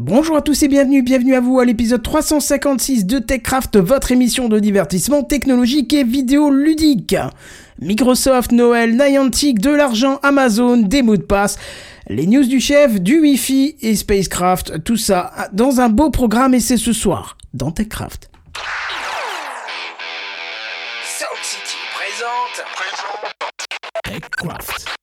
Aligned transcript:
Bonjour 0.00 0.36
à 0.36 0.42
tous 0.42 0.62
et 0.62 0.68
bienvenue, 0.68 1.02
bienvenue 1.02 1.34
à 1.34 1.40
vous 1.40 1.58
à 1.58 1.64
l'épisode 1.64 2.04
356 2.04 3.04
de 3.04 3.18
TechCraft, 3.18 3.78
votre 3.78 4.12
émission 4.12 4.48
de 4.48 4.60
divertissement 4.60 5.24
technologique 5.24 5.92
et 5.92 6.04
vidéo 6.04 6.50
ludique. 6.52 7.16
Microsoft, 7.80 8.52
Noël, 8.52 8.96
Niantic, 8.96 9.58
de 9.58 9.70
l'argent, 9.70 10.20
Amazon, 10.22 10.76
des 10.76 11.02
mots 11.02 11.16
de 11.16 11.22
passe, 11.22 11.58
les 12.08 12.28
news 12.28 12.44
du 12.44 12.60
chef, 12.60 13.00
du 13.00 13.18
Wi-Fi 13.18 13.74
et 13.82 13.96
Spacecraft, 13.96 14.84
tout 14.84 14.96
ça 14.96 15.32
dans 15.52 15.80
un 15.80 15.88
beau 15.88 16.10
programme 16.10 16.54
et 16.54 16.60
c'est 16.60 16.76
ce 16.76 16.92
soir 16.92 17.36
dans 17.52 17.72
TechCraft. 17.72 18.30
Sound 21.02 21.42
City 21.42 21.76
présente. 21.96 22.64
TechCraft. 24.04 24.97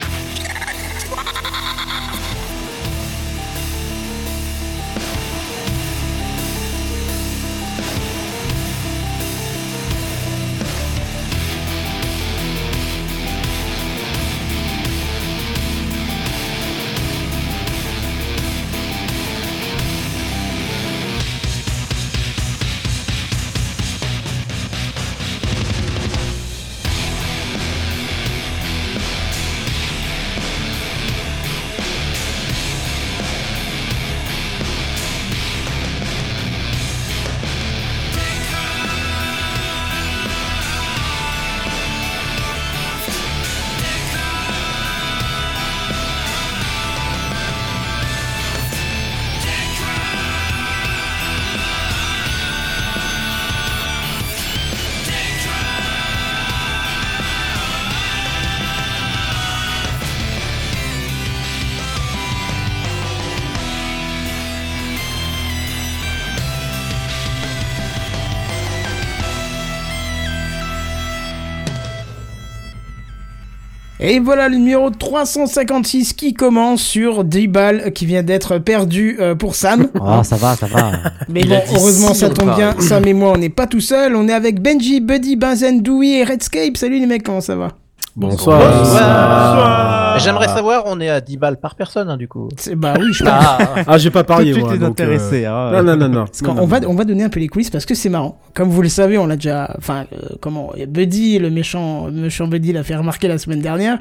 Et 74.07 74.19
voilà 74.19 74.49
le 74.49 74.57
numéro 74.57 74.91
356 74.91 76.13
qui 76.13 76.35
commence 76.35 76.83
sur 76.83 77.23
10 77.23 77.47
balles 77.47 77.91
qui 77.91 78.05
vient 78.05 78.21
d'être 78.21 78.59
perdu 78.59 79.17
euh, 79.19 79.33
pour 79.33 79.55
Sam. 79.55 79.87
Ah, 80.07 80.23
ça 80.23 80.35
va, 80.35 80.55
ça 80.55 80.67
va. 80.67 80.91
Mais 81.27 81.43
bon, 81.43 81.59
heureusement 81.73 82.13
ça 82.13 82.29
tombe 82.29 82.55
bien. 82.55 82.75
Sam 82.79 83.07
et 83.07 83.13
moi, 83.13 83.31
on 83.31 83.37
n'est 83.37 83.49
pas 83.49 83.65
tout 83.65 83.81
seul. 83.81 84.15
On 84.15 84.27
est 84.27 84.33
avec 84.33 84.61
Benji, 84.61 85.01
Buddy, 85.01 85.35
Benzen, 85.35 85.81
Dewey 85.81 86.19
et 86.19 86.23
Redscape. 86.23 86.77
Salut 86.77 86.99
les 86.99 87.07
mecs, 87.07 87.23
comment 87.23 87.41
ça 87.41 87.55
va? 87.55 87.69
Bonsoir. 88.15 90.17
J'aimerais 90.19 90.47
savoir, 90.47 90.83
on 90.85 91.01
est 91.01 91.09
à 91.09 91.19
10 91.19 91.35
balles 91.37 91.57
par 91.57 91.75
personne, 91.75 92.09
hein, 92.09 92.15
du 92.15 92.29
coup. 92.29 92.47
C'est- 92.57 92.75
Bah 92.75 92.93
oui, 92.97 93.11
je. 93.11 93.25
Ah, 93.27 93.57
Ah, 93.85 93.97
j'ai 93.97 94.09
pas 94.09 94.19
Tout 94.19 94.23
de 94.23 94.27
parié, 94.27 94.53
suite 94.53 94.63
moi. 94.63 94.73
les 94.73 94.79
donc, 94.79 94.99
euh, 94.99 95.03
intéressés. 95.03 95.45
hein. 95.45 95.71
Non, 95.73 95.83
non, 95.83 95.97
non, 95.97 96.07
non. 96.09 96.25
On, 96.61 96.65
va, 96.65 96.79
on 96.87 96.93
va 96.93 97.03
donner 97.03 97.25
un 97.25 97.29
peu 97.29 97.41
les 97.41 97.49
coulisses 97.49 97.69
parce 97.69 97.85
que 97.85 97.93
c'est 97.93 98.07
marrant. 98.09 98.39
Comme 98.53 98.69
vous 98.69 98.81
le 98.81 98.87
savez, 98.87 99.17
on 99.17 99.27
l'a 99.27 99.35
déjà. 99.35 99.75
Enfin, 99.77 100.05
euh, 100.13 100.29
comment 100.39 100.71
Buddy, 100.87 101.39
le 101.39 101.49
méchant, 101.49 102.09
méchant 102.09 102.47
Buddy, 102.47 102.71
l'a 102.71 102.83
fait 102.83 102.95
remarquer 102.95 103.27
la 103.27 103.37
semaine 103.37 103.61
dernière. 103.61 103.97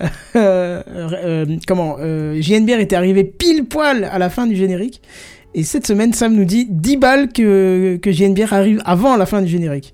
Euh, 0.34 0.82
euh, 0.88 1.44
comment 1.68 1.96
euh, 2.00 2.40
JNBR 2.40 2.80
était 2.80 2.96
arrivé 2.96 3.22
pile 3.22 3.66
poil 3.66 4.08
à 4.10 4.18
la 4.18 4.30
fin 4.30 4.46
du 4.46 4.56
générique. 4.56 5.02
Et 5.54 5.62
cette 5.62 5.86
semaine, 5.86 6.14
Sam 6.14 6.32
nous 6.34 6.46
dit 6.46 6.66
10 6.70 6.96
balles 6.96 7.28
que, 7.28 7.98
que 8.02 8.10
JNBR 8.10 8.54
arrive 8.54 8.80
avant 8.86 9.16
la 9.18 9.26
fin 9.26 9.42
du 9.42 9.48
générique. 9.48 9.92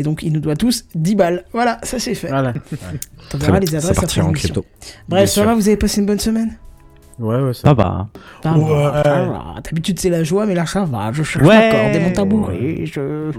Et 0.00 0.02
donc, 0.02 0.22
il 0.22 0.32
nous 0.32 0.40
doit 0.40 0.56
tous 0.56 0.86
10 0.94 1.14
balles. 1.14 1.44
Voilà, 1.52 1.78
ça 1.82 1.98
c'est 1.98 2.14
fait. 2.14 2.28
Voilà. 2.28 2.54
On 3.34 3.36
verra 3.36 3.60
les 3.60 3.74
adresses 3.74 3.98
après 4.02 4.22
l'émission. 4.22 4.64
Bref, 5.10 5.28
ça 5.28 5.44
va, 5.44 5.54
vous 5.54 5.68
avez 5.68 5.76
passé 5.76 6.00
une 6.00 6.06
bonne 6.06 6.18
semaine? 6.18 6.56
Ouais, 7.20 7.40
ouais, 7.40 7.52
ça 7.54 7.68
Ça 7.68 7.74
va. 7.74 8.08
Ça 8.42 8.50
va. 8.52 9.54
D'habitude, 9.62 9.98
c'est 10.00 10.08
la 10.10 10.24
joie, 10.24 10.46
mais 10.46 10.54
là, 10.54 10.64
ça 10.66 10.84
va. 10.84 11.12
Je 11.12 11.22
cherche 11.22 11.44
Ouais. 11.46 11.70
la 11.70 11.70
corde 11.70 11.94
et 11.94 12.00
mon 12.00 12.12
tabouret. 12.12 12.84
Je... 12.86 13.30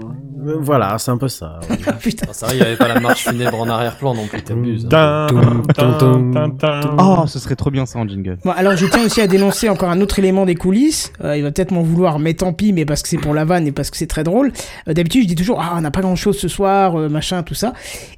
Voilà, 0.60 0.98
c'est 0.98 1.10
un 1.10 1.16
peu 1.18 1.28
ça. 1.28 1.58
ouais. 1.68 1.76
Ah, 1.86 1.92
putain. 1.94 2.26
Ah, 2.28 2.32
c'est 2.32 2.46
vrai, 2.46 2.54
il 2.56 2.60
n'y 2.60 2.66
avait 2.66 2.76
pas 2.76 2.88
la 2.88 3.00
marche 3.00 3.24
funèbre 3.28 3.60
en 3.60 3.68
arrière-plan 3.68 4.14
non 4.14 4.26
plus, 4.26 4.42
t'abuses. 4.42 4.88
Oh, 6.98 7.24
ce 7.26 7.38
serait 7.38 7.56
trop 7.56 7.70
bien 7.70 7.86
ça 7.86 7.98
en 7.98 8.06
jingle. 8.08 8.38
Bon, 8.44 8.50
alors 8.52 8.76
je 8.76 8.86
tiens 8.86 9.04
aussi 9.04 9.20
à 9.20 9.26
dénoncer 9.26 9.68
encore 9.68 9.90
un 9.90 10.00
autre 10.00 10.18
élément 10.18 10.44
des 10.46 10.54
coulisses. 10.54 11.12
Euh, 11.24 11.36
il 11.36 11.42
va 11.42 11.50
peut-être 11.50 11.70
m'en 11.72 11.82
vouloir, 11.82 12.18
mais 12.18 12.34
tant 12.34 12.52
pis, 12.52 12.72
mais 12.72 12.84
parce 12.84 13.02
que 13.02 13.08
c'est 13.08 13.18
pour 13.18 13.34
la 13.34 13.44
vanne 13.44 13.66
et 13.66 13.72
parce 13.72 13.90
que 13.90 13.96
c'est 13.96 14.06
très 14.06 14.24
drôle. 14.24 14.52
Euh, 14.88 14.92
D'habitude, 14.94 15.22
je 15.22 15.28
dis 15.28 15.34
toujours, 15.34 15.60
ah, 15.62 15.74
on 15.76 15.80
n'a 15.80 15.90
pas 15.90 16.00
grand-chose 16.00 16.38
ce 16.38 16.48
soir, 16.48 16.98
euh, 16.98 17.08
machin, 17.08 17.42
tout 17.42 17.54
ça. 17.54 17.72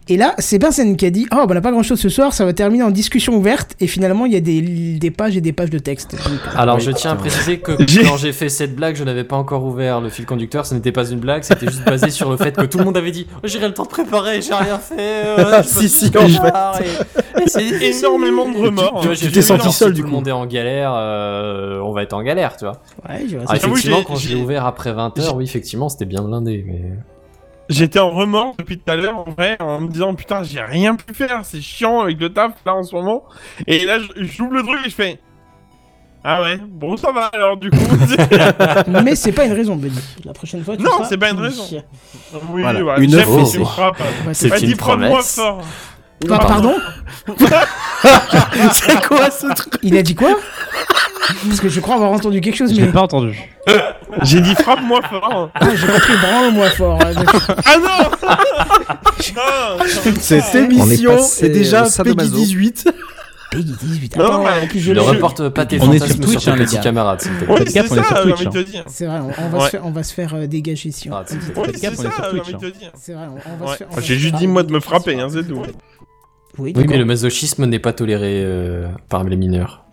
Et 0.08 0.18
là, 0.18 0.34
c'est 0.38 0.58
Benzen 0.58 0.98
qui 0.98 1.06
a 1.06 1.10
dit, 1.10 1.26
oh, 1.32 1.36
bah, 1.36 1.46
on 1.48 1.54
n'a 1.54 1.62
pas 1.62 1.70
grand-chose 1.70 1.98
ce 1.98 2.10
soir, 2.10 2.34
ça 2.34 2.44
va 2.44 2.52
terminer 2.52 2.82
en 2.82 2.90
discussion 2.90 3.34
ouverte. 3.36 3.74
Et 3.80 3.86
finalement, 3.86 4.26
il 4.26 4.32
y 4.32 4.36
a 4.36 4.40
des, 4.40 4.60
des 4.60 5.10
pages 5.10 5.34
et 5.34 5.40
des 5.40 5.52
pages 5.54 5.70
de 5.70 5.78
texte. 5.78 6.12
Donc, 6.12 6.20
euh, 6.46 6.50
Alors, 6.58 6.76
Oui, 6.76 6.82
je 6.82 6.90
tiens 6.90 7.12
à 7.12 7.14
préciser 7.16 7.58
que 7.58 7.72
quand 8.06 8.18
j'ai 8.18 8.32
fait 8.32 8.50
cette 8.50 8.76
blague, 8.76 8.96
je 8.96 9.04
n'avais 9.04 9.24
pas 9.24 9.36
encore 9.36 9.64
ouvert 9.64 10.02
le 10.02 10.10
fil 10.10 10.26
conducteur. 10.26 10.66
Ce 10.66 10.74
n'était 10.74 10.92
pas 10.92 11.08
une 11.08 11.20
blague, 11.20 11.42
c'était 11.42 11.68
juste 11.68 11.84
basé 11.86 12.10
sur 12.10 12.30
le 12.30 12.36
fait 12.36 12.54
que 12.54 12.66
tout 12.66 12.76
le 12.78 12.84
monde 12.84 12.98
avait 12.98 13.12
dit 13.12 13.26
oh, 13.36 13.38
J'irai 13.44 13.68
le 13.68 13.72
temps 13.74 13.84
de 13.84 13.88
préparer, 13.88 14.42
j'ai 14.42 14.52
rien 14.52 14.78
fait. 14.78 14.94
euh, 14.98 15.62
je 15.62 15.68
Si, 15.68 15.88
si, 15.88 16.10
tard 16.10 16.24
et- 16.82 17.42
et 17.42 17.46
c'est- 17.48 17.64
Énormément 17.98 18.46
de 18.50 18.58
remords. 18.58 19.06
Tu 19.18 19.32
t'es 19.32 19.40
senti 19.40 19.72
seul, 19.72 19.88
si 19.92 19.94
du 19.94 20.00
tout 20.02 20.06
coup. 20.06 20.10
le 20.10 20.16
monde 20.18 20.28
est 20.28 20.32
en 20.32 20.44
galère, 20.44 20.92
euh, 20.94 21.80
on 21.80 21.92
va 21.92 22.02
être 22.02 22.12
en 22.12 22.22
galère, 22.22 22.56
tu 22.58 22.66
vois. 22.66 22.82
ouais, 23.08 23.24
je 23.26 23.36
vois 23.38 23.46
Ah, 23.48 23.56
effectivement, 23.56 24.02
quand 24.06 24.16
je 24.16 24.28
l'ai 24.28 24.34
j'ai- 24.36 24.42
ouvert 24.42 24.66
après 24.66 24.92
20h, 24.92 25.34
oui, 25.34 25.44
effectivement, 25.44 25.88
c'était 25.88 26.04
bien 26.04 26.20
blindé. 26.22 26.62
Mais... 26.66 26.82
J'étais 27.70 27.98
en 27.98 28.10
remords 28.10 28.54
depuis 28.58 28.78
tout 28.78 28.90
à 28.90 28.96
l'heure, 28.96 29.16
en 29.16 29.30
vrai, 29.30 29.56
en 29.60 29.80
me 29.80 29.88
disant 29.88 30.14
putain, 30.14 30.42
j'ai 30.42 30.60
rien 30.60 30.96
pu 30.96 31.14
faire, 31.14 31.40
c'est 31.44 31.60
chiant 31.62 32.00
avec 32.00 32.20
le 32.20 32.30
taf 32.32 32.52
là 32.66 32.74
en 32.74 32.82
ce 32.82 32.94
moment. 32.94 33.24
Et 33.66 33.84
là, 33.86 33.98
je- 33.98 34.24
j'ouvre 34.24 34.52
le 34.54 34.62
truc 34.62 34.80
et 34.84 34.90
je 34.90 34.94
fais. 34.94 35.18
Ah 36.26 36.40
ouais, 36.42 36.58
bon, 36.66 36.96
ça 36.96 37.12
va 37.12 37.26
alors 37.26 37.56
du 37.58 37.70
coup. 37.70 37.76
mais 39.04 39.14
c'est 39.14 39.32
pas 39.32 39.44
une 39.44 39.52
raison, 39.52 39.76
Benny. 39.76 39.98
La 40.24 40.32
prochaine 40.32 40.64
fois, 40.64 40.76
tu 40.76 40.82
Non, 40.82 41.04
c'est 41.08 41.18
pas 41.18 41.30
une 41.30 41.38
raison. 41.38 41.64
oui, 42.50 42.62
Voilà, 42.62 42.82
voilà, 42.82 43.02
une 43.02 43.14
offre. 43.14 43.30
Ouais, 44.26 44.32
C'est 44.34 44.48
Vas-y, 44.48 44.70
une 44.70 44.76
promesse. 44.76 45.34
fort. 45.36 45.62
Pa- 46.28 46.38
pardon 46.38 46.74
C'est 48.72 49.00
quoi 49.06 49.30
ce 49.30 49.52
truc 49.54 49.74
Il 49.82 49.96
a 49.96 50.02
dit 50.02 50.14
quoi 50.14 50.36
Parce 51.46 51.60
que 51.60 51.68
je 51.68 51.80
crois 51.80 51.94
avoir 51.96 52.10
entendu 52.12 52.40
quelque 52.40 52.56
chose, 52.56 52.72
J'ai 52.74 52.82
mais. 52.82 52.88
pas 52.92 53.02
entendu. 53.02 53.38
J'ai 54.22 54.40
dit 54.40 54.54
frappe-moi 54.54 55.00
fort. 55.08 55.50
Ah, 55.54 55.66
j'ai 55.74 55.86
compris, 55.86 56.16
branle-moi 56.20 56.70
fort. 56.70 56.98
Ah 57.02 57.76
non 57.78 58.28
Non 59.36 59.84
Cette 60.20 60.54
émission 60.54 61.16
est 61.40 61.48
déjà 61.48 61.80
au 61.80 61.84
Peggy 61.84 61.92
sadomaso. 61.94 62.34
18. 62.36 62.88
Peggy 63.50 63.74
18. 63.80 64.16
Non, 64.16 64.44
en 64.46 64.66
plus, 64.68 64.80
je 64.80 64.90
Ne 64.90 64.94
l'ai. 64.96 65.00
reporte 65.00 65.48
pas 65.50 65.64
tes 65.64 65.80
On 65.80 65.92
est 65.92 65.98
fantasmes 65.98 66.26
sur 66.26 66.40
tes 66.42 66.50
hein, 66.50 66.56
les 66.56 66.64
petits 66.64 66.80
camarades, 66.80 67.22
on 67.48 67.56
est 67.56 67.70
ça, 67.70 67.84
sur 67.86 67.94
j'ai 67.94 68.02
Twitch, 68.22 68.34
envie 68.34 68.44
de 68.46 68.50
te 68.50 68.58
dire. 68.70 68.84
C'est 68.88 69.06
vrai, 69.06 69.18
on, 69.20 69.30
on 69.44 69.48
va 69.48 69.58
Ouais. 69.58 69.64
se 69.64 69.70
faire, 69.70 69.86
on 69.86 69.90
va 69.92 70.02
se 70.02 70.14
faire 70.14 70.34
euh, 70.34 70.46
dégager 70.46 70.90
si 70.90 71.08
on- 71.10 71.14
Ah, 71.14 71.22
c'est- 71.26 71.34
ça, 71.40 71.54
sur 71.54 71.64
j'ai 71.64 72.30
Twitch, 72.30 72.42
envie 72.42 72.54
de 72.54 72.58
te 72.70 72.78
dire. 72.78 72.90
C'est 73.00 73.12
vrai, 73.12 73.26
on, 73.30 73.64
va 73.64 73.72
se 73.72 73.76
faire. 73.78 73.86
on 73.90 73.94
va 73.96 74.02
J'ai 74.02 74.16
juste 74.18 74.34
dit 74.34 74.46
moi 74.48 74.62
de 74.64 74.72
me 74.72 74.80
frapper, 74.80 75.18
hein, 75.20 75.28
c'est 75.32 75.46
tout. 75.46 75.62
Oui, 76.58 76.72
mais 76.76 76.98
le 76.98 77.04
masochisme 77.04 77.66
n'est 77.66 77.78
pas 77.78 77.92
toléré 77.92 78.42
euh, 78.44 78.88
par 79.08 79.24
les 79.24 79.36
mineurs. 79.36 79.84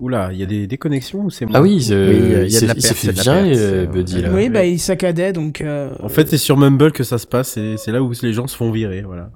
Oula, 0.00 0.30
il 0.32 0.38
y 0.38 0.42
a 0.44 0.46
des 0.46 0.66
déconnexions 0.68 1.22
ou 1.24 1.30
c'est 1.30 1.44
moi 1.44 1.58
Ah 1.58 1.62
oui, 1.62 1.88
euh, 1.90 2.10
Oui, 2.10 2.16
il 2.16 2.30
y 2.30 2.34
a 2.36 2.42
il 2.42 2.74
de 2.74 2.80
s'est 2.80 2.90
il 2.90 2.94
fait 2.96 3.12
virer, 3.12 3.52
euh, 3.56 3.86
Buddy, 3.86 4.22
là. 4.22 4.30
Oui, 4.32 4.48
bah 4.48 4.64
il 4.64 4.78
saccadait 4.78 5.32
donc. 5.32 5.60
euh, 5.60 5.90
En 6.00 6.08
fait, 6.08 6.28
c'est 6.28 6.38
sur 6.38 6.56
Mumble 6.56 6.92
que 6.92 7.02
ça 7.02 7.18
se 7.18 7.26
passe 7.26 7.56
et 7.56 7.76
c'est 7.78 7.90
là 7.90 8.00
où 8.02 8.12
les 8.22 8.32
gens 8.32 8.46
se 8.46 8.56
font 8.56 8.70
virer, 8.70 9.02
voilà. 9.02 9.30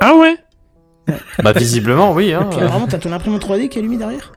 Ah 0.00 0.14
ouais 0.16 0.36
Bah, 1.44 1.52
visiblement, 1.52 2.12
oui. 2.12 2.32
Hein. 2.32 2.48
puis, 2.50 2.60
vraiment, 2.60 2.88
t'as 2.88 2.98
ton 2.98 3.12
imprimante 3.12 3.42
3D 3.46 3.68
qui 3.68 3.78
est 3.78 3.80
allumée 3.80 3.96
derrière 3.96 4.32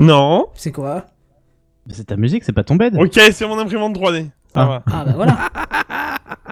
Non. 0.00 0.46
C'est 0.54 0.72
quoi? 0.72 1.06
C'est 1.90 2.06
ta 2.08 2.16
musique, 2.16 2.42
c'est 2.44 2.52
pas 2.52 2.64
ton 2.64 2.74
bed 2.76 2.96
Ok, 2.98 3.12
c'est 3.32 3.46
mon 3.46 3.58
imprimante 3.58 3.96
3D. 3.96 4.26
Ah. 4.54 4.82
Ah 4.86 5.04
bah 5.04 5.12
voilà. 5.14 5.38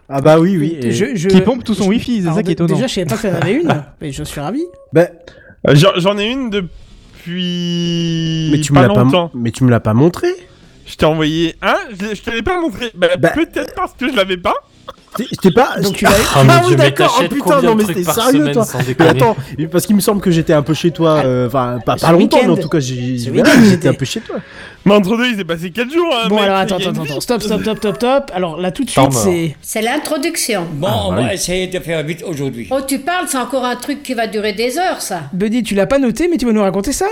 Ah 0.09 0.21
bah 0.21 0.39
oui, 0.39 0.57
oui. 0.57 0.79
et- 0.81 0.93
Je- 0.93 1.17
je- 1.17 1.27
Qui 1.29 1.41
pompe 1.41 1.65
tout 1.65 1.75
son 1.75 1.89
wifi, 1.89 2.23
c'est 2.23 2.33
ça 2.33 2.43
qui 2.45 2.51
est 2.51 2.53
étonnant. 2.53 2.73
Déjà, 2.75 2.87
je 2.87 2.95
savais 2.95 3.07
pas 3.07 3.17
que 3.17 3.27
t'en 3.27 3.35
avais 3.43 3.55
une, 3.55 3.69
mais 4.01 4.13
je 4.13 4.23
suis 4.23 4.41
ravi. 4.41 4.63
Bah, 4.93 5.07
Euh, 5.69 5.75
J'en 5.75 6.17
ai 6.17 6.31
une 6.31 6.49
depuis. 6.49 8.51
mais 8.53 8.61
tu 8.61 8.73
me 8.73 8.79
pas 8.81 8.87
l'as 8.87 8.95
pas, 8.95 9.03
longtemps. 9.03 9.33
mais 9.35 9.51
tu 9.51 9.65
me 9.65 9.71
l'as 9.71 9.81
pas 9.81 9.95
montré. 9.95 10.29
Je 10.87 10.95
t'ai 10.95 11.07
envoyé. 11.07 11.57
Hein? 11.61 11.75
Je, 11.91 12.15
je 12.15 12.23
te 12.23 12.31
l'ai 12.31 12.43
pas 12.43 12.61
montré. 12.61 12.93
Bah, 12.95 13.09
Bah. 13.19 13.31
peut-être 13.31 13.75
parce 13.75 13.95
que 13.95 14.09
je 14.09 14.15
l'avais 14.15 14.37
pas. 14.37 14.55
T'es- 15.17 15.25
J'étais 15.31 15.51
pas. 15.51 15.79
Donc 15.81 15.95
tu 15.97 16.05
mon 16.05 16.11
Ah 16.35 16.61
oui, 16.63 16.69
dieu, 16.69 16.77
mais 16.77 16.91
d'accord. 16.91 17.19
Oh 17.25 17.29
putain, 17.33 17.63
non, 17.63 17.75
mais 17.75 17.85
c'était 17.85 18.05
sérieux, 18.05 18.41
semaine 18.41 18.53
toi. 18.53 18.67
Mais 18.99 19.09
attends, 19.09 19.37
parce 19.73 19.87
qu'il 19.87 19.97
me 19.97 20.01
semble 20.03 20.21
que 20.21 20.31
j'étais 20.31 20.53
un 20.53 20.63
peu 20.63 20.75
chez 20.75 20.91
toi. 20.91 21.23
euh, 21.25 21.47
Enfin, 21.47 21.79
pas, 21.85 21.97
pas 21.97 22.13
longtemps, 22.13 22.39
mais 22.43 22.51
en 22.51 22.57
tout 22.57 22.69
cas, 22.69 22.81
j'étais 22.81 23.89
un 23.89 23.95
peu 23.95 24.05
chez 24.05 24.21
toi. 24.21 24.37
Mais 24.85 24.95
entre 24.95 25.17
deux, 25.17 25.27
il 25.31 25.37
s'est 25.37 25.45
passé 25.45 25.71
4 25.71 25.91
jours. 25.93 26.15
hein, 26.15 26.29
Bon 26.29 26.37
mec, 26.37 26.45
alors 26.45 26.59
attends, 26.59 26.77
attends, 26.77 26.91
attends, 27.03 27.21
stop, 27.21 27.43
stop, 27.43 27.61
stop, 27.63 27.79
stop, 27.79 27.97
stop. 27.97 28.31
Alors 28.35 28.61
là 28.61 28.71
tout 28.71 28.85
de 28.85 28.91
suite 28.91 29.13
c'est... 29.13 29.57
C'est 29.61 29.83
l'introduction. 29.83 30.65
Bon, 30.75 30.87
Ah, 30.89 31.03
on 31.07 31.13
va 31.13 31.23
oui. 31.23 31.29
essayer 31.33 31.67
de 31.67 31.79
faire 31.81 32.05
vite 32.05 32.23
aujourd'hui. 32.25 32.69
Oh, 32.71 32.79
tu 32.87 33.01
parles, 33.01 33.27
c'est 33.27 33.39
encore 33.39 33.65
un 33.65 33.75
truc 33.75 34.05
qui 34.05 34.15
va 34.15 34.29
durer 34.29 34.53
des 34.53 34.79
heures, 34.79 35.01
ça. 35.03 35.23
Buddy, 35.33 35.65
tu 35.65 35.75
l'as 35.75 35.87
pas 35.87 35.99
noté 35.99 36.29
mais 36.29 36.37
tu 36.37 36.47
vas 36.47 36.53
nous 36.53 36.63
raconter 36.63 36.93
ça 36.93 37.07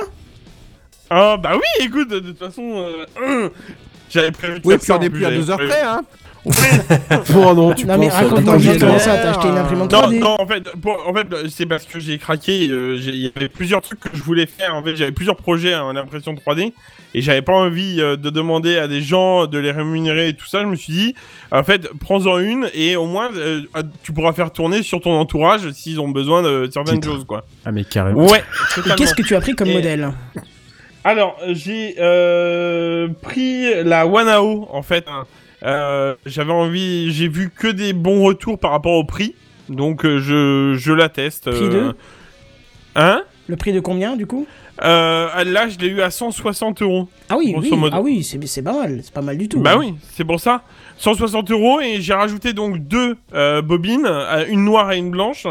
Ah 1.10 1.36
bah 1.36 1.52
oui, 1.54 1.84
écoute, 1.86 2.08
de 2.10 2.20
toute 2.20 2.38
façon, 2.38 2.84
euh, 3.26 3.48
j'avais 4.10 4.30
prévu 4.30 4.60
de 4.60 4.66
Oui, 4.66 4.74
faire 4.74 4.78
puis 4.78 4.86
ça, 4.86 4.98
on 4.98 5.02
est 5.02 5.10
plus, 5.10 5.24
à 5.24 5.30
j'avais 5.30 5.40
deux 5.42 5.50
heures 5.50 5.56
prévu. 5.56 5.72
près, 5.72 5.82
hein. 5.82 6.02
Bon, 7.30 7.54
non, 7.54 7.72
tu 7.72 7.86
Non 7.86 7.96
mais 7.98 8.08
penses, 8.08 8.14
raconte-moi 8.16 8.40
attends, 8.54 8.58
juste 8.58 8.74
j'ai- 8.74 8.80
comment 8.80 8.98
ça, 8.98 9.16
t'as 9.16 9.30
acheté 9.30 9.48
une 9.48 9.56
imprimante 9.56 9.92
Non, 9.92 10.00
3D 10.02 10.18
non, 10.18 10.36
en 10.38 10.46
fait, 10.46 10.62
en 11.06 11.14
fait, 11.14 11.48
c'est 11.48 11.66
parce 11.66 11.84
que 11.86 11.98
j'ai 12.00 12.18
craqué. 12.18 12.68
euh, 12.70 12.98
Il 13.00 13.16
y 13.16 13.32
avait 13.34 13.48
plusieurs 13.48 13.80
trucs 13.80 14.00
que 14.00 14.10
je 14.12 14.22
voulais 14.22 14.46
faire. 14.46 14.74
En 14.74 14.82
fait, 14.82 14.94
j'avais 14.96 15.12
plusieurs 15.12 15.36
projets 15.36 15.74
en 15.74 15.96
impression 15.96 16.34
3D 16.34 16.72
et 17.14 17.20
j'avais 17.22 17.40
pas 17.42 17.52
envie 17.54 18.00
euh, 18.00 18.16
de 18.16 18.28
demander 18.30 18.76
à 18.76 18.88
des 18.88 19.00
gens 19.00 19.46
de 19.46 19.58
les 19.58 19.70
rémunérer 19.70 20.28
et 20.28 20.34
tout 20.34 20.46
ça. 20.46 20.60
Je 20.60 20.66
me 20.66 20.76
suis 20.76 20.92
dit, 20.92 21.14
en 21.50 21.62
fait, 21.64 21.88
prends-en 21.98 22.38
une 22.38 22.68
et 22.74 22.96
au 22.96 23.06
moins 23.06 23.30
euh, 23.34 23.62
tu 24.02 24.12
pourras 24.12 24.32
faire 24.34 24.50
tourner 24.52 24.82
sur 24.82 25.00
ton 25.00 25.12
entourage 25.12 25.70
s'ils 25.72 25.98
ont 26.00 26.08
besoin 26.08 26.42
de 26.42 26.68
certaines 26.72 27.00
Titre. 27.00 27.14
choses, 27.14 27.24
quoi. 27.24 27.46
Ah, 27.64 27.72
mais 27.72 27.84
carrément. 27.84 28.26
Ouais. 28.26 28.42
Qu'est-ce 28.96 29.14
que 29.14 29.22
tu 29.22 29.34
as 29.34 29.40
pris 29.40 29.54
comme 29.54 29.68
Et- 29.68 29.74
modèle 29.74 30.12
Alors, 31.04 31.36
j'ai 31.52 31.94
euh, 31.98 33.08
pris 33.22 33.82
la 33.84 34.06
Wanao 34.06 34.68
en 34.70 34.82
fait. 34.82 35.04
hein. 35.08 35.24
Euh, 35.64 36.14
J'avais 36.26 36.52
envie, 36.52 37.12
j'ai 37.12 37.28
vu 37.28 37.50
que 37.50 37.68
des 37.68 37.92
bons 37.92 38.22
retours 38.22 38.58
par 38.58 38.70
rapport 38.72 38.94
au 38.94 39.04
prix, 39.04 39.34
donc 39.68 40.04
euh, 40.04 40.18
je, 40.18 40.74
je 40.78 40.92
la 40.92 41.08
teste. 41.08 41.50
Prix 41.50 41.64
euh. 41.64 41.88
de 41.90 41.96
Hein? 42.96 43.22
Le 43.48 43.56
prix 43.56 43.72
de 43.72 43.80
combien 43.80 44.16
du 44.16 44.26
coup? 44.26 44.46
Euh, 44.82 45.44
Là, 45.44 45.68
je 45.68 45.78
l'ai 45.78 45.88
eu 45.88 46.00
à 46.00 46.10
160 46.10 46.82
euros. 46.82 47.08
Ah 47.28 47.36
oui, 47.36 47.54
oui, 47.56 47.70
ah 47.92 48.00
oui, 48.00 48.24
c'est 48.24 48.44
c'est 48.46 48.62
pas 48.62 48.72
mal, 48.72 49.00
c'est 49.02 49.12
pas 49.12 49.22
mal 49.22 49.36
du 49.36 49.48
tout. 49.48 49.60
Bah 49.60 49.72
hein. 49.74 49.78
oui, 49.78 49.94
c'est 50.12 50.24
pour 50.24 50.40
ça. 50.40 50.62
160 50.98 51.50
euros 51.50 51.80
et 51.80 52.00
j'ai 52.00 52.14
rajouté 52.14 52.52
donc 52.52 52.78
deux 52.78 53.16
euh, 53.34 53.60
bobines, 53.62 54.06
euh, 54.06 54.44
une 54.48 54.64
noire 54.64 54.92
et 54.92 54.98
une 54.98 55.10
blanche. 55.10 55.46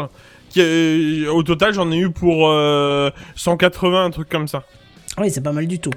Qui, 0.50 0.60
euh, 0.60 1.32
au 1.32 1.42
total, 1.42 1.74
j'en 1.74 1.90
ai 1.92 1.98
eu 1.98 2.10
pour 2.10 2.48
euh, 2.48 3.10
180, 3.36 4.04
un 4.04 4.10
truc 4.10 4.28
comme 4.28 4.48
ça. 4.48 4.64
Oui, 5.18 5.30
c'est 5.30 5.42
pas 5.42 5.52
mal 5.52 5.66
du 5.66 5.78
tout. 5.78 5.92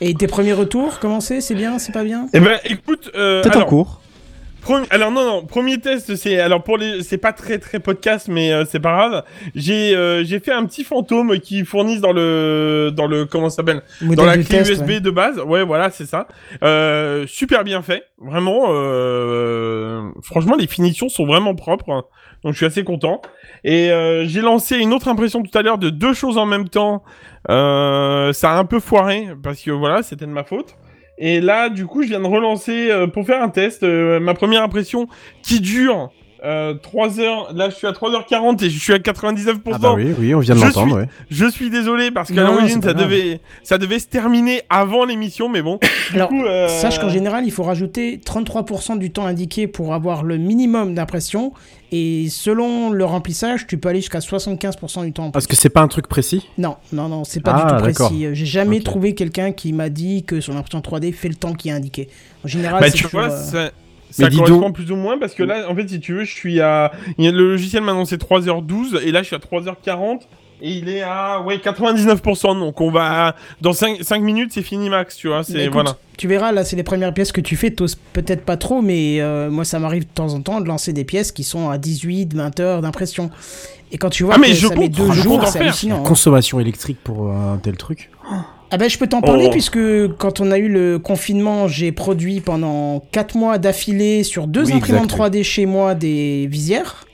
Et 0.00 0.14
tes 0.14 0.26
premiers 0.28 0.52
retours, 0.52 1.00
comment 1.00 1.20
c'est? 1.20 1.40
C'est 1.40 1.54
bien, 1.54 1.78
c'est 1.78 1.92
pas 1.92 2.04
bien? 2.04 2.28
Eh 2.32 2.40
ben, 2.40 2.58
écoute, 2.64 3.10
euh, 3.16 3.42
C'est 3.42 3.56
en 3.56 3.64
cours. 3.64 4.00
Alors 4.90 5.10
non 5.10 5.24
non 5.24 5.46
premier 5.46 5.78
test 5.80 6.14
c'est 6.16 6.38
alors 6.40 6.62
pour 6.62 6.76
les 6.76 7.02
c'est 7.02 7.16
pas 7.16 7.32
très 7.32 7.58
très 7.58 7.80
podcast 7.80 8.28
mais 8.28 8.52
euh, 8.52 8.64
c'est 8.68 8.80
pas 8.80 8.92
grave. 8.92 9.24
J'ai 9.54 9.96
euh, 9.96 10.24
j'ai 10.24 10.40
fait 10.40 10.52
un 10.52 10.66
petit 10.66 10.84
fantôme 10.84 11.38
qui 11.40 11.64
fournissent 11.64 12.02
dans 12.02 12.12
le 12.12 12.92
dans 12.94 13.06
le 13.06 13.24
comment 13.24 13.48
ça 13.48 13.56
s'appelle? 13.56 13.82
Dans 14.02 14.26
la 14.26 14.34
clé 14.34 14.44
test, 14.44 14.70
USB 14.70 14.88
ouais. 14.88 15.00
de 15.00 15.10
base. 15.10 15.38
Ouais 15.38 15.64
voilà 15.64 15.90
c'est 15.90 16.06
ça. 16.06 16.28
Euh, 16.62 17.24
super 17.26 17.64
bien 17.64 17.80
fait. 17.80 18.02
Vraiment 18.18 18.66
euh, 18.68 20.10
franchement 20.22 20.56
les 20.56 20.66
finitions 20.66 21.08
sont 21.08 21.24
vraiment 21.24 21.54
propres 21.54 22.06
donc 22.44 22.52
je 22.52 22.58
suis 22.58 22.66
assez 22.66 22.84
content 22.84 23.20
et 23.64 23.90
euh, 23.90 24.26
j'ai 24.26 24.40
lancé 24.40 24.76
une 24.76 24.92
autre 24.92 25.08
impression 25.08 25.42
tout 25.42 25.56
à 25.56 25.62
l'heure 25.62 25.78
de 25.78 25.90
deux 25.90 26.14
choses 26.14 26.38
en 26.38 26.46
même 26.46 26.68
temps 26.68 27.02
euh, 27.50 28.32
ça 28.32 28.52
a 28.52 28.58
un 28.58 28.64
peu 28.64 28.80
foiré 28.80 29.28
parce 29.42 29.60
que 29.62 29.70
voilà 29.70 30.02
c'était 30.02 30.26
de 30.26 30.30
ma 30.30 30.44
faute 30.44 30.76
et 31.20 31.40
là, 31.40 31.68
du 31.68 31.84
coup, 31.84 32.04
je 32.04 32.08
viens 32.10 32.20
de 32.20 32.26
relancer 32.26 32.92
euh, 32.92 33.08
pour 33.08 33.26
faire 33.26 33.42
un 33.42 33.48
test. 33.48 33.82
ma 33.82 34.34
première 34.34 34.62
impression 34.62 35.08
qui 35.42 35.60
dure 35.60 36.12
euh, 36.44 36.74
3 36.74 37.20
heures. 37.20 37.52
Là, 37.54 37.70
je 37.70 37.74
suis 37.74 37.86
à 37.86 37.92
3h40 37.92 38.64
et 38.64 38.70
je 38.70 38.78
suis 38.78 38.92
à 38.92 38.98
99%. 38.98 39.58
Ah, 39.72 39.78
bah 39.78 39.94
oui, 39.96 40.14
oui, 40.18 40.34
on 40.34 40.40
vient 40.40 40.54
de 40.54 40.60
Je 40.60 40.64
l'entendre, 40.66 40.86
suis- 40.88 40.96
ouais. 40.96 41.08
Je 41.30 41.46
suis 41.50 41.70
désolé 41.70 42.10
parce 42.10 42.30
qu'à 42.32 42.42
l'origine, 42.44 42.82
ça 42.82 42.92
grave. 42.92 43.08
devait, 43.08 43.40
ça 43.62 43.78
devait 43.78 43.98
se 43.98 44.06
terminer 44.06 44.62
avant 44.70 45.04
l'émission, 45.04 45.48
mais 45.48 45.62
bon. 45.62 45.78
Du 46.10 46.14
Alors, 46.16 46.28
coup, 46.28 46.44
euh, 46.44 46.68
Sache 46.68 46.98
qu'en 46.98 47.08
général, 47.10 47.44
il 47.44 47.50
faut 47.52 47.62
rajouter 47.64 48.18
33% 48.24 48.98
du 48.98 49.10
temps 49.10 49.26
indiqué 49.26 49.66
pour 49.66 49.94
avoir 49.94 50.22
le 50.22 50.36
minimum 50.36 50.94
d'impression. 50.94 51.52
Et 51.90 52.26
selon 52.28 52.90
le 52.90 53.02
remplissage, 53.06 53.66
tu 53.66 53.78
peux 53.78 53.88
aller 53.88 54.00
jusqu'à 54.00 54.18
75% 54.20 55.04
du 55.04 55.12
temps. 55.12 55.30
Parce 55.30 55.46
que 55.46 55.56
c'est 55.56 55.70
pas 55.70 55.80
un 55.80 55.88
truc 55.88 56.06
précis? 56.06 56.46
Non, 56.58 56.76
non, 56.92 57.08
non, 57.08 57.24
c'est 57.24 57.40
pas 57.40 57.52
Ah, 57.52 57.56
du 57.56 57.62
tout 57.78 57.86
d'accord. 57.86 58.08
précis. 58.10 58.26
J'ai 58.34 58.44
jamais 58.46 58.80
trouvé 58.80 59.14
quelqu'un 59.14 59.52
qui 59.52 59.72
m'a 59.72 59.88
dit 59.88 60.22
que 60.22 60.42
son 60.42 60.52
impression 60.56 60.80
3D 60.80 61.12
fait 61.12 61.28
le 61.28 61.34
temps 61.34 61.54
qui 61.54 61.70
est 61.70 61.72
indiqué. 61.72 62.10
En 62.44 62.48
général, 62.48 62.80
Bah, 62.80 62.86
c'est 62.90 62.96
tu 62.98 63.04
toujours, 63.04 63.22
vois, 63.22 63.30
euh, 63.54 63.70
ça, 64.10 64.28
Mais 64.30 64.36
correspond 64.36 64.60
donc- 64.60 64.74
plus 64.74 64.90
ou 64.92 64.96
moins 64.96 65.18
parce 65.18 65.34
que 65.34 65.42
là, 65.42 65.66
en 65.70 65.74
fait, 65.74 65.88
si 65.88 66.00
tu 66.00 66.14
veux, 66.14 66.24
je 66.24 66.34
suis 66.34 66.60
à. 66.60 66.92
Le 67.18 67.30
logiciel 67.30 67.82
m'a 67.82 67.92
annoncé 67.92 68.16
3h12 68.16 69.00
et 69.04 69.12
là, 69.12 69.22
je 69.22 69.26
suis 69.28 69.36
à 69.36 69.38
3h40 69.38 70.20
et 70.60 70.70
il 70.72 70.88
est 70.88 71.02
à 71.02 71.40
ouais 71.42 71.58
99%. 71.58 72.58
Donc, 72.58 72.80
on 72.80 72.90
va. 72.90 73.36
Dans 73.60 73.72
5, 73.72 73.98
5 74.02 74.22
minutes, 74.22 74.50
c'est 74.52 74.62
fini 74.62 74.88
max, 74.90 75.16
tu 75.16 75.28
vois. 75.28 75.38
Bah, 75.38 75.44
C'est. 75.46 75.60
écoute, 75.62 75.72
Voilà. 75.72 75.96
Tu 76.16 76.26
verras, 76.26 76.50
là, 76.50 76.64
c'est 76.64 76.74
les 76.74 76.82
premières 76.82 77.14
pièces 77.14 77.30
que 77.30 77.40
tu 77.40 77.54
fais. 77.56 77.70
T'oses 77.70 77.94
peut-être 77.94 78.44
pas 78.44 78.56
trop, 78.56 78.82
mais 78.82 79.20
euh, 79.20 79.50
moi, 79.50 79.64
ça 79.64 79.78
m'arrive 79.78 80.02
de 80.04 80.10
temps 80.12 80.34
en 80.34 80.40
temps 80.40 80.60
de 80.60 80.66
lancer 80.66 80.92
des 80.92 81.04
pièces 81.04 81.30
qui 81.30 81.44
sont 81.44 81.70
à 81.70 81.78
18, 81.78 82.34
20 82.34 82.58
heures 82.60 82.80
d'impression. 82.82 83.30
Et 83.92 83.98
quand 83.98 84.10
tu 84.10 84.24
vois 84.24 84.34
Ah, 84.34 84.38
mais 84.38 84.48
que 84.48 84.54
je 84.54 84.66
ça 84.66 84.74
met 84.74 84.80
compte, 84.86 84.90
deux 84.90 85.02
je 85.04 85.22
compte 85.22 85.40
jours, 85.40 85.46
c'est 85.46 85.60
hallucinant. 85.60 86.00
hein. 86.00 86.02
Consommation 86.04 86.58
électrique 86.60 86.98
pour 87.04 87.28
euh, 87.28 87.54
un 87.54 87.58
tel 87.58 87.76
truc 87.76 88.10
Ah 88.70 88.76
ben, 88.76 88.88
je 88.90 88.98
peux 88.98 89.06
t'en 89.06 89.22
parler 89.22 89.46
Oh. 89.48 89.50
puisque 89.50 89.78
quand 90.18 90.40
on 90.40 90.50
a 90.50 90.58
eu 90.58 90.68
le 90.68 90.98
confinement, 90.98 91.68
j'ai 91.68 91.90
produit 91.90 92.40
pendant 92.40 93.02
4 93.12 93.34
mois 93.36 93.56
d'affilée 93.58 94.22
sur 94.24 94.46
deux 94.46 94.66
Oui, 94.66 94.74
imprimantes 94.74 95.04
exact, 95.12 95.18
3D 95.30 95.42
chez 95.42 95.64
moi 95.66 95.94
des 95.94 96.46
visières. 96.50 97.07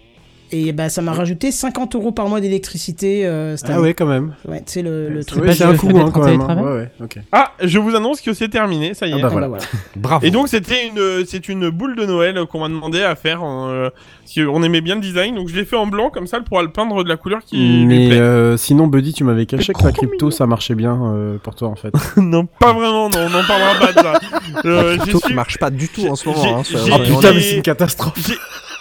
Et 0.57 0.73
bah, 0.73 0.89
ça 0.89 1.03
m'a 1.03 1.13
rajouté 1.13 1.51
50 1.51 1.97
euros 1.97 2.13
par 2.13 2.29
mois 2.29 2.41
d'électricité 2.41 3.27
euh, 3.27 3.57
Ah 3.67 3.81
ouais, 3.81 3.93
quand 3.93 4.07
même. 4.07 4.35
Ouais, 4.47 4.63
c'est 4.67 4.83
le, 4.83 5.09
le 5.09 5.23
C'est 5.23 5.27
truc. 5.29 5.43
Ouais, 5.43 5.49
pas 5.49 5.55
c'est 5.55 5.65
un 5.65 5.77
coup, 5.77 5.89
hein, 5.97 6.11
quand 6.15 6.25
même. 6.25 6.41
hein. 6.43 6.63
Ouais, 6.63 6.89
ouais. 7.01 7.09
Ah, 7.33 7.53
je 7.61 7.79
vous 7.81 7.97
annonce 7.97 8.21
que 8.21 8.33
c'est 8.33 8.49
terminé, 8.49 8.95
ça 8.95 9.07
y 9.09 9.11
est. 9.11 9.15
Ah 9.15 9.19
bah 9.19 9.29
Ah 9.29 9.33
voilà. 9.33 9.49
bah 9.49 9.59
voilà. 9.59 9.83
Bravo. 9.97 10.25
Et 10.27 10.31
donc 10.31 10.49
c'était 10.49 10.87
une 10.87 11.25
c'est 11.27 11.49
une 11.49 11.71
boule 11.71 11.97
de 11.97 12.07
Noël 12.07 12.39
qu'on 12.51 12.61
m'a 12.61 12.69
demandé 12.69 13.03
à 13.03 13.17
faire 13.17 13.43
en, 13.43 13.69
euh, 13.69 13.89
parce 14.23 14.35
qu'on 14.47 14.63
aimait 14.63 14.81
bien 14.81 14.95
le 14.95 15.01
design 15.01 15.35
donc 15.35 15.49
je 15.49 15.57
l'ai 15.57 15.65
fait 15.65 15.77
en 15.77 15.87
blanc 15.89 16.11
comme 16.11 16.27
ça 16.29 16.37
elle 16.37 16.45
pourra 16.45 16.63
le 16.63 16.71
peindre 16.71 17.03
de 17.03 17.09
la 17.09 17.17
couleur 17.17 17.41
qui 17.45 17.57
lui 17.57 17.87
Mais 17.87 18.09
plaît. 18.09 18.19
euh, 18.21 18.57
sinon, 18.57 18.87
Buddy, 18.87 19.13
tu 19.13 19.25
m'avais 19.25 19.47
caché 19.47 19.73
que 19.73 19.83
la 19.83 19.91
crypto, 19.93 20.31
ça 20.31 20.47
marchait 20.47 20.75
bien 20.77 20.99
euh, 21.05 21.37
pour 21.43 21.55
toi, 21.57 21.69
en 21.69 21.75
fait. 21.77 21.93
non 22.17 22.47
pas 22.47 22.73
vraiment 22.73 23.09
non 23.09 23.19
on 23.27 23.31
n'en 23.31 23.45
parlera 23.45 23.75
pas 23.81 23.93
de 23.93 23.99
ça. 23.99 24.13
Euh, 24.67 24.93
j'ai 24.93 24.99
Crypto 24.99 25.19
qui 25.21 25.35
marche 25.35 25.59
pas 25.59 25.71
du 25.71 25.89
tout 25.89 26.07
en 26.07 26.15
ce 26.17 26.29
moment. 26.29 26.61
hein, 26.61 26.63
Oh 26.75 26.77
on 26.93 27.03
est- 27.03 27.07
putain, 27.17 27.33
mais 27.33 27.41
c'est 27.41 27.57
une 27.57 27.63
catastrophe. 27.63 28.15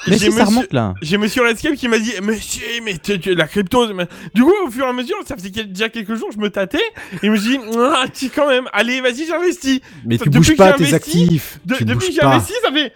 Mais 0.08 0.18
si, 0.18 0.26
ça 0.26 0.30
monsieur- 0.32 0.44
remonte 0.46 0.74
là. 0.74 0.94
j'ai 1.02 1.18
monsieur 1.18 1.44
Redscape 1.44 1.76
qui 1.76 1.88
m'a 1.88 1.98
dit 2.00 2.12
monsieur 2.22 2.64
mais 2.84 2.98
tu- 2.98 3.20
tu- 3.20 3.36
la 3.36 3.48
crypto 3.48 3.94
mais- 3.94 4.08
du 4.34 4.44
coup 4.44 4.54
au 4.66 4.70
fur 4.72 4.86
et 4.86 4.90
à 4.90 4.94
mesure 4.94 5.16
ça 5.26 5.36
faisait 5.36 5.50
déjà 5.50 5.90
quelques 5.90 6.16
jours 6.16 6.30
je 6.34 6.40
me 6.40 6.50
tâtais 6.50 6.82
et 7.14 7.28
je 7.28 7.30
me 7.30 7.38
suis 7.38 7.58
dit 7.58 7.64
ah 7.80 8.06
tu 8.14 8.30
quand 8.30 8.48
même 8.50 8.68
allez 8.74 9.00
vas-y 9.02 9.26
j'investis 9.26 9.80
Mais 10.06 10.18
tu 10.18 10.26
Depuis 10.26 10.38
bouges 10.38 10.52
que 10.52 10.56
pas 10.58 10.74
tes 10.74 10.94
actifs. 10.94 11.60
Depuis 11.66 11.86
que 11.86 12.26
investi 12.26 12.54
ça 12.64 12.72
fait 12.72 12.92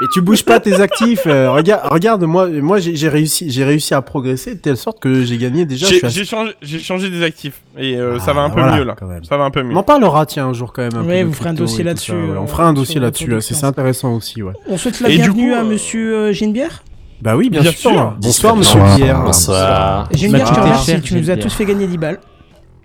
Mais 0.00 0.06
tu 0.12 0.20
bouges 0.20 0.44
pas 0.44 0.60
tes 0.60 0.80
actifs. 0.80 1.26
euh, 1.26 1.50
regarde, 1.50 1.82
regarde, 1.90 2.22
moi, 2.22 2.46
moi, 2.48 2.78
j'ai 2.78 3.08
réussi, 3.08 3.50
j'ai 3.50 3.64
réussi 3.64 3.94
à 3.94 4.02
progresser 4.02 4.54
de 4.54 4.60
telle 4.60 4.76
sorte 4.76 5.00
que 5.00 5.24
j'ai 5.24 5.38
gagné 5.38 5.64
déjà. 5.64 5.86
j'ai 5.88 6.22
à- 6.22 6.78
changé 6.80 7.10
des 7.10 7.22
actifs 7.24 7.62
et 7.76 7.96
euh, 7.96 8.18
ça 8.20 8.26
Ah, 8.28 8.34
va 8.34 8.40
un 8.42 8.50
peu 8.50 8.60
voilà, 8.60 8.76
mieux 8.76 8.84
là 8.84 8.94
quand 8.96 9.06
même. 9.06 9.24
ça 9.24 9.36
va 9.36 9.42
un 9.44 9.50
peu 9.50 9.62
mieux 9.64 9.74
On 9.74 9.78
en 9.78 9.82
parlera, 9.82 10.24
tiens, 10.24 10.46
un 10.46 10.52
jour 10.52 10.72
quand 10.72 10.82
même. 10.82 10.94
Un 10.94 11.04
Ouais, 11.04 11.22
peu 11.22 11.28
vous 11.28 11.32
ferez 11.34 11.48
un 11.50 11.54
dossier 11.54 11.82
là-dessus, 11.82 12.12
ça, 12.12 12.16
ouais. 12.16 12.30
euh, 12.30 12.38
On 12.40 12.46
fera 12.46 12.64
un 12.68 12.72
dossier 12.74 13.00
là-dessus. 13.00 13.32
C'est 13.40 13.64
intéressant 13.64 14.14
aussi, 14.14 14.40
ouais. 14.42 14.52
On 14.68 14.76
souhaite 14.78 15.00
la 15.00 15.08
Et 15.10 15.16
bienvenue 15.16 15.48
coup, 15.50 15.54
à 15.56 15.60
euh, 15.62 15.64
monsieur 15.64 16.14
euh, 16.14 16.32
Ginebière. 16.32 16.84
Bah 17.20 17.34
oui, 17.36 17.50
bien, 17.50 17.62
Bien 17.62 17.72
sûr. 17.72 17.90
sûr. 17.90 18.14
Bonsoir, 18.20 18.54
monsieur. 18.54 18.80
Pierre. 18.94 19.20
Bonsoir. 19.24 20.08
Ginebière, 20.12 20.46
je 20.46 20.50
te 20.52 20.56
Bah, 20.56 20.62
remercie. 20.62 21.00
Tu 21.00 21.14
nous 21.16 21.28
as 21.30 21.36
tous 21.36 21.52
fait 21.52 21.64
gagner 21.64 21.88
10 21.88 21.98
balles. 21.98 22.20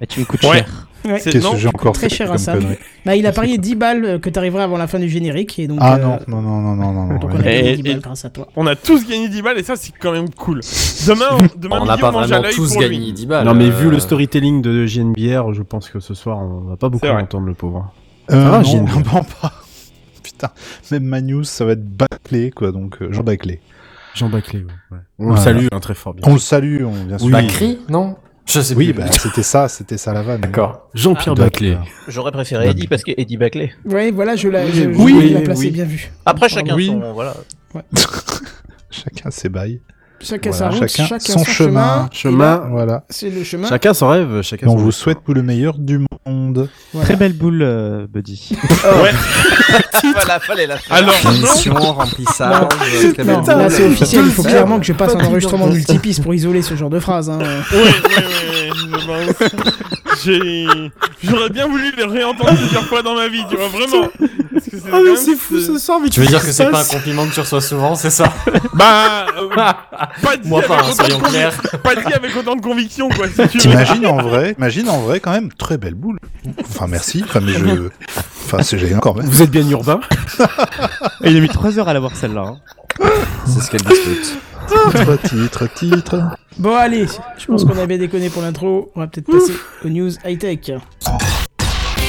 Et 0.01 0.07
tu 0.07 0.19
me 0.21 0.25
coûtes 0.25 0.41
cher. 0.41 0.65
Ouais. 1.05 1.19
C'est- 1.19 1.31
Qu'est-ce 1.31 1.51
que 1.51 1.57
j'ai 1.57 1.67
encore 1.67 1.93
Très 1.93 2.09
fait 2.09 2.15
cher 2.15 2.31
à 2.31 2.37
comme 2.37 2.45
connerie 2.61 2.77
Bah, 3.05 3.15
il 3.15 3.25
a 3.27 3.31
parié 3.31 3.57
10 3.57 3.75
balles 3.75 4.05
euh, 4.05 4.19
que 4.19 4.29
t'arriverais 4.29 4.63
avant 4.63 4.77
la 4.77 4.87
fin 4.87 4.99
du 4.99 5.09
générique. 5.09 5.59
Et 5.59 5.67
donc, 5.67 5.79
Ah 5.81 5.95
euh, 5.95 5.99
non, 5.99 6.19
non, 6.27 6.41
non, 6.41 6.61
non, 6.61 6.75
non, 6.75 6.93
non, 6.93 7.05
non. 7.07 7.19
donc 7.19 7.31
on 7.33 7.39
a 7.39 7.43
gagné 7.43 7.73
Et- 7.73 7.75
10 7.77 7.79
et- 7.81 7.93
balles 7.93 8.01
grâce 8.01 8.25
à 8.25 8.29
toi. 8.29 8.47
On 8.55 8.65
a 8.67 8.75
tous 8.75 9.07
gagné 9.07 9.27
10 9.29 9.41
balles 9.41 9.57
et 9.59 9.63
ça 9.63 9.75
c'est 9.75 9.91
quand 9.99 10.11
même 10.13 10.29
cool. 10.29 10.61
Demain, 11.07 11.25
on, 11.31 11.37
demain 11.59 11.79
On 11.81 11.85
n'a 11.85 11.91
midi, 11.93 12.01
pas 12.01 12.09
on 12.09 12.11
mange 12.13 12.23
à 12.23 12.27
vraiment 12.27 12.43
l'œil 12.43 12.55
tous 12.55 12.71
pour 12.73 12.81
gagné 12.81 12.97
lui. 12.97 13.13
10 13.13 13.25
balles. 13.25 13.45
Non, 13.45 13.53
mais 13.53 13.65
euh, 13.67 13.69
vu 13.71 13.89
le 13.89 13.99
storytelling 13.99 14.61
de 14.61 14.85
JNBR, 14.85 15.53
je 15.53 15.61
pense 15.63 15.89
que 15.89 15.99
ce 15.99 16.13
soir, 16.13 16.39
on 16.39 16.61
va 16.61 16.77
pas 16.77 16.89
beaucoup 16.89 17.05
C'est 17.05 17.11
vrai. 17.11 17.21
entendre 17.23 17.45
le 17.47 17.53
pauvre. 17.53 17.91
Euh, 18.31 18.35
Ça 18.43 18.49
va, 18.49 18.61
non, 18.61 18.85
vraiment 18.85 19.25
pas. 19.41 19.51
Putain, 20.23 20.49
même 20.91 21.03
ma 21.03 21.19
news, 21.21 21.43
ça 21.43 21.65
va 21.65 21.73
être 21.73 21.85
bâclé, 21.85 22.51
quoi, 22.51 22.71
donc 22.71 23.01
euh, 23.01 23.11
Jean 23.11 23.23
Bâclé. 23.23 23.59
Jean 24.15 24.29
Baclé, 24.29 24.59
ouais. 24.59 24.97
On 25.19 25.25
Voilà. 25.25 25.39
le 25.39 25.43
salue 25.43 25.67
hein, 25.71 25.79
très 25.79 25.95
fort, 25.95 26.13
bien 26.13 26.23
On 26.29 26.33
le 26.33 26.39
salue, 26.39 26.83
on, 26.85 27.03
bien 27.03 27.17
sûr. 27.17 27.29
Bacri 27.29 27.79
Non? 27.89 28.15
Je 28.45 28.59
sais 28.59 28.75
Oui, 28.75 28.91
plus. 28.93 29.01
bah, 29.03 29.11
c'était 29.11 29.41
ça, 29.43 29.67
c'était 29.69 29.97
ça 29.97 30.11
la 30.13 30.21
vanne. 30.21 30.41
D'accord. 30.41 30.89
Jean-Pierre 30.93 31.35
D'accord. 31.35 31.51
Baclé. 31.51 31.77
J'aurais 32.07 32.31
préféré 32.31 32.69
Eddie 32.69 32.87
parce 32.87 33.03
que 33.03 33.11
Eddie 33.15 33.37
Baclay. 33.37 33.71
Ouais, 33.85 34.11
voilà, 34.11 34.35
je 34.35 34.47
l'ai 34.49 34.87
Oui, 34.87 35.13
oui, 35.17 35.43
placé 35.43 35.61
oui. 35.67 35.71
bien 35.71 35.85
vu. 35.85 36.11
Après, 36.25 36.49
chacun 36.49 36.75
Oui. 36.75 36.87
son. 36.87 37.13
Voilà. 37.13 37.35
Chacun 38.91 39.31
ses 39.31 39.49
bails. 39.49 39.81
Chacun 40.23 40.51
Voilà, 40.51 40.71
sa 40.71 40.79
route, 40.79 40.89
chacun 40.89 41.05
chacun, 41.07 41.19
son 41.19 41.39
son, 41.39 41.45
chemin. 41.45 42.09
chemin. 42.11 42.57
Chemin. 42.57 42.67
Voilà. 42.71 43.03
C'est 43.09 43.29
le 43.29 43.43
chemin. 43.43 43.67
Chacun 43.67 43.93
son 43.93 44.07
rêve, 44.09 44.41
chacun 44.41 44.67
Et 44.67 44.69
on 44.69 44.77
son 44.77 44.83
vous 44.83 44.91
souhaite 44.91 45.19
tout 45.25 45.33
le 45.33 45.43
meilleur 45.43 45.77
du 45.77 45.99
monde. 46.25 46.69
Voilà. 46.93 47.05
Très 47.05 47.15
belle 47.17 47.33
boule, 47.33 47.61
euh, 47.61 48.07
Buddy. 48.07 48.49
Ouais. 48.83 49.11
voilà, 50.13 50.39
fallait 50.39 50.67
la 50.67 50.77
faire. 50.77 50.95
Alors. 50.97 51.13
Mission, 51.31 51.73
remplissage, 51.73 52.63
euh, 53.17 53.23
Non, 53.23 53.41
belle 53.41 53.57
là 53.57 53.69
c'est 53.69 53.85
officiel, 53.85 54.25
il 54.25 54.31
faut 54.31 54.43
clairement 54.43 54.79
que 54.79 54.85
je 54.85 54.93
passe 54.93 55.15
un 55.15 55.23
enregistrement 55.25 55.67
multipiste 55.67 56.21
pour 56.23 56.33
isoler 56.33 56.61
ce 56.61 56.75
genre 56.75 56.89
de 56.89 56.99
phrase. 56.99 57.29
Hein. 57.29 57.39
Ouais, 57.39 57.77
ouais, 57.77 57.87
ouais. 59.07 59.27
ouais. 59.29 59.49
J'ai. 60.23 60.65
J'aurais 61.23 61.49
bien 61.49 61.67
voulu 61.67 61.91
les 61.97 62.03
réentendre 62.03 62.53
plusieurs 62.55 62.85
fois 62.85 63.01
dans 63.01 63.15
ma 63.15 63.27
vie, 63.27 63.43
tu 63.49 63.55
vois, 63.55 63.67
vraiment. 63.67 64.07
Parce 64.53 64.65
que 64.65 64.77
c'est 64.77 64.89
Ah 64.91 64.99
mais 65.03 65.15
c'est 65.15 65.35
fou 65.35 65.59
ce 65.59 65.77
soir, 65.79 65.99
mais 66.01 66.09
Tu 66.09 66.19
veux 66.19 66.27
dire 66.27 66.41
que 66.41 66.51
c'est 66.51 66.69
pas 66.69 66.81
un 66.81 66.85
compliment 66.85 67.25
que 67.25 67.33
tu 67.33 67.39
reçois 67.39 67.61
souvent, 67.61 67.95
c'est 67.95 68.09
ça? 68.09 68.31
Bah. 68.73 69.25
euh, 69.37 69.49
pas 70.21 70.37
dit 70.37 70.47
Moi 70.49 70.59
avec 70.59 70.69
pas, 70.69 70.89
autant 70.89 71.17
de 71.19 71.23
clairs. 71.29 71.61
Pas 71.83 71.95
dit 71.95 72.13
avec 72.13 72.35
autant 72.35 72.55
de 72.55 72.61
conviction, 72.61 73.09
quoi, 73.09 73.27
si 73.27 73.33
tu 73.33 73.41
veux. 73.41 73.47
T'imagines 73.59 74.05
en 74.05 74.17
vrai, 74.21 74.55
imagine 74.57 74.89
en 74.89 74.99
vrai 75.01 75.19
quand 75.19 75.31
même, 75.31 75.51
très 75.53 75.77
belle 75.77 75.95
boule. 75.95 76.17
Enfin 76.61 76.87
merci, 76.87 77.23
enfin 77.23 77.39
mais 77.41 77.53
je... 77.53 77.89
Enfin 78.45 78.61
c'est 78.63 78.77
génial 78.77 78.99
quand 78.99 79.13
même. 79.15 79.25
Vous 79.25 79.41
êtes 79.41 79.51
bien 79.51 79.67
urbain 79.69 79.99
Et 81.23 81.29
il 81.31 81.37
a 81.37 81.39
mis 81.39 81.47
3 81.47 81.79
heures 81.79 81.87
à 81.89 81.93
l'avoir 81.93 82.15
celle-là. 82.15 82.41
hein. 82.41 83.07
C'est 83.45 83.61
ce 83.61 83.71
qu'elle 83.71 83.81
dispute. 83.81 84.37
Titre, 84.91 85.17
titre, 85.27 85.67
titre. 85.73 86.15
Bon 86.57 86.75
allez, 86.75 87.05
je 87.37 87.45
pense 87.45 87.65
qu'on 87.65 87.77
a 87.77 87.85
bien 87.85 87.97
déconné 87.97 88.29
pour 88.29 88.41
l'intro, 88.41 88.91
on 88.95 88.99
va 89.01 89.07
peut-être 89.07 89.29
passer 89.31 89.53
aux 89.83 89.89
news 89.89 90.11
high-tech. 90.25 90.71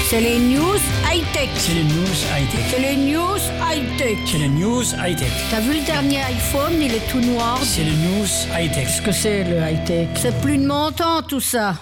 C'est 0.07 0.21
les 0.21 0.39
news 0.39 0.79
high-tech. 1.11 1.49
C'est 1.55 1.75
les 1.75 1.85
news 1.85 2.15
high-tech. 2.37 2.65
C'est 2.71 2.81
les 2.81 2.97
news 2.97 3.39
high-tech. 3.61 4.19
C'est 4.27 4.39
les 4.39 4.49
news 4.49 4.83
high-tech. 5.03 5.31
T'as 5.51 5.61
vu 5.61 5.73
le 5.81 5.85
dernier 5.87 6.19
iPhone, 6.19 6.73
il 6.81 6.93
est 6.93 7.11
tout 7.11 7.21
noir. 7.21 7.59
C'est 7.63 7.83
les 7.85 7.91
news 7.91 8.27
high-tech. 8.57 8.85
Qu'est-ce 8.87 9.03
que 9.03 9.13
c'est 9.13 9.45
le 9.45 9.57
high-tech? 9.59 10.09
C'est 10.17 10.39
plus 10.41 10.59
de 10.59 10.67
mon 10.67 10.91
temps 10.93 11.23
tout 11.27 11.41
ça. 11.41 11.75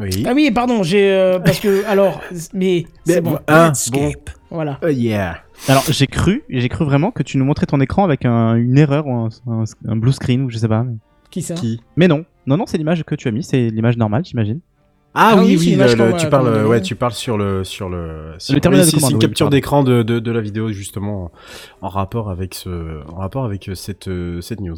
Oui. 0.00 0.24
Ah 0.26 0.32
oui, 0.34 0.50
pardon, 0.50 0.82
j'ai... 0.82 1.10
euh, 1.12 1.38
parce 1.38 1.60
que... 1.60 1.84
Alors, 1.86 2.20
mais... 2.54 2.86
C'est 3.04 3.20
bon, 3.20 3.38
Ah, 3.46 3.72
bon. 3.92 4.12
Voilà. 4.50 4.78
Oh 4.82 4.88
yeah. 4.88 5.38
Alors 5.68 5.84
j'ai 5.90 6.06
cru, 6.06 6.42
j'ai 6.48 6.68
cru 6.70 6.86
vraiment 6.86 7.10
que 7.10 7.22
tu 7.22 7.36
nous 7.36 7.44
montrais 7.44 7.66
ton 7.66 7.80
écran 7.82 8.02
avec 8.02 8.24
un- 8.24 8.54
une 8.56 8.78
erreur 8.78 9.06
ou 9.06 9.12
un, 9.12 9.28
un- 9.46 9.64
un 9.86 9.96
blue 9.96 10.10
screen 10.12 10.40
ou 10.42 10.50
je 10.50 10.56
sais 10.56 10.68
pas. 10.68 10.82
Mais, 10.84 10.94
Qui 11.30 11.42
ça? 11.42 11.54
Qui? 11.54 11.80
Mais 11.96 12.08
non, 12.08 12.24
non, 12.46 12.56
non, 12.56 12.64
c'est 12.66 12.78
l'image 12.78 13.04
que 13.04 13.14
tu 13.14 13.28
as 13.28 13.30
mis, 13.30 13.44
c'est 13.44 13.68
l'image 13.68 13.98
normale, 13.98 14.24
j'imagine. 14.24 14.60
Ah, 15.12 15.32
Ah 15.32 15.36
oui, 15.38 15.42
oui, 15.46 15.58
c'est 15.58 15.64
oui, 15.64 15.70
l'image 15.72 15.96
le- 15.96 16.04
le- 16.06 16.10
qu'on 16.12 16.16
tu 16.18 16.24
va- 16.26 16.30
parles, 16.30 16.48
va 16.50 16.56
ouais, 16.62 16.62
donner. 16.76 16.82
tu 16.82 16.94
parles 16.94 17.12
sur 17.12 17.36
le, 17.36 17.64
sur 17.64 17.88
le, 17.88 18.34
sur- 18.38 18.60
terminal 18.60 18.86
de 18.86 18.90
c'est- 18.92 19.00
une 19.00 19.14
oui, 19.14 19.18
capture 19.18 19.50
d'écran 19.50 19.82
de, 19.82 20.04
de, 20.04 20.20
de 20.20 20.30
la 20.30 20.40
vidéo 20.40 20.70
justement 20.70 21.32
en 21.82 21.88
rapport 21.88 22.30
avec 22.30 22.54
ce, 22.54 23.02
en 23.10 23.16
rapport 23.16 23.44
avec 23.44 23.68
euh, 23.68 23.74
cette, 23.74 24.06
euh, 24.06 24.40
cette 24.40 24.60
news. 24.60 24.76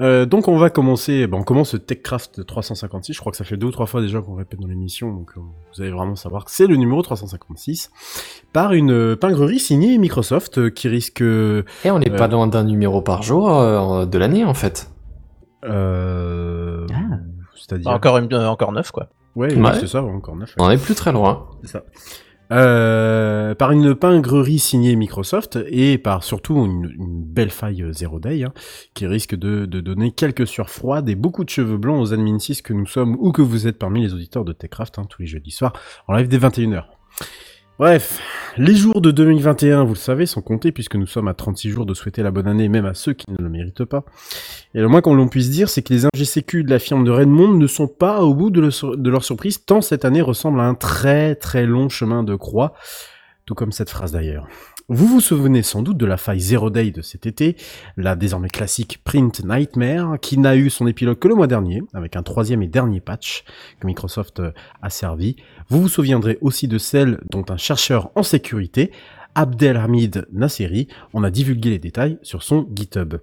Euh, 0.00 0.24
donc 0.24 0.48
on 0.48 0.56
va 0.56 0.70
commencer, 0.70 1.26
bon, 1.26 1.40
on 1.40 1.42
commence 1.42 1.76
TechCraft 1.86 2.46
356. 2.46 3.12
Je 3.12 3.20
crois 3.20 3.30
que 3.30 3.36
ça 3.36 3.44
fait 3.44 3.58
deux 3.58 3.66
ou 3.66 3.70
trois 3.70 3.84
fois 3.84 4.00
déjà 4.00 4.22
qu'on 4.22 4.36
répète 4.36 4.58
dans 4.58 4.68
l'émission, 4.68 5.12
donc 5.12 5.32
euh, 5.36 5.40
vous 5.74 5.82
allez 5.82 5.90
vraiment 5.90 6.16
savoir 6.16 6.46
que 6.46 6.50
c'est 6.50 6.66
le 6.66 6.76
numéro 6.76 7.02
356 7.02 7.90
par 8.54 8.72
une 8.72 8.90
euh, 8.90 9.16
pingrerie 9.16 9.58
signée 9.60 9.98
Microsoft 9.98 10.56
euh, 10.56 10.70
qui 10.70 10.88
risque, 10.88 11.20
euh, 11.20 11.62
Et 11.84 11.90
on 11.90 11.98
n'est 11.98 12.08
pas 12.08 12.26
loin 12.28 12.46
d'un 12.46 12.64
numéro 12.64 13.02
par 13.02 13.22
jour 13.22 13.50
euh, 13.50 14.06
de 14.06 14.16
l'année 14.16 14.46
en 14.46 14.54
fait. 14.54 14.90
euh, 15.64 16.86
Ah. 16.90 17.16
c'est-à-dire, 17.54 17.90
Encore, 17.90 18.16
une, 18.18 18.32
euh, 18.32 18.48
encore 18.48 18.72
neuf, 18.72 18.90
quoi. 18.92 19.08
Ouais, 19.36 19.54
Ouais. 19.54 19.72
c'est 19.80 19.86
ça, 19.86 20.02
encore 20.02 20.36
neuf. 20.36 20.54
On 20.58 20.70
est 20.70 20.82
plus 20.82 20.94
très 20.94 21.12
loin. 21.12 21.48
C'est 21.62 21.70
ça. 21.72 21.84
Euh, 22.50 23.54
par 23.54 23.72
une 23.72 23.94
pingrerie 23.94 24.58
signée 24.58 24.96
Microsoft 24.96 25.58
et 25.68 25.98
par 25.98 26.24
surtout 26.24 26.64
une, 26.64 26.90
une 26.98 27.22
belle 27.22 27.50
faille 27.50 27.82
euh, 27.82 27.92
Zero 27.92 28.20
Day 28.20 28.42
hein, 28.42 28.54
qui 28.94 29.06
risque 29.06 29.34
de, 29.34 29.66
de 29.66 29.80
donner 29.80 30.12
quelques 30.12 30.46
sueurs 30.46 30.70
froides 30.70 31.10
et 31.10 31.14
beaucoup 31.14 31.44
de 31.44 31.50
cheveux 31.50 31.76
blancs 31.76 32.00
aux 32.00 32.14
admin 32.14 32.38
6 32.38 32.62
que 32.62 32.72
nous 32.72 32.86
sommes 32.86 33.16
ou 33.20 33.32
que 33.32 33.42
vous 33.42 33.66
êtes 33.66 33.78
parmi 33.78 34.00
les 34.00 34.14
auditeurs 34.14 34.46
de 34.46 34.54
Techcraft 34.54 34.98
hein, 34.98 35.04
tous 35.10 35.20
les 35.20 35.28
jeudis 35.28 35.50
soirs 35.50 35.74
en 36.06 36.14
live 36.14 36.28
dès 36.28 36.38
21h. 36.38 36.84
Bref, 37.78 38.20
les 38.56 38.74
jours 38.74 39.00
de 39.00 39.12
2021, 39.12 39.84
vous 39.84 39.92
le 39.92 39.98
savez, 39.98 40.26
sont 40.26 40.42
comptés 40.42 40.72
puisque 40.72 40.96
nous 40.96 41.06
sommes 41.06 41.28
à 41.28 41.34
36 41.34 41.70
jours 41.70 41.86
de 41.86 41.94
souhaiter 41.94 42.24
la 42.24 42.32
bonne 42.32 42.48
année 42.48 42.68
même 42.68 42.86
à 42.86 42.92
ceux 42.92 43.12
qui 43.12 43.30
ne 43.30 43.36
le 43.36 43.48
méritent 43.48 43.84
pas. 43.84 44.04
Et 44.74 44.80
le 44.80 44.88
moins 44.88 45.00
qu'on 45.00 45.14
l'on 45.14 45.28
puisse 45.28 45.48
dire, 45.48 45.68
c'est 45.68 45.82
que 45.82 45.94
les 45.94 46.04
ingésécu 46.12 46.64
de 46.64 46.70
la 46.70 46.80
firme 46.80 47.04
de 47.04 47.12
Redmond 47.12 47.54
ne 47.54 47.66
sont 47.68 47.86
pas 47.86 48.22
au 48.22 48.34
bout 48.34 48.50
de 48.50 49.08
leur 49.08 49.22
surprise, 49.22 49.64
tant 49.64 49.80
cette 49.80 50.04
année 50.04 50.22
ressemble 50.22 50.58
à 50.58 50.64
un 50.64 50.74
très 50.74 51.36
très 51.36 51.66
long 51.66 51.88
chemin 51.88 52.24
de 52.24 52.34
croix, 52.34 52.74
tout 53.46 53.54
comme 53.54 53.70
cette 53.70 53.90
phrase 53.90 54.10
d'ailleurs. 54.10 54.48
Vous 54.90 55.06
vous 55.06 55.20
souvenez 55.20 55.62
sans 55.62 55.82
doute 55.82 55.98
de 55.98 56.06
la 56.06 56.16
faille 56.16 56.40
Zero 56.40 56.70
Day 56.70 56.92
de 56.92 57.02
cet 57.02 57.26
été, 57.26 57.56
la 57.98 58.16
désormais 58.16 58.48
classique 58.48 59.00
Print 59.04 59.44
Nightmare, 59.44 60.18
qui 60.18 60.38
n'a 60.38 60.56
eu 60.56 60.70
son 60.70 60.86
épilogue 60.86 61.18
que 61.18 61.28
le 61.28 61.34
mois 61.34 61.46
dernier, 61.46 61.82
avec 61.92 62.16
un 62.16 62.22
troisième 62.22 62.62
et 62.62 62.68
dernier 62.68 63.00
patch 63.00 63.44
que 63.80 63.86
Microsoft 63.86 64.40
euh, 64.40 64.52
a 64.80 64.88
servi. 64.88 65.36
Vous 65.68 65.82
vous 65.82 65.88
souviendrez 65.90 66.38
aussi 66.40 66.68
de 66.68 66.78
celle 66.78 67.20
dont 67.30 67.44
un 67.50 67.58
chercheur 67.58 68.10
en 68.14 68.22
sécurité, 68.22 68.90
Abdelhamid 69.38 70.26
Nasseri, 70.32 70.88
on 71.14 71.22
a 71.22 71.30
divulgué 71.30 71.70
les 71.70 71.78
détails 71.78 72.18
sur 72.22 72.42
son 72.42 72.66
GitHub. 72.74 73.14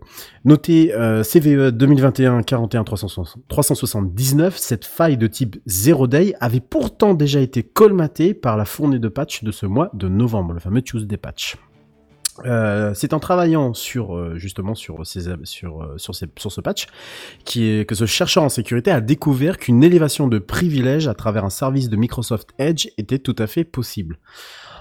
Notez 0.46 0.94
CVE 1.24 1.72
2021 1.72 2.42
41 2.42 2.86
360 2.86 3.44
379, 3.50 4.58
cette 4.58 4.86
faille 4.86 5.18
de 5.18 5.28
type 5.28 5.58
Zero 5.66 6.08
Day 6.08 6.34
avait 6.40 6.62
pourtant 6.62 7.16
déjà 7.16 7.42
été 7.42 7.64
colmatée 7.64 8.34
par 8.34 8.56
la 8.56 8.64
fournée 8.64 9.00
de 9.00 9.10
patch 9.10 9.44
de 9.44 9.52
ce 9.52 9.66
mois 9.66 9.90
de 9.94 10.08
novembre, 10.08 10.54
le 10.54 10.62
fameux 10.62 10.82
Tuesday 10.82 11.18
patch. 11.18 11.58
Euh, 12.44 12.94
c'est 12.94 13.14
en 13.14 13.20
travaillant 13.20 13.74
sur 13.74 14.16
euh, 14.16 14.36
justement 14.36 14.74
euh, 14.74 15.04
sur, 15.96 16.16
ce 16.16 16.62
patch 16.62 16.88
que 17.46 17.96
ce 17.96 18.06
chercheur 18.06 18.44
en 18.44 18.50
sécurité 18.50 18.92
a 18.92 19.00
découvert 19.00 19.58
qu'une 19.58 19.84
élévation 19.84 20.28
de 20.28 20.38
privilèges 20.40 21.08
à 21.08 21.14
travers 21.14 21.46
un 21.46 21.50
service 21.50 21.90
de 21.90 21.96
Microsoft 21.96 22.50
Edge 22.60 22.90
était 22.98 23.20
tout 23.20 23.36
à 23.40 23.48
fait 23.48 23.64
possible. 23.64 24.20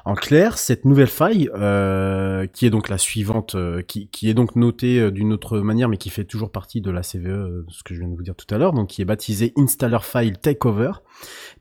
En 0.06 0.14
clair, 0.14 0.58
cette 0.58 0.84
nouvelle 0.84 1.08
faille, 1.08 1.48
euh, 1.54 2.46
qui 2.46 2.66
est 2.66 2.70
donc 2.70 2.90
la 2.90 2.98
suivante, 2.98 3.54
euh, 3.54 3.80
qui, 3.80 4.08
est 4.28 4.34
donc 4.34 4.54
notée 4.54 5.00
euh, 5.00 5.10
d'une 5.10 5.32
autre 5.32 5.60
manière, 5.60 5.88
mais 5.88 5.96
qui 5.96 6.10
fait 6.10 6.24
toujours 6.24 6.50
partie 6.50 6.82
de 6.82 6.90
la 6.90 7.00
CVE, 7.00 7.64
ce 7.70 7.82
que 7.82 7.94
je 7.94 8.00
viens 8.00 8.08
de 8.08 8.14
vous 8.14 8.22
dire 8.22 8.36
tout 8.36 8.52
à 8.54 8.58
l'heure, 8.58 8.74
donc 8.74 8.88
qui 8.88 9.00
est 9.00 9.06
baptisée 9.06 9.54
Installer 9.56 9.98
File 10.02 10.36
Takeover, 10.36 10.92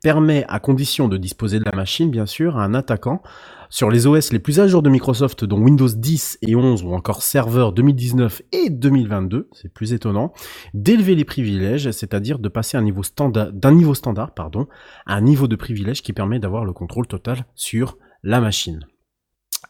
permet, 0.01 0.43
à 0.49 0.59
condition 0.59 1.07
de 1.07 1.15
disposer 1.15 1.59
de 1.59 1.63
la 1.63 1.71
machine, 1.71 2.11
bien 2.11 2.25
sûr, 2.25 2.57
à 2.57 2.65
un 2.65 2.73
attaquant, 2.73 3.23
sur 3.69 3.89
les 3.89 4.07
OS 4.07 4.33
les 4.33 4.39
plus 4.39 4.59
à 4.59 4.67
jour 4.67 4.81
de 4.81 4.89
Microsoft, 4.89 5.45
dont 5.45 5.59
Windows 5.59 5.87
10 5.87 6.39
et 6.41 6.53
11 6.53 6.83
ou 6.83 6.93
encore 6.93 7.23
Server 7.23 7.69
2019 7.73 8.41
et 8.51 8.69
2022, 8.69 9.47
c'est 9.53 9.73
plus 9.73 9.93
étonnant, 9.93 10.33
d'élever 10.73 11.15
les 11.15 11.23
privilèges, 11.23 11.89
c'est-à-dire 11.91 12.39
de 12.39 12.49
passer 12.49 12.75
un 12.75 12.81
niveau 12.81 13.03
d'un 13.17 13.71
niveau 13.71 13.93
standard, 13.93 14.33
pardon, 14.33 14.67
à 15.05 15.15
un 15.15 15.21
niveau 15.21 15.47
de 15.47 15.55
privilège 15.55 16.03
qui 16.03 16.11
permet 16.11 16.39
d'avoir 16.39 16.65
le 16.65 16.73
contrôle 16.73 17.07
total 17.07 17.45
sur 17.55 17.97
la 18.23 18.39
machine. 18.39 18.85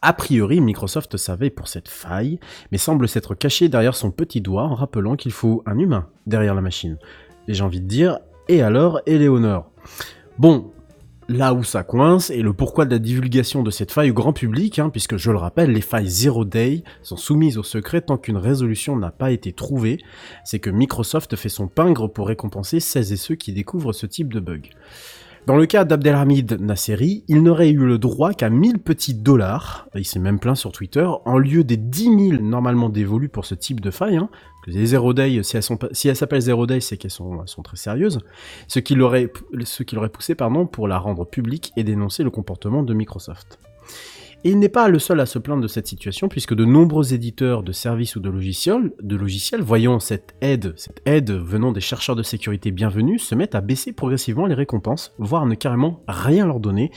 A 0.00 0.12
priori, 0.12 0.60
Microsoft 0.60 1.16
savait 1.16 1.50
pour 1.50 1.68
cette 1.68 1.88
faille, 1.88 2.38
mais 2.70 2.78
semble 2.78 3.08
s'être 3.08 3.34
caché 3.34 3.68
derrière 3.68 3.96
son 3.96 4.10
petit 4.10 4.40
doigt 4.40 4.64
en 4.64 4.74
rappelant 4.74 5.16
qu'il 5.16 5.32
faut 5.32 5.62
un 5.66 5.78
humain 5.78 6.08
derrière 6.26 6.54
la 6.54 6.60
machine. 6.60 6.98
Et 7.48 7.54
j'ai 7.54 7.64
envie 7.64 7.80
de 7.80 7.88
dire, 7.88 8.18
et 8.48 8.62
alors, 8.62 9.00
Eleonore 9.06 9.70
Bon, 10.38 10.72
là 11.28 11.54
où 11.54 11.64
ça 11.64 11.82
coince, 11.82 12.30
et 12.30 12.42
le 12.42 12.52
pourquoi 12.52 12.84
de 12.84 12.90
la 12.90 12.98
divulgation 12.98 13.62
de 13.62 13.70
cette 13.70 13.92
faille 13.92 14.10
au 14.10 14.14
grand 14.14 14.32
public, 14.32 14.78
hein, 14.78 14.90
puisque 14.90 15.16
je 15.16 15.30
le 15.30 15.38
rappelle, 15.38 15.72
les 15.72 15.80
failles 15.80 16.08
Zero 16.08 16.44
Day 16.44 16.84
sont 17.02 17.16
soumises 17.16 17.58
au 17.58 17.62
secret 17.62 18.02
tant 18.02 18.18
qu'une 18.18 18.36
résolution 18.36 18.96
n'a 18.96 19.10
pas 19.10 19.30
été 19.30 19.52
trouvée, 19.52 19.98
c'est 20.44 20.58
que 20.58 20.70
Microsoft 20.70 21.34
fait 21.36 21.48
son 21.48 21.66
pingre 21.66 22.12
pour 22.12 22.28
récompenser 22.28 22.78
celles 22.78 23.12
et 23.12 23.16
ceux 23.16 23.36
qui 23.36 23.52
découvrent 23.52 23.92
ce 23.92 24.06
type 24.06 24.32
de 24.32 24.40
bug. 24.40 24.70
Dans 25.46 25.56
le 25.56 25.66
cas 25.66 25.84
d'Abdelhamid 25.84 26.58
Nasseri, 26.58 27.22
il 27.28 27.42
n'aurait 27.42 27.68
eu 27.68 27.84
le 27.84 27.98
droit 27.98 28.32
qu'à 28.32 28.48
1000 28.48 28.78
petits 28.78 29.12
dollars, 29.12 29.86
il 29.94 30.06
s'est 30.06 30.18
même 30.18 30.38
plaint 30.38 30.56
sur 30.56 30.72
Twitter, 30.72 31.06
en 31.26 31.36
lieu 31.36 31.64
des 31.64 31.76
10 31.76 32.30
000 32.30 32.42
normalement 32.42 32.88
dévolus 32.88 33.28
pour 33.28 33.44
ce 33.44 33.54
type 33.54 33.80
de 33.80 33.90
faille. 33.90 34.16
Hein. 34.16 34.30
Les 34.66 34.86
Zero 34.86 35.12
Day, 35.12 35.42
si 35.42 35.58
elles, 36.08 36.16
s'appellent 36.16 36.40
Zero 36.40 36.66
Day, 36.66 36.80
c'est 36.80 36.96
qu'elles 36.96 37.10
sont, 37.10 37.44
très 37.62 37.76
sérieuses. 37.76 38.20
Ce 38.68 38.78
qui 38.78 38.94
l'aurait 38.94 39.30
ce 39.64 39.82
qui 39.82 39.94
l'aurait 39.94 40.08
poussé 40.08 40.34
pardon, 40.34 40.66
pour 40.66 40.88
la 40.88 40.98
rendre 40.98 41.26
publique 41.26 41.72
et 41.76 41.84
dénoncer 41.84 42.22
le 42.22 42.30
comportement 42.30 42.82
de 42.82 42.94
Microsoft. 42.94 43.58
Et 44.46 44.50
il 44.50 44.58
n'est 44.58 44.68
pas 44.68 44.88
le 44.88 44.98
seul 44.98 45.20
à 45.20 45.26
se 45.26 45.38
plaindre 45.38 45.62
de 45.62 45.68
cette 45.68 45.86
situation, 45.86 46.28
puisque 46.28 46.54
de 46.54 46.66
nombreux 46.66 47.14
éditeurs 47.14 47.62
de 47.62 47.72
services 47.72 48.14
ou 48.14 48.20
de 48.20 48.28
logiciels, 48.28 48.92
de 49.00 49.16
logiciels 49.16 49.62
voyant 49.62 50.00
cette 50.00 50.34
aide, 50.42 50.74
cette 50.76 51.00
aide 51.06 51.30
venant 51.30 51.72
des 51.72 51.80
chercheurs 51.80 52.14
de 52.14 52.22
sécurité 52.22 52.70
bienvenus, 52.70 53.22
se 53.22 53.34
mettent 53.34 53.54
à 53.54 53.62
baisser 53.62 53.94
progressivement 53.94 54.44
les 54.44 54.54
récompenses, 54.54 55.14
voire 55.18 55.46
ne 55.46 55.54
carrément 55.54 56.02
rien 56.08 56.44
leur 56.46 56.60
donner, 56.60 56.90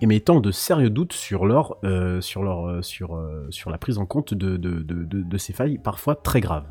émettant 0.00 0.40
de 0.40 0.50
sérieux 0.50 0.90
doutes 0.90 1.16
euh, 1.32 1.78
euh, 1.84 2.20
euh, 2.20 2.82
sur 2.82 3.70
la 3.70 3.78
prise 3.78 3.98
en 3.98 4.06
compte 4.06 4.34
de 4.34 5.38
ces 5.38 5.52
failles 5.52 5.78
parfois 5.78 6.16
très 6.16 6.40
graves. 6.40 6.66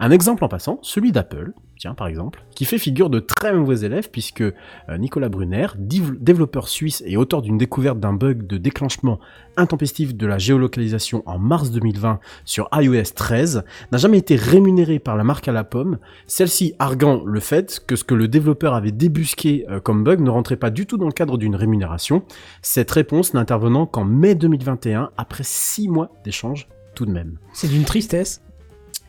Un 0.00 0.10
exemple 0.10 0.44
en 0.44 0.48
passant, 0.48 0.80
celui 0.82 1.12
d'Apple, 1.12 1.52
par 1.96 2.06
exemple, 2.06 2.44
qui 2.54 2.64
fait 2.64 2.78
figure 2.78 3.10
de 3.10 3.18
très 3.18 3.52
mauvais 3.52 3.84
élève 3.84 4.08
puisque 4.10 4.40
euh, 4.42 4.52
Nicolas 4.98 5.28
Brunner, 5.28 5.66
développeur 5.76 6.68
suisse 6.68 7.02
et 7.06 7.16
auteur 7.16 7.42
d'une 7.42 7.58
découverte 7.58 7.98
d'un 7.98 8.12
bug 8.12 8.46
de 8.46 8.56
déclenchement 8.56 9.18
intempestif 9.56 10.14
de 10.14 10.26
la 10.26 10.38
géolocalisation 10.38 11.22
en 11.26 11.38
mars 11.38 11.70
2020 11.70 12.20
sur 12.44 12.68
iOS 12.72 13.12
13, 13.14 13.64
n'a 13.90 13.98
jamais 13.98 14.18
été 14.18 14.36
rémunéré 14.36 14.98
par 14.98 15.16
la 15.16 15.24
marque 15.24 15.48
à 15.48 15.52
la 15.52 15.64
pomme, 15.64 15.98
celle-ci 16.26 16.74
arguant 16.78 17.22
le 17.24 17.40
fait 17.40 17.82
que 17.86 17.96
ce 17.96 18.04
que 18.04 18.14
le 18.14 18.28
développeur 18.28 18.74
avait 18.74 18.92
débusqué 18.92 19.66
euh, 19.68 19.80
comme 19.80 20.04
bug 20.04 20.20
ne 20.20 20.30
rentrait 20.30 20.56
pas 20.56 20.70
du 20.70 20.86
tout 20.86 20.96
dans 20.96 21.06
le 21.06 21.12
cadre 21.12 21.36
d'une 21.36 21.56
rémunération, 21.56 22.22
cette 22.62 22.90
réponse 22.90 23.34
n'intervenant 23.34 23.86
qu'en 23.86 24.04
mai 24.04 24.34
2021 24.34 25.10
après 25.16 25.44
six 25.44 25.88
mois 25.88 26.10
d'échange 26.24 26.68
tout 26.94 27.06
de 27.06 27.10
même. 27.10 27.38
C'est 27.52 27.68
d'une 27.68 27.84
tristesse. 27.84 28.42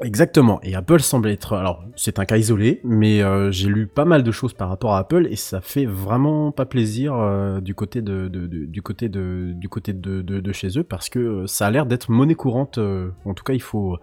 Exactement. 0.04 0.60
Et 0.64 0.76
Apple 0.76 1.00
semble 1.00 1.30
être. 1.30 1.54
Alors, 1.54 1.84
c'est 1.96 2.20
un 2.20 2.26
cas 2.26 2.38
isolé, 2.38 2.82
mais 2.84 3.22
euh, 3.22 3.52
j'ai 3.52 3.70
lu 3.70 3.88
pas 3.88 4.06
mal 4.06 4.24
de 4.24 4.32
choses 4.32 4.54
par 4.54 4.70
rapport 4.70 4.94
à 4.96 5.00
Apple 5.00 5.28
et 5.30 5.36
ça 5.36 5.62
fait 5.62 5.86
vraiment 5.86 6.52
pas 6.52 6.66
plaisir 6.66 7.14
euh, 7.16 7.62
du 7.62 7.74
côté 7.76 8.02
de, 8.02 8.28
de- 8.28 8.48
du 8.48 8.82
côté 8.82 9.08
de 9.08 9.54
du 9.56 9.70
côté 9.70 9.94
de, 9.94 10.22
de, 10.22 10.52
chez 10.52 10.78
eux 10.78 10.84
parce 10.84 11.10
que 11.10 11.20
euh, 11.20 11.48
ça 11.48 11.68
a 11.68 11.72
l'air 11.72 11.86
d'être 11.86 12.10
monnaie 12.12 12.36
courante. 12.36 12.80
euh, 12.80 13.12
en 13.26 13.34
tout 13.34 13.44
cas, 13.44 13.54
il 13.54 13.62
faut 13.62 13.98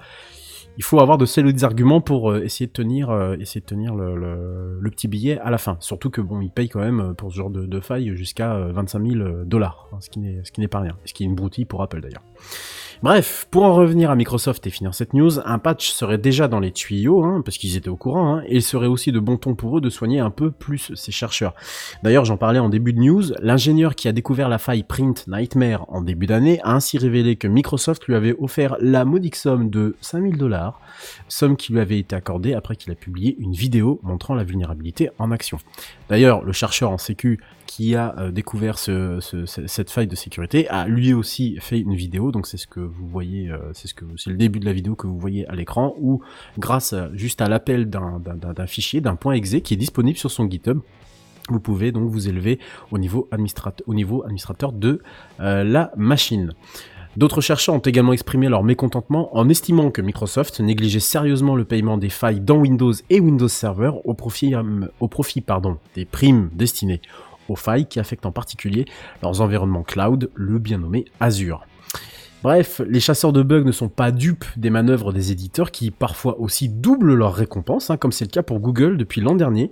il 0.79 0.85
faut 0.85 1.01
avoir 1.01 1.19
de 1.19 1.27
solides 1.27 1.65
arguments 1.65 2.01
pour 2.01 2.31
euh, 2.31 2.43
essayer 2.43 2.67
de 2.67 2.73
tenir 2.73 3.11
euh, 3.11 3.37
essayer 3.39 3.61
de 3.61 3.67
tenir 3.67 3.95
le, 3.95 4.15
le, 4.81 4.91
petit 4.91 5.09
billet 5.09 5.39
à 5.41 5.51
la 5.51 5.59
fin. 5.59 5.77
Surtout 5.81 6.09
que 6.11 6.21
bon, 6.21 6.41
ils 6.41 6.51
payent 6.51 6.69
quand 6.69 6.81
même 6.81 7.15
pour 7.17 7.31
ce 7.33 7.37
genre 7.37 7.51
de, 7.51 7.81
faille 7.81 8.17
jusqu'à 8.17 8.55
euh, 8.55 8.73
25 8.73 9.03
000 9.07 9.29
dollars, 9.45 9.89
hein, 9.93 9.97
ce 10.01 10.09
qui 10.09 10.21
n'est 10.21 10.41
ce 10.45 10.53
qui 10.53 10.61
n'est 10.61 10.69
pas 10.69 10.81
rien, 10.81 10.97
ce 11.05 11.13
qui 11.13 11.25
est 11.25 11.27
une 11.27 11.35
broutille 11.35 11.65
pour 11.67 11.83
Apple 11.83 12.01
d'ailleurs. 12.01 12.23
Bref, 13.03 13.47
pour 13.51 13.63
en 13.63 13.75
revenir 13.75 14.11
à 14.11 14.15
Microsoft 14.15 14.67
et 14.67 14.71
finir 14.71 14.95
cette 14.95 15.15
news, 15.15 15.41
un 15.47 15.59
patch 15.59 15.91
serait 15.91 16.19
déjà 16.19 16.49
dans 16.49 16.61
les 16.61 16.71
tuyaux, 16.71 17.25
hein, 17.25 17.41
parce 17.43 17.57
qu'ils 17.57 17.79
étaient 17.79 17.89
au 17.89 17.97
courant, 17.97 18.35
hein, 18.35 18.43
et 18.47 18.57
il 18.57 18.63
serait 18.63 18.89
aussi 18.89 19.11
de 19.11 19.19
bon 19.19 19.39
ton 19.39 19.55
pour 19.55 19.79
eux 19.79 19.81
de 19.81 19.89
soigner 19.89 20.21
un 20.21 20.29
peu 20.29 20.51
plus 20.51 20.95
ces 20.95 21.11
chercheurs. 21.11 21.55
D'ailleurs, 22.03 22.27
j'en 22.27 22.37
parlais 22.37 22.59
en 22.59 22.69
début 22.69 22.93
de 22.93 22.99
news, 22.99 23.23
l'ingénieur 23.41 23.95
qui 23.95 24.07
a 24.07 24.13
découvert 24.13 24.51
la 24.51 24.59
faille 24.59 24.83
Print 24.83 25.27
Nightmare 25.29 25.87
en 25.89 26.03
début 26.03 26.27
d'année 26.27 26.61
a 26.63 26.75
ainsi 26.75 26.99
révélé 26.99 27.37
que 27.37 27.49
Microsoft 27.49 28.05
lui 28.05 28.15
avait 28.15 28.37
offert 28.39 28.77
la 28.81 29.07
modique 29.07 29.37
somme 29.37 29.71
de 29.71 29.97
5000 30.03 30.37
dollars, 30.37 30.79
somme 31.27 31.57
qui 31.57 31.73
lui 31.73 31.81
avait 31.81 32.01
été 32.01 32.15
accordée 32.15 32.53
après 32.53 32.77
qu'il 32.77 32.93
a 32.93 32.97
publié 32.97 33.35
une 33.39 33.53
vidéo 33.53 33.99
montrant 34.03 34.35
la 34.35 34.45
vulnérabilité 34.45 35.09
en 35.19 35.31
action. 35.31 35.57
D'ailleurs, 36.11 36.45
le 36.45 36.53
chercheur 36.53 36.91
en 36.91 36.99
sécu 36.99 37.41
qui 37.73 37.95
a 37.95 38.17
euh, 38.19 38.31
découvert 38.33 38.81
ce- 38.81 39.19
ce- 39.21 39.47
ce- 39.47 39.69
cette 39.69 39.91
faille 39.93 40.09
de 40.09 40.17
sécurité 40.17 40.67
a 40.71 40.89
lui 40.89 41.15
aussi 41.15 41.57
fait 41.61 41.79
une 41.79 41.95
vidéo, 41.95 42.33
donc 42.33 42.49
c'est 42.49 42.57
ce 42.57 42.67
que 42.67 42.81
vous 42.81 43.07
voyez, 43.07 43.49
euh, 43.49 43.59
c'est 43.75 43.87
ce 43.87 43.95
que 43.95 44.05
c'est 44.17 44.31
le 44.31 44.37
début 44.37 44.59
de 44.59 44.65
la 44.65 44.73
vidéo 44.73 44.97
que 44.97 45.07
vous 45.07 45.17
voyez 45.21 45.47
à 45.47 45.55
l'écran, 45.55 45.95
où 46.01 46.21
grâce 46.59 46.93
à- 46.95 47.11
juste 47.15 47.41
à 47.41 47.49
l'appel 47.49 47.89
d'un 47.89 48.67
fichier, 48.67 49.01
d'un 49.01 49.15
point 49.15 49.35
exe 49.35 49.55
qui 49.63 49.75
est 49.75 49.77
disponible 49.77 50.19
sur 50.19 50.33
son 50.33 50.51
GitHub, 50.51 50.81
vous 51.49 51.61
pouvez 51.61 51.93
donc 51.93 52.11
vous 52.11 52.29
élever 52.29 52.59
au 52.91 52.99
niveau, 52.99 53.29
au 53.87 53.95
niveau 53.95 54.23
administrateur 54.25 54.73
de 54.73 55.01
euh, 55.39 55.63
la 55.63 55.93
machine. 55.97 56.53
D'autres 57.17 57.41
chercheurs 57.41 57.77
ont 57.77 57.79
également 57.93 58.13
exprimé 58.13 58.49
leur 58.49 58.65
mécontentement 58.65 59.37
en 59.37 59.49
estimant 59.49 59.93
que 59.93 60.03
Microsoft 60.03 60.59
négligeait 60.59 60.99
sérieusement 61.01 61.55
le 61.55 61.65
paiement 61.65 61.99
des 61.99 62.09
failles 62.09 62.41
dans 62.41 62.57
Windows 62.57 62.93
et 63.11 63.21
Windows 63.21 63.49
Server 63.49 63.93
au 64.05 64.15
profit, 64.15 64.55
euh, 64.57 64.63
au 64.99 65.07
profit 65.07 65.41
pardon, 65.41 65.79
des 65.95 66.05
primes 66.05 66.51
destinées 66.53 67.01
failles 67.57 67.87
qui 67.87 68.01
affectent 68.01 68.27
en 68.27 68.33
particulier 68.33 68.85
leurs 69.23 69.41
environnements 69.41 69.83
cloud, 69.83 70.31
le 70.35 70.59
bien 70.59 70.79
nommé 70.79 71.05
Azure. 71.21 71.65
Bref, 72.43 72.81
les 72.89 73.01
chasseurs 73.01 73.35
de 73.35 73.43
bugs 73.43 73.65
ne 73.65 73.73
sont 73.73 73.91
pas 73.91 74.11
dupes 74.13 74.47
des 74.57 74.71
manœuvres 74.71 75.13
des 75.13 75.31
éditeurs 75.31 75.71
qui 75.71 75.91
parfois 75.91 76.41
aussi 76.41 76.71
doublent 76.71 77.13
leurs 77.13 77.35
récompenses, 77.35 77.91
hein, 77.91 77.99
comme 77.99 78.13
c'est 78.13 78.25
le 78.25 78.31
cas 78.31 78.43
pour 78.43 78.61
Google 78.61 78.97
depuis 78.97 79.21
l'an 79.21 79.35
dernier. 79.35 79.69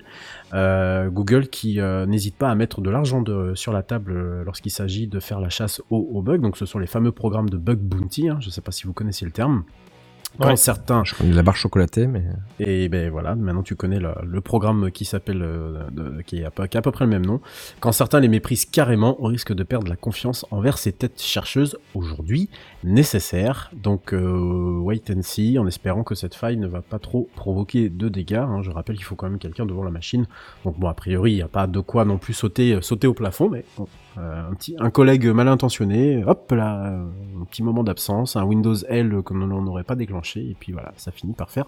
Euh, 0.52 1.08
Google 1.08 1.49
qui 1.49 1.80
euh, 1.80 2.04
n'hésite 2.04 2.37
pas 2.37 2.50
à 2.50 2.54
mettre 2.54 2.82
de 2.82 2.90
l'argent 2.90 3.25
sur 3.54 3.73
la 3.73 3.82
table 3.82 4.12
euh, 4.12 4.44
lorsqu'il 4.44 4.70
s'agit 4.70 5.06
de 5.06 5.18
faire 5.18 5.40
la 5.40 5.49
chasse 5.49 5.80
aux, 5.88 6.11
aux 6.12 6.20
bugs. 6.20 6.38
Donc 6.38 6.58
ce 6.58 6.66
sont 6.66 6.78
les 6.78 6.87
fameux 6.87 7.12
programmes 7.12 7.49
de 7.49 7.56
bug 7.56 7.78
bounty. 7.78 8.28
hein, 8.28 8.37
je 8.40 8.49
ne 8.49 8.52
sais 8.52 8.61
pas 8.61 8.73
si 8.73 8.85
vous 8.85 8.92
connaissez 8.92 9.25
le 9.25 9.30
terme. 9.30 9.64
Quand 10.38 10.49
Ouais. 10.49 10.56
certains 10.56 11.02
Je 11.04 11.14
connais 11.14 11.32
la 11.32 11.42
barre 11.42 11.56
chocolatée, 11.56 12.06
mais. 12.06 12.23
et 12.61 12.88
ben 12.88 13.11
voilà, 13.11 13.35
maintenant 13.35 13.62
tu 13.62 13.75
connais 13.75 13.99
le, 13.99 14.11
le 14.25 14.40
programme 14.40 14.90
qui 14.92 15.04
s'appelle, 15.04 15.42
euh, 15.42 15.82
qui, 16.26 16.38
est 16.40 16.44
à 16.44 16.50
peu, 16.50 16.66
qui 16.66 16.76
a 16.76 16.80
à 16.80 16.82
peu 16.82 16.92
près 16.92 17.06
le 17.06 17.11
même 17.11 17.26
nom. 17.26 17.40
Quand 17.80 17.90
certains 17.92 18.20
les 18.20 18.28
méprisent 18.28 18.66
carrément, 18.66 19.16
on 19.20 19.26
risque 19.26 19.52
de 19.52 19.62
perdre 19.64 19.88
la 19.88 19.97
confiance 19.97 20.44
envers 20.50 20.78
ces 20.78 20.92
têtes 20.92 21.20
chercheuses 21.20 21.76
aujourd'hui 21.94 22.50
nécessaires. 22.85 23.70
Donc 23.73 24.12
euh, 24.12 24.78
wait 24.80 25.02
and 25.11 25.23
see, 25.23 25.58
en 25.58 25.66
espérant 25.66 26.04
que 26.04 26.14
cette 26.14 26.35
faille 26.35 26.56
ne 26.56 26.66
va 26.68 26.82
pas 26.82 26.99
trop 26.99 27.28
provoquer 27.35 27.88
de 27.88 28.08
dégâts. 28.08 28.35
hein. 28.35 28.61
Je 28.62 28.70
rappelle 28.70 28.97
qu'il 28.97 29.04
faut 29.04 29.16
quand 29.16 29.28
même 29.28 29.38
quelqu'un 29.38 29.66
devant 29.66 29.85
la 29.85 29.90
machine. 29.90 30.26
Donc 30.64 30.78
bon, 30.78 30.88
a 30.88 30.94
priori, 30.94 31.32
il 31.32 31.37
n'y 31.37 31.42
a 31.42 31.49
pas 31.49 31.66
de 31.66 31.80
quoi 31.80 32.04
non 32.04 32.18
plus 32.18 32.35
sauter, 32.35 32.75
euh, 32.75 32.80
sauter 32.80 33.06
au 33.06 33.14
plafond, 33.14 33.49
mais 33.49 33.64
bon, 33.76 33.87
un 34.18 34.54
petit, 34.54 34.76
un 34.78 34.90
collègue 34.90 35.26
mal 35.26 35.48
intentionné, 35.48 36.25
hop 36.25 36.52
là, 36.52 36.87
euh, 36.87 37.04
un 37.40 37.44
petit 37.44 37.62
moment 37.62 37.84
d'absence, 37.84 38.37
un 38.37 38.44
Windows 38.44 38.76
L 38.88 39.22
que 39.25 39.34
l'on 39.34 39.62
n'aurait 39.62 39.84
pas 39.84 39.94
déclenché, 39.94 40.40
et 40.40 40.56
puis 40.58 40.73
voilà, 40.73 40.93
ça 40.97 41.10
finit 41.10 41.34
par 41.34 41.50
faire 41.50 41.66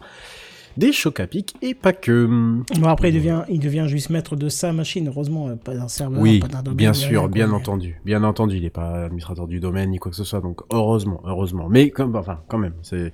des 0.76 0.92
chocs 0.92 1.20
à 1.20 1.26
pic 1.26 1.54
et 1.62 1.74
pas 1.74 1.92
que. 1.92 2.26
Bon, 2.26 2.88
après, 2.88 3.10
il 3.10 3.14
devient, 3.14 3.42
il 3.48 3.58
devient 3.60 3.84
juste 3.88 4.10
maître 4.10 4.36
de 4.36 4.48
sa 4.48 4.72
machine, 4.72 5.08
heureusement, 5.08 5.48
euh, 5.48 5.56
pas 5.56 5.74
d'un 5.74 5.88
serveur, 5.88 6.20
Oui, 6.20 6.38
pas 6.40 6.48
d'un 6.48 6.62
domaine. 6.62 6.76
bien 6.76 6.92
sûr, 6.92 7.22
quoi. 7.22 7.28
bien 7.28 7.50
entendu, 7.52 8.00
bien 8.04 8.22
entendu, 8.24 8.56
il 8.56 8.62
n'est 8.62 8.70
pas 8.70 9.04
administrateur 9.04 9.46
du 9.46 9.60
domaine 9.60 9.90
ni 9.90 9.98
quoi 9.98 10.10
que 10.10 10.16
ce 10.16 10.24
soit, 10.24 10.40
donc 10.40 10.60
heureusement, 10.72 11.20
heureusement. 11.24 11.68
Mais 11.68 11.90
comme, 11.90 12.14
enfin, 12.16 12.40
quand 12.48 12.58
même, 12.58 12.74
c'est, 12.82 13.12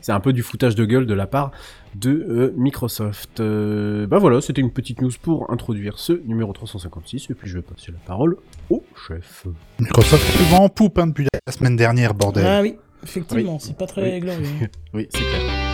c'est 0.00 0.12
un 0.12 0.20
peu 0.20 0.32
du 0.32 0.42
foutage 0.42 0.74
de 0.74 0.84
gueule 0.84 1.06
de 1.06 1.14
la 1.14 1.26
part 1.26 1.50
de 1.94 2.10
euh, 2.28 2.52
Microsoft. 2.56 3.40
Euh, 3.40 4.06
bah 4.06 4.18
voilà, 4.18 4.40
c'était 4.40 4.60
une 4.60 4.70
petite 4.70 5.00
news 5.00 5.10
pour 5.22 5.50
introduire 5.50 5.98
ce 5.98 6.12
numéro 6.26 6.52
356, 6.52 7.28
et 7.30 7.34
puis 7.34 7.48
je 7.48 7.56
vais 7.56 7.62
passer 7.62 7.90
la 7.90 7.98
parole 8.06 8.36
au 8.70 8.84
chef. 9.08 9.46
Microsoft 9.80 10.40
est 10.40 10.50
vent 10.50 10.64
en 10.64 10.68
poupe 10.68 10.98
hein, 10.98 11.06
depuis 11.08 11.26
la 11.46 11.52
semaine 11.52 11.76
dernière, 11.76 12.12
bordel. 12.14 12.44
Ah 12.46 12.60
oui, 12.62 12.76
effectivement, 13.02 13.54
Oui. 13.54 13.58
c'est 13.60 13.76
pas 13.76 13.86
très 13.86 14.14
Oui. 14.14 14.20
glorieux. 14.20 14.44
oui, 14.94 15.08
c'est 15.10 15.18
clair. 15.20 15.67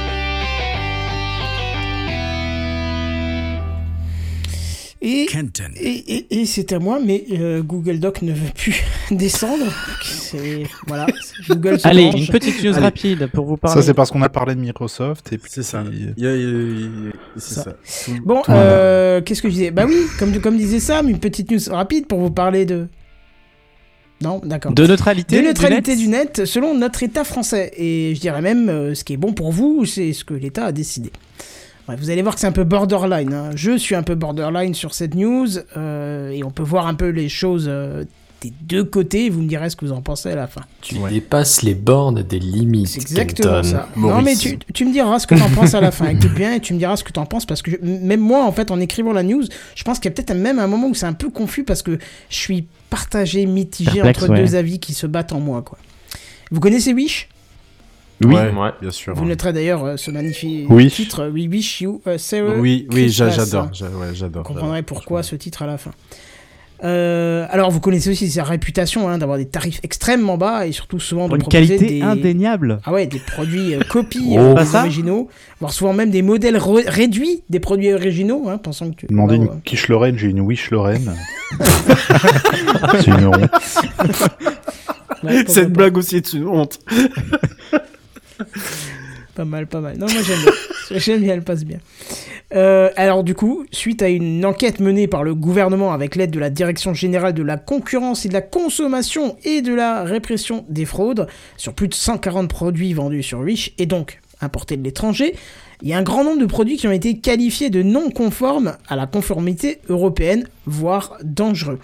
Et, 5.06 5.26
Kenton. 5.26 5.70
et, 5.76 5.90
et, 6.16 6.40
et 6.40 6.46
c'est 6.46 6.72
à 6.72 6.78
moi, 6.78 6.98
mais 7.04 7.24
euh, 7.32 7.62
Google 7.62 7.98
Doc 8.00 8.22
ne 8.22 8.32
veut 8.32 8.50
plus 8.56 8.82
descendre. 9.10 9.66
C'est 10.02 10.62
voilà, 10.86 11.06
c'est- 11.22 11.46
Google 11.54 11.78
se 11.78 11.86
Allez, 11.86 12.04
une 12.04 12.26
petite 12.26 12.62
news 12.64 12.72
Allez. 12.72 12.80
rapide 12.84 13.28
pour 13.32 13.44
vous 13.44 13.58
parler. 13.58 13.78
Ça, 13.80 13.86
c'est 13.86 13.92
parce 13.92 14.10
qu'on 14.10 14.22
a 14.22 14.30
parlé 14.30 14.54
de 14.54 14.60
Microsoft. 14.60 15.30
Et 15.32 15.36
puis, 15.38 15.50
C'est 15.52 15.62
ça. 15.62 15.84
C'est 17.84 18.18
Bon, 18.20 18.42
euh, 18.48 19.20
qu'est-ce 19.20 19.42
que 19.42 19.48
je 19.48 19.54
disais? 19.54 19.70
Bah 19.70 19.84
oui, 19.86 19.96
comme, 20.18 20.40
comme 20.40 20.56
disait 20.56 20.80
Sam, 20.80 21.08
une 21.08 21.18
petite 21.18 21.50
news 21.50 21.60
rapide 21.70 22.06
pour 22.06 22.20
vous 22.20 22.30
parler 22.30 22.64
de. 22.64 22.88
Non, 24.22 24.40
d'accord. 24.44 24.72
De 24.72 24.86
neutralité. 24.86 25.36
De 25.36 25.40
du 25.42 25.46
neutralité 25.48 25.90
net. 25.96 25.98
du 25.98 26.08
net 26.08 26.44
selon 26.46 26.74
notre 26.78 27.02
État 27.02 27.24
français. 27.24 27.72
Et 27.76 28.14
je 28.14 28.20
dirais 28.20 28.40
même, 28.40 28.68
euh, 28.70 28.94
ce 28.94 29.04
qui 29.04 29.12
est 29.12 29.16
bon 29.18 29.32
pour 29.34 29.52
vous, 29.52 29.84
c'est 29.84 30.12
ce 30.12 30.24
que 30.24 30.32
l'État 30.34 30.66
a 30.66 30.72
décidé. 30.72 31.10
Bref, 31.86 32.00
vous 32.00 32.10
allez 32.10 32.22
voir 32.22 32.34
que 32.34 32.40
c'est 32.40 32.46
un 32.46 32.52
peu 32.52 32.64
borderline. 32.64 33.32
hein. 33.34 33.50
Je 33.54 33.76
suis 33.76 33.94
un 33.94 34.02
peu 34.02 34.14
borderline 34.14 34.74
sur 34.74 34.94
cette 34.94 35.14
news. 35.14 35.46
euh, 35.76 36.30
et 36.30 36.42
on 36.44 36.50
peut 36.50 36.62
voir 36.62 36.86
un 36.86 36.94
peu 36.94 37.08
les 37.10 37.28
choses 37.28 37.66
euh, 37.68 38.04
des 38.40 38.52
deux 38.62 38.84
côtés. 38.84 39.28
Vous 39.28 39.42
me 39.42 39.48
direz 39.48 39.68
ce 39.68 39.76
que 39.76 39.84
vous 39.84 39.92
en 39.92 40.00
pensez 40.00 40.30
à 40.30 40.34
la 40.34 40.46
fin. 40.46 40.62
Tu 40.80 40.94
dépasses 41.10 41.60
les 41.62 41.74
bornes 41.74 42.22
des 42.22 42.38
limites. 42.38 42.88
C'est 42.88 43.00
exactement 43.02 43.60
Kenton. 43.60 43.68
ça. 43.70 43.88
Non, 43.96 44.22
mais 44.22 44.34
tu, 44.34 44.58
tu 44.72 44.84
me 44.86 44.92
diras 44.92 45.18
ce 45.18 45.26
que 45.26 45.34
t'en 45.34 45.50
penses 45.50 45.74
à 45.74 45.80
la 45.82 45.90
fin. 45.90 46.08
Écoute 46.08 46.32
bien 46.34 46.54
et 46.54 46.60
tu 46.60 46.72
me 46.72 46.78
diras 46.78 46.96
ce 46.96 47.04
que 47.04 47.12
t'en 47.12 47.26
penses 47.26 47.44
parce 47.44 47.60
que 47.60 47.70
je- 47.70 47.76
même 47.82 48.20
moi, 48.20 48.44
en 48.44 48.52
fait, 48.52 48.70
en 48.70 48.80
écrivant 48.80 49.12
la 49.12 49.22
news, 49.22 49.42
je 49.74 49.84
pense 49.84 49.98
qu'il 49.98 50.10
y 50.10 50.12
a 50.12 50.14
peut-être 50.14 50.34
même 50.34 50.58
un 50.58 50.66
moment 50.66 50.88
où 50.88 50.94
c'est 50.94 51.06
un 51.06 51.12
peu 51.12 51.28
confus 51.28 51.64
parce 51.64 51.82
que 51.82 51.98
je 52.30 52.36
suis 52.36 52.66
partagé, 52.88 53.44
mitigé 53.44 53.90
Perplexe, 53.92 54.22
entre 54.22 54.32
ouais. 54.32 54.40
deux 54.42 54.54
avis 54.54 54.78
qui 54.78 54.94
se 54.94 55.06
battent 55.06 55.32
en 55.32 55.40
moi, 55.40 55.60
quoi. 55.62 55.76
Vous 56.50 56.60
connaissez 56.60 56.92
Wish? 56.94 57.28
Oui. 58.24 58.34
Ouais, 58.34 58.50
Ouais. 58.52 58.70
bien 58.80 58.90
sûr. 58.90 59.14
Vous 59.14 59.24
noterez 59.24 59.52
d'ailleurs 59.52 59.84
euh, 59.84 59.96
ce 59.96 60.10
magnifique 60.10 60.66
Oui. 60.70 60.90
titre 60.90 61.24
euh, 61.24 61.30
We 61.30 61.46
Wish 61.48 61.80
You 61.82 62.00
a 62.06 62.18
Sarah 62.18 62.54
Oui, 62.58 62.86
oui, 62.92 63.08
j'adore. 63.08 63.68
j'a- 63.72 63.86
ouais, 63.86 64.14
j'adore. 64.14 64.42
Vous 64.42 64.52
comprendrez 64.54 64.82
pourquoi 64.82 65.22
ce 65.22 65.36
titre 65.36 65.62
à 65.62 65.66
la 65.66 65.78
fin. 65.78 65.90
Euh, 66.82 67.46
alors, 67.50 67.70
vous 67.70 67.80
connaissez 67.80 68.10
aussi 68.10 68.28
sa 68.30 68.42
réputation 68.44 69.08
hein, 69.08 69.16
d'avoir 69.16 69.38
des 69.38 69.46
tarifs 69.46 69.80
extrêmement 69.84 70.36
bas 70.36 70.66
et 70.66 70.72
surtout 70.72 70.98
souvent 71.00 71.28
de 71.28 71.34
une 71.36 71.40
proposer 71.40 71.76
qualité 71.78 71.86
des... 72.00 72.02
indéniable. 72.02 72.80
Ah 72.84 72.92
ouais, 72.92 73.06
des 73.06 73.20
produits 73.20 73.74
euh, 73.74 73.80
copies 73.88 74.26
Oh. 74.38 74.54
euh, 74.58 74.64
ça 74.66 74.80
originaux, 74.80 75.28
voire 75.60 75.72
souvent 75.72 75.94
même 75.94 76.10
des 76.10 76.20
modèles 76.20 76.58
réduits 76.58 77.42
des 77.48 77.60
produits 77.60 77.92
originaux, 77.92 78.48
hein, 78.48 78.58
pensant 78.58 78.90
que 78.90 78.96
tu... 78.96 79.06
Demandez 79.06 79.36
une 79.36 79.48
quiche 79.64 79.88
Lorraine, 79.88 80.18
j'ai 80.18 80.26
une 80.28 80.40
wish 80.40 80.70
Lorraine. 80.72 81.14
c'est 82.92 83.06
une 83.06 83.26
honte. 83.28 83.50
Cette 85.48 85.72
blague 85.72 85.96
aussi 85.96 86.16
est 86.16 86.32
une 86.34 86.46
honte. 86.48 86.80
Pas 89.34 89.44
mal, 89.44 89.66
pas 89.66 89.80
mal. 89.80 89.98
Non, 89.98 90.06
moi 90.06 90.22
j'aime 90.22 90.40
bien. 90.42 90.98
j'aime 90.98 91.20
bien, 91.20 91.34
elle 91.34 91.42
passe 91.42 91.64
bien. 91.64 91.78
Euh, 92.54 92.90
alors 92.96 93.24
du 93.24 93.34
coup, 93.34 93.64
suite 93.72 94.00
à 94.02 94.08
une 94.08 94.44
enquête 94.44 94.78
menée 94.78 95.08
par 95.08 95.24
le 95.24 95.34
gouvernement 95.34 95.92
avec 95.92 96.14
l'aide 96.14 96.30
de 96.30 96.38
la 96.38 96.50
Direction 96.50 96.94
générale 96.94 97.34
de 97.34 97.42
la 97.42 97.56
concurrence 97.56 98.24
et 98.24 98.28
de 98.28 98.34
la 98.34 98.42
consommation 98.42 99.36
et 99.44 99.60
de 99.60 99.74
la 99.74 100.04
répression 100.04 100.64
des 100.68 100.84
fraudes 100.84 101.26
sur 101.56 101.74
plus 101.74 101.88
de 101.88 101.94
140 101.94 102.48
produits 102.48 102.92
vendus 102.92 103.24
sur 103.24 103.40
Wish 103.40 103.72
et 103.78 103.86
donc 103.86 104.20
importés 104.40 104.76
de 104.76 104.84
l'étranger, 104.84 105.34
il 105.82 105.88
y 105.88 105.94
a 105.94 105.98
un 105.98 106.02
grand 106.02 106.22
nombre 106.22 106.40
de 106.40 106.46
produits 106.46 106.76
qui 106.76 106.86
ont 106.86 106.92
été 106.92 107.18
qualifiés 107.18 107.70
de 107.70 107.82
non 107.82 108.10
conformes 108.10 108.76
à 108.88 108.94
la 108.94 109.06
conformité 109.06 109.80
européenne, 109.88 110.46
voire 110.66 111.16
dangereux. 111.22 111.80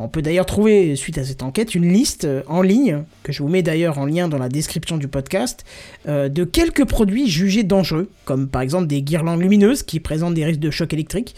On 0.00 0.08
peut 0.08 0.22
d'ailleurs 0.22 0.46
trouver, 0.46 0.94
suite 0.96 1.18
à 1.18 1.24
cette 1.24 1.42
enquête, 1.42 1.74
une 1.74 1.92
liste 1.92 2.24
euh, 2.24 2.42
en 2.46 2.62
ligne, 2.62 3.02
que 3.24 3.32
je 3.32 3.42
vous 3.42 3.48
mets 3.48 3.62
d'ailleurs 3.62 3.98
en 3.98 4.06
lien 4.06 4.28
dans 4.28 4.38
la 4.38 4.48
description 4.48 4.96
du 4.96 5.08
podcast, 5.08 5.64
euh, 6.06 6.28
de 6.28 6.44
quelques 6.44 6.84
produits 6.84 7.28
jugés 7.28 7.64
dangereux, 7.64 8.08
comme 8.24 8.48
par 8.48 8.62
exemple 8.62 8.86
des 8.86 9.02
guirlandes 9.02 9.40
lumineuses 9.40 9.82
qui 9.82 9.98
présentent 10.00 10.34
des 10.34 10.44
risques 10.44 10.60
de 10.60 10.70
choc 10.70 10.92
électrique, 10.92 11.34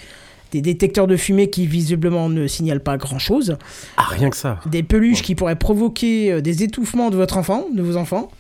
des 0.53 0.61
détecteurs 0.61 1.07
de 1.07 1.17
fumée 1.17 1.49
qui 1.49 1.67
visiblement 1.67 2.29
ne 2.29 2.47
signalent 2.47 2.83
pas 2.83 2.97
grand-chose, 2.99 3.57
Ah, 3.97 4.05
rien 4.09 4.31
que 4.31 4.37
ça. 4.37 4.61
des 4.67 4.83
peluches 4.83 5.23
qui 5.23 5.35
pourraient 5.35 5.57
provoquer 5.57 6.33
euh, 6.33 6.41
des 6.41 6.63
étouffements 6.63 7.11
de 7.11 7.17
votre 7.17 7.39
enfant, 7.39 7.67
de 7.73 7.83
vos 7.83 7.97
enfants, 7.97 8.31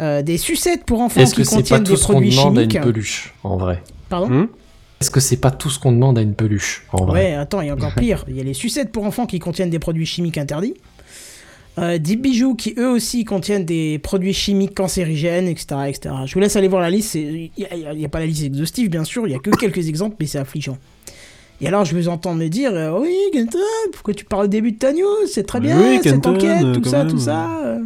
euh, 0.00 0.22
des 0.22 0.38
sucettes 0.38 0.84
pour 0.84 1.00
enfants 1.00 1.20
Est-ce 1.20 1.34
qui 1.34 1.42
que 1.42 1.46
c'est 1.46 1.56
pas 1.56 1.60
contiennent 1.60 1.84
tout 1.84 1.92
des 1.92 1.98
ce 1.98 2.06
qu'on 2.06 2.12
produits 2.14 2.30
demande 2.30 2.58
à 2.58 2.62
chimiques. 2.62 2.74
une 2.76 2.80
peluche, 2.82 3.34
en 3.44 3.56
vrai? 3.56 3.82
Pardon? 4.08 4.28
Hmm? 4.28 4.48
Est-ce 5.04 5.10
que 5.10 5.20
c'est 5.20 5.36
pas 5.36 5.50
tout 5.50 5.68
ce 5.68 5.78
qu'on 5.78 5.92
demande 5.92 6.16
à 6.16 6.22
une 6.22 6.32
peluche, 6.32 6.86
en 6.90 7.04
vrai 7.04 7.26
Ouais, 7.26 7.34
attends, 7.34 7.60
il 7.60 7.66
y 7.66 7.70
a 7.70 7.74
encore 7.74 7.94
pire. 7.98 8.24
Il 8.26 8.34
y 8.34 8.40
a 8.40 8.42
les 8.42 8.54
sucettes 8.54 8.90
pour 8.90 9.04
enfants 9.04 9.26
qui 9.26 9.38
contiennent 9.38 9.68
des 9.68 9.78
produits 9.78 10.06
chimiques 10.06 10.38
interdits. 10.38 10.72
Euh, 11.76 11.98
des 11.98 12.16
bijoux 12.16 12.54
qui 12.54 12.72
eux 12.78 12.88
aussi 12.88 13.26
contiennent 13.26 13.66
des 13.66 13.98
produits 13.98 14.32
chimiques 14.32 14.74
cancérigènes, 14.74 15.46
etc. 15.46 15.66
etc. 15.88 16.14
Je 16.24 16.32
vous 16.32 16.40
laisse 16.40 16.56
aller 16.56 16.68
voir 16.68 16.80
la 16.80 16.88
liste. 16.88 17.16
Il 17.16 17.50
n'y 17.58 18.04
a, 18.06 18.08
pas 18.08 18.20
la 18.20 18.26
liste 18.26 18.44
exhaustive, 18.44 18.88
bien 18.88 19.04
sûr. 19.04 19.26
Il 19.26 19.32
y 19.32 19.34
a 19.34 19.38
que 19.38 19.50
quelques 19.60 19.88
exemples, 19.88 20.16
mais 20.18 20.26
c'est 20.26 20.38
affligeant. 20.38 20.78
Et 21.60 21.68
alors, 21.68 21.84
je 21.84 21.94
vous 21.94 22.08
entends 22.08 22.32
me 22.34 22.48
dire 22.48 22.70
euh, 22.72 22.98
Oui, 22.98 23.14
Kenton, 23.30 23.58
pourquoi 23.92 24.14
tu 24.14 24.24
parles 24.24 24.46
au 24.46 24.48
début 24.48 24.72
de 24.72 24.78
ta 24.78 24.94
news? 24.94 25.26
C'est 25.30 25.46
très 25.46 25.60
bien, 25.60 25.78
Oui, 25.78 25.98
cette 26.02 26.26
enquête, 26.26 26.64
euh, 26.64 26.74
tout 26.74 26.88
ça, 26.88 27.04
même. 27.04 27.12
tout 27.12 27.18
ça. 27.18 27.62
euh. 27.62 27.84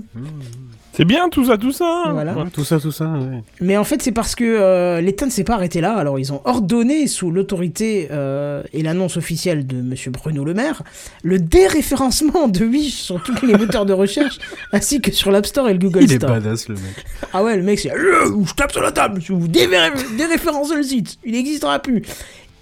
C'est 0.98 1.04
bien 1.04 1.28
tout 1.28 1.44
ça, 1.44 1.56
tout 1.56 1.70
ça. 1.70 2.06
Voilà. 2.11 2.34
Ouais. 2.37 2.50
Tout 2.52 2.64
ça, 2.64 2.80
tout 2.80 2.90
ça, 2.90 3.04
ouais. 3.04 3.40
Mais 3.61 3.76
en 3.76 3.84
fait, 3.84 4.02
c'est 4.02 4.11
parce 4.11 4.34
que 4.34 4.42
euh, 4.44 5.00
l'État 5.00 5.26
ne 5.26 5.30
s'est 5.30 5.44
pas 5.44 5.54
arrêté 5.54 5.80
là. 5.80 5.94
Alors, 5.94 6.18
ils 6.18 6.32
ont 6.32 6.40
ordonné, 6.44 7.06
sous 7.06 7.30
l'autorité 7.30 8.08
euh, 8.11 8.64
et 8.72 8.82
l'annonce 8.82 9.16
officielle 9.16 9.64
de 9.64 9.76
Monsieur 9.76 10.11
Bruno 10.11 10.44
Le 10.44 10.54
Maire, 10.54 10.82
le 11.22 11.38
déréférencement 11.38 12.48
de 12.48 12.64
Wish 12.66 12.94
sur 12.94 13.22
tous 13.22 13.46
les 13.46 13.54
moteurs 13.56 13.87
de 13.87 13.92
recherche, 13.92 14.38
ainsi 14.72 15.00
que 15.00 15.12
sur 15.12 15.30
l'App 15.30 15.46
Store 15.46 15.68
et 15.68 15.72
le 15.72 15.78
Google 15.78 16.02
Il 16.02 16.12
est 16.12 16.16
Store. 16.16 16.30
badass, 16.30 16.68
le 16.68 16.74
mec. 16.74 17.04
Ah 17.32 17.44
ouais, 17.44 17.56
le 17.56 17.62
mec, 17.62 17.78
c'est 17.78 17.92
Euh, 17.92 18.44
je 18.44 18.54
tape 18.54 18.72
sur 18.72 18.82
la 18.82 18.90
table, 18.90 19.20
je 19.24 19.32
vous 19.32 19.46
déré- 19.46 19.92
déréférencez 20.16 20.74
le 20.74 20.82
site, 20.82 21.16
il 21.24 21.30
n'existera 21.34 21.78
plus. 21.78 22.02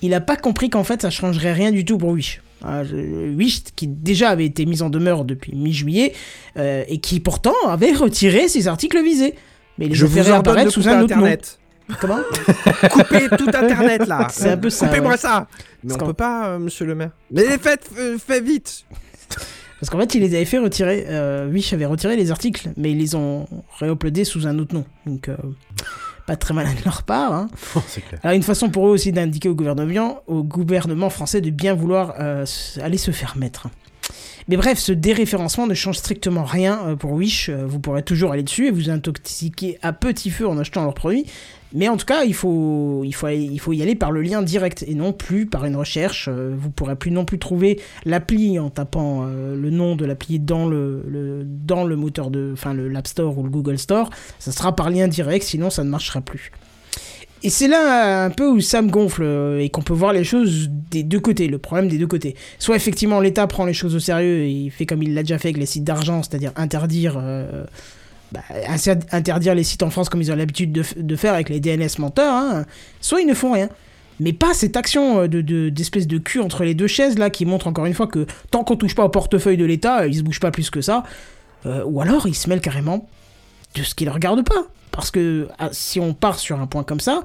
Il 0.03 0.13
a 0.13 0.21
pas 0.21 0.37
compris 0.37 0.69
qu'en 0.69 0.85
fait, 0.85 1.01
ça 1.01 1.09
changerait 1.09 1.55
rien 1.55 1.71
du 1.73 1.87
tout 1.87 1.97
pour 1.97 2.11
Wish. 2.11 2.43
Ah, 2.67 2.85
je- 2.85 3.35
Wish, 3.37 3.63
qui 3.77 3.87
déjà 3.87 4.31
avait 4.31 4.47
été 4.47 4.67
mis 4.67 4.83
en 4.83 4.91
demeure 4.91 5.25
depuis 5.25 5.55
mi-juillet, 5.55 6.13
euh, 6.57 6.85
et 6.89 6.99
qui 6.99 7.21
pourtant 7.21 7.55
avait 7.69 7.93
retiré 7.93 8.49
ses 8.49 8.67
articles 8.69 9.01
visés. 9.03 9.35
Mais 9.79 9.87
il 9.87 9.91
les 9.91 9.95
Je 9.95 10.07
vous 10.07 10.31
ordonne 10.31 10.65
de 10.65 10.71
sous 10.71 10.89
un 10.89 11.03
autre 11.03 11.13
Internet. 11.15 11.59
nom. 11.89 11.95
Comment? 12.01 12.19
Coupez 12.91 13.29
tout 13.39 13.47
Internet 13.49 14.07
là. 14.09 14.27
C'est 14.33 14.51
un 14.51 14.57
peu 14.57 14.71
ça, 14.71 14.89
Coupez-moi 14.89 15.13
ouais. 15.13 15.17
ça. 15.17 15.47
Mais 15.85 15.91
Parce 15.91 16.03
on 16.03 16.07
peut 16.07 16.13
pas, 16.15 16.49
euh, 16.49 16.59
monsieur 16.59 16.85
le 16.87 16.95
maire. 16.97 17.11
Mais 17.31 17.45
faites, 17.59 17.89
euh, 17.99 18.17
faites 18.19 18.43
vite. 18.43 18.85
Parce 19.81 19.91
qu'en 19.91 20.01
fait, 20.01 20.15
il 20.15 20.23
les 20.23 20.35
avait 20.35 20.47
fait 20.47 20.59
retirer. 20.59 21.05
Euh, 21.09 21.49
Wish 21.51 21.73
avait 21.75 21.85
retiré 21.87 22.17
les 22.17 22.31
articles, 22.31 22.71
mais 22.79 22.91
ils 22.93 22.99
les 22.99 23.15
ont 23.15 23.47
réuploadés 23.79 24.25
sous 24.25 24.47
un 24.47 24.59
autre 24.59 24.75
nom. 24.75 24.85
Donc, 25.05 25.29
euh, 25.29 25.37
pas 26.27 26.37
très 26.37 26.55
malin 26.55 26.73
de 26.75 26.85
leur 26.85 27.03
part. 27.03 27.33
Hein. 27.33 27.49
Oh, 27.77 27.81
clair. 28.09 28.21
Alors, 28.23 28.35
une 28.37 28.43
façon 28.43 28.71
pour 28.71 28.87
eux 28.89 28.91
aussi 28.91 29.13
d'indiquer 29.13 29.49
au 29.49 29.55
gouvernement, 29.55 30.21
au 30.27 30.43
gouvernement 30.43 31.11
français 31.11 31.41
de 31.41 31.51
bien 31.51 31.75
vouloir 31.75 32.15
euh, 32.19 32.45
aller 32.83 32.99
se 32.99 33.11
faire 33.11 33.37
mettre. 33.37 33.69
Mais 34.49 34.57
bref, 34.57 34.79
ce 34.79 34.93
déréférencement 34.93 35.67
ne 35.67 35.75
change 35.75 35.99
strictement 35.99 36.45
rien 36.45 36.81
euh, 36.87 36.97
pour 36.97 37.13
Wish. 37.13 37.49
Euh, 37.49 37.67
Vous 37.67 37.81
pourrez 37.81 38.03
toujours 38.03 38.33
aller 38.33 38.45
dessus 38.45 38.67
et 38.67 38.71
vous 38.71 38.91
intoxiquer 38.91 39.79
à 39.83 39.93
petit 39.93 40.31
feu 40.31 40.47
en 40.47 40.57
achetant 40.59 40.85
leurs 40.85 40.95
produits. 40.95 41.27
Mais 41.77 41.89
en 41.89 41.99
tout 41.99 42.07
cas, 42.07 42.25
il 42.25 42.33
faut, 42.33 43.03
il, 43.05 43.13
faut, 43.15 43.29
il 43.29 43.59
faut 43.59 43.75
y 43.75 43.83
aller 43.83 43.95
par 43.95 44.11
le 44.11 44.23
lien 44.23 44.41
direct 44.41 44.83
et 44.89 44.95
non 44.95 45.13
plus 45.13 45.45
par 45.45 45.67
une 45.67 45.77
recherche. 45.77 46.27
Euh, 46.33 46.55
Vous 46.59 46.71
pourrez 46.71 46.97
plus 46.97 47.11
non 47.11 47.27
plus 47.27 47.39
trouver 47.39 47.79
l'appli 48.07 48.59
en 48.59 48.71
tapant 48.71 49.27
euh, 49.27 49.55
le 49.55 49.69
nom 49.69 49.95
de 49.95 50.07
l'appli 50.07 50.39
dans 50.39 50.67
le, 50.67 51.45
dans 51.45 51.85
le 51.85 51.95
moteur 51.95 52.31
de, 52.31 52.51
enfin 52.55 52.73
l'App 52.73 53.07
Store 53.07 53.39
ou 53.39 53.43
le 53.43 53.51
Google 53.51 53.79
Store. 53.79 54.09
Ça 54.39 54.53
sera 54.53 54.75
par 54.75 54.89
lien 54.89 55.07
direct, 55.07 55.45
sinon 55.45 55.69
ça 55.69 55.85
ne 55.85 55.91
marchera 55.91 56.23
plus. 56.23 56.51
Et 57.43 57.51
c'est 57.51 57.69
là 57.69 58.25
un 58.25 58.31
peu 58.31 58.49
où 58.49 58.61
ça 58.61 58.81
me 58.81 58.89
gonfle 58.89 59.23
euh, 59.23 59.61
et 59.61 59.69
qu'on 59.69 59.83
peut 59.83 59.93
voir 59.93 60.15
les 60.15 60.25
choses 60.25 60.71
des 60.91 61.03
deux 61.03 61.21
côtés, 61.21 61.47
le 61.47 61.59
problème 61.59 61.89
des 61.89 61.99
deux 61.99 62.07
côtés. 62.07 62.37
Soit 62.59 62.77
effectivement 62.77 63.21
l'État 63.21 63.47
prend 63.47 63.67
les 63.67 63.75
choses 63.75 63.95
au 63.95 64.01
sérieux 64.01 64.45
et 64.45 64.51
il 64.51 64.71
fait 64.71 64.87
comme 64.87 65.03
il 65.03 65.13
l'a 65.13 65.23
déjà 65.23 65.37
fait 65.37 65.49
avec 65.49 65.59
les 65.59 65.67
sites 65.67 65.85
d'argent, 65.85 66.23
c'est-à-dire 66.23 66.53
interdire, 66.57 67.23
bah, 68.37 68.95
interdire 69.13 69.55
les 69.55 69.65
sites 69.65 69.83
en 69.83 69.91
France 69.91 70.09
comme 70.09 70.21
ils 70.21 70.31
ont 70.33 70.37
l'habitude 70.37 70.73
de, 70.73 71.17
faire 71.17 71.35
avec 71.35 71.49
les 71.49 71.61
DNS 71.61 71.89
menteurs, 71.99 72.35
hein. 72.35 72.65
soit 73.01 73.21
ils 73.21 73.27
ne 73.27 73.35
font 73.35 73.53
rien. 73.53 73.69
Mais 74.19 74.33
pas 74.33 74.55
cette 74.55 74.77
action 74.77 75.21
euh, 75.21 75.29
de, 75.29 75.41
de- 75.41 75.69
d'espèce 75.69 76.07
de 76.07 76.19
cul 76.19 76.41
entre 76.41 76.65
les 76.65 76.75
deux 76.75 76.87
chaises 76.87 77.19
là 77.19 77.29
qui 77.29 77.45
montre 77.45 77.67
encore 77.67 77.87
une 77.87 77.95
fois 77.95 78.07
que 78.07 78.27
tant 78.51 78.65
qu'on 78.65 78.77
touche 78.77 78.95
pas 78.95 79.05
au 79.05 79.09
portefeuille 79.09 79.59
de 79.59 79.65
l'État, 79.65 80.01
euh, 80.01 80.09
il 80.09 80.17
se 80.17 80.23
bouge 80.23 80.41
pas 80.41 80.51
plus 80.51 80.71
que 80.71 80.81
ça. 80.81 81.05
Euh, 81.67 81.85
ou 81.85 82.01
alors 82.01 82.27
il 82.27 82.35
se 82.35 82.49
mêle 82.49 82.61
carrément 82.61 83.09
de 83.75 83.83
ce 83.83 83.95
qui 83.95 84.05
ne 84.07 84.11
regarde 84.11 84.43
pas. 84.45 84.67
Parce 84.91 85.11
que 85.11 85.49
ah, 85.59 85.69
si 85.73 86.01
on 86.01 86.15
part 86.15 86.39
sur 86.39 86.59
un 86.59 86.67
point 86.67 86.83
comme 86.83 87.01
ça, 87.01 87.23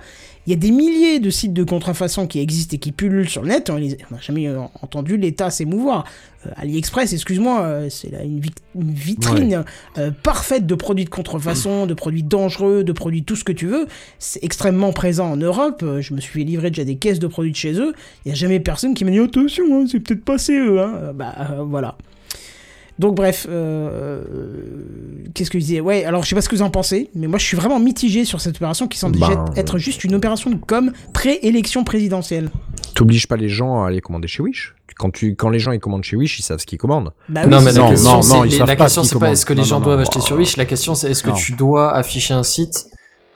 il 0.47 0.49
y 0.49 0.53
a 0.53 0.55
des 0.55 0.71
milliers 0.71 1.19
de 1.19 1.29
sites 1.29 1.53
de 1.53 1.63
contrefaçon 1.63 2.27
qui 2.27 2.39
existent 2.39 2.75
et 2.75 2.79
qui 2.79 2.91
pullulent 2.91 3.29
sur 3.29 3.43
le 3.43 3.49
net. 3.49 3.69
On 3.69 3.79
n'a 3.79 4.21
jamais 4.21 4.49
entendu 4.81 5.17
l'État 5.17 5.49
s'émouvoir. 5.49 6.05
Euh, 6.47 6.49
AliExpress, 6.55 7.13
excuse-moi, 7.13 7.61
euh, 7.61 7.89
c'est 7.89 8.09
une, 8.23 8.41
une 8.75 8.91
vitrine 8.91 9.63
euh, 9.97 10.11
parfaite 10.23 10.65
de 10.65 10.75
produits 10.75 11.05
de 11.05 11.09
contrefaçon, 11.09 11.85
de 11.85 11.93
produits 11.93 12.23
dangereux, 12.23 12.83
de 12.83 12.91
produits 12.91 13.23
tout 13.23 13.35
ce 13.35 13.43
que 13.43 13.51
tu 13.51 13.67
veux. 13.67 13.87
C'est 14.17 14.43
extrêmement 14.43 14.93
présent 14.93 15.31
en 15.31 15.37
Europe. 15.37 15.85
Je 15.99 16.13
me 16.13 16.19
suis 16.19 16.39
fait 16.39 16.45
livrer 16.45 16.71
déjà 16.71 16.85
des 16.85 16.95
caisses 16.95 17.19
de 17.19 17.27
produits 17.27 17.51
de 17.51 17.57
chez 17.57 17.73
eux. 17.73 17.93
Il 18.25 18.29
n'y 18.29 18.31
a 18.31 18.35
jamais 18.35 18.59
personne 18.59 18.93
qui 18.93 19.05
m'a 19.05 19.11
dit 19.11 19.19
attention, 19.19 19.63
hein, 19.81 19.85
c'est 19.87 19.99
peut-être 19.99 20.25
pas 20.25 20.37
CE. 20.37 20.51
Hein. 20.51 20.93
Euh, 20.95 21.13
Bah 21.13 21.35
voilà. 21.65 21.97
Donc 22.99 23.15
bref, 23.15 23.47
euh, 23.49 24.21
qu'est-ce 25.33 25.49
que 25.49 25.59
je 25.59 25.63
disais? 25.65 25.79
Ouais, 25.79 26.03
alors 26.05 26.23
je 26.23 26.29
sais 26.29 26.35
pas 26.35 26.41
ce 26.41 26.49
que 26.49 26.55
vous 26.55 26.61
en 26.61 26.69
pensez, 26.69 27.09
mais 27.15 27.27
moi 27.27 27.39
je 27.39 27.45
suis 27.45 27.57
vraiment 27.57 27.79
mitigé 27.79 28.25
sur 28.25 28.41
cette 28.41 28.57
opération 28.57 28.87
qui 28.87 28.97
semble 28.99 29.17
Ben, 29.19 29.45
être 29.55 29.77
juste 29.77 30.03
une 30.03 30.13
opération 30.15 30.51
de 30.51 30.55
com 30.57 30.91
pré-élection 31.13 31.83
présidentielle. 31.83 32.49
T'obliges 32.93 33.27
pas 33.27 33.37
les 33.37 33.49
gens 33.49 33.83
à 33.83 33.87
aller 33.87 34.01
commander 34.01 34.27
chez 34.27 34.43
Wish. 34.43 34.75
Quand 34.97 35.09
tu, 35.09 35.35
quand 35.35 35.49
les 35.49 35.57
gens 35.57 35.71
ils 35.71 35.79
commandent 35.79 36.03
chez 36.03 36.15
Wish, 36.15 36.37
ils 36.37 36.43
savent 36.43 36.59
ce 36.59 36.65
qu'ils 36.67 36.77
commandent. 36.77 37.11
Bah 37.27 37.47
non, 37.47 37.61
mais 37.61 37.73
non, 37.73 37.89
question, 37.89 38.11
non, 38.11 38.27
non, 38.27 38.43
ils 38.45 38.51
les- 38.51 38.57
savent 38.59 38.67
la 38.67 38.75
pas 38.75 38.83
question, 38.83 39.03
ce 39.03 39.09
c'est 39.09 39.19
pas 39.19 39.31
est-ce 39.31 39.45
que 39.45 39.53
les 39.53 39.63
gens 39.63 39.79
Non, 39.79 39.85
doivent 39.85 39.97
non, 39.97 40.01
acheter 40.03 40.19
sur 40.19 40.35
Wish. 40.35 40.57
La 40.57 40.65
question, 40.65 40.93
c'est 40.93 41.09
est-ce 41.09 41.23
que 41.23 41.31
tu 41.35 41.53
dois 41.53 41.95
afficher 41.95 42.33
un 42.35 42.43
site 42.43 42.85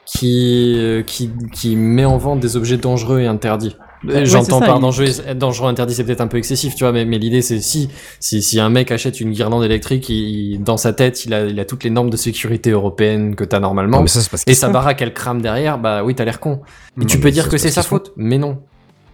qui, 0.04 0.74
euh, 0.76 1.02
qui, 1.02 1.30
qui 1.52 1.74
met 1.74 2.04
en 2.04 2.18
vente 2.18 2.38
des 2.40 2.56
objets 2.56 2.76
dangereux 2.76 3.20
et 3.20 3.26
interdits? 3.26 3.74
Ouais, 4.06 4.24
J'entends 4.26 4.58
c'est 4.60 4.66
ça, 4.66 4.72
par 4.72 4.80
dangereux, 4.80 5.06
dangereux 5.34 5.68
interdit, 5.68 5.94
c'est 5.94 6.04
peut-être 6.04 6.20
un 6.20 6.26
peu 6.26 6.36
excessif, 6.38 6.74
tu 6.74 6.84
vois, 6.84 6.92
mais, 6.92 7.04
mais 7.04 7.18
l'idée 7.18 7.42
c'est 7.42 7.60
si, 7.60 7.88
si, 8.20 8.42
si 8.42 8.60
un 8.60 8.70
mec 8.70 8.90
achète 8.90 9.20
une 9.20 9.32
guirlande 9.32 9.64
électrique, 9.64 10.08
il- 10.08 10.58
dans 10.62 10.76
sa 10.76 10.92
tête, 10.92 11.24
il 11.24 11.34
a, 11.34 11.44
il 11.46 11.58
a 11.60 11.64
toutes 11.64 11.84
les 11.84 11.90
normes 11.90 12.10
de 12.10 12.16
sécurité 12.16 12.70
européennes 12.70 13.34
que 13.34 13.44
t'as 13.44 13.60
normalement, 13.60 13.98
Non, 13.98 14.02
mais 14.02 14.08
ça, 14.08 14.20
c'est 14.20 14.30
parce 14.30 14.44
et 14.46 14.54
sa 14.54 14.68
baraque 14.68 15.02
elle 15.02 15.12
crame 15.14 15.40
derrière, 15.42 15.78
bah 15.78 16.02
oui, 16.04 16.14
t'as 16.14 16.24
l'air 16.24 16.40
con. 16.40 16.60
Et 16.96 17.00
Non, 17.00 17.06
tu 17.06 17.18
peux 17.20 17.30
dire 17.30 17.48
que 17.48 17.58
c'est 17.58 17.70
sa 17.70 17.82
faute, 17.82 18.12
mais 18.16 18.38
non. 18.38 18.58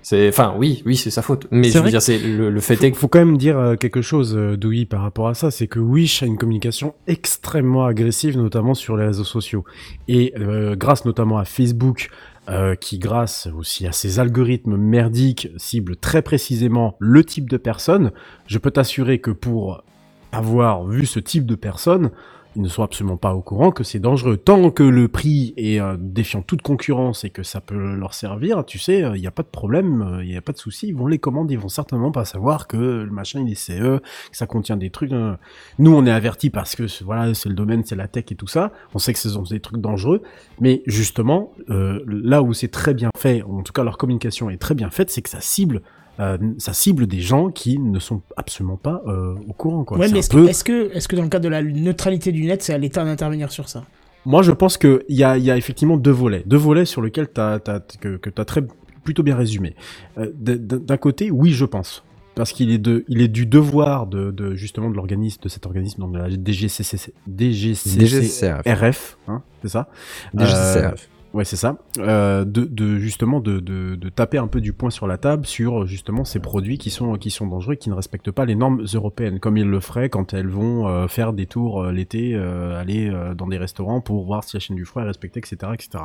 C'est, 0.05 0.29
enfin, 0.31 0.55
oui, 0.59 0.83
oui, 0.85 0.97
c'est 0.97 1.11
sa 1.11 1.23
faute. 1.23 1.47
Mais 1.53 1.71
je 1.71 1.79
veux 1.79 1.89
dire, 1.89 2.03
c'est 2.03 2.19
le, 2.19 2.51
le 2.51 2.61
fait 2.61 2.75
faut, 2.75 2.85
est 2.85 2.91
que 2.91 2.99
faut 2.99 3.07
quand 3.07 3.21
même 3.21 3.37
dire 3.39 3.57
euh, 3.57 3.77
quelque 3.77 4.03
chose, 4.03 4.35
euh, 4.37 4.57
Douy, 4.57 4.85
par 4.85 5.01
rapport 5.03 5.29
à 5.29 5.35
ça, 5.35 5.53
c'est 5.53 5.69
que 5.69 5.79
Wish 5.79 6.25
a 6.25 6.27
une 6.27 6.37
communication 6.37 6.95
extrêmement 7.07 7.87
agressive, 7.87 8.37
notamment 8.37 8.75
sur 8.75 8.97
les 8.97 9.07
réseaux 9.07 9.23
sociaux. 9.23 9.65
Et 10.09 10.35
euh, 10.41 10.75
grâce 10.75 11.05
notamment 11.05 11.39
à 11.39 11.45
Facebook, 11.45 12.09
euh, 12.49 12.75
qui 12.75 12.99
grâce 12.99 13.49
aussi 13.57 13.87
à 13.87 13.93
ses 13.93 14.19
algorithmes 14.19 14.77
merdiques 14.77 15.49
cible 15.59 15.95
très 15.95 16.23
précisément 16.23 16.97
le 16.99 17.25
type 17.25 17.49
de 17.49 17.57
personne, 17.57 18.11
je 18.47 18.59
peux 18.59 18.73
t'assurer 18.73 19.21
que 19.21 19.31
pour 19.31 19.85
avoir 20.33 20.85
vu 20.85 21.07
ce 21.07 21.21
type 21.21 21.47
de 21.47 21.55
personne, 21.55 22.11
ils 22.57 22.63
ne 22.63 22.69
sont 22.69 22.83
absolument 22.83 23.17
pas 23.17 23.35
au 23.35 23.41
courant 23.41 23.71
que 23.71 23.85
c'est 23.85 23.99
dangereux. 23.99 24.37
Tant 24.37 24.71
que 24.71 24.83
le 24.83 25.09
prix 25.09 25.55
est 25.57 25.81
euh, 25.81 25.97
défiant 25.99 26.43
toute 26.43 26.63
concurrence 26.63 27.25
et 27.25 27.31
que 27.31 27.43
ça 27.43 27.61
peut 27.61 27.95
leur 27.95 28.15
servir, 28.15 28.65
tu 28.65 28.79
sais, 28.79 29.01
il 29.15 29.21
n'y 29.21 29.27
a 29.27 29.31
pas 29.31 29.43
de 29.43 29.49
problème, 29.49 30.21
il 30.23 30.29
n'y 30.29 30.37
a 30.37 30.43
pas 30.43 30.53
de 30.53 30.59
souci, 30.59 30.89
ils 30.89 30.95
vont 30.95 31.07
les 31.07 31.19
commander, 31.19 31.55
ils 31.55 31.61
vont 31.61 31.69
certainement 31.69 32.13
pas 32.13 32.25
savoir 32.25 32.67
que 32.67 32.77
le 32.77 33.11
machin 33.11 33.41
il 33.41 33.53
est 33.53 33.55
CE, 33.55 33.99
que 33.99 34.37
ça 34.37 34.47
contient 34.47 34.77
des 34.77 34.91
trucs. 34.91 35.13
euh. 35.13 35.35
Nous, 35.79 35.95
on 35.95 36.07
est 36.07 36.11
avertis 36.11 36.51
parce 36.51 36.75
que 36.75 36.85
voilà, 37.05 37.35
c'est 37.35 37.49
le 37.49 37.55
domaine, 37.55 37.85
c'est 37.85 37.97
la 37.97 38.09
tech 38.09 38.25
et 38.31 38.35
tout 38.35 38.47
ça. 38.47 38.73
On 38.95 38.99
sait 38.99 39.13
que 39.13 39.19
ce 39.19 39.31
sont 39.31 39.43
des 39.43 39.61
trucs 39.61 39.81
dangereux, 39.81 40.23
mais 40.61 40.83
justement, 40.87 41.53
euh, 41.71 42.03
là 42.07 42.43
où 42.43 42.53
c'est 42.53 42.69
très 42.69 42.95
bien 42.95 43.11
fait, 43.17 43.43
en 43.43 43.63
tout 43.63 43.73
cas 43.73 43.85
leur 43.85 43.99
communication 43.99 44.51
est 44.51 44.59
très 44.59 44.75
bien 44.75 44.91
faite, 44.91 45.11
c'est 45.11 45.23
que 45.23 45.31
ça 45.31 45.41
cible. 45.41 45.83
Euh, 46.21 46.37
ça 46.59 46.73
cible 46.73 47.07
des 47.07 47.21
gens 47.21 47.51
qui 47.51 47.79
ne 47.79 47.99
sont 47.99 48.21
absolument 48.37 48.77
pas 48.77 49.03
euh, 49.07 49.35
au 49.49 49.53
courant. 49.53 49.85
Quoi. 49.85 49.99
Ouais, 49.99 50.07
C'est 50.09 50.13
mais 50.13 50.19
est-ce 50.21 50.29
peu- 50.31 50.45
que, 50.47 50.51
est-ce 50.51 50.65
que, 50.65 51.09
que 51.09 51.17
dans 51.17 51.23
le 51.23 51.29
cadre 51.29 51.45
de 51.45 51.49
la 51.49 51.63
neutralité 51.63 52.33
du 52.33 52.45
net, 52.45 52.63
c'est 52.63 52.75
à 52.75 52.79
l'État 52.79 53.05
d'intervenir 53.05 53.51
sur 53.51 53.69
ça? 53.69 53.85
Moi, 54.25 54.43
je 54.43 54.53
pense 54.53 54.77
que 54.77 55.05
il 55.09 55.17
y 55.17 55.25
a, 55.25 55.37
il 55.37 55.43
y 55.45 55.51
a 55.51 55.57
effectivement 55.57 55.97
deux 55.97 56.11
volets, 56.13 56.45
deux 56.47 56.57
volets 56.57 56.85
sur 56.85 57.03
lesquels 57.03 57.29
t'as, 57.29 57.59
t'as, 57.59 57.81
que, 57.81 58.17
que 58.19 58.31
t'as 58.31 58.45
très 58.45 58.63
plutôt 59.03 59.23
bien 59.25 59.35
résumé. 59.35 59.75
Euh, 60.19 60.31
d'un 60.37 60.97
côté, 60.97 61.33
oui, 61.33 61.51
je 61.51 61.65
pense, 61.65 62.05
parce 62.37 62.53
qu'il 62.53 62.71
est 62.71 62.79
de, 62.79 63.05
il 63.09 63.21
est 63.21 63.27
du 63.27 63.47
devoir 63.47 64.07
de, 64.07 64.31
de 64.31 64.55
justement 64.55 64.91
de 64.91 64.95
l'organisme, 64.95 65.41
de 65.43 65.49
cet 65.49 65.67
organisme, 65.67 66.01
donc 66.03 66.13
de 66.13 66.19
la 66.19 66.31
DGCC, 66.31 67.13
DGCCRF, 67.27 67.99
DGCRF. 67.99 68.63
RF, 68.67 69.19
hein, 69.27 69.43
c'est 69.63 69.71
ça? 69.71 69.89
DGCCRF. 70.35 71.09
Ouais, 71.35 71.45
c'est 71.45 71.57
ça. 71.57 71.79
Euh, 71.99 72.45
de, 72.45 72.99
justement 72.99 73.41
de, 73.41 74.09
taper 74.11 74.39
un 74.39 74.49
peu 74.49 74.61
du 74.61 74.73
poing 74.73 74.91
sur 74.91 75.07
la 75.07 75.17
table 75.17 75.47
sur 75.47 75.87
justement 75.87 76.25
ces 76.25 76.41
produits 76.41 76.77
qui 76.77 76.91
sont 76.91 77.17
qui 77.17 77.31
sont 77.31 77.47
dangereux, 77.47 77.75
et 77.75 77.77
qui 77.79 77.89
ne 77.89 77.95
respectent 77.95 78.31
pas 78.31 78.45
les 78.45 78.55
normes 78.55 78.85
européennes, 78.93 79.41
comme 79.41 79.57
ils 79.57 79.67
le 79.67 79.81
feraient 79.81 80.11
quand 80.11 80.35
elles 80.35 80.49
vont 80.49 80.89
euh, 80.89 81.09
faire 81.09 81.33
des 81.33 81.47
tours 81.47 81.85
euh, 81.85 81.93
l'été, 81.93 82.35
aller 82.35 83.11
dans 83.37 83.47
des 83.47 83.59
restaurants 83.59 84.01
pour 84.01 84.25
voir 84.25 84.45
si 84.45 84.57
la 84.57 84.61
chaîne 84.61 84.77
du 84.77 84.85
froid 84.85 85.03
est 85.03 85.07
respectée, 85.07 85.41
etc., 85.41 85.73
etc. 85.75 86.05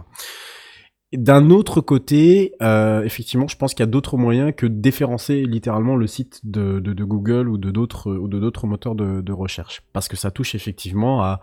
D'un 1.13 1.51
autre 1.51 1.79
côté, 1.79 2.51
euh, 2.61 3.01
effectivement, 3.03 3.47
je 3.47 3.55
pense 3.55 3.73
qu'il 3.73 3.79
y 3.79 3.87
a 3.87 3.89
d'autres 3.89 4.17
moyens 4.17 4.51
que 4.53 4.65
de 4.65 4.81
déférencer 4.81 5.45
littéralement 5.45 5.95
le 5.95 6.05
site 6.05 6.41
de, 6.43 6.81
Google 6.81 7.47
ou 7.47 7.57
de 7.57 7.71
d'autres 7.71 8.11
ou 8.13 8.27
de 8.27 8.39
d'autres 8.39 8.67
moteurs 8.67 8.93
de, 8.93 9.31
recherche, 9.31 9.83
parce 9.93 10.09
que 10.09 10.17
ça 10.17 10.31
touche 10.31 10.53
effectivement 10.53 11.23
à, 11.23 11.39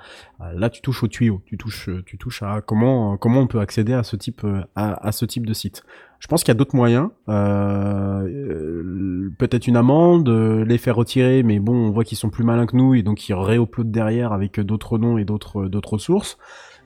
là 0.54 0.68
tu 0.68 0.82
touches 0.82 1.02
au 1.02 1.08
tuyau, 1.08 1.40
tu 1.46 1.56
touches 1.56 1.88
tu 2.04 2.18
touches 2.18 2.42
à 2.42 2.60
comment 2.60 3.16
comment 3.16 3.40
on 3.40 3.46
peut 3.46 3.60
accéder 3.60 3.94
à 3.94 4.02
ce 4.02 4.16
type 4.16 4.46
à, 4.76 5.12
ce 5.12 5.24
type 5.24 5.46
de 5.46 5.54
site. 5.54 5.82
Je 6.18 6.28
pense 6.28 6.42
qu'il 6.42 6.52
y 6.52 6.56
a 6.56 6.58
d'autres 6.58 6.76
moyens, 6.76 7.08
euh, 7.30 8.22
euh, 8.28 9.32
peut-être 9.38 9.66
une 9.66 9.76
amende, 9.76 10.28
euh, 10.28 10.64
les 10.64 10.78
faire 10.78 10.96
retirer, 10.96 11.42
mais 11.42 11.58
bon, 11.58 11.74
on 11.74 11.90
voit 11.90 12.04
qu'ils 12.04 12.18
sont 12.18 12.30
plus 12.30 12.44
malins 12.44 12.66
que 12.66 12.76
nous 12.76 12.94
et 12.94 13.02
donc 13.02 13.28
ils 13.28 13.34
réuploadent 13.34 13.90
derrière 13.90 14.32
avec 14.32 14.60
d'autres 14.60 14.98
noms 14.98 15.16
et 15.16 15.24
d'autres 15.24 15.68
d'autres 15.68 15.96
sources. 15.96 16.36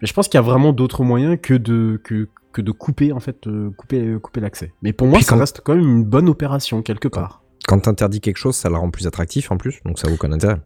Mais 0.01 0.07
je 0.07 0.15
pense 0.15 0.29
qu'il 0.29 0.39
y 0.39 0.43
a 0.43 0.47
vraiment 0.47 0.73
d'autres 0.73 1.03
moyens 1.03 1.39
que 1.41 1.55
de 1.55 2.01
que, 2.05 2.29
que 2.59 2.63
de 2.63 2.73
couper 2.73 3.13
en 3.13 3.21
fait 3.21 3.47
euh, 3.47 3.71
couper 3.77 4.17
couper 4.23 4.41
l'accès. 4.41 4.73
Mais 4.83 4.93
pour 4.93 5.07
moi, 5.07 5.17
Puis 5.19 5.25
ça 5.25 5.35
quand- 5.35 5.41
reste 5.41 5.61
quand 5.65 5.75
même 5.75 5.85
une 5.89 6.05
bonne 6.05 6.29
opération 6.29 6.83
quelque 6.83 7.09
part. 7.09 7.43
Quand 7.67 7.79
t'interdis 7.81 8.21
quelque 8.21 8.37
chose, 8.39 8.57
ça 8.57 8.69
la 8.71 8.79
rend 8.79 8.91
plus 8.91 9.07
attractif 9.07 9.51
en 9.53 9.57
plus, 9.59 9.81
donc 9.85 9.99
ça 9.99 10.09
vaut 10.09 10.15
aucun 10.15 10.33
intérêt. 10.33 10.57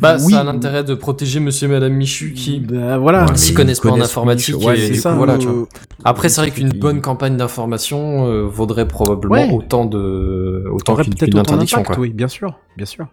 Bah, 0.00 0.16
oui. 0.24 0.32
ça 0.32 0.40
a 0.40 0.44
l'intérêt 0.44 0.84
de 0.84 0.94
protéger 0.94 1.40
monsieur 1.40 1.68
et 1.68 1.70
madame 1.70 1.92
Michu 1.92 2.32
qui 2.32 2.60
Bah, 2.60 2.98
voilà. 2.98 3.26
Ouais, 3.26 3.36
s'y 3.36 3.52
connaissent 3.54 3.80
pas 3.80 3.90
en 3.90 4.00
informatique. 4.00 4.54
Michu. 4.54 4.66
Ouais, 4.68 4.78
et 4.78 4.86
c'est 4.86 4.92
du 4.92 4.98
ça, 4.98 5.10
coup, 5.10 5.16
voilà, 5.18 5.34
euh, 5.34 5.38
tu 5.38 5.46
vois. 5.48 5.68
Après, 6.04 6.28
c'est 6.28 6.40
vrai 6.40 6.50
qu'une 6.50 6.70
bonne 6.70 7.00
campagne 7.00 7.36
d'information 7.36 8.26
euh, 8.26 8.42
vaudrait 8.46 8.88
probablement 8.88 9.34
Ouais. 9.34 9.50
autant 9.52 9.84
de 9.86 10.64
autant 10.72 10.96
qu'une 10.96 11.38
interdiction. 11.38 11.82
Quoi. 11.82 11.98
oui, 11.98 12.10
bien 12.12 12.28
sûr, 12.28 12.58
bien 12.76 12.86
sûr. 12.86 13.06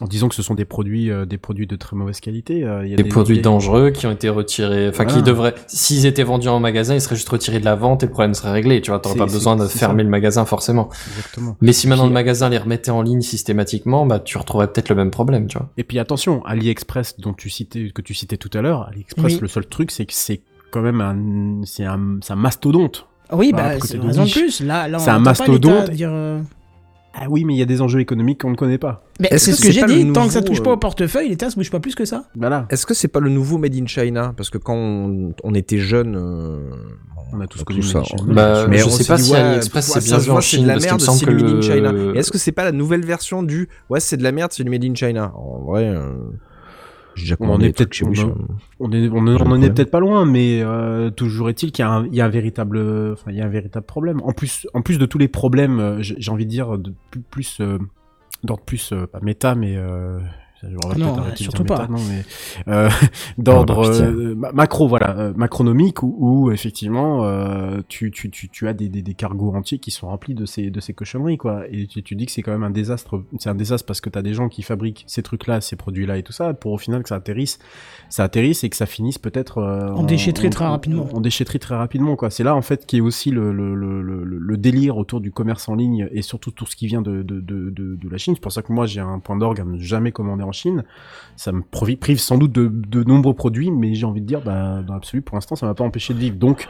En 0.00 0.06
disant 0.06 0.28
que 0.28 0.34
ce 0.34 0.42
sont 0.42 0.54
des 0.56 0.64
produits, 0.64 1.08
euh, 1.08 1.24
des 1.24 1.38
produits 1.38 1.68
de 1.68 1.76
très 1.76 1.94
mauvaise 1.94 2.18
qualité. 2.18 2.64
euh, 2.64 2.84
il 2.84 2.90
y 2.90 2.94
a 2.94 2.96
Des 2.96 3.04
produits 3.04 3.36
des- 3.36 3.42
dangereux 3.42 3.90
qui 3.90 4.08
ont 4.08 4.10
été 4.10 4.28
retirés, 4.28 4.88
enfin 4.88 5.04
qui 5.04 5.22
devraient, 5.22 5.54
s'ils 5.68 6.04
étaient 6.04 6.24
vendus 6.24 6.48
en 6.48 6.58
magasin, 6.58 6.94
ils 6.96 7.00
seraient 7.00 7.14
juste 7.14 7.28
retirés 7.28 7.60
de 7.60 7.64
la 7.64 7.76
vente 7.76 8.02
et 8.02 8.06
le 8.06 8.10
problème 8.12 8.34
serait 8.34 8.50
réglé. 8.50 8.80
Tu 8.80 8.90
vois, 8.90 8.98
t'aurais 8.98 9.14
pas 9.14 9.26
besoin 9.26 9.54
de 9.54 9.66
fermer 9.68 10.00
ça. 10.00 10.04
le 10.04 10.10
magasin 10.10 10.44
forcément. 10.46 10.88
Exactement. 11.10 11.56
Mais 11.60 11.72
si 11.72 11.86
maintenant 11.86 12.04
Puis- 12.06 12.10
le 12.10 12.14
magasin 12.14 12.48
les 12.48 12.58
remettait 12.58 12.90
en 12.90 13.02
ligne 13.02 13.20
systématiquement, 13.20 14.04
bah 14.04 14.18
tu 14.18 14.36
retrouverais 14.36 14.66
peut-être 14.66 14.88
le 14.88 14.96
même 14.96 15.12
problème, 15.12 15.46
tu 15.46 15.58
vois. 15.58 15.68
Et 15.76 15.84
puis 15.84 16.00
attention, 16.00 16.44
AliExpress 16.44 17.20
dont 17.20 17.32
tu 17.32 17.48
citais, 17.48 17.90
que 17.94 18.02
tu 18.02 18.14
citais 18.14 18.36
tout 18.36 18.50
à 18.52 18.62
l'heure, 18.62 18.88
AliExpress, 18.88 19.34
Oui. 19.34 19.38
le 19.42 19.46
seul 19.48 19.64
truc, 19.66 19.92
c'est 19.92 20.06
que 20.06 20.12
c'est 20.12 20.40
quand 20.72 20.82
même 20.82 21.00
un, 21.00 21.60
c'est 21.64 21.84
un, 21.84 21.96
mastodonte. 22.34 23.06
Oui, 23.32 23.52
Bah, 23.52 23.76
bah, 23.78 23.80
c'est 23.80 23.98
raison 24.00 24.24
de 24.24 24.30
plus. 24.30 24.60
Là, 24.60 24.88
là 24.88 24.98
on 24.98 25.00
C'est 25.04 25.10
un 25.10 25.20
mastodonte. 25.20 25.90
dire, 25.90 26.10
euh, 26.12 26.40
Ah 27.16 27.26
oui, 27.28 27.44
mais 27.44 27.54
il 27.54 27.58
y 27.58 27.62
a 27.62 27.66
des 27.66 27.80
enjeux 27.80 28.00
économiques 28.00 28.40
qu'on 28.40 28.50
ne 28.50 28.56
connaît 28.56 28.78
pas. 28.78 29.04
Mais 29.20 29.28
Est-ce 29.30 29.46
c'est 29.46 29.50
que 29.52 29.56
ce 29.56 29.62
que 29.62 29.66
c'est 29.68 29.72
j'ai 29.74 29.80
pas 29.82 29.86
le 29.86 29.94
dit, 29.94 30.12
tant 30.12 30.26
que 30.26 30.32
ça 30.32 30.40
nouveau, 30.40 30.48
touche 30.52 30.62
pas 30.64 30.70
euh, 30.70 30.74
au 30.74 30.78
portefeuille, 30.78 31.28
l'État 31.28 31.48
se 31.48 31.56
bouge 31.56 31.70
pas 31.70 31.78
plus 31.80 31.94
que 31.94 32.04
ça. 32.04 32.24
Voilà. 32.36 32.66
Est-ce 32.70 32.86
que 32.86 32.94
c'est 32.94 33.06
pas 33.08 33.20
le 33.20 33.30
nouveau 33.30 33.56
Made 33.58 33.74
in 33.76 33.86
China? 33.86 34.34
Parce 34.36 34.50
que 34.50 34.58
quand 34.58 34.74
on, 34.74 35.32
on 35.44 35.54
était 35.54 35.78
jeune, 35.78 36.16
On 37.32 37.40
a 37.40 37.46
tous 37.46 37.58
tout 37.60 37.64
connu 37.64 37.82
ça. 37.82 37.98
Made 37.98 38.06
in 38.06 38.16
China. 38.16 38.22
on- 38.30 38.34
Bah, 38.34 38.66
mais 38.68 38.78
je 38.78 38.86
on 38.86 38.90
sais 38.90 39.04
pas 39.04 39.16
dit, 39.16 39.22
si 39.24 39.34
AliExpress, 39.34 39.86
c'est 39.92 40.04
bien 40.04 40.18
vu 40.18 40.30
en 40.30 40.40
c'est 40.40 40.46
Chine, 40.56 40.62
de 40.62 40.66
la 40.68 40.72
parce 40.74 40.84
qu'il 40.84 40.90
merde, 40.92 41.00
me 41.00 41.06
semble 41.06 41.18
c'est 41.20 41.26
que 41.26 41.30
du 41.30 41.42
Made 41.44 41.52
in 41.52 41.56
le- 41.56 41.62
China. 41.62 42.14
Est-ce 42.18 42.30
que 42.32 42.38
c'est 42.38 42.52
pas 42.52 42.64
la 42.64 42.72
nouvelle 42.72 43.04
version 43.04 43.42
du 43.44 43.68
ouais, 43.90 44.00
c'est 44.00 44.16
de 44.16 44.22
la 44.24 44.32
merde, 44.32 44.52
c'est 44.52 44.64
du 44.64 44.70
Made 44.70 44.84
in 44.84 44.94
China 44.94 45.32
En 45.36 45.60
vrai, 45.64 45.94
On 47.40 47.60
est 47.60 47.76
peut-être 47.76 48.02
on 48.02 48.08
en-. 48.08 48.34
On 48.80 48.92
est, 48.92 49.08
on, 49.08 49.24
peut-être 49.24 49.90
pas 49.90 50.00
loin, 50.00 50.26
mais 50.26 50.60
euh, 50.62 51.10
toujours 51.10 51.48
est-il 51.48 51.72
qu'il 51.72 51.84
y 51.84 51.88
a 51.88 51.90
un, 51.90 52.06
il 52.06 52.14
y 52.14 52.20
a 52.20 52.24
un 52.24 52.28
véritable, 52.28 52.78
enfin, 53.12 53.30
il 53.30 53.36
y 53.36 53.40
a 53.40 53.44
un 53.44 53.48
véritable 53.48 53.86
problème. 53.86 54.20
En 54.22 54.32
plus, 54.32 54.66
en 54.74 54.82
plus 54.82 54.98
de 54.98 55.06
tous 55.06 55.18
les 55.18 55.28
problèmes, 55.28 55.78
euh, 55.78 55.98
j'ai 56.00 56.30
envie 56.30 56.46
de 56.46 56.50
dire 56.50 56.78
de 56.78 56.92
plus, 57.10 57.20
plus 57.22 57.60
euh, 57.60 57.78
d'ordre 58.44 58.62
plus 58.64 58.92
euh, 58.92 59.06
pas 59.06 59.20
méta, 59.20 59.54
mais 59.54 59.76
euh, 59.76 60.18
je 60.70 60.98
Non, 60.98 61.16
surtout 61.36 61.64
pas. 61.64 61.86
mais 61.90 62.24
euh, 62.72 62.88
d'ordre 63.38 63.82
pitié. 63.90 64.04
euh, 64.04 64.34
ma- 64.34 64.52
macro, 64.52 64.88
voilà, 64.88 65.16
euh, 65.18 65.32
macronomique, 65.36 66.02
où, 66.02 66.14
où, 66.18 66.50
effectivement 66.52 67.24
euh, 67.24 67.80
tu, 67.88 68.10
tu, 68.10 68.30
tu, 68.30 68.48
tu 68.48 68.68
as 68.68 68.72
des, 68.72 68.88
des, 68.88 69.02
des 69.02 69.14
cargos 69.14 69.54
entiers 69.54 69.78
qui 69.78 69.90
sont 69.90 70.08
remplis 70.08 70.34
de 70.34 70.46
ces, 70.46 70.70
de 70.70 70.80
ces 70.80 70.92
cochonneries, 70.94 71.38
quoi. 71.38 71.64
Et 71.70 71.86
tu, 71.86 72.02
tu 72.02 72.14
dis 72.16 72.26
que 72.26 72.32
c'est 72.32 72.42
quand 72.42 72.52
même 72.52 72.62
un 72.62 72.70
désastre. 72.70 73.22
C'est 73.38 73.48
un 73.50 73.54
désastre 73.54 73.86
parce 73.86 74.00
que 74.00 74.10
t'as 74.10 74.22
des 74.22 74.34
gens 74.34 74.48
qui 74.48 74.62
fabriquent 74.62 75.04
ces 75.06 75.22
trucs-là, 75.22 75.60
ces 75.60 75.76
produits-là 75.76 76.18
et 76.18 76.22
tout 76.22 76.32
ça, 76.32 76.54
pour 76.54 76.72
au 76.72 76.78
final 76.78 77.02
que 77.02 77.08
ça 77.08 77.16
atterrisse, 77.16 77.58
ça 78.08 78.24
atterrisse 78.24 78.64
et 78.64 78.70
que 78.70 78.76
ça 78.76 78.86
finisse 78.86 79.18
peut-être 79.18 79.58
euh, 79.58 79.90
En 79.92 80.02
déchetterie 80.04 80.50
très 80.50 80.66
rapidement. 80.66 81.06
En, 81.12 81.20
déchetterie 81.20 81.58
très 81.58 81.74
rapidement, 81.76 82.16
quoi. 82.16 82.30
C'est 82.30 82.44
là 82.44 82.54
en 82.54 82.62
fait 82.62 82.86
qui 82.86 82.98
est 82.98 83.00
aussi 83.00 83.30
le, 83.30 83.52
le, 83.52 83.74
le, 83.74 84.02
le, 84.02 84.24
le 84.24 84.56
délire 84.56 84.96
autour 84.96 85.20
du 85.20 85.30
commerce 85.32 85.68
en 85.68 85.74
ligne 85.74 86.08
et 86.12 86.22
surtout 86.22 86.50
tout 86.50 86.66
ce 86.66 86.76
qui 86.76 86.86
vient 86.86 87.02
de, 87.02 87.22
de, 87.22 87.40
de, 87.40 87.70
de, 87.70 87.96
de 87.96 88.08
la 88.08 88.18
Chine. 88.18 88.34
C'est 88.34 88.40
pour 88.42 88.52
ça 88.52 88.62
que 88.62 88.72
moi 88.72 88.86
j'ai 88.86 89.00
un 89.00 89.18
point 89.18 89.36
d'orgue 89.36 89.60
à 89.60 89.64
ne 89.64 89.78
jamais 89.78 90.12
commander 90.12 90.44
en 90.44 90.52
Chine. 90.54 90.84
Ça 91.36 91.52
me 91.52 91.62
prive 91.62 92.18
sans 92.18 92.38
doute 92.38 92.52
de, 92.52 93.04
nombreux 93.04 93.34
produits, 93.34 93.70
mais 93.70 93.94
j'ai 93.94 94.06
envie 94.06 94.20
de 94.20 94.26
dire, 94.26 94.40
bah, 94.40 94.82
dans 94.86 94.94
l'absolu, 94.94 95.20
pour 95.20 95.36
l'instant, 95.36 95.56
ça 95.56 95.66
m'a 95.66 95.74
pas 95.74 95.84
empêché 95.84 96.14
de 96.14 96.18
vivre. 96.18 96.36
Donc, 96.36 96.68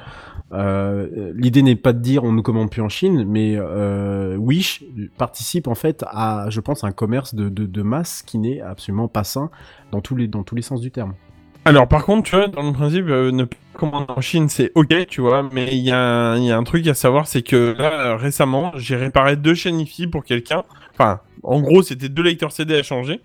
euh, 0.53 1.33
l'idée 1.35 1.62
n'est 1.62 1.77
pas 1.77 1.92
de 1.92 1.99
dire 1.99 2.23
on 2.23 2.33
ne 2.33 2.40
commande 2.40 2.70
plus 2.70 2.83
en 2.83 2.88
Chine, 2.88 3.25
mais 3.27 3.55
euh, 3.57 4.37
Wish 4.37 4.85
participe 5.16 5.66
en 5.68 5.75
fait 5.75 6.05
à, 6.07 6.47
je 6.51 6.61
pense, 6.61 6.85
un 6.85 6.92
commerce 6.92 7.35
de, 7.35 7.83
masse 7.83 8.23
qui 8.23 8.38
n'est 8.38 8.61
absolument 8.61 9.09
pas 9.09 9.25
sain 9.25 9.51
dans 9.90 10.01
tous 10.01 10.16
les, 10.16 10.29
dans 10.29 10.42
tous 10.42 10.55
les 10.55 10.62
sens 10.62 10.81
du 10.81 10.90
terme. 10.90 11.14
Alors 11.66 11.88
par 11.88 12.05
contre, 12.05 12.31
tu 12.31 12.37
vois, 12.37 12.49
dans 12.49 12.62
le 12.62 12.73
principe, 12.73 13.07
euh, 13.09 13.33
ne 13.33 13.44
pas 13.44 13.57
commander 13.73 14.07
en 14.09 14.20
Chine, 14.20 14.49
c'est 14.49 14.70
ok, 14.75 15.07
tu 15.07 15.20
vois, 15.20 15.49
mais 15.53 15.68
il 15.73 15.83
y, 15.83 15.88
y 15.88 15.92
a 15.92 16.57
un 16.57 16.64
truc 16.64 16.87
à 16.87 16.94
savoir, 16.94 17.27
c'est 17.27 17.42
que 17.42 17.75
récemment, 18.16 18.73
j'ai 18.77 18.97
réparé 18.97 19.37
deux 19.37 19.55
chaînes 19.55 19.81
IFI 19.81 20.07
pour 20.07 20.25
quelqu'un. 20.25 20.62
Enfin, 20.92 21.20
en 21.42 21.61
gros, 21.61 21.83
c'était 21.83 22.09
deux 22.09 22.23
lecteurs 22.23 22.53
CD 22.53 22.75
à 22.77 22.83
changer. 22.83 23.20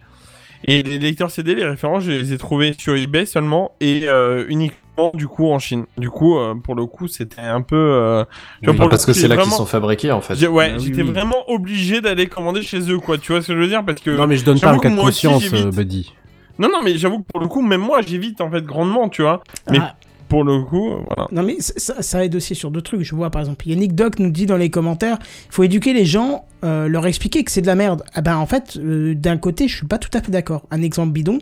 Et 0.66 0.84
les 0.84 1.00
lecteurs 1.00 1.32
CD, 1.32 1.56
les 1.56 1.66
références, 1.66 2.04
je 2.04 2.12
les 2.12 2.34
ai 2.34 2.38
trouvés 2.38 2.74
sur 2.78 2.96
eBay 2.96 3.26
seulement 3.26 3.72
et 3.80 4.08
euh, 4.10 4.46
uniquement 4.50 5.12
du 5.14 5.28
coup 5.28 5.48
en 5.50 5.58
Chine. 5.60 5.86
Du 5.98 6.10
coup, 6.10 6.38
euh, 6.38 6.54
pour 6.56 6.76
le 6.76 6.86
coup, 6.86 7.08
c'était 7.08 7.40
un 7.42 7.62
peu. 7.62 7.76
euh, 7.78 8.26
tu 8.60 8.66
vois, 8.66 8.74
Oui, 8.74 8.78
pour 8.80 8.90
parce 8.90 9.06
coup, 9.06 9.12
que 9.14 9.18
c'est 9.18 9.30
là 9.30 9.38
qu'ils 9.38 9.52
sont 9.52 9.66
fabriqués 9.66 10.12
en 10.12 10.20
fait. 10.22 10.36
j'ai- 10.36 10.48
Ouais, 10.48 10.72
Ah 10.74 10.78
oui, 10.78 10.84
j'étais 10.86 11.02
oui. 11.04 11.12
vraiment 11.12 11.50
obligé 11.50 12.02
d'aller 12.02 12.28
commander 12.28 12.62
chez 12.62 12.92
eux, 12.92 13.00
quoi. 13.00 13.18
Tu 13.18 13.32
vois 13.32 13.42
ce 13.42 13.48
que 13.48 13.54
je 13.54 13.60
veux 13.60 13.68
dire? 13.68 13.86
Parce 13.86 14.02
que. 14.02 14.12
non, 14.12 14.28
mais 14.28 14.36
je 14.36 14.44
donne 14.44 14.60
pas 14.60 14.72
un 14.72 14.80
cas 14.80 14.90
de 14.90 14.98
conscience, 14.98 15.44
euh, 15.54 15.72
Buddy. 15.72 16.14
Non, 16.60 16.68
non, 16.70 16.80
mais 16.84 16.98
j'avoue 16.98 17.20
que 17.20 17.28
pour 17.32 17.40
le 17.40 17.48
coup, 17.48 17.62
même 17.62 17.80
moi, 17.80 18.02
j'évite 18.06 18.42
en 18.42 18.52
fait 18.52 18.66
grandement, 18.66 19.08
tu 19.08 19.22
vois. 19.22 19.42
Mais 19.72 19.78
Ah, 19.80 19.96
pour 20.30 20.44
le 20.46 20.62
coup, 20.62 20.90
voilà. 21.08 21.28
Non 21.32 21.44
mais 21.44 21.58
ça- 21.60 22.02
ça, 22.02 22.24
aide 22.24 22.36
aussi 22.36 22.56
sur 22.56 22.72
d'autres 22.72 22.92
trucs. 22.92 23.02
Je 23.02 23.16
vois 23.16 23.30
par 23.32 23.42
exemple 23.42 23.68
Yannick 23.68 23.94
Doc 23.96 24.20
nous 24.20 24.30
dit 24.32 24.46
dans 24.46 24.56
les 24.58 24.70
commentaires, 24.70 25.18
il 25.22 25.52
faut 25.54 25.64
éduquer 25.64 25.92
les 25.94 26.06
gens, 26.06 26.46
euh, 26.64 26.88
leur 26.88 27.06
expliquer 27.08 27.44
que 27.44 27.52
c'est 27.52 27.62
de 27.62 27.68
la 27.68 27.76
merde. 27.76 28.04
Ah 28.14 28.22
ben 28.22 28.38
en 28.38 28.46
fait, 28.46 28.78
euh, 28.78 29.14
d'un 29.16 29.38
côté, 29.38 29.68
je 29.68 29.76
suis 29.76 29.86
pas 29.88 29.98
tout 29.98 30.10
à 30.14 30.22
fait 30.22 30.32
d'accord. 30.32 30.64
Un 30.72 30.82
exemple 30.82 31.12
bidon. 31.12 31.40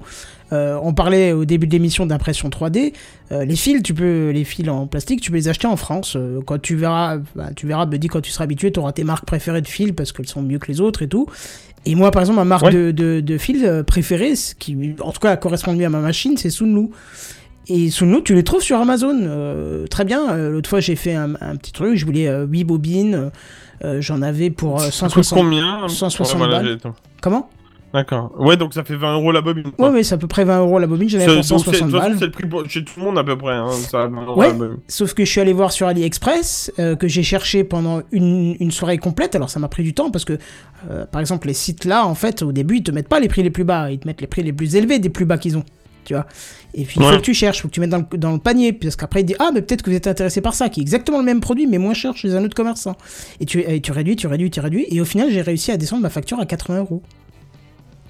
euh, 0.54 0.80
on 0.82 0.94
parlait 0.94 1.34
au 1.34 1.44
début 1.44 1.68
de 1.68 1.74
l'émission 1.74 2.06
d'impression 2.06 2.50
3D. 2.50 2.94
euh, 3.34 3.44
les 3.44 3.56
fils, 3.58 3.84
tu 3.84 3.94
peux, 3.94 4.30
les 4.30 4.46
fils 4.46 4.70
en 4.70 4.88
plastique, 4.88 5.20
tu 5.20 5.30
peux 5.32 5.38
les 5.38 5.50
acheter 5.50 5.68
en 5.68 5.76
France. 5.76 6.16
Quand 6.46 6.62
tu 6.62 6.76
verras, 6.78 7.18
bah, 7.36 7.50
tu 7.56 7.68
verras, 7.68 7.86
Buddy, 7.86 8.08
quand 8.08 8.22
tu 8.22 8.32
seras 8.32 8.46
habitué, 8.46 8.72
tu 8.72 8.80
auras 8.80 8.94
tes 8.94 9.04
marques 9.04 9.26
préférées 9.26 9.62
de 9.62 9.68
fils 9.68 9.92
parce 9.92 10.14
qu'elles 10.14 10.28
sont 10.30 10.42
mieux 10.42 10.60
que 10.60 10.68
les 10.72 10.80
autres 10.80 11.02
et 11.02 11.10
tout. 11.10 11.28
Et 11.86 11.96
moi, 11.96 12.12
par 12.12 12.22
exemple, 12.22 12.38
ma 12.40 12.46
marque 12.46 12.64
Ouais. 12.66 12.72
de, 12.74 12.92
de, 12.92 13.20
de 13.22 13.38
fils 13.38 13.64
euh, 13.66 13.84
préférée, 13.84 14.34
qui 14.60 14.96
en 15.02 15.12
tout 15.12 15.20
cas 15.20 15.36
correspond 15.38 15.74
mieux 15.74 15.86
à 15.86 15.90
ma 15.90 16.00
machine, 16.00 16.36
c'est 16.38 16.50
Sunlu. 16.50 16.88
Et 17.70 17.90
Sunlu, 17.90 18.24
tu 18.24 18.34
les 18.34 18.44
trouves 18.44 18.62
sur 18.62 18.78
Amazon. 18.80 19.18
euh, 19.22 19.88
très 19.88 20.06
bien. 20.06 20.32
Euh, 20.32 20.52
L'autre 20.52 20.70
fois, 20.70 20.80
j'ai 20.80 20.96
fait 20.96 21.14
un, 21.16 21.34
un 21.42 21.56
petit 21.58 21.72
truc. 21.74 21.96
Je 21.98 22.06
voulais 22.06 22.28
euh, 22.28 22.46
8 22.46 22.64
bobines. 22.64 23.32
euh, 23.84 24.02
J'en 24.02 24.22
avais 24.22 24.50
pour 24.50 24.76
euh, 24.82 24.90
Ça 24.90 25.08
coûte 25.08 25.24
160. 25.24 25.40
combien? 25.40 25.88
160 25.88 26.40
Ouais, 26.42 26.48
balles. 26.48 26.78
Comment? 27.22 27.50
D'accord. 27.94 28.34
Ouais, 28.38 28.58
donc 28.58 28.74
ça 28.74 28.84
fait 28.84 28.96
20 28.98 29.16
euros 29.16 29.32
la 29.32 29.42
bobine. 29.42 29.66
Ouais, 29.68 29.72
quoi. 29.78 29.92
mais 29.92 30.04
c'est 30.04 30.14
à 30.16 30.18
peu 30.18 30.28
près 30.28 30.44
20 30.44 30.60
euros 30.60 30.78
la 30.78 30.88
bobine. 30.88 31.08
J'en 31.10 31.18
avais 31.20 31.26
pour 31.28 31.36
donc 31.36 31.44
c'est- 31.46 31.54
de 31.56 31.60
160 31.60 31.74
toute 31.74 31.92
façon, 31.96 32.08
balles. 32.10 32.16
c'est 32.20 32.26
le 32.26 32.32
prix 32.32 32.46
pour- 32.48 32.70
chez 32.70 32.84
tout 32.84 32.94
le 32.98 33.04
monde 33.06 33.18
à 33.18 33.24
peu 33.24 33.38
près. 33.38 33.54
Hein, 33.54 33.70
ça, 33.72 34.08
20 34.08 34.26
euros 34.26 34.40
Ouais. 34.40 34.52
Sauf 34.88 35.14
que 35.14 35.24
je 35.26 35.32
suis 35.32 35.40
allé 35.42 35.54
voir 35.54 35.72
sur 35.72 35.88
AliExpress, 35.88 36.72
que 36.78 37.08
j'ai 37.08 37.24
cherché 37.24 37.64
pendant 37.64 38.02
une, 38.12 38.56
une 38.60 38.72
soirée 38.72 38.98
complète. 38.98 39.36
Alors 39.36 39.50
ça 39.50 39.60
m'a 39.60 39.68
pris 39.70 39.84
du 39.84 39.94
temps 39.94 40.12
parce 40.12 40.26
que, 40.26 40.38
par 41.12 41.22
exemple, 41.22 41.48
les 41.48 41.54
sites 41.54 41.86
là, 41.86 42.06
en 42.06 42.14
fait, 42.16 42.42
au 42.44 42.52
début, 42.52 42.78
ils 42.78 42.84
te 42.84 42.92
mettent 42.92 43.10
pas 43.10 43.20
les 43.22 43.30
prix 43.30 43.42
les 43.42 43.50
plus 43.52 43.64
bas, 43.64 43.90
ils 43.90 44.00
te 44.00 44.06
mettent 44.08 44.22
les 44.22 44.28
prix 44.28 44.44
les 44.44 44.54
plus 44.54 44.76
élevés 44.76 45.00
des 45.00 45.10
plus 45.10 45.26
bas 45.26 45.38
qu'ils 45.38 45.58
ont. 45.58 45.64
Tu 46.08 46.14
vois. 46.14 46.26
Et 46.74 46.86
puis 46.86 47.00
il 47.02 47.06
faut 47.06 47.18
que 47.18 47.22
tu 47.22 47.34
cherches, 47.34 47.58
il 47.58 47.62
faut 47.64 47.68
que 47.68 47.74
tu 47.74 47.82
mettes 47.82 47.90
dans 47.90 47.98
le, 48.10 48.18
dans 48.18 48.32
le 48.32 48.38
panier, 48.40 48.72
parce 48.72 48.96
qu'après 48.96 49.20
il 49.22 49.26
dit 49.26 49.36
ah 49.40 49.50
mais 49.54 49.62
peut-être 49.62 49.82
que 49.82 49.90
vous 49.90 49.96
êtes 49.98 50.08
intéressé 50.08 50.40
par 50.40 50.54
ça, 50.56 50.70
qui 50.70 50.80
est 50.80 50.84
exactement 50.84 51.18
le 51.18 51.26
même 51.26 51.42
produit 51.42 51.68
mais 51.68 51.78
moins 51.80 51.94
cher 51.94 52.16
chez 52.16 52.34
un 52.34 52.46
autre 52.46 52.56
commerçant. 52.56 52.96
Et 53.42 53.46
tu, 53.46 53.60
et 53.60 53.82
tu 53.82 53.92
réduis, 53.92 54.16
tu 54.16 54.28
réduis, 54.28 54.50
tu 54.50 54.62
réduis, 54.62 54.86
et 54.90 55.02
au 55.02 55.06
final 55.06 55.30
j'ai 55.30 55.42
réussi 55.42 55.70
à 55.72 55.76
descendre 55.78 56.04
ma 56.04 56.10
facture 56.10 56.40
à 56.40 56.46
80 56.46 56.80
euros. 56.80 57.02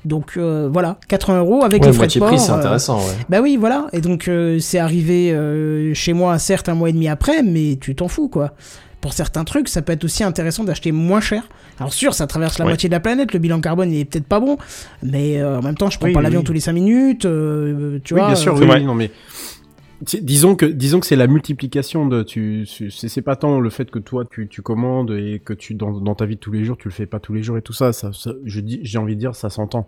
Donc 0.05 0.33
euh, 0.37 0.69
voilà, 0.71 0.99
80 1.09 1.39
euros 1.39 1.63
avec 1.63 1.81
Ouais, 1.81 1.87
les 1.87 1.93
frais 1.93 2.07
de 2.07 2.19
port. 2.19 2.27
prix, 2.29 2.39
c'est 2.39 2.51
euh, 2.51 2.55
intéressant, 2.55 2.99
ouais. 2.99 3.13
bah 3.29 3.41
oui, 3.41 3.57
voilà. 3.57 3.87
Et 3.93 3.99
donc, 3.99 4.27
euh, 4.27 4.59
c'est 4.59 4.77
arrivé 4.79 5.31
euh, 5.33 5.93
chez 5.95 6.13
moi, 6.13 6.37
certes, 6.39 6.69
un 6.69 6.75
mois 6.75 6.89
et 6.89 6.93
demi 6.93 7.07
après, 7.09 7.41
mais 7.43 7.77
tu 7.81 7.93
t'en 7.95 8.07
fous, 8.07 8.29
quoi. 8.29 8.53
Pour 9.01 9.13
certains 9.13 9.43
trucs, 9.43 9.69
ça 9.69 9.81
peut 9.81 9.93
être 9.93 10.03
aussi 10.03 10.23
intéressant 10.23 10.63
d'acheter 10.63 10.91
moins 10.91 11.21
cher. 11.21 11.43
Alors 11.79 11.93
sûr, 11.93 12.13
ça 12.15 12.25
traverse 12.27 12.57
la 12.57 12.65
Ouais. 12.65 12.71
moitié 12.71 12.89
de 12.89 12.93
la 12.93 12.99
planète, 12.99 13.33
le 13.33 13.39
bilan 13.39 13.61
carbone 13.61 13.91
il 13.93 13.99
est 13.99 14.05
peut-être 14.05 14.25
pas 14.25 14.39
bon, 14.39 14.57
mais 15.03 15.39
euh, 15.39 15.59
en 15.59 15.61
même 15.61 15.75
temps, 15.77 15.89
je 15.91 15.97
prends 15.97 16.07
Oui, 16.07 16.13
pas 16.13 16.19
oui, 16.19 16.23
l'avion 16.23 16.39
oui. 16.39 16.45
tous 16.45 16.53
les 16.53 16.59
5 16.59 16.73
minutes, 16.73 17.25
euh, 17.25 17.99
tu 18.03 18.13
oui, 18.15 18.19
vois. 18.19 18.29
bien 18.29 18.35
sûr, 18.35 18.55
euh, 18.55 18.59
oui, 18.59 18.67
oui, 18.69 18.83
non 18.83 18.95
mais 18.95 19.11
disons 20.01 20.55
que 20.55 20.65
disons 20.65 20.99
que 20.99 21.07
c'est 21.07 21.15
la 21.15 21.25
multiplication 21.27 22.05
de 22.05 22.21
tu 22.21 22.65
c'est 22.67 22.89
c'est 23.09 23.21
pas 23.21 23.35
tant 23.35 23.59
le 23.59 23.69
fait 23.71 23.89
que 23.89 23.97
toi 23.97 24.25
tu, 24.29 24.47
tu 24.47 24.61
commandes 24.61 25.11
et 25.11 25.41
que 25.43 25.53
tu 25.53 25.73
dans, 25.73 25.91
dans 25.99 26.13
ta 26.13 26.25
vie 26.25 26.35
de 26.35 26.39
tous 26.39 26.51
les 26.51 26.63
jours 26.63 26.77
tu 26.77 26.87
le 26.87 26.93
fais 26.93 27.07
pas 27.07 27.19
tous 27.19 27.33
les 27.33 27.41
jours 27.41 27.57
et 27.57 27.63
tout 27.63 27.73
ça 27.73 27.93
ça, 27.93 28.11
ça- 28.13 28.33
je 28.45 28.59
dis 28.59 28.79
j'ai 28.83 28.99
envie 28.99 29.15
de 29.15 29.19
dire 29.19 29.33
ça 29.35 29.49
s'entend. 29.49 29.87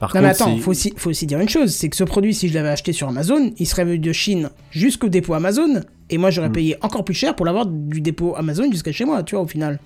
Par 0.00 0.14
Non 0.14 0.22
mais 0.22 0.28
attends, 0.28 0.56
faut 0.58 0.72
aussi, 0.72 0.92
faut 0.96 1.10
aussi 1.10 1.26
dire 1.26 1.38
une 1.38 1.48
chose, 1.48 1.70
c'est 1.70 1.88
que 1.88 1.94
ce 1.96 2.02
produit, 2.04 2.34
si 2.34 2.48
je 2.48 2.54
l'avais 2.54 2.68
acheté 2.70 2.92
sur 2.92 3.06
Amazon, 3.08 3.52
il 3.58 3.66
serait 3.66 3.84
venu 3.84 3.98
de 4.00 4.12
Chine 4.12 4.50
jusqu'au 4.70 5.08
dépôt 5.08 5.34
Amazon, 5.34 5.82
et 6.10 6.18
moi 6.18 6.30
Mm. 6.30 6.32
j'aurais 6.32 6.50
payé 6.52 6.76
encore 6.82 7.04
plus 7.04 7.14
cher 7.14 7.36
pour 7.36 7.46
l'avoir 7.46 7.66
du 7.66 8.00
dépôt 8.00 8.34
Amazon 8.36 8.64
jusqu'à 8.72 8.90
chez 8.92 9.04
moi, 9.04 9.22
tu 9.22 9.36
vois, 9.36 9.44
au 9.44 9.48
final. 9.48 9.78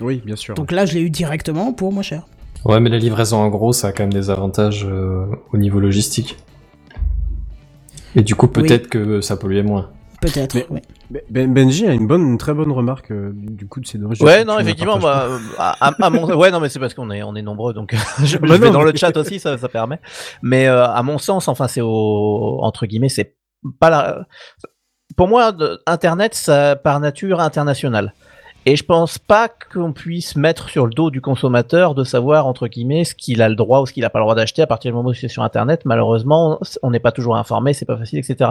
oui, 0.00 0.22
bien 0.24 0.36
sûr. 0.36 0.54
Donc 0.54 0.72
là, 0.72 0.86
je 0.86 0.94
l'ai 0.94 1.02
eu 1.02 1.10
directement 1.10 1.74
pour 1.74 1.92
moins 1.92 2.02
cher. 2.02 2.26
Ouais, 2.64 2.80
mais 2.80 2.88
la 2.90 2.98
livraison 2.98 3.36
en 3.38 3.48
gros, 3.50 3.72
ça 3.74 3.88
a 3.88 3.92
quand 3.92 4.02
même 4.04 4.12
des 4.12 4.30
avantages 4.30 4.86
euh, 4.86 5.26
au 5.52 5.58
niveau 5.58 5.78
logistique. 5.80 6.36
Et 8.16 8.22
du 8.22 8.34
coup, 8.34 8.48
peut-être 8.48 8.88
que 8.88 9.20
ça 9.20 9.36
polluait 9.36 9.62
moins. 9.62 9.90
Peut-être, 10.20 10.54
Mais- 10.54 10.66
oui. 10.70 10.80
Ben- 11.10 11.22
Ben- 11.30 11.52
Benji 11.54 11.86
a 11.86 11.92
une 11.94 12.06
bonne 12.06 12.20
une 12.22 12.38
très 12.38 12.52
bonne 12.52 12.70
remarque 12.70 13.10
euh, 13.10 13.32
du 13.34 13.66
coup 13.66 13.80
de 13.80 13.86
ces 13.86 13.96
dommage. 13.98 14.20
Ouais, 14.20 14.44
non, 14.44 14.58
effectivement, 14.58 14.98
bah, 14.98 15.26
euh, 15.28 15.38
à, 15.58 16.10
mon, 16.10 16.36
ouais, 16.36 16.50
non, 16.50 16.60
mais 16.60 16.68
c'est 16.68 16.78
parce 16.78 16.92
qu'on 16.94 17.10
est, 17.10 17.22
on 17.22 17.34
est 17.34 17.42
nombreux, 17.42 17.72
donc 17.72 17.94
je, 18.24 18.36
Bah 18.38 18.48
je 18.48 18.52
vais 18.60 18.70
dans 18.70 18.82
le 18.82 18.92
chat 18.94 19.16
aussi, 19.16 19.40
ça, 19.40 19.56
ça 19.56 19.68
permet. 19.68 19.98
Mais 20.42 20.68
euh, 20.68 20.84
à 20.86 21.02
mon 21.02 21.16
sens, 21.18 21.48
enfin, 21.48 21.68
c'est 21.68 21.80
au, 21.80 22.58
entre 22.60 22.84
guillemets, 22.86 23.08
c'est 23.08 23.34
pas 23.80 23.88
la. 23.90 24.26
Pour 25.16 25.26
moi, 25.26 25.52
de- 25.52 25.80
Internet, 25.86 26.34
ça 26.34 26.76
par 26.76 27.00
nature 27.00 27.40
international. 27.40 28.14
Et 28.66 28.76
je 28.76 28.84
pense 28.84 29.18
pas 29.18 29.48
qu'on 29.48 29.92
puisse 29.92 30.36
mettre 30.36 30.68
sur 30.68 30.86
le 30.86 30.92
dos 30.92 31.10
du 31.10 31.22
consommateur 31.22 31.94
de 31.94 32.04
savoir 32.04 32.46
entre 32.46 32.68
guillemets 32.68 33.04
ce 33.04 33.14
qu'il 33.14 33.40
a 33.40 33.48
le 33.48 33.54
droit 33.54 33.80
ou 33.80 33.86
ce 33.86 33.92
qu'il 33.94 34.04
a 34.04 34.10
pas 34.10 34.18
le 34.18 34.24
droit 34.24 34.34
d'acheter 34.34 34.60
à 34.60 34.66
partir 34.66 34.90
du 34.90 34.96
moment 34.96 35.08
où 35.08 35.14
c'est 35.14 35.28
sur 35.28 35.42
Internet. 35.42 35.82
Malheureusement, 35.86 36.60
on 36.82 36.90
n'est 36.90 37.00
pas 37.00 37.10
toujours 37.12 37.36
informé, 37.36 37.72
c'est 37.72 37.86
pas 37.86 37.96
facile, 37.96 38.18
etc. 38.18 38.50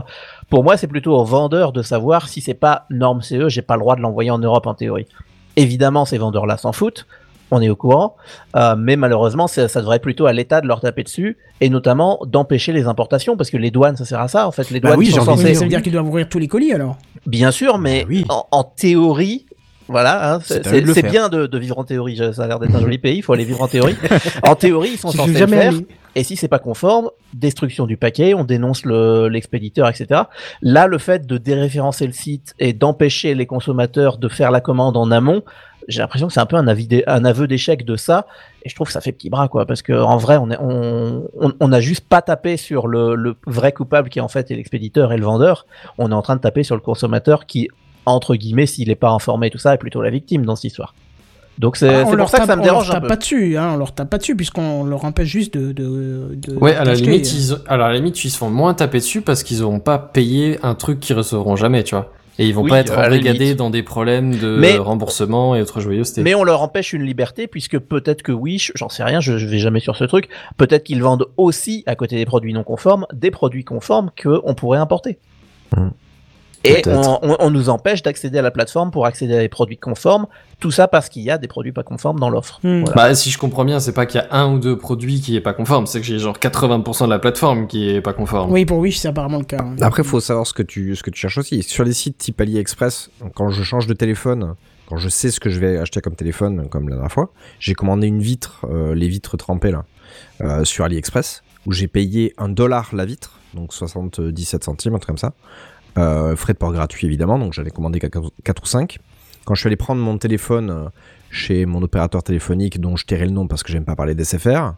Pour 0.50 0.63
moi, 0.63 0.78
c'est 0.78 0.88
plutôt 0.88 1.15
au 1.15 1.24
vendeur 1.24 1.72
de 1.74 1.84
savoir 1.84 2.28
si 2.28 2.41
c'est 2.41 2.56
pas 2.56 2.86
norme 2.89 3.22
CE, 3.22 3.50
j'ai 3.50 3.62
pas 3.62 3.76
le 3.76 3.82
droit 3.82 3.95
de 3.95 4.02
l'envoyer 4.02 4.32
en 4.32 4.39
Europe 4.39 4.65
en 4.65 4.74
théorie. 4.74 5.06
Évidemment, 5.58 6.06
ces 6.06 6.17
vendeurs-là 6.17 6.58
s'en 6.58 6.72
foutent, 6.72 7.06
on 7.52 7.62
est 7.62 7.69
au 7.69 7.76
courant, 7.76 8.15
euh, 8.56 8.76
mais 8.76 8.95
malheureusement, 8.95 9.48
ça, 9.48 9.67
ça 9.67 9.80
devrait 9.82 10.00
plutôt 10.00 10.26
à 10.26 10.34
l'État 10.34 10.62
de 10.62 10.67
leur 10.67 10.82
taper 10.82 11.04
dessus, 11.04 11.38
et 11.62 11.69
notamment 11.69 12.19
d'empêcher 12.26 12.72
les 12.74 12.88
importations, 12.88 13.38
parce 13.38 13.50
que 13.50 13.58
les 13.58 13.69
douanes, 13.69 13.95
ça 13.98 14.06
sert 14.06 14.19
à 14.19 14.28
ça, 14.28 14.48
en 14.48 14.52
fait. 14.52 14.69
Les 14.72 14.80
Bah 14.80 14.89
douanes 14.89 15.00
oui, 15.00 15.12
sont 15.12 15.22
censées... 15.22 15.45
Oui, 15.45 15.56
ça 15.56 15.63
veut 15.63 15.69
dire 15.69 15.82
qu'ils 15.82 15.91
doivent 15.91 16.08
ouvrir 16.08 16.30
tous 16.30 16.39
les 16.39 16.48
colis 16.48 16.74
alors. 16.74 16.98
Bien 17.26 17.52
sûr, 17.52 17.78
mais 17.78 18.06
oui. 18.08 18.26
en, 18.30 18.45
en 18.52 18.63
théorie, 18.63 19.45
voilà, 19.89 20.36
hein, 20.36 20.39
C'est 20.45 21.10
bien 21.12 21.30
de, 21.30 21.45
de 21.47 21.58
vivre 21.58 21.78
en 21.80 21.84
théorie. 21.84 22.17
Ça 22.34 22.43
a 22.43 22.47
l'air 22.47 22.60
d'être 22.60 22.75
un 22.75 22.80
joli 22.80 22.97
pays, 22.97 23.17
il 23.17 23.21
faut 23.21 23.34
aller 23.34 23.43
vivre 23.45 23.62
en 23.62 23.67
théorie. 23.67 23.95
En 24.43 24.56
théorie, 24.56 24.91
ils 24.93 24.97
sont 24.97 25.12
censés 25.17 25.32
le 25.34 25.47
faire. 25.47 25.73
Et 26.15 26.23
si 26.23 26.36
c'est 26.36 26.47
pas 26.47 26.60
conforme, 26.60 27.10
destruction 27.34 27.86
du 27.86 27.95
paquet, 27.97 28.34
on 28.34 28.43
dénonce 28.43 28.84
le- 28.86 29.28
l'expéditeur, 29.30 29.88
etc. 29.89 30.21
Là, 30.62 30.88
le 30.88 30.97
fait 30.97 31.28
de 31.28 31.38
déréférencer 31.38 32.08
le 32.08 32.13
site 32.13 32.56
et 32.60 32.73
d'empêcher 32.73 33.36
les 33.36 33.45
consommateurs 33.45 34.17
de 34.17 34.28
faire 34.28 34.49
la 34.52 34.60
commande 34.62 34.97
en 34.97 35.12
amont, 35.12 35.43
j'ai 35.88 36.02
l'impression 36.02 36.28
que 36.28 36.34
c'est 36.34 36.39
un 36.39 36.45
peu 36.45 36.56
un, 36.56 36.67
un 36.67 37.25
aveu 37.25 37.47
d'échec 37.47 37.86
de 37.86 37.95
ça. 37.95 38.25
Et 38.63 38.69
je 38.69 38.75
trouve 38.75 38.88
que 38.88 38.93
ça 38.93 39.02
fait 39.02 39.12
petit 39.12 39.30
bras, 39.30 39.47
quoi. 39.47 39.65
Parce 39.65 39.82
que 39.82 39.93
en 39.93 40.17
vrai, 40.17 40.38
on, 40.38 40.49
est, 40.52 40.58
on, 40.60 41.28
on, 41.39 41.54
on 41.60 41.71
a 41.71 41.80
juste 41.80 42.06
pas 42.08 42.21
tapé 42.21 42.58
sur 42.58 42.88
le, 42.88 43.15
le 43.15 43.36
vrai 43.47 43.71
coupable 43.71 44.10
qui 44.10 44.19
en 44.19 44.28
fait 44.28 44.52
est 44.52 44.56
l'expéditeur 44.56 45.13
et 45.13 45.17
le 45.17 45.23
vendeur. 45.25 45.65
On 45.97 46.12
est 46.12 46.15
en 46.15 46.21
train 46.21 46.36
de 46.36 46.41
taper 46.41 46.63
sur 46.63 46.75
le 46.75 46.82
consommateur 46.82 47.45
qui, 47.45 47.69
entre 48.06 48.36
guillemets, 48.36 48.66
s'il 48.66 48.88
n'est 48.90 48.96
pas 48.96 49.10
informé 49.12 49.48
et 49.48 49.50
tout 49.50 49.58
ça, 49.58 49.74
est 49.74 49.78
plutôt 49.78 50.02
la 50.02 50.10
victime 50.10 50.46
dans 50.46 50.56
cette 50.56 50.66
histoire. 50.66 50.94
Donc 51.58 51.76
c'est 51.76 51.90
Ah, 51.94 52.04
pour 52.06 52.30
ça 52.30 52.38
que 52.38 52.44
tape- 52.44 52.48
ça 52.48 52.56
me 52.56 52.62
on 52.62 52.66
leur 52.66 52.74
dérange 52.74 52.90
un 52.90 52.94
tape 52.94 53.02
peu. 53.04 53.08
pas 53.10 53.16
dessus, 53.18 53.58
hein, 53.58 53.72
on 53.74 53.78
leur 53.78 53.94
tape 53.94 54.10
pas 54.10 54.18
dessus 54.18 54.36
puisqu'on 54.36 54.86
leur 54.86 55.04
empêche 55.04 55.28
juste 55.28 55.54
de. 55.58 55.74
de, 55.74 56.30
de- 56.36 56.56
Ouais, 56.56 56.74
à 56.74 56.86
la 56.86 56.94
limite, 56.94 57.32
ils, 57.34 57.54
alors 57.68 57.88
à 57.88 57.90
la 57.90 57.96
limite, 57.98 58.24
ils 58.24 58.30
se 58.30 58.38
font 58.38 58.50
moins 58.50 58.74
taper 58.74 59.00
dessus 59.00 59.22
parce 59.22 59.44
qu'ils 59.44 59.62
auront 59.62 59.82
pas 59.82 59.98
payé 60.00 60.58
un 60.64 60.74
truc 60.74 61.02
qu'ils 61.02 61.18
recevront 61.18 61.58
jamais, 61.58 61.84
tu 61.84 61.96
vois. 61.96 62.14
Et 62.42 62.48
ils 62.48 62.54
vont 62.56 62.62
Oui, 62.64 62.70
pas 62.70 62.80
être 62.80 62.98
embrigadés 62.98 63.54
dans 63.56 63.70
des 63.70 63.84
problèmes 63.84 64.34
de 64.38 64.56
Mais- 64.58 64.78
remboursement 64.78 65.54
et 65.58 65.62
autres 65.62 65.82
joyeusetés. 65.82 66.24
Mais 66.24 66.34
on 66.36 66.46
leur 66.46 66.62
empêche 66.62 66.94
une 66.94 67.04
liberté 67.04 67.48
puisque 67.48 67.78
peut-être 67.78 68.22
que 68.24 68.32
je- 68.58 68.72
j'en 68.76 68.88
sais 68.88 69.04
rien, 69.04 69.20
je, 69.20 69.38
je 69.38 69.46
vais 69.46 69.60
jamais 69.60 69.82
sur 69.82 69.98
ce 69.98 70.06
truc. 70.06 70.30
Peut-être 70.56 70.86
qu'ils 70.86 71.04
vendent 71.04 71.26
aussi 71.36 71.84
à 71.86 71.96
côté 71.96 72.16
des 72.16 72.24
produits 72.26 72.54
non 72.54 72.64
conformes 72.64 73.06
des 73.12 73.32
produits 73.32 73.66
conformes 73.66 74.12
que 74.16 74.40
on 74.46 74.54
pourrait 74.54 74.80
importer. 74.80 75.20
Hmm. 75.76 75.90
Et 76.63 76.82
on, 76.88 77.19
on- 77.22 77.38
on 77.39 77.50
nous 77.52 77.69
empêche 77.69 78.02
d'accéder 78.04 78.38
à 78.39 78.41
la 78.41 78.52
plateforme 78.52 78.91
pour 78.91 79.06
accéder 79.06 79.36
à 79.36 79.39
des 79.39 79.50
produits 79.50 79.78
conformes. 79.78 80.28
Tout 80.60 80.72
ça 80.72 80.88
parce 80.89 81.08
qu'il 81.08 81.22
y 81.22 81.32
a 81.32 81.38
des 81.38 81.48
produits 81.48 81.72
pas 81.72 81.84
conformes 81.84 82.19
dans 82.19 82.30
l'offre. 82.30 82.60
Hmm. 82.63 82.82
Voilà. 82.82 82.93
Bah, 82.95 83.15
si 83.15 83.30
je 83.30 83.38
comprends 83.38 83.63
bien, 83.63 83.80
c'est 83.80 83.93
pas 83.93 84.06
qu'il 84.06 84.19
y 84.19 84.24
a 84.24 84.28
un 84.36 84.52
ou 84.54 84.60
deux 84.60 84.78
produits 84.78 85.22
qui 85.22 85.36
est 85.38 85.41
pas 85.41 85.54
conforme, 85.54 85.88
c'est 85.88 86.00
que 86.02 86.06
j'ai 86.06 86.19
genre 86.19 86.38
80% 86.38 87.06
de 87.06 87.10
la 87.10 87.19
plateforme 87.19 87.67
qui 87.67 87.89
est 87.89 88.02
pas 88.02 88.12
conforme. 88.13 88.52
Oui, 88.52 88.65
pour 88.65 88.78
Wish, 88.80 88.98
c'est 88.98 89.08
apparemment 89.08 89.38
le 89.38 89.45
cas. 89.45 89.60
hein. 89.62 89.76
Après, 89.82 90.04
faut 90.04 90.19
savoir 90.19 90.45
ce 90.45 90.54
que 90.54 90.63
tu, 90.63 90.95
ce 90.98 91.04
que 91.04 91.10
tu 91.12 91.19
cherches 91.22 91.38
aussi. 91.38 91.63
Sur 91.63 91.86
les 91.86 91.93
sites 91.93 92.17
type 92.17 92.41
AliExpress, 92.41 93.10
quand 93.36 93.50
je 93.52 93.63
change 93.63 93.88
de 93.88 93.93
téléphone, 93.93 94.56
quand 94.89 94.98
je 94.98 95.08
sais 95.08 95.32
ce 95.32 95.39
que 95.39 95.50
je 95.50 95.60
vais 95.62 95.78
acheter 95.78 96.02
comme 96.02 96.15
téléphone, 96.15 96.67
comme 96.67 96.89
la 96.89 96.95
dernière 96.95 97.12
fois, 97.12 97.32
j'ai 97.60 97.74
commandé 97.74 98.08
une 98.08 98.22
vitre, 98.22 98.65
euh, 98.69 98.93
les 98.95 99.08
vitres 99.08 99.38
trempées 99.38 99.72
là, 99.72 99.86
euh, 100.41 100.65
sur 100.65 100.84
AliExpress, 100.84 101.41
où 101.67 101.72
j'ai 101.72 101.88
payé 101.88 102.34
un 102.38 102.50
dollar 102.50 102.89
la 102.93 103.06
vitre, 103.06 103.39
donc 103.54 103.72
77 103.74 104.63
centimes, 104.63 104.95
un 104.95 104.98
truc 104.98 105.08
comme 105.08 105.17
ça. 105.17 105.34
Euh, 105.97 106.36
frais 106.36 106.54
de 106.54 106.58
port 106.58 106.71
gratuit 106.71 107.08
évidemment, 107.08 107.39
donc 107.39 107.54
j'avais 107.54 107.71
commandé 107.71 107.99
4, 107.99 108.21
ou 108.21 108.65
5. 108.65 108.99
Quand 109.45 109.56
je 109.56 109.62
suis 109.62 109.67
allé 109.67 109.75
prendre 109.75 110.02
mon 110.02 110.17
téléphone 110.17 110.69
euh, 110.69 110.89
chez 111.32 111.65
mon 111.65 111.82
opérateur 111.82 112.23
téléphonique, 112.23 112.80
dont 112.80 112.95
je 112.95 113.06
tairai 113.06 113.25
le 113.25 113.32
nom 113.32 113.47
parce 113.47 113.63
que 113.63 113.71
j'aime 113.71 113.86
pas 113.86 113.95
parler 113.95 114.15
d'SFR, 114.15 114.73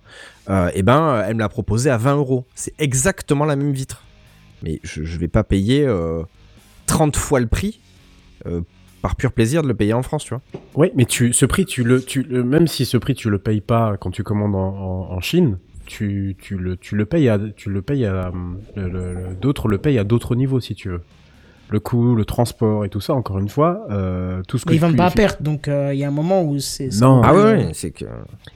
euh, 0.49 0.69
et 0.73 0.83
ben 0.83 1.23
elle 1.25 1.35
me 1.35 1.39
l'a 1.39 1.49
proposé 1.49 1.89
à 1.89 1.97
20 1.97 2.15
euros. 2.15 2.45
C'est 2.55 2.73
exactement 2.79 3.45
la 3.45 3.55
même 3.55 3.71
vitre. 3.71 4.03
Mais 4.63 4.79
je, 4.83 5.17
vais 5.17 5.27
pas 5.27 5.43
payer 5.43 5.85
euh, 5.87 6.23
30 6.85 7.15
fois 7.15 7.39
le 7.39 7.47
prix 7.47 7.79
euh, 8.45 8.61
par 9.01 9.15
pur 9.15 9.31
plaisir 9.31 9.63
de 9.63 9.67
le 9.67 9.73
payer 9.73 9.93
en 9.93 10.03
France, 10.03 10.23
tu 10.23 10.35
vois. 10.35 10.41
Ouais, 10.75 10.91
mais 10.95 11.05
tu, 11.05 11.33
ce 11.33 11.45
prix, 11.47 11.65
tu 11.65 11.83
le, 11.83 12.03
tu, 12.03 12.23
même 12.25 12.67
si 12.67 12.85
ce 12.85 12.97
prix 12.97 13.15
tu 13.15 13.29
le 13.31 13.39
payes 13.39 13.61
pas 13.61 13.97
quand 13.97 14.11
tu 14.11 14.23
commandes 14.23 14.55
en 14.55 15.19
Chine, 15.19 15.57
tu, 15.91 16.35
tu 16.39 16.57
le, 16.57 16.77
tu 16.77 16.95
le 16.95 17.05
payes 17.05 17.27
à, 17.29 17.37
tu 17.55 17.69
le 17.69 17.81
payes 17.81 18.05
à, 18.05 18.31
le- 18.75 18.87
le- 18.89 19.13
le- 19.13 19.35
d'autres 19.39 19.67
le 19.67 19.77
payent 19.77 19.99
à 19.99 20.03
d'autres 20.05 20.35
niveaux 20.35 20.59
si 20.61 20.73
tu 20.73 20.89
veux. 20.89 21.01
Le 21.69 21.79
coût, 21.79 22.15
le 22.15 22.25
transport 22.25 22.83
et 22.83 22.89
tout 22.89 22.99
ça, 22.99 23.13
encore 23.13 23.39
une 23.39 23.47
fois, 23.47 23.85
euh, 23.91 24.41
tout 24.47 24.57
ce 24.57 24.65
que 24.65 24.71
Mais 24.71 24.75
ils 24.75 24.79
vendent 24.79 24.97
pas 24.97 25.05
à 25.05 25.11
perte, 25.11 25.41
donc 25.41 25.67
euh, 25.69 25.93
il 25.93 25.99
y 25.99 26.03
a 26.03 26.07
un 26.09 26.11
moment 26.11 26.43
où 26.43 26.59
c'est. 26.59 26.89
Non. 27.01 27.21
Ah 27.23 27.33
ouais, 27.33 27.39
euh, 27.39 27.57
ouais, 27.57 27.69
c'est 27.73 27.91
que. 27.91 28.03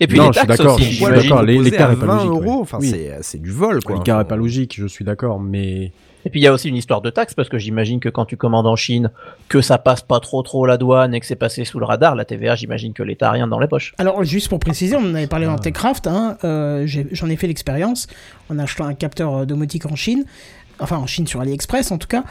Et 0.01 0.07
puis 0.07 0.17
Non, 0.17 0.27
les 0.27 0.33
je 0.33 0.39
suis 0.39 0.47
taxes 0.47 0.59
d'accord, 0.59 0.77
je 0.79 0.83
suis 0.83 1.05
d'accord, 1.05 1.43
l'écart 1.43 1.91
est 1.91 1.95
pas 1.95 2.05
20 2.07 2.15
logique, 2.15 2.29
euros, 2.29 2.55
ouais. 2.55 2.61
enfin 2.61 2.77
Oui. 2.81 2.89
c'est, 2.89 3.17
c'est 3.21 3.41
du 3.41 3.51
vol 3.51 3.81
quoi. 3.83 3.95
L'écart 3.95 4.19
est 4.21 4.27
pas 4.27 4.35
logique, 4.35 4.75
je 4.77 4.87
suis 4.87 5.05
d'accord, 5.05 5.39
mais 5.39 5.91
Et 6.25 6.29
puis 6.29 6.39
il 6.39 6.43
y 6.43 6.47
a 6.47 6.53
aussi 6.53 6.69
une 6.69 6.75
histoire 6.75 7.01
de 7.01 7.11
taxes 7.11 7.35
parce 7.35 7.49
que 7.49 7.57
j'imagine 7.59 7.99
que 7.99 8.09
quand 8.09 8.25
tu 8.25 8.35
commandes 8.35 8.67
en 8.67 8.75
Chine, 8.75 9.11
que 9.47 9.61
ça 9.61 9.77
passe 9.77 10.01
pas 10.01 10.19
trop 10.19 10.41
trop 10.41 10.65
la 10.65 10.77
douane 10.77 11.13
et 11.13 11.19
que 11.19 11.25
c'est 11.25 11.35
passé 11.35 11.65
sous 11.65 11.79
le 11.79 11.85
radar, 11.85 12.15
la 12.15 12.25
TVA, 12.25 12.55
j'imagine 12.55 12.93
que 12.93 13.03
l'État 13.03 13.29
a 13.29 13.31
rien 13.31 13.47
dans 13.47 13.59
les 13.59 13.67
poches. 13.67 13.93
Alors, 13.99 14.23
juste 14.23 14.49
pour 14.49 14.59
préciser, 14.59 14.95
on 14.95 15.01
en 15.01 15.15
avait 15.15 15.27
parlé 15.27 15.45
Ah. 15.45 15.51
dans 15.51 15.57
Techcraft, 15.59 16.07
hein, 16.07 16.37
euh, 16.43 16.87
j'en 17.11 17.29
ai, 17.29 17.35
fait 17.35 17.47
l'expérience 17.47 18.07
en 18.49 18.57
achetant 18.57 18.85
un 18.85 18.95
capteur 18.95 19.35
euh, 19.35 19.45
domotique 19.45 19.85
en 19.85 19.95
Chine, 19.95 20.25
enfin 20.79 20.97
en 20.97 21.05
Chine 21.05 21.27
sur 21.27 21.41
AliExpress 21.41 21.91
en 21.91 21.99
tout 21.99 22.07
cas. 22.07 22.23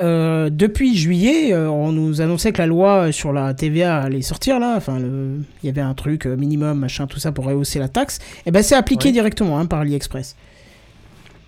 Euh, 0.00 0.48
depuis 0.50 0.96
juillet, 0.96 1.52
euh, 1.52 1.68
on 1.68 1.92
nous 1.92 2.22
annonçait 2.22 2.52
que 2.52 2.58
la 2.58 2.66
loi 2.66 3.12
sur 3.12 3.32
la 3.32 3.52
TVA 3.52 4.00
allait 4.00 4.22
sortir 4.22 4.58
là, 4.60 4.74
enfin 4.76 4.98
il 4.98 5.66
y 5.66 5.68
avait 5.68 5.82
un 5.82 5.94
truc 5.94 6.24
minimum, 6.24 6.78
machin, 6.78 7.06
tout 7.06 7.18
ça 7.18 7.32
pour 7.32 7.44
rehausser 7.44 7.78
la 7.78 7.88
taxe, 7.88 8.18
et 8.46 8.50
ben 8.50 8.62
c'est 8.62 8.76
appliqué 8.76 9.12
directement 9.12 9.58
hein, 9.58 9.66
par 9.66 9.80
AliExpress. 9.80 10.36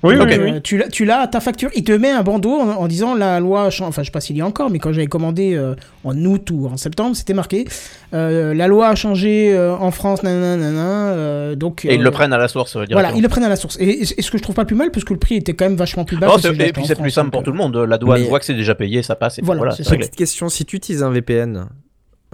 Oui, 0.04 0.16
Donc, 0.16 0.28
oui, 0.28 0.34
euh, 0.38 0.50
oui. 0.52 0.62
tu 0.62 0.76
l'as- 0.76 0.88
tu 0.88 1.04
l'as 1.04 1.20
à 1.20 1.26
ta 1.26 1.40
facture, 1.40 1.70
il 1.74 1.82
te 1.82 1.92
met 1.92 2.10
un 2.10 2.22
bandeau 2.22 2.52
en, 2.52 2.68
en 2.70 2.86
disant 2.86 3.14
la 3.14 3.40
loi, 3.40 3.68
enfin 3.80 4.02
je 4.02 4.06
sais 4.06 4.10
pas 4.12 4.20
s'il 4.20 4.36
y 4.36 4.40
a 4.42 4.46
encore, 4.46 4.70
mais 4.70 4.78
quand 4.78 4.92
j'avais 4.92 5.06
commandé 5.06 5.54
euh, 5.54 5.74
en 6.04 6.14
août 6.24 6.50
ou 6.52 6.66
en 6.68 6.76
septembre, 6.76 7.16
c'était 7.16 7.34
marqué 7.34 7.66
euh, 8.12 8.52
la 8.54 8.68
loi 8.68 8.88
a 8.88 8.94
changé 8.94 9.52
euh, 9.54 9.74
en 9.74 9.90
France, 9.90 10.22
nanana, 10.22 10.56
nanana, 10.56 11.12
euh, 11.14 11.54
donc. 11.56 11.84
Et 11.84 11.94
ils 11.94 12.02
le 12.02 12.10
prennent 12.10 12.32
à 12.32 12.38
la 12.38 12.48
source, 12.48 12.76
euh, 12.76 12.84
Voilà, 12.90 13.08
directement. 13.08 13.18
ils 13.18 13.22
le 13.22 13.28
prennent 13.28 13.44
à 13.44 13.48
la 13.48 13.56
source. 13.56 13.76
Et, 13.80 13.84
et- 13.88 14.02
et 14.18 14.22
ce 14.22 14.30
que 14.30 14.38
je 14.38 14.42
trouve 14.42 14.54
pas 14.54 14.64
plus 14.66 14.76
mal, 14.76 14.90
parce 14.90 15.04
que 15.04 15.12
le 15.14 15.18
prix 15.18 15.36
était 15.36 15.54
quand 15.54 15.64
même 15.64 15.76
vachement 15.76 16.04
plus 16.04 16.16
bas. 16.18 16.28
Oh, 16.30 16.36
que 16.36 16.42
c'est- 16.42 16.68
et 16.68 16.72
puis 16.72 16.84
c'est 16.86 16.94
plus 17.00 17.10
simple 17.10 17.30
pour 17.30 17.40
euh, 17.40 17.44
tout 17.44 17.50
le 17.52 17.56
monde. 17.58 17.74
La 17.76 17.98
douane 17.98 18.20
Mais- 18.20 18.28
voit 18.28 18.38
que 18.38 18.44
c'est 18.44 18.54
déjà 18.54 18.74
payé, 18.74 19.02
ça 19.02 19.16
passe 19.16 19.38
et 19.38 19.42
Voilà, 19.42 19.58
voilà, 19.60 19.74
c'est 19.74 19.84
c'est 19.84 19.90
ça. 19.90 19.96
Petite 19.96 20.16
question, 20.16 20.48
si 20.48 20.64
tu 20.64 20.76
utilises 20.76 21.02
un 21.02 21.10
VPN, 21.10 21.66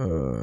euh, 0.01 0.33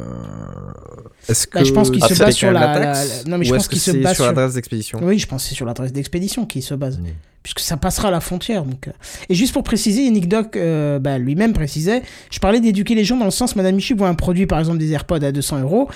que 1.47 1.59
Bah, 1.59 1.65
je 1.65 1.73
pense 1.73 1.91
qu'il 1.91 2.03
Ah, 2.03 2.09
se 2.09 2.19
base 2.19 2.35
sur 2.35 2.51
la- 2.53 2.95
non, 3.27 3.39
mais 3.39 3.45
je 3.45 3.53
pense 3.55 3.63
est-ce 3.63 3.69
que 3.69 3.73
qu'il 3.75 3.83
se 3.83 3.91
base 3.93 4.17
sur 4.17 4.27
l'adresse 4.27 4.55
d'expédition? 4.55 4.99
Oui, 5.03 5.19
je 5.19 5.27
pense 5.27 5.43
que 5.43 5.49
c'est 5.51 5.55
sur 5.55 5.67
l'adresse 5.67 5.93
d'expédition 5.93 6.47
qui 6.47 6.63
se 6.63 6.75
base. 6.75 6.99
Puisque 7.43 7.61
ça 7.61 7.77
passera 7.77 8.09
à 8.09 8.11
la 8.11 8.21
frontière. 8.21 8.65
Donc, 8.65 8.89
euh. 8.89 8.93
Et 9.29 9.35
juste 9.35 9.53
pour 9.55 9.63
préciser, 9.63 10.11
Nick 10.11 10.29
Doc 10.29 10.57
euh, 10.57 10.99
bah, 10.99 11.19
lui-même 11.19 11.53
précisait 11.53 12.03
je 12.31 12.39
parlais 12.41 12.61
d'éduquer 12.61 12.95
les 12.95 13.05
gens 13.05 13.17
dans 13.17 13.25
le 13.25 13.31
sens 13.31 13.57
Madame 13.57 13.77
Michu 13.77 13.95
voit 13.95 14.09
un 14.09 14.15
produit, 14.15 14.47
par 14.47 14.59
exemple 14.59 14.79
des 14.79 14.91
AirPods 14.93 15.23
à 15.23 15.33
200 15.33 15.61
euros. 15.61 15.89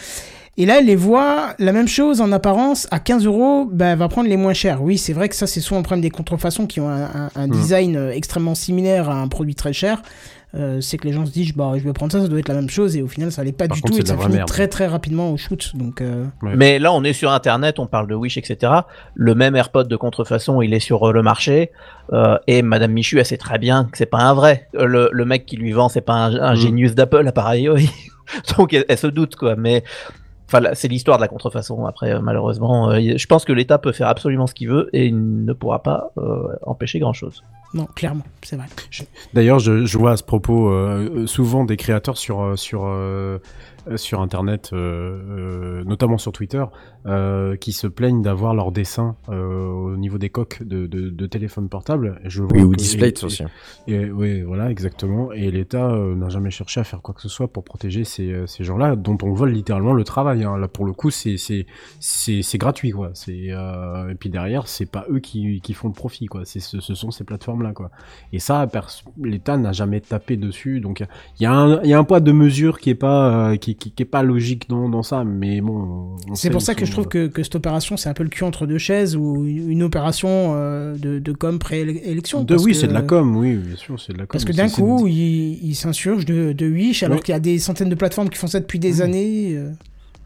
Et 0.58 0.66
là, 0.66 0.78
elle 0.80 0.86
les 0.86 0.96
voit, 0.96 1.54
la 1.58 1.72
même 1.72 1.88
chose 1.88 2.20
en 2.20 2.30
apparence, 2.30 2.86
à 2.90 3.00
15 3.00 3.24
euros, 3.24 3.66
bah, 3.72 3.86
elle 3.86 3.98
va 3.98 4.08
prendre 4.08 4.28
les 4.28 4.36
moins 4.36 4.52
chers. 4.52 4.82
Oui, 4.82 4.98
c'est 4.98 5.14
vrai 5.14 5.30
que 5.30 5.34
ça, 5.34 5.46
c'est 5.46 5.60
souvent 5.60 5.78
le 5.80 5.82
problème 5.84 6.02
des 6.02 6.10
contrefaçons 6.10 6.66
qui 6.66 6.78
ont 6.78 6.88
un, 6.90 7.04
un- 7.04 7.30
un 7.34 7.46
Mm. 7.46 7.50
design 7.50 7.96
euh, 7.96 8.12
extrêmement 8.12 8.54
similaire 8.54 9.08
à 9.08 9.14
un 9.20 9.28
produit 9.28 9.54
très 9.54 9.72
cher. 9.72 10.02
Euh, 10.54 10.82
c'est 10.82 10.98
que 10.98 11.06
les 11.06 11.14
gens 11.14 11.24
se 11.24 11.32
disent, 11.32 11.54
bah, 11.54 11.72
je 11.76 11.82
vais 11.82 11.92
prendre 11.94 12.12
ça, 12.12 12.20
ça 12.20 12.28
doit 12.28 12.38
être 12.38 12.48
la 12.48 12.54
même 12.56 12.68
chose, 12.68 12.94
et 12.94 13.00
au 13.02 13.08
final, 13.08 13.32
ça 13.32 13.42
l'est 13.42 13.52
pas 13.52 13.68
Par 13.68 13.76
du 13.76 13.80
contre, 13.82 13.94
tout, 13.96 14.02
et 14.02 14.06
ça 14.06 14.18
finit 14.18 14.34
merde. 14.34 14.48
très 14.48 14.68
très 14.68 14.86
rapidement 14.86 15.30
au 15.30 15.36
shoot. 15.38 15.72
Donc, 15.74 16.00
euh, 16.02 16.26
Ouais. 16.42 16.52
Mais 16.56 16.78
là, 16.78 16.92
on 16.92 17.02
est 17.04 17.14
sur 17.14 17.30
Internet, 17.32 17.78
on 17.78 17.86
parle 17.86 18.06
de 18.06 18.14
Wish, 18.14 18.36
etc. 18.36 18.70
Le 19.14 19.34
même 19.34 19.56
AirPod 19.56 19.88
de 19.88 19.96
contrefaçon, 19.96 20.60
il 20.60 20.74
est 20.74 20.80
sur 20.80 21.08
euh, 21.08 21.12
le 21.12 21.22
marché. 21.22 21.70
euh, 22.12 22.36
et 22.46 22.60
Madame 22.60 22.92
Michu, 22.92 23.18
elle 23.18 23.24
sait 23.24 23.38
très 23.38 23.58
bien 23.58 23.86
que 23.90 23.96
c'est 23.96 24.04
pas 24.06 24.18
un 24.18 24.34
vrai. 24.34 24.68
Le, 24.74 25.08
le 25.10 25.24
mec 25.24 25.46
qui 25.46 25.56
lui 25.56 25.72
vend, 25.72 25.88
c'est 25.88 26.02
pas 26.02 26.14
un, 26.14 26.34
un 26.36 26.52
Mm. 26.52 26.56
génius 26.56 26.94
d'Apple, 26.94 27.26
à 27.26 27.32
pareil. 27.32 27.68
oui. 27.70 27.88
Donc, 28.58 28.74
elle, 28.74 28.84
elle 28.88 28.98
se 28.98 29.06
doute, 29.06 29.36
quoi. 29.36 29.56
Mais 29.56 29.82
enfin, 30.48 30.60
c'est 30.74 30.88
l'histoire 30.88 31.16
de 31.16 31.22
la 31.22 31.28
contrefaçon. 31.28 31.86
Après, 31.86 32.20
malheureusement, 32.20 32.92
je 32.94 33.26
pense 33.26 33.46
que 33.46 33.52
l'État 33.54 33.78
peut 33.78 33.92
faire 33.92 34.08
absolument 34.08 34.46
ce 34.46 34.52
qu'il 34.52 34.68
veut 34.68 34.90
et 34.92 35.06
il 35.06 35.44
ne 35.46 35.52
pourra 35.54 35.82
pas 35.82 36.10
euh, 36.18 36.48
empêcher 36.62 36.98
grand-chose. 36.98 37.42
Non, 37.74 37.86
clairement, 37.86 38.24
c'est 38.42 38.56
vrai. 38.56 38.66
D'ailleurs, 39.32 39.58
je, 39.58 39.86
je 39.86 39.98
vois 39.98 40.12
à 40.12 40.16
ce 40.16 40.22
propos 40.22 40.68
euh, 40.68 41.26
souvent 41.26 41.64
des 41.64 41.76
créateurs 41.76 42.18
sur 42.18 42.42
euh, 42.42 42.56
sur 42.56 42.82
euh, 42.84 43.38
sur 43.96 44.20
internet, 44.20 44.70
euh, 44.72 44.78
euh, 45.80 45.84
notamment 45.84 46.18
sur 46.18 46.32
Twitter, 46.32 46.64
euh, 47.06 47.56
qui 47.56 47.72
se 47.72 47.86
plaignent 47.86 48.22
d'avoir 48.22 48.54
leurs 48.54 48.72
dessins 48.72 49.16
euh, 49.28 49.66
au 49.66 49.96
niveau 49.96 50.18
des 50.18 50.30
coques 50.30 50.62
de, 50.62 50.86
de, 50.86 51.10
de 51.10 51.26
téléphones 51.26 51.68
portables. 51.68 52.20
Et 52.24 52.30
Je 52.30 52.42
Oui, 52.44 52.62
ou 52.62 52.72
et- 52.72 52.76
aussi. 52.76 53.42
Et, 53.88 54.10
oui, 54.10 54.42
voilà, 54.42 54.70
exactement. 54.70 55.32
Et 55.32 55.50
l'État 55.50 55.90
euh, 55.90 56.14
n'a 56.14 56.28
jamais 56.28 56.50
cherché 56.50 56.80
à 56.80 56.84
faire 56.84 57.02
quoi 57.02 57.14
que 57.14 57.20
ce 57.22 57.28
soit 57.28 57.48
pour 57.48 57.64
protéger 57.64 58.04
ces, 58.04 58.30
euh, 58.32 58.46
ces 58.46 58.64
gens-là, 58.64 58.94
dont 58.96 59.18
on 59.22 59.32
vole 59.32 59.50
littéralement 59.50 59.94
le 59.94 60.04
travail. 60.04 60.44
hein. 60.44 60.56
Là, 60.56 60.68
pour 60.68 60.84
le 60.84 60.92
coup, 60.92 61.10
c'est 61.10 61.34
gratuit, 62.54 62.90
quoi. 62.90 63.12
Euh, 63.28 64.08
et 64.10 64.14
puis 64.14 64.30
derrière, 64.30 64.68
c'est 64.68 64.90
pas 64.90 65.04
eux 65.10 65.18
qui, 65.20 65.60
qui 65.60 65.74
font 65.74 65.88
le 65.88 65.94
profit, 65.94 66.26
quoi. 66.26 66.44
Ce, 66.44 66.60
ce 66.60 66.94
sont 66.94 67.10
ces 67.10 67.24
plateformes-là, 67.24 67.72
quoi. 67.72 67.90
Et 68.32 68.38
ça, 68.38 68.66
l'État 69.22 69.56
n'a 69.56 69.72
jamais 69.72 70.00
tapé 70.00 70.36
dessus. 70.36 70.80
Donc 70.80 71.00
il 71.40 71.42
y 71.42 71.46
a 71.46 71.52
un 71.52 71.82
il 71.82 71.88
y 71.88 71.94
a 71.94 71.98
un 71.98 72.04
poids 72.04 72.20
de 72.20 72.32
mesure 72.32 72.78
qui 72.78 72.90
est 72.90 72.94
pas 72.94 73.50
euh, 73.52 73.56
qui, 73.74 73.90
qui, 73.90 73.90
qui 73.92 74.02
est 74.02 74.06
pas 74.06 74.22
logique 74.22 74.68
dans, 74.68 74.88
dans 74.88 75.02
ça. 75.02 75.24
Mais 75.24 75.60
bon, 75.60 76.16
on 76.28 76.34
C'est 76.34 76.50
pour 76.50 76.62
ça 76.62 76.74
que 76.74 76.84
je 76.84 76.92
trouve 76.92 77.08
que, 77.08 77.26
que 77.26 77.42
cette 77.42 77.54
opération, 77.54 77.96
c'est 77.96 78.08
un 78.08 78.14
peu 78.14 78.22
le 78.22 78.28
cul 78.28 78.44
entre 78.44 78.66
deux 78.66 78.78
chaises 78.78 79.16
ou 79.16 79.44
une, 79.46 79.82
opération 79.82 80.28
euh, 80.56 80.96
de, 80.96 81.18
de 81.18 81.32
com 81.32 81.58
pré-élection. 81.58 82.44
De, 82.44 82.56
oui, 82.56 82.74
c'est 82.74 82.88
de 82.88 82.92
la 82.92 83.02
com, 83.02 83.36
oui, 83.36 83.56
bien 83.56 83.76
sûr, 83.76 84.00
c'est 84.00 84.12
de 84.12 84.18
la 84.18 84.24
com. 84.26 84.32
Parce 84.32 84.44
que 84.44 84.52
d'un 84.52 84.68
coup, 84.68 85.06
ils 85.06 85.58
il 85.62 85.74
s'insurgent 85.74 86.24
de, 86.24 86.52
de 86.52 86.66
Wish, 86.66 87.02
alors 87.02 87.20
qu'il 87.20 87.32
y 87.32 87.36
a 87.36 87.40
des 87.40 87.58
centaines 87.58 87.88
de 87.88 87.94
plateformes 87.94 88.28
qui 88.28 88.38
font 88.38 88.46
ça 88.46 88.60
depuis 88.60 88.78
des 88.78 88.94
Mhm. 88.96 89.00
années. 89.02 89.58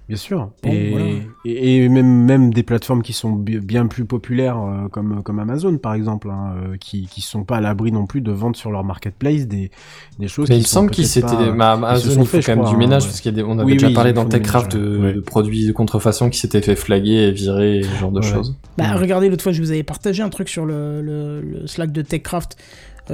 Bien 0.09 0.17
sûr. 0.17 0.51
Bon, 0.63 0.71
et, 0.71 0.91
voilà. 0.91 1.05
et, 1.45 1.85
et 1.85 1.89
même, 1.89 2.25
même 2.25 2.55
des 2.55 2.63
plateformes 2.63 3.03
qui 3.03 3.13
sont 3.13 3.33
bi- 3.33 3.59
bien 3.59 3.89
plus 3.89 4.05
populaires, 4.05 4.57
euh, 4.59 4.89
comme, 4.89 5.23
comme 5.25 5.41
Amazon 5.41 5.79
par 5.79 5.95
exemple, 5.95 6.31
hein, 6.31 6.55
euh, 6.57 6.77
qui 6.79 7.07
qui 7.09 7.23
sont 7.23 7.43
pas 7.43 7.57
à 7.57 7.61
l'abri 7.61 7.91
non 7.91 8.07
plus 8.07 8.21
de 8.21 8.31
vendre 8.31 8.55
sur 8.55 8.71
leur 8.71 8.85
marketplace 8.85 9.49
des, 9.49 9.73
des 10.21 10.29
choses 10.29 10.49
Mais 10.49 10.55
qui 10.57 10.61
il 10.61 10.67
semble 10.67 10.91
qu'ils 10.93 11.09
s'étaient. 11.09 11.51
bah, 11.59 11.73
Amazon, 11.73 12.25
fait, 12.25 12.41
quand 12.41 12.53
même 12.53 12.59
crois, 12.61 12.71
du 12.71 12.77
ménage 12.77 13.03
hein, 13.03 13.07
parce 13.09 13.21
qu'on 13.21 13.59
avait 13.59 13.65
Oui, 13.67 13.73
déjà 13.73 13.89
oui, 13.89 13.95
parlé 13.95 14.13
dans 14.13 14.25
TechCraft 14.27 14.77
de, 14.77 14.99
ouais. 14.99 15.13
de 15.15 15.21
produits 15.21 15.67
de 15.67 15.73
contrefaçon 15.73 16.31
qui 16.31 16.39
s'étaient 16.39 16.63
fait 16.63 16.77
flaguer 16.77 17.11
et 17.29 17.33
virer, 17.33 17.83
ce 17.83 17.99
genre 17.99 18.13
de 18.13 18.21
Ouais. 18.21 18.27
choses. 18.33 18.55
Bah, 18.79 18.95
regardez, 18.95 19.29
l'autre 19.29 19.43
fois, 19.43 19.51
je 19.53 19.61
vous 19.61 19.73
avais 19.73 19.83
partagé 19.83 20.23
un 20.23 20.29
truc 20.29 20.49
sur 20.49 20.67
le, 20.67 21.03
le, 21.03 21.41
le 21.41 21.67
Slack 21.67 21.91
de 21.91 22.03
TechCraft 22.03 22.57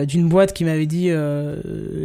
d'une 0.06 0.28
boîte 0.28 0.52
qui 0.52 0.64
m'avait 0.64 0.86
dit, 0.86 1.08
euh, 1.10 1.56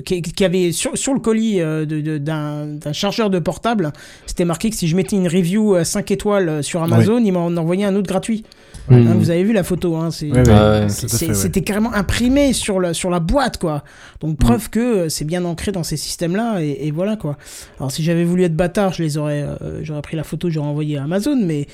qui, 0.06 0.22
qui 0.22 0.44
avait 0.46 0.72
sur, 0.72 0.98
sur 0.98 1.14
le 1.14 1.20
colis 1.20 1.62
euh, 1.62 1.86
de- 1.86 2.02
de- 2.02 2.18
d'un 2.18 2.66
d'un 2.68 2.94
chargeur 2.94 3.30
de 3.30 3.40
portable, 3.40 3.94
c'était 4.26 4.46
marqué 4.46 4.70
que 4.70 4.76
si 4.76 4.88
je 4.88 4.96
mettais 4.96 5.16
une 5.16 5.28
review 5.28 5.76
à 5.76 5.86
5 5.86 6.12
étoiles 6.12 6.50
euh, 6.50 6.62
sur 6.62 6.82
Amazon, 6.84 7.20
il 7.24 7.32
m'en 7.32 7.46
envoyait 7.48 7.86
un 7.86 7.96
autre 7.96 8.08
gratuit. 8.08 8.44
Hein, 8.90 9.16
vous 9.18 9.30
avez 9.32 9.44
vu 9.44 9.54
la 9.54 9.64
photo, 9.64 9.96
hein, 9.96 10.12
Ouais, 10.32 10.38
ouais, 10.40 10.44
Ouais, 10.80 10.80
ouais. 11.26 11.34
C'était 11.34 11.62
carrément 11.62 11.94
imprimé 11.94 12.54
sur, 12.54 12.80
le, 12.80 12.94
sur 12.94 13.10
la 13.10 13.20
boîte, 13.20 13.58
quoi. 13.58 13.84
Donc, 14.22 14.38
preuve 14.38 14.70
que 14.70 14.80
euh, 14.80 15.10
c'est 15.10 15.26
bien 15.26 15.44
ancré 15.46 15.72
dans 15.72 15.84
ces 15.84 15.98
systèmes-là, 15.98 16.62
et, 16.62 16.88
et 16.88 16.92
voilà, 16.92 17.16
quoi. 17.18 17.38
Alors, 17.80 17.92
si 17.92 18.04
j'avais 18.04 18.24
voulu 18.24 18.44
être 18.44 18.56
bâtard, 18.56 18.94
je 18.94 19.04
les 19.04 19.18
aurais, 19.18 19.44
euh, 19.44 19.80
j'aurais 19.84 20.02
pris 20.02 20.16
la 20.18 20.24
photo, 20.24 20.50
j'aurais 20.50 20.68
envoyé 20.68 20.98
à 20.98 21.04
Amazon, 21.04 21.38
mais. 21.42 21.68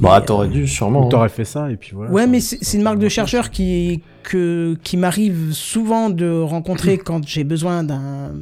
Bah, 0.00 0.20
t'aurais 0.20 0.48
euh, 0.48 0.50
dû, 0.50 0.66
sûrement. 0.68 1.06
Ou 1.06 1.08
t'aurais 1.08 1.28
fait 1.28 1.44
ça 1.44 1.70
et 1.70 1.76
puis 1.76 1.92
voilà. 1.94 2.10
Ouais, 2.10 2.26
mais 2.26 2.40
c'est 2.40 2.76
une 2.76 2.82
marque 2.82 2.98
de 2.98 3.08
chercheur 3.08 3.50
qui, 3.50 4.00
que, 4.24 4.76
qui 4.82 4.96
m'arrive 4.96 5.52
souvent 5.52 6.10
de 6.10 6.28
rencontrer 6.40 6.98
quand 6.98 7.26
j'ai 7.28 7.44
besoin 7.44 7.84
d'un. 7.84 8.32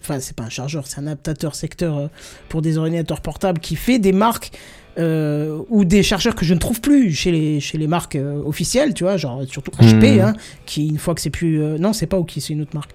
Enfin, 0.00 0.18
c'est 0.18 0.34
pas 0.34 0.44
un 0.44 0.48
chargeur, 0.50 0.86
c'est 0.88 0.98
un 0.98 1.06
adaptateur 1.06 1.54
secteur 1.54 1.96
euh, 1.98 2.06
pour 2.48 2.60
des 2.62 2.76
ordinateurs 2.76 3.20
portables 3.20 3.60
qui 3.60 3.76
fait 3.76 4.00
des 4.00 4.12
marques 4.12 4.50
euh, 4.98 5.60
ou 5.68 5.84
des 5.84 6.02
chargeurs 6.02 6.34
que 6.34 6.44
je 6.44 6.54
ne 6.54 6.58
trouve 6.58 6.80
plus 6.80 7.12
chez 7.12 7.30
les, 7.30 7.60
chez 7.60 7.78
les 7.78 7.86
marques 7.86 8.16
euh, 8.16 8.42
officielles, 8.44 8.92
tu 8.92 9.04
vois, 9.04 9.16
genre 9.16 9.42
surtout 9.46 9.70
HP, 9.80 10.14
Mhm. 10.16 10.20
hein, 10.20 10.32
qui 10.66 10.88
une 10.88 10.98
fois 10.98 11.14
que 11.14 11.20
c'est 11.20 11.30
plus. 11.30 11.62
euh, 11.62 11.78
non, 11.78 11.92
c'est 11.92 12.06
pas 12.08 12.16
OK, 12.18 12.32
c'est 12.38 12.52
une 12.52 12.62
autre 12.62 12.74
marque. 12.74 12.90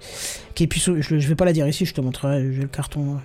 Qui 0.54 0.64
est 0.64 0.66
plus. 0.66 0.84
Je, 1.00 1.18
je 1.18 1.28
vais 1.28 1.34
pas 1.34 1.46
la 1.46 1.54
dire 1.54 1.66
ici, 1.66 1.86
je 1.86 1.94
te 1.94 2.02
montrerai, 2.02 2.52
j'ai 2.52 2.60
le 2.62 2.68
carton. 2.68 3.16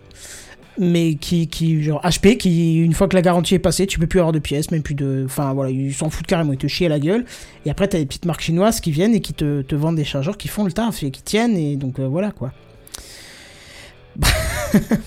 Mais 0.80 1.16
qui, 1.16 1.48
qui, 1.48 1.84
genre 1.84 2.02
HP, 2.02 2.38
qui, 2.38 2.78
une 2.80 2.94
fois 2.94 3.08
que 3.10 3.16
la 3.16 3.22
garantie 3.22 3.56
est 3.56 3.60
passée, 3.60 3.86
tu 3.88 4.00
peux 4.00 4.08
plus 4.08 4.20
avoir 4.20 4.32
de 4.32 4.40
pièces, 4.40 4.72
même 4.72 4.82
plus 4.82 4.96
de. 4.96 5.24
Enfin 5.26 5.54
voilà, 5.54 5.70
ils 5.70 5.94
s'en 5.94 6.10
foutent 6.10 6.28
carrément, 6.28 6.54
ils 6.54 6.58
te 6.58 6.68
chient 6.68 6.86
à 6.86 6.90
la 6.90 7.00
gueule. 7.00 7.26
Et 7.66 7.70
après, 7.70 7.88
t'as 7.90 7.98
des 7.98 8.06
petites 8.06 8.26
marques 8.26 8.42
chinoises 8.42 8.80
qui 8.80 8.92
viennent 8.92 9.14
et 9.14 9.20
qui 9.20 9.34
te, 9.34 9.62
te 9.64 9.76
vendent 9.76 9.98
des 9.98 10.06
chargeurs 10.06 10.38
qui 10.38 10.48
font 10.48 10.64
le 10.64 10.72
taf 10.72 11.04
et 11.04 11.12
qui 11.12 11.22
tiennent, 11.24 11.58
et 11.58 11.76
donc 11.76 12.00
euh, 12.00 12.08
voilà 12.08 12.32
quoi. 12.32 12.54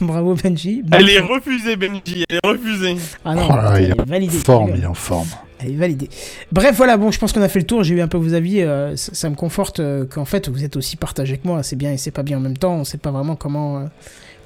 Bravo 0.00 0.34
Benji. 0.34 0.82
Elle 0.92 1.10
est 1.10 1.20
refusée, 1.20 1.76
Benji, 1.76 2.24
elle 2.28 2.36
est 2.42 2.46
refusée. 2.46 2.96
Ah 3.24 3.34
non, 3.34 3.48
Oh 3.50 3.56
là, 3.56 3.74
elle 3.76 3.84
il 3.84 3.90
est 3.90 4.04
validée. 4.08 4.36
en 4.36 4.40
forme, 4.40 4.72
il 4.76 4.82
est 4.82 4.86
en 4.86 4.94
forme. 4.94 5.28
Elle 5.60 5.70
est 5.72 5.76
validée. 5.76 6.08
Bref, 6.52 6.74
voilà, 6.76 6.96
bon, 6.96 7.10
je 7.10 7.18
pense 7.18 7.32
qu'on 7.32 7.42
a 7.42 7.48
fait 7.48 7.58
le 7.60 7.66
tour. 7.66 7.82
J'ai 7.84 7.94
eu 7.94 8.00
un 8.00 8.08
peu 8.08 8.16
vos 8.18 8.34
avis. 8.34 8.60
euh, 8.60 8.96
ça, 8.96 9.14
ça 9.14 9.30
me 9.30 9.34
conforte 9.34 9.80
euh, 9.80 10.04
qu'en 10.06 10.24
fait, 10.24 10.48
vous 10.48 10.64
êtes 10.64 10.76
aussi 10.76 10.96
partagé 10.96 11.38
que 11.38 11.46
moi. 11.46 11.62
C'est 11.62 11.76
bien 11.76 11.92
et 11.92 11.96
c'est 11.96 12.10
pas 12.10 12.22
bien 12.22 12.38
en 12.38 12.40
même 12.40 12.56
temps. 12.58 12.74
On 12.74 12.84
sait 12.84 12.98
pas 12.98 13.10
vraiment 13.10 13.36
comment, 13.36 13.78
euh, 13.78 13.84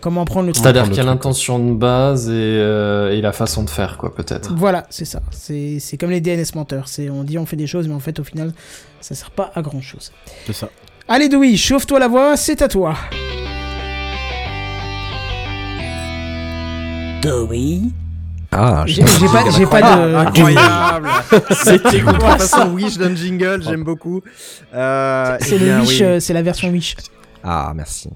comment 0.00 0.24
prendre 0.24 0.46
le 0.46 0.52
truc. 0.52 0.62
C'est-à-dire 0.64 0.84
qu'il 0.84 0.96
y 0.96 1.00
a 1.00 1.04
l'intention 1.04 1.58
de 1.58 1.72
base 1.72 2.28
et, 2.28 2.32
euh, 2.32 3.10
et 3.12 3.20
la 3.20 3.32
façon 3.32 3.62
de 3.64 3.70
faire, 3.70 3.96
quoi, 3.98 4.14
peut-être. 4.14 4.54
Voilà, 4.56 4.86
c'est 4.90 5.04
ça. 5.04 5.20
C'est 5.30 5.78
c'est 5.80 5.96
comme 5.96 6.10
les 6.10 6.20
DNS 6.20 6.44
menteurs. 6.54 6.88
C'est 6.88 7.10
On 7.10 7.24
dit 7.24 7.38
on 7.38 7.46
fait 7.46 7.56
des 7.56 7.66
choses, 7.66 7.88
mais 7.88 7.94
en 7.94 8.00
fait, 8.00 8.18
au 8.20 8.24
final, 8.24 8.52
ça 9.00 9.14
sert 9.14 9.30
pas 9.30 9.50
à 9.54 9.62
grand 9.62 9.80
chose. 9.80 10.12
C'est 10.46 10.52
ça. 10.54 10.68
Allez, 11.08 11.28
Dewey, 11.28 11.56
chauffe-toi 11.56 11.98
la 11.98 12.08
voix, 12.08 12.36
c'est 12.36 12.60
à 12.62 12.68
toi. 12.68 12.94
Dewey 17.22 17.80
Ah, 18.52 18.84
J'ai 18.86 19.02
pas, 19.02 19.50
j'ai 19.50 19.66
pas 19.66 19.80
de. 19.82 20.14
Incroyable 20.14 21.08
C'était 21.50 22.00
De 22.00 22.04
toute 22.06 22.18
quoi, 22.18 22.38
façon, 22.38 22.70
Wish 22.72 22.96
d'un 22.98 23.14
jingle, 23.14 23.62
j'aime 23.62 23.84
beaucoup. 23.84 24.22
Euh, 24.74 25.36
C'est 25.40 25.56
eh 25.56 25.58
le 25.58 25.64
bien, 25.64 25.80
Wish, 25.80 25.88
oui. 26.00 26.02
euh, 26.04 26.20
c'est 26.20 26.32
la 26.32 26.42
version 26.42 26.68
Wish. 26.70 26.94
Ah, 27.42 27.72
merci. 27.74 28.10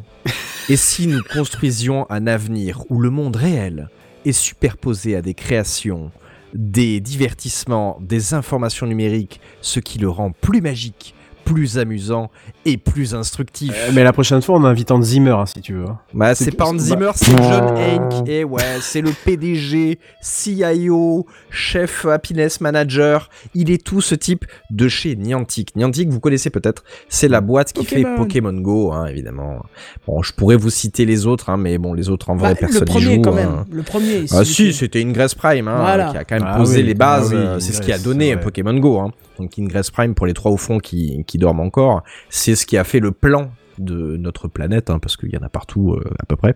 Et 0.68 0.76
si 0.76 1.06
nous 1.06 1.22
construisions 1.22 2.06
un 2.10 2.26
avenir 2.26 2.84
où 2.88 3.00
le 3.00 3.10
monde 3.10 3.36
réel 3.36 3.88
est 4.24 4.32
superposé 4.32 5.16
à 5.16 5.22
des 5.22 5.34
créations, 5.34 6.10
des 6.54 7.00
divertissements, 7.00 7.98
des 8.00 8.34
informations 8.34 8.86
numériques, 8.86 9.40
ce 9.60 9.80
qui 9.80 9.98
le 9.98 10.08
rend 10.08 10.32
plus 10.32 10.60
magique, 10.60 11.14
plus 11.44 11.78
amusant 11.78 12.30
et 12.64 12.76
plus 12.76 13.14
instructif 13.14 13.72
Euh, 13.74 13.90
mais 13.94 14.04
la 14.04 14.12
prochaine 14.12 14.40
fois, 14.42 14.56
on 14.56 14.64
invite 14.64 14.90
Hans 14.90 15.02
Zimmer, 15.02 15.30
hein, 15.32 15.46
si 15.46 15.60
tu 15.60 15.74
veux. 15.74 15.84
hein. 15.86 15.98
Bah, 16.14 16.34
C'est- 16.34 16.50
pas 16.56 16.66
Hans 16.66 16.72
bah- 16.74 16.78
Zimmer, 16.78 17.10
c'est 17.14 17.36
John 17.36 17.74
Hank. 17.76 18.28
Et 18.28 18.44
ouais, 18.44 18.62
c'est 18.80 19.00
le 19.00 19.10
PDG, 19.24 19.98
CIO, 20.20 21.26
chef 21.50 22.04
happiness 22.06 22.60
manager. 22.60 23.28
Il 23.54 23.70
est 23.70 23.82
tout 23.82 24.00
ce 24.00 24.14
type 24.14 24.44
de 24.70 24.88
chez 24.88 25.16
Niantic. 25.16 25.74
Niantic, 25.76 26.08
vous 26.10 26.20
connaissez 26.20 26.50
peut-être, 26.50 26.84
c'est 27.08 27.28
la 27.28 27.40
boîte 27.40 27.72
qui 27.72 27.84
fait 27.84 28.04
Pokémon. 28.16 28.52
Go, 28.52 28.92
hein, 28.92 29.06
évidemment. 29.06 29.62
Bon, 30.06 30.22
je 30.22 30.32
pourrais 30.32 30.56
vous 30.56 30.70
citer 30.70 31.04
les 31.06 31.26
autres, 31.26 31.48
hein, 31.50 31.56
mais 31.56 31.78
bon, 31.78 31.94
les 31.94 32.10
autres 32.10 32.30
en 32.30 32.36
vrai, 32.36 32.50
Bah, 32.52 32.60
personne 32.60 32.80
le 32.80 32.86
n'y 32.86 32.90
premier, 32.92 33.14
joue. 33.16 33.22
quand 33.22 33.32
hein. 33.32 33.34
même. 33.34 33.64
Le 33.70 33.82
premier. 33.82 34.24
Ah 34.30 34.44
si, 34.44 34.72
c'était 34.72 35.02
Ingress 35.02 35.34
Prime, 35.34 35.68
hein, 35.68 35.76
Voilà. 35.80 36.10
qui 36.10 36.16
a 36.18 36.24
quand 36.24 36.34
même 36.36 36.48
Ah 36.48 36.56
posé 36.58 36.78
oui, 36.78 36.82
les 36.86 36.94
bases. 36.94 37.30
ah 37.32 37.34
oui, 37.34 37.40
euh, 37.42 37.58
c'est 37.60 37.72
ce 37.72 37.80
qui 37.80 37.92
a 37.92 37.98
donné. 37.98 38.36
Pokémon 38.36 38.74
Go. 38.74 39.10
Donc 39.38 39.58
Ingress 39.58 39.90
Prime, 39.90 40.14
pour 40.14 40.26
les 40.26 40.34
trois 40.34 40.50
au 40.52 40.56
fond 40.56 40.78
qui, 40.78 41.24
qui 41.26 41.38
dorment 41.38 41.60
encore, 41.60 42.02
c'est 42.30 42.54
ce 42.54 42.66
qui 42.66 42.76
a 42.76 42.84
fait 42.84 43.00
le 43.00 43.12
plan 43.12 43.50
de 43.78 44.16
notre 44.18 44.48
planète, 44.48 44.90
hein, 44.90 44.98
parce 44.98 45.16
qu'il 45.16 45.30
y 45.30 45.36
en 45.38 45.42
a 45.42 45.48
partout 45.48 45.94
euh, 45.94 46.04
à 46.20 46.26
peu 46.26 46.36
près. 46.36 46.54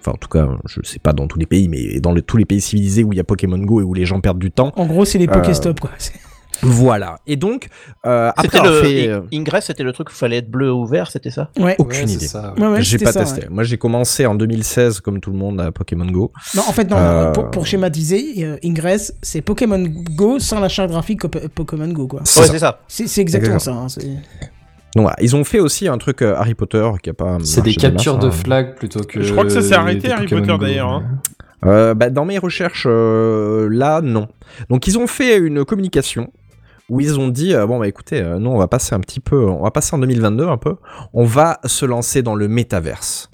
Enfin, 0.00 0.12
en 0.12 0.18
tout 0.18 0.28
cas, 0.28 0.46
je 0.66 0.80
sais 0.84 0.98
pas 0.98 1.14
dans 1.14 1.26
tous 1.26 1.38
les 1.38 1.46
pays, 1.46 1.66
mais 1.66 1.98
dans 2.00 2.12
le- 2.12 2.20
tous 2.22 2.36
les 2.36 2.44
pays 2.44 2.60
civilisés 2.60 3.04
où 3.04 3.12
il 3.12 3.16
y 3.16 3.20
a 3.20 3.24
Pokémon 3.24 3.58
Go 3.58 3.80
et 3.80 3.84
où 3.84 3.94
les 3.94 4.04
gens 4.04 4.20
perdent 4.20 4.38
du 4.38 4.50
temps. 4.50 4.72
En 4.76 4.84
gros, 4.86 5.04
c'est 5.06 5.18
les 5.18 5.28
Euh, 5.28 5.32
Pokéstop, 5.32 5.80
quoi. 5.80 5.90
Voilà. 6.62 7.18
Et 7.26 7.36
donc, 7.36 7.68
euh, 8.06 8.30
après 8.36 8.60
le 8.62 8.82
fait... 8.82 9.08
euh, 9.08 9.20
Ingress, 9.32 9.66
c'était 9.66 9.82
le 9.82 9.92
truc 9.92 10.08
où 10.08 10.12
il 10.12 10.16
fallait 10.16 10.38
être 10.38 10.50
bleu 10.50 10.72
ou 10.72 10.84
vert, 10.86 11.10
c'était 11.10 11.30
ça? 11.30 11.50
Ouais. 11.58 11.76
Aucune 11.78 12.06
Ouais, 12.06 12.12
idée. 12.14 12.26
ça, 12.26 12.54
ouais. 12.56 12.62
Ouais, 12.62 12.68
ouais, 12.74 12.82
j'ai 12.82 12.98
pas 12.98 13.12
ça, 13.12 13.20
testé. 13.20 13.42
ouais. 13.42 13.48
Moi, 13.50 13.64
j'ai 13.64 13.78
commencé 13.78 14.26
en 14.26 14.34
2016, 14.34 15.00
comme 15.00 15.20
tout 15.20 15.30
le 15.30 15.38
monde, 15.38 15.60
à 15.60 15.70
Pokémon 15.72 16.06
Go. 16.06 16.32
Non, 16.54 16.62
en 16.66 16.72
fait, 16.72 16.90
non, 16.90 16.96
Euh, 16.96 17.32
pour, 17.32 17.50
pour 17.50 17.66
schématiser, 17.66 18.44
euh, 18.44 18.56
Ingress, 18.64 19.14
c'est 19.22 19.40
Pokémon 19.40 19.82
Go 20.16 20.38
sans 20.38 20.60
la 20.60 20.68
charte 20.68 20.90
graphique 20.90 21.20
Pokémon 21.26 21.88
Go, 21.88 22.06
quoi. 22.08 22.20
C'est 22.24 22.40
Ouais, 22.40 22.46
ça. 22.46 22.52
c'est 22.52 22.58
ça. 22.58 22.80
C'est 23.06 23.20
exactement 23.20 23.58
ça. 23.58 23.72
hein, 23.72 23.88
c'est- 23.88 24.06
Donc 24.96 25.02
voilà, 25.04 25.16
ils 25.20 25.36
ont 25.36 25.44
fait 25.44 25.60
aussi 25.60 25.86
un 25.86 25.98
truc 25.98 26.22
euh, 26.22 26.34
Harry 26.36 26.54
Potter 26.54 26.88
qui 27.02 27.10
a 27.10 27.14
pas. 27.14 27.36
C'est 27.44 27.62
des 27.62 27.74
captures 27.74 28.18
de 28.18 28.28
hein. 28.28 28.30
flag 28.32 28.74
plutôt 28.74 29.00
que. 29.00 29.22
Je 29.22 29.32
crois 29.32 29.44
que 29.44 29.50
ça 29.50 29.60
s'est 29.62 29.74
arrêté, 29.74 30.10
Harry 30.10 30.24
Pokémon 30.24 30.40
Potter, 30.40 30.52
Go, 30.58 30.64
d'ailleurs, 30.64 31.00
mais- 31.00 31.06
hein. 31.06 31.20
Euh, 31.66 31.94
bah, 31.94 32.08
dans 32.08 32.24
mes 32.24 32.38
recherches, 32.38 32.86
euh, 32.88 33.68
là, 33.70 34.00
non. 34.00 34.28
Donc, 34.70 34.86
ils 34.86 34.96
ont 34.96 35.06
fait 35.08 35.36
une 35.38 35.64
communication 35.64 36.30
où 36.88 37.00
ils 37.00 37.18
ont 37.18 37.28
dit 37.28 37.54
euh, 37.54 37.66
bon, 37.66 37.78
bah 37.78 37.86
écoutez, 37.88 38.20
euh, 38.22 38.38
nous, 38.38 38.50
on 38.50 38.58
va 38.58 38.68
passer 38.68 38.94
un 38.94 39.00
petit 39.00 39.20
peu, 39.20 39.44
on 39.46 39.62
va 39.62 39.70
passer 39.70 39.94
en 39.94 39.98
2022 39.98 40.46
un 40.48 40.56
peu, 40.56 40.76
on 41.12 41.24
va 41.24 41.58
se 41.64 41.84
lancer 41.86 42.22
dans 42.22 42.34
le 42.34 42.48
métaverse. 42.48 43.30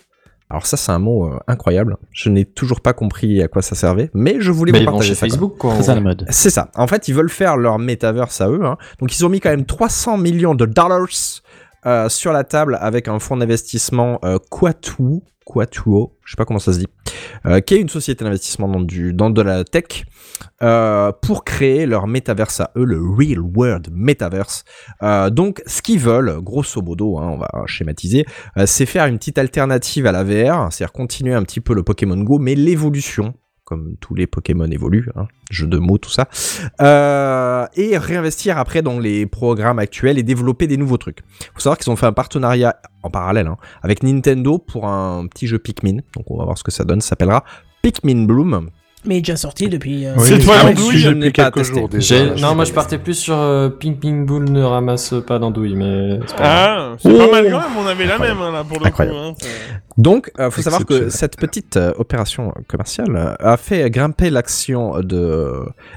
Alors, 0.50 0.66
ça, 0.66 0.76
c'est 0.76 0.92
un 0.92 0.98
mot 0.98 1.26
euh, 1.26 1.38
incroyable. 1.48 1.96
Je 2.12 2.28
n'ai 2.28 2.44
toujours 2.44 2.80
pas 2.80 2.92
compris 2.92 3.42
à 3.42 3.48
quoi 3.48 3.62
ça 3.62 3.74
servait, 3.74 4.10
mais 4.14 4.36
je 4.40 4.50
voulais 4.52 4.72
Mais 4.72 4.78
vous 4.78 4.82
ils 4.82 4.86
vont 4.86 4.92
partager 4.92 5.08
chez 5.10 5.14
ça. 5.14 5.26
Facebook, 5.26 5.56
quoi. 5.58 5.72
Très 5.74 5.90
à 5.90 5.94
la 5.94 6.00
mode. 6.00 6.26
C'est 6.28 6.50
ça. 6.50 6.68
En 6.76 6.86
fait, 6.86 7.08
ils 7.08 7.14
veulent 7.14 7.30
faire 7.30 7.56
leur 7.56 7.78
metaverse 7.78 8.40
à 8.40 8.50
eux. 8.50 8.64
hein. 8.64 8.76
Donc, 9.00 9.16
ils 9.16 9.24
ont 9.24 9.30
mis 9.30 9.40
quand 9.40 9.50
même 9.50 9.64
300 9.64 10.18
millions 10.18 10.54
de 10.54 10.66
dollars 10.66 11.06
euh, 11.86 12.08
sur 12.08 12.32
la 12.32 12.44
table 12.44 12.78
avec 12.80 13.08
un 13.08 13.18
fonds 13.18 13.36
d'investissement 13.38 14.18
euh, 14.24 14.38
Quatuo, 14.50 15.22
Quatuo, 15.44 16.16
je 16.24 16.32
sais 16.32 16.36
pas 16.36 16.44
comment 16.44 16.58
ça 16.58 16.72
se 16.72 16.78
dit, 16.78 16.86
euh, 17.46 17.60
qui 17.60 17.74
est 17.74 17.80
une 17.80 17.88
société 17.88 18.24
d'investissement 18.24 18.68
dans, 18.68 18.80
du, 18.80 19.12
dans 19.12 19.30
de 19.30 19.42
la 19.42 19.64
tech, 19.64 20.04
euh, 20.62 21.12
pour 21.22 21.44
créer 21.44 21.86
leur 21.86 22.06
metaverse 22.06 22.60
à 22.60 22.70
eux, 22.76 22.84
le 22.84 23.00
Real 23.00 23.40
World 23.40 23.88
Metaverse. 23.92 24.64
Euh, 25.02 25.30
donc, 25.30 25.62
ce 25.66 25.82
qu'ils 25.82 25.98
veulent, 25.98 26.40
grosso 26.40 26.80
modo, 26.82 27.18
hein, 27.18 27.30
on 27.32 27.36
va 27.36 27.50
schématiser, 27.66 28.24
c'est 28.66 28.86
faire 28.86 29.06
une 29.06 29.18
petite 29.18 29.38
alternative 29.38 30.06
à 30.06 30.12
la 30.12 30.24
VR, 30.24 30.72
c'est-à-dire 30.72 30.92
continuer 30.92 31.34
un 31.34 31.42
petit 31.42 31.60
peu 31.60 31.74
le 31.74 31.82
Pokémon 31.82 32.16
Go, 32.16 32.38
mais 32.38 32.54
l'évolution 32.54 33.34
comme 33.64 33.96
tous 34.00 34.14
les 34.14 34.26
Pokémon 34.26 34.70
évoluent, 34.70 35.08
hein, 35.16 35.26
jeu 35.50 35.66
de 35.66 35.78
mots, 35.78 35.98
tout 35.98 36.10
ça, 36.10 36.28
euh, 36.80 37.66
et 37.74 37.96
réinvestir 37.96 38.58
après 38.58 38.82
dans 38.82 38.98
les 38.98 39.26
programmes 39.26 39.78
actuels 39.78 40.18
et 40.18 40.22
développer 40.22 40.66
des 40.66 40.76
nouveaux 40.76 40.98
trucs. 40.98 41.20
faut 41.54 41.60
savoir 41.60 41.78
qu'ils 41.78 41.90
ont 41.90 41.96
fait 41.96 42.06
un 42.06 42.12
partenariat 42.12 42.76
en 43.02 43.10
parallèle 43.10 43.46
hein, 43.46 43.56
avec 43.82 44.02
Nintendo 44.02 44.58
pour 44.58 44.86
un 44.86 45.26
petit 45.26 45.46
jeu 45.46 45.58
Pikmin, 45.58 45.98
donc 46.14 46.30
on 46.30 46.36
va 46.36 46.44
voir 46.44 46.58
ce 46.58 46.64
que 46.64 46.70
ça 46.70 46.84
donne, 46.84 47.00
ça 47.00 47.10
s'appellera 47.10 47.44
Pikmin 47.82 48.24
Bloom. 48.24 48.70
Mais 49.06 49.16
il 49.16 49.18
est 49.18 49.20
déjà 49.22 49.36
sorti 49.36 49.68
depuis. 49.68 50.06
euh, 50.06 50.14
Oui, 50.16 50.24
C'est 50.28 50.38
toi 50.38 50.62
l'andouille 50.62 50.98
je 50.98 51.10
n'ai 51.10 51.30
pas 51.30 51.50
testé. 51.50 51.74
jours 51.78 51.88
déjà. 51.88 52.34
Non, 52.36 52.54
moi 52.54 52.64
je 52.64 52.72
partais 52.72 52.98
plus 52.98 53.14
sur 53.14 53.36
euh, 53.36 53.68
Ping 53.68 53.98
Ping 53.98 54.24
Boule 54.24 54.50
ne 54.50 54.62
ramasse 54.62 55.14
pas 55.26 55.38
d'andouille, 55.38 55.74
mais 55.74 56.18
c'est 56.26 56.36
pas 56.36 56.42
grave. 56.42 56.78
Ah, 56.92 56.96
c'est 56.98 57.16
pas 57.18 57.24
Oh. 57.26 57.30
mal 57.30 57.50
quand 57.50 57.58
même, 57.60 57.76
on 57.78 57.86
avait 57.86 58.06
la 58.06 58.18
même 58.18 58.38
hein, 58.40 58.52
là 58.52 58.64
pour 58.64 58.80
le 58.80 58.86
Incroyable. 58.86 59.16
coup. 59.16 59.24
Hein, 59.24 59.34
Donc, 59.98 60.30
euh, 60.40 60.50
faut 60.50 60.62
savoir 60.62 60.84
que 60.86 61.08
cette 61.10 61.36
petite 61.36 61.76
euh, 61.76 61.92
opération 61.98 62.52
commerciale 62.66 63.14
euh, 63.14 63.34
a 63.40 63.56
fait 63.56 63.88
grimper 63.90 64.30
l'action 64.30 65.00
de 65.00 65.52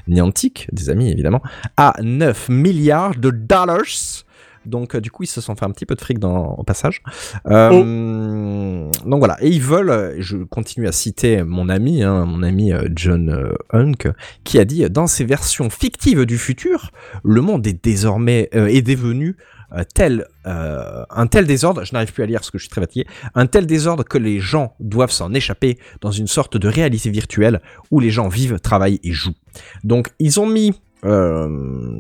Niantic, 0.07 0.67
des 0.71 0.89
amis 0.89 1.09
évidemment, 1.11 1.41
à 1.77 1.93
9 2.01 2.49
milliards 2.49 3.15
de 3.15 3.31
dollars. 3.31 4.25
Donc, 4.67 4.95
euh, 4.95 5.01
du 5.01 5.11
coup, 5.11 5.23
ils 5.23 5.27
se 5.27 5.41
sont 5.41 5.55
fait 5.55 5.65
un 5.65 5.71
petit 5.71 5.85
peu 5.85 5.95
de 5.95 6.01
fric 6.01 6.19
dans, 6.19 6.55
au 6.55 6.63
passage. 6.63 7.01
Euh, 7.47 8.89
Donc 9.05 9.19
voilà, 9.19 9.37
et 9.41 9.49
ils 9.49 9.61
veulent, 9.61 9.89
euh, 9.89 10.15
je 10.19 10.37
continue 10.37 10.87
à 10.87 10.91
citer 10.91 11.43
mon 11.43 11.69
ami, 11.69 12.03
hein, 12.03 12.25
mon 12.25 12.43
ami 12.43 12.71
John 12.95 13.53
Hunk, 13.71 14.09
qui 14.43 14.59
a 14.59 14.65
dit 14.65 14.89
dans 14.89 15.07
ces 15.07 15.25
versions 15.25 15.69
fictives 15.69 16.25
du 16.25 16.37
futur, 16.37 16.91
le 17.23 17.41
monde 17.41 17.65
est 17.67 17.83
désormais 17.83 18.49
euh, 18.55 18.67
est 18.67 18.81
devenu 18.81 19.37
euh, 19.73 19.83
tel 19.93 20.25
euh, 20.45 21.03
un 21.09 21.27
tel 21.27 21.45
désordre, 21.45 21.83
je 21.83 21.93
n'arrive 21.93 22.13
plus 22.13 22.23
à 22.23 22.25
lire 22.25 22.39
parce 22.39 22.51
que 22.51 22.57
je 22.57 22.63
suis 22.63 22.69
très 22.69 22.81
fatigué, 22.81 23.05
un 23.35 23.47
tel 23.47 23.65
désordre 23.65 24.03
que 24.03 24.17
les 24.17 24.39
gens 24.39 24.73
doivent 24.79 25.11
s'en 25.11 25.33
échapper 25.33 25.77
dans 26.01 26.11
une 26.11 26.27
sorte 26.27 26.57
de 26.57 26.67
réalité 26.67 27.09
virtuelle 27.09 27.61
où 27.91 27.99
les 27.99 28.09
gens 28.09 28.29
vivent, 28.29 28.59
travaillent 28.59 28.99
et 29.03 29.11
jouent. 29.11 29.35
Donc 29.83 30.09
ils 30.19 30.39
ont 30.39 30.45
mis 30.47 30.73
euh, 31.05 31.47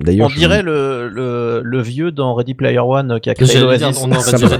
d'ailleurs 0.01 0.25
On 0.27 0.29
je- 0.29 0.37
dirait 0.37 0.61
le, 0.63 1.07
le, 1.07 1.61
le 1.63 1.81
vieux 1.81 2.11
dans 2.11 2.33
Ready 2.33 2.53
Player 2.55 2.79
One 2.79 3.11
euh, 3.11 3.19
qui 3.19 3.29
a 3.29 3.35
créé 3.35 3.59
l'Oasis. 3.59 3.99
on 4.03 4.07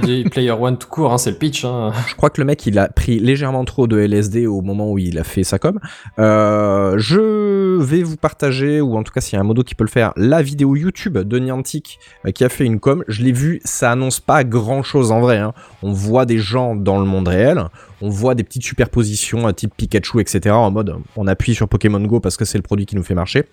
des 0.06 0.24
Player 0.24 0.52
One 0.52 0.78
tout 0.78 0.88
court, 0.88 1.12
hein, 1.12 1.18
c'est 1.18 1.30
le 1.30 1.36
pitch. 1.36 1.64
Hein. 1.64 1.92
Je 2.06 2.14
crois 2.14 2.30
que 2.30 2.40
le 2.40 2.44
mec, 2.44 2.64
il 2.66 2.78
a 2.78 2.88
pris 2.88 3.18
légèrement 3.18 3.64
trop 3.64 3.86
de 3.86 3.98
LSD 3.98 4.46
au 4.46 4.60
moment 4.62 4.90
où 4.92 4.98
il 4.98 5.18
a 5.18 5.24
fait 5.24 5.42
sa 5.44 5.58
com. 5.58 5.78
Euh, 6.18 6.94
je 6.98 7.80
vais 7.82 8.02
vous 8.02 8.16
partager, 8.16 8.80
ou 8.80 8.96
en 8.96 9.02
tout 9.02 9.12
cas 9.12 9.20
s'il 9.20 9.34
y 9.34 9.38
a 9.38 9.40
un 9.40 9.44
modo 9.44 9.62
qui 9.62 9.74
peut 9.74 9.84
le 9.84 9.90
faire, 9.90 10.12
la 10.16 10.42
vidéo 10.42 10.76
YouTube 10.76 11.18
de 11.18 11.38
Niantic 11.38 11.98
qui 12.34 12.44
a 12.44 12.48
fait 12.48 12.64
une 12.64 12.80
com. 12.80 13.02
Je 13.08 13.22
l'ai 13.22 13.32
vu, 13.32 13.60
ça 13.64 13.90
annonce 13.92 14.20
pas 14.20 14.44
grand 14.44 14.82
chose 14.82 15.10
en 15.12 15.20
vrai. 15.20 15.38
hein. 15.38 15.52
On 15.82 15.92
voit 15.92 16.26
des 16.26 16.38
gens 16.38 16.76
dans 16.76 16.98
le 16.98 17.06
monde 17.06 17.28
réel, 17.28 17.62
on 18.00 18.08
voit 18.08 18.34
des 18.34 18.44
petites 18.44 18.62
superpositions 18.62 19.46
à 19.46 19.52
type 19.52 19.72
Pikachu, 19.76 20.20
etc. 20.20 20.54
En 20.54 20.70
mode, 20.70 20.96
on 21.16 21.26
appuie 21.26 21.54
sur 21.54 21.68
Pokémon 21.68 22.00
Go 22.00 22.20
parce 22.20 22.36
que 22.36 22.44
c'est 22.44 22.58
le 22.58 22.62
produit 22.62 22.86
qui 22.86 22.96
nous 22.96 23.02
fait 23.02 23.14
marcher. 23.14 23.44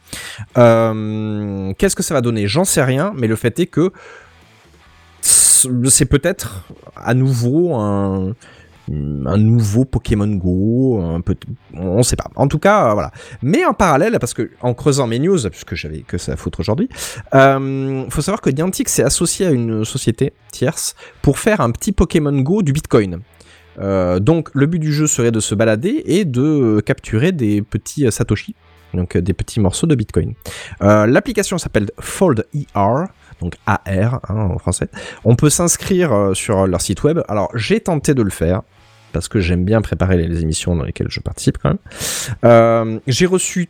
Euh, 0.58 1.74
Qu'est-ce 1.78 1.96
que 1.96 2.04
ça 2.04 2.14
va 2.14 2.22
donner? 2.22 2.48
J'en 2.48 2.64
sais 2.64 2.84
rien, 2.84 3.14
mais 3.16 3.28
le 3.28 3.36
fait 3.36 3.60
est 3.60 3.68
que 3.68 3.91
c'est 5.89 6.06
peut-être 6.06 6.68
à 6.96 7.16
nouveau 7.16 7.74
un, 7.74 8.36
un 8.91 9.38
nouveau 9.38 9.86
Pokémon 9.86 10.28
Go, 10.28 11.02
un 11.02 11.22
peu, 11.22 11.36
on 11.74 12.04
sait 12.04 12.16
pas. 12.16 12.30
En 12.36 12.48
tout 12.48 12.60
cas, 12.60 12.89
euh, 12.89 12.93
voilà. 12.93 13.12
Mais 13.41 13.66
en 13.66 13.74
parallèle, 13.74 14.18
parce 14.20 14.34
que 14.34 14.52
en 14.62 14.74
creusant 14.74 15.08
mes 15.08 15.20
news, 15.20 15.39
puisque 15.50 15.76
j'avais 15.76 16.02
que 16.02 16.18
ça 16.18 16.34
à 16.34 16.36
foutre 16.36 16.60
aujourd'hui, 16.60 16.89
euh, 17.34 18.06
faut 18.10 18.22
savoir 18.22 18.41
que 18.41 18.50
Niantic 18.50 18.89
s'est 18.89 19.04
associé 19.04 19.48
à 19.48 19.52
une 19.52 19.86
société 19.86 20.34
tierce 20.52 20.96
pour 21.22 21.39
faire 21.39 21.62
un 21.62 21.72
petit 21.72 21.91
Pokémon 21.91 22.39
Go 22.41 22.62
du 22.62 22.74
Bitcoin. 22.74 23.22
Euh, 23.80 24.19
donc 24.19 24.49
le 24.53 24.65
but 24.65 24.80
du 24.80 24.93
jeu 24.93 25.07
serait 25.07 25.32
de 25.32 25.39
se 25.39 25.55
balader 25.55 26.03
et 26.05 26.26
de 26.26 26.82
capturer 26.86 27.32
des 27.32 27.61
petits 27.61 28.05
euh, 28.05 28.11
Satoshi, 28.11 28.55
donc 28.95 29.15
euh, 29.15 29.21
des 29.21 29.34
petits 29.34 29.59
morceaux 29.59 29.88
de 29.88 29.95
Bitcoin. 29.95 30.34
Euh, 30.82 31.05
L'application 31.05 31.57
s'appelle 31.57 31.91
Fold 31.99 32.45
ER, 32.53 33.05
donc 33.41 33.55
AR 33.65 34.21
hein, 34.30 34.49
en 34.53 34.57
français. 34.57 34.88
On 35.23 35.36
peut 35.36 35.49
s'inscrire 35.49 36.13
euh, 36.13 36.34
sur 36.34 36.67
leur 36.67 36.82
site 36.82 37.03
web. 37.03 37.21
Alors 37.28 37.49
j'ai 37.55 37.80
tenté 37.80 38.13
de 38.13 38.21
le 38.21 38.30
faire 38.30 38.61
parce 39.11 39.28
que 39.28 39.39
j'aime 39.39 39.63
bien 39.63 39.82
préparer 39.82 40.17
les, 40.17 40.41
émissions 40.41 40.76
dans 40.76 40.84
lesquelles 40.84 41.09
je 41.09 41.19
participe 41.19 41.57
quand 41.57 41.69
même. 41.69 41.78
Euh, 42.43 42.99
j'ai 43.07 43.26
reçu 43.26 43.69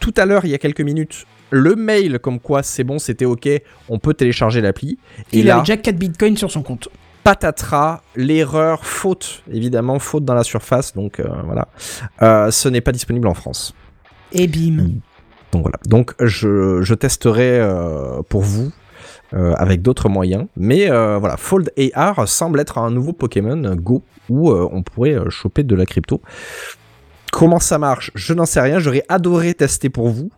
tout 0.00 0.12
à 0.16 0.26
l'heure, 0.26 0.44
il 0.44 0.50
y 0.50 0.54
a 0.54 0.58
quelques 0.58 0.80
minutes, 0.80 1.26
le 1.50 1.76
mail 1.76 2.18
comme 2.18 2.40
quoi 2.40 2.62
c'est 2.62 2.84
bon, 2.84 2.98
c'était 2.98 3.24
ok, 3.24 3.48
on 3.88 3.98
peut 3.98 4.14
télécharger 4.14 4.60
l'appli. 4.60 4.98
Et 5.32 5.38
Il 5.38 5.46
là, 5.46 5.54
avait 5.54 5.62
déjà 5.62 5.76
4 5.76 5.96
bitcoins 5.96 6.36
sur 6.36 6.50
son 6.50 6.62
compte. 6.62 6.88
Patatras, 7.24 8.02
l'erreur, 8.16 8.84
faute, 8.84 9.42
évidemment, 9.50 9.98
faute 9.98 10.24
dans 10.24 10.34
la 10.34 10.44
surface, 10.44 10.94
donc 10.94 11.20
euh, 11.20 11.28
voilà. 11.44 11.68
Euh, 12.22 12.50
ce 12.50 12.68
n'est 12.68 12.80
pas 12.80 12.92
disponible 12.92 13.28
en 13.28 13.34
France. 13.34 13.74
Et 14.32 14.46
bim. 14.46 14.90
Donc 15.52 15.62
voilà. 15.62 15.78
Donc 15.86 16.14
je, 16.20 16.82
je 16.82 16.94
testerai 16.94 17.58
euh, 17.60 18.22
pour 18.28 18.42
vous 18.42 18.72
avec 19.34 19.80
d'autres 19.80 20.10
moyens. 20.10 20.44
Mais 20.58 20.88
voilà, 20.88 21.38
Fold 21.38 21.72
AR 21.94 22.28
semble 22.28 22.60
être 22.60 22.76
un 22.76 22.90
nouveau 22.90 23.14
Pokémon 23.14 23.74
Go 23.76 24.02
où 24.28 24.52
on 24.52 24.82
pourrait 24.82 25.16
choper 25.30 25.62
de 25.62 25.74
la 25.74 25.86
crypto. 25.86 26.20
Comment 27.32 27.58
ça 27.60 27.78
marche 27.78 28.10
Je 28.14 28.34
n'en 28.34 28.44
sais 28.46 28.60
rien. 28.60 28.78
J'aurais 28.78 29.02
adoré 29.08 29.54
tester 29.54 29.88
pour 29.90 30.08
vous. 30.10 30.30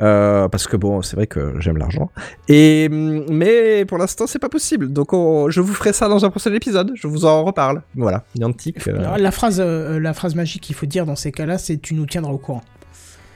euh, 0.00 0.48
parce 0.48 0.66
que 0.66 0.76
bon, 0.78 1.02
c'est 1.02 1.14
vrai 1.14 1.26
que 1.26 1.54
j'aime 1.60 1.76
l'argent. 1.76 2.10
Et 2.48 2.88
hum, 2.90 3.26
mais 3.30 3.84
pour 3.84 3.98
l'instant, 3.98 4.26
c'est 4.26 4.38
pas 4.38 4.48
possible. 4.48 4.90
Donc 4.92 5.12
on- 5.12 5.50
je 5.50 5.60
vous 5.60 5.74
ferai 5.74 5.92
ça 5.92 6.08
dans 6.08 6.24
un 6.24 6.30
prochain 6.30 6.52
épisode. 6.54 6.92
Je 6.94 7.06
vous 7.06 7.26
en 7.26 7.44
reparle. 7.44 7.82
Voilà, 7.94 8.24
Niantic. 8.36 8.88
euh, 8.88 9.16
La 9.18 9.30
phrase, 9.30 9.60
euh, 9.62 10.00
la 10.00 10.14
phrase 10.14 10.34
magique 10.34 10.62
qu'il 10.62 10.74
faut 10.74 10.86
dire 10.86 11.04
dans 11.04 11.14
ces 11.16 11.30
cas-là, 11.30 11.58
c'est 11.58 11.76
tu 11.76 11.92
nous 11.94 12.06
tiendras 12.06 12.32
au 12.32 12.38
courant. 12.38 12.62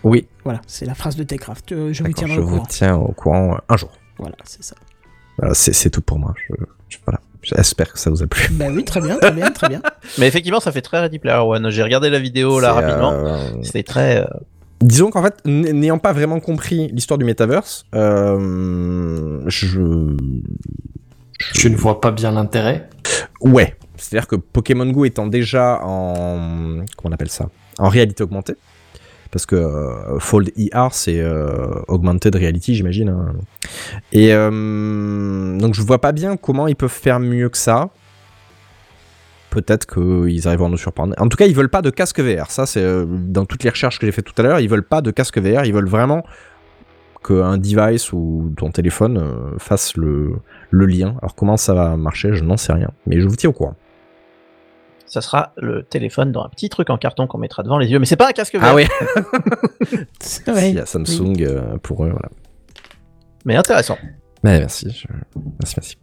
oui, 0.02 0.26
Voilà, 0.44 0.62
c'est 0.66 0.86
la 0.86 0.94
phrase 0.94 1.14
de 1.16 1.24
Techcraft. 1.24 1.74
Je 1.92 2.02
vous 2.02 2.12
tiendrai 2.14 2.36
je 2.36 2.40
au 2.40 2.44
vous 2.46 2.56
courant. 2.56 2.66
tiens 2.70 2.96
au 2.96 3.12
courant 3.12 3.58
un 3.68 3.76
jour. 3.76 3.90
Voilà, 4.18 4.36
c'est 4.44 4.64
ça. 4.64 4.76
Voilà, 5.38 5.52
c'est 5.52 5.74
c'est 5.74 5.90
tout 5.90 6.00
pour 6.00 6.18
moi. 6.18 6.32
Je, 6.48 6.54
je- 6.88 6.98
voilà. 7.04 7.20
J'espère 7.44 7.92
que 7.92 7.98
ça 7.98 8.10
vous 8.10 8.22
a 8.22 8.26
plu. 8.26 8.48
Bah 8.52 8.66
oui, 8.70 8.84
très 8.84 9.00
bien, 9.00 9.16
très 9.18 9.30
bien, 9.32 9.50
très 9.50 9.68
bien. 9.68 9.80
Mais 10.18 10.26
effectivement, 10.26 10.60
ça 10.60 10.72
fait 10.72 10.82
très 10.82 11.00
Ready 11.00 11.18
Player 11.18 11.38
One. 11.38 11.70
J'ai 11.70 11.82
regardé 11.82 12.10
la 12.10 12.18
vidéo 12.18 12.58
là 12.60 12.72
rapidement. 12.72 13.12
euh, 13.12 13.38
C'était 13.62 13.82
très. 13.82 14.18
euh, 14.18 14.24
Disons 14.80 15.10
qu'en 15.10 15.22
fait, 15.22 15.34
n'ayant 15.46 15.98
pas 15.98 16.12
vraiment 16.12 16.40
compris 16.40 16.88
l'histoire 16.92 17.16
du 17.18 17.24
metaverse, 17.24 17.86
euh, 17.94 19.40
je... 19.46 20.16
Je 21.54 21.68
ne 21.68 21.76
vois 21.76 22.00
pas 22.00 22.10
bien 22.10 22.32
l'intérêt? 22.32 22.88
Ouais. 23.40 23.76
C'est-à-dire 23.96 24.26
que 24.26 24.36
Pokémon 24.36 24.86
Go 24.86 25.04
étant 25.04 25.26
déjà 25.26 25.80
en... 25.82 26.84
Comment 26.96 27.10
on 27.10 27.12
appelle 27.12 27.30
ça? 27.30 27.48
En 27.78 27.88
réalité 27.88 28.22
augmentée. 28.22 28.54
Parce 29.34 29.46
que 29.46 29.56
euh, 29.56 30.20
Fold 30.20 30.52
ER, 30.56 30.90
c'est 30.92 31.18
euh, 31.18 31.56
Augmented 31.88 32.32
Reality, 32.36 32.76
j'imagine. 32.76 33.08
hein. 33.08 33.32
Et 34.12 34.32
euh, 34.32 35.58
donc 35.58 35.74
je 35.74 35.82
vois 35.82 36.00
pas 36.00 36.12
bien 36.12 36.36
comment 36.36 36.68
ils 36.68 36.76
peuvent 36.76 36.88
faire 36.88 37.18
mieux 37.18 37.48
que 37.48 37.58
ça. 37.58 37.90
Peut-être 39.50 39.86
qu'ils 39.92 40.46
arriveront 40.46 40.66
à 40.66 40.70
nous 40.70 40.76
surprendre. 40.76 41.16
En 41.18 41.28
tout 41.28 41.36
cas, 41.36 41.46
ils 41.46 41.54
veulent 41.54 41.68
pas 41.68 41.82
de 41.82 41.90
casque 41.90 42.20
VR. 42.20 42.48
Ça, 42.52 42.64
c'est 42.66 42.80
euh, 42.80 43.04
dans 43.08 43.44
toutes 43.44 43.64
les 43.64 43.70
recherches 43.70 43.98
que 43.98 44.06
j'ai 44.06 44.12
fait 44.12 44.22
tout 44.22 44.34
à 44.38 44.42
l'heure. 44.42 44.60
Ils 44.60 44.68
veulent 44.68 44.86
pas 44.86 45.00
de 45.00 45.10
casque 45.10 45.38
VR. 45.38 45.64
Ils 45.64 45.74
veulent 45.74 45.88
vraiment 45.88 46.24
qu'un 47.26 47.58
device 47.58 48.12
ou 48.12 48.52
ton 48.56 48.70
téléphone 48.70 49.18
euh, 49.18 49.58
fasse 49.58 49.96
le, 49.96 50.34
le 50.70 50.86
lien. 50.86 51.16
Alors 51.22 51.34
comment 51.34 51.56
ça 51.56 51.74
va 51.74 51.96
marcher, 51.96 52.34
je 52.34 52.44
n'en 52.44 52.56
sais 52.56 52.72
rien. 52.72 52.90
Mais 53.08 53.20
je 53.20 53.26
vous 53.26 53.34
tiens 53.34 53.50
au 53.50 53.52
courant. 53.52 53.74
Ça 55.14 55.20
sera 55.20 55.52
le 55.56 55.84
téléphone 55.84 56.32
dans 56.32 56.42
un 56.42 56.48
petit 56.48 56.68
truc 56.68 56.90
en 56.90 56.98
carton 56.98 57.28
qu'on 57.28 57.38
mettra 57.38 57.62
devant 57.62 57.78
les 57.78 57.86
yeux. 57.86 58.00
Mais 58.00 58.04
c'est 58.04 58.16
pas 58.16 58.30
un 58.30 58.32
casque. 58.32 58.56
Ah 58.60 58.74
oui, 58.74 58.84
C'est 60.20 60.48
vrai. 60.50 60.70
il 60.70 60.74
y 60.74 60.80
a 60.80 60.86
Samsung 60.86 61.36
euh, 61.42 61.78
pour 61.80 62.04
eux. 62.04 62.10
Voilà. 62.10 62.28
Mais 63.44 63.54
intéressant. 63.54 63.96
Mais 64.42 64.58
merci, 64.58 64.90
je- 64.90 65.06
merci, 65.60 65.74
merci. 65.76 65.96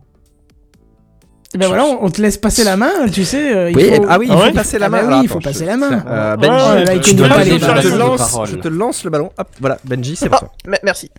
Ben 1.55 1.67
voilà, 1.67 1.83
on, 1.83 2.09
te 2.09 2.21
laisse 2.21 2.37
passer 2.37 2.63
la 2.63 2.77
main, 2.77 3.09
tu 3.11 3.25
sais. 3.25 3.69
il 3.71 3.75
Oui, 3.75 3.93
faut... 3.97 4.05
ah 4.07 4.17
oui, 4.17 4.27
il 4.29 4.31
Ah 4.31 4.37
faut 4.37 4.43
ouais 4.43 4.53
passer 4.53 4.79
la 4.79 4.85
Ah 4.85 4.89
main. 4.89 4.97
Alors, 4.99 5.19
oui, 5.19 5.25
il 5.25 5.27
faut 5.27 5.39
attends, 5.39 5.49
passer 5.49 5.65
je- 5.65 5.69
la 5.69 5.75
main. 5.75 6.05
Euh, 6.07 6.37
Benji, 6.37 6.49
ouais, 6.73 6.85
là, 6.85 6.93
il 6.95 7.03
je 7.03 7.11
te 7.11 7.21
balles. 7.21 7.81
je 7.81 7.89
te 7.89 7.95
lance, 7.97 8.37
je 8.45 8.55
te 8.55 8.67
lance 8.69 9.03
le 9.03 9.09
ballon. 9.09 9.31
Hop, 9.37 9.47
voilà, 9.59 9.77
Benji, 9.83 10.15
c'est 10.15 10.29
pour 10.29 10.39
toi. 10.39 10.51
Me- 10.65 10.77
Merci. 10.83 11.09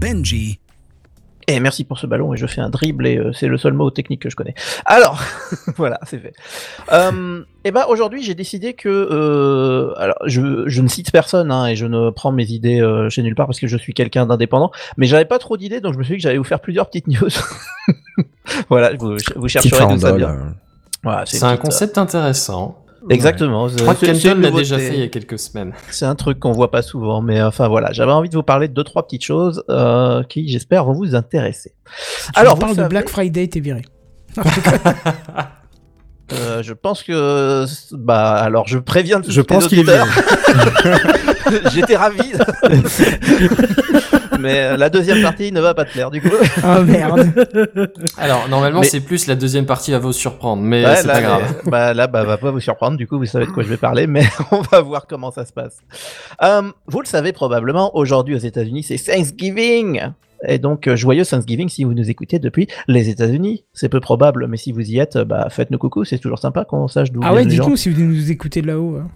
Benji. 0.00 0.58
Et 1.48 1.60
merci 1.60 1.84
pour 1.84 1.98
ce 1.98 2.06
ballon 2.08 2.34
et 2.34 2.36
je 2.36 2.46
fais 2.46 2.60
un 2.60 2.70
dribble 2.70 3.06
et 3.06 3.16
euh, 3.16 3.32
c'est 3.32 3.46
le 3.46 3.56
seul 3.56 3.72
mot 3.72 3.88
technique 3.90 4.22
que 4.22 4.30
je 4.30 4.34
connais. 4.36 4.54
Alors, 4.84 5.22
voilà, 5.76 6.00
c'est 6.04 6.18
fait. 6.18 6.32
Euh, 6.92 7.42
et 7.64 7.70
ben 7.70 7.84
aujourd'hui 7.88 8.22
j'ai 8.22 8.34
décidé 8.34 8.74
que, 8.74 8.88
euh, 8.88 9.92
alors 9.96 10.16
je, 10.26 10.64
je 10.66 10.82
ne 10.82 10.88
cite 10.88 11.12
personne 11.12 11.52
hein, 11.52 11.66
et 11.66 11.76
je 11.76 11.86
ne 11.86 12.10
prends 12.10 12.32
mes 12.32 12.46
idées 12.46 12.80
euh, 12.80 13.08
chez 13.10 13.22
nulle 13.22 13.34
part 13.36 13.46
parce 13.46 13.60
que 13.60 13.68
je 13.68 13.76
suis 13.76 13.94
quelqu'un 13.94 14.26
d'indépendant, 14.26 14.72
mais 14.96 15.06
j'avais 15.06 15.24
pas 15.24 15.38
trop 15.38 15.56
d'idées 15.56 15.80
donc 15.80 15.94
je 15.94 15.98
me 15.98 16.04
suis 16.04 16.14
dit 16.14 16.18
que 16.18 16.22
j'allais 16.22 16.38
vous 16.38 16.44
faire 16.44 16.60
plusieurs 16.60 16.86
petites 16.86 17.06
news. 17.06 17.28
voilà, 18.68 18.92
vous, 18.94 19.16
vous 19.36 19.48
chercherez 19.48 19.86
d'où 19.94 20.00
ça 20.00 20.12
vient. 20.16 20.30
euh. 20.30 20.50
Voilà, 21.04 21.26
C'est 21.26 21.44
un 21.44 21.50
petite, 21.50 21.62
concept 21.62 21.98
intéressant. 21.98 22.84
Exactement. 23.10 23.68
Je 23.68 23.76
crois 23.76 23.94
que 23.94 24.06
Kenton 24.06 24.40
l'a 24.40 24.50
déjà 24.50 24.78
fait 24.78 24.94
il 24.94 25.00
y 25.00 25.02
a 25.02 25.08
quelques 25.08 25.38
semaines. 25.38 25.72
C'est 25.90 26.06
un 26.06 26.14
truc 26.14 26.38
qu'on 26.38 26.52
voit 26.52 26.70
pas 26.70 26.82
souvent, 26.82 27.22
mais 27.22 27.42
enfin 27.42 27.68
voilà, 27.68 27.92
j'avais 27.92 28.12
envie 28.12 28.28
de 28.28 28.36
vous 28.36 28.42
parler 28.42 28.68
de 28.68 28.74
deux 28.74 28.84
trois 28.84 29.04
petites 29.04 29.24
choses 29.24 29.64
euh, 29.70 30.22
qui, 30.24 30.48
j'espère, 30.48 30.84
vont 30.84 30.92
vous 30.92 31.14
intéresser. 31.14 31.74
Alors, 32.34 32.58
parles 32.58 32.74
vous 32.74 32.82
de 32.82 32.88
Black 32.88 33.08
Friday, 33.08 33.46
t'es 33.48 33.60
viré. 33.60 33.82
Euh, 36.32 36.60
je 36.60 36.72
pense 36.72 37.04
que 37.04 37.66
bah 37.92 38.32
alors 38.32 38.66
je 38.66 38.78
préviens 38.78 39.22
Je 39.28 39.40
pense 39.40 39.68
qu'il 39.68 39.88
est. 39.88 40.00
J'étais 41.72 41.94
ravi. 41.96 42.32
Mais 44.46 44.58
euh, 44.60 44.76
la 44.76 44.90
deuxième 44.90 45.22
partie 45.22 45.52
ne 45.52 45.60
va 45.60 45.74
pas 45.74 45.84
te 45.84 45.92
plaire 45.92 46.10
du 46.10 46.20
coup. 46.20 46.28
Oh 46.64 46.82
merde. 46.82 47.32
Alors, 48.18 48.48
normalement, 48.48 48.80
Mais- 48.80 48.86
c'est 48.86 49.00
plus 49.00 49.26
la 49.26 49.34
deuxième 49.34 49.66
partie 49.66 49.92
va 49.92 49.98
vous 49.98 50.12
surprendre, 50.12 50.62
mais 50.62 50.84
Ouais, 50.84 50.96
c'est 50.96 51.06
là, 51.06 51.12
pas 51.14 51.20
grave. 51.22 51.42
mais- 51.64 51.70
bah, 51.70 51.94
là, 51.94 52.06
bah, 52.06 52.24
va 52.24 52.36
pas 52.38 52.50
vous 52.50 52.60
surprendre. 52.60 52.96
Du 52.96 53.06
coup, 53.06 53.18
vous 53.18 53.26
savez 53.26 53.46
de 53.46 53.50
quoi 53.50 53.62
je 53.62 53.68
vais 53.68 53.76
parler, 53.76 54.06
mais 54.06 54.24
on 54.52 54.60
va 54.60 54.80
voir 54.80 55.06
comment 55.06 55.30
ça 55.30 55.44
se 55.44 55.52
passe. 55.52 55.78
Euh, 56.42 56.62
vous 56.86 57.00
le 57.00 57.06
savez 57.06 57.32
probablement, 57.32 57.96
aujourd'hui 57.96 58.34
aux 58.34 58.38
États-Unis, 58.38 58.82
c'est 58.84 58.96
Thanksgiving. 58.98 60.02
Et 60.46 60.58
donc, 60.58 60.86
euh, 60.86 60.96
joyeux 60.96 61.24
Thanksgiving 61.24 61.68
si 61.70 61.84
vous 61.84 61.94
nous 61.94 62.10
écoutez 62.10 62.38
depuis 62.38 62.68
les 62.88 63.08
États-Unis. 63.08 63.64
C'est 63.72 63.88
peu 63.88 64.00
probable, 64.00 64.46
mais 64.48 64.58
si 64.58 64.70
vous 64.70 64.82
y 64.82 64.98
êtes, 64.98 65.16
bah, 65.18 65.48
faites-nous 65.50 65.78
coucou. 65.78 66.04
C'est 66.04 66.18
toujours 66.18 66.38
sympa 66.38 66.64
qu'on 66.64 66.88
sache 66.88 67.10
d'où 67.10 67.20
Ah 67.24 67.32
viennent 67.32 67.44
ouais, 67.46 67.50
dites-nous 67.50 67.76
si 67.76 67.88
vous 67.90 68.02
nous 68.02 68.30
écoutez 68.30 68.60
de 68.62 68.66
là-haut. 68.66 68.96
hein. 69.02 69.08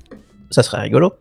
Ça 0.51 0.63
serait 0.63 0.81
rigolo. 0.81 1.13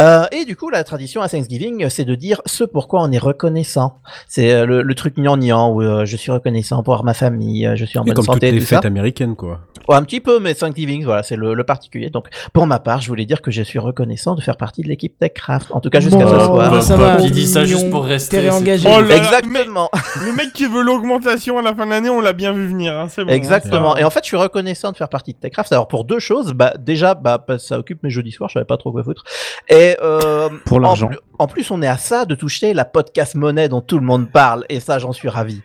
Euh, 0.00 0.24
et 0.32 0.44
du 0.44 0.56
coup, 0.56 0.70
la 0.70 0.82
tradition 0.84 1.22
à 1.22 1.28
Thanksgiving, 1.28 1.88
c'est 1.88 2.04
de 2.04 2.14
dire 2.14 2.40
ce 2.46 2.64
pourquoi 2.64 3.02
on 3.02 3.12
est 3.12 3.18
reconnaissant. 3.18 3.98
C'est 4.28 4.52
euh, 4.52 4.66
le, 4.66 4.82
le 4.82 4.94
truc 4.94 5.16
gnangnan 5.16 5.70
où 5.72 5.82
euh, 5.82 6.04
je 6.04 6.16
suis 6.16 6.32
reconnaissant 6.32 6.82
pour 6.82 7.04
ma 7.04 7.14
famille, 7.14 7.66
euh, 7.66 7.76
je 7.76 7.84
suis 7.84 7.98
en 7.98 8.02
Et 8.02 8.06
bonne 8.06 8.14
comme 8.16 8.24
toutes 8.24 8.34
santé, 8.34 8.50
les 8.52 8.58
tout 8.60 8.64
ça. 8.66 8.76
fêtes 8.76 8.86
américaines, 8.86 9.36
quoi. 9.36 9.60
Ouais, 9.88 9.96
un 9.96 10.02
petit 10.02 10.20
peu, 10.20 10.40
mais 10.40 10.54
Thanksgiving, 10.54 11.04
voilà, 11.04 11.22
c'est 11.22 11.36
le, 11.36 11.52
le 11.54 11.64
particulier. 11.64 12.08
Donc, 12.08 12.28
pour 12.54 12.66
ma 12.66 12.78
part, 12.78 13.02
je 13.02 13.08
voulais 13.08 13.26
dire 13.26 13.42
que 13.42 13.50
je 13.50 13.62
suis 13.62 13.78
reconnaissant 13.78 14.34
de 14.34 14.40
faire 14.40 14.56
partie 14.56 14.82
de 14.82 14.88
l'équipe 14.88 15.18
TechCraft. 15.18 15.70
En 15.72 15.80
tout 15.80 15.90
cas, 15.90 16.00
jusqu'à 16.00 16.24
Bon, 16.24 16.38
ce 16.38 16.44
soir. 16.46 16.70
bah, 16.70 16.80
ça 16.80 16.96
bah, 16.96 17.16
va. 17.16 17.22
qui 17.22 17.30
dit 17.30 17.46
ça 17.46 17.64
juste 17.66 17.90
pour 17.90 18.04
rester, 18.04 18.40
réengagé. 18.40 18.88
Oh 18.90 19.02
là 19.02 19.16
Exactement, 19.16 19.90
Le 20.24 20.32
mec 20.32 20.52
qui 20.54 20.64
veut 20.66 20.82
l'augmentation 20.82 21.58
à 21.58 21.62
la 21.62 21.74
fin 21.74 21.84
de 21.84 21.90
l'année, 21.90 22.08
on 22.08 22.20
l'a 22.22 22.32
bien 22.32 22.52
vu 22.52 22.66
venir. 22.66 22.94
Hein, 22.98 23.08
c'est 23.10 23.24
bon. 23.24 23.30
exactement. 23.32 23.94
Et 23.98 24.04
en 24.04 24.10
fait, 24.10 24.20
je 24.22 24.28
suis 24.28 24.36
reconnaissant 24.38 24.90
de 24.90 24.96
faire 24.96 25.10
partie 25.10 25.34
de 25.34 25.38
TechCraft. 25.38 25.70
Alors, 25.72 25.86
pour 25.86 26.04
deux 26.04 26.18
choses, 26.18 26.54
bah, 26.54 26.72
déjà, 26.78 27.14
bah, 27.14 27.44
que 27.46 27.58
ça 27.58 27.78
occupe 27.78 28.02
mes 28.02 28.10
jeudis 28.10 28.32
soirs, 28.32 28.48
je 28.48 28.54
savais 28.54 28.64
pas 28.64 28.78
trop 28.78 28.90
quoi 28.90 29.04
foutre. 29.04 29.22
Et, 29.68 29.83
euh, 30.02 30.48
Pour 30.64 30.78
en 30.78 30.80
l'argent. 30.80 31.08
plus- 31.08 31.18
En, 31.38 31.46
plus, 31.46 31.70
on 31.70 31.82
est 31.82 31.86
à 31.88 31.96
ça 31.98 32.24
de 32.24 32.34
toucher 32.34 32.74
la 32.74 32.84
podcast 32.84 33.34
monnaie 33.34 33.68
dont 33.68 33.80
tout 33.80 33.98
le 33.98 34.04
monde 34.06 34.30
parle. 34.30 34.64
Et 34.68 34.80
ça, 34.80 34.98
j'en 34.98 35.12
suis 35.12 35.28
ravi. 35.28 35.60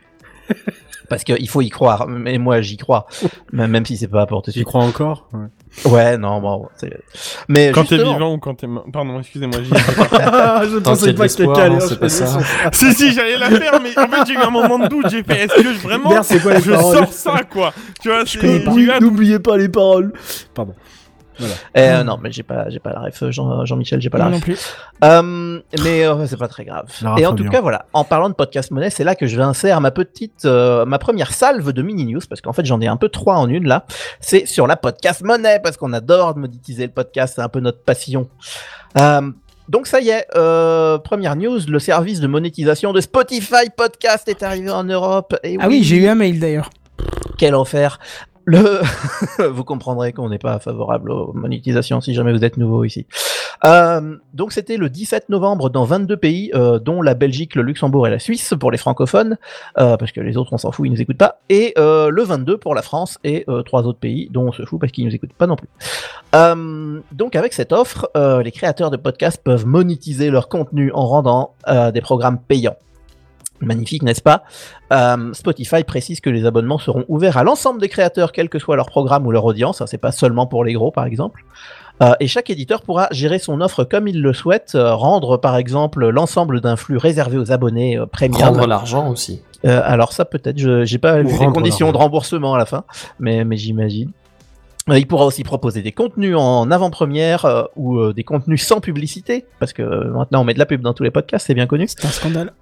Parce 1.10 1.24
qu'il 1.24 1.50
faut 1.50 1.62
y 1.62 1.70
croire. 1.70 2.08
Mais 2.08 2.38
moi, 2.38 2.62
j'y 2.62 2.78
crois. 2.78 3.08
Même 3.52 3.72
même 3.72 3.86
si 3.86 3.98
c'est 3.98 4.08
pas 4.08 4.28
de 4.28 4.52
J'y 4.52 4.64
crois 4.64 4.84
encore 4.84 5.28
ouais. 5.34 5.90
Ouais, 5.92 6.18
non, 6.18 6.40
bon. 6.40 6.68
Mais 7.48 7.72
Quand 7.72 7.84
t'es 7.84 7.98
vivant 7.98 8.34
ou 8.34 8.38
quand 8.38 8.54
t'es 8.56 8.68
mort. 8.68 8.86
Pardon, 8.94 9.20
excusez-moi. 9.20 9.60
j'y- 9.64 9.70
Je 9.74 10.78
Tant 10.80 10.96
qu'il 10.96 11.08
y 11.08 11.10
a 11.10 11.14
de 11.14 11.22
l'espoir, 11.22 11.58
allait 11.58 11.76
hein, 11.76 11.80
c'est 11.80 12.00
pas 12.00 12.06
enchaîner 12.06 12.28
ça. 12.28 12.40
si, 12.74 12.94
si, 12.94 13.12
j'allais 13.14 13.38
la 13.38 13.50
faire, 13.50 13.80
mais 13.82 13.98
en 13.98 14.08
fait, 14.08 14.26
j'ai 14.28 14.34
eu 14.34 14.38
un 14.38 14.50
moment 14.52 14.78
de 14.80 14.88
doute. 14.88 15.10
J'ai 15.10 15.24
fait, 15.24 15.46
est-ce 15.46 15.56
que 15.56 15.74
je- 15.74 15.80
vraiment, 15.80 16.10
Merde, 16.10 16.24
c'est 16.26 16.42
quoi 16.42 16.60
je 16.60 16.72
paroles 16.72 16.96
sors 17.08 17.14
ça, 17.14 17.42
quoi? 17.50 17.74
Tu 18.02 18.10
vois, 18.10 18.26
pas. 18.60 19.00
N'oubliez 19.00 19.40
pas 19.40 19.58
les 19.58 19.70
paroles. 19.70 20.14
Pardon. 20.54 20.76
Euh, 21.78 22.04
non, 22.04 22.18
mais 22.22 22.32
j'ai 22.32 22.44
pas, 22.44 22.70
j'ai 22.70 22.80
pas 22.80 22.94
la 22.94 23.00
ref, 23.02 23.24
Jean, 23.30 23.66
Jean-Michel, 23.66 24.02
j'ai 24.02 24.10
pas 24.10 24.18
la 24.18 24.26
ref. 24.26 24.34
non 24.34 24.40
plus. 24.40 24.58
Euh, 25.04 25.60
mais 25.84 26.06
euh, 26.06 26.26
c'est 26.28 26.38
pas 26.38 26.48
très 26.48 26.66
grave. 26.66 26.86
Et 27.18 27.26
en 27.26 27.34
tout 27.36 27.44
bien. 27.44 27.52
cas, 27.52 27.62
voilà. 27.62 27.86
En 27.94 28.04
parlant 28.04 28.30
de 28.30 28.34
podcast 28.36 28.72
monnaie, 28.72 28.90
c'est 28.90 29.04
là 29.04 29.16
que 29.16 29.28
je 29.28 29.36
vais 29.38 29.44
insérer 29.44 29.80
ma 29.80 29.92
petite, 29.92 30.46
euh, 30.46 30.86
ma 30.86 31.00
première 31.00 31.32
salve 31.34 31.72
de 31.72 31.82
mini 31.82 32.06
news 32.06 32.22
parce 32.30 32.42
qu'en 32.42 32.54
fait 32.54 32.66
j'en 32.66 32.82
ai 32.82 32.88
un 32.88 32.98
peu 32.98 33.10
trois 33.10 33.36
en 33.36 33.48
une 33.50 33.68
là. 33.68 33.86
C'est 34.20 34.46
sur 34.46 34.68
la 34.68 34.76
podcast 34.76 35.22
monnaie 35.24 35.60
parce 35.64 35.78
qu'on 35.78 35.94
adore 35.94 36.38
monétiser 36.38 36.86
le 36.88 36.92
podcast, 36.92 37.34
c'est 37.36 37.42
un 37.42 37.50
peu 37.50 37.60
notre 37.60 37.82
passion. 37.84 38.30
Euh, 38.98 39.22
donc 39.68 39.86
ça 39.86 40.00
y 40.02 40.10
est, 40.10 40.26
euh, 40.36 40.98
première 40.98 41.36
news, 41.36 41.60
le 41.68 41.78
service 41.80 42.20
de 42.20 42.28
monétisation 42.28 42.92
de 42.92 43.02
Spotify 43.02 43.70
Podcast 43.78 44.28
est 44.28 44.42
arrivé 44.42 44.72
en 44.72 44.84
Europe. 44.84 45.36
Et 45.44 45.58
Ah 45.60 45.68
oui, 45.68 45.84
j'ai 45.84 45.98
eu 45.98 46.08
un 46.08 46.16
mail 46.16 46.40
d'ailleurs. 46.40 46.70
quel 47.38 47.54
enfer. 47.56 48.00
Vous 49.52 49.64
comprendrez 49.64 50.14
qu'on 50.14 50.30
n'est 50.30 50.40
pas 50.40 50.60
favorable 50.60 51.12
aux 51.12 51.34
monétisations 51.34 52.02
si 52.02 52.14
jamais 52.14 52.34
vous 52.34 52.44
êtes 52.44 52.58
nouveau 52.58 52.84
ici. 52.84 53.06
Euh, 53.66 54.16
donc 54.34 54.54
c'était 54.54 54.78
le 54.78 54.90
17 54.90 55.30
novembre 55.30 55.70
dans 55.70 55.84
22 55.84 56.18
pays, 56.18 56.52
euh, 56.56 56.80
dont 56.80 57.02
la 57.02 57.14
Belgique, 57.14 57.56
le 57.56 57.62
Luxembourg 57.62 58.08
et 58.08 58.10
la 58.10 58.20
Suisse 58.20 58.54
pour 58.60 58.72
les 58.72 58.78
francophones, 58.78 59.38
euh, 59.78 59.98
parce 59.98 60.12
que 60.12 60.22
les 60.22 60.38
autres 60.38 60.54
on 60.54 60.58
s'en 60.58 60.72
fout, 60.72 60.88
ils 60.88 60.92
nous 60.92 61.02
écoutent 61.02 61.18
pas, 61.18 61.40
et 61.50 61.74
le 61.78 62.24
22 62.24 62.58
pour 62.58 62.76
la 62.76 62.82
France 62.82 63.18
et 63.24 63.46
trois 63.66 63.84
autres 63.84 64.00
pays 64.00 64.30
dont 64.32 64.48
on 64.48 64.52
se 64.52 64.64
fout 64.64 64.80
parce 64.80 64.92
qu'ils 64.92 65.06
nous 65.06 65.14
écoutent 65.14 65.34
pas 65.34 65.48
non 65.48 65.56
plus. 65.56 65.70
Donc 67.12 67.36
avec 67.36 67.54
cette 67.54 67.72
offre, 67.72 68.10
les 68.16 68.52
créateurs 68.52 68.92
de 68.92 68.98
podcasts 68.98 69.42
peuvent 69.44 69.66
monétiser 69.66 70.30
leur 70.30 70.50
contenu 70.50 70.92
en 70.94 71.06
rendant 71.06 71.54
des 71.94 72.02
programmes 72.02 72.40
payants. 72.40 72.78
Magnifique, 73.62 74.04
n'est-ce 74.04 74.22
pas 74.22 74.44
Euh, 74.94 75.34
Spotify 75.34 75.84
précise 75.84 76.22
que 76.22 76.30
les 76.30 76.46
abonnements 76.46 76.80
seront 76.80 77.06
ouverts 77.08 77.38
à 77.38 77.44
l'ensemble 77.44 77.80
des 77.82 77.90
créateurs, 77.90 78.32
quel 78.32 78.50
que 78.50 78.60
soit 78.60 78.76
leur 78.76 78.88
programme 78.88 79.26
ou 79.28 79.32
leur 79.32 79.46
audience. 79.46 79.82
hein, 79.82 79.86
c'est 79.88 79.98
pas 79.98 80.12
seulement 80.12 80.48
pour 80.48 80.64
les 80.64 80.74
gros, 80.74 80.92
par 80.92 81.06
exemple. 81.06 81.44
Euh, 82.02 82.14
et 82.22 82.28
chaque 82.28 82.50
éditeur 82.50 82.82
pourra 82.82 83.10
gérer 83.12 83.40
son 83.40 83.60
offre 83.60 83.84
comme 83.84 84.08
il 84.08 84.22
le 84.22 84.32
souhaite, 84.32 84.72
euh, 84.76 84.94
rendre 84.96 85.36
par 85.36 85.58
exemple 85.58 86.08
l'ensemble 86.08 86.62
d'un 86.62 86.78
flux 86.78 86.96
réservé 86.98 87.38
aux 87.38 87.52
abonnés 87.52 87.98
euh, 87.98 88.06
premium. 88.06 88.40
Prendre 88.40 88.66
l'argent 88.68 89.10
aussi. 89.10 89.42
Euh, 89.66 89.82
alors 89.84 90.14
ça 90.14 90.24
peut-être, 90.24 90.58
je 90.58 90.86
j'ai 90.86 90.98
pas 90.98 91.18
vu 91.22 91.28
les 91.28 91.36
rendre 91.36 91.52
conditions 91.52 91.92
de 91.92 91.98
remboursement 91.98 92.54
à 92.54 92.58
la 92.58 92.66
fin, 92.66 92.86
mais, 93.20 93.44
mais 93.44 93.58
j'imagine. 93.58 94.12
Euh, 94.90 94.98
Il 94.98 95.08
pourra 95.08 95.26
aussi 95.26 95.44
proposer 95.44 95.82
des 95.82 95.92
contenus 95.92 96.38
en 96.38 96.72
avant-première 96.72 97.44
euh, 97.44 97.64
ou 97.76 97.98
euh, 97.98 98.14
des 98.14 98.24
contenus 98.24 98.64
sans 98.66 98.80
publicité, 98.80 99.46
parce 99.60 99.74
que 99.74 99.82
euh, 99.82 100.06
maintenant 100.14 100.40
on 100.40 100.46
met 100.46 100.54
de 100.54 100.60
la 100.60 100.66
pub 100.66 100.82
dans 100.82 100.94
tous 100.94 101.04
les 101.04 101.12
podcasts, 101.12 101.48
c'est 101.48 101.54
bien 101.54 101.68
connu. 101.68 101.86
C'est 101.90 102.06
un 102.06 102.10
scandale. 102.12 102.54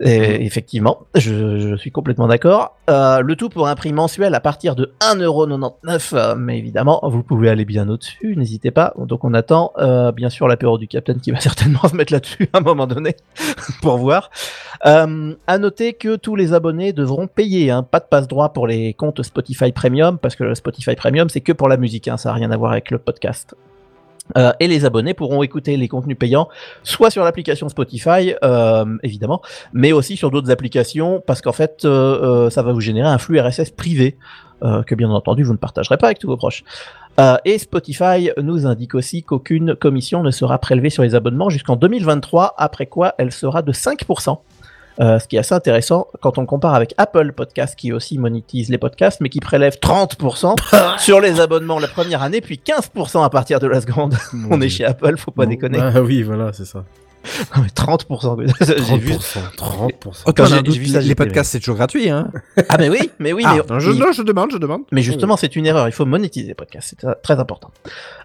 Effectivement, 0.00 1.06
je, 1.14 1.76
suis 1.76 1.90
complètement 1.90 2.26
d'accord. 2.26 2.76
Euh, 2.90 3.20
le 3.20 3.36
tout 3.36 3.48
pour 3.48 3.68
un 3.68 3.74
prix 3.74 3.92
mensuel 3.92 4.34
à 4.34 4.40
partir 4.40 4.74
de 4.74 4.92
1,99€, 5.00 6.14
euh, 6.14 6.34
mais 6.36 6.58
évidemment, 6.58 7.00
vous 7.04 7.22
pouvez 7.22 7.48
aller 7.48 7.64
bien 7.64 7.88
au-dessus, 7.88 8.36
n'hésitez 8.36 8.70
pas. 8.70 8.92
Donc 8.98 9.24
on 9.24 9.34
attend 9.34 9.72
euh, 9.78 10.12
bien 10.12 10.30
sûr 10.30 10.48
l'apéro 10.48 10.78
du 10.78 10.88
Capitaine 10.88 11.20
qui 11.20 11.30
va 11.30 11.40
certainement 11.40 11.86
se 11.88 11.94
mettre 11.94 12.12
là-dessus 12.12 12.48
à 12.52 12.58
un 12.58 12.60
moment 12.60 12.86
donné 12.86 13.16
pour 13.82 13.98
voir. 13.98 14.30
À 14.82 15.58
noter 15.58 15.94
que 15.94 16.16
tous 16.16 16.36
les 16.36 16.52
abonnés 16.52 16.92
devront 16.92 17.26
payer, 17.26 17.70
hein, 17.70 17.82
pas 17.82 18.00
de 18.00 18.04
passe-droit 18.04 18.52
pour 18.52 18.66
les 18.66 18.92
comptes 18.92 19.22
Spotify 19.22 19.72
Premium, 19.72 20.18
parce 20.18 20.36
que 20.36 20.44
le 20.44 20.54
Spotify 20.54 20.94
Premium 20.94 21.28
c'est 21.28 21.40
que 21.40 21.52
pour 21.52 21.68
la 21.68 21.76
musique, 21.76 22.08
hein, 22.08 22.16
ça 22.16 22.30
n'a 22.30 22.34
rien 22.34 22.50
à 22.50 22.56
voir 22.56 22.72
avec 22.72 22.90
le 22.90 22.98
podcast. 22.98 23.54
Euh, 24.38 24.52
et 24.58 24.68
les 24.68 24.84
abonnés 24.84 25.14
pourront 25.14 25.42
écouter 25.42 25.76
les 25.76 25.86
contenus 25.86 26.18
payants 26.18 26.48
soit 26.82 27.10
sur 27.10 27.24
l'application 27.24 27.68
Spotify, 27.68 28.34
euh, 28.42 28.84
évidemment, 29.02 29.42
mais 29.72 29.92
aussi 29.92 30.16
sur 30.16 30.30
d'autres 30.30 30.50
applications, 30.50 31.22
parce 31.26 31.42
qu'en 31.42 31.52
fait, 31.52 31.84
euh, 31.84 32.48
ça 32.50 32.62
va 32.62 32.72
vous 32.72 32.80
générer 32.80 33.08
un 33.08 33.18
flux 33.18 33.38
RSS 33.38 33.70
privé, 33.70 34.16
que 34.86 34.94
bien 34.94 35.10
entendu, 35.10 35.42
vous 35.42 35.52
ne 35.52 35.58
partagerez 35.58 35.98
pas 35.98 36.06
avec 36.06 36.18
tous 36.18 36.28
vos 36.28 36.38
proches. 36.38 36.64
Et 37.44 37.58
Spotify 37.58 38.30
nous 38.42 38.66
indique 38.66 38.94
aussi 38.94 39.22
qu'aucune 39.22 39.76
commission 39.76 40.22
ne 40.22 40.30
sera 40.30 40.56
prélevée 40.56 40.88
sur 40.88 41.02
les 41.02 41.14
abonnements 41.14 41.50
jusqu'en 41.50 41.76
2023, 41.76 42.54
après 42.56 42.86
quoi 42.86 43.14
elle 43.18 43.30
sera 43.30 43.60
de 43.60 43.72
5%. 43.72 44.38
Euh, 45.00 45.18
ce 45.18 45.26
qui 45.26 45.34
est 45.34 45.40
assez 45.40 45.54
intéressant 45.54 46.06
quand 46.20 46.38
on 46.38 46.46
compare 46.46 46.74
avec 46.74 46.94
Apple 46.98 47.32
Podcast 47.32 47.74
qui 47.74 47.92
aussi 47.92 48.16
monétise 48.16 48.68
les 48.68 48.78
podcasts 48.78 49.20
mais 49.20 49.28
qui 49.28 49.40
prélève 49.40 49.78
30% 49.82 50.54
sur 51.00 51.20
les 51.20 51.40
abonnements 51.40 51.80
la 51.80 51.88
première 51.88 52.22
année 52.22 52.40
puis 52.40 52.60
15% 52.64 53.24
à 53.24 53.28
partir 53.28 53.58
de 53.58 53.66
la 53.66 53.80
seconde. 53.80 54.14
on 54.50 54.60
est 54.60 54.68
chez 54.68 54.84
Apple, 54.84 55.16
faut 55.16 55.32
pas 55.32 55.46
Bon, 55.46 55.50
déconner. 55.50 55.80
Ah 55.80 56.00
oui, 56.00 56.22
voilà, 56.22 56.52
c'est 56.52 56.64
ça. 56.64 56.84
Non, 57.56 57.62
mais 57.62 57.68
30%. 57.68 58.84
J'ai 58.88 58.96
vu. 58.98 59.12
30%, 59.12 59.56
30%. 59.56 60.22
Oh, 60.26 60.32
t'en 60.32 60.44
J'ai- 60.46 60.54
as 60.54 60.56
un 60.58 60.62
doute, 60.62 60.74
j'ai 60.74 60.80
vu 60.80 60.86
ça, 60.88 61.00
les 61.00 61.14
podcasts, 61.14 61.52
c'est 61.52 61.58
toujours 61.60 61.76
gratuit, 61.76 62.08
hein. 62.10 62.30
Ah, 62.68 62.76
mais 62.78 62.88
oui, 62.88 63.10
mais 63.18 63.32
oui, 63.32 63.42
Ah, 63.46 63.54
mais, 63.56 63.62
non, 63.74 63.78
je, 63.80 63.90
mais- 63.90 63.98
non, 63.98 64.12
je 64.12 64.22
demande, 64.22 64.50
je 64.52 64.58
demande. 64.58 64.82
mais 64.92 65.02
justement, 65.02 65.36
c'est 65.36 65.56
une 65.56 65.66
erreur. 65.66 65.88
Il 65.88 65.92
faut 65.92 66.04
monétiser 66.06 66.48
les 66.48 66.54
podcasts. 66.54 66.94
C'est 67.00 67.22
très- 67.22 67.38
important. 67.40 67.70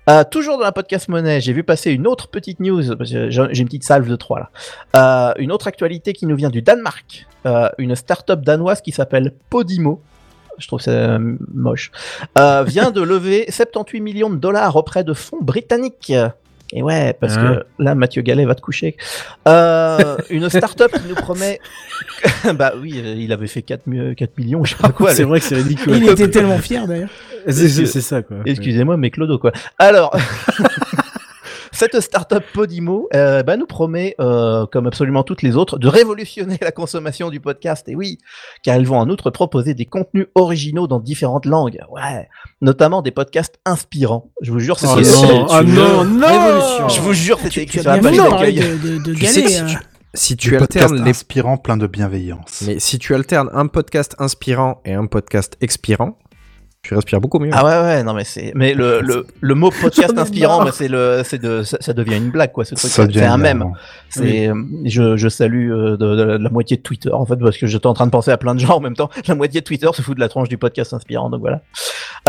Euh, 0.10 0.24
toujours 0.30 0.58
dans 0.58 0.64
la 0.64 0.72
podcast 0.72 1.08
monnaie, 1.10 1.42
j'ai 1.42 1.54
vu 1.54 1.64
passer 1.64 1.92
une 1.92 2.08
autre 2.08 2.28
petite 2.30 2.60
news. 2.60 2.96
parce 2.96 3.12
que 3.12 3.30
J'ai 3.30 3.60
une 3.60 3.66
petite 3.66 3.84
salve 3.84 4.08
de 4.10 4.16
trois 4.16 4.40
là. 4.40 4.50
Euh, 4.96 5.34
une 5.40 5.52
autre 5.52 5.68
actualité 5.68 6.14
qui 6.14 6.26
nous 6.26 6.36
vient 6.36 6.50
du 6.50 6.62
Danemark. 6.62 7.26
Euh, 7.46 7.70
une 7.78 7.96
start-up 7.96 8.42
danoise 8.42 8.82
qui 8.82 8.92
s'appelle 8.92 9.34
Podimo. 9.50 10.02
Je 10.58 10.68
trouve 10.68 10.82
ça 10.82 11.18
moche. 11.54 11.90
Euh, 12.38 12.64
vient 12.64 12.92
de 12.92 13.02
lever 13.02 13.46
78 13.50 14.02
millions 14.02 14.30
de 14.30 14.36
dollars 14.36 14.76
auprès 14.76 15.04
de 15.06 15.14
fonds 15.14 15.40
britanniques. 15.42 16.12
Et 16.72 16.84
ouais, 16.84 17.14
parce 17.20 17.36
Hein 17.38 17.62
que 17.78 17.84
là, 17.84 17.96
Mathieu 17.96 18.22
Gallet 18.22 18.46
va 18.46 18.54
te 18.56 18.62
coucher. 18.62 18.96
Euh, 19.48 20.18
une 20.30 20.50
start-up 20.50 20.92
qui 20.92 21.08
nous 21.10 21.16
promet. 21.16 21.60
bah 22.56 22.74
oui, 22.80 23.02
il 23.18 23.32
avait 23.34 23.48
fait 23.48 23.62
4, 23.64 23.88
mi- 23.88 24.16
4 24.16 24.38
millions, 24.38 24.64
je 24.64 24.76
sais 24.76 24.82
pas 24.82 24.90
quoi. 24.90 25.14
c'est 25.14 25.24
vrai 25.24 25.40
que 25.40 25.46
c'est 25.46 25.56
ridicule. 25.56 25.94
Il 25.96 26.08
était 26.08 26.30
tellement 26.30 26.60
fier 26.60 26.88
d'ailleurs. 26.88 27.10
C'est 27.48 27.88
ça, 28.02 28.22
quoi. 28.22 28.38
Excusez-moi, 28.46 28.98
mais 28.98 29.10
Clodo, 29.10 29.40
quoi. 29.40 29.52
Alors, 29.80 30.16
cette 31.72 32.00
startup 32.00 32.44
Podimo 32.54 33.08
euh, 33.14 33.44
bah, 33.44 33.58
nous 33.58 33.66
promet, 33.66 34.16
euh, 34.20 34.66
comme 34.68 34.88
absolument 34.88 35.24
toutes 35.24 35.42
les 35.42 35.56
autres, 35.56 35.78
de 35.78 35.88
révolutionner 35.88 36.58
la 36.62 36.72
consommation 36.72 37.30
du 37.30 37.40
podcast. 37.40 37.88
Et 37.90 37.96
oui, 37.96 38.20
car 38.64 38.78
ils 38.78 38.88
vont 38.88 38.98
en 38.98 39.10
outre 39.10 39.30
proposer 39.30 39.74
des 39.74 39.86
contenus 39.86 40.28
originaux 40.36 40.88
dans 40.88 41.00
différentes 41.00 41.46
langues. 41.46 41.80
Ouais, 41.92 42.28
notamment 42.62 43.02
des 43.02 43.12
podcasts 43.12 43.60
inspirants. 43.66 44.32
Je 44.42 44.52
vous 44.52 44.60
jure, 44.60 44.80
c'est 44.80 44.88
Oh 44.88 45.00
non, 45.00 45.48
ah 45.50 45.64
non, 45.64 46.06
non 46.06 46.28
révolution. 46.28 46.90
Je 46.90 47.02
vous 47.02 47.14
jure, 47.14 47.40
c'était 47.40 47.64
écrit 47.64 47.82
sur 47.82 47.92
la 47.92 48.00
page 48.00 48.18
d'accueil. 48.18 48.64
Tu 49.04 49.26
sais 49.26 49.44
que 49.44 49.50
si 49.50 49.60
hein. 49.60 49.66
tu, 49.68 49.78
si 50.14 50.36
Du 50.36 50.50
tu 50.50 50.58
podcast 50.58 50.86
alternes 50.86 51.04
les 51.04 51.12
inspirant 51.12 51.58
plein 51.58 51.78
de 51.78 51.88
bienveillance. 51.88 52.64
Mais 52.66 52.80
si 52.80 53.00
tu 53.00 53.14
alternes 53.14 53.50
un 53.54 53.68
podcast 53.68 54.16
inspirant 54.20 54.82
et 54.86 54.94
un 54.94 55.06
podcast 55.06 55.58
expirant, 55.62 56.18
tu 56.82 56.96
respires 56.96 57.20
beaucoup 57.20 57.40
mieux. 57.40 57.50
Ah 57.54 57.66
ouais 57.66 57.82
ouais 57.82 58.04
non 58.04 58.14
mais 58.14 58.24
c'est 58.24 58.54
mais 58.56 58.74
le, 58.74 59.02
le, 59.02 59.28
le 59.42 59.56
mot 59.56 59.70
podcast 59.70 60.14
inspirant 60.18 60.64
bah, 60.64 60.72
c'est 60.74 60.88
le 60.88 61.24
c'est 61.26 61.38
de 61.38 61.62
ça, 61.64 61.78
ça 61.82 61.94
devient 61.94 62.16
une 62.18 62.32
blague 62.32 62.54
quoi 62.54 62.64
ce 62.64 62.74
truc 62.76 62.90
Ça 62.90 63.06
devient 63.06 63.20
c'est 63.20 63.26
un 63.26 63.38
mème. 63.38 63.66
c'est 64.10 64.50
je, 64.86 65.18
je 65.18 65.28
salue 65.30 65.72
euh, 65.72 65.98
de, 65.98 66.16
de 66.16 66.24
la 66.42 66.50
moitié 66.50 66.78
de 66.78 66.82
Twitter 66.82 67.12
en 67.12 67.26
fait 67.26 67.36
parce 67.36 67.58
que 67.58 67.68
j'étais 67.68 67.88
en 67.88 67.94
train 67.94 68.06
de 68.06 68.12
penser 68.12 68.32
à 68.32 68.38
plein 68.38 68.56
de 68.56 68.60
gens 68.62 68.78
en 68.78 68.80
même 68.80 68.96
temps. 68.96 69.10
La 69.28 69.36
moitié 69.36 69.60
de 69.60 69.66
Twitter 69.66 69.90
se 69.94 70.02
fout 70.02 70.16
de 70.16 70.22
la 70.22 70.30
tranche 70.30 70.48
du 70.48 70.58
podcast 70.58 70.94
inspirant 70.94 71.30
donc 71.30 71.42
voilà. 71.42 71.62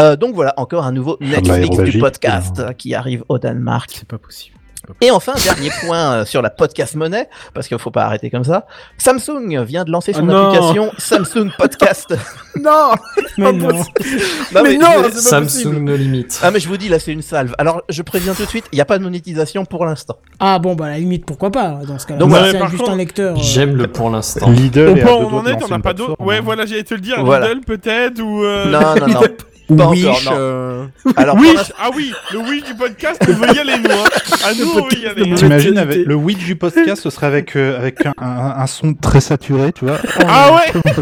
Euh, 0.01 0.17
donc 0.17 0.35
voilà 0.35 0.53
encore 0.57 0.85
un 0.85 0.93
nouveau 0.93 1.17
Netflix 1.21 1.79
du 1.79 1.99
podcast 1.99 2.59
euh, 2.59 2.73
qui 2.73 2.95
arrive 2.95 3.23
au 3.29 3.39
Danemark. 3.39 3.91
C'est 3.95 4.09
pas 4.09 4.19
possible. 4.19 4.57
Et 5.01 5.11
enfin, 5.11 5.35
dernier 5.45 5.71
point 5.85 6.13
euh, 6.13 6.25
sur 6.25 6.43
la 6.43 6.51
podcast 6.51 6.95
monnaie, 6.95 7.29
parce 7.55 7.69
qu'il 7.69 7.79
faut 7.79 7.91
pas 7.91 8.05
arrêter 8.05 8.31
comme 8.31 8.45
ça. 8.45 8.67
Samsung 8.99 9.63
vient 9.65 9.85
de 9.85 9.91
lancer 9.91 10.13
son 10.13 10.23
non. 10.23 10.49
application 10.49 10.91
Samsung 10.99 11.51
Podcast. 11.59 12.15
Non 12.61 12.93
Mais 13.39 13.53
non. 13.53 13.69
Non, 13.69 14.63
Mais 14.63 14.77
non, 14.77 14.87
je- 15.05 15.11
c'est 15.19 15.31
pas 15.31 15.47
Samsung 15.49 15.79
no 15.85 15.97
limite. 15.97 16.41
Ah 16.43 16.51
mais 16.51 16.61
je 16.61 16.69
vous 16.69 16.77
dis 16.77 16.89
là 16.89 16.99
c'est 16.99 17.13
une 17.13 17.23
salve. 17.23 17.55
Alors 17.59 17.83
je 17.89 18.03
préviens 18.03 18.35
tout 18.35 18.43
de 18.45 18.49
suite, 18.49 18.65
il 18.73 18.77
n'y 18.77 18.81
a 18.81 18.85
pas 18.85 18.99
de 18.99 19.05
monétisation 19.05 19.65
pour 19.65 19.85
l'instant. 19.87 20.17
Ah 20.39 20.59
bon, 20.59 20.75
bah 20.75 20.87
à 20.87 20.91
la 20.91 20.99
limite, 20.99 21.25
pourquoi 21.27 21.51
pas 21.51 21.81
dans 21.87 21.99
ce 21.99 22.07
cas-là. 22.07 22.19
Donc, 22.21 22.33
ouais, 22.33 22.51
c'est 22.51 22.59
par 22.59 22.69
juste 22.71 22.81
contre, 22.83 22.93
un 22.93 22.97
lecteur. 22.97 23.37
euh, 23.37 23.41
J'aime 23.41 23.77
le 23.77 23.87
pour 23.87 24.11
l'instant. 24.11 24.51
Lidl 24.51 24.89
Au 24.89 24.97
point 24.97 25.15
où 25.15 25.29
on 25.31 25.39
en 25.39 25.47
est, 25.47 25.63
on 25.63 25.69
n'a 25.69 25.79
pas 25.79 25.93
d'autres. 25.93 26.17
Ouais, 26.21 26.39
hein. 26.39 26.43
voilà, 26.43 26.67
j'allais 26.67 26.83
te 26.85 26.95
le 26.95 27.01
dire. 27.01 27.23
Voilà. 27.25 27.49
Lidl 27.49 27.61
peut-être 27.65 28.21
ou. 28.21 28.43
euh, 28.45 28.67
Non 28.71 29.07
non 29.07 29.15
non. 29.15 29.21
Ou 29.71 29.77
Pas 29.77 29.85
encore, 29.85 29.93
Wish, 29.95 30.25
non. 30.27 30.33
euh, 30.35 30.87
Alors 31.17 31.37
Wish 31.37 31.73
Ah 31.81 31.91
oui, 31.95 32.13
le 32.33 32.39
Wish 32.41 32.65
du 32.65 32.75
podcast, 32.75 33.23
on 33.29 33.33
veut 33.33 33.55
y 33.55 33.59
aller, 33.59 33.79
nous. 33.79 33.91
Hein. 33.91 34.05
À 34.45 34.55
nous, 34.55 34.71
on 34.75 34.83
veut 34.89 34.99
y 34.99 35.07
aller. 35.07 35.35
T'imagines 35.35 35.79
avec 35.79 36.05
le 36.07 36.15
Witch 36.15 36.45
du 36.45 36.57
podcast, 36.57 37.03
ce 37.03 37.11
serait 37.11 37.27
avec, 37.29 37.55
euh, 37.57 37.79
avec 37.79 38.05
un, 38.05 38.13
un- 38.21 38.55
un 38.63 38.67
son 38.67 38.95
très 38.95 39.21
saturé, 39.21 39.73
tu 39.73 39.85
vois. 39.85 39.99
Ah 40.27 40.53
ouais 40.55 40.81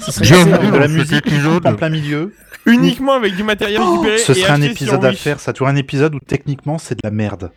ce 0.00 0.12
serait 0.12 0.44
de 0.70 0.76
la 0.78 0.88
musique 0.88 1.24
en 1.64 1.74
plein 1.74 1.88
milieu. 1.88 2.32
Uniquement 2.66 3.14
avec 3.14 3.34
du 3.34 3.42
matériel 3.42 3.80
récupéré. 3.82 4.18
Ce 4.18 4.34
serait 4.34 4.52
un 4.52 4.62
épisode 4.62 5.04
à 5.04 5.08
Wish. 5.10 5.18
faire. 5.18 5.40
Ça 5.40 5.52
tu 5.52 5.60
vois 5.64 5.70
un 5.70 5.76
épisode 5.76 6.14
où 6.14 6.18
techniquement 6.24 6.78
c'est 6.78 6.94
de 6.94 7.00
la 7.02 7.10
merde. 7.10 7.50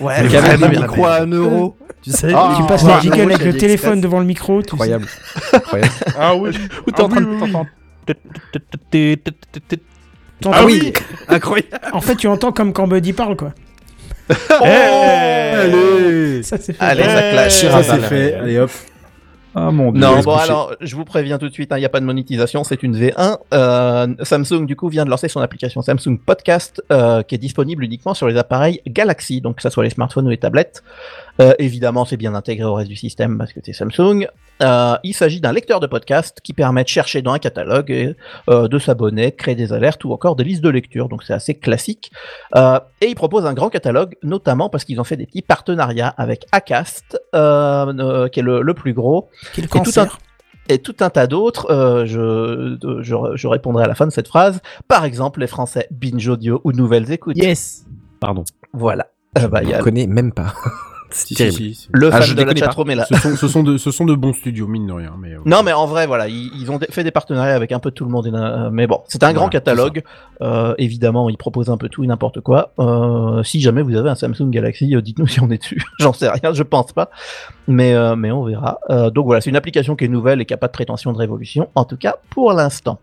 Ouais, 0.00 0.14
Mais 0.20 0.26
il 0.26 0.32
y 0.32 0.36
avait 0.36 0.48
vraiment, 0.56 0.68
des 0.68 0.74
la 0.76 0.80
micro 0.82 1.04
à 1.06 1.16
un 1.22 1.26
euro. 1.26 1.76
Tu 2.02 2.12
sais, 2.12 2.32
Ah, 2.32 2.54
Tu 2.56 2.62
passes 2.66 2.84
ouais, 2.84 2.90
la 2.90 3.16
ouais, 3.16 3.34
avec 3.34 3.44
le 3.44 3.56
téléphone 3.56 4.00
devant 4.00 4.20
le 4.20 4.26
micro. 4.26 4.62
tu 4.62 4.68
sais. 4.68 4.74
Incroyable. 4.74 5.06
Incroyable. 5.52 5.92
Ah 6.16 6.36
oui. 6.36 6.50
Où 6.86 6.90
t'es 6.92 7.02
en 7.02 7.06
Ah 7.06 7.08
train 7.10 7.24
oui, 7.24 7.40
de 7.52 7.52
Ah 10.46 10.64
oui 10.64 10.92
Incroyable 11.28 11.80
En 11.92 12.00
fait, 12.00 12.16
tu 12.16 12.28
entends 12.28 12.52
comme 12.52 12.72
quand 12.72 12.86
Buddy 12.86 13.12
parle, 13.12 13.36
quoi. 13.36 13.52
Allez 14.60 16.42
Ça, 16.42 16.58
c'est 16.58 16.72
fait. 16.74 16.84
Allez, 16.84 17.02
ça 17.04 17.30
clash. 17.30 17.60
Ça 17.60 17.82
c'est 17.82 18.00
fait, 18.00 18.34
allez 18.34 18.58
hop. 18.58 18.70
Ah 19.54 19.70
mon 19.70 19.92
dieu. 19.92 20.00
Non, 20.00 20.20
bon 20.20 20.36
alors, 20.36 20.74
je 20.80 20.94
vous 20.94 21.04
préviens 21.04 21.38
tout 21.38 21.48
de 21.48 21.52
suite, 21.52 21.72
hein, 21.72 21.78
il 21.78 21.80
n'y 21.80 21.86
a 21.86 21.88
pas 21.88 22.00
de 22.00 22.04
monétisation, 22.04 22.64
c'est 22.64 22.82
une 22.82 22.96
V1. 22.96 23.38
Euh, 23.54 24.06
Samsung, 24.22 24.66
du 24.66 24.76
coup, 24.76 24.88
vient 24.88 25.04
de 25.04 25.10
lancer 25.10 25.28
son 25.28 25.40
application 25.40 25.80
Samsung 25.82 26.18
Podcast, 26.24 26.82
euh, 26.92 27.22
qui 27.22 27.34
est 27.34 27.38
disponible 27.38 27.82
uniquement 27.82 28.14
sur 28.14 28.28
les 28.28 28.36
appareils 28.36 28.82
Galaxy, 28.86 29.40
donc 29.40 29.56
que 29.56 29.62
ce 29.62 29.70
soit 29.70 29.84
les 29.84 29.90
smartphones 29.90 30.26
ou 30.26 30.30
les 30.30 30.36
tablettes. 30.36 30.84
Euh, 31.40 31.52
évidemment, 31.58 32.04
c'est 32.04 32.16
bien 32.16 32.34
intégré 32.34 32.64
au 32.64 32.74
reste 32.74 32.88
du 32.88 32.96
système 32.96 33.38
parce 33.38 33.52
que 33.52 33.60
c'est 33.64 33.72
Samsung. 33.72 34.26
Euh, 34.60 34.96
il 35.04 35.14
s'agit 35.14 35.40
d'un 35.40 35.52
lecteur 35.52 35.78
de 35.78 35.86
podcast 35.86 36.38
qui 36.42 36.52
permet 36.52 36.82
de 36.82 36.88
chercher 36.88 37.22
dans 37.22 37.32
un 37.32 37.38
catalogue, 37.38 37.90
et, 37.92 38.16
euh, 38.50 38.66
de 38.66 38.78
s'abonner, 38.80 39.30
de 39.30 39.36
créer 39.36 39.54
des 39.54 39.72
alertes 39.72 40.04
ou 40.04 40.12
encore 40.12 40.34
des 40.34 40.42
listes 40.44 40.62
de 40.64 40.68
lecture, 40.68 41.08
donc 41.08 41.22
c'est 41.22 41.32
assez 41.34 41.54
classique. 41.54 42.10
Euh, 42.56 42.80
et 43.00 43.06
il 43.06 43.14
propose 43.14 43.46
un 43.46 43.54
grand 43.54 43.68
catalogue, 43.70 44.16
notamment 44.24 44.68
parce 44.68 44.84
qu'ils 44.84 45.00
ont 45.00 45.04
fait 45.04 45.16
des 45.16 45.26
petits 45.26 45.42
partenariats 45.42 46.12
avec 46.16 46.44
Acast, 46.50 47.20
euh, 47.36 47.92
euh, 47.98 48.28
qui 48.28 48.40
est 48.40 48.42
le, 48.42 48.62
le 48.62 48.74
plus 48.74 48.92
gros 48.92 49.28
Quel 49.54 49.66
et 49.66 49.68
tout 49.68 49.92
un, 50.00 50.08
et 50.68 50.78
tout 50.80 50.96
un 51.00 51.08
tas 51.10 51.28
d'autres. 51.28 51.70
euh, 51.70 52.04
je, 52.04 52.74
de- 52.76 53.00
je, 53.02 53.14
je 53.34 53.46
répondrai 53.46 53.84
à 53.84 53.86
la 53.86 53.94
fin 53.94 54.06
de 54.06 54.12
cette 54.12 54.26
phrase. 54.28 54.60
Par 54.88 55.04
exemple, 55.04 55.38
les 55.38 55.46
Français 55.46 55.86
Binge 55.92 56.26
Audio 56.28 56.60
ou 56.64 56.72
Nouvelles 56.72 57.12
Écoutes. 57.12 57.36
Yes. 57.36 57.84
Pardon. 58.18 58.42
Voilà. 58.72 59.06
Euh, 59.38 59.46
bah, 59.46 59.60
Je 59.62 59.72
a 59.72 59.78
connais 59.78 60.08
même 60.08 60.32
pas. 60.32 60.52
Si, 61.10 61.28
si, 61.28 61.34
terrible. 61.34 61.56
si, 61.56 61.74
si. 61.74 61.88
le 61.92 62.08
Ah, 62.08 62.18
fan 62.18 62.22
je 62.22 62.34
de 62.34 62.42
la 62.42 62.54
chatroom 62.54 62.90
est 62.90 62.94
là. 62.94 63.06
Ce 63.06 63.14
sont, 63.16 63.36
ce, 63.36 63.48
sont 63.48 63.62
de, 63.62 63.78
ce 63.78 63.90
sont 63.90 64.04
de 64.04 64.14
bons 64.14 64.32
studios, 64.34 64.66
mine 64.66 64.86
de 64.86 64.92
rien. 64.92 65.14
Mais, 65.18 65.32
euh, 65.34 65.38
Non, 65.46 65.62
mais 65.62 65.72
en 65.72 65.86
vrai, 65.86 66.06
voilà, 66.06 66.28
ils, 66.28 66.50
ils 66.60 66.70
ont 66.70 66.78
fait 66.90 67.02
des 67.04 67.10
partenariats 67.10 67.54
avec 67.54 67.72
un 67.72 67.78
peu 67.78 67.90
tout 67.90 68.04
le 68.04 68.10
monde. 68.10 68.26
et 68.26 68.30
na- 68.30 68.68
Mais 68.70 68.86
bon, 68.86 69.00
c'est 69.08 69.22
un 69.22 69.32
grand 69.32 69.48
catalogue. 69.48 70.02
Euh, 70.42 70.74
évidemment, 70.78 71.28
ils 71.30 71.36
proposent 71.38 71.70
un 71.70 71.76
peu 71.78 71.88
tout 71.88 72.04
et 72.04 72.06
n'importe 72.06 72.40
quoi. 72.40 72.72
Euh, 72.78 73.42
si 73.42 73.60
jamais 73.60 73.82
vous 73.82 73.96
avez 73.96 74.10
un 74.10 74.14
Samsung 74.14 74.50
Galaxy, 74.50 74.94
euh, 74.94 75.00
dites-nous 75.00 75.26
si 75.28 75.40
on 75.40 75.50
est 75.50 75.58
dessus. 75.58 75.82
J'en 75.98 76.12
sais 76.12 76.28
rien, 76.28 76.52
je 76.52 76.62
pense 76.62 76.92
pas. 76.92 77.10
Mais, 77.66 77.94
euh, 77.94 78.14
mais 78.16 78.30
on 78.30 78.44
verra. 78.44 78.78
Euh, 78.90 79.10
donc 79.10 79.26
voilà, 79.26 79.40
c'est 79.40 79.50
une 79.50 79.56
application 79.56 79.96
qui 79.96 80.04
est 80.04 80.08
nouvelle 80.08 80.40
et 80.40 80.44
qui 80.44 80.54
a 80.54 80.58
pas 80.58 80.66
de 80.68 80.72
prétention 80.72 81.12
de 81.12 81.18
révolution. 81.18 81.68
En 81.74 81.84
tout 81.84 81.96
cas, 81.96 82.16
pour 82.30 82.52
l'instant. 82.52 82.98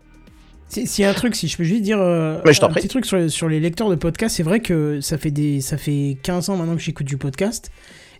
Si- 0.68 0.86
S'il 0.86 1.02
y 1.02 1.06
a 1.06 1.10
un 1.10 1.14
truc, 1.14 1.34
si 1.36 1.46
je 1.48 1.56
peux 1.56 1.64
juste 1.64 1.82
dire 1.82 2.00
euh, 2.00 2.40
je 2.50 2.58
t'en 2.60 2.66
un 2.66 2.70
prie. 2.70 2.80
petit 2.82 2.88
truc 2.88 3.06
sur, 3.06 3.16
les- 3.16 3.28
sur 3.28 3.48
les 3.48 3.60
lecteurs 3.60 3.88
de 3.88 3.94
podcast, 3.94 4.36
c'est 4.36 4.42
vrai 4.42 4.60
que 4.60 5.00
ça 5.00 5.16
fait, 5.18 5.30
des, 5.30 5.60
ça 5.60 5.76
fait 5.78 6.18
15 6.22 6.48
ans 6.50 6.56
maintenant 6.56 6.74
que 6.74 6.82
j'écoute 6.82 7.06
du 7.06 7.16
podcast. 7.16 7.70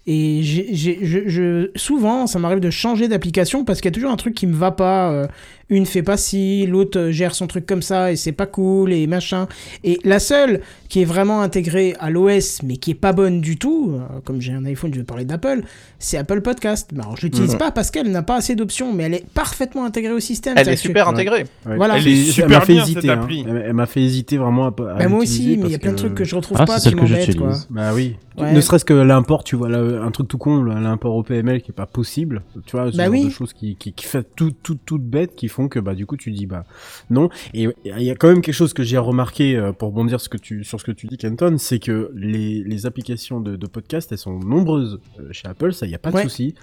Et 0.09 0.41
j'ai, 0.45 0.69
j'ai- 0.73 1.01
je, 1.03 1.19
je- 1.27 1.71
souvent, 1.75 2.29
ça 2.29 2.39
m'arrive 2.39 2.61
de 2.61 2.71
changer 2.71 3.09
d'application 3.09 3.65
parce 3.65 3.81
qu'il 3.81 3.87
y 3.91 3.93
a 3.93 3.95
toujours 3.95 4.13
un 4.13 4.17
truc 4.17 4.35
qui 4.35 4.47
me 4.47 4.55
va 4.55 4.71
pas. 4.71 5.11
euh, 5.11 5.27
une 5.69 5.85
fait 5.87 6.03
pas 6.03 6.17
ci, 6.17 6.65
l'autre 6.67 6.99
euh, 6.99 7.11
gère 7.11 7.35
son 7.35 7.47
truc 7.49 7.67
comme 7.67 7.83
ça 7.83 8.13
et 8.13 8.17
c'est 8.17 8.33
pas 8.33 8.47
cool 8.47 8.93
et 8.93 9.07
machin. 9.09 9.49
Et 9.83 9.99
la 10.05 10.19
seule 10.21 10.61
qui 10.89 11.03
est 11.03 11.05
vraiment 11.05 11.41
intégrée 11.41 11.95
à 11.99 12.09
l'OS 12.09 12.63
mais 12.63 12.77
qui 12.77 12.93
est 12.93 12.95
pas 12.95 13.13
bonne 13.13 13.41
du 13.41 13.57
tout, 13.59 13.93
euh, 13.95 14.21
comme 14.25 14.41
j'ai 14.41 14.53
un 14.53 14.65
iPhone, 14.65 14.93
je 14.95 14.99
vais 15.01 15.05
parler 15.05 15.25
d'Apple, 15.25 15.63
c'est 15.99 16.19
Apple 16.19 16.41
Podcast. 16.41 16.91
Alors 16.97 17.17
je 17.17 17.23
l'utilise 17.23 17.53
Mhm. 17.55 17.59
pas 17.59 17.71
parce 17.73 17.91
qu'elle 17.91 18.11
n'a 18.13 18.23
pas 18.23 18.37
assez 18.37 18.55
d'options, 18.55 18.93
mais 18.93 19.05
elle 19.05 19.15
est 19.15 19.27
parfaitement 19.35 19.85
intégrée 19.85 20.13
au 20.13 20.21
système. 20.21 20.55
Elle 20.57 20.69
est 20.69 20.77
super 20.77 21.07
Ouais. 21.09 21.13
intégrée. 21.15 21.47
Ouais. 21.67 21.77
Voilà. 21.77 21.97
Elle 21.99 22.07
est 22.07 22.17
super 22.31 22.61
m'a 22.61 22.61
fait 22.65 22.73
bien, 22.75 22.83
hésiter. 22.85 23.01
cette 23.01 23.11
hein. 23.11 23.21
appli. 23.23 23.45
Elle, 23.49 23.65
elle 23.67 23.73
m'a 23.75 23.87
fait 23.87 24.03
hésiter 24.03 24.37
vraiment 24.39 24.67
à. 24.67 24.69
à 24.69 24.71
Bah, 24.71 25.09
moi 25.09 25.21
aussi, 25.21 25.57
mais 25.59 25.67
il 25.67 25.73
y 25.73 25.75
a 25.75 25.79
plein 25.79 25.91
de 25.91 25.97
que- 25.97 26.01
trucs 26.03 26.15
que 26.15 26.25
je 26.25 26.37
retrouve 26.37 26.59
Ah, 26.61 26.65
pas 26.67 26.79
c'est 26.79 26.91
qui 26.91 26.95
m'embêtent, 26.95 27.37
quoi. 27.37 27.55
Bah 27.71 27.91
oui. 27.93 28.15
Ouais. 28.39 28.53
Ne 28.53 28.61
serait-ce 28.61 28.85
que 28.85 28.93
l'import, 28.93 29.45
tu 29.45 29.57
vois, 29.57 29.69
là, 29.71 29.79
un 30.05 30.11
truc 30.11 30.29
tout 30.29 30.37
con, 30.39 30.63
l'import 30.63 31.17
au 31.17 31.23
PML 31.23 31.63
qui 31.63 31.71
est 31.71 31.75
pas 31.75 31.87
possible. 31.87 32.43
Tu 32.67 32.77
vois, 32.77 32.93
ce 32.93 32.97
Bah 32.97 33.05
genre 33.05 33.13
oui. 33.13 33.25
de 33.25 33.31
choses 33.31 33.53
qui, 33.55 33.77
qui, 33.77 33.93
qui 33.95 34.05
fait 34.05 34.27
tout, 34.37 34.53
tout, 34.63 34.77
toutes 34.85 35.03
bêtes 35.05 35.35
qui 35.35 35.49
font 35.57 35.69
que, 35.69 35.79
bah, 35.81 35.95
du 35.95 36.07
coup, 36.07 36.17
tu 36.17 36.31
dis, 36.31 36.47
bah, 36.47 36.65
non. 37.11 37.29
Et 37.55 37.67
il 37.85 38.03
y 38.03 38.11
a 38.11 38.15
quand 38.15 38.29
même 38.29 38.43
quelque 38.43 38.55
chose 38.55 38.73
que 38.75 38.83
j'ai 38.83 38.99
remarqué, 38.99 39.57
euh, 39.57 39.73
pour 39.73 39.91
bondir 39.93 40.21
ce 40.21 40.29
que 40.29 40.37
tu, 40.37 40.63
sur 40.65 40.79
ce 40.81 40.85
que 40.85 40.93
tu 40.93 41.07
dis, 41.07 41.17
Kenton, 41.17 41.57
c'est 41.59 41.79
que 41.79 42.11
les, 42.15 42.63
les 42.63 42.87
applications 42.87 43.41
de, 43.41 43.57
de 43.57 43.67
podcast, 43.67 44.13
elles 44.13 44.19
sont 44.19 44.39
nombreuses 44.39 45.01
euh, 45.21 45.29
chez 45.33 45.49
Apple, 45.49 45.73
ça, 45.73 45.87
il 45.87 45.93
y 45.93 45.95
a 45.95 45.99
pas 45.99 46.11
de 46.11 46.17
Ouais. 46.17 46.23
souci. 46.25 46.55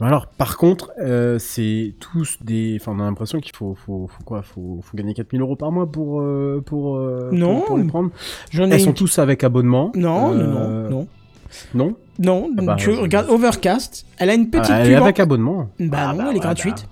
Alors, 0.00 0.26
par 0.26 0.56
contre, 0.58 0.92
euh, 1.00 1.38
c'est 1.38 1.94
tous 2.00 2.36
des, 2.42 2.76
enfin, 2.80 2.92
on 2.94 3.00
a 3.00 3.04
l'impression 3.04 3.40
qu'il 3.40 3.54
faut, 3.56 3.74
faut, 3.74 4.06
faut 4.08 4.22
quoi, 4.24 4.42
faut, 4.42 4.80
faut 4.82 4.96
gagner 4.96 5.14
4000 5.14 5.40
euros 5.40 5.56
par 5.56 5.72
mois 5.72 5.90
pour, 5.90 6.20
euh, 6.20 6.62
pour, 6.64 6.96
euh, 6.98 7.30
Non. 7.32 7.62
pour 7.62 7.78
les 7.78 7.84
prendre. 7.84 8.10
J'en 8.50 8.70
ai 8.70 8.74
Elles 8.74 8.80
sont 8.82 8.92
tous 8.92 9.18
avec 9.18 9.42
abonnement. 9.42 9.92
Non, 9.94 10.34
non, 10.34 10.46
non, 10.46 10.90
non. 10.90 11.08
Non? 11.74 11.96
Non, 12.18 12.50
Ah 12.58 12.62
bah, 12.62 12.74
tu 12.76 12.90
regardes 12.90 13.30
Overcast, 13.30 14.04
elle 14.18 14.30
a 14.30 14.34
une 14.34 14.50
petite 14.50 14.70
Ah, 14.70 14.80
elle 14.80 14.86
pub. 14.88 14.92
est 14.96 14.98
en- 14.98 15.04
avec 15.04 15.20
abonnement. 15.20 15.70
Bah 15.80 16.08
Ah, 16.10 16.12
non, 16.12 16.18
bah, 16.18 16.26
elle 16.30 16.36
est 16.36 16.40
gratuite. 16.40 16.88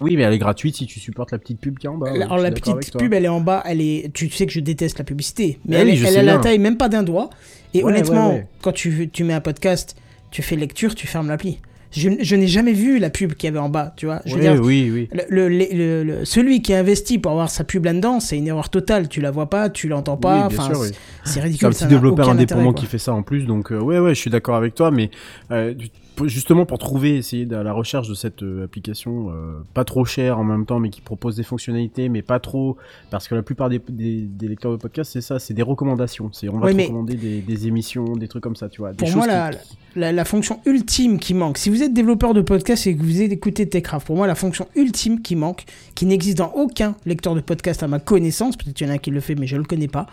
Oui, 0.00 0.16
mais 0.16 0.22
elle 0.24 0.34
est 0.34 0.38
gratuite 0.38 0.76
si 0.76 0.86
tu 0.86 1.00
supportes 1.00 1.32
la 1.32 1.38
petite 1.38 1.60
pub 1.60 1.78
qui 1.78 1.86
est 1.86 1.90
en 1.90 1.96
bas. 1.96 2.10
Alors 2.12 2.38
la 2.38 2.50
petite 2.50 2.96
pub, 2.98 3.14
elle 3.14 3.24
est 3.24 3.28
en 3.28 3.40
bas, 3.40 3.62
elle 3.66 3.80
est. 3.80 4.12
Tu 4.12 4.28
sais 4.30 4.46
que 4.46 4.52
je 4.52 4.60
déteste 4.60 4.98
la 4.98 5.04
publicité, 5.04 5.58
mais 5.66 5.76
Ah 5.76 5.80
elle, 5.80 5.88
oui, 5.88 6.02
elle 6.06 6.12
sais 6.12 6.18
a 6.18 6.22
la 6.22 6.38
taille 6.38 6.58
même 6.58 6.76
pas 6.76 6.88
d'un 6.88 7.02
doigt. 7.02 7.30
Et 7.74 7.82
Ouais, 7.82 7.92
honnêtement, 7.92 8.28
ouais, 8.30 8.34
ouais. 8.36 8.46
quand 8.62 8.72
tu, 8.72 9.08
tu 9.12 9.24
mets 9.24 9.34
un 9.34 9.40
podcast, 9.40 9.96
tu 10.30 10.42
fais 10.42 10.56
lecture, 10.56 10.94
tu 10.94 11.06
fermes 11.06 11.28
l'appli. 11.28 11.58
Je, 11.92 12.10
je 12.20 12.36
n'ai 12.36 12.46
jamais 12.48 12.72
vu 12.72 12.98
la 12.98 13.08
pub 13.10 13.34
qu'il 13.34 13.46
y 13.46 13.50
avait 13.50 13.58
en 13.58 13.68
bas, 13.70 13.94
tu 13.96 14.04
vois. 14.06 14.20
Je 14.26 14.34
veux 14.34 14.42
Ouais, 14.42 14.52
dire, 14.52 14.62
oui, 14.62 14.90
oui. 14.92 15.08
le, 15.30 15.48
le- 15.48 16.02
le- 16.04 16.24
celui 16.26 16.60
qui 16.60 16.74
a 16.74 16.78
investi 16.80 17.18
pour 17.18 17.32
avoir 17.32 17.48
sa 17.48 17.64
pub 17.64 17.84
là-dedans, 17.86 18.20
c'est 18.20 18.36
une 18.36 18.48
erreur 18.48 18.68
totale. 18.68 19.08
Tu 19.08 19.20
la 19.22 19.30
vois 19.30 19.48
pas, 19.48 19.70
tu 19.70 19.88
l'entends 19.88 20.16
pas. 20.18 20.48
Oui, 20.48 20.56
oui. 20.58 20.64
c'est- 20.66 20.92
c'est 21.24 21.30
C'est 21.30 21.40
ridicule. 21.40 21.68
un 21.68 21.70
petit 21.70 21.86
développeur 21.86 22.28
indépendant 22.28 22.60
intérêt, 22.70 22.74
qui 22.80 22.86
fait 22.86 22.98
ça 22.98 23.14
en 23.14 23.22
plus, 23.22 23.44
donc 23.46 23.72
euh, 23.72 23.78
ouais, 23.78 23.98
ouais, 23.98 24.14
je 24.14 24.20
suis 24.20 24.30
d'accord 24.30 24.56
avec 24.56 24.74
toi, 24.74 24.90
mais 24.90 25.10
euh, 25.52 25.74
justement 26.24 26.66
pour 26.66 26.78
trouver, 26.78 27.16
essayer 27.16 27.46
à 27.54 27.62
la 27.62 27.72
recherche 27.72 28.08
de 28.08 28.14
cette 28.14 28.42
euh, 28.42 28.64
application 28.64 29.30
euh, 29.30 29.62
pas 29.74 29.84
trop 29.84 30.04
chère 30.04 30.38
en 30.38 30.44
même 30.44 30.64
temps, 30.66 30.80
mais 30.80 30.90
qui 30.90 31.00
propose 31.00 31.36
des 31.36 31.42
fonctionnalités, 31.42 32.08
mais 32.08 32.22
pas 32.22 32.40
trop, 32.40 32.76
parce 33.10 33.28
que 33.28 33.34
la 33.34 33.42
plupart 33.42 33.68
des, 33.68 33.80
des, 33.88 34.22
des 34.22 34.48
lecteurs 34.48 34.72
de 34.72 34.76
podcasts, 34.76 35.12
c'est 35.12 35.20
ça, 35.20 35.38
c'est 35.38 35.54
des 35.54 35.62
recommandations. 35.62 36.30
C'est 36.32 36.48
on 36.48 36.58
va 36.58 36.66
Oui, 36.68 36.76
te 36.76 36.82
recommander 36.82 37.14
des, 37.16 37.40
des 37.42 37.66
émissions, 37.66 38.16
des 38.16 38.28
trucs 38.28 38.42
comme 38.42 38.56
ça, 38.56 38.68
tu 38.68 38.80
vois. 38.80 38.90
Des 38.92 38.96
Pour 38.96 39.08
choses 39.08 39.16
moi, 39.16 39.26
qui- 39.50 39.58
la, 39.96 40.12
la, 40.12 40.24
fonction 40.24 40.60
ultime 40.66 41.18
qui 41.18 41.34
manque, 41.34 41.58
si 41.58 41.70
vous 41.70 41.82
êtes 41.82 41.92
développeur 41.94 42.34
de 42.34 42.40
podcast 42.42 42.86
et 42.86 42.96
que 42.96 43.02
vous 43.02 43.22
écoutez 43.22 43.68
Techcraft, 43.68 44.06
pour 44.06 44.16
moi, 44.16 44.26
la 44.26 44.34
fonction 44.34 44.68
ultime 44.76 45.20
qui 45.22 45.36
manque, 45.36 45.64
qui 45.94 46.06
n'existe 46.06 46.38
dans 46.38 46.52
aucun 46.52 46.94
lecteur 47.06 47.34
de 47.34 47.40
podcast 47.40 47.82
à 47.82 47.88
ma 47.88 47.98
connaissance, 47.98 48.56
peut-être 48.56 48.74
qu'il 48.74 48.86
y 48.86 48.90
en 48.90 48.92
a 48.92 48.96
un 48.96 48.98
qui 48.98 49.10
le 49.10 49.20
fait, 49.20 49.34
mais 49.34 49.46
je 49.46 49.56
le 49.56 49.64
connais 49.64 49.88
pas, 49.88 50.06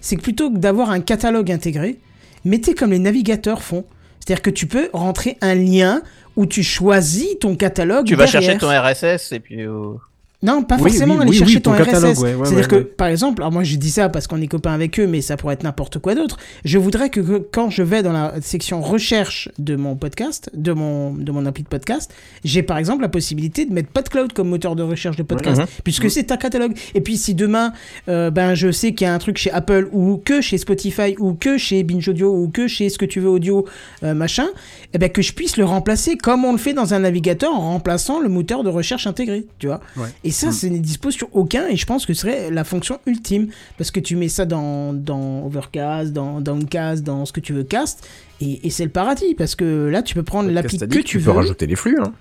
c'est 0.00 0.16
que 0.16 0.22
plutôt 0.22 0.50
que 0.50 0.58
d'avoir 0.58 0.90
un 0.90 1.00
catalogue 1.00 1.50
intégré, 1.52 1.98
mettez 2.44 2.74
comme 2.74 2.90
les 2.90 2.98
navigateurs 2.98 3.62
font. 3.62 3.84
C'est-à-dire 4.20 4.42
que 4.42 4.50
tu 4.50 4.66
peux 4.66 4.90
rentrer 4.92 5.36
un 5.40 5.54
lien 5.54 6.02
où 6.36 6.46
tu 6.46 6.62
choisis 6.62 7.38
ton 7.40 7.56
catalogue. 7.56 8.06
Tu 8.06 8.14
vas 8.14 8.26
derrière. 8.26 8.42
chercher 8.42 8.58
ton 8.58 8.68
RSS 9.16 9.32
et 9.32 9.40
puis. 9.40 9.62
euh, 9.62 9.94
Non, 10.40 10.62
pas 10.62 10.76
Oui, 10.76 10.82
forcément 10.82 11.14
oui, 11.14 11.22
aller 11.22 11.30
oui, 11.30 11.36
chercher 11.36 11.60
ton, 11.60 11.72
ton 11.72 11.78
RSS. 11.82 11.86
catalogue, 11.86 12.18
ouais, 12.18 12.34
ouais, 12.34 12.46
C'est-à-dire 12.46 12.72
ouais, 12.72 12.78
que, 12.84 12.84
par 12.84 13.08
exemple, 13.08 13.42
alors 13.42 13.50
moi 13.50 13.64
je 13.64 13.74
dis 13.74 13.90
ça 13.90 14.08
parce 14.08 14.28
qu'on 14.28 14.40
est 14.40 14.46
copains 14.46 14.72
avec 14.72 15.00
eux, 15.00 15.08
mais 15.08 15.20
ça 15.20 15.36
pourrait 15.36 15.54
être 15.54 15.64
n'importe 15.64 15.98
quoi 15.98 16.14
d'autre. 16.14 16.36
Je 16.64 16.78
voudrais 16.78 17.10
que, 17.10 17.18
que 17.20 17.38
quand 17.38 17.70
je 17.70 17.82
vais 17.82 18.04
dans 18.04 18.12
la 18.12 18.34
section 18.40 18.80
recherche 18.80 19.48
de 19.58 19.74
mon 19.74 19.96
podcast, 19.96 20.48
de 20.54 20.72
mon, 20.72 21.12
de 21.12 21.32
mon 21.32 21.44
appli 21.44 21.64
de 21.64 21.68
podcast, 21.68 22.14
j'ai 22.44 22.62
par 22.62 22.78
exemple 22.78 23.02
la 23.02 23.08
possibilité 23.08 23.64
de 23.66 23.72
mettre 23.72 23.88
PodCloud 23.88 24.32
comme 24.32 24.48
moteur 24.48 24.76
de 24.76 24.84
recherche 24.84 25.16
de 25.16 25.24
podcast, 25.24 25.62
puisque 25.82 26.08
c'est 26.08 26.30
un 26.30 26.36
catalogue. 26.36 26.78
Et 26.94 27.00
puis 27.00 27.16
si 27.16 27.34
demain, 27.34 27.72
euh, 28.08 28.30
ben 28.30 28.54
je 28.54 28.70
sais 28.70 28.94
qu'il 28.94 29.06
y 29.06 29.10
a 29.10 29.14
un 29.14 29.18
truc 29.18 29.38
chez 29.38 29.50
Apple 29.50 29.88
ou 29.90 30.22
que 30.24 30.40
chez 30.40 30.56
Spotify 30.58 31.16
ou 31.18 31.34
que 31.34 31.58
chez 31.58 31.82
Binge 31.82 32.08
Audio 32.08 32.32
ou 32.32 32.48
que 32.48 32.68
chez 32.68 32.90
ce 32.90 32.98
que 32.98 33.06
tu 33.06 33.18
veux 33.18 33.28
audio, 33.30 33.66
euh, 34.04 34.14
machin, 34.14 34.46
eh 34.94 34.98
ben 34.98 35.10
que 35.10 35.20
je 35.20 35.32
puisse 35.34 35.56
le 35.58 35.64
remplacer 35.64 36.16
comme 36.16 36.44
on 36.44 36.52
le 36.52 36.58
fait 36.58 36.72
dans 36.72 36.94
un 36.94 37.00
navigateur 37.00 37.52
en 37.54 37.72
remplaçant 37.72 38.20
le 38.20 38.28
moteur 38.28 38.64
de 38.64 38.70
recherche 38.70 39.06
intégré, 39.06 39.46
tu 39.58 39.66
vois. 39.66 39.80
Ouais. 39.96 40.08
Et 40.24 40.30
ça, 40.30 40.48
Mm. 40.48 40.52
ce 40.52 40.66
n'est 40.66 40.78
dispo 40.78 41.10
sur 41.10 41.28
aucun, 41.32 41.66
et 41.68 41.76
je 41.76 41.84
pense 41.84 42.06
que 42.06 42.14
ce 42.14 42.22
serait 42.22 42.50
la 42.50 42.64
fonction 42.64 42.98
ultime, 43.06 43.48
parce 43.76 43.90
que 43.90 44.00
tu 44.00 44.16
mets 44.16 44.28
ça 44.28 44.46
dans, 44.46 44.92
dans 44.94 45.44
Overcast, 45.46 46.12
dans 46.12 46.40
Downcast, 46.40 47.02
dans 47.04 47.26
ce 47.26 47.32
que 47.32 47.40
tu 47.40 47.52
veux 47.52 47.64
cast, 47.64 48.08
et, 48.40 48.66
et 48.66 48.70
c'est 48.70 48.84
le 48.84 48.90
paradis, 48.90 49.34
parce 49.34 49.54
que 49.54 49.88
là, 49.88 50.02
tu 50.02 50.14
peux 50.14 50.22
prendre 50.22 50.50
l'appli 50.50 50.78
que 50.78 50.84
tu 50.86 51.04
tu 51.04 51.18
veux. 51.18 51.24
peux 51.32 51.38
rajouter 51.38 51.66
les 51.66 51.76
flux. 51.76 51.98
Hein. 52.00 52.12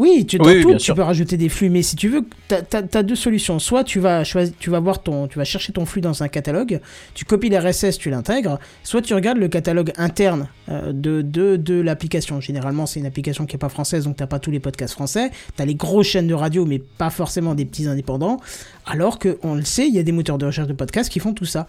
Oui, 0.00 0.24
tu, 0.24 0.38
dans 0.38 0.46
Oui, 0.46 0.62
oui, 0.64 0.72
tout, 0.72 0.78
tu 0.78 0.94
peux 0.94 1.02
rajouter 1.02 1.36
des 1.36 1.50
flux, 1.50 1.68
mais 1.68 1.82
si 1.82 1.94
tu 1.94 2.08
veux, 2.08 2.24
t'as 2.48 2.62
as, 2.72 3.02
deux 3.02 3.14
solutions. 3.14 3.58
Soit 3.58 3.84
tu 3.84 4.00
vas 4.00 4.24
choisir, 4.24 4.54
tu 4.58 4.70
vas 4.70 4.80
voir 4.80 5.02
ton, 5.02 5.28
tu 5.28 5.36
vas 5.36 5.44
chercher 5.44 5.74
ton 5.74 5.84
flux 5.84 6.00
dans 6.00 6.22
un 6.22 6.28
catalogue, 6.28 6.80
tu 7.12 7.26
copies 7.26 7.50
l'RSS, 7.50 7.98
tu 7.98 8.08
l'intègres. 8.08 8.58
Soit 8.82 9.02
tu 9.02 9.12
regardes 9.12 9.36
le 9.36 9.48
catalogue 9.48 9.92
interne 9.98 10.48
euh, 10.70 10.92
de, 10.94 11.20
de, 11.20 11.56
de 11.56 11.78
l'application. 11.82 12.40
Généralement, 12.40 12.86
c'est 12.86 12.98
une 12.98 13.04
application 13.04 13.44
qui 13.44 13.56
est 13.56 13.58
pas 13.58 13.68
française, 13.68 14.04
donc 14.04 14.16
t'as 14.16 14.26
pas 14.26 14.38
tous 14.38 14.50
les 14.50 14.58
podcasts 14.58 14.94
français. 14.94 15.32
T'as 15.56 15.66
les 15.66 15.74
grosses 15.74 16.06
chaînes 16.06 16.28
de 16.28 16.34
radio, 16.34 16.64
mais 16.64 16.78
pas 16.78 17.10
forcément 17.10 17.54
des 17.54 17.66
petits 17.66 17.86
indépendants. 17.86 18.40
Alors 18.86 19.18
que 19.18 19.38
on 19.42 19.54
le 19.54 19.64
sait, 19.64 19.86
il 19.86 19.94
y 19.94 19.98
a 19.98 20.02
des 20.02 20.12
moteurs 20.12 20.38
de 20.38 20.46
recherche 20.46 20.68
de 20.68 20.72
podcasts 20.72 21.10
qui 21.10 21.20
font 21.20 21.34
tout 21.34 21.44
ça. 21.44 21.68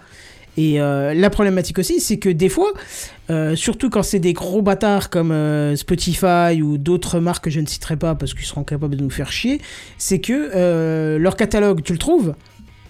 Et 0.57 0.81
euh, 0.81 1.13
la 1.13 1.29
problématique 1.29 1.79
aussi, 1.79 1.99
c'est 2.01 2.17
que 2.17 2.27
des 2.29 2.49
fois, 2.49 2.73
euh, 3.29 3.55
surtout 3.55 3.89
quand 3.89 4.03
c'est 4.03 4.19
des 4.19 4.33
gros 4.33 4.61
bâtards 4.61 5.09
comme 5.09 5.31
euh, 5.31 5.75
Spotify 5.77 6.61
ou 6.61 6.77
d'autres 6.77 7.19
marques 7.19 7.45
que 7.45 7.49
je 7.49 7.61
ne 7.61 7.65
citerai 7.65 7.95
pas 7.95 8.15
parce 8.15 8.33
qu'ils 8.33 8.45
seront 8.45 8.63
capables 8.65 8.95
de 8.97 9.01
nous 9.03 9.09
faire 9.09 9.31
chier, 9.31 9.61
c'est 9.97 10.19
que 10.19 10.51
euh, 10.53 11.17
leur 11.17 11.37
catalogue, 11.37 11.81
tu 11.83 11.93
le 11.93 11.97
trouves, 11.99 12.35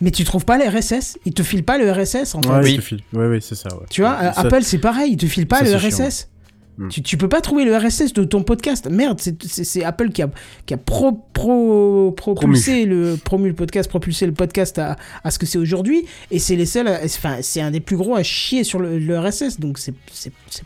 mais 0.01 0.09
tu 0.09 0.23
trouves 0.23 0.43
pas 0.45 0.57
les 0.57 0.67
RSS. 0.67 1.19
Ils 1.25 1.33
te 1.33 1.43
filent 1.43 1.63
pas 1.63 1.77
le 1.77 1.91
RSS 1.91 2.33
en 2.33 2.41
fait. 2.41 2.49
Ouais, 2.49 2.79
Oui. 2.91 3.03
Ouais, 3.13 3.27
ouais, 3.27 3.39
c'est 3.41 3.53
ça. 3.53 3.69
Ouais. 3.75 3.85
Tu 3.91 4.01
vois, 4.01 4.17
Ça- 4.33 4.41
Apple 4.41 4.63
c'est 4.63 4.79
pareil, 4.79 5.11
ils 5.11 5.17
te 5.17 5.27
filent 5.27 5.45
pas 5.47 5.59
ça, 5.63 5.65
le 5.65 5.77
chiant, 5.77 5.89
RSS. 6.07 6.29
Mm. 6.77 6.87
Tu, 6.89 7.01
tu 7.01 7.17
peux 7.17 7.29
pas 7.29 7.41
trouver 7.41 7.65
le 7.65 7.75
RSS 7.75 8.13
de 8.13 8.23
ton 8.23 8.43
podcast. 8.43 8.87
Merde, 8.89 9.19
c'est- 9.19 9.83
Apple 9.83 10.09
qui 10.09 10.21
a, 10.21 10.29
qui 10.65 10.73
a 10.73 10.77
pro, 10.77 11.11
pro, 11.33 12.11
propulsé, 12.11 12.85
le, 12.85 13.17
promu 13.23 13.49
le 13.49 13.55
podcast, 13.55 13.89
propulsé 13.89 14.25
le 14.25 14.31
podcast 14.31 14.77
à, 14.79 14.95
à 15.23 15.31
ce 15.31 15.39
que 15.39 15.45
c'est 15.45 15.57
aujourd'hui. 15.57 16.05
Et 16.29 16.39
c'est 16.39 16.55
les 16.55 16.65
seuls, 16.65 16.87
enfin, 16.87 17.37
c'est 17.41 17.61
un 17.61 17.71
des 17.71 17.79
plus 17.79 17.97
gros 17.97 18.15
à 18.15 18.23
chier 18.23 18.63
sur 18.63 18.79
le, 18.79 18.99
le 18.99 19.19
RSS. 19.19 19.59
Donc 19.59 19.77
c'est 19.79 19.93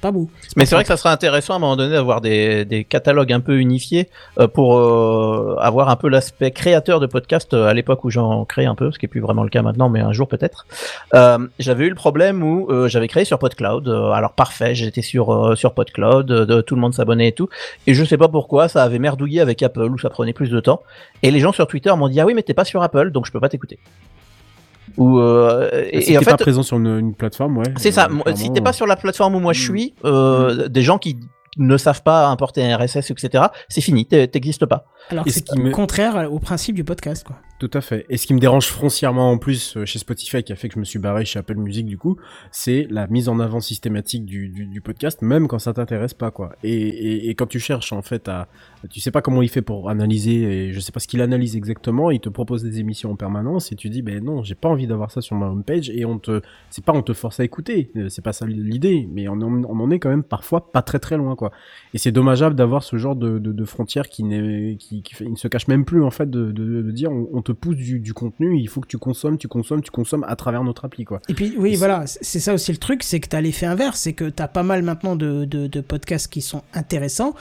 pas 0.02 0.12
beau. 0.12 0.30
Mais 0.56 0.66
c'est 0.66 0.76
vrai 0.76 0.84
que 0.84 0.88
ça 0.88 0.98
serait 0.98 1.10
intéressant 1.10 1.54
à 1.54 1.56
un 1.58 1.60
moment 1.60 1.76
donné 1.76 1.94
d'avoir 1.94 2.22
des, 2.22 2.66
des 2.66 2.84
catalogues 2.84 3.34
un 3.34 3.40
peu 3.40 3.58
unifiés 3.60 4.10
euh, 4.40 4.48
pour 4.48 4.78
euh, 4.78 5.56
avoir 5.60 5.90
un 5.90 5.96
peu 5.96 6.10
l'aspect 6.10 6.52
créateur 6.52 7.00
de 7.00 7.08
podcast 7.08 7.54
euh, 7.54 7.68
à 7.68 7.74
l'époque 7.74 8.04
où 8.04 8.10
j'en 8.10 8.46
créais 8.46 8.66
un 8.66 8.76
peu, 8.76 8.92
ce 8.92 9.00
qui 9.00 9.06
est 9.06 9.10
plus 9.10 9.22
vraiment 9.22 9.44
le 9.44 9.50
cas 9.50 9.62
maintenant, 9.62 9.90
mais 9.90 10.02
un 10.02 10.14
jour 10.14 10.28
peut-être. 10.28 10.66
J'avais 11.60 11.86
eu 11.86 11.90
le 11.90 11.96
problème 11.96 12.44
où 12.44 12.68
j'avais 12.88 13.08
créé 13.08 13.26
sur 13.26 13.40
PodCloud. 13.40 13.88
alors 13.88 14.34
parfait, 14.34 14.76
j'étais 14.76 15.02
sur 15.02 15.58
sur 15.58 15.74
PodCloud, 15.74 15.95
euh, 16.04 16.24
de- 16.24 16.62
tout 16.62 16.76
le 16.76 16.82
monde 16.82 16.94
s'abonnait 16.94 17.30
et 17.30 17.32
tout. 17.32 17.48
Et 17.88 17.94
je 17.94 18.04
sais 18.04 18.18
pas 18.18 18.28
pourquoi, 18.28 18.68
ça 18.68 18.84
avait 18.84 19.00
merdouillé 19.00 19.42
avec 19.42 19.62
Apple 19.64 19.90
où 19.92 19.98
ça 19.98 20.10
prenait 20.10 20.34
plus 20.34 20.50
de 20.50 20.60
temps. 20.60 20.82
Et 21.24 21.32
les 21.32 21.40
gens 21.40 21.52
sur 21.52 21.68
Twitter 21.68 21.94
m'ont 21.98 22.10
dit 22.10 22.20
ah 22.20 22.26
oui 22.26 22.34
mais 22.34 22.44
t'es 22.44 22.54
pas 22.54 22.66
sur 22.66 22.82
Apple 22.84 23.12
donc 23.12 23.26
je 23.26 23.32
peux 23.32 23.40
pas 23.40 23.50
t'écouter. 23.50 23.80
Ou 24.98 25.20
euh, 25.20 25.70
et, 25.92 26.02
Si 26.02 26.14
et 26.14 26.18
en 26.18 26.20
t'es 26.20 26.26
fait 26.26 26.32
pas 26.32 26.38
présent 26.38 26.64
sur 26.64 26.78
une, 26.78 27.00
une 27.00 27.14
plateforme, 27.14 27.58
ouais. 27.58 27.66
c'est 27.78 27.90
euh, 27.90 27.92
ça. 27.92 28.08
Moi, 28.08 28.24
Si 28.36 28.52
t'es 28.54 28.62
pas 28.62 28.72
sur 28.74 28.86
la 28.88 28.96
plateforme 28.96 29.36
où 29.36 29.40
moi 29.40 29.52
je 29.54 29.60
Mm. 29.62 29.76
suis, 29.76 29.94
euh, 30.06 30.68
des 30.70 30.82
gens 30.84 30.98
qui 30.98 31.18
ne 31.58 31.78
savent 31.78 32.04
pas 32.04 32.28
importer 32.28 32.64
un 32.64 32.78
RSS, 32.78 33.12
etc., 33.12 33.46
c'est 33.70 33.82
fini, 33.82 34.06
t'es- 34.06 34.28
t'existes 34.28 34.66
pas. 34.66 34.86
Alors 35.10 35.26
ce 35.26 35.32
c'est 35.34 35.44
qui 35.44 35.60
me- 35.60 35.72
contraire 35.72 36.32
au 36.32 36.40
principe 36.40 36.76
du 36.76 36.84
podcast. 36.84 37.26
Quoi. 37.26 37.38
Tout 37.60 37.70
à 37.74 37.82
fait. 37.82 38.06
Et 38.10 38.18
ce 38.18 38.28
qui 38.28 38.34
me 38.34 38.40
dérange 38.40 38.66
foncièrement 38.68 39.32
en 39.32 39.38
plus 39.38 39.78
euh, 39.78 39.86
chez 39.86 40.00
Spotify, 40.00 40.44
qui 40.44 40.52
a 40.52 40.56
fait 40.56 40.68
que 40.68 40.74
je 40.76 40.80
me 40.80 40.86
suis 40.86 41.00
barré 41.00 41.24
chez 41.26 41.40
Apple 41.40 41.56
Music 41.56 41.86
du 41.86 41.98
coup, 41.98 42.18
c'est 42.52 42.88
la 42.90 43.08
mise 43.08 43.30
en 43.30 43.40
avant 43.40 43.60
systématique 43.62 44.26
du, 44.26 44.50
du, 44.50 44.66
du 44.66 44.82
podcast, 44.82 45.22
même 45.22 45.48
quand 45.48 45.60
ça 45.60 45.74
t'intéresse 45.74 46.14
pas, 46.14 46.32
quoi. 46.32 46.54
Et, 46.64 46.74
et, 46.74 47.30
et 47.30 47.36
quand 47.36 47.46
tu 47.48 47.60
cherches 47.60 47.94
en 47.94 48.02
fait 48.02 48.28
à, 48.28 48.48
tu 48.90 49.00
sais 49.00 49.12
pas 49.12 49.22
comment 49.22 49.42
il 49.42 49.50
fait 49.50 49.62
pour 49.62 49.90
analyser, 49.90 50.68
et 50.68 50.74
je 50.74 50.80
sais 50.80 50.92
pas 50.92 51.00
ce 51.00 51.08
qu'il 51.08 51.22
analyse 51.22 51.56
exactement, 51.56 52.12
il 52.12 52.20
te 52.20 52.30
propose 52.30 52.64
des 52.64 52.80
émissions 52.80 53.12
en 53.12 53.16
permanence, 53.16 53.72
et 53.72 53.76
tu 53.76 53.90
dis, 53.90 54.02
ben 54.02 54.24
non, 54.24 54.44
j'ai 54.44 54.56
pas 54.56 54.68
envie 54.70 54.88
d'avoir 54.88 55.12
ça 55.12 55.22
sur 55.22 55.36
ma 55.36 55.48
homepage, 55.48 55.90
et 55.90 56.04
on 56.06 56.20
te, 56.20 56.42
c'est 56.70 56.84
pas 56.84 56.94
on 56.94 57.02
te 57.04 57.14
force 57.14 57.40
à 57.40 57.44
écouter, 57.44 57.92
euh, 57.96 58.10
c'est 58.10 58.24
pas 58.24 58.34
ça 58.34 58.46
l'idée, 58.46 59.08
mais 59.12 59.28
on, 59.30 59.34
en- 59.34 59.64
on 59.64 59.80
en 59.80 59.92
est 59.92 60.00
quand 60.00 60.10
même 60.10 60.24
parfois 60.24 60.72
pas 60.72 60.82
très 60.82 61.00
très 61.00 61.16
loin, 61.18 61.36
quoi. 61.36 61.45
Et 61.94 61.98
c'est 61.98 62.12
dommageable 62.12 62.56
d'avoir 62.56 62.84
ce 62.84 62.98
genre 62.98 63.16
de, 63.16 63.40
de, 63.40 63.52
de 63.52 63.66
frontière 63.66 64.10
qui, 64.10 64.24
n'est, 64.24 64.76
qui, 64.80 65.02
qui 65.02 65.16
fait- 65.16 65.26
il 65.26 65.32
ne 65.32 65.36
se 65.38 65.48
cache 65.48 65.68
même 65.68 65.86
plus 65.86 66.04
en 66.04 66.12
fait 66.12 66.30
de, 66.30 66.52
de, 66.52 66.82
de 66.82 66.92
dire 66.92 67.12
on, 67.12 67.28
on 67.34 67.42
te 67.42 67.52
pousse 67.52 67.76
du, 67.78 68.00
du 68.00 68.14
contenu, 68.14 68.58
il 68.60 68.68
faut 68.68 68.82
que 68.82 68.88
tu 68.88 68.98
consommes, 68.98 69.38
tu 69.38 69.48
consommes, 69.48 69.82
tu 69.82 69.92
consommes 69.92 70.26
à 70.28 70.36
travers 70.36 70.64
notre 70.64 70.86
appli 70.86 71.06
quoi. 71.06 71.22
Et 71.30 71.34
puis, 71.34 71.54
oui, 71.58 71.74
Et 71.74 71.76
voilà, 71.78 72.04
c'est 72.06 72.40
ça 72.40 72.54
aussi 72.54 72.72
le 72.72 72.78
truc, 72.78 73.04
c'est 73.04 73.20
que 73.20 73.30
tu 73.30 73.36
as 73.36 73.42
l'effet 73.42 73.66
inverse, 73.66 74.00
c'est 74.02 74.14
que 74.14 74.30
tu 74.30 74.42
as 74.44 74.48
pas 74.48 74.64
mal 74.64 74.82
maintenant 74.84 75.16
de, 75.16 75.46
de, 75.46 75.68
de 75.68 75.82
podcasts 75.82 76.32
qui 76.32 76.42
sont 76.42 76.64
intéressants 76.74 77.34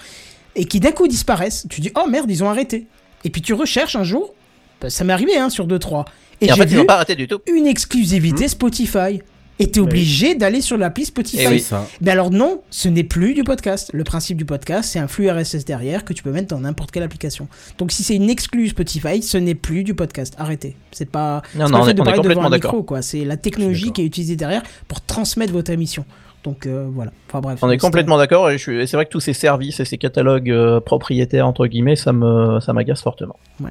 et 0.57 0.67
qui 0.67 0.79
d'un 0.81 0.93
coup 0.93 1.09
disparaissent. 1.09 1.67
Tu 1.69 1.81
dis, 1.81 1.91
oh 1.97 2.09
merde, 2.09 2.31
ils 2.31 2.45
ont 2.45 2.49
arrêté. 2.49 2.87
Et 3.25 3.31
puis 3.31 3.43
tu 3.43 3.55
recherches 3.55 3.97
un 3.97 4.05
jour, 4.05 4.35
bah, 4.81 4.91
ça 4.91 5.03
m'est 5.05 5.13
arrivé 5.13 5.37
hein, 5.37 5.51
sur 5.51 5.67
2-3. 5.67 6.05
Et, 6.41 6.47
Et, 6.47 6.53
en 6.53 6.55
j'ai 6.55 6.61
fait, 6.63 6.67
ils 6.67 6.71
vu 6.73 6.77
n'ont 6.79 6.85
pas 6.87 6.95
arrêté 6.97 7.15
du 7.17 7.27
tout. 7.27 7.39
une 7.47 7.67
exclusivité 7.67 8.49
Spotify. 8.49 9.21
Et 9.61 9.71
t'es 9.71 9.79
obligé 9.81 10.35
d'aller 10.35 10.61
sur 10.61 10.77
l'appli 10.77 11.05
Spotify. 11.05 11.45
Eh 11.45 11.49
oui. 11.49 11.61
ça. 11.61 11.87
Mais 12.01 12.11
alors 12.11 12.31
non, 12.31 12.63
ce 12.71 12.89
n'est 12.89 13.05
plus 13.05 13.35
du 13.35 13.45
podcast. 13.45 13.91
Le 13.95 14.03
principe 14.03 14.37
du 14.37 14.45
podcast, 14.45 14.91
c'est 14.93 14.99
un 14.99 15.07
flux 15.07 15.31
RSS 15.31 15.65
derrière 15.65 16.05
que 16.05 16.13
tu 16.13 16.23
peux 16.25 16.33
mettre 16.33 16.49
dans 16.49 16.59
n'importe 16.61 16.91
quelle 16.91 17.05
application. 17.05 17.47
Donc 17.79 17.93
si 17.93 18.03
c'est 18.03 18.17
une 18.17 18.29
exclue 18.31 18.69
Spotify, 18.69 19.23
ce 19.23 19.39
n'est 19.39 19.55
plus 19.55 19.85
du 19.85 19.95
podcast. 19.95 20.35
Arrêtez. 20.39 20.75
C'est 20.91 21.09
pas. 21.09 21.43
Non, 21.55 21.67
non, 21.67 21.71
pas 21.71 21.77
on 21.77 21.79
le 21.79 21.85
fait 21.85 21.91
est- 21.91 21.95
de 21.95 22.01
on 22.01 22.05
est 22.05 22.07
parler 22.07 22.17
devant 22.17 22.23
complètement 22.23 22.47
un 22.47 22.51
d'accord. 22.51 22.73
micro, 22.73 22.83
quoi. 22.83 23.03
C'est 23.03 23.25
la 23.25 23.37
technologie 23.37 23.93
qui 23.93 24.03
est 24.03 24.07
utilisée 24.07 24.35
derrière 24.37 24.63
pour 24.89 25.01
transmettre 25.01 25.53
votre 25.53 25.71
émission. 25.71 26.05
Donc 26.43 26.67
euh, 26.67 26.87
voilà. 26.93 27.13
Enfin 27.29 27.41
bref. 27.41 27.59
On 27.63 27.71
est 27.71 27.79
complètement 27.79 28.19
d'accord 28.19 28.51
et, 28.51 28.59
je 28.59 28.63
suis- 28.63 28.81
et 28.81 28.87
c'est 28.87 28.97
vrai 28.97 29.07
que 29.07 29.11
tous 29.11 29.21
ces 29.21 29.33
services 29.35 29.79
et 29.81 29.85
ces 29.85 29.97
catalogues 29.99 30.51
euh, 30.51 30.79
propriétaires 30.81 31.47
entre 31.47 31.67
guillemets, 31.69 31.97
ça 31.97 32.13
me 32.13 32.59
ça 32.61 32.73
m'agace 32.73 33.03
fortement. 33.03 33.37
Ouais. 33.61 33.71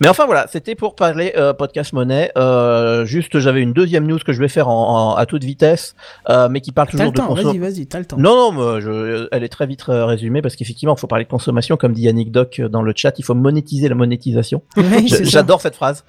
Mais 0.00 0.08
enfin 0.08 0.26
voilà, 0.26 0.46
c'était 0.50 0.74
pour 0.74 0.94
parler 0.94 1.32
euh, 1.36 1.52
podcast 1.54 1.92
monnaie. 1.92 2.30
Euh, 2.36 3.04
juste, 3.06 3.38
j'avais 3.38 3.62
une 3.62 3.72
deuxième 3.72 4.06
news 4.06 4.18
que 4.18 4.32
je 4.32 4.40
vais 4.40 4.48
faire 4.48 4.68
en, 4.68 5.12
en- 5.12 5.14
à 5.14 5.24
toute 5.26 5.42
vitesse, 5.44 5.94
euh, 6.28 6.48
mais 6.50 6.60
qui 6.60 6.72
parle 6.72 6.88
T'as 6.88 6.92
toujours 6.92 7.06
le 7.06 7.12
de 7.12 7.16
temps, 7.16 7.26
consommation. 7.28 7.60
vas-y, 7.60 7.72
vas-y, 7.74 7.86
t'as 7.86 7.98
le 8.00 8.04
temps. 8.04 8.16
Non, 8.18 8.52
non, 8.52 8.80
je, 8.80 9.28
elle 9.32 9.42
est 9.44 9.48
très 9.48 9.66
vite 9.66 9.84
euh, 9.88 10.04
résumée 10.04 10.42
parce 10.42 10.56
qu'effectivement, 10.56 10.94
il 10.96 11.00
faut 11.00 11.06
parler 11.06 11.24
de 11.24 11.30
consommation, 11.30 11.76
comme 11.76 11.92
dit 11.92 12.02
Yannick 12.02 12.30
Doc 12.32 12.60
dans 12.60 12.82
le 12.82 12.92
chat, 12.94 13.18
il 13.18 13.24
faut 13.24 13.34
monétiser 13.34 13.88
la 13.88 13.94
monétisation. 13.94 14.62
Oui. 14.76 15.08
J'adore 15.22 15.60
cette 15.60 15.74
phrase. 15.76 16.04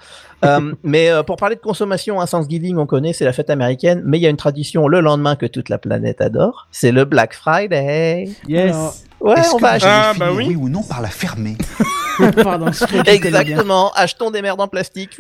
Euh, 0.46 0.74
mais 0.84 1.10
euh, 1.10 1.24
pour 1.24 1.36
parler 1.38 1.56
de 1.56 1.62
consommation, 1.62 2.22
un 2.22 2.28
Thanksgiving, 2.28 2.78
on 2.78 2.86
connaît, 2.86 3.12
c'est 3.14 3.26
la 3.26 3.34
fête 3.34 3.50
américaine, 3.50 4.04
mais 4.06 4.20
il 4.20 4.22
y 4.22 4.28
a 4.28 4.30
une 4.30 4.38
tradition 4.38 4.88
le 4.88 5.00
lendemain 5.02 5.36
que 5.36 5.48
toute 5.48 5.70
la 5.70 5.80
planète 5.80 6.22
adore, 6.22 6.68
c'est 6.72 6.92
le 6.92 7.06
Black 7.06 7.34
Friday. 7.34 8.30
Yes. 8.48 8.76
Alors, 8.76 8.96
Ouais, 9.20 9.34
on 9.52 9.58
que 9.58 9.62
va 9.64 9.72
acheter. 9.72 9.90
Ah, 9.90 10.14
bah 10.16 10.28
oui. 10.32 10.46
oui 10.50 10.56
ou 10.56 10.70
non 10.70 10.84
par 10.84 11.02
la 11.02 11.08
fermer 11.08 11.58
Pardon. 12.44 12.68
Exactement, 13.08 13.92
achetons 13.96 14.30
des 14.30 14.44
merdes 14.44 14.62
en 14.62 14.68
plastique 14.68 15.18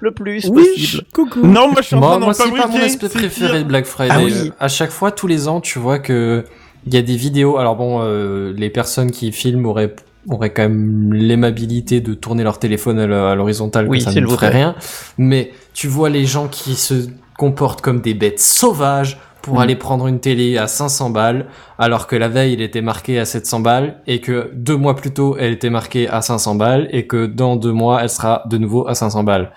le 0.00 0.10
plus 0.10 0.46
Oui, 0.48 0.64
possible. 0.74 1.04
coucou. 1.14 1.46
Non, 1.46 1.68
moi 1.70 1.80
je 1.80 1.86
suis 1.86 1.94
en 1.96 2.00
Moi, 2.00 2.08
train 2.10 2.18
d'en 2.18 2.24
moi 2.26 2.34
c'est 2.34 2.50
pas 2.50 2.66
mon 2.66 2.80
aspect 2.82 3.08
préféré 3.08 3.50
pire. 3.52 3.58
de 3.58 3.62
Black 3.68 3.86
Friday. 3.86 4.14
Ah 4.16 4.20
oui. 4.24 4.32
Euh, 4.48 4.50
À 4.58 4.66
chaque 4.66 4.90
fois, 4.90 5.12
tous 5.12 5.28
les 5.28 5.46
ans, 5.46 5.60
tu 5.60 5.78
vois 5.78 6.00
que 6.00 6.44
il 6.86 6.94
y 6.94 6.96
a 6.96 7.02
des 7.02 7.16
vidéos. 7.16 7.56
Alors 7.56 7.76
bon, 7.76 8.00
euh, 8.02 8.52
les 8.56 8.70
personnes 8.70 9.10
qui 9.12 9.30
filment 9.30 9.66
auraient 9.66 9.94
auraient 10.28 10.52
quand 10.52 10.62
même 10.62 11.12
l'aimabilité 11.12 12.00
de 12.00 12.14
tourner 12.14 12.42
leur 12.42 12.58
téléphone 12.58 12.98
à 12.98 13.34
l'horizontale, 13.34 13.88
Oui, 13.88 14.00
ça 14.00 14.12
ne 14.12 14.26
ferait 14.26 14.48
rien. 14.48 14.74
Mais 15.18 15.52
tu 15.74 15.88
vois 15.88 16.08
les 16.10 16.24
gens 16.24 16.48
qui 16.48 16.74
se 16.74 17.08
comportent 17.38 17.80
comme 17.80 18.00
des 18.00 18.14
bêtes 18.14 18.40
sauvages 18.40 19.18
pour 19.42 19.54
Mm. 19.56 19.58
aller 19.58 19.76
prendre 19.76 20.06
une 20.08 20.18
télé 20.18 20.58
à 20.58 20.66
500 20.66 21.10
balles, 21.10 21.46
alors 21.78 22.08
que 22.08 22.16
la 22.16 22.26
veille 22.28 22.54
il 22.54 22.62
était 22.62 22.82
marqué 22.82 23.18
à 23.20 23.24
700 23.24 23.60
balles 23.60 24.00
et 24.08 24.20
que 24.20 24.50
deux 24.54 24.76
mois 24.76 24.96
plus 24.96 25.12
tôt 25.12 25.36
elle 25.38 25.52
était 25.52 25.70
marquée 25.70 26.08
à 26.08 26.20
500 26.20 26.56
balles 26.56 26.88
et 26.90 27.06
que 27.06 27.26
dans 27.26 27.54
deux 27.54 27.70
mois 27.72 28.02
elle 28.02 28.10
sera 28.10 28.42
de 28.50 28.58
nouveau 28.58 28.88
à 28.88 28.94
500 28.94 29.22
balles. 29.22 29.52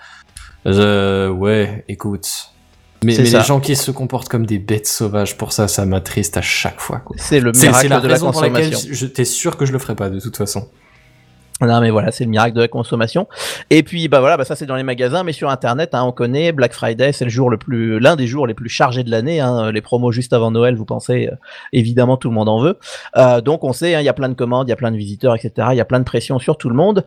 Euh, 0.66 1.28
ouais, 1.30 1.84
écoute. 1.88 2.28
Mais, 3.04 3.16
les 3.16 3.30
gens 3.40 3.60
qui 3.60 3.76
se 3.76 3.90
comportent 3.90 4.28
comme 4.28 4.44
des 4.46 4.58
bêtes 4.58 4.86
sauvages, 4.86 5.36
pour 5.38 5.52
ça, 5.52 5.68
ça 5.68 5.86
m'attriste 5.86 6.36
à 6.36 6.42
chaque 6.42 6.80
fois. 6.80 6.98
quoi. 6.98 7.16
C'est 7.18 7.40
le 7.40 7.52
miracle 7.52 7.86
de 7.88 8.08
la 8.08 8.14
raison 8.14 8.30
pour 8.32 8.42
laquelle 8.42 8.70
consommation. 8.72 8.88
je- 8.94 9.06
t'es 9.06 9.24
sûr 9.24 9.56
que 9.56 9.64
je 9.64 9.72
le 9.72 9.78
ferai 9.78 9.96
pas 9.96 10.10
de 10.10 10.20
toute 10.20 10.36
façon. 10.36 10.68
Non 11.62 11.80
mais 11.80 11.90
voilà, 11.90 12.10
c'est 12.10 12.24
le 12.24 12.30
miracle 12.30 12.54
de 12.56 12.60
la 12.60 12.68
consommation. 12.68 13.28
Et 13.70 13.82
puis 13.82 14.08
bah 14.08 14.20
voilà, 14.20 14.36
bah 14.36 14.44
ça 14.44 14.56
c'est 14.56 14.66
dans 14.66 14.76
les 14.76 14.82
magasins, 14.82 15.22
mais 15.24 15.32
sur 15.32 15.50
internet, 15.50 15.94
hein, 15.94 16.02
on 16.04 16.12
connaît 16.12 16.52
Black 16.52 16.72
Friday, 16.72 17.12
c'est 17.12 17.24
le 17.24 17.30
jour 17.30 17.50
le 17.50 17.58
plus, 17.58 17.98
l'un 18.00 18.16
des 18.16 18.26
jours 18.26 18.46
les 18.46 18.54
plus 18.54 18.68
chargés 18.68 19.04
de 19.04 19.10
l'année. 19.10 19.40
Hein, 19.40 19.70
les 19.72 19.80
promos 19.80 20.12
juste 20.12 20.32
avant 20.32 20.50
Noël, 20.50 20.74
vous 20.76 20.84
pensez 20.84 21.28
euh, 21.30 21.36
évidemment 21.72 22.16
tout 22.16 22.28
le 22.28 22.34
monde 22.34 22.48
en 22.48 22.60
veut. 22.60 22.78
Euh, 23.16 23.40
donc 23.40 23.64
on 23.64 23.72
sait, 23.72 23.94
hein, 23.94 24.00
il 24.00 24.04
y 24.04 24.08
a 24.08 24.12
plein 24.14 24.28
de 24.28 24.34
commandes, 24.34 24.68
il 24.68 24.70
y 24.70 24.72
a 24.72 24.76
plein 24.76 24.90
de 24.90 24.96
visiteurs, 24.96 25.34
etc. 25.34 25.68
Il 25.72 25.76
y 25.76 25.80
a 25.80 25.84
plein 25.84 25.98
de 26.00 26.04
pression 26.04 26.38
sur 26.38 26.56
tout 26.56 26.68
le 26.68 26.74
monde. 26.74 27.04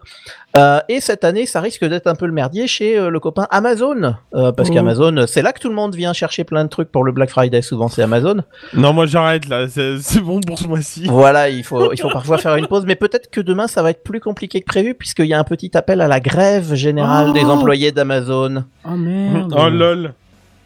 Euh, 0.56 0.80
et 0.88 1.00
cette 1.02 1.24
année, 1.24 1.46
ça 1.48 1.60
risque 1.62 1.84
d'être 1.86 2.06
un 2.08 2.16
peu 2.16 2.28
le 2.28 2.32
merdier 2.32 2.68
chez 2.68 3.00
le 3.10 3.20
copain 3.20 3.48
Amazon, 3.50 4.16
parce 4.32 4.70
Oh. 4.70 4.74
qu'Amazon, 4.74 5.26
c'est 5.28 5.42
là 5.42 5.52
que 5.52 5.60
tout 5.60 5.70
le 5.70 5.76
monde 5.76 5.96
vient 5.96 6.14
chercher 6.14 6.44
plein 6.44 6.64
de 6.64 6.70
trucs 6.70 6.92
pour 6.92 7.04
le 7.04 7.12
Black 7.12 7.30
Friday. 7.32 7.62
Souvent 7.62 7.88
c'est 7.88 8.02
Amazon. 8.04 8.44
Non, 8.74 8.94
moi 8.94 9.06
j'arrête 9.08 9.48
là, 9.50 9.68
c'est 9.68 9.98
c'est 10.00 10.20
bon 10.22 10.40
pour 10.42 10.58
ce 10.60 10.68
mois-ci. 10.68 11.06
Voilà, 11.08 11.50
il 11.50 11.64
faut, 11.64 11.92
il 11.92 12.00
faut 12.00 12.10
parfois 12.10 12.38
faire 12.38 12.56
une 12.56 12.68
pause, 12.68 12.86
mais 12.86 12.96
peut-être 12.96 13.30
que 13.32 13.42
demain 13.42 13.68
ça 13.68 13.82
va 13.84 13.90
être 13.90 14.04
plus 14.04 14.20
compliqué 14.20 14.43
que 14.48 14.64
prévu 14.64 14.94
puisqu'il 14.94 15.26
y 15.26 15.34
a 15.34 15.40
un 15.40 15.44
petit 15.44 15.76
appel 15.78 16.02
à 16.02 16.08
la 16.08 16.20
grève 16.20 16.74
générale 16.74 17.28
Oh 17.30 17.34
des 17.34 17.46
employés 17.46 17.92
d'Amazon. 17.92 18.66
Oh 18.86 18.96
merde. 18.96 19.54
Oh 19.58 19.70
lol. 19.70 20.14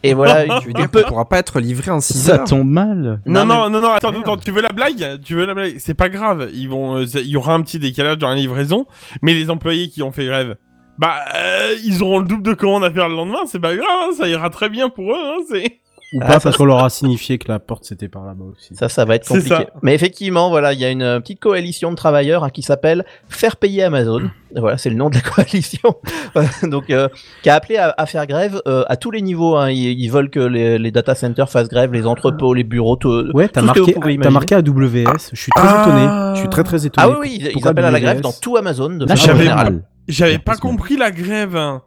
Et 0.02 0.14
voilà, 0.14 0.60
Tu 0.60 0.68
veux 0.68 0.72
dire 0.72 0.88
pourra 0.90 1.28
pas 1.28 1.38
être 1.38 1.60
livré 1.60 1.90
en 1.90 2.00
6 2.00 2.18
Ça 2.18 2.34
heures 2.34 2.44
tombe 2.44 2.68
mal. 2.68 3.20
Non, 3.26 3.44
Non, 3.44 3.46
non, 3.46 3.70
non, 3.70 3.80
non, 3.80 3.90
attends, 3.90 4.10
attends, 4.10 4.36
tu 4.36 4.52
veux 4.52 4.62
la 4.62 4.68
blague? 4.70 5.20
Tu 5.24 5.34
veux 5.34 5.44
la 5.44 5.54
blague? 5.54 5.76
C'est 5.78 5.94
pas 5.94 6.08
grave, 6.08 6.48
ils 6.54 6.68
vont, 6.68 6.98
euh, 6.98 7.04
il 7.14 7.26
y 7.26 7.36
aura 7.36 7.54
un 7.54 7.62
petit 7.62 7.78
décalage 7.78 8.18
dans 8.18 8.28
la 8.28 8.36
livraison, 8.36 8.86
mais 9.22 9.34
les 9.34 9.50
employés 9.50 9.88
qui 9.88 10.02
ont 10.02 10.12
fait 10.12 10.26
grève, 10.26 10.56
bah, 10.98 11.16
euh, 11.34 11.74
ils 11.84 12.02
auront 12.02 12.20
le 12.20 12.26
double 12.26 12.42
de 12.42 12.54
commandes 12.54 12.84
à 12.84 12.90
faire 12.90 13.08
le 13.08 13.16
lendemain, 13.16 13.40
c'est 13.46 13.60
pas 13.60 13.74
grave, 13.74 13.88
hein, 13.88 14.10
ça 14.16 14.28
ira 14.28 14.50
très 14.50 14.68
bien 14.68 14.88
pour 14.88 15.12
eux, 15.12 15.18
hein, 15.18 15.38
c'est... 15.50 15.80
Ou 16.14 16.20
Ah, 16.22 16.26
pas 16.26 16.32
ça, 16.34 16.40
parce 16.40 16.56
qu'on 16.56 16.64
leur 16.64 16.82
a 16.82 16.88
signifié 16.88 17.36
que 17.36 17.52
la 17.52 17.58
porte 17.58 17.84
c'était 17.84 18.08
par 18.08 18.24
là-bas 18.24 18.44
aussi. 18.56 18.74
Ça, 18.74 18.88
ça 18.88 19.04
va 19.04 19.16
être 19.16 19.28
compliqué. 19.28 19.66
Mais 19.82 19.94
effectivement, 19.94 20.48
voilà, 20.48 20.72
il 20.72 20.78
y 20.80 20.84
a 20.86 20.90
une 20.90 21.20
petite 21.20 21.38
coalition 21.38 21.90
de 21.90 21.96
travailleurs 21.96 22.44
hein, 22.44 22.50
qui 22.50 22.62
s'appelle 22.62 23.04
Faire 23.28 23.56
payer 23.56 23.84
Amazon. 23.84 24.22
Voilà, 24.56 24.78
c'est 24.78 24.88
le 24.88 24.96
nom 24.96 25.10
de 25.10 25.14
la 25.16 25.20
coalition. 25.20 25.96
Donc, 26.62 26.88
euh, 26.88 27.08
qui 27.42 27.50
a 27.50 27.54
appelé 27.56 27.76
à, 27.76 27.94
à 27.98 28.06
faire 28.06 28.26
grève 28.26 28.62
euh, 28.66 28.82
à 28.88 28.96
tous 28.96 29.10
les 29.10 29.20
niveaux. 29.20 29.56
hein. 29.56 29.70
Ils, 29.70 30.00
ils 30.00 30.08
veulent 30.08 30.30
que 30.30 30.40
les, 30.40 30.78
les 30.78 30.90
data 30.90 31.14
centers 31.14 31.50
fassent 31.50 31.68
grève, 31.68 31.92
les 31.92 32.06
entrepôts, 32.06 32.54
les 32.54 32.64
bureaux, 32.64 32.96
tout. 32.96 33.26
Ouais, 33.34 33.48
t'as 33.48 33.60
marqué, 33.60 33.82
imaginer. 33.92 34.30
marqué 34.30 34.54
AWS. 34.54 35.04
Je 35.34 35.38
suis 35.38 35.52
très 35.54 35.68
Ah. 35.68 35.84
étonné. 35.86 36.34
Je 36.36 36.40
suis 36.40 36.48
très 36.48 36.64
très 36.64 36.86
étonné. 36.86 37.06
Ah 37.06 37.18
oui, 37.20 37.38
oui, 37.42 37.52
ils, 37.54 37.68
appellent 37.68 37.84
à 37.84 37.90
la 37.90 38.00
grève 38.00 38.22
dans 38.22 38.32
tout 38.32 38.56
Amazon 38.56 38.88
de 38.88 39.06
façon 39.06 39.26
j'avais- 39.26 39.38
générale. 39.40 39.82
J'avais 40.08 40.38
pas 40.38 40.56
compris 40.56 40.96
la 40.96 41.10
grève, 41.10 41.54
hein. 41.54 41.82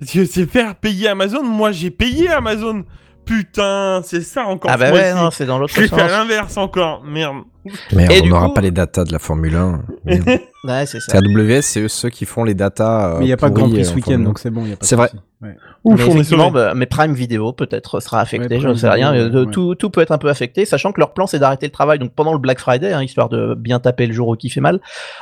C'est 0.00 0.46
faire 0.48 0.76
payer 0.76 1.08
Amazon, 1.08 1.42
moi 1.42 1.72
j'ai 1.72 1.90
payé 1.90 2.28
Amazon. 2.30 2.84
Putain, 3.26 4.00
c'est 4.04 4.22
ça 4.22 4.44
encore 4.46 4.70
Ah 4.72 4.76
bah 4.76 4.92
ouais, 4.92 5.12
non, 5.12 5.30
c'est 5.30 5.44
dans 5.46 5.58
l'autre 5.58 5.74
sens. 5.74 5.90
l'inverse 6.00 6.56
encore, 6.56 7.02
merde. 7.04 7.42
Et 7.92 8.22
on 8.22 8.26
n'aura 8.26 8.46
coup- 8.48 8.54
pas 8.54 8.60
les 8.60 8.70
datas 8.70 9.04
de 9.04 9.12
la 9.12 9.18
Formule 9.18 9.54
1. 9.56 9.82
Merde. 10.04 10.28
Ouais, 10.64 10.84
c'est 10.86 10.98
ça. 11.00 11.18
AWS, 11.18 11.62
c'est 11.62 11.80
eux 11.82 11.88
ceux 11.88 12.08
qui 12.10 12.24
font 12.24 12.42
les 12.42 12.54
datas. 12.54 13.14
euh, 13.14 13.18
Mais 13.20 13.26
il 13.26 13.28
y 13.28 13.32
a 13.32 13.36
pas 13.36 13.48
de 13.50 13.54
Grand 13.54 13.68
Prix 13.68 13.80
euh, 13.80 13.84
ce 13.84 13.92
en 13.92 13.94
week-end, 13.94 14.10
Formule 14.10 14.26
1. 14.26 14.28
donc 14.28 14.38
c'est 14.40 14.50
bon. 14.50 14.62
y 14.66 14.72
a 14.72 14.76
pas 14.76 14.80
de 14.80 14.84
C'est 14.84 14.96
vrai. 14.96 15.10
Ouais. 15.42 15.54
Ouf, 15.84 16.00
mais 16.00 16.12
effectivement, 16.14 16.50
bah, 16.50 16.72
mais 16.74 16.86
Prime 16.86 17.12
Video 17.12 17.52
peut-être 17.52 18.00
sera 18.00 18.20
affecté, 18.20 18.54
Ouais, 18.56 18.60
je 18.60 18.68
ne 18.68 18.74
sais 18.74 18.88
rien. 18.88 19.12
Ouais. 19.30 19.46
tout, 19.52 19.74
tout 19.74 19.90
peut 19.90 20.00
être 20.00 20.10
un 20.10 20.18
peu 20.18 20.30
affecté, 20.30 20.64
sachant 20.64 20.92
que 20.92 20.98
leur 20.98 21.12
plan 21.12 21.26
c'est 21.26 21.38
d'arrêter 21.38 21.66
le 21.66 21.72
travail 21.72 21.98
donc 21.98 22.12
pendant 22.12 22.32
le 22.32 22.38
Black 22.38 22.58
Friday, 22.58 22.92
hein, 22.94 23.02
histoire 23.02 23.28
de 23.28 23.54
bien 23.54 23.78
taper 23.78 24.06
le 24.06 24.14
jour 24.14 24.36
qui 24.38 24.48
fait 24.48 24.62
mal. 24.62 24.80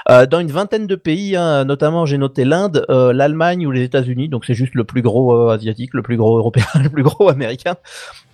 Euh, 0.08 0.24
dans 0.24 0.38
une 0.38 0.52
vingtaine 0.52 0.86
de 0.86 0.94
pays, 0.94 1.34
hein, 1.36 1.64
notamment 1.64 2.06
j'ai 2.06 2.16
noté 2.16 2.44
l'Inde, 2.44 2.86
euh, 2.90 3.12
l'Allemagne 3.12 3.66
ou 3.66 3.72
les 3.72 3.82
États-Unis, 3.82 4.28
donc 4.28 4.44
c'est 4.46 4.54
juste 4.54 4.74
le 4.76 4.84
plus 4.84 5.02
gros 5.02 5.34
euh, 5.34 5.52
asiatique, 5.54 5.90
le 5.94 6.02
plus 6.02 6.16
gros 6.16 6.38
européen, 6.38 6.64
le 6.82 6.88
plus 6.88 7.02
gros 7.02 7.28
américain. 7.28 7.74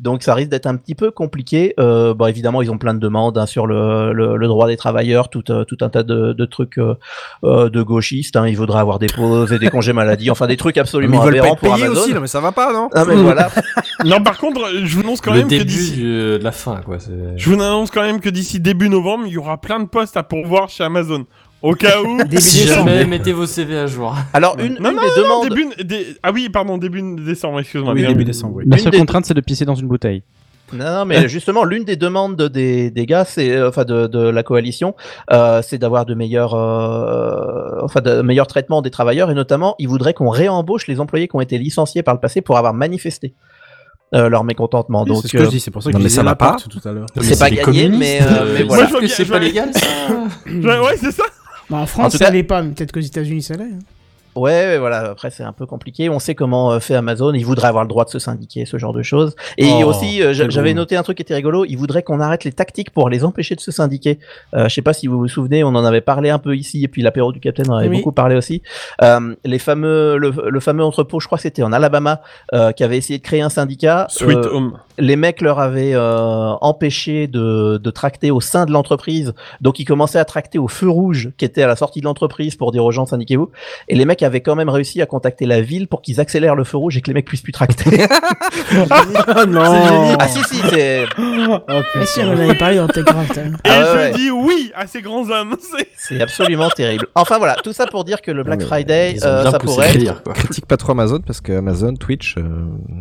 Donc 0.03 0.23
ça 0.23 0.35
risque 0.35 0.51
d'être 0.51 0.67
un 0.67 0.77
petit 0.77 0.95
peu 0.95 1.11
compliqué. 1.11 1.75
Euh, 1.81 2.13
bon, 2.15 2.27
évidemment, 2.27 2.61
ils 2.63 2.71
ont 2.71 2.79
plein 2.79 2.95
de 2.95 3.01
demandes 3.01 3.39
hein, 3.39 3.47
sur 3.47 3.67
le, 3.67 3.75
le, 4.13 4.37
le 4.37 4.47
droit 4.49 4.67
des 4.67 4.77
travailleurs, 4.77 5.29
tout, 5.29 5.51
euh, 5.51 5.65
tout 5.65 5.77
un 5.83 5.89
tas 5.91 6.03
de, 6.03 6.33
de 6.33 6.45
trucs 6.45 6.79
euh, 6.79 6.95
euh, 7.45 7.69
de 7.71 7.83
gauchistes. 7.83 8.37
Hein. 8.37 8.49
Ils 8.49 8.57
voudraient 8.57 8.81
avoir 8.81 8.99
des 8.99 9.07
pauses 9.09 9.53
et 9.53 9.59
des 9.59 9.69
congés 9.69 9.93
maladie, 9.93 10.31
enfin 10.31 10.47
des 10.47 10.57
trucs 10.57 10.77
Mais 10.77 10.81
absolument 10.81 11.23
ils 11.25 11.33
veulent 11.33 11.41
pas 11.43 11.55
pour 11.57 11.75
Amazon. 11.75 11.93
aussi, 12.01 12.15
non 12.15 12.21
mais 12.21 12.27
ça 12.27 12.41
va 12.41 12.53
pas, 12.53 12.73
non 12.73 12.89
Ah 12.95 13.05
mais 13.07 13.15
voilà. 13.23 13.51
Non, 14.05 14.23
par 14.23 14.39
contre, 14.39 14.61
je 14.83 14.95
vous 14.97 15.01
annonce 15.03 15.21
quand 15.21 15.33
le 15.33 15.39
même 15.41 15.49
que 15.49 15.63
d'ici... 15.63 16.01
de 16.01 16.41
la 16.43 16.53
fin, 16.53 16.77
quoi. 16.85 16.99
Je 17.37 17.51
vous 17.51 17.55
annonce 17.61 17.91
quand 17.91 18.03
même 18.03 18.21
que 18.21 18.29
d'ici 18.31 18.61
début 18.61 18.89
novembre, 18.89 19.25
il 19.27 19.33
y 19.33 19.39
aura 19.39 19.61
plein 19.61 19.81
de 19.81 19.87
postes 19.87 20.17
à 20.17 20.23
pourvoir 20.23 20.69
chez 20.71 20.85
Amazon. 20.85 21.27
Au 21.63 21.75
cas 21.75 22.01
où... 22.01 22.17
Début 22.25 22.41
Si 22.41 22.63
décembre. 22.65 22.89
jamais, 22.89 23.05
mettez 23.05 23.33
vos 23.33 23.45
CV 23.45 23.77
à 23.79 23.87
jour. 23.87 24.17
Alors 24.33 24.57
une, 24.59 24.79
Non, 24.81 24.91
une 24.93 24.97
non, 24.97 25.03
des 25.03 25.23
demandes. 25.23 25.49
Début, 25.51 25.67
des- 25.85 26.07
Ah 26.23 26.33
oui, 26.33 26.49
pardon, 26.49 26.79
début 26.79 27.03
décembre, 27.19 27.61
excuse-moi. 27.61 27.93
Oui, 27.93 28.07
début 28.07 28.25
décembre. 28.25 28.55
oui. 28.57 28.65
La 28.67 28.77
Une 28.79 28.83
seule 28.83 28.93
des- 28.93 28.99
contrainte, 28.99 29.27
c'est 29.27 29.35
de 29.35 29.43
pisser 29.43 29.67
dans 29.67 29.75
une 29.75 29.87
bouteille. 29.87 30.23
Non, 30.73 30.85
non, 30.99 31.05
mais 31.05 31.29
justement, 31.29 31.65
l'une 31.65 31.85
des 31.85 31.97
demandes 31.97 32.41
des, 32.41 32.91
des 32.91 33.07
gars, 33.07 33.25
c'est 33.25 33.51
euh, 33.53 33.69
enfin 33.69 33.85
de, 33.85 34.07
de 34.07 34.21
la 34.21 34.43
coalition, 34.43 34.95
euh, 35.33 35.63
c'est 35.63 35.79
d'avoir 35.79 36.07
de 36.07 36.15
meilleurs, 36.15 36.55
euh, 36.55 37.81
enfin 37.83 38.01
de 38.01 38.23
meilleurs 38.23 38.47
traitements 38.47 38.83
des 38.83 38.91
travailleurs 38.91 39.31
et 39.31 39.35
notamment, 39.35 39.75
ils 39.79 39.89
voudraient 39.89 40.15
qu'on 40.15 40.29
réembauche 40.29 40.87
les 40.87 41.01
employés 41.01 41.29
qui 41.29 41.37
ont 41.37 41.41
été 41.41 41.59
licenciés 41.59 42.03
par 42.03 42.15
le 42.15 42.21
passé 42.21 42.41
pour 42.41 42.57
avoir 42.59 42.75
manifesté 42.75 43.35
euh, 44.15 44.29
leur 44.29 44.45
mécontentement. 44.45 45.03
Oui, 45.03 45.09
Donc 45.09 45.23
c'est 45.23 45.29
ce 45.29 45.33
que 45.37 45.39
euh, 45.43 45.45
je 45.47 45.51
dis, 45.51 45.61
c'est 45.61 45.71
pour 45.71 45.83
ça 45.83 45.91
que 45.91 45.95
non, 45.95 46.01
je 46.01 46.05
mais 46.05 46.09
ça 46.11 46.23
va 46.23 46.35
pas. 46.35 46.57
tout 46.57 46.89
à 46.89 46.93
l'heure. 46.93 47.07
c'est 47.21 47.39
pas 47.39 47.51
gagné, 47.51 47.89
mais, 47.89 48.21
euh, 48.23 48.65
voilà. 48.69 48.89
c'est 49.09 49.25
pas 49.25 49.39
légal. 49.39 49.71
ça. 49.75 49.87
Ouais, 50.47 50.97
c'est 50.97 51.13
ça. 51.13 51.25
Bah, 51.69 51.77
en 51.79 51.87
France, 51.87 52.13
ça 52.17 52.27
cas- 52.27 52.31
l'est 52.31 52.43
pas, 52.43 52.63
mais 52.63 52.71
peut-être 52.73 52.91
qu'aux 52.93 52.99
États-Unis, 53.01 53.43
ça 53.43 53.55
l'est. 53.55 53.65
hein. 53.65 53.79
Ouais, 54.41 54.79
voilà. 54.79 55.11
Après, 55.11 55.31
c'est 55.31 55.43
un 55.43 55.53
peu 55.53 55.67
compliqué. 55.67 56.09
On 56.09 56.19
sait 56.19 56.35
comment 56.35 56.73
euh, 56.73 56.81
fait 56.81 56.95
Amazon. 56.95 57.33
Ils 57.35 57.45
voudraient 57.45 57.69
avoir 57.69 57.85
le 57.85 57.89
droit 57.89 58.05
de 58.05 58.11
se 58.11 58.19
syndiquer, 58.19 58.65
ce 58.67 58.79
genre 58.79 58.93
de 58.93 59.03
choses. 59.03 59.35
Et 59.59 59.69
Oh, 59.85 59.89
aussi, 59.89 60.23
euh, 60.23 60.33
j'avais 60.33 60.75
noté 60.75 60.97
un 60.97 61.03
truc 61.03 61.17
qui 61.17 61.23
était 61.23 61.35
rigolo. 61.35 61.65
Ils 61.65 61.77
voudraient 61.77 62.03
qu'on 62.03 62.21
arrête 62.21 62.45
les 62.45 62.53
tactiques 62.53 62.91
pour 62.91 63.09
les 63.09 63.25
empêcher 63.25 63.55
de 63.55 63.61
se 63.61 63.71
syndiquer. 63.71 64.19
Euh, 64.55 64.69
je 64.69 64.75
sais 64.75 64.83
pas 64.83 64.93
si 64.93 65.07
vous 65.07 65.19
vous 65.19 65.29
souvenez, 65.29 65.63
on 65.65 65.69
en 65.69 65.85
avait 65.85 66.01
parlé 66.01 66.31
un 66.31 66.39
peu 66.39 66.57
ici, 66.57 66.83
et 66.85 66.89
puis 66.89 67.03
l'apéro 67.03 67.33
du 67.33 67.41
Capitaine 67.41 67.71
en 67.71 67.77
avait 67.77 67.89
Oui. 67.89 67.97
beaucoup 67.99 68.13
parlé 68.13 68.37
aussi. 68.37 68.63
Euh, 69.03 69.35
les 69.45 69.59
fameux, 69.59 70.17
le, 70.17 70.33
le 70.49 70.61
fameux 70.61 70.85
entrepôt, 70.85 71.21
je 71.21 71.27
crois 71.27 71.37
que 71.39 71.43
c'était 71.43 71.63
en 71.63 71.73
Alabama, 71.73 72.21
euh, 72.55 72.73
qui 72.73 72.85
avait 72.85 72.97
essayé 72.99 73.19
de 73.19 73.25
créer 73.25 73.43
un 73.43 73.49
syndicat. 73.51 74.07
Sweet 74.09 74.37
Euh, 74.39 74.51
Home. 74.55 74.79
les 74.99 75.17
mecs 75.17 75.41
leur 75.41 75.59
avaient 75.61 75.95
euh, 75.95 76.53
empêché 76.61 77.27
de, 77.27 77.79
de 77.79 77.91
tracter 77.91 78.31
au 78.31 78.41
sein 78.41 78.65
de 78.67 78.73
l'entreprise, 78.73 79.35
donc 79.61 79.79
ils 79.81 79.85
commençaient 79.85 80.19
à 80.19 80.25
tracter 80.25 80.59
au 80.59 80.69
feu 80.69 80.89
rouge 80.89 81.31
qui 81.37 81.45
était 81.45 81.63
à 81.63 81.67
la 81.67 81.77
sortie 81.77 82.01
de 82.01 82.05
l'entreprise 82.05 82.55
pour 82.57 82.71
dire 82.73 82.85
aux 82.85 82.91
gens 82.93 83.07
syndiquez-vous. 83.07 83.51
Et 83.89 83.97
les 83.97 84.05
mecs 84.05 84.23
avaient 84.23 84.30
quand 84.39 84.55
même 84.55 84.69
réussi 84.69 85.03
à 85.03 85.07
contacter 85.07 85.47
la 85.47 85.61
ville 85.61 85.89
pour 85.89 86.01
qu'ils 86.03 86.21
accélèrent 86.21 86.55
le 86.55 86.63
feu 86.63 86.77
rouge 86.77 86.97
et 86.97 87.01
que 87.01 87.09
les 87.09 87.15
mecs 87.15 87.27
puissent 87.27 87.43
plus 87.43 87.53
tracter. 87.53 88.05
Ah 88.81 89.45
non 89.47 90.17
ah 90.19 90.29
si 90.29 90.43
si, 90.45 90.61
c'est 90.71 91.05
Oh, 91.19 91.59
Mais 91.69 91.83
putain. 91.93 92.07
si, 92.07 92.21
on 92.21 92.29
en 92.29 92.39
avait 92.39 92.55
parlé 92.55 92.77
dans 92.77 92.85
hein. 92.85 92.89
Et 93.65 93.69
Ah 93.69 93.85
je 93.93 93.97
ouais. 93.99 94.11
dis 94.13 94.31
oui 94.31 94.71
à 94.75 94.87
ces 94.87 95.03
grands 95.03 95.29
hommes. 95.29 95.57
c'est- 95.97 96.21
absolument 96.21 96.69
terrible. 96.71 97.07
Enfin 97.15 97.39
voilà, 97.39 97.57
tout 97.57 97.73
ça 97.73 97.87
pour 97.87 98.05
dire 98.05 98.23
que 98.23 98.31
le 98.31 98.43
Black 98.45 98.61
mais 98.61 98.65
Friday, 98.67 99.17
euh, 99.25 99.51
ça 99.51 99.59
pourrait. 99.59 99.97
être-. 99.97 100.23
Critique 100.35 100.67
pas 100.67 100.77
trop 100.77 100.93
Amazon 100.93 101.21
parce 101.27 101.41
que 101.41 101.53
Amazon, 101.53 101.95
Twitch, 101.95 102.37
euh, 102.39 102.43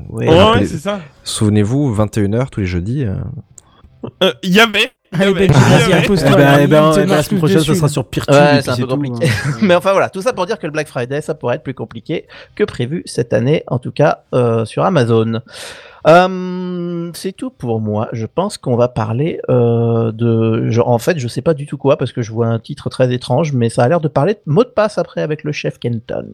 Ouais. 0.10 0.66
C'est 0.66 0.78
ça. 0.80 1.00
souvenez-vous, 1.24 1.94
21h 1.96 2.50
tous 2.50 2.62
les 2.62 2.66
jeudis. 2.66 3.06
euh, 3.06 3.16
Euh, 4.24 4.32
Il 4.44 4.52
y 4.54 4.60
avait. 4.60 4.92
Allez, 5.12 5.34
Benji, 5.34 5.47
vas-y, 5.60 5.84
avait. 5.84 5.91
Eh 5.91 6.03
impose-toi. 6.03 6.36
ben, 6.36 6.60
eh 6.62 6.68
ben, 6.68 6.91
il 6.91 6.95
te 7.05 7.10
la 7.10 7.24
semaine 7.24 7.39
prochaine, 7.39 7.60
ça 7.62 7.76
sera 7.76 7.88
sur 7.89 8.05
Peertube. 8.05 8.34
Ouais, 8.36 8.62
c'est 8.62 8.70
un 8.70 8.76
peu 8.76 8.86
compliqué. 8.88 9.26
hein. 9.28 9.49
Mais 9.62 9.74
enfin 9.76 9.91
voilà, 9.91 10.10
tout 10.10 10.22
ça 10.22 10.34
pour 10.34 10.45
dire 10.45 10.60
que 10.60 10.68
le 10.68 10.72
Black 10.72 10.88
Friday, 10.88 11.22
ça 11.22 11.34
pourrait 11.34 11.55
être 11.55 11.64
plus 11.64 11.74
compliqué 11.74 12.28
que 12.55 12.64
prévu 12.64 13.01
cette 13.05 13.34
année, 13.34 13.64
en 13.68 13.80
tout 13.80 13.91
cas 13.91 14.20
euh, 14.36 14.66
sur 14.66 14.84
Amazon. 14.86 15.41
Euh, 16.07 17.12
c'est 17.14 17.32
tout 17.34 17.49
pour 17.49 17.82
moi. 17.82 18.07
Je 18.14 18.26
pense 18.26 18.57
qu'on 18.57 18.76
va 18.76 18.88
parler 18.88 19.39
euh, 19.49 20.12
de. 20.12 20.70
je- 20.70 20.82
en 20.82 20.97
fait, 20.99 21.18
je 21.20 21.28
sais 21.28 21.41
pas 21.41 21.53
du 21.53 21.66
tout 21.66 21.78
quoi 21.78 21.97
parce 21.97 22.12
que 22.12 22.22
je 22.22 22.32
vois 22.32 22.47
un 22.47 22.60
titre 22.60 22.89
très 22.89 23.12
étrange, 23.14 23.51
mais 23.53 23.70
ça 23.70 23.84
a 23.84 23.88
l'air 23.89 23.99
de 23.99 24.07
parler 24.07 24.36
de 24.36 24.39
mot 24.45 24.64
de 24.64 24.70
passe 24.70 24.97
après 24.97 25.22
avec 25.22 25.43
le 25.43 25.51
chef 25.51 25.80
Kenton. 25.80 26.28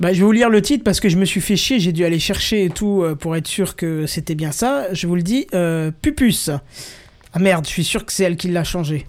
Bah, 0.00 0.12
je 0.12 0.18
vais 0.20 0.24
vous 0.24 0.32
lire 0.32 0.48
le 0.50 0.62
titre 0.62 0.84
parce 0.84 1.00
que 1.00 1.08
je 1.08 1.16
me 1.16 1.24
suis 1.24 1.40
fait 1.40 1.56
chier, 1.56 1.80
j'ai 1.80 1.92
dû 1.92 2.04
aller 2.04 2.20
chercher 2.20 2.64
et 2.64 2.70
tout 2.70 3.02
euh, 3.02 3.14
pour 3.16 3.34
être 3.36 3.48
sûr 3.48 3.74
que 3.76 4.06
c'était 4.06 4.34
bien 4.36 4.52
ça. 4.52 4.86
Je 4.92 5.06
vous 5.06 5.16
le 5.16 5.22
dis, 5.22 5.46
euh, 5.54 5.90
Pupus. 6.02 6.50
Ah 7.32 7.38
merde, 7.40 7.64
je 7.66 7.70
suis 7.70 7.84
sûr 7.84 8.06
que 8.06 8.12
c'est 8.12 8.24
elle 8.24 8.36
qui 8.36 8.48
l'a 8.48 8.64
changé. 8.64 9.06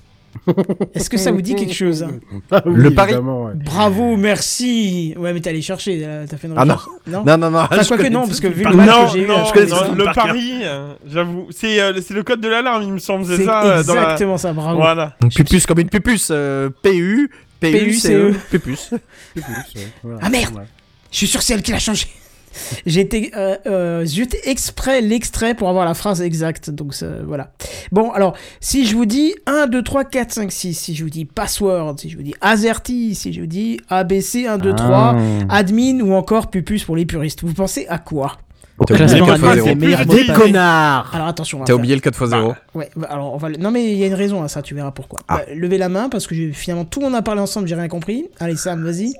Est-ce 0.93 1.09
que 1.09 1.17
ça 1.17 1.31
vous 1.31 1.41
dit 1.41 1.55
quelque 1.55 1.73
chose 1.73 2.03
hein? 2.03 2.11
Ah 2.51 2.61
oui, 2.65 2.73
Le 2.75 2.91
pari. 2.93 3.15
ouais. 3.15 3.51
Bravo, 3.55 4.15
merci. 4.15 5.13
Ouais, 5.17 5.33
mais 5.33 5.39
t'es 5.39 5.49
allé 5.49 5.61
chercher, 5.61 6.01
euh, 6.03 6.25
t'as 6.29 6.37
fait 6.37 6.47
une 6.47 6.53
Ah 6.55 6.65
non. 6.65 6.75
recherche. 6.75 6.89
non? 7.07 7.23
Non, 7.25 7.37
non, 7.37 7.51
non. 7.51 7.59
Enfin, 7.59 7.81
je 7.81 7.87
quoi 7.87 7.97
que 7.97 8.07
non, 8.09 8.27
parce 8.27 8.39
que 8.39 8.47
vu 8.47 8.63
le 8.63 8.75
match 8.75 8.89
non, 8.89 9.05
que 9.07 9.11
j'ai 9.13 9.23
eu, 9.23 9.27
non, 9.27 9.45
je 9.45 9.53
connais 9.53 9.65
non, 9.67 9.93
le 9.95 10.03
pari, 10.13 10.51
euh, 10.63 10.93
j'avoue, 11.07 11.47
c'est 11.49 11.79
euh, 11.81 11.93
le 12.11 12.23
code 12.23 12.41
de 12.41 12.47
l'alarme, 12.47 12.83
il 12.83 12.93
me 12.93 12.99
semble, 12.99 13.25
c'est 13.25 13.43
ça 13.43 13.63
euh, 13.63 13.83
dans 13.83 13.95
la- 13.95 14.01
exactement 14.03 14.37
ça, 14.37 14.53
bravo. 14.53 14.77
Voilà. 14.79 15.15
Donc, 15.19 15.33
Pupus 15.33 15.65
comme 15.65 15.79
une 15.79 15.89
pupus. 15.89 16.29
euh, 16.31 16.69
PU, 16.83 17.31
PU, 17.59 17.93
CE, 17.93 18.33
pupus. 18.51 18.91
Ah, 20.21 20.29
merde. 20.29 20.61
Je 21.11 21.17
suis 21.17 21.27
sûr 21.27 21.39
que 21.39 21.45
c'est 21.45 21.53
elle 21.53 21.61
qui 21.63 21.71
l'a 21.71 21.79
changé. 21.79 22.07
J'ai 22.85 23.01
été 23.01 23.31
euh, 23.37 23.55
euh, 23.67 24.05
jeté 24.05 24.49
exprès 24.49 25.01
l'extrait 25.01 25.53
pour 25.53 25.69
avoir 25.69 25.85
la 25.85 25.93
phrase 25.93 26.21
exacte. 26.21 26.69
Donc 26.71 26.93
ça, 26.93 27.07
voilà. 27.25 27.51
Bon, 27.91 28.11
alors, 28.11 28.35
si 28.59 28.85
je 28.87 28.95
vous 28.95 29.05
dis 29.05 29.35
1, 29.45 29.67
2, 29.67 29.83
3, 29.83 30.03
4, 30.05 30.31
5, 30.31 30.51
6, 30.51 30.73
si 30.73 30.95
je 30.95 31.03
vous 31.03 31.09
dis 31.11 31.25
password, 31.25 31.95
si 31.99 32.09
je 32.09 32.17
vous 32.17 32.23
dis 32.23 32.33
AZERTY, 32.41 33.13
si 33.15 33.33
je 33.33 33.41
vous 33.41 33.47
dis 33.47 33.79
ABC 33.89 34.47
1, 34.47 34.57
2, 34.57 34.73
3, 34.75 35.15
admin 35.49 36.01
ou 36.01 36.13
encore 36.13 36.49
pupus 36.49 36.83
pour 36.83 36.95
les 36.95 37.05
puristes, 37.05 37.43
vous 37.43 37.53
pensez 37.53 37.85
à 37.87 37.97
quoi? 37.99 38.37
T'as 38.87 38.93
oublié 38.95 39.19
le 39.19 39.25
Classement 39.25 39.25
4 39.25 39.37
x 39.37 39.43
annuel 39.43 39.55
0. 39.55 39.67
des 39.67 39.75
meilleurs 39.75 39.99
Plus 39.99 40.07
mots 40.07 40.13
de 40.15 40.21
de 40.21 40.27
passe. 40.27 40.37
Connard 40.37 41.11
Alors 41.15 41.27
attention, 41.27 41.61
on 41.61 41.65
T'as 41.65 41.73
oublié 41.73 41.95
le 41.95 42.01
4 42.01 42.21
x 42.21 42.29
0. 42.29 42.53
Ouais, 42.73 42.89
bah, 42.95 43.07
alors 43.11 43.33
on 43.33 43.37
va. 43.37 43.49
Non 43.49 43.71
mais 43.71 43.91
il 43.91 43.97
y 43.97 44.03
a 44.03 44.07
une 44.07 44.13
raison 44.13 44.41
à 44.41 44.47
ça, 44.47 44.61
tu 44.61 44.73
verras 44.73 44.91
pourquoi. 44.91 45.19
Ah. 45.27 45.37
Bah, 45.37 45.53
levez 45.53 45.77
la 45.77 45.89
main 45.89 46.07
parce 46.07 46.27
que 46.27 46.33
j'ai- 46.33 46.53
finalement 46.53 46.85
tout 46.85 46.99
le 47.01 47.07
monde 47.07 47.15
a 47.15 47.21
parlé 47.21 47.41
ensemble, 47.41 47.67
j'ai 47.67 47.75
rien 47.75 47.89
compris. 47.89 48.25
Allez 48.39 48.55
Sam, 48.55 48.83
vas-y. 48.83 49.13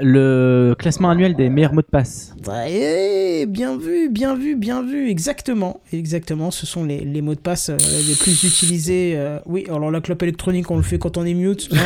Le 0.00 0.74
classement 0.78 1.10
annuel 1.10 1.34
des 1.34 1.48
meilleurs 1.48 1.72
mots 1.74 1.80
de 1.82 1.86
passe. 1.86 2.32
Ouais, 2.46 3.44
bien 3.46 3.76
vu, 3.76 4.08
bien 4.08 4.34
vu, 4.36 4.54
bien 4.56 4.82
vu, 4.82 5.10
exactement, 5.10 5.80
exactement. 5.92 6.50
Ce 6.50 6.64
sont 6.66 6.84
les, 6.84 7.00
les 7.00 7.22
mots 7.22 7.34
de 7.34 7.40
passe 7.40 7.70
euh, 7.70 7.76
les 8.08 8.14
plus 8.14 8.44
utilisés. 8.44 9.14
euh, 9.16 9.38
Oui, 9.46 9.64
alors 9.68 9.90
la 9.90 10.00
clope 10.00 10.22
électronique, 10.22 10.70
on 10.70 10.76
le 10.76 10.82
fait 10.82 10.98
quand 10.98 11.16
on 11.16 11.24
est 11.26 11.34
mute. 11.34 11.68
non? 11.72 11.80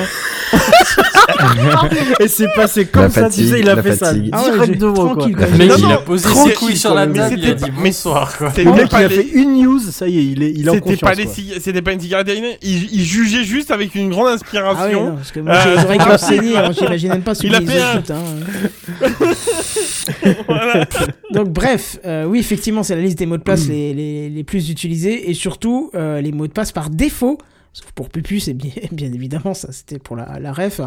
Et 2.20 2.28
c'est 2.28 2.48
passé 2.54 2.84
comme 2.86 3.02
La 3.04 3.10
ça, 3.10 3.30
tu 3.30 3.46
sais, 3.46 3.60
il 3.60 3.68
a 3.68 3.74
la 3.76 3.82
fait 3.82 3.96
ça 3.96 4.06
fatigue. 4.08 4.28
Ah 4.32 4.42
ouais, 4.44 4.52
direct 4.52 4.78
devant, 4.80 4.94
quoi. 5.06 5.16
tranquille, 5.16 5.36
quoi. 5.36 5.46
Le 5.46 5.56
mec, 5.56 5.68
Non, 5.70 5.74
il 5.78 5.82
non, 5.84 5.90
a 5.90 5.96
posé 5.98 6.28
ses 6.28 6.34
tranquille, 6.34 6.54
couilles 6.54 6.76
sur 6.76 6.90
quand 6.90 6.96
la 6.96 7.06
même. 7.06 7.16
table, 7.16 7.34
Mais 7.36 7.40
il 7.42 7.44
a 7.44 7.48
c'était 7.58 7.70
dit 7.70 7.76
bonsoir, 7.82 8.36
quoi. 8.36 8.52
Le 8.56 8.72
mec, 8.72 8.88
il 8.92 8.96
a 9.04 9.08
fait 9.08 9.28
une 9.32 9.62
news, 9.62 9.78
ça 9.80 10.08
y 10.08 10.18
est, 10.18 10.24
il 10.24 10.42
est, 10.42 10.50
il 10.50 10.66
est 10.66 10.70
en 10.70 10.74
C'était 10.74 10.80
confiance. 10.96 11.00
pas, 11.10 11.14
les 11.14 11.24
quoi. 11.24 11.32
cig- 11.34 11.60
c'était 11.60 11.82
pas 11.82 11.92
une 11.92 12.00
cigarette. 12.00 12.30
Il, 12.62 12.92
il 12.92 13.02
jugeait 13.02 13.44
juste 13.44 13.70
avec 13.70 13.94
une 13.94 14.10
grande 14.10 14.26
Ah 14.26 14.30
oui, 14.30 14.34
inspiration. 14.34 15.04
non, 15.06 15.16
parce 15.16 15.32
que 15.32 15.40
moi 15.40 15.54
j'ai 15.62 15.70
les 15.70 15.84
oreilles 15.84 15.98
qui 15.98 16.18
saignées, 16.18 16.56
alors 16.56 16.72
j'imagine 16.72 17.08
même 17.10 17.22
pas 17.22 17.34
celui 17.34 17.48
Il 17.48 17.54
a 17.54 17.60
fait 17.60 17.78
hein. 18.10 18.24
Voilà. 20.46 20.86
Donc 21.32 21.48
bref, 21.48 21.98
euh, 22.04 22.24
oui 22.24 22.38
effectivement 22.38 22.82
c'est 22.82 22.94
la 22.94 23.02
liste 23.02 23.18
des 23.18 23.26
mots 23.26 23.36
de 23.36 23.42
passe 23.42 23.68
les, 23.68 23.94
les, 23.94 24.28
les 24.28 24.44
plus 24.44 24.70
utilisés 24.70 25.30
et 25.30 25.34
surtout 25.34 25.90
euh, 25.94 26.20
les 26.20 26.32
mots 26.32 26.46
de 26.46 26.52
passe 26.52 26.72
par 26.72 26.90
défaut. 26.90 27.38
Sauf 27.72 27.90
pour 27.90 28.08
Pupus, 28.08 28.46
et 28.46 28.54
bien, 28.54 28.70
bien 28.92 29.12
évidemment, 29.12 29.52
ça 29.52 29.72
c'était 29.72 29.98
pour 29.98 30.14
la, 30.14 30.38
la 30.38 30.52
ref. 30.52 30.80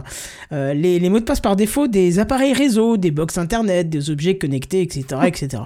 Euh, 0.53 0.73
les, 0.73 0.99
les 0.99 1.09
mots 1.09 1.19
de 1.19 1.25
passe 1.25 1.41
par 1.41 1.57
défaut 1.57 1.87
des 1.87 2.19
appareils 2.19 2.53
réseau, 2.53 2.95
des 2.95 3.11
box 3.11 3.37
internet, 3.37 3.89
des 3.89 4.09
objets 4.09 4.37
connectés, 4.37 4.81
etc. 4.81 5.21
etc. 5.25 5.63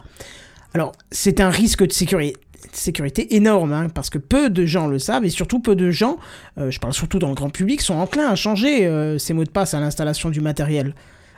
Alors, 0.73 0.93
c'est 1.11 1.39
un 1.39 1.51
risque 1.51 1.85
de 1.85 1.91
sécurité, 1.91 2.39
sécurité 2.71 3.35
énorme, 3.35 3.73
hein, 3.73 3.87
parce 3.93 4.09
que 4.09 4.17
peu 4.17 4.49
de 4.49 4.65
gens 4.65 4.87
le 4.87 4.99
savent, 4.99 5.25
et 5.25 5.29
surtout 5.29 5.59
peu 5.59 5.75
de 5.75 5.91
gens, 5.91 6.17
euh, 6.57 6.71
je 6.71 6.79
parle 6.79 6.93
surtout 6.93 7.19
dans 7.19 7.29
le 7.29 7.35
grand 7.35 7.49
public, 7.49 7.81
sont 7.81 7.95
enclins 7.95 8.27
à 8.27 8.35
changer 8.35 8.85
euh, 8.85 9.17
ces 9.17 9.33
mots 9.33 9.43
de 9.43 9.49
passe 9.49 9.73
à 9.73 9.79
l'installation 9.79 10.29
du 10.29 10.41
matériel. 10.41 10.95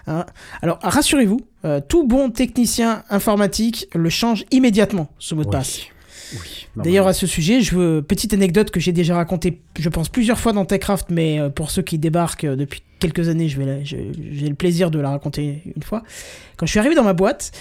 Hein. 0.07 0.25
Alors, 0.61 0.79
rassurez-vous, 0.81 1.39
euh, 1.65 1.79
tout 1.87 2.05
bon 2.07 2.29
technicien 2.29 3.03
informatique 3.09 3.87
le 3.93 4.09
change 4.09 4.45
immédiatement, 4.51 5.09
ce 5.19 5.35
mot 5.35 5.43
de 5.43 5.47
Oui. 5.47 5.51
passe. 5.51 5.79
Oui. 6.33 6.67
D'ailleurs, 6.75 7.07
à 7.07 7.13
ce 7.13 7.27
sujet, 7.27 7.61
je 7.61 7.75
veux 7.75 8.01
petite 8.01 8.33
anecdote 8.33 8.71
que 8.71 8.79
j'ai 8.79 8.91
déjà 8.91 9.15
racontée, 9.15 9.61
je 9.77 9.87
pense 9.89 10.09
plusieurs 10.09 10.39
fois 10.39 10.51
dans 10.51 10.65
Techcraft, 10.65 11.07
mais 11.09 11.39
euh, 11.39 11.49
pour 11.49 11.69
ceux 11.69 11.83
qui 11.83 11.99
débarquent 11.99 12.45
euh, 12.45 12.55
depuis 12.55 12.81
quelques 12.99 13.29
années, 13.29 13.47
la- 13.59 13.83
j'ai 13.83 14.11
le 14.49 14.55
plaisir 14.55 14.89
de 14.89 14.99
la 14.99 15.11
raconter 15.11 15.61
une 15.75 15.83
fois. 15.83 16.01
Quand 16.57 16.65
je 16.65 16.71
suis 16.71 16.79
arrivé 16.79 16.95
dans 16.95 17.03
ma 17.03 17.13
boîte, 17.13 17.51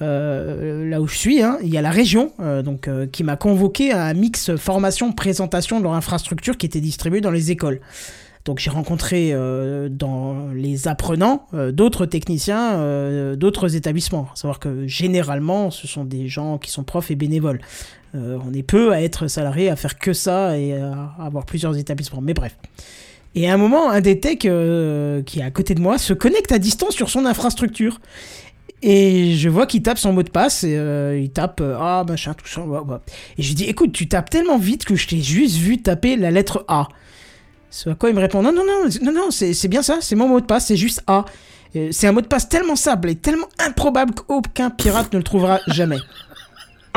euh, 0.00 0.88
là 0.88 1.00
où 1.00 1.08
je 1.08 1.16
suis, 1.16 1.42
hein, 1.42 1.58
il 1.62 1.68
y 1.70 1.76
a 1.76 1.82
la 1.82 1.90
région 1.90 2.32
euh, 2.40 2.62
donc 2.62 2.88
euh, 2.88 3.06
qui 3.06 3.24
m'a 3.24 3.36
convoqué 3.36 3.92
à 3.92 4.04
un 4.04 4.14
mix 4.14 4.54
formation 4.56 5.12
présentation 5.12 5.78
de 5.78 5.84
leur 5.84 5.92
infrastructure 5.94 6.56
qui 6.56 6.66
était 6.66 6.80
distribuée 6.80 7.20
dans 7.20 7.30
les 7.32 7.50
écoles. 7.50 7.80
Donc 8.44 8.58
j'ai 8.58 8.70
rencontré 8.70 9.30
euh, 9.32 9.88
dans 9.90 10.48
les 10.54 10.88
apprenants 10.88 11.46
euh, 11.52 11.72
d'autres 11.72 12.06
techniciens, 12.06 12.78
euh, 12.78 13.36
d'autres 13.36 13.76
établissements. 13.76 14.28
À 14.32 14.36
savoir 14.36 14.58
que 14.58 14.86
généralement, 14.86 15.70
ce 15.70 15.86
sont 15.86 16.04
des 16.04 16.26
gens 16.28 16.58
qui 16.58 16.70
sont 16.70 16.84
profs 16.84 17.10
et 17.10 17.16
bénévoles. 17.16 17.60
On 18.12 18.52
est 18.52 18.64
peu 18.64 18.92
à 18.92 19.02
être 19.02 19.28
salarié, 19.28 19.70
à 19.70 19.76
faire 19.76 19.96
que 19.96 20.12
ça 20.12 20.58
et 20.58 20.74
à 20.74 21.14
avoir 21.20 21.46
plusieurs 21.46 21.78
établissements. 21.78 22.20
Mais 22.20 22.34
bref. 22.34 22.56
Et 23.36 23.48
à 23.48 23.54
un 23.54 23.56
moment, 23.56 23.88
un 23.88 24.00
des 24.00 24.18
techs 24.18 24.40
qui 24.40 24.48
est 24.48 25.42
à 25.44 25.50
côté 25.52 25.76
de 25.76 25.80
moi 25.80 25.96
se 25.96 26.12
connecte 26.12 26.50
à 26.50 26.58
distance 26.58 26.96
sur 26.96 27.08
son 27.08 27.24
infrastructure. 27.24 28.00
Et 28.82 29.34
je 29.36 29.48
vois 29.48 29.66
qu'il 29.66 29.82
tape 29.82 29.98
son 29.98 30.12
mot 30.12 30.22
de 30.22 30.30
passe, 30.30 30.64
et, 30.64 31.20
il 31.22 31.30
tape 31.30 31.60
euh, 31.60 31.76
Ah, 31.78 32.04
machin, 32.08 32.34
tout 32.34 32.46
ça. 32.46 32.62
Et 33.36 33.42
je 33.42 33.48
lui 33.48 33.54
dis 33.54 33.64
Écoute, 33.64 33.92
tu 33.92 34.08
tapes 34.08 34.30
tellement 34.30 34.58
vite 34.58 34.84
que 34.84 34.96
je 34.96 35.06
t'ai 35.06 35.20
juste 35.20 35.56
vu 35.56 35.82
taper 35.82 36.16
la 36.16 36.30
lettre 36.30 36.64
A. 36.68 36.88
Ce 37.70 37.90
à 37.90 37.94
quoi 37.94 38.08
il 38.10 38.14
me 38.16 38.20
répond 38.20 38.42
Non, 38.42 38.52
non, 38.52 38.64
non, 38.66 38.88
non, 39.02 39.12
non, 39.12 39.30
c'est 39.30 39.54
c'est 39.54 39.68
bien 39.68 39.82
ça, 39.82 39.98
c'est 40.00 40.16
mon 40.16 40.28
mot 40.28 40.40
de 40.40 40.46
passe, 40.46 40.66
c'est 40.66 40.76
juste 40.76 41.02
A. 41.06 41.24
Euh, 41.76 41.88
C'est 41.92 42.08
un 42.08 42.12
mot 42.12 42.20
de 42.20 42.26
passe 42.26 42.48
tellement 42.48 42.74
simple 42.76 43.08
et 43.10 43.14
tellement 43.14 43.46
improbable 43.60 44.12
qu'aucun 44.14 44.70
pirate 44.70 45.12
ne 45.12 45.18
le 45.18 45.24
trouvera 45.24 45.60
jamais. 45.68 45.98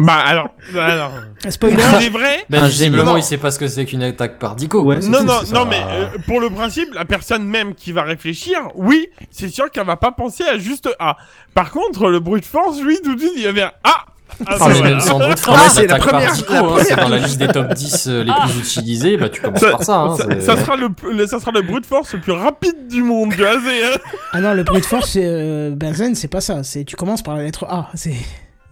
Bah 0.01 0.15
alors, 0.25 0.49
alors. 0.75 1.11
Spoiler, 1.49 1.77
C'est 1.99 2.09
vrai? 2.09 2.43
Ben, 2.49 2.63
Un 2.63 2.67
visiblement, 2.67 3.15
il 3.15 3.21
sait 3.21 3.37
pas 3.37 3.51
ce 3.51 3.59
que 3.59 3.67
c'est 3.67 3.85
qu'une 3.85 4.01
attaque 4.01 4.39
par 4.39 4.55
Dico. 4.55 4.81
Ouais, 4.81 4.97
Non, 5.01 5.19
tout, 5.19 5.23
non, 5.25 5.33
non, 5.41 5.45
ça. 5.45 5.65
mais 5.69 5.81
euh, 5.87 6.07
pour 6.25 6.39
le 6.39 6.49
principe, 6.49 6.91
la 6.95 7.05
personne 7.05 7.43
même 7.45 7.75
qui 7.75 7.91
va 7.91 8.01
réfléchir, 8.01 8.57
oui, 8.73 9.07
c'est 9.29 9.49
sûr 9.49 9.69
qu'elle 9.69 9.85
va 9.85 9.95
pas 9.95 10.11
penser 10.11 10.43
à 10.45 10.57
juste 10.57 10.89
A. 10.97 11.15
Par 11.53 11.69
contre, 11.69 12.09
le 12.09 12.19
bruit 12.19 12.41
de 12.41 12.45
force, 12.47 12.81
lui, 12.81 12.97
tout 13.03 13.13
de 13.13 13.19
suite, 13.19 13.33
il 13.35 13.43
y 13.43 13.47
avait 13.47 13.61
un 13.61 13.71
A. 13.83 14.05
Ah, 14.45 14.45
Ah, 14.47 14.55
c'est 14.59 14.67
mais 14.69 14.73
vrai. 14.79 14.89
même 14.91 14.99
sans 14.99 15.19
doute, 15.19 15.41
Ah, 15.47 15.57
c'est 15.69 15.87
la 15.87 15.97
l'attaque 15.97 16.09
par 16.11 16.19
première- 16.19 16.33
Dico, 16.33 16.53
la 16.53 16.59
hein, 16.59 16.63
c'est 16.79 16.95
première 16.95 17.05
dans 17.09 17.15
la 17.15 17.17
liste 17.21 17.37
des 17.39 17.47
top 17.47 17.73
10 17.73 18.07
euh, 18.07 18.23
les 18.23 18.31
plus 18.33 18.59
utilisés, 18.59 19.17
bah 19.17 19.29
tu 19.29 19.41
commences 19.41 19.59
Ça, 19.59 19.71
par 19.71 19.83
ça. 19.83 19.97
Hein, 19.99 20.15
ça- 20.39 20.57
sera 20.57 20.75
le, 20.75 20.89
le- 21.11 21.27
ça 21.27 21.39
sera 21.39 21.51
le 21.51 21.61
bruit 21.61 21.81
de 21.81 21.85
force 21.85 22.13
le 22.13 22.19
plus 22.21 22.31
rapide 22.33 22.87
du 22.89 23.03
monde, 23.03 23.33
hein. 23.39 23.97
Ah 24.31 24.41
non, 24.41 24.53
le 24.53 24.63
bruit 24.63 24.81
de 24.81 24.85
force, 24.85 25.11
c'est, 25.11 25.21
euh, 25.25 25.71
Benzen, 25.75 26.15
c'est 26.15 26.27
pas 26.27 26.41
ça. 26.41 26.63
C'est 26.63 26.83
tu 26.83 26.95
commences 26.95 27.21
par 27.21 27.35
la 27.35 27.43
lettre 27.43 27.65
A. 27.69 27.89
C'est 27.93 28.13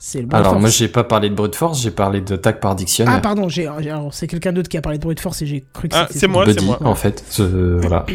c'est 0.03 0.21
le 0.21 0.25
de 0.27 0.35
Alors 0.35 0.49
force. 0.53 0.61
moi 0.61 0.69
j'ai 0.71 0.87
pas 0.87 1.03
parlé 1.03 1.29
de 1.29 1.35
brute 1.35 1.53
force, 1.55 1.79
j'ai 1.79 1.91
parlé 1.91 2.21
d'attaque 2.21 2.59
par 2.59 2.73
dictionnaire. 2.75 3.13
Ah 3.17 3.19
pardon, 3.21 3.47
j'ai 3.49 3.69
c'est 4.11 4.25
quelqu'un 4.27 4.51
d'autre 4.51 4.67
qui 4.69 4.77
a 4.77 4.81
parlé 4.81 4.97
de 4.97 5.03
bruit 5.03 5.13
de 5.15 5.19
force 5.19 5.41
et 5.43 5.45
j'ai 5.45 5.63
cru 5.73 5.89
que 5.89 5.95
Ah, 5.95 6.05
c'était 6.07 6.19
c'est 6.21 6.27
moi, 6.27 6.43
c'est 6.47 6.53
Buddy, 6.55 6.65
moi. 6.65 6.79
en 6.83 6.95
fait. 6.95 7.23
voilà. 7.39 8.05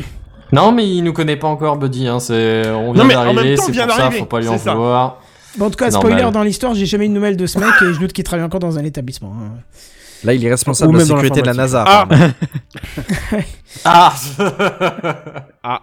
Non 0.53 0.73
mais 0.73 0.89
il 0.89 1.03
nous 1.03 1.13
connaît 1.13 1.37
pas 1.37 1.49
encore 1.49 1.77
Buddy, 1.77 2.09
hein. 2.09 2.19
C'est 2.21 2.69
on 2.71 2.93
vient 2.93 3.07
d'arriver, 3.07 3.57
c'est 3.57 3.73
pour 3.73 3.93
ça, 3.93 4.11
faut 4.11 4.25
pas 4.27 4.41
lui 4.41 4.49
en 4.49 4.57
vouloir. 4.57 5.21
Bon, 5.57 5.67
en 5.67 5.71
tout 5.71 5.77
cas, 5.77 5.91
spoiler 5.91 6.17
normal. 6.17 6.33
dans 6.35 6.43
l'histoire, 6.43 6.75
j'ai 6.75 6.87
jamais 6.87 7.07
eu 7.07 7.09
de 7.09 7.15
nouvelles 7.15 7.37
de 7.37 7.47
ce 7.47 7.59
mec 7.59 7.69
et 7.83 7.93
je 7.95 7.99
doute 7.99 8.13
qu'il 8.13 8.25
travaille 8.25 8.45
encore 8.45 8.61
dans 8.61 8.79
un 8.79 8.85
établissement. 8.85 9.35
hein. 9.41 9.53
Là, 10.25 10.33
il 10.35 10.45
est 10.45 10.51
responsable 10.51 10.95
de 10.95 10.99
la 10.99 11.05
sécurité 11.05 11.41
de 11.43 11.47
la 11.47 11.55
NASA. 11.55 11.85
Ah. 11.87 12.03
apparemment. 12.03 12.33
Ah 13.85 15.83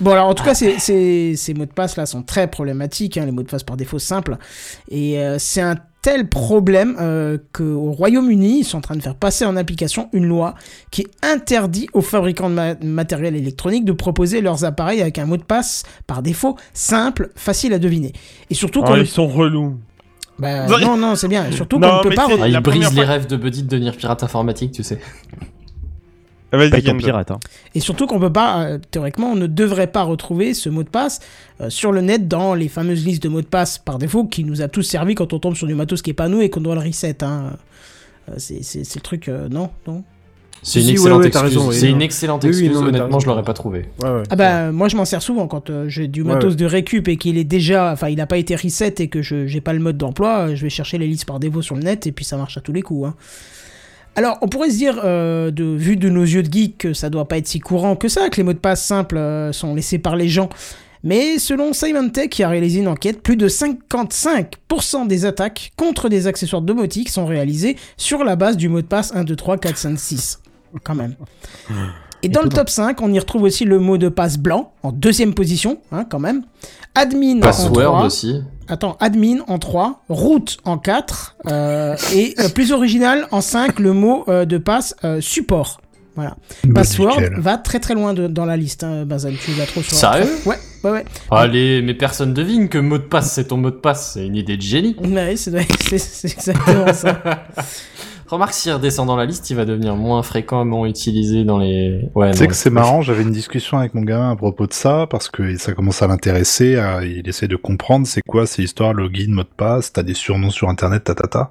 Bon, 0.00 0.12
alors 0.12 0.26
en 0.28 0.34
tout 0.34 0.44
cas, 0.44 0.54
ces, 0.54 0.78
ces, 0.78 1.34
ces 1.36 1.54
mots 1.54 1.64
de 1.64 1.72
passe 1.72 1.96
là 1.96 2.04
sont 2.06 2.22
très 2.22 2.46
problématiques, 2.48 3.16
hein, 3.16 3.24
les 3.24 3.32
mots 3.32 3.42
de 3.42 3.48
passe 3.48 3.62
par 3.62 3.76
défaut 3.76 3.98
simples. 3.98 4.36
Et 4.90 5.18
euh, 5.18 5.36
c'est 5.38 5.60
un 5.62 5.76
tel 6.04 6.28
problème 6.28 6.96
euh, 7.00 7.38
qu'au 7.54 7.90
Royaume-Uni, 7.92 8.58
ils 8.60 8.64
sont 8.64 8.76
en 8.76 8.80
train 8.82 8.94
de 8.94 9.00
faire 9.00 9.14
passer 9.14 9.46
en 9.46 9.56
application 9.56 10.10
une 10.12 10.26
loi 10.26 10.54
qui 10.90 11.06
interdit 11.22 11.88
aux 11.94 12.02
fabricants 12.02 12.50
de 12.50 12.54
ma- 12.54 12.74
matériel 12.82 13.34
électronique 13.34 13.86
de 13.86 13.92
proposer 13.92 14.42
leurs 14.42 14.66
appareils 14.66 15.00
avec 15.00 15.18
un 15.18 15.24
mot 15.24 15.38
de 15.38 15.42
passe 15.42 15.82
par 16.06 16.20
défaut 16.20 16.56
simple, 16.74 17.30
facile 17.36 17.72
à 17.72 17.78
deviner. 17.78 18.12
Et 18.50 18.54
surtout 18.54 18.82
Oh, 18.82 18.86
ils 19.00 19.06
sont 19.06 19.26
relous. 19.26 19.78
Bah, 20.38 20.66
non, 20.84 20.98
non, 20.98 21.16
c'est 21.16 21.28
bien. 21.28 21.46
Et 21.48 21.52
surtout 21.52 21.78
qu'on 21.88 21.96
ne 21.98 22.02
peut 22.02 22.14
pas. 22.16 22.26
Ah, 22.42 22.48
il 22.48 22.52
brise 22.60 22.80
les 22.96 23.00
rêves 23.08 23.26
de 23.26 23.36
Buddy 23.36 23.62
de 23.62 23.68
devenir 23.68 23.96
pirate 23.96 24.22
informatique, 24.24 24.72
tu 24.72 24.82
sais. 24.82 25.00
Ah, 26.54 26.68
Vas-y, 26.68 26.82
Pas 26.82 26.94
pirate. 26.94 27.30
Hein. 27.30 27.40
Et 27.74 27.80
surtout 27.80 28.06
qu'on 28.06 28.20
peut 28.20 28.32
pas, 28.32 28.64
euh, 28.64 28.78
théoriquement, 28.90 29.32
on 29.32 29.36
ne 29.36 29.46
devrait 29.46 29.86
pas 29.88 30.02
retrouver 30.02 30.54
ce 30.54 30.68
mot 30.68 30.82
de 30.82 30.88
passe 30.88 31.20
euh, 31.60 31.70
sur 31.70 31.92
le 31.92 32.00
net 32.00 32.28
dans 32.28 32.54
les 32.54 32.68
fameuses 32.68 33.04
listes 33.04 33.22
de 33.22 33.28
mots 33.28 33.42
de 33.42 33.46
passe 33.46 33.78
par 33.78 33.98
défaut 33.98 34.24
qui 34.24 34.44
nous 34.44 34.62
a 34.62 34.68
tous 34.68 34.82
servi 34.82 35.14
quand 35.14 35.32
on 35.32 35.38
tombe 35.38 35.54
sur 35.56 35.66
du 35.66 35.74
matos 35.74 36.02
qui 36.02 36.10
est 36.10 36.14
pas 36.14 36.28
nous 36.28 36.40
et 36.40 36.50
qu'on 36.50 36.60
doit 36.60 36.74
le 36.74 36.80
reset. 36.80 37.22
Hein. 37.24 37.56
Euh, 38.28 38.34
c'est, 38.38 38.62
c'est, 38.62 38.84
c'est 38.84 38.96
le 39.00 39.02
truc, 39.02 39.28
euh, 39.28 39.48
non, 39.48 39.70
non? 39.86 40.02
C'est 40.66 40.78
une 40.80 40.86
Si, 40.86 40.92
excellente 40.92 41.22
ouais, 41.22 41.28
t'as 41.30 41.40
excuse. 41.42 41.58
raison, 41.58 41.68
oui, 41.68 41.74
C'est 41.74 41.88
non. 41.90 41.94
une 41.96 42.00
excellente 42.02 42.42
Oui, 42.44 42.48
oui, 42.50 42.56
excuse, 42.56 42.72
non, 42.74 42.82
mais 42.84 42.92
t'as 42.92 42.98
honnêtement, 43.00 43.18
je 43.20 43.26
l'aurais 43.26 43.42
pas 43.42 43.52
trouvé. 43.52 43.86
Ouais, 44.02 44.08
ouais. 44.08 44.22
Ah 44.30 44.36
bah 44.36 44.72
moi 44.72 44.88
je 44.88 44.96
m'en 44.96 45.04
sers 45.04 45.20
souvent 45.20 45.46
quand 45.46 45.68
euh, 45.68 45.90
j'ai 45.90 46.08
du 46.08 46.24
matos 46.24 46.52
ouais. 46.52 46.56
de 46.56 46.64
récup 46.64 47.06
et 47.08 47.18
qu'il 47.18 47.36
est 47.36 47.44
déjà, 47.44 47.92
enfin 47.92 48.08
il 48.08 48.16
n'a 48.16 48.26
pas 48.26 48.38
été 48.38 48.56
reset 48.56 48.94
et 49.00 49.08
que 49.08 49.20
je 49.20 49.46
j'ai 49.46 49.60
pas 49.60 49.74
le 49.74 49.80
mode 49.80 49.98
d'emploi, 49.98 50.54
je 50.54 50.62
vais 50.62 50.70
chercher 50.70 50.96
les 50.96 51.06
listes 51.06 51.26
par 51.26 51.38
défaut 51.38 51.60
sur 51.60 51.74
le 51.74 51.82
net 51.82 52.06
et 52.06 52.12
puis 52.12 52.24
ça 52.24 52.38
marche 52.38 52.56
à 52.56 52.62
tous 52.62 52.72
les 52.72 52.80
coups. 52.80 53.08
hein. 53.08 53.14
Alors 54.16 54.38
on 54.42 54.48
pourrait 54.48 54.70
se 54.70 54.76
dire, 54.76 55.00
euh, 55.04 55.50
de 55.50 55.64
vu 55.64 55.96
de 55.96 56.08
nos 56.08 56.22
yeux 56.22 56.42
de 56.42 56.52
geek, 56.52 56.78
que 56.78 56.92
ça 56.92 57.10
doit 57.10 57.26
pas 57.26 57.38
être 57.38 57.46
si 57.46 57.60
courant 57.60 57.96
que 57.96 58.08
ça, 58.08 58.28
que 58.28 58.36
les 58.36 58.42
mots 58.42 58.52
de 58.52 58.58
passe 58.58 58.84
simples 58.84 59.16
euh, 59.16 59.52
sont 59.52 59.74
laissés 59.74 59.98
par 59.98 60.16
les 60.16 60.28
gens. 60.28 60.48
Mais 61.02 61.38
selon 61.38 61.74
Symantec 61.74 62.30
qui 62.30 62.42
a 62.42 62.48
réalisé 62.48 62.80
une 62.80 62.88
enquête, 62.88 63.22
plus 63.22 63.36
de 63.36 63.48
55% 63.48 65.06
des 65.06 65.26
attaques 65.26 65.72
contre 65.76 66.08
des 66.08 66.26
accessoires 66.26 66.62
domotiques 66.62 67.10
sont 67.10 67.26
réalisées 67.26 67.76
sur 67.98 68.24
la 68.24 68.36
base 68.36 68.56
du 68.56 68.68
mot 68.68 68.80
de 68.80 68.86
passe 68.86 69.14
1, 69.14 69.24
2, 69.24 69.36
3, 69.36 69.58
4, 69.58 69.76
5, 69.76 69.98
6. 69.98 70.40
Quand 70.82 70.94
même. 70.94 71.14
Et 72.24 72.28
dans 72.28 72.42
le 72.42 72.48
top 72.48 72.68
5, 72.70 73.00
on 73.02 73.12
y 73.12 73.18
retrouve 73.18 73.42
aussi 73.42 73.64
le 73.64 73.78
mot 73.78 73.98
de 73.98 74.08
passe 74.08 74.38
blanc, 74.38 74.72
en 74.82 74.92
deuxième 74.92 75.34
position, 75.34 75.78
hein, 75.92 76.04
quand 76.08 76.18
même. 76.20 76.42
Admin 76.94 77.38
en 77.38 77.40
Password 77.40 77.72
3. 77.84 78.04
aussi. 78.06 78.42
Attends, 78.68 78.96
admin 79.00 79.38
en 79.46 79.58
3, 79.58 80.04
route 80.08 80.56
en 80.64 80.78
4, 80.78 81.36
euh, 81.46 81.96
et 82.14 82.34
euh, 82.38 82.48
plus 82.48 82.72
original 82.72 83.26
en 83.30 83.40
5, 83.40 83.78
le 83.78 83.92
mot 83.92 84.24
euh, 84.28 84.44
de 84.44 84.58
passe 84.58 84.94
euh, 85.04 85.20
support. 85.20 85.80
Voilà. 86.16 86.36
Bah, 86.62 86.82
Password 86.82 87.20
nickel. 87.20 87.40
va 87.40 87.58
très 87.58 87.80
très 87.80 87.94
loin 87.94 88.14
de- 88.14 88.28
dans 88.28 88.44
la 88.46 88.56
liste, 88.56 88.84
hein, 88.84 89.04
Benzen. 89.04 89.34
Tu 89.44 89.50
la 89.58 89.66
trouves 89.66 89.82
sur 89.84 89.96
Sérieux 89.96 90.28
Ouais, 90.46 90.56
ouais, 90.84 90.90
ouais. 90.92 91.04
Allez, 91.32 91.82
mais 91.82 91.92
personne 91.94 92.32
devine 92.32 92.68
que 92.68 92.78
mot 92.78 92.98
de 92.98 93.02
passe, 93.02 93.32
c'est 93.32 93.48
ton 93.48 93.56
mot 93.56 93.70
de 93.70 93.74
passe. 93.76 94.12
C'est 94.14 94.24
une 94.26 94.36
idée 94.36 94.56
de 94.56 94.62
génie. 94.62 94.94
Ouais, 95.04 95.34
c'est 95.36 95.52
exactement 95.92 96.92
ça. 96.94 97.20
Remarque, 98.26 98.54
s'il 98.54 98.72
redescend 98.72 99.06
dans 99.06 99.16
la 99.16 99.26
liste, 99.26 99.50
il 99.50 99.56
va 99.56 99.64
devenir 99.66 99.96
moins 99.96 100.22
fréquemment 100.22 100.86
utilisé 100.86 101.44
dans 101.44 101.58
les... 101.58 102.08
Ouais, 102.14 102.30
Tu 102.32 102.38
sais 102.38 102.46
que 102.46 102.54
c'est 102.54 102.70
marrant, 102.70 103.02
j'avais 103.02 103.22
une 103.22 103.30
discussion 103.32 103.78
avec 103.78 103.92
mon 103.94 104.00
gamin 104.02 104.30
à 104.30 104.36
propos 104.36 104.66
de 104.66 104.72
ça, 104.72 105.06
parce 105.10 105.28
que 105.28 105.56
ça 105.58 105.74
commence 105.74 106.00
à 106.02 106.06
l'intéresser, 106.06 106.76
à- 106.76 107.04
il 107.04 107.28
essaie 107.28 107.48
de 107.48 107.56
comprendre 107.56 108.06
c'est 108.06 108.22
quoi 108.22 108.46
ces 108.46 108.62
histoires, 108.62 108.94
login, 108.94 109.26
mot 109.28 109.42
de 109.42 109.48
passe, 109.48 109.92
t'as 109.92 110.02
des 110.02 110.14
surnoms 110.14 110.50
sur 110.50 110.68
internet, 110.70 111.04
tatata. 111.04 111.50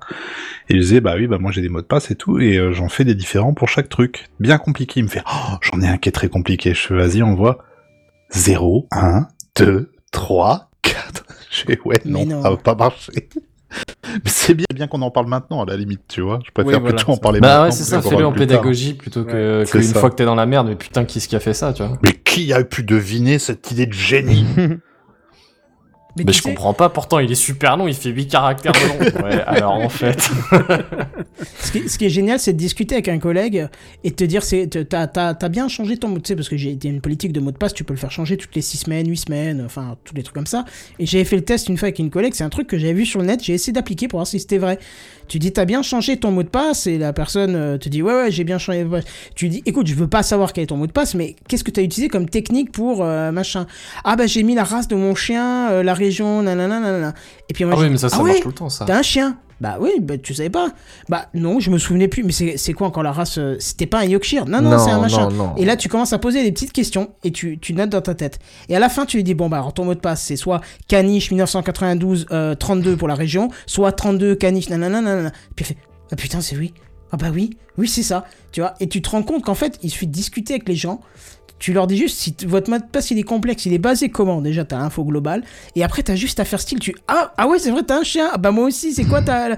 Et 0.69 0.73
il 0.73 0.79
disait, 0.79 0.99
bah 0.99 1.13
oui, 1.15 1.27
bah 1.27 1.37
moi 1.39 1.51
j'ai 1.51 1.61
des 1.61 1.69
mots 1.69 1.81
de 1.81 1.85
passe 1.85 2.09
et 2.09 2.15
tout, 2.15 2.39
et 2.39 2.57
euh, 2.57 2.73
j'en 2.73 2.89
fais 2.89 3.03
des 3.05 3.15
différents 3.15 3.53
pour 3.53 3.69
chaque 3.69 3.87
truc. 3.89 4.29
Bien 4.39 4.57
compliqué, 4.57 4.99
il 4.99 5.03
me 5.03 5.09
fait, 5.09 5.21
oh, 5.31 5.55
j'en 5.61 5.79
ai 5.81 5.87
un 5.87 5.97
qui 5.97 6.09
est 6.09 6.13
très 6.13 6.27
compliqué, 6.29 6.73
je 6.73 6.79
fais, 6.87 6.95
vas-y, 6.95 7.21
on 7.21 7.35
voit. 7.35 7.59
0, 8.31 8.87
1, 8.91 9.27
2, 9.57 9.91
3, 10.11 10.69
4. 10.81 11.23
Je 11.51 11.61
fais, 11.65 11.79
ouais, 11.85 12.01
non, 12.05 12.25
non. 12.25 12.41
ça 12.41 12.49
va 12.49 12.57
pas 12.57 12.73
marcher. 12.73 13.11
Mais 14.13 14.21
c'est 14.29 14.53
bien, 14.53 14.65
bien 14.73 14.87
qu'on 14.87 15.01
en 15.01 15.11
parle 15.11 15.27
maintenant, 15.27 15.61
à 15.61 15.65
la 15.65 15.75
limite, 15.77 16.01
tu 16.07 16.21
vois. 16.21 16.39
Je 16.45 16.51
préfère 16.51 16.73
Oui, 16.77 16.79
voilà, 16.81 16.95
plutôt 16.95 17.11
en 17.11 17.17
parler 17.17 17.39
Bah 17.39 17.47
maintenant. 17.47 17.63
ouais, 17.65 17.71
c'est 17.71 17.83
ça, 17.83 18.01
fais-le 18.01 18.15
en 18.25 18.31
parler 18.31 18.33
plus 18.33 18.47
tard. 18.47 18.57
pédagogie 18.61 18.93
plutôt 18.93 19.23
que 19.23 19.63
c'est 19.65 19.71
qu'une 19.79 19.83
ça. 19.87 19.99
fois 19.99 20.09
que 20.09 20.15
t'es 20.15 20.25
dans 20.25 20.35
la 20.35 20.45
merde, 20.45 20.67
mais 20.67 20.75
putain, 20.75 21.05
qui 21.05 21.17
est-ce 21.19 21.27
qui 21.27 21.35
a 21.35 21.39
fait 21.39 21.53
ça, 21.53 21.73
tu 21.73 21.83
vois? 21.83 21.97
Mais 22.03 22.11
qui 22.13 22.53
a 22.53 22.63
pu 22.63 22.83
deviner 22.83 23.39
cette 23.39 23.69
idée 23.71 23.85
de 23.85 23.93
génie? 23.93 24.45
Mais 26.15 26.25
je 26.27 26.41
sais, 26.41 26.49
comprends 26.49 26.73
pas, 26.73 26.89
pourtant 26.89 27.19
il 27.19 27.31
est 27.31 27.35
super 27.35 27.75
long, 27.75 27.87
il 27.87 27.95
fait 27.95 28.09
8 28.09 28.27
caractères 28.27 28.71
de 28.71 28.87
long. 28.87 29.23
Ouais, 29.23 29.41
alors 29.45 29.73
en 29.73 29.89
fait... 29.89 30.19
Ce 31.59 31.71
qui, 31.71 31.89
ce 31.89 31.97
qui 31.97 32.05
est 32.05 32.09
génial, 32.09 32.39
c'est 32.39 32.53
de 32.53 32.57
discuter 32.57 32.95
avec 32.95 33.07
un 33.07 33.19
collègue 33.19 33.67
et 34.03 34.11
de 34.11 34.15
te 34.15 34.23
dire, 34.23 34.43
t'as, 34.89 35.07
t'as, 35.07 35.33
t'as 35.33 35.49
bien 35.49 35.67
changé 35.67 35.97
ton 35.97 36.07
mot, 36.07 36.19
tu 36.19 36.27
sais, 36.27 36.35
parce 36.35 36.47
que 36.47 36.55
j'ai 36.55 36.71
été 36.71 36.87
une 36.87 37.01
politique 37.01 37.33
de 37.33 37.39
mot 37.39 37.51
de 37.51 37.57
passe, 37.57 37.73
tu 37.73 37.83
peux 37.83 37.93
le 37.93 37.99
faire 37.99 38.11
changer 38.11 38.37
toutes 38.37 38.55
les 38.55 38.61
6 38.61 38.77
semaines, 38.77 39.09
8 39.09 39.17
semaines, 39.17 39.63
enfin, 39.65 39.97
tous 40.03 40.13
les 40.13 40.23
trucs 40.23 40.35
comme 40.35 40.45
ça. 40.45 40.65
Et 40.99 41.05
j'avais 41.05 41.23
fait 41.25 41.35
le 41.35 41.43
test 41.43 41.69
une 41.69 41.77
fois 41.77 41.87
avec 41.87 41.99
une 41.99 42.09
collègue, 42.09 42.33
c'est 42.35 42.43
un 42.43 42.49
truc 42.49 42.67
que 42.67 42.77
j'avais 42.77 42.93
vu 42.93 43.05
sur 43.05 43.19
le 43.19 43.25
net, 43.25 43.43
j'ai 43.43 43.53
essayé 43.53 43.73
d'appliquer 43.73 44.07
pour 44.07 44.19
voir 44.19 44.27
si 44.27 44.39
c'était 44.39 44.57
vrai. 44.59 44.79
Tu 45.27 45.39
dis, 45.39 45.51
t'as 45.51 45.65
bien 45.65 45.81
changé 45.81 46.17
ton 46.17 46.31
mot 46.31 46.43
de 46.43 46.49
passe, 46.49 46.87
et 46.87 46.97
la 46.97 47.13
personne 47.13 47.55
euh, 47.55 47.77
te 47.77 47.89
dit, 47.89 48.01
ouais, 48.01 48.13
ouais, 48.13 48.31
j'ai 48.31 48.43
bien 48.43 48.57
changé. 48.57 48.85
Tu 49.35 49.49
dis, 49.49 49.61
écoute, 49.65 49.87
je 49.87 49.95
veux 49.95 50.07
pas 50.07 50.23
savoir 50.23 50.53
quel 50.53 50.65
est 50.65 50.67
ton 50.67 50.77
mot 50.77 50.87
de 50.87 50.91
passe, 50.91 51.15
mais 51.15 51.35
qu'est-ce 51.47 51.63
que 51.63 51.71
t'as 51.71 51.81
utilisé 51.81 52.09
comme 52.09 52.29
technique 52.29 52.71
pour 52.71 53.03
euh, 53.03 53.31
machin? 53.31 53.67
Ah, 54.03 54.15
bah, 54.15 54.27
j'ai 54.27 54.43
mis 54.43 54.55
la 54.55 54.63
race 54.63 54.87
de 54.87 54.95
mon 54.95 55.15
chien, 55.15 55.71
euh, 55.71 55.83
la 55.83 55.93
région, 55.93 56.41
nanana, 56.43 56.79
nanana. 56.79 57.13
Et 57.49 57.53
puis 57.53 57.65
moi, 57.65 57.75
Ah 57.77 57.81
oui, 57.81 57.89
mais 57.89 57.97
ça, 57.97 58.09
ça 58.09 58.17
ah 58.19 58.23
marche 58.23 58.35
ouais 58.35 58.41
tout 58.41 58.49
le 58.49 58.53
temps, 58.53 58.69
ça. 58.69 58.85
T'as 58.85 58.97
un 58.97 59.03
chien 59.03 59.37
Bah 59.63 59.77
oui, 59.79 59.91
bah 60.01 60.17
tu 60.17 60.33
savais 60.33 60.49
pas. 60.49 60.73
Bah 61.07 61.29
non, 61.33 61.61
je 61.61 61.71
me 61.71 61.77
souvenais 61.77 62.09
plus. 62.09 62.21
Mais 62.23 62.57
c'est 62.57 62.73
quoi 62.73 62.85
encore 62.85 63.01
la 63.01 63.13
race 63.13 63.37
euh, 63.37 63.55
C'était 63.59 63.85
pas 63.85 63.99
un 64.01 64.03
Yorkshire 64.03 64.45
Non, 64.45 64.61
non, 64.61 64.71
Non, 64.71 64.77
c'est 64.77 64.91
un 64.91 64.99
machin. 64.99 65.29
non, 65.29 65.35
non. 65.35 65.55
Et 65.55 65.63
là, 65.63 65.77
tu 65.77 65.87
commences 65.87 66.11
à 66.11 66.19
poser 66.19 66.43
des 66.43 66.51
petites 66.51 66.73
questions 66.73 67.11
et 67.23 67.31
tu, 67.31 67.57
tu 67.59 67.73
notes 67.73 67.89
dans 67.89 68.01
ta 68.01 68.13
tête. 68.13 68.39
Et 68.67 68.75
à 68.75 68.79
la 68.79 68.89
fin, 68.89 69.05
tu 69.05 69.15
lui 69.15 69.23
dis 69.23 69.33
bon 69.33 69.47
bah 69.47 69.59
alors 69.59 69.73
ton 69.73 69.85
mot 69.85 69.93
de 69.93 70.01
passe 70.01 70.21
c'est 70.21 70.35
soit 70.35 70.59
caniche 70.89 71.31
1992 71.31 72.25
euh, 72.31 72.55
32 72.55 72.97
pour 72.97 73.07
la 73.07 73.15
région, 73.15 73.47
soit 73.65 73.93
32 73.93 74.35
caniche 74.35 74.69
nanana 74.69 74.99
nanana. 74.99 75.31
Puis 75.55 75.63
il 75.63 75.65
fait 75.65 75.77
ah 76.11 76.17
putain 76.17 76.41
c'est 76.41 76.57
oui. 76.57 76.73
Ah 77.13 77.17
bah 77.17 77.27
oui, 77.33 77.51
oui 77.77 77.87
c'est 77.87 78.03
ça. 78.03 78.25
Tu 78.51 78.59
vois. 78.59 78.73
Et 78.81 78.89
tu 78.89 79.01
te 79.01 79.09
rends 79.11 79.23
compte 79.23 79.45
qu'en 79.45 79.55
fait, 79.55 79.79
il 79.81 79.89
suffit 79.89 80.07
de 80.07 80.11
discuter 80.11 80.55
avec 80.55 80.67
les 80.67 80.75
gens. 80.75 80.99
Tu 81.63 81.71
leur 81.71 81.87
dis 81.87 81.95
juste 81.95 82.17
si 82.17 82.35
votre 82.45 82.69
mot 82.69 82.77
de 82.77 82.83
passe 82.83 83.11
il 83.11 83.19
est 83.19 83.23
complexe, 83.23 83.65
il 83.65 83.71
est 83.71 83.77
basé 83.77 84.09
comment? 84.09 84.41
Déjà 84.41 84.65
t'as 84.65 84.79
l'info 84.79 85.05
globale 85.05 85.45
et 85.77 85.83
après 85.85 86.03
t'as 86.03 86.15
juste 86.15 86.41
à 86.41 86.43
faire 86.43 86.59
style. 86.59 86.77
Tu 86.77 86.93
ah 87.07 87.31
ah 87.37 87.47
ouais 87.47 87.57
c'est 87.57 87.71
vrai 87.71 87.83
t'as 87.87 87.99
un 87.99 88.03
chien. 88.03 88.27
Ah 88.33 88.37
bah 88.37 88.51
moi 88.51 88.65
aussi 88.65 88.91
c'est 88.91 89.05
quoi 89.05 89.21
t'as 89.21 89.55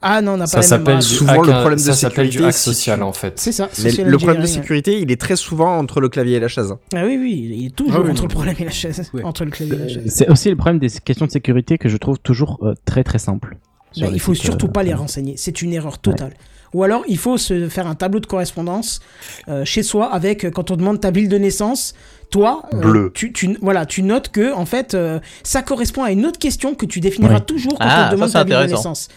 ah 0.00 0.22
non 0.22 0.32
on 0.32 0.36
n'a 0.38 0.44
pas 0.44 0.46
Ça 0.46 0.62
s'appelle 0.62 1.00
du 1.00 1.04
Souvent, 1.04 1.32
hack, 1.32 1.46
le 1.46 1.52
problème 1.52 1.74
de 1.78 1.84
ça 1.84 1.92
s'appelle 1.92 2.28
du 2.28 2.38
sécurité, 2.38 2.48
hack 2.48 2.54
si 2.54 2.62
social 2.62 3.00
tu- 3.00 3.04
en 3.04 3.12
fait. 3.12 3.34
C'est 3.36 3.52
ça. 3.52 3.68
Mais 3.84 3.90
le 3.92 4.16
problème 4.16 4.40
de 4.40 4.46
sécurité, 4.46 4.98
il 4.98 5.12
est 5.12 5.20
très 5.20 5.36
souvent 5.36 5.76
entre 5.76 6.00
le 6.00 6.08
clavier 6.08 6.38
et 6.38 6.40
la 6.40 6.48
chaise. 6.48 6.74
Ah 6.94 7.04
oui, 7.04 7.18
oui, 7.20 7.50
il 7.52 7.66
est 7.66 7.76
toujours 7.76 7.96
Ah 7.96 8.00
oui, 8.02 8.12
entre 8.12 8.22
le 8.22 8.28
problème 8.28 8.56
et 8.58 8.64
la 8.64 8.70
chaise. 8.70 9.10
Entre 9.22 9.44
le 9.44 9.50
clavier 9.50 9.74
et 9.74 9.78
la 9.78 9.88
chaise. 9.88 10.04
C'est 10.06 10.30
aussi 10.30 10.48
le 10.48 10.56
problème 10.56 10.78
des 10.78 10.88
questions 10.88 11.26
de 11.26 11.30
sécurité 11.32 11.76
que 11.76 11.90
je 11.90 11.98
trouve 11.98 12.18
toujours 12.18 12.60
euh, 12.62 12.72
très 12.86 13.04
très 13.04 13.18
Mais 13.28 14.08
les 14.08 14.14
il 14.14 14.20
faut 14.20 14.32
surtout 14.32 14.68
euh, 14.68 14.72
pas 14.72 14.84
les 14.84 14.94
renseigner. 14.94 15.34
C'est 15.36 15.60
une 15.60 15.74
erreur 15.74 15.98
totale. 15.98 16.32
Ou 16.74 16.82
alors, 16.84 17.02
il 17.08 17.18
faut 17.18 17.36
se 17.38 17.68
faire 17.68 17.86
un 17.86 17.94
tableau 17.94 18.20
de 18.20 18.26
correspondance 18.26 19.00
euh, 19.48 19.64
chez 19.64 19.82
soi 19.82 20.12
avec, 20.12 20.44
euh, 20.44 20.50
quand 20.50 20.70
on 20.70 20.76
demande 20.76 21.00
ta 21.00 21.10
ville 21.10 21.28
de 21.28 21.36
naissance, 21.38 21.94
toi, 22.30 22.62
euh, 22.72 22.78
Bleu. 22.80 23.10
tu, 23.14 23.32
tu, 23.32 23.58
voilà, 23.60 23.84
tu 23.84 24.02
notes 24.02 24.30
que, 24.30 24.54
en 24.54 24.64
fait, 24.64 24.94
euh, 24.94 25.20
ça 25.42 25.60
correspond 25.60 26.02
à 26.02 26.12
une 26.12 26.24
autre 26.24 26.38
question 26.38 26.74
que 26.74 26.86
tu 26.86 27.00
définiras 27.00 27.34
Ouais. 27.34 27.40
toujours 27.40 27.72
quand 27.78 27.84
Ah, 27.86 28.04
on 28.06 28.08
te 28.10 28.14
demande 28.14 28.32
ta 28.32 28.44
ville 28.44 28.56
de 28.56 28.72
naissance. 28.74 29.08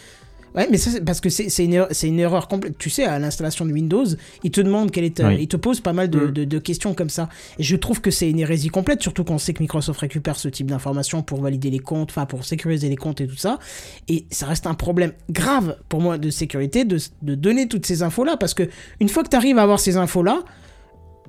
Ouais, 0.55 0.67
mais 0.71 0.77
ça, 0.77 0.89
c'est 0.91 1.03
parce 1.03 1.19
que 1.19 1.29
c'est 1.29 1.49
c'est 1.49 1.65
une, 1.65 1.73
erreur- 1.73 1.87
c'est 1.91 2.07
une 2.07 2.19
erreur 2.19 2.47
complète. 2.47 2.77
Tu 2.77 2.89
sais, 2.89 3.03
à 3.03 3.19
l'installation 3.19 3.65
de 3.65 3.73
Windows, 3.73 4.05
il 4.43 4.51
te 4.51 4.61
demande 4.61 4.89
quelle 4.91 5.03
est, 5.03 5.17
ta- 5.17 5.27
Oui. 5.27 5.37
il 5.41 5.47
te 5.47 5.57
pose 5.57 5.81
pas 5.81 5.91
mal 5.93 6.09
de, 6.09 6.19
Mm. 6.19 6.31
de- 6.31 6.43
de 6.45 6.59
questions 6.59 6.93
comme 6.93 7.09
ça. 7.09 7.27
Et 7.59 7.63
je 7.63 7.75
trouve 7.75 7.99
que 8.01 8.09
c'est 8.11 8.29
une 8.29 8.39
hérésie 8.39 8.69
complète, 8.69 9.01
surtout 9.01 9.23
quand 9.25 9.33
on 9.33 9.37
sait 9.37 9.53
que 9.53 9.61
Microsoft 9.61 9.99
récupère 9.99 10.37
ce 10.37 10.47
type 10.47 10.67
d'informations 10.67 11.21
pour 11.23 11.41
valider 11.41 11.69
les 11.69 11.79
comptes, 11.79 12.09
enfin 12.11 12.25
pour 12.25 12.45
sécuriser 12.45 12.87
les 12.89 12.95
comptes 12.95 13.19
et 13.21 13.27
tout 13.27 13.35
ça. 13.35 13.59
Et 14.07 14.25
ça 14.31 14.45
reste 14.45 14.65
un 14.65 14.75
problème 14.75 15.11
grave 15.29 15.77
pour 15.89 15.99
moi 15.99 16.17
de 16.17 16.29
sécurité 16.29 16.85
de, 16.85 16.99
de 17.21 17.35
donner 17.35 17.67
toutes 17.67 17.85
ces 17.85 18.01
infos-là, 18.03 18.37
parce 18.37 18.53
que 18.53 18.63
une 19.01 19.09
fois 19.09 19.23
que 19.23 19.29
tu 19.29 19.35
arrives 19.35 19.57
à 19.59 19.63
avoir 19.63 19.79
ces 19.79 19.97
infos-là, 19.97 20.43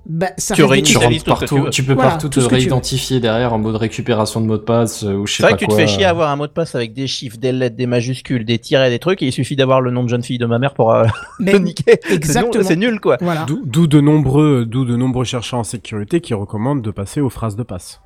bah, 0.09 0.29
ça 0.39 0.55
Tu 0.55 0.63
reste 0.63 0.97
rentres 0.97 1.25
partout, 1.25 1.69
tu 1.71 1.83
peux 1.83 1.95
Voilà, 1.95 2.11
partout 2.11 2.29
tout 2.29 2.41
te 2.41 2.47
réidentifier 2.47 3.19
derrière 3.19 3.53
en 3.53 3.59
mode 3.59 3.77
récupération 3.77 4.41
de 4.41 4.47
mot 4.47 4.57
de 4.57 4.63
passe 4.63 5.03
euh, 5.03 5.15
ou 5.15 5.27
je 5.27 5.33
sais 5.33 5.37
C'est 5.39 5.43
pas 5.43 5.49
vrai 5.51 5.55
que 5.55 5.65
tu 5.65 5.67
te 5.67 5.71
quoi. 5.75 5.81
fais 5.81 5.87
chier 5.87 6.05
à 6.05 6.11
avoir 6.11 6.31
un 6.31 6.37
mot 6.37 6.47
de 6.47 6.53
passe 6.53 6.75
avec 6.75 6.93
des 6.93 7.07
chiffres, 7.07 7.39
des 7.39 7.53
lettres, 7.53 7.77
des 7.77 7.87
majuscules, 7.87 8.45
des 8.45 8.59
tirets, 8.59 8.91
des 8.91 8.99
trucs, 8.99 9.23
et 9.23 9.27
il 9.27 9.33
suffit 9.33 9.57
d'avoir 9.57 9.81
le 9.81 9.91
nom 9.91 10.05
de 10.05 10.09
jeune 10.09 10.23
fille 10.23 10.39
de 10.39 10.47
ma 10.47 10.59
mère 10.59 10.75
pour 10.75 10.93
euh, 10.93 11.07
niquer. 11.41 11.99
C'est 12.03 12.15
exactement. 12.15 12.65
C'est 12.65 12.77
nul, 12.77 13.01
quoi. 13.01 13.17
Voilà. 13.21 13.47
D'où 13.47 13.87
de 13.87 14.01
nombreux, 14.01 14.65
d'où 14.65 14.85
de 14.85 14.97
nombreux 14.97 15.25
chercheurs 15.25 15.61
en 15.61 15.65
sécurité 15.65 16.21
qui 16.21 16.35
recommandent 16.35 16.83
de 16.83 16.91
passer 16.91 17.21
aux 17.21 17.31
phrases 17.31 17.57
de 17.57 17.63
passe. 17.63 18.01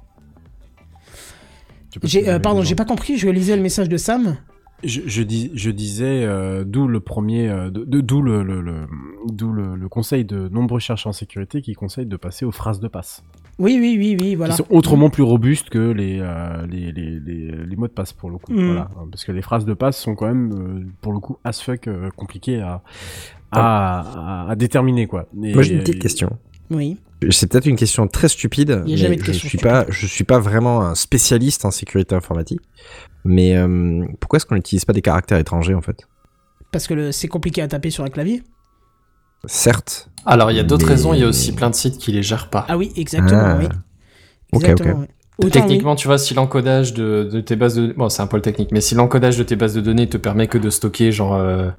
Euh, 2.14 2.38
pardon, 2.38 2.62
j'ai 2.62 2.74
pas 2.74 2.84
compris, 2.84 3.18
je 3.18 3.28
lisais 3.28 3.56
le 3.56 3.62
message 3.62 3.88
de 3.88 3.96
Sam. 3.96 4.36
Je, 4.82 5.00
je, 5.06 5.22
dis, 5.22 5.50
je 5.54 5.70
disais, 5.70 6.24
euh, 6.24 6.64
d'où 6.64 6.86
le 6.88 7.00
premier, 7.00 7.48
euh, 7.50 7.70
d'où 7.70 8.22
le, 8.22 8.42
le, 8.42 8.60
le- 8.62 8.86
d'où 9.28 9.52
le, 9.52 9.76
le 9.76 9.88
conseil 9.88 10.24
de 10.24 10.48
nombreux 10.48 10.78
chercheurs 10.80 11.10
en 11.10 11.12
sécurité 11.12 11.60
qui 11.60 11.74
conseillent 11.74 12.06
de 12.06 12.16
passer 12.16 12.44
aux 12.46 12.50
phrases 12.50 12.80
de 12.80 12.88
passe, 12.88 13.22
Oui, 13.58 13.76
oui, 13.78 13.96
oui, 13.98 14.16
oui, 14.18 14.34
voilà. 14.36 14.52
qui 14.54 14.58
sont 14.58 14.66
autrement 14.70 15.10
plus 15.10 15.22
robustes 15.22 15.68
que 15.68 15.90
les, 15.90 16.18
euh, 16.20 16.66
les, 16.66 16.92
les, 16.92 17.20
les, 17.20 17.50
les 17.66 17.76
mots 17.76 17.88
de 17.88 17.92
passe 17.92 18.14
pour 18.14 18.30
le 18.30 18.38
coup. 18.38 18.52
Mm. 18.52 18.66
Voilà, 18.66 18.90
parce 19.10 19.24
que 19.24 19.32
les 19.32 19.42
phrases 19.42 19.66
de 19.66 19.74
passe 19.74 19.98
sont 19.98 20.14
quand 20.14 20.26
même, 20.28 20.52
euh, 20.52 20.86
pour 21.02 21.12
le 21.12 21.20
coup, 21.20 21.36
as 21.44 21.60
fuck 21.60 21.86
euh, 21.86 22.08
compliquées 22.16 22.60
à, 22.60 22.82
à, 23.52 24.44
à, 24.46 24.50
à 24.50 24.56
déterminer 24.56 25.06
quoi. 25.06 25.26
Et- 25.42 25.52
Moi, 25.52 25.62
j'ai 25.62 25.74
une 25.74 25.80
petite 25.80 25.96
et- 25.96 25.98
question. 25.98 26.38
Oui. 26.70 26.98
C'est 27.30 27.50
peut-être 27.50 27.66
une 27.66 27.76
question 27.76 28.06
très 28.06 28.28
stupide. 28.28 28.82
Il 28.86 28.90
y 28.90 29.04
a 29.04 29.08
mais 29.08 29.14
jamais 29.14 29.16
de 29.16 29.24
je 29.24 29.32
suis 29.32 29.58
pas, 29.58 29.84
je 29.88 30.06
suis 30.06 30.24
pas 30.24 30.38
vraiment 30.38 30.82
un 30.82 30.94
spécialiste 30.94 31.64
en 31.64 31.70
sécurité 31.70 32.14
informatique. 32.14 32.60
Mais 33.24 33.56
euh, 33.56 34.06
pourquoi 34.20 34.38
est-ce 34.38 34.46
qu'on 34.46 34.54
n'utilise 34.54 34.84
pas 34.86 34.92
des 34.94 35.02
caractères 35.02 35.38
étrangers 35.38 35.74
en 35.74 35.82
fait? 35.82 36.06
Parce 36.72 36.86
que 36.86 37.10
c'est 37.12 37.28
compliqué 37.28 37.60
à 37.60 37.68
taper 37.68 37.90
sur 37.90 38.04
un 38.04 38.08
clavier. 38.08 38.42
Certes. 39.46 40.08
Alors 40.26 40.50
il 40.50 40.56
y 40.56 40.60
a 40.60 40.62
d'autres 40.62 40.86
Mais- 40.86 40.92
raisons, 40.92 41.14
il 41.14 41.20
y 41.20 41.24
a 41.24 41.28
aussi 41.28 41.52
plein 41.54 41.70
de 41.70 41.74
sites 41.74 41.98
qui 41.98 42.12
les 42.12 42.22
gèrent 42.22 42.48
pas. 42.50 42.64
Ah 42.68 42.76
oui, 42.76 42.92
exactement, 42.96 43.40
Ah. 43.42 43.56
oui. 43.58 43.66
Ok, 44.52 44.62
Exactement, 44.64 44.92
ok. 44.94 44.98
oui. 45.00 45.06
Autant, 45.46 45.50
Techniquement, 45.60 45.96
tu 45.96 46.06
vois, 46.06 46.18
si 46.18 46.34
l'encodage 46.34 46.92
de, 46.92 47.26
de 47.32 47.40
tes 47.40 47.56
bases 47.56 47.74
de... 47.74 47.94
Bon, 47.96 48.10
c'est 48.10 48.20
un 48.20 48.26
peu 48.26 48.36
le 48.36 48.42
technique, 48.42 48.72
mais 48.72 48.82
si 48.82 48.94
l'encodage 48.94 49.38
de 49.38 49.42
tes 49.42 49.56
bases 49.56 49.72
de 49.74 49.80
données 49.80 50.06
te 50.06 50.18
permet 50.18 50.48
que 50.48 50.58
de 50.58 50.68
stocker, 50.68 51.12
genre, 51.12 51.34
euh, 51.34 51.70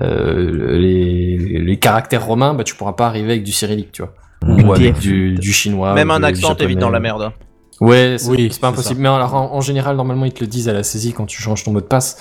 euh, 0.00 0.76
les, 0.78 1.38
les 1.38 1.78
caractères 1.78 2.26
romains, 2.26 2.52
bah, 2.52 2.64
tu 2.64 2.74
pourras 2.74 2.92
pas 2.92 3.06
arriver 3.06 3.32
avec 3.32 3.44
du 3.44 3.52
cyrillique, 3.52 3.92
tu 3.92 4.02
vois. 4.02 4.14
Ou 4.46 4.72
avec 4.72 4.98
du, 4.98 5.34
du 5.34 5.52
chinois. 5.52 5.94
Même 5.94 6.10
un 6.10 6.22
accent 6.22 6.54
t'évite 6.54 6.78
dans 6.78 6.90
la 6.90 7.00
merde. 7.00 7.32
Ouais, 7.80 8.16
c'est 8.18 8.28
Oui, 8.30 8.48
c'est 8.50 8.60
pas 8.60 8.68
impossible. 8.68 9.00
Mais 9.00 9.08
alors, 9.08 9.34
en, 9.34 9.54
en 9.54 9.60
général, 9.60 9.96
normalement, 9.96 10.24
ils 10.24 10.32
te 10.32 10.40
le 10.40 10.46
disent 10.48 10.68
à 10.68 10.72
la 10.72 10.82
saisie 10.82 11.12
quand 11.12 11.26
tu 11.26 11.40
changes 11.40 11.62
ton 11.64 11.72
mot 11.72 11.80
de 11.80 11.86
passe. 11.86 12.16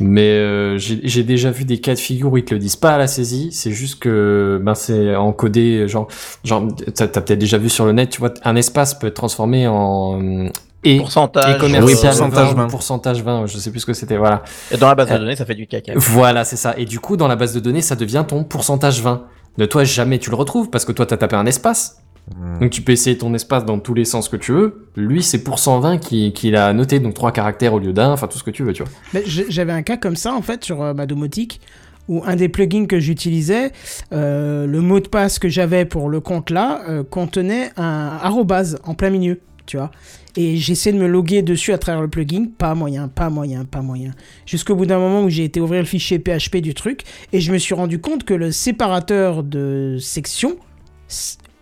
Mais 0.00 0.30
euh, 0.30 0.78
j'ai 0.78 1.22
déjà 1.22 1.50
vu 1.50 1.64
des 1.64 1.78
cas 1.78 1.94
de 1.94 1.98
figure 1.98 2.32
où 2.32 2.36
ils 2.36 2.44
te 2.44 2.54
le 2.54 2.58
disent 2.60 2.76
pas 2.76 2.92
à 2.94 2.98
la 2.98 3.06
saisie. 3.06 3.50
C'est 3.52 3.70
juste 3.70 4.00
que 4.00 4.60
ben 4.62 4.74
c'est 4.74 5.14
encodé, 5.14 5.86
genre, 5.86 6.08
genre 6.44 6.66
t'as 6.94 7.06
t'as 7.06 7.20
peut-être 7.20 7.38
déjà 7.38 7.56
vu 7.58 7.68
sur 7.68 7.84
le 7.84 7.92
net, 7.92 8.10
tu 8.10 8.18
vois, 8.18 8.32
un 8.44 8.56
espace 8.56 8.94
peut 8.94 9.06
être 9.08 9.14
transformé 9.14 9.68
en 9.68 10.20
euh, 10.20 10.48
et, 10.82 10.96
Pourcentage. 10.96 11.54
et 11.54 11.58
commercial 11.58 11.84
Oui, 11.84 11.92
pourcentage 11.92 12.48
20, 12.48 12.54
20. 12.54 12.66
pourcentage 12.68 13.22
20, 13.22 13.46
je 13.46 13.58
sais 13.58 13.70
plus 13.70 13.80
ce 13.80 13.86
que 13.86 13.92
c'était, 13.92 14.16
voilà. 14.16 14.42
Et 14.72 14.76
dans 14.76 14.88
la 14.88 14.96
base 14.96 15.08
de 15.08 15.14
Euh, 15.14 15.18
données, 15.18 15.36
ça 15.36 15.44
fait 15.44 15.54
du 15.54 15.68
caca. 15.68 15.92
Voilà, 15.94 16.44
c'est 16.44 16.56
ça. 16.56 16.74
Et 16.76 16.84
du 16.84 16.98
coup, 16.98 17.16
dans 17.16 17.28
la 17.28 17.36
base 17.36 17.54
de 17.54 17.60
données, 17.60 17.82
ça 17.82 17.94
devient 17.94 18.24
ton 18.26 18.42
pourcentage 18.42 19.00
20. 19.00 19.22
De 19.58 19.66
toi, 19.66 19.84
jamais 19.84 20.18
tu 20.18 20.30
le 20.30 20.36
retrouves 20.36 20.70
parce 20.70 20.84
que 20.84 20.92
toi, 20.92 21.06
t'as 21.06 21.16
tapé 21.16 21.36
un 21.36 21.46
espace. 21.46 22.02
Hmm. 22.36 22.60
Donc 22.60 22.70
tu 22.70 22.82
peux 22.82 22.92
essayer 22.92 23.18
ton 23.18 23.34
espace 23.34 23.64
dans 23.64 23.78
tous 23.78 23.94
les 23.94 24.04
sens 24.04 24.28
que 24.28 24.36
tu 24.36 24.52
veux. 24.52 24.86
Lui, 24.96 25.22
c'est 25.22 25.42
pour 25.42 25.58
120 25.58 25.98
qu'il 25.98 26.32
qu'il 26.32 26.56
a 26.56 26.72
noté, 26.72 27.00
donc 27.00 27.14
trois 27.14 27.32
caractères 27.32 27.74
au 27.74 27.78
lieu 27.78 27.92
d'un, 27.92 28.12
enfin 28.12 28.28
tout 28.28 28.38
ce 28.38 28.44
que 28.44 28.50
tu 28.50 28.62
veux, 28.62 28.72
tu 28.72 28.82
vois. 28.82 28.92
Mais 29.12 29.22
J'avais 29.26 29.72
un 29.72 29.82
cas 29.82 29.96
comme 29.96 30.16
ça, 30.16 30.32
en 30.32 30.42
fait, 30.42 30.64
sur 30.64 30.82
euh, 30.82 30.94
ma 30.94 31.06
domotique. 31.06 31.60
où 32.08 32.22
un 32.26 32.34
des 32.34 32.48
plugins 32.48 32.86
que 32.86 32.98
j'utilisais, 32.98 33.70
euh, 34.12 34.66
le 34.66 34.80
mot 34.80 34.98
de 34.98 35.08
passe 35.08 35.38
que 35.38 35.48
j'avais 35.48 35.84
pour 35.84 36.08
le 36.08 36.18
compte 36.18 36.50
là 36.50 36.82
euh, 36.88 37.04
contenait 37.04 37.70
un 37.76 38.18
arrobase 38.20 38.78
en 38.84 38.94
plein 38.94 39.10
milieu, 39.10 39.40
tu 39.66 39.76
vois. 39.76 39.90
Et 40.36 40.56
j'essaie 40.56 40.92
de 40.92 40.98
me 40.98 41.06
loguer 41.06 41.42
dessus 41.42 41.72
à 41.72 41.78
travers 41.78 42.00
le 42.00 42.08
plugin, 42.08 42.46
pas 42.56 42.74
moyen, 42.74 43.08
pas 43.08 43.28
moyen, 43.28 43.64
pas 43.64 43.82
moyen. 43.82 44.12
Jusqu'au 44.46 44.74
bout 44.74 44.86
d'un 44.86 44.98
moment 44.98 45.24
où 45.24 45.28
j'ai 45.28 45.44
été 45.44 45.60
ouvrir 45.60 45.80
le 45.80 45.86
fichier 45.86 46.18
PHP 46.18 46.56
du 46.58 46.74
truc 46.74 47.02
et 47.32 47.40
je 47.40 47.52
me 47.52 47.58
suis 47.58 47.74
rendu 47.74 48.00
compte 48.00 48.24
que 48.24 48.34
le 48.34 48.50
séparateur 48.50 49.42
de 49.42 49.98
section, 50.00 50.56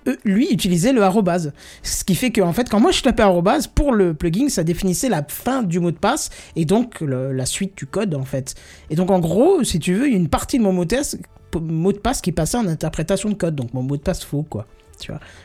euh, 0.08 0.16
lui 0.24 0.48
utilisait 0.50 0.92
le 0.92 1.02
arrobase. 1.02 1.52
Ce 1.82 2.04
qui 2.04 2.14
fait 2.14 2.30
que 2.30 2.40
en 2.40 2.52
fait 2.52 2.70
quand 2.70 2.80
moi 2.80 2.90
je 2.90 3.02
tapais 3.02 3.22
arrobase 3.22 3.66
pour 3.66 3.92
le 3.92 4.14
plugin 4.14 4.48
ça 4.48 4.64
définissait 4.64 5.10
la 5.10 5.22
fin 5.28 5.62
du 5.62 5.78
mot 5.78 5.90
de 5.90 5.98
passe 5.98 6.30
et 6.56 6.64
donc 6.64 7.00
la 7.02 7.44
suite 7.46 7.76
du 7.76 7.86
code 7.86 8.14
en 8.14 8.24
fait. 8.24 8.54
Et 8.88 8.94
donc 8.94 9.10
en 9.10 9.18
gros 9.18 9.62
si 9.62 9.78
tu 9.78 9.94
veux 9.94 10.08
une 10.08 10.28
partie 10.28 10.58
de 10.58 10.62
mon 10.62 10.72
mot 10.72 10.84
de 10.86 10.96
mot 11.60 11.92
de 11.92 11.98
passe 11.98 12.22
qui 12.22 12.32
passait 12.32 12.56
en 12.56 12.66
interprétation 12.66 13.28
de 13.28 13.34
code 13.34 13.56
donc 13.56 13.74
mon 13.74 13.82
mot 13.82 13.96
de 13.96 14.02
passe 14.02 14.24
faux 14.24 14.44
quoi. 14.48 14.66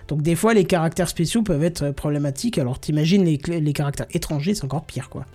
Donc 0.07 0.21
des 0.21 0.35
fois 0.35 0.53
les 0.53 0.65
caractères 0.65 1.09
spéciaux 1.09 1.43
peuvent 1.43 1.63
être 1.63 1.91
problématiques 1.91 2.57
alors 2.57 2.79
t'imagines 2.79 3.23
les, 3.23 3.73
caractères 3.73 4.07
étrangers 4.11 4.55
c'est 4.55 4.65
encore 4.65 4.85
pire 4.85 5.09
quoi. 5.09 5.25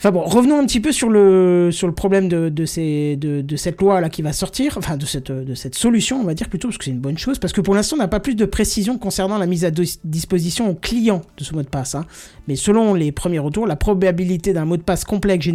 Enfin 0.00 0.12
bon, 0.12 0.22
revenons 0.22 0.58
un 0.58 0.64
petit 0.64 0.80
peu 0.80 0.92
sur 0.92 1.10
le, 1.10 1.70
problème 1.94 2.26
de, 2.26 2.64
cette 2.64 3.80
loi 3.82 4.00
là 4.00 4.08
qui 4.08 4.22
va 4.22 4.32
sortir, 4.32 4.78
enfin 4.78 4.96
de 4.96 5.04
cette, 5.04 5.74
solution, 5.74 6.18
on 6.18 6.24
va 6.24 6.32
dire 6.32 6.48
plutôt, 6.48 6.68
parce 6.68 6.78
que 6.78 6.86
c'est 6.86 6.90
une 6.90 7.00
bonne 7.00 7.18
chose, 7.18 7.38
parce 7.38 7.52
que 7.52 7.60
pour 7.60 7.74
l'instant, 7.74 7.96
on 7.96 7.98
n'a 7.98 8.08
pas 8.08 8.18
plus 8.18 8.34
de 8.34 8.46
précision 8.46 8.96
concernant 8.96 9.36
la 9.36 9.44
mise 9.44 9.66
à 9.66 9.70
dis- 9.70 10.00
disposition 10.04 10.70
au 10.70 10.74
client 10.74 11.20
de 11.36 11.44
ce 11.44 11.52
mot 11.54 11.60
de 11.60 11.68
passe. 11.68 11.94
hein. 11.94 12.06
Mais 12.48 12.56
selon 12.56 12.94
les 12.94 13.12
premiers 13.12 13.40
retours, 13.40 13.66
la 13.66 13.76
probabilité 13.76 14.54
d'un 14.54 14.64
mot 14.64 14.78
de 14.78 14.82
passe 14.82 15.04
complexe 15.04 15.46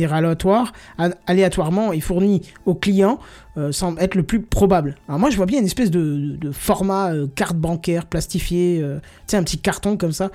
a- 1.00 1.10
aléatoirement 1.26 1.92
et 1.92 2.00
fourni 2.00 2.44
au 2.68 2.76
client 2.76 3.18
euh, 3.58 3.72
semble 3.72 4.02
être 4.02 4.16
le 4.16 4.24
plus 4.24 4.42
probable. 4.42 4.96
Alors 5.08 5.20
moi, 5.20 5.30
je 5.30 5.38
vois 5.38 5.46
bien 5.46 5.60
une 5.60 5.66
espèce 5.66 5.92
de, 5.92 6.38
format 6.52 7.14
euh, 7.14 7.28
carte 7.34 7.56
bancaire 7.56 8.06
plastifié, 8.06 8.80
euh, 8.82 9.00
tu 9.00 9.04
sais, 9.28 9.38
un 9.38 9.44
petit 9.44 9.58
carton 9.58 9.98
comme 9.98 10.12
ça, 10.12 10.30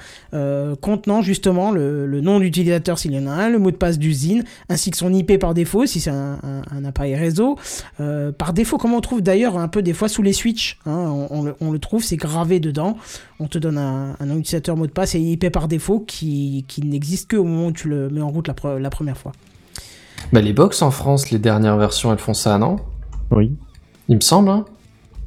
contenant 0.80 1.22
justement 1.22 1.70
le, 1.70 2.06
le 2.06 2.20
nom 2.20 2.40
d'utilisateur 2.40 2.98
s'il 2.98 3.12
y 3.12 3.18
en 3.18 3.26
a 3.26 3.32
un, 3.32 3.48
le 3.48 3.58
mot 3.58 3.70
de 3.70 3.76
passe 3.76 3.98
d'usine, 3.98 4.44
ainsi 4.68 4.90
que 4.90 4.96
son 4.96 5.12
IP 5.12 5.38
par 5.38 5.54
défaut 5.54 5.86
si 5.86 6.00
c'est 6.00 6.10
un, 6.10 6.62
appareil 6.84 7.14
réseau. 7.14 7.58
Par 7.98 8.52
défaut, 8.52 8.78
comme 8.78 8.94
on 8.94 9.00
trouve 9.00 9.22
d'ailleurs 9.22 9.58
un 9.58 9.68
peu 9.68 9.82
des 9.82 9.92
fois 9.92 10.08
sous 10.08 10.22
les 10.22 10.32
switches, 10.32 10.78
hein, 10.86 11.26
on, 11.30 11.72
le, 11.72 11.78
trouve, 11.78 12.02
c'est 12.02 12.16
gravé 12.16 12.60
dedans. 12.60 12.96
On 13.38 13.46
te 13.46 13.58
donne 13.58 13.78
un, 13.78 14.16
un 14.18 14.26
nom 14.26 14.36
d'utilisateur 14.36 14.76
mot 14.76 14.86
de 14.86 14.92
passe 14.92 15.14
et 15.14 15.20
IP 15.20 15.50
par 15.50 15.68
défaut 15.68 16.00
qui, 16.00 16.64
qui 16.68 16.82
n'existe 16.82 17.30
que 17.30 17.36
au 17.36 17.44
moment 17.44 17.66
où 17.68 17.72
tu 17.72 17.88
le 17.88 18.08
mets 18.10 18.22
en 18.22 18.28
route 18.28 18.48
la 18.48 18.90
première 18.90 19.16
fois. 19.16 19.32
Bah, 20.32 20.40
les 20.40 20.52
box 20.52 20.82
en 20.82 20.90
France, 20.90 21.30
les 21.30 21.38
dernières 21.38 21.76
versions, 21.76 22.12
elles 22.12 22.18
font 22.18 22.34
ça, 22.34 22.56
non? 22.58 22.76
Oui. 23.30 23.52
Il 24.08 24.16
me 24.16 24.20
semble, 24.20 24.48
hein 24.48 24.64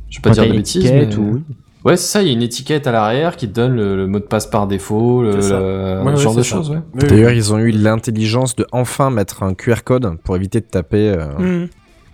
Je 0.09 0.17
vais 0.17 0.21
pas 0.21 0.29
dire 0.31 0.43
de 0.43 0.49
bêtises, 0.57 0.91
mais... 0.91 1.15
ou- 1.15 1.33
oui. 1.35 1.41
Ouais, 1.85 1.97
c'est 1.97 2.07
ça, 2.07 2.21
il 2.21 2.27
y 2.27 2.31
a 2.31 2.33
une 2.33 2.41
étiquette 2.41 2.87
à 2.87 2.93
l'arrière 2.93 3.35
qui 3.35 3.49
te 3.49 3.53
donne 3.53 3.75
le, 3.75 3.97
le 3.97 4.07
mot 4.07 4.19
de 4.19 4.23
passe 4.23 4.47
par 4.47 4.67
défaut, 4.67 5.21
le, 5.21 5.31
Ouais, 5.35 6.15
genre 6.17 6.33
de 6.33 6.41
choses, 6.43 6.69
ouais. 6.71 6.79
D'ailleurs, 6.95 7.31
ils 7.31 7.53
ont 7.53 7.57
eu 7.59 7.71
l'intelligence 7.71 8.55
de 8.55 8.65
enfin 8.71 9.09
mettre 9.09 9.43
un 9.43 9.53
QR 9.53 9.83
code 9.83 10.17
pour 10.23 10.35
éviter 10.37 10.61
de 10.61 10.65
taper. 10.65 11.09
euh, 11.17 11.67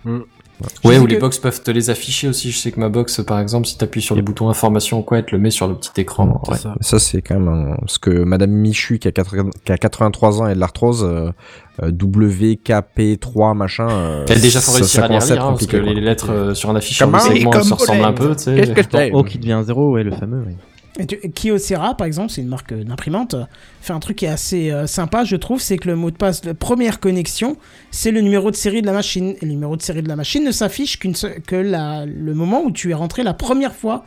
Mhm. 0.04 0.24
Ouais, 0.84 0.98
ou 0.98 1.06
les 1.06 1.18
box 1.18 1.38
peuvent 1.38 1.62
te 1.62 1.70
les 1.70 1.90
afficher 1.90 2.28
aussi. 2.28 2.50
Je 2.50 2.58
sais 2.58 2.70
que 2.72 2.80
ma 2.80 2.88
box, 2.88 3.22
par 3.26 3.38
exemple, 3.40 3.66
si 3.66 3.76
t'appuies 3.78 4.02
sur 4.02 4.14
le 4.16 4.22
bouton 4.22 4.48
information 4.48 5.00
ou 5.00 5.02
quoi, 5.02 5.18
elle 5.18 5.24
te 5.26 5.32
le 5.34 5.40
met 5.40 5.50
sur 5.50 5.66
le 5.68 5.74
petit 5.74 5.90
écran. 6.00 6.40
Ouais. 6.48 6.56
ça. 6.56 6.74
Ça, 6.80 6.98
c'est 6.98 7.22
quand 7.22 7.38
même 7.38 7.48
un... 7.48 7.76
Parce 7.76 7.98
que 7.98 8.10
Madame 8.10 8.50
Michu, 8.50 8.98
qui 8.98 9.08
a, 9.08 9.12
80 9.12 9.50
qui 9.64 9.72
a 9.72 9.78
83 9.78 10.42
ans 10.42 10.48
et 10.48 10.54
de 10.54 10.60
l'arthrose, 10.60 11.04
euh, 11.04 11.30
euh, 11.82 11.90
WKP3, 11.90 13.56
machin... 13.56 13.88
euh, 13.88 14.24
Elle 14.28 14.40
déjà 14.40 14.60
faut 14.60 14.72
ça- 14.72 14.78
réussir 14.78 15.00
ça 15.00 15.04
à 15.06 15.08
les 15.08 15.14
hein, 15.32 15.36
parce 15.50 15.66
que 15.66 15.76
les 15.76 15.94
lettres 16.00 16.30
euh, 16.30 16.54
sur 16.54 16.70
un 16.70 16.76
afficheur 16.76 17.10
de 17.10 17.18
segment, 17.18 17.52
se 17.62 17.74
ressemblent 17.74 18.04
un 18.04 18.12
peu, 18.12 18.34
tu. 18.36 18.54
Qu'est-ce 18.54 18.72
que 18.72 19.22
qui 19.24 19.38
devient 19.38 19.62
0, 19.64 19.92
ouais, 19.92 20.02
le 20.02 20.12
fameux. 20.12 20.40
ouais. 20.40 20.56
Et 20.98 21.06
tu- 21.06 21.16
Kyocera, 21.30 21.96
par 21.96 22.06
exemple, 22.06 22.30
c'est 22.30 22.40
une 22.42 22.48
marque 22.48 22.72
euh, 22.72 22.82
d'imprimante, 22.84 23.34
euh, 23.34 23.44
fait 23.80 23.92
un 23.92 24.00
truc 24.00 24.16
qui 24.18 24.24
est 24.24 24.28
assez 24.28 24.70
euh, 24.72 24.86
sympa, 24.88 25.24
je 25.24 25.36
trouve, 25.36 25.60
c'est 25.60 25.78
que 25.78 25.88
le 25.88 25.94
mot 25.96 26.10
de 26.10 26.16
passe 26.16 26.40
de 26.40 26.52
première 26.52 26.98
connexion, 27.00 27.56
c'est 27.92 28.10
le 28.10 28.20
numéro 28.20 28.50
de 28.50 28.56
série 28.56 28.82
de 28.82 28.86
la 28.86 28.92
machine. 28.92 29.34
Et 29.40 29.46
le 29.46 29.52
numéro 29.52 29.76
de 29.76 29.82
série 29.82 30.02
de 30.02 30.08
la 30.08 30.16
machine 30.16 30.44
ne 30.44 30.50
s'affiche 30.52 30.98
qu'une 30.98 31.14
que 31.46 31.56
la- 31.56 32.06
le 32.06 32.34
moment 32.34 32.62
où 32.64 32.72
tu 32.72 32.90
es 32.90 32.94
rentré 32.94 33.22
la 33.22 33.34
première 33.34 33.74
fois 33.74 34.04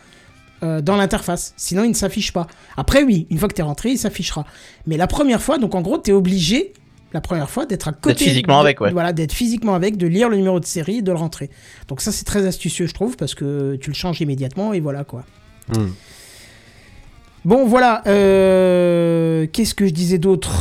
euh, 0.62 0.82
dans 0.82 0.96
l'interface. 0.98 1.54
Sinon, 1.58 1.84
il 1.84 1.90
ne 1.90 1.94
s'affiche 1.96 2.32
pas. 2.32 2.48
Après, 2.78 3.04
oui, 3.04 3.28
une 3.30 3.38
fois 3.38 3.48
que 3.50 3.54
tu 3.54 3.62
es 3.62 3.66
rentré, 3.66 3.90
il 3.92 3.98
s'affichera. 3.98 4.46
Mais 4.88 4.96
la 4.98 5.08
première 5.08 5.42
fois, 5.42 5.58
donc 5.58 5.76
en 5.76 5.82
gros, 5.82 5.98
tu 5.98 6.12
es 6.12 6.14
obligé, 6.14 6.74
la 7.14 7.20
première 7.22 7.50
fois, 7.50 7.66
d'être 7.66 7.88
à 7.88 7.92
côté. 7.94 8.16
physiquement 8.26 8.56
de- 8.56 8.66
avec, 8.68 8.80
ouais. 8.82 8.92
Voilà, 8.92 9.12
d'être 9.14 9.34
physiquement 9.34 9.74
avec, 9.76 9.98
de 9.98 10.08
lire 10.08 10.30
le 10.30 10.36
numéro 10.38 10.60
de 10.60 10.66
série 10.66 10.98
et 10.98 11.02
de 11.02 11.12
le 11.12 11.18
rentrer. 11.18 11.50
Donc 11.88 12.00
ça, 12.02 12.12
c'est 12.14 12.24
très 12.26 12.46
astucieux, 12.46 12.88
je 12.88 12.94
trouve, 12.94 13.18
parce 13.18 13.36
que 13.36 13.76
tu 13.78 13.90
le 13.90 13.94
changes 13.96 14.20
immédiatement 14.22 14.74
et 14.74 14.80
voilà 14.82 15.04
quoi. 15.04 15.24
Hmm. 15.76 15.88
Bon, 17.46 17.66
voilà. 17.66 18.02
euh, 18.08 19.46
Qu'est-ce 19.52 19.76
que 19.76 19.86
je 19.86 19.92
disais 19.94 20.18
d'autre? 20.18 20.52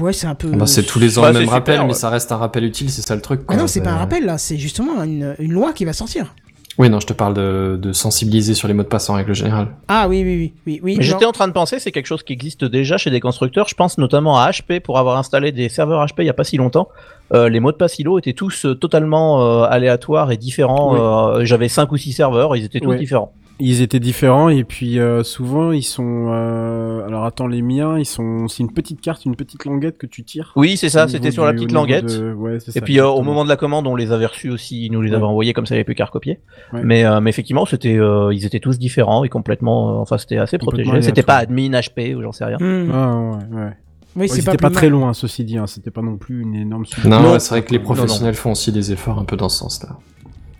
Ouais, 0.00 0.12
c'est 0.12 0.26
un 0.26 0.34
peu. 0.34 0.48
Bah, 0.48 0.66
c'est 0.66 0.82
tous 0.84 0.98
les 0.98 1.18
ans 1.18 1.22
Bah, 1.22 1.28
le 1.28 1.34
même 1.34 1.42
super, 1.42 1.52
rappel, 1.54 1.80
mais 1.82 1.86
ouais. 1.88 1.94
ça 1.94 2.08
reste 2.10 2.32
un 2.32 2.36
rappel 2.36 2.64
utile, 2.64 2.90
c'est 2.90 3.02
ça 3.02 3.14
le 3.14 3.20
truc. 3.20 3.42
Ah 3.48 3.56
non, 3.56 3.66
c'est 3.66 3.80
pas 3.82 3.90
un 3.90 3.96
rappel 3.98 4.24
là, 4.24 4.38
c'est 4.38 4.56
justement 4.56 5.02
une, 5.04 5.34
une 5.38 5.52
loi 5.52 5.72
qui 5.72 5.84
va 5.84 5.92
sortir. 5.92 6.34
Oui, 6.78 6.88
non, 6.88 7.00
je 7.00 7.06
te 7.06 7.12
parle 7.12 7.34
de, 7.34 7.78
de 7.80 7.92
sensibiliser 7.92 8.54
sur 8.54 8.66
les 8.66 8.72
mots 8.72 8.82
de 8.82 8.88
passe 8.88 9.10
en 9.10 9.14
règle 9.14 9.34
générale. 9.34 9.68
Ah 9.88 10.06
oui, 10.08 10.22
oui, 10.24 10.54
oui, 10.66 10.80
oui, 10.82 10.96
j'étais 11.00 11.26
en 11.26 11.32
train 11.32 11.46
de 11.46 11.52
penser, 11.52 11.78
c'est 11.78 11.92
quelque 11.92 12.06
chose 12.06 12.22
qui 12.22 12.32
existe 12.32 12.64
déjà 12.64 12.96
chez 12.96 13.10
des 13.10 13.20
constructeurs. 13.20 13.68
Je 13.68 13.74
pense 13.74 13.98
notamment 13.98 14.38
à 14.40 14.50
HP 14.50 14.80
pour 14.80 14.98
avoir 14.98 15.18
installé 15.18 15.52
des 15.52 15.68
serveurs 15.68 16.02
HP 16.06 16.14
il 16.20 16.26
y 16.26 16.30
a 16.30 16.34
pas 16.34 16.44
si 16.44 16.56
longtemps. 16.56 16.88
Euh, 17.34 17.50
les 17.50 17.60
mots 17.60 17.72
de 17.72 17.76
passe 17.76 17.98
ILO 17.98 18.18
étaient 18.18 18.32
tous 18.32 18.64
euh, 18.64 18.74
totalement 18.74 19.42
euh, 19.42 19.64
aléatoires 19.64 20.32
et 20.32 20.38
différents. 20.38 20.94
Oui. 20.94 21.40
Euh, 21.42 21.44
J'avais 21.44 21.68
cinq 21.68 21.92
ou 21.92 21.98
six 21.98 22.12
serveurs, 22.12 22.56
ils 22.56 22.64
étaient 22.64 22.80
tous 22.80 22.94
différents. 22.94 23.32
Ils 23.64 23.80
étaient 23.80 24.00
différents 24.00 24.48
et 24.48 24.64
puis 24.64 24.98
euh, 24.98 25.22
souvent 25.22 25.70
ils 25.70 25.84
sont. 25.84 26.26
euh, 26.32 27.06
Alors 27.06 27.24
attends, 27.24 27.46
les 27.46 27.62
miens, 27.62 27.96
ils 27.96 28.04
sont. 28.04 28.48
C'est 28.48 28.62
une 28.64 28.72
petite 28.72 29.00
carte, 29.00 29.24
une 29.24 29.36
petite 29.36 29.64
languette 29.64 29.98
que 29.98 30.06
tu 30.06 30.24
tires. 30.24 30.52
Oui, 30.56 30.76
c'est 30.76 30.88
ça, 30.88 31.06
c'était 31.06 31.30
sur 31.30 31.44
la 31.44 31.52
petite 31.52 31.70
languette. 31.70 32.06
de- 32.06 32.32
ouais, 32.32 32.58
c'est 32.58 32.70
Et 32.70 32.80
ça, 32.80 32.80
puis 32.80 32.98
euh, 32.98 33.06
au 33.06 33.22
moment 33.22 33.44
de 33.44 33.48
la 33.48 33.56
commande, 33.56 33.86
on 33.86 33.94
les 33.94 34.10
avait 34.10 34.26
reçus 34.26 34.50
aussi, 34.50 34.86
ils 34.86 34.90
nous 34.90 35.00
les 35.00 35.10
Ouais. 35.10 35.16
avaient 35.16 35.24
envoyés 35.26 35.52
comme 35.52 35.66
ça, 35.66 35.74
il 35.74 35.76
n'y 35.76 35.80
avait 35.80 35.84
plus 35.84 35.94
qu'à 35.94 36.06
recopier. 36.06 36.40
Ouais. 36.72 36.80
Mais, 36.82 37.04
euh, 37.04 37.20
mais 37.20 37.30
effectivement, 37.30 37.64
c'était, 37.64 37.96
euh, 37.96 38.34
ils 38.34 38.44
étaient 38.46 38.58
tous 38.60 38.78
différents 38.80 39.22
et 39.22 39.28
complètement, 39.28 39.90
euh, 39.90 40.02
enfin, 40.02 40.18
c'était 40.18 40.38
assez 40.38 40.58
protégé. 40.58 41.00
C'était 41.02 41.22
pas 41.22 41.36
admin 41.36 41.70
HP 41.70 42.14
ou 42.16 42.22
j'en 42.22 42.32
sais 42.32 42.44
rien. 42.44 42.56
Hmm. 42.58 42.90
Ah 42.92 43.16
ouais, 43.16 43.56
ouais. 43.60 43.70
Oui, 44.14 44.22
Ouais, 44.22 44.28
c'était 44.28 44.56
pas, 44.58 44.68
très 44.70 44.90
loin, 44.90 45.14
ceci 45.14 45.44
dit. 45.44 45.56
Hein. 45.56 45.66
C'était 45.66 45.90
pas 45.90 46.02
non 46.02 46.16
plus 46.18 46.42
une 46.42 46.54
énorme. 46.54 46.84
Non, 47.06 47.20
Non. 47.22 47.38
c'est 47.38 47.48
vrai 47.50 47.62
que 47.64 47.70
les 47.72 47.78
non. 47.78 47.84
professionnels 47.84 48.34
font 48.34 48.50
aussi 48.52 48.70
des 48.72 48.92
efforts 48.92 49.18
un 49.18 49.24
peu 49.24 49.36
dans 49.36 49.48
ce 49.48 49.58
sens-là. 49.60 49.96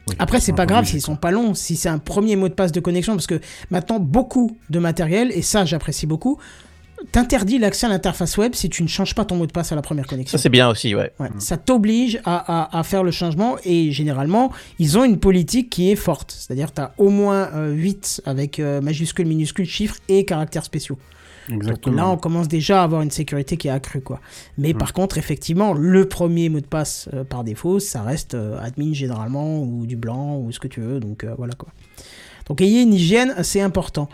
Oui. 0.09 0.17
Après, 0.19 0.41
c'est 0.41 0.53
pas 0.53 0.67
grave 0.67 0.85
s'ils 0.85 1.01
sont 1.01 1.17
pas 1.17 1.31
longs, 1.31 1.55
si 1.55 1.77
c'est 1.77 1.89
un 1.89 1.99
premier 1.99 2.35
mot 2.37 2.49
de 2.49 2.55
passe 2.55 2.73
de 2.73 2.81
connexion, 2.81 3.15
parce 3.15 3.27
que 3.29 3.41
maintenant, 3.71 4.01
beaucoup 4.01 4.57
de 4.71 4.79
matériel, 4.79 5.31
et 5.33 5.43
ça, 5.43 5.65
j'apprécie 5.65 6.07
beaucoup, 6.07 6.39
t'interdit 7.11 7.59
l'accès 7.59 7.87
à 7.87 7.89
l'interface 7.89 8.37
web 8.37 8.55
si 8.55 8.69
tu 8.69 8.83
ne 8.83 8.89
changes 8.89 9.15
pas 9.15 9.25
ton 9.25 9.37
mot 9.37 9.47
de 9.47 9.53
passe 9.53 9.73
à 9.73 9.75
la 9.75 9.83
première 9.83 10.07
connexion. 10.07 10.39
Ça, 10.39 10.43
c'est 10.43 10.49
bien 10.49 10.69
aussi, 10.69 10.95
ouais. 10.95 11.13
Ouais, 11.19 11.29
Ça 11.39 11.57
t'oblige 11.57 12.21
à, 12.25 12.37
à- 12.75 12.79
à 12.79 12.83
faire 12.85 13.03
le 13.03 13.11
changement 13.11 13.57
et 13.65 13.91
généralement, 13.91 14.53
ils 14.79 14.99
ont 14.99 15.05
une 15.05 15.19
politique 15.19 15.69
qui 15.71 15.91
est 15.91 15.97
forte. 15.97 16.33
C'est-à-dire 16.39 16.73
tu 16.73 16.81
as 16.81 16.93
au 16.99 17.09
moins 17.09 17.51
8 17.71 18.23
avec 18.25 18.61
euh, 18.61 18.81
majuscules, 18.81 19.27
minuscules, 19.27 19.67
chiffres 19.67 19.97
et 20.09 20.25
caractères 20.25 20.65
spéciaux. 20.65 20.97
Donc 21.49 21.87
là, 21.87 22.09
on 22.09 22.17
commence 22.17 22.49
déjà 22.49 22.81
à 22.81 22.85
avoir 22.85 23.03
une 23.03 23.11
sécurité 23.11 23.57
qui 23.57 23.69
est 23.69 23.73
accrue. 23.73 24.01
Quoi. 24.01 24.21
Mais 24.59 24.75
par 24.75 24.93
contre, 24.93 25.19
effectivement, 25.19 25.73
le 25.75 26.07
premier 26.07 26.49
mot 26.49 26.61
de 26.61 26.67
passe 26.67 27.09
euh, 27.13 27.25
par 27.25 27.45
défaut, 27.45 27.79
ça 27.81 28.03
reste 28.03 28.35
euh, 28.35 28.59
admin 28.61 28.93
généralement 28.93 29.63
ou 29.63 29.87
du 29.87 29.97
blanc 29.97 30.39
ou 30.39 30.53
ce 30.53 30.61
que 30.61 30.69
tu 30.69 30.81
veux. 30.81 31.01
Donc 31.01 31.25
euh, 31.25 31.35
voilà 31.37 31.55
quoi. 31.55 31.69
Donc 32.47 32.61
ayez 32.61 32.83
une 32.83 32.93
hygiène, 32.93 33.35
c'est 33.43 33.61
important. 33.61 34.09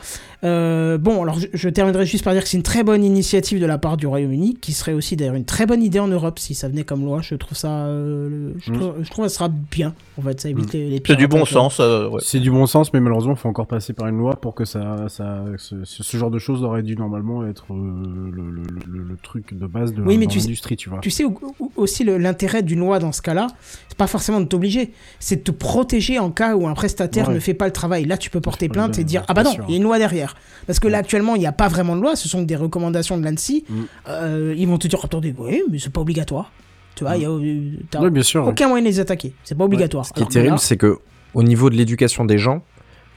Euh, 0.45 0.99
bon, 0.99 1.23
alors 1.23 1.39
je, 1.41 1.47
je 1.53 1.69
terminerai 1.69 2.07
juste 2.07 2.23
par 2.23 2.33
dire 2.33 2.43
que 2.45 2.49
c'est 2.49 2.57
une 2.57 2.63
très 2.63 2.85
bonne 2.85 3.03
initiative 3.03 3.61
de 3.61 3.67
la 3.67 3.77
part 3.77 3.97
du 3.97 4.07
Royaume-Uni, 4.07 4.55
qui 4.61 4.73
serait 4.73 4.93
aussi 4.93 5.17
d'ailleurs 5.17 5.35
une 5.35 5.45
très 5.45 5.67
bonne 5.67 5.83
idée 5.83 5.99
en 5.99 6.07
Europe 6.07 6.39
si 6.39 6.55
ça 6.55 6.69
venait 6.69 6.85
comme 6.85 7.05
loi. 7.05 7.21
Je 7.23 7.35
trouve 7.35 7.59
ça, 7.59 7.87
euh, 7.87 8.53
je, 8.61 8.71
Mm. 8.71 8.75
trouve, 8.79 8.95
je 9.03 9.11
trouve 9.11 9.25
que 9.25 9.31
ça 9.31 9.35
sera 9.39 9.49
bien. 9.49 9.95
En 10.17 10.23
fait, 10.23 10.41
ça 10.41 10.49
évite 10.49 10.73
les, 10.73 10.91
les 10.91 11.03
C'est 11.05 11.17
du 11.17 11.27
bon 11.27 11.39
piratages. 11.39 11.53
sens, 11.53 11.81
euh, 11.81 12.09
ouais. 12.09 12.21
C'est 12.25 12.39
du 12.39 12.53
bon 12.53 12.67
sens, 12.67 12.93
mais 12.93 13.01
malheureusement, 13.01 13.33
il 13.35 13.39
faut 13.39 13.49
encore 13.49 13.67
passer 13.67 13.93
par 13.95 14.07
une 14.07 14.19
loi 14.19 14.37
pour 14.37 14.55
que 14.55 14.65
ça, 14.65 15.09
ça, 15.09 15.45
ce, 15.57 16.17
genre 16.17 16.31
de 16.31 16.39
choses 16.39 16.63
aurait 16.63 16.83
dû 16.85 16.97
normalement 16.97 17.45
être 17.45 17.67
euh, 17.73 18.31
le, 18.33 18.51
le- 18.51 18.63
le- 18.87 19.03
le 19.03 19.17
truc 19.21 19.59
de 19.59 19.67
base 19.67 19.93
de 19.93 20.03
Oui, 20.03 20.19
mais 20.19 20.27
tu 20.27 20.39
sais- 20.39 20.47
l'industrie, 20.47 20.77
tu 20.77 20.89
vois. 20.89 21.01
Tu 21.01 21.11
sais 21.11 21.25
où- 21.25 21.37
où- 21.59 21.73
aussi 21.77 22.05
l'intérêt 22.05 22.63
d'une 22.63 22.79
loi 22.79 23.01
dans 23.01 23.11
ce 23.13 23.23
cas-là, 23.23 23.49
c'est 23.89 23.99
pas 23.99 24.07
forcément 24.07 24.41
de 24.41 24.47
t'obliger, 24.47 24.93
c'est 25.19 25.37
de 25.37 25.43
te 25.43 25.51
protéger 25.51 26.21
en 26.21 26.31
cas 26.31 26.55
où 26.55 26.69
un 26.69 26.75
prestataire 26.75 27.29
Ouais. 27.29 27.35
ne 27.35 27.41
fait 27.41 27.55
pas 27.55 27.67
le 27.67 27.73
travail. 27.73 28.05
Là, 28.05 28.17
tu 28.17 28.31
peux 28.31 28.41
porter 28.41 28.69
plainte 28.69 28.99
et 29.01 29.05
dire 29.05 29.25
ah 29.27 29.35
bah 29.35 29.43
non, 29.43 29.53
il 29.67 29.73
y 29.73 29.75
a 29.75 29.77
une 29.79 29.83
loi 29.83 29.99
derrière. 29.99 30.28
Parce 30.67 30.79
que 30.81 30.89
là 30.89 30.99
actuellement, 30.99 31.35
il 31.35 31.41
n'y 31.41 31.47
a 31.47 31.53
pas 31.53 31.69
vraiment 31.69 31.97
de 31.97 32.03
loi, 32.03 32.17
ce 32.17 32.29
sont 32.29 32.43
des 32.43 32.57
recommandations 32.57 33.17
de 33.19 33.25
l'ANSI. 33.25 33.65
Mm. 33.69 33.75
Euh, 34.09 34.55
ils 34.57 34.67
vont 34.69 34.79
te 34.79 34.87
dire 34.89 35.01
attendez, 35.05 35.35
oui, 35.39 35.63
mais 35.71 35.79
c'est 35.79 35.93
pas 35.93 36.01
obligatoire. 36.01 36.53
Tu 36.95 37.05
vois, 37.05 37.17
il 37.17 37.23
y 37.23 37.27
a 37.27 37.31
euh, 37.31 37.71
t'as 37.91 38.01
Oui, 38.03 38.11
bien 38.11 38.23
sûr. 38.23 38.43
ouais. 38.45 38.51
aucun 38.51 38.69
moyen 38.69 38.83
de 38.83 38.89
les 38.89 39.01
attaquer. 39.01 39.33
C'est 39.45 39.57
pas 39.57 39.65
obligatoire. 39.65 40.05
Ce 40.05 40.13
qui 40.13 40.19
est 40.19 40.23
Alors 40.23 40.33
terrible, 40.33 40.53
là- 40.55 40.59
c'est 40.59 40.77
que 40.77 40.99
au 41.35 41.43
niveau 41.43 41.71
de 41.71 41.77
l'éducation 41.77 42.25
des 42.25 42.39
gens, 42.39 42.63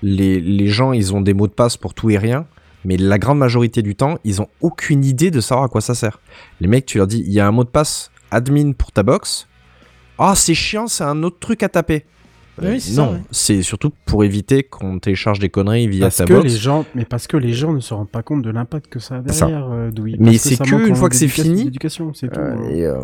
les, 0.03 0.39
les 0.39 0.67
gens, 0.67 0.93
ils 0.93 1.13
ont 1.15 1.21
des 1.21 1.33
mots 1.33 1.47
de 1.47 1.53
passe 1.53 1.77
pour 1.77 1.93
tout 1.93 2.09
et 2.09 2.17
rien, 2.17 2.45
mais 2.85 2.97
la 2.97 3.17
grande 3.19 3.37
majorité 3.39 3.81
du 3.81 3.95
temps, 3.95 4.17
ils 4.23 4.41
ont 4.41 4.47
aucune 4.61 5.03
idée 5.03 5.31
de 5.31 5.39
savoir 5.41 5.65
à 5.65 5.69
quoi 5.69 5.81
ça 5.81 5.95
sert. 5.95 6.19
Les 6.59 6.67
mecs, 6.67 6.85
tu 6.85 6.97
leur 6.97 7.07
dis, 7.07 7.23
il 7.25 7.31
y 7.31 7.39
a 7.39 7.47
un 7.47 7.51
mot 7.51 7.63
de 7.63 7.69
passe 7.69 8.11
admin 8.31 8.71
pour 8.73 8.91
ta 8.91 9.03
box. 9.03 9.47
ah 10.17 10.33
c'est 10.35 10.53
chiant, 10.55 10.87
c'est 10.87 11.03
un 11.03 11.21
autre 11.23 11.37
truc 11.39 11.63
à 11.63 11.69
taper. 11.69 12.05
Oui, 12.61 12.67
Euh, 12.75 12.79
ça, 12.79 13.01
non, 13.01 13.11
ouais. 13.13 13.17
c'est 13.31 13.61
surtout 13.63 13.91
pour 14.05 14.23
éviter 14.23 14.63
qu'on 14.63 14.99
télécharge 14.99 15.39
des 15.39 15.49
conneries 15.49 15.87
via 15.87 16.05
Parce 16.05 16.23
que 16.23 16.33
box. 16.33 16.43
les 16.43 16.49
gens, 16.57 16.85
mais 16.95 17.05
parce 17.05 17.27
que 17.27 17.37
les 17.37 17.53
gens 17.53 17.73
ne 17.73 17.79
se 17.79 17.93
rendent 17.93 18.09
pas 18.09 18.21
compte 18.23 18.41
de 18.43 18.49
l'impact 18.51 18.87
que 18.87 18.99
ça 18.99 19.15
a 19.15 19.19
derrière, 19.21 19.67
euh, 19.71 19.91
Douy. 19.91 20.15
Mais 20.19 20.37
c'est 20.37 20.57
que 20.57 20.87
une 20.87 20.95
fois 20.95 21.09
que 21.09 21.15
c'est 21.15 21.27
fini, 21.27 21.65
d'éducation, 21.65 22.13
c'est 22.13 22.27
tout. 22.31 22.39
Euh, 22.39 22.55
hein. 22.55 22.69
et, 22.71 22.85
euh, 22.85 22.95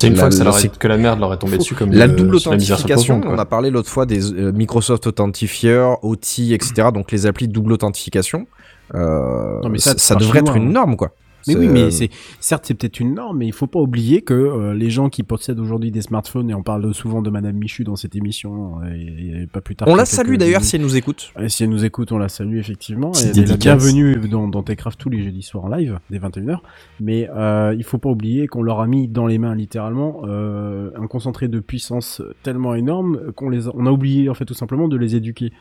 C'est 0.00 0.06
une 0.08 0.14
la- 0.14 0.20
fois 0.20 0.28
que, 0.28 0.34
ça 0.34 0.40
la- 0.44 0.50
leur 0.50 0.58
est- 0.58 0.62
c'est- 0.62 0.78
que 0.78 0.88
la 0.88 0.96
merde 0.98 1.18
leur 1.20 1.32
est 1.32 1.38
tombée 1.38 1.58
dessus 1.58 1.74
comme 1.74 1.92
La 1.92 2.06
le- 2.06 2.14
double 2.14 2.36
authentification, 2.36 3.20
on 3.26 3.38
a 3.38 3.44
parlé 3.44 3.70
l'autre 3.70 3.88
fois 3.90 4.06
des 4.06 4.32
euh, 4.32 4.52
Microsoft 4.52 5.06
Authentifier, 5.06 5.94
OT, 6.02 6.52
etc. 6.52 6.88
Donc 6.94 7.10
les 7.12 7.26
applis 7.26 7.48
de 7.48 7.52
double 7.52 7.72
authentification. 7.72 8.46
Euh, 8.94 9.60
Non, 9.62 9.68
mais 9.68 9.78
ça, 9.78 9.94
ça, 9.96 10.14
devrait 10.16 10.40
être 10.40 10.56
une 10.56 10.68
hein. 10.68 10.72
norme, 10.72 10.96
quoi. 10.96 11.12
Mais 11.48 11.56
oui, 11.56 11.68
mais 11.68 11.90
c'est 11.90 12.10
certes 12.40 12.64
c'est 12.66 12.74
peut-être 12.74 13.00
une 13.00 13.14
norme, 13.14 13.38
mais 13.38 13.46
il 13.46 13.52
faut 13.52 13.66
pas 13.66 13.80
oublier 13.80 14.22
que 14.22 14.34
euh, 14.34 14.74
les 14.74 14.90
gens 14.90 15.08
qui 15.08 15.22
possèdent 15.22 15.60
aujourd'hui 15.60 15.90
des 15.90 16.02
smartphones 16.02 16.50
et 16.50 16.54
on 16.54 16.62
parle 16.62 16.92
souvent 16.94 17.22
de 17.22 17.30
Madame 17.30 17.56
Michu 17.56 17.84
dans 17.84 17.96
cette 17.96 18.16
émission 18.16 18.80
euh, 18.82 18.94
et, 18.94 19.42
et 19.42 19.46
pas 19.46 19.60
plus 19.60 19.76
tard. 19.76 19.88
On 19.88 19.94
la 19.94 20.04
salue 20.04 20.36
d'ailleurs 20.36 20.62
si 20.62 20.76
elle 20.76 20.82
nous 20.82 20.96
écoute. 20.96 21.32
Et 21.38 21.48
si 21.48 21.64
elle 21.64 21.70
nous 21.70 21.84
écoute, 21.84 22.12
on 22.12 22.18
la 22.18 22.28
salue 22.28 22.58
effectivement. 22.58 23.12
Et 23.12 23.26
elle 23.26 23.50
est 23.50 23.56
bienvenue 23.56 24.16
dans, 24.28 24.48
dans 24.48 24.62
Techcraft 24.62 24.98
tous 24.98 25.10
les 25.10 25.22
jeudis 25.22 25.42
soirs 25.42 25.64
en 25.64 25.68
live, 25.68 25.98
dès 26.10 26.18
21h. 26.18 26.58
Mais 27.00 27.28
euh, 27.34 27.74
il 27.76 27.84
faut 27.84 27.98
pas 27.98 28.10
oublier 28.10 28.46
qu'on 28.46 28.62
leur 28.62 28.80
a 28.80 28.86
mis 28.86 29.08
dans 29.08 29.26
les 29.26 29.38
mains 29.38 29.54
littéralement 29.54 30.22
euh, 30.24 30.90
un 30.96 31.06
concentré 31.06 31.48
de 31.48 31.60
puissance 31.60 32.22
tellement 32.42 32.74
énorme 32.74 33.32
qu'on 33.34 33.48
les 33.48 33.68
a, 33.68 33.72
on 33.74 33.86
a 33.86 33.90
oublié 33.90 34.28
en 34.28 34.34
fait 34.34 34.44
tout 34.44 34.54
simplement 34.54 34.88
de 34.88 34.96
les 34.96 35.16
éduquer. 35.16 35.52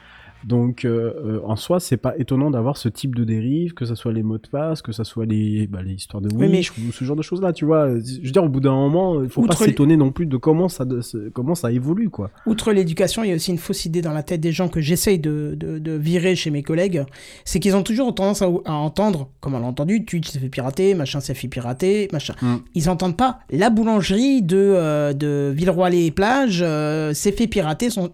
Donc 0.45 0.85
euh, 0.85 1.13
euh, 1.25 1.39
en 1.45 1.55
soi, 1.55 1.79
c'est 1.79 1.97
pas 1.97 2.17
étonnant 2.17 2.49
d'avoir 2.51 2.77
ce 2.77 2.89
type 2.89 3.15
de 3.15 3.23
dérive, 3.23 3.73
que 3.73 3.85
ça 3.85 3.95
soit 3.95 4.11
les 4.13 4.23
mots 4.23 4.37
de 4.37 4.47
passe, 4.47 4.81
que 4.81 4.91
ça 4.91 5.03
soit 5.03 5.25
les, 5.25 5.67
bah, 5.67 5.81
les 5.83 5.93
histoires 5.93 6.21
de 6.21 6.29
Oui, 6.33 6.47
mais- 6.49 6.57
Wish 6.57 6.71
ou 6.77 6.91
ce 6.91 7.05
genre 7.05 7.15
de 7.15 7.21
choses 7.21 7.41
là, 7.41 7.53
tu 7.53 7.65
vois. 7.65 7.89
Je 7.89 8.21
veux 8.23 8.31
dire, 8.31 8.43
au 8.43 8.49
bout 8.49 8.59
d'un 8.59 8.71
moment, 8.73 9.21
il 9.23 9.29
faut 9.29 9.41
pas 9.41 9.47
Outre 9.53 9.65
s'étonner 9.65 9.97
non 9.97 10.11
plus 10.11 10.25
de 10.25 10.37
comment 10.37 10.67
ça, 10.69 10.85
de, 10.85 11.01
ce- 11.01 11.29
comment 11.29 11.55
ça 11.55 11.71
évolue 11.71 12.09
quoi. 12.09 12.29
Outre 12.45 12.71
l'éducation, 12.73 13.23
il 13.23 13.29
y 13.29 13.31
a 13.31 13.35
aussi 13.35 13.51
une 13.51 13.57
fausse 13.57 13.85
idée 13.85 14.01
dans 14.01 14.13
la 14.13 14.23
tête 14.23 14.41
des 14.41 14.51
gens 14.51 14.67
que 14.67 14.81
j'essaye 14.81 15.19
de, 15.19 15.55
de, 15.57 15.77
de 15.79 15.91
virer 15.91 16.35
chez 16.35 16.49
mes 16.49 16.63
collègues. 16.63 17.03
C'est 17.45 17.59
qu'ils 17.59 17.75
ont 17.75 17.83
toujours 17.83 18.13
tendance 18.15 18.41
à, 18.41 18.49
à 18.65 18.73
entendre, 18.73 19.29
comme 19.41 19.53
on 19.53 19.59
l'a 19.59 19.65
entendu, 19.67 20.05
Twitch 20.05 20.29
s'est 20.29 20.39
fait 20.39 20.49
pirater, 20.49 20.95
machin 20.95 21.19
s'est 21.19 21.33
fait 21.33 21.47
pirater, 21.47 22.07
machin. 22.11 22.33
Mm. 22.41 22.55
Ils 22.75 22.89
entendent 22.89 23.17
pas 23.17 23.39
la 23.51 23.69
boulangerie 23.69 24.41
de, 24.41 24.57
euh, 24.57 25.13
de 25.13 25.51
Villeroy-les-Plages 25.55 26.61
euh, 26.65 27.13
s'est 27.13 27.31
fait 27.31 27.47
pirater 27.47 27.89
son. 27.89 28.09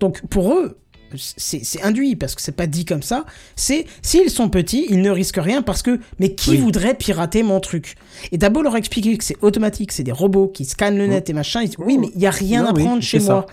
Donc 0.00 0.22
pour 0.28 0.52
eux, 0.52 0.78
c'est 1.16 1.82
induit 1.82 2.16
parce 2.16 2.34
que 2.34 2.42
c'est 2.42 2.56
pas 2.56 2.66
dit 2.66 2.84
comme 2.84 3.02
ça. 3.02 3.24
C'est 3.54 3.86
s'ils 4.02 4.30
sont 4.30 4.48
petits, 4.48 4.86
ils 4.88 5.00
ne 5.02 5.10
risquent 5.10 5.40
rien 5.42 5.62
parce 5.62 5.82
que 5.82 5.98
mais 6.18 6.34
qui 6.34 6.50
Oui. 6.50 6.56
voudrait 6.58 6.94
pirater 6.94 7.42
mon 7.42 7.60
truc? 7.60 7.94
Et 8.32 8.38
d'abord 8.38 8.62
leur 8.62 8.76
expliquer 8.76 9.16
que 9.16 9.24
c'est 9.24 9.36
automatique, 9.42 9.92
c'est 9.92 10.02
des 10.04 10.12
robots 10.12 10.48
qui 10.48 10.64
scannent 10.64 10.98
le 10.98 11.06
net 11.06 11.28
et 11.30 11.32
machin. 11.32 11.62
Ils 11.62 11.66
disent, 11.68 11.76
oui, 11.78 11.98
mais 11.98 12.10
il 12.14 12.20
y 12.20 12.26
a 12.26 12.30
rien 12.30 12.64
Non, 12.64 12.70
à 12.70 12.72
prendre 12.74 13.02
chez 13.02 13.20
ça. 13.20 13.32
moi. 13.32 13.46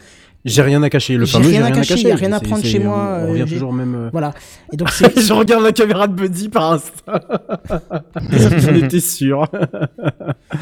J'ai 0.45 0.61
rien 0.61 0.83
à 0.83 0.89
cacher, 0.89 1.15
le 1.15 1.23
J'ai 1.23 1.31
fameux 1.31 1.47
rien 1.47 1.59
j'ai 1.59 1.61
à 1.61 1.65
rien 1.67 1.75
cacher, 1.75 1.93
à 1.93 1.95
y 1.95 2.01
cacher. 2.03 2.11
a 2.11 2.15
rien 2.17 2.31
à 2.33 2.39
prendre 2.41 2.65
chez 2.65 2.79
moi, 2.79 2.97
On 2.97 3.23
euh, 3.23 3.29
revient 3.29 3.45
toujours 3.47 3.71
même. 3.71 3.95
euh, 3.95 4.09
Voilà. 4.11 4.33
Et 4.73 4.75
donc 4.75 4.89
je 5.15 5.31
regarde 5.31 5.63
la 5.63 5.71
caméra 5.71 6.05
de 6.05 6.13
Buddy 6.15 6.49
par 6.49 6.73
Insta. 6.73 7.21
J'en 8.57 8.75
étais 8.75 8.99
sûr. 8.99 9.47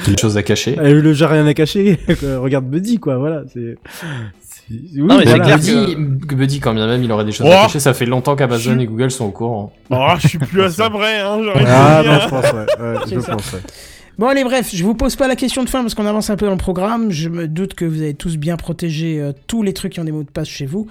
Une 0.08 0.18
chose 0.20 0.38
à 0.38 0.44
cacher. 0.44 0.78
Et 0.84 0.94
le 0.94 1.14
j'ai 1.14 1.26
rien 1.26 1.48
à 1.48 1.56
cacher. 1.56 1.98
Regarde 2.22 2.66
Buddy, 2.70 3.00
quoi. 3.00 3.18
Voilà. 3.18 3.42
C'est. 3.52 3.76
Oui, 4.96 5.02
Non, 5.04 5.18
mais 5.18 5.24
c'est 5.26 5.30
voilà. 5.38 5.44
clair 5.58 5.58
Buddy, 5.58 6.26
que 6.28 6.36
Buddy, 6.36 6.60
quand 6.60 6.74
bien 6.74 6.88
même 6.88 7.04
il 7.04 7.12
aurait 7.12 7.26
des 7.26 7.32
choses 7.32 7.48
Oh. 7.50 7.54
à 7.54 7.62
cacher, 7.64 7.80
ça 7.80 7.94
fait 7.94 8.06
longtemps 8.06 8.36
qu'Amazon 8.36 8.80
et 8.80 8.86
Google 8.86 9.12
sont 9.12 9.26
au 9.26 9.32
courant. 9.32 9.74
Oh, 9.90 10.08
je 10.20 10.28
suis 10.28 10.38
plus 10.38 10.62
à 10.64 10.70
ça 10.70 10.90
près, 10.90 11.20
hein, 11.20 11.40
Ah 11.66 12.02
dit, 12.04 12.08
non, 12.10 12.14
hein. 12.16 12.20
je 12.24 12.30
pense, 12.30 12.46
ouais. 12.54 12.60
ouais 12.60 12.96
je 13.06 13.10
C'est 13.10 13.22
ça. 13.22 13.32
pense, 13.36 13.54
ouais. 13.54 13.60
Bon, 14.18 14.28
allez, 14.28 14.44
bref, 14.44 14.70
je 14.74 14.84
vous 14.84 14.94
pose 14.94 15.16
pas 15.16 15.28
la 15.28 15.36
question 15.36 15.64
de 15.64 15.70
fin 15.70 15.82
parce 15.82 15.96
qu'on 15.96 16.06
avance 16.06 16.30
un 16.30 16.36
peu 16.36 16.46
dans 16.46 16.52
le 16.52 16.58
programme. 16.58 17.12
Je 17.12 17.30
me 17.30 17.48
doute 17.48 17.74
que 17.74 17.86
vous 17.86 18.02
avez 18.02 18.14
tous 18.14 18.38
bien 18.38 18.56
protégé 18.58 19.20
euh, 19.20 19.32
tous 19.48 19.64
les 19.64 19.74
trucs 19.74 19.94
qui 19.94 20.00
ont 20.00 20.04
des 20.04 20.12
mots 20.12 20.24
de 20.24 20.30
passe 20.30 20.50
chez 20.50 20.66
vous. 20.66 20.88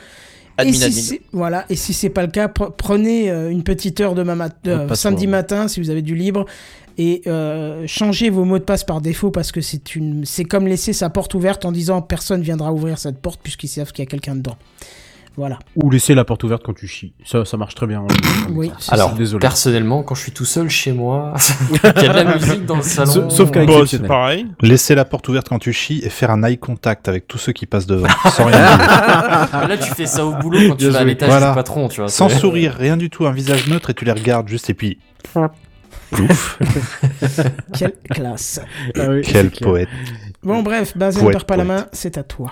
Admin, 0.59 0.73
et 0.73 0.91
si 0.91 1.15
admin. 1.15 1.19
voilà, 1.33 1.65
et 1.71 1.77
si 1.77 1.95
c'est 1.95 2.11
pas 2.11 2.23
le 2.23 2.29
cas, 2.31 2.49
pre- 2.49 2.71
prenez 2.77 3.31
euh, 3.31 3.51
une 3.51 3.63
petite 3.63 4.01
heure 4.01 4.15
demain 4.15 4.35
mat- 4.35 4.57
euh, 4.67 4.93
samedi 4.95 5.25
ouais. 5.25 5.31
matin 5.31 5.69
si 5.69 5.81
vous 5.81 5.89
avez 5.91 6.03
du 6.03 6.15
libre 6.15 6.45
et 6.99 7.23
euh, 7.27 7.85
changez 7.87 8.31
vos 8.31 8.45
mots 8.45 8.59
de 8.59 8.65
passe 8.65 8.85
par 8.85 9.01
défaut 9.01 9.31
parce 9.31 9.53
que 9.53 9.61
c'est 9.61 9.95
une, 9.97 10.25
c'est 10.25 10.45
comme 10.45 10.67
laisser 10.67 10.93
sa 10.93 11.11
porte 11.11 11.35
ouverte 11.35 11.65
en 11.65 11.73
disant 11.73 12.03
personne 12.03 12.43
viendra 12.43 12.73
ouvrir 12.73 12.99
cette 12.99 13.21
porte 13.21 13.41
puisqu'ils 13.43 13.69
savent 13.69 13.93
qu'il 13.93 14.05
y 14.05 14.07
a 14.09 14.11
quelqu'un 14.11 14.35
dedans. 14.37 14.57
Voilà. 15.37 15.59
Ou 15.77 15.89
laisser 15.91 16.15
la 16.15 16.25
porte 16.25 16.43
ouverte 16.45 16.63
quand 16.67 16.75
tu 16.75 16.89
chies. 16.89 17.15
Ça, 17.25 17.45
ça 17.45 17.57
marche 17.57 17.75
très 17.77 17.87
bien. 17.87 18.05
Oui. 18.51 18.71
C'est- 18.81 18.93
Alors, 18.93 19.13
désolé. 19.15 19.41
personnellement, 19.41 20.03
quand 20.03 20.15
je 20.17 20.23
suis 20.23 20.33
tout 20.33 20.45
seul 20.45 20.69
chez 20.69 20.93
moi, 20.93 21.35
qu'il 21.71 22.03
y 22.03 22.07
a 22.07 22.13
de 22.13 22.17
la 22.19 22.35
musique 22.37 22.67
dans 22.67 22.77
le 22.77 22.83
salon. 22.83 23.31
Sauf- 23.31 23.51
qu'avec- 23.51 23.69
Bah, 23.69 23.75
c'est 23.87 24.07
pareil. 24.07 24.47
Laisser 24.61 24.95
la 24.97 25.05
porte 25.07 25.29
ouverte 25.29 25.49
quand 25.49 25.61
tu 25.61 25.73
chies 25.73 26.03
et 26.05 26.11
faire 26.11 26.31
un 26.31 26.43
eye 26.43 26.59
contact 26.59 27.09
avec 27.09 27.29
tous 27.29 27.39
ceux 27.39 27.53
qui 27.53 27.65
passent 27.67 27.87
devant, 27.87 28.09
sans 28.37 28.45
rien 28.47 28.59
dire. 28.77 29.69
Là, 29.69 29.77
tu 29.81 29.91
fais 29.95 30.07
ça 30.07 30.27
au 30.27 30.35
boulot 30.35 30.59
quand 30.69 30.77
tu 30.77 30.85
Bien 30.85 30.91
vas 30.91 30.99
à 30.99 31.05
l'étage 31.05 31.29
Voilà. 31.31 31.51
du 31.51 31.55
patron, 31.55 31.89
tu 31.89 32.01
vois. 32.01 32.11
Sans 32.11 32.29
sourire, 32.29 32.75
rien 32.77 32.97
du 32.97 33.09
tout, 33.09 33.25
un 33.27 33.33
visage 33.33 33.69
neutre 33.69 33.91
et 33.91 33.95
tu 33.95 34.05
les 34.05 34.13
regardes 34.13 34.49
juste 34.49 34.69
et 34.69 34.75
puis. 34.75 34.99
Plouf, 36.11 36.59
Quelle 37.79 37.93
classe. 38.11 38.61
Ah 38.99 39.07
oui, 39.11 39.23
quel 39.25 39.51
poète. 39.51 39.89
Bon, 40.43 40.63
bref, 40.63 40.97
Benzen, 40.97 41.25
ne 41.25 41.31
perds 41.31 41.45
pas 41.45 41.57
la 41.57 41.65
main, 41.65 41.87
c'est 41.93 42.19
à 42.19 42.23
toi. 42.23 42.51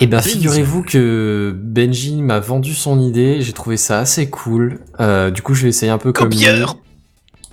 Eh 0.00 0.06
ben, 0.06 0.20
figurez-vous 0.20 0.82
que 0.82 1.54
Benji 1.56 2.20
m'a 2.20 2.40
vendu 2.40 2.74
son 2.74 2.98
idée, 3.00 3.40
j'ai 3.42 3.52
trouvé 3.52 3.76
ça 3.76 4.00
assez 4.00 4.28
cool. 4.28 4.80
Euh, 5.00 5.30
du 5.30 5.40
coup, 5.42 5.54
je 5.54 5.62
vais 5.64 5.68
essayer 5.68 5.90
un 5.92 5.98
peu 5.98 6.12
comme 6.12 6.30
lui. 6.30 6.36
Copieur 6.38 6.76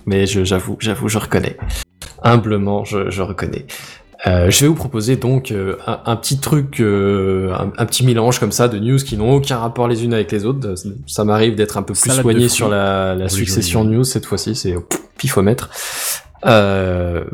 Mais 0.06 0.26
je- 0.26 0.42
j'avoue, 0.44 0.76
j'avoue, 0.80 1.08
je 1.08 1.18
reconnais. 1.18 1.56
Humblement, 2.24 2.84
je, 2.84 3.10
je 3.10 3.22
reconnais. 3.22 3.66
Euh, 4.28 4.50
je 4.50 4.60
vais 4.60 4.68
vous 4.68 4.76
proposer 4.76 5.16
donc 5.16 5.50
euh, 5.50 5.76
un, 5.86 6.00
un 6.06 6.14
petit 6.16 6.38
truc, 6.38 6.80
euh, 6.80 7.52
un, 7.54 7.72
un 7.76 7.86
petit 7.86 8.06
mélange 8.06 8.38
comme 8.38 8.52
ça 8.52 8.68
de 8.68 8.78
news 8.78 8.98
qui 8.98 9.16
n'ont 9.16 9.32
aucun 9.34 9.56
rapport 9.58 9.88
les 9.88 10.04
unes 10.04 10.14
avec 10.14 10.30
les 10.30 10.44
autres. 10.44 10.74
Ça, 11.08 11.24
m'arrive 11.24 11.56
d'être 11.56 11.76
un 11.76 11.82
peu 11.82 11.92
plus 11.92 12.02
Salade 12.08 12.18
de 12.18 12.22
soigné 12.22 12.48
sur 12.48 12.68
la, 12.68 13.16
la 13.16 13.28
succession 13.28 13.82
news 13.84 14.04
cette 14.04 14.24
fois-ci, 14.26 14.54
c'est 14.54 14.74
pff, 14.74 15.00
pifomètre. 15.18 15.70
Euh, 16.46 17.24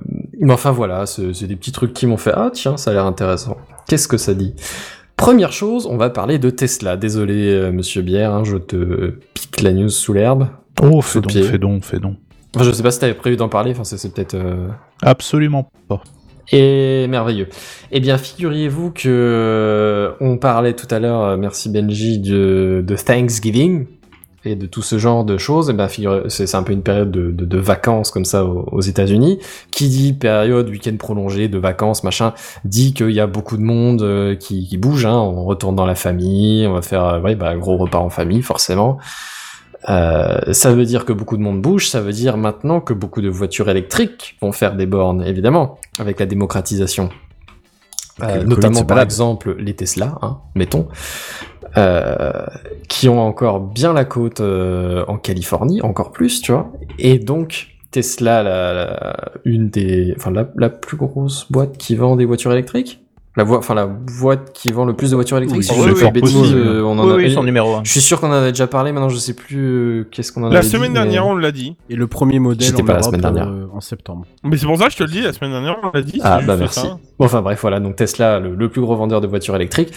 mais 0.40 0.52
enfin 0.52 0.70
voilà, 0.70 1.05
c'est 1.05 1.47
des 1.47 1.56
petits 1.56 1.73
trucs 1.73 1.93
qui 1.93 2.06
m'ont 2.06 2.16
fait 2.16 2.32
ah 2.35 2.51
tiens, 2.52 2.77
ça 2.78 2.90
a 2.90 2.94
l'air 2.94 3.05
intéressant. 3.06 3.59
Qu'est-ce 3.86 4.09
que 4.09 4.16
ça 4.16 4.32
dit? 4.35 4.55
Première 5.16 5.52
chose, 5.52 5.86
on 5.86 5.97
va 5.97 6.09
parler 6.10 6.39
de 6.39 6.48
Tesla. 6.48 6.97
Désolé, 6.97 7.70
Monsieur 7.73 8.02
Bière, 8.02 8.32
hein, 8.32 8.44
je 8.44 8.56
te 8.56 9.10
pique 9.35 9.60
la 9.62 9.73
news 9.73 9.89
sous 9.90 10.12
l'herbe. 10.15 10.48
Oh, 10.82 11.02
fais 11.02 11.20
donc, 11.20 11.32
fais 11.32 11.59
donc, 11.59 11.85
fais 11.85 11.98
donc. 11.98 12.16
Enfin, 12.55 12.65
je 12.65 12.70
sais 12.73 12.82
pas 12.82 12.90
si 12.90 13.01
t'avais 13.01 13.15
prévu 13.15 13.36
d'en 13.36 13.48
parler. 13.48 13.73
Enfin, 13.73 13.85
c'est 13.85 13.98
c'est 13.98 14.15
peut-être. 14.15 14.35
euh, 14.35 14.69
Absolument 15.02 15.70
pas. 15.89 16.02
Et 16.52 17.06
merveilleux. 17.08 17.48
Eh 17.90 18.00
bien, 18.00 18.18
figurez-vous 18.18 18.90
que 18.90 19.08
euh, 19.08 20.12
on 20.20 20.38
parlait 20.38 20.74
tout 20.74 20.88
à 20.90 20.98
l'heure, 20.98 21.22
euh, 21.22 21.36
merci 21.36 21.68
Benji, 21.68 22.18
de, 22.18 22.84
de 22.86 22.96
Thanksgiving 22.96 23.86
et 24.44 24.54
de 24.54 24.66
tout 24.66 24.82
ce 24.82 24.98
genre 24.98 25.24
de 25.24 25.36
choses. 25.36 25.70
Ben, 25.72 25.88
figurez, 25.88 26.22
c'est 26.28 26.54
un 26.54 26.62
peu 26.62 26.72
une 26.72 26.82
période 26.82 27.10
de, 27.10 27.30
de, 27.32 27.44
de 27.44 27.58
vacances 27.58 28.10
comme 28.10 28.24
ça 28.24 28.44
aux, 28.44 28.68
aux 28.70 28.80
États-Unis. 28.80 29.40
Qui 29.70 29.88
dit 29.88 30.12
période 30.12 30.68
week-end 30.70 30.96
prolongé 30.96 31.48
de 31.48 31.58
vacances, 31.58 32.04
machin, 32.04 32.32
dit 32.64 32.94
qu'il 32.94 33.10
y 33.10 33.20
a 33.20 33.26
beaucoup 33.26 33.56
de 33.56 33.62
monde 33.62 34.02
euh, 34.02 34.36
qui, 34.36 34.66
qui 34.68 34.76
bouge. 34.76 35.06
Hein. 35.06 35.16
On 35.16 35.44
retourne 35.44 35.74
dans 35.74 35.86
la 35.86 35.96
famille, 35.96 36.66
on 36.66 36.74
va 36.74 36.82
faire, 36.82 37.20
ouais, 37.22 37.34
bah, 37.34 37.56
gros 37.56 37.76
repas 37.76 37.98
en 37.98 38.10
famille, 38.10 38.42
forcément. 38.42 38.98
Euh, 39.88 40.52
ça 40.52 40.72
veut 40.72 40.84
dire 40.84 41.05
que 41.05 41.12
beaucoup 41.12 41.36
de 41.36 41.42
monde 41.42 41.62
bouge, 41.62 41.88
ça 41.88 42.00
veut 42.00 42.12
dire 42.12 42.36
maintenant 42.36 42.80
que 42.80 42.92
beaucoup 42.92 43.20
de 43.20 43.28
voitures 43.28 43.68
électriques 43.70 44.36
vont 44.42 44.52
faire 44.52 44.74
des 44.76 44.86
bornes, 44.86 45.22
évidemment, 45.24 45.78
avec 45.98 46.18
la 46.18 46.26
démocratisation. 46.26 47.10
Euh, 48.20 48.42
notamment 48.42 48.80
par 48.84 48.96
exemple 49.05 49.55
les 49.60 49.74
Tesla, 49.76 50.18
hein, 50.22 50.38
mettons, 50.56 50.88
euh, 51.76 52.32
qui 52.88 53.09
ont 53.09 53.20
encore 53.20 53.60
bien 53.60 53.92
la 53.92 54.05
côte 54.05 54.40
euh, 54.40 55.05
en 55.06 55.16
Californie, 55.18 55.80
encore 55.82 56.10
plus, 56.10 56.40
tu 56.42 56.50
vois. 56.50 56.72
Et 56.98 57.20
donc 57.20 57.68
Tesla, 57.92 58.42
la, 58.42 58.72
la- 58.72 59.16
une 59.44 59.70
des, 59.70 60.12
enfin 60.16 60.32
la, 60.32 60.48
la 60.56 60.68
plus 60.68 60.96
grosse 60.96 61.50
boîte 61.52 61.78
qui 61.78 61.94
vend 61.94 62.16
des 62.16 62.24
voitures 62.24 62.50
électriques, 62.52 63.00
la 63.39 63.44
voie, 63.44 63.59
enfin 63.59 63.74
la 63.74 63.86
boîte 63.86 64.52
qui 64.52 64.70
vend 64.73 64.85
le 64.85 64.93
plus 64.94 65.10
de 65.12 65.15
voitures 65.15 65.39
électriques. 65.39 65.62
Oui, 65.70 66.10
bêtises, 66.12 66.32
possible. 66.35 66.59
euh, 66.59 66.82
on 66.85 66.98
en 66.98 67.06
Oui, 67.06 67.12
a. 67.12 67.16
oui, 67.16 67.32
son 67.32 67.44
numéro 67.44 67.77
1. 67.77 67.85
Je 67.85 67.90
suis 67.93 68.01
sûr 68.01 68.20
qu'on 68.20 68.28
en 68.28 68.32
avait 68.32 68.52
déjà 68.52 68.66
parlé, 68.66 68.93
maintenant 68.93 69.09
je 69.09 69.16
sais 69.16 69.32
plus 69.35 69.59
euh, 70.01 70.09
qu'est-ce 70.10 70.32
qu'on 70.32 70.43
en 70.43 70.48
La 70.51 70.59
avait 70.59 70.69
semaine 70.69 70.89
dit, 70.89 70.94
dernière, 70.94 71.24
mais- 71.24 71.31
on 71.31 71.36
l'a 71.36 71.52
dit. 71.52 71.77
Et 71.89 71.94
le 71.97 72.06
premier 72.09 72.39
modèle 72.40 72.66
J'étais 72.66 72.82
en 72.82 72.85
pas 72.85 72.94
la 72.94 73.02
semaine 73.02 73.20
dernière. 73.23 73.48
euh, 73.48 73.66
en 73.73 73.81
septembre. 73.81 74.27
Mais 74.44 74.56
c'est 74.59 74.66
pour 74.66 74.77
ça 74.77 74.86
que 74.86 74.93
je 74.93 74.97
te 74.98 75.05
le 75.05 75.10
dis, 75.10 75.23
la 75.23 75.32
semaine 75.32 75.52
dernière, 75.52 75.77
on 75.82 75.90
l'a 75.94 76.02
dit. 76.02 76.20
Ah 76.23 76.40
bah 76.47 76.56
merci. 76.59 76.81
ça. 76.81 76.98
Bon, 77.19 77.24
enfin 77.24 77.40
bref, 77.40 77.59
voilà, 77.62 77.81
donc 77.81 77.97
Tesla, 77.97 78.39
le, 78.40 78.55
le 78.55 78.69
plus 78.69 78.81
gros 78.81 78.97
vendeur 78.97 79.20
de 79.20 79.27
voitures 79.27 79.56
électriques, 79.56 79.93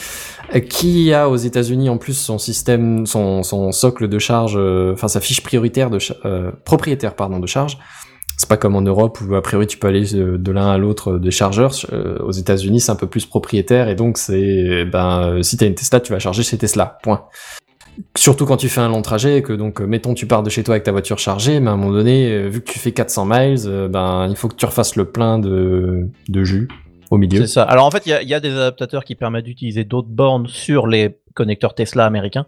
qui 0.69 1.13
a 1.13 1.29
aux 1.29 1.35
États-Unis 1.35 1.89
en 1.89 1.97
plus 1.97 2.13
son 2.13 2.37
système, 2.37 3.05
son, 3.05 3.43
son 3.43 3.71
socle 3.71 4.07
de 4.07 4.19
charge, 4.19 4.53
euh, 4.57 4.93
enfin 4.93 5.07
sa 5.07 5.19
fiche 5.21 5.41
prioritaire 5.41 5.89
de 5.89 5.97
euh, 6.25 6.51
propriétaire 6.65 7.15
pardon 7.15 7.39
de 7.39 7.47
charge. 7.47 7.77
C'est 8.41 8.49
pas 8.49 8.57
comme 8.57 8.75
en 8.75 8.81
Europe 8.81 9.19
où 9.21 9.35
a 9.35 9.41
priori 9.41 9.67
tu 9.67 9.77
peux 9.77 9.87
aller 9.87 10.15
euh, 10.15 10.37
de 10.37 10.51
l'un 10.51 10.71
à 10.71 10.77
l'autre 10.77 11.19
des 11.19 11.31
chargeurs. 11.31 11.73
Euh, 11.93 12.17
aux 12.19 12.31
États-Unis, 12.31 12.79
c'est 12.79 12.91
un 12.91 12.95
peu 12.95 13.07
plus 13.07 13.25
propriétaire 13.25 13.87
et 13.87 13.95
donc 13.95 14.17
c'est 14.17 14.83
ben 14.85 15.27
euh, 15.27 15.43
si 15.43 15.57
t'as 15.57 15.67
une 15.67 15.75
Tesla, 15.75 15.99
tu 15.99 16.11
vas 16.11 16.19
charger 16.19 16.41
chez 16.41 16.57
Tesla. 16.57 16.97
Point. 17.03 17.27
Surtout 18.15 18.45
quand 18.45 18.57
tu 18.57 18.69
fais 18.69 18.81
un 18.81 18.89
long 18.89 19.01
trajet, 19.01 19.37
et 19.37 19.41
que 19.41 19.53
donc, 19.53 19.81
euh, 19.81 19.85
mettons, 19.85 20.13
tu 20.13 20.25
pars 20.25 20.43
de 20.43 20.49
chez 20.49 20.63
toi 20.63 20.75
avec 20.75 20.83
ta 20.83 20.91
voiture 20.91 21.19
chargée, 21.19 21.59
mais 21.59 21.69
à 21.69 21.73
un 21.73 21.77
moment 21.77 21.93
donné, 21.93 22.31
euh, 22.31 22.47
vu 22.47 22.61
que 22.61 22.71
tu 22.71 22.79
fais 22.79 22.91
400 22.91 23.25
miles, 23.25 23.57
euh, 23.65 23.87
ben, 23.87 24.27
il 24.29 24.35
faut 24.35 24.47
que 24.47 24.55
tu 24.55 24.65
refasses 24.65 24.95
le 24.95 25.05
plein 25.05 25.39
de, 25.39 26.09
de 26.29 26.43
jus 26.43 26.67
au 27.09 27.17
milieu. 27.17 27.41
C'est 27.41 27.53
ça. 27.53 27.63
Alors 27.63 27.85
en 27.85 27.91
fait, 27.91 28.03
il 28.05 28.27
y, 28.27 28.33
a 28.33 28.39
des 28.39 28.51
adaptateurs 28.51 29.03
qui 29.03 29.15
permettent 29.15 29.45
d'utiliser 29.45 29.83
d'autres 29.83 30.09
bornes 30.09 30.47
sur 30.47 30.87
les 30.87 31.17
connecteurs 31.33 31.75
Tesla 31.75 32.05
américains. 32.05 32.45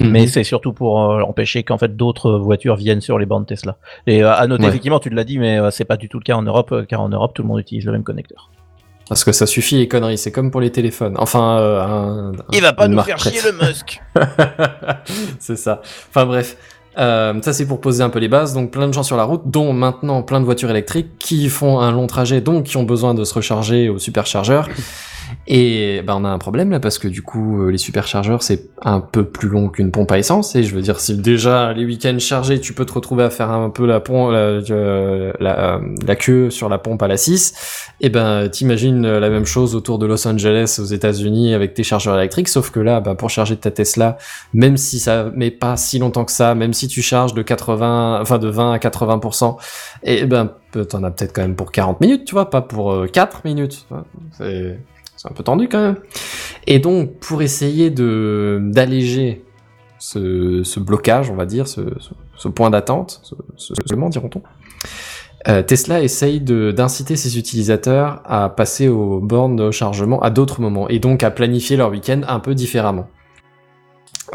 Mhm. 0.00 0.10
Mais 0.10 0.26
c'est 0.26 0.44
surtout 0.44 0.72
pour 0.72 1.00
euh, 1.12 1.22
empêcher 1.22 1.62
qu'en 1.62 1.78
fait 1.78 1.96
d'autres 1.96 2.32
voitures 2.32 2.76
viennent 2.76 3.00
sur 3.00 3.18
les 3.18 3.26
bornes 3.26 3.46
Tesla. 3.46 3.76
Et 4.06 4.22
euh, 4.24 4.32
à 4.34 4.46
noter 4.46 4.62
Ouais. 4.64 4.68
effectivement, 4.70 4.98
tu 5.00 5.10
l'as 5.10 5.24
dit, 5.24 5.38
mais 5.38 5.58
euh, 5.58 5.70
c'est 5.70 5.84
pas 5.84 5.96
du 5.96 6.08
tout 6.08 6.18
le 6.18 6.24
cas 6.24 6.34
en 6.34 6.42
Europe, 6.42 6.72
euh, 6.72 6.84
car 6.84 7.00
en 7.00 7.08
Europe 7.08 7.32
tout 7.34 7.42
le 7.42 7.48
monde 7.48 7.60
utilise 7.60 7.84
le 7.86 7.92
même 7.92 8.02
connecteur. 8.04 8.50
Parce 9.08 9.22
que 9.22 9.32
ça 9.32 9.44
suffit 9.46 9.76
les 9.76 9.86
conneries, 9.86 10.16
c'est 10.16 10.32
comme 10.32 10.50
pour 10.50 10.62
les 10.62 10.70
téléphones. 10.72 11.14
Enfin, 11.18 11.58
euh, 11.58 11.80
un- 11.82 12.32
Il 12.52 12.62
va 12.62 12.72
pas 12.72 12.88
nous 12.88 13.00
faire 13.02 13.18
chier 13.18 13.40
le 13.44 13.66
Musk. 13.66 14.00
c'est 15.38 15.56
ça. 15.56 15.80
Enfin 16.10 16.26
bref. 16.26 16.56
Euh, 16.96 17.34
ça 17.42 17.52
c'est 17.52 17.66
pour 17.66 17.80
poser 17.80 18.04
un 18.04 18.08
peu 18.08 18.20
les 18.20 18.28
bases, 18.28 18.54
donc 18.54 18.70
plein 18.70 18.86
de 18.86 18.92
gens 18.94 19.02
sur 19.02 19.16
la 19.16 19.24
route, 19.24 19.42
dont 19.46 19.72
maintenant 19.72 20.22
plein 20.22 20.38
de 20.38 20.44
voitures 20.44 20.70
électriques 20.70 21.18
qui 21.18 21.48
font 21.48 21.80
un 21.80 21.90
long 21.90 22.06
trajet, 22.06 22.40
donc 22.40 22.64
qui 22.66 22.76
ont 22.76 22.84
besoin 22.84 23.14
de 23.14 23.24
se 23.24 23.34
recharger 23.34 23.88
au 23.88 23.98
superchargeur. 23.98 24.68
Et 25.46 26.02
ben 26.06 26.16
on 26.16 26.24
a 26.24 26.28
un 26.28 26.38
problème 26.38 26.70
là 26.70 26.80
parce 26.80 26.98
que 26.98 27.08
du 27.08 27.22
coup 27.22 27.60
euh, 27.62 27.70
les 27.70 27.78
superchargeurs 27.78 28.42
c'est 28.42 28.68
un 28.82 29.00
peu 29.00 29.24
plus 29.24 29.48
long 29.48 29.68
qu'une 29.68 29.90
pompe 29.90 30.10
à 30.12 30.18
essence. 30.18 30.54
Et 30.56 30.62
je 30.62 30.74
veux 30.74 30.82
dire 30.82 31.00
si 31.00 31.16
déjà 31.16 31.72
les 31.72 31.84
week-ends 31.84 32.18
chargés 32.18 32.60
tu 32.60 32.72
peux 32.72 32.84
te 32.84 32.92
retrouver 32.92 33.24
à 33.24 33.30
faire 33.30 33.50
un 33.50 33.70
peu 33.70 33.86
la 33.86 34.00
pompe 34.00 34.30
euh, 34.32 34.62
euh, 34.70 35.32
la 35.40 36.16
queue 36.16 36.50
sur 36.50 36.68
la 36.68 36.78
pompe 36.78 37.02
à 37.02 37.08
la 37.08 37.16
6 37.16 37.90
et 38.00 38.08
ben 38.08 38.48
t'imagines 38.48 39.06
la 39.06 39.30
même 39.30 39.44
chose 39.46 39.74
autour 39.74 39.98
de 39.98 40.06
Los 40.06 40.26
Angeles 40.26 40.78
aux 40.80 40.84
États-Unis 40.84 41.54
avec 41.54 41.74
tes 41.74 41.82
chargeurs 41.82 42.16
électriques. 42.18 42.48
Sauf 42.48 42.70
que 42.70 42.80
là 42.80 43.00
bah, 43.00 43.14
pour 43.14 43.30
charger 43.30 43.56
ta 43.56 43.70
Tesla 43.70 44.16
même 44.52 44.76
si 44.76 44.98
ça 44.98 45.30
met 45.34 45.50
pas 45.50 45.76
si 45.76 45.98
longtemps 45.98 46.24
que 46.24 46.32
ça 46.32 46.54
même 46.54 46.72
si 46.72 46.88
tu 46.88 47.02
charges 47.02 47.34
de 47.34 47.42
80 47.42 48.18
enfin 48.20 48.38
de 48.38 48.48
20 48.48 48.72
à 48.72 48.78
80% 48.78 49.56
et 50.04 50.24
ben 50.26 50.50
peu- 50.72 50.84
t'en 50.84 51.02
as 51.04 51.10
peut-être 51.10 51.32
quand 51.34 51.42
même 51.42 51.56
pour 51.56 51.70
40 51.72 52.00
minutes 52.00 52.24
tu 52.24 52.34
vois 52.34 52.50
pas 52.50 52.62
pour 52.62 52.92
euh, 52.92 53.06
4 53.06 53.42
minutes 53.44 53.86
c'est 54.38 54.78
c'est 55.24 55.30
un 55.30 55.34
peu 55.34 55.42
tendu 55.42 55.68
quand 55.68 55.80
même. 55.80 55.96
Et 56.66 56.78
donc, 56.78 57.14
pour 57.18 57.40
essayer 57.42 57.90
d'alléger 57.90 59.42
ce, 59.98 60.78
blocage, 60.80 61.30
on 61.30 61.34
va 61.34 61.46
dire, 61.46 61.66
ce, 61.66 62.48
point 62.48 62.70
d'attente, 62.70 63.34
ce, 63.56 63.72
comment 63.88 64.10
diront-on, 64.10 64.42
euh, 65.48 65.62
Tesla 65.62 66.02
essaye 66.02 66.40
d'inciter 66.40 67.16
ses 67.16 67.38
utilisateurs 67.38 68.22
à 68.24 68.48
passer 68.48 68.88
aux 68.88 69.20
bornes 69.20 69.56
de 69.56 69.70
chargement 69.70 70.20
à 70.22 70.30
d'autres 70.30 70.60
moments 70.60 70.88
et 70.88 70.98
donc 70.98 71.22
à 71.22 71.30
planifier 71.30 71.76
leur 71.76 71.90
week-end 71.90 72.22
un 72.26 72.40
peu 72.40 72.54
différemment. 72.54 73.08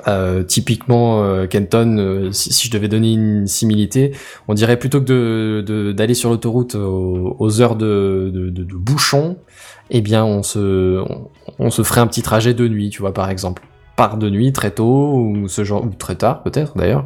Euh, 0.07 0.43
typiquement, 0.43 1.23
euh, 1.23 1.47
Kenton, 1.47 1.97
euh, 1.97 2.31
si, 2.31 2.53
si 2.53 2.67
je 2.67 2.71
devais 2.71 2.87
donner 2.87 3.11
une 3.13 3.47
similité, 3.47 4.11
on 4.47 4.53
dirait 4.53 4.77
plutôt 4.77 5.01
que 5.01 5.05
de- 5.05 5.61
de- 5.65 5.91
d'aller 5.91 6.13
sur 6.13 6.29
l'autoroute 6.29 6.75
aux, 6.75 7.35
aux 7.39 7.61
heures 7.61 7.75
de, 7.75 8.29
de, 8.33 8.49
de, 8.49 8.63
de 8.63 8.75
bouchon, 8.75 9.37
eh 9.89 10.01
bien, 10.01 10.23
on 10.23 10.43
se, 10.43 10.99
on, 11.01 11.29
on 11.57 11.69
se 11.71 11.81
ferait 11.83 12.01
un 12.01 12.07
petit 12.07 12.21
trajet 12.21 12.53
de 12.53 12.67
nuit, 12.67 12.89
tu 12.89 13.01
vois, 13.01 13.13
par 13.13 13.29
exemple. 13.29 13.63
Part 13.95 14.15
de 14.17 14.29
nuit 14.29 14.53
très 14.53 14.71
tôt, 14.71 15.13
ou 15.15 15.47
ce 15.49 15.65
genre, 15.65 15.83
ou 15.83 15.89
très 15.89 16.15
tard, 16.15 16.41
peut-être, 16.43 16.77
d'ailleurs, 16.77 17.05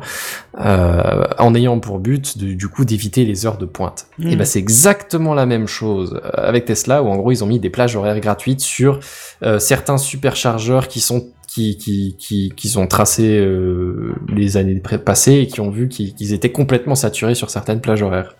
euh, 0.60 1.24
en 1.40 1.56
ayant 1.56 1.80
pour 1.80 2.00
but, 2.00 2.38
de- 2.38 2.54
du 2.54 2.68
coup, 2.68 2.86
d'éviter 2.86 3.26
les 3.26 3.46
heures 3.46 3.58
de 3.58 3.66
pointe. 3.66 4.06
Mhm. 4.20 4.28
Et 4.30 4.36
ben, 4.36 4.46
c'est 4.46 4.60
exactement 4.60 5.34
la 5.34 5.46
même 5.48 5.66
chose 5.68 6.20
euh, 6.24 6.30
avec 6.36 6.66
Tesla, 6.66 7.02
où 7.02 7.08
en 7.08 7.16
gros, 7.18 7.32
ils 7.32 7.44
ont 7.44 7.48
mis 7.48 7.60
des 7.60 7.72
plages 7.72 7.96
horaires 7.96 8.20
gratuites 8.20 8.62
sur 8.62 9.00
euh, 9.42 9.58
certains 9.58 9.98
superchargeurs 9.98 10.88
qui 10.88 11.00
sont 11.00 11.30
qui, 11.54 11.78
qui, 11.78 12.16
qui, 12.18 12.52
qui 12.56 12.68
sont 12.70 12.88
tracés 12.88 13.38
euh, 13.38 14.14
les 14.28 14.58
années 14.58 14.82
passées 15.06 15.34
et 15.36 15.48
qui 15.48 15.62
ont 15.62 15.70
vu 15.70 15.88
qu'ils 15.88 16.34
étaient 16.34 16.52
complètement 16.52 16.96
saturés 16.96 17.36
sur 17.36 17.50
certaines 17.50 17.80
plages 17.82 18.02
horaires. 18.02 18.36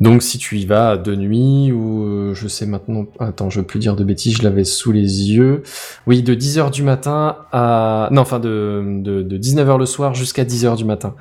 Donc 0.00 0.22
si 0.22 0.38
tu 0.38 0.58
y 0.58 0.64
vas 0.64 0.96
de 0.96 1.16
nuit 1.16 1.72
ou 1.72 2.04
euh, 2.04 2.34
je 2.34 2.46
sais 2.46 2.66
maintenant, 2.66 3.06
attends, 3.18 3.50
je 3.50 3.60
veux 3.60 3.66
plus 3.66 3.80
dire 3.80 3.96
de 3.96 4.04
bêtises, 4.04 4.36
je 4.38 4.42
l'avais 4.44 4.62
sous 4.64 4.92
les 4.92 5.32
yeux. 5.32 5.64
Oui, 6.06 6.22
de 6.22 6.34
10h 6.34 6.70
du 6.70 6.84
matin 6.84 7.36
à 7.52 8.08
non, 8.12 8.22
enfin 8.22 8.38
de 8.38 8.82
de, 9.02 9.22
de 9.22 9.38
19h 9.38 9.76
le 9.78 9.86
soir 9.86 10.14
jusqu'à 10.14 10.44
10h 10.44 10.76
du 10.76 10.84
matin. 10.84 11.14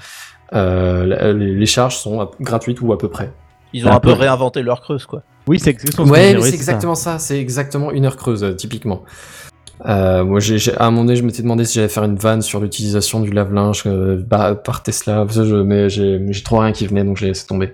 Euh, 0.54 1.34
les, 1.34 1.56
les 1.56 1.66
charges 1.66 1.98
sont 1.98 2.30
gratuites 2.40 2.80
ou 2.82 2.94
à 2.94 2.98
peu 2.98 3.10
près. 3.10 3.34
Ils 3.74 3.86
ont 3.88 3.92
Un 3.92 3.96
un 3.96 4.00
peu 4.00 4.14
peu. 4.14 4.20
réinventé 4.20 4.62
leur 4.62 4.80
creuse, 4.82 5.06
quoi. 5.06 5.24
Oui, 5.48 5.60
c'est 5.60 5.72
exactement 5.72 6.06
ce 6.08 6.12
Ouais, 6.12 6.40
ça. 6.42 6.48
exactement 6.50 6.96
ça. 6.96 7.20
C'est 7.20 7.40
exactement 7.40 7.92
une 7.92 8.06
heure 8.06 8.16
creuse, 8.16 8.44
euh, 8.44 8.54
typiquement. 8.54 9.04
Euh, 9.86 10.24
moi, 10.26 10.40
à 10.78 10.86
un 10.86 10.92
moment 10.92 11.04
donné, 11.06 11.16
je 11.16 11.24
m'étais 11.24 11.44
demandé 11.44 11.64
si 11.66 11.76
j'allais 11.76 11.88
faire 11.90 12.04
une 12.04 12.16
vanne 12.16 12.42
sur 12.42 12.60
l'utilisation 12.60 13.20
du 13.20 13.30
lave-linge 13.32 13.84
euh, 13.86 14.22
par, 14.28 14.62
par 14.64 14.82
Tesla, 14.84 15.26
je- 15.30 15.62
mais 15.62 15.90
j'ai, 15.90 16.20
j'ai 16.32 16.44
trop 16.44 16.60
rien 16.60 16.72
qui 16.72 16.88
venait, 16.88 17.04
donc 17.04 17.18
j'ai 17.18 17.28
laissé 17.28 17.46
tomber. 17.46 17.72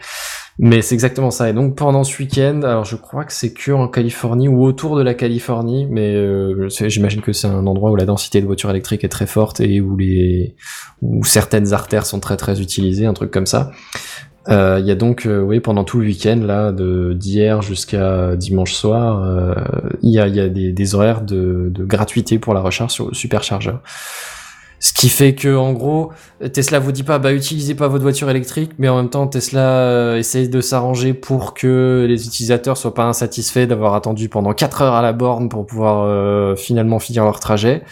Mais 0.60 0.82
c'est 0.82 0.94
exactement 0.94 1.32
ça. 1.32 1.50
Et 1.50 1.54
donc 1.54 1.76
pendant 1.76 2.04
ce 2.04 2.18
week-end, 2.22 2.62
alors 2.64 2.86
je 2.86 2.96
crois 2.96 3.26
que 3.26 3.34
c'est 3.34 3.54
que 3.54 3.72
en 3.72 3.88
Californie 3.88 4.48
ou 4.48 4.64
autour 4.64 4.96
de 4.96 5.02
la 5.02 5.14
Californie, 5.14 5.88
mais 5.90 6.14
euh, 6.14 6.70
j'imagine 6.70 7.22
que 7.22 7.34
c'est 7.34 7.48
un 7.48 7.66
endroit 7.66 7.92
où 7.92 7.96
la 7.96 8.06
densité 8.06 8.40
de 8.40 8.46
voitures 8.46 8.70
électriques 8.70 9.04
est 9.04 9.10
très 9.10 9.26
forte 9.26 9.60
et 9.62 9.82
où 9.82 9.98
les 9.98 10.56
où 11.02 11.24
certaines 11.24 11.74
artères 11.74 12.06
sont 12.06 12.20
très 12.20 12.38
très 12.38 12.62
utilisées, 12.62 13.06
un 13.06 13.14
truc 13.14 13.32
comme 13.32 13.48
ça. 13.48 13.72
Euh, 14.50 14.80
Il 14.82 14.86
y 14.86 14.92
a 14.92 14.96
donc, 14.96 15.26
euh, 15.26 15.42
oui, 15.42 15.60
pendant 15.60 15.84
tout 15.84 16.00
le 16.00 16.06
week-end, 16.06 16.40
là, 16.44 16.72
de 16.72 17.14
d'hier 17.14 17.62
jusqu'à 17.62 18.36
dimanche 18.36 18.74
soir, 18.74 19.24
euh, 19.24 19.56
il 20.02 20.12
y 20.12 20.20
a, 20.20 20.50
des 20.50 20.96
horaires 20.96 21.22
de, 21.22 21.70
de 21.74 21.86
gratuité 21.86 22.40
pour 22.40 22.54
la 22.54 22.62
recharge 22.62 22.92
sur 22.92 23.08
le 23.08 23.14
superchargeur. 23.14 23.82
Ce 24.84 24.92
qui 24.92 25.08
fait 25.08 25.34
que, 25.34 25.56
en 25.56 25.72
gros, 25.72 26.12
Tesla 26.52 26.78
vous 26.78 26.92
dit 26.92 27.04
pas, 27.04 27.18
bah, 27.18 27.32
utilisez 27.32 27.74
pas 27.74 27.88
votre 27.88 28.04
voiture 28.04 28.30
électrique, 28.30 28.72
mais 28.80 28.90
en 28.90 28.98
même 28.98 29.10
temps, 29.10 29.28
Tesla 29.28 29.62
euh, 29.62 30.18
essaye 30.18 30.50
de 30.50 30.60
s'arranger 30.60 31.14
pour 31.14 31.54
que 31.54 32.06
les 32.06 32.28
utilisateurs 32.28 32.76
soient 32.76 32.94
pas 32.94 33.06
insatisfaits 33.06 33.66
d'avoir 33.66 33.94
attendu 33.94 34.28
pendant 34.28 34.52
4 34.52 34.82
heures 34.82 34.94
à 34.96 35.02
la 35.02 35.14
borne 35.14 35.48
pour 35.48 35.66
pouvoir 35.66 36.04
euh, 36.04 36.58
finalement 36.58 37.00
finir 37.00 37.24
leur 37.24 37.40
trajet. 37.40 37.84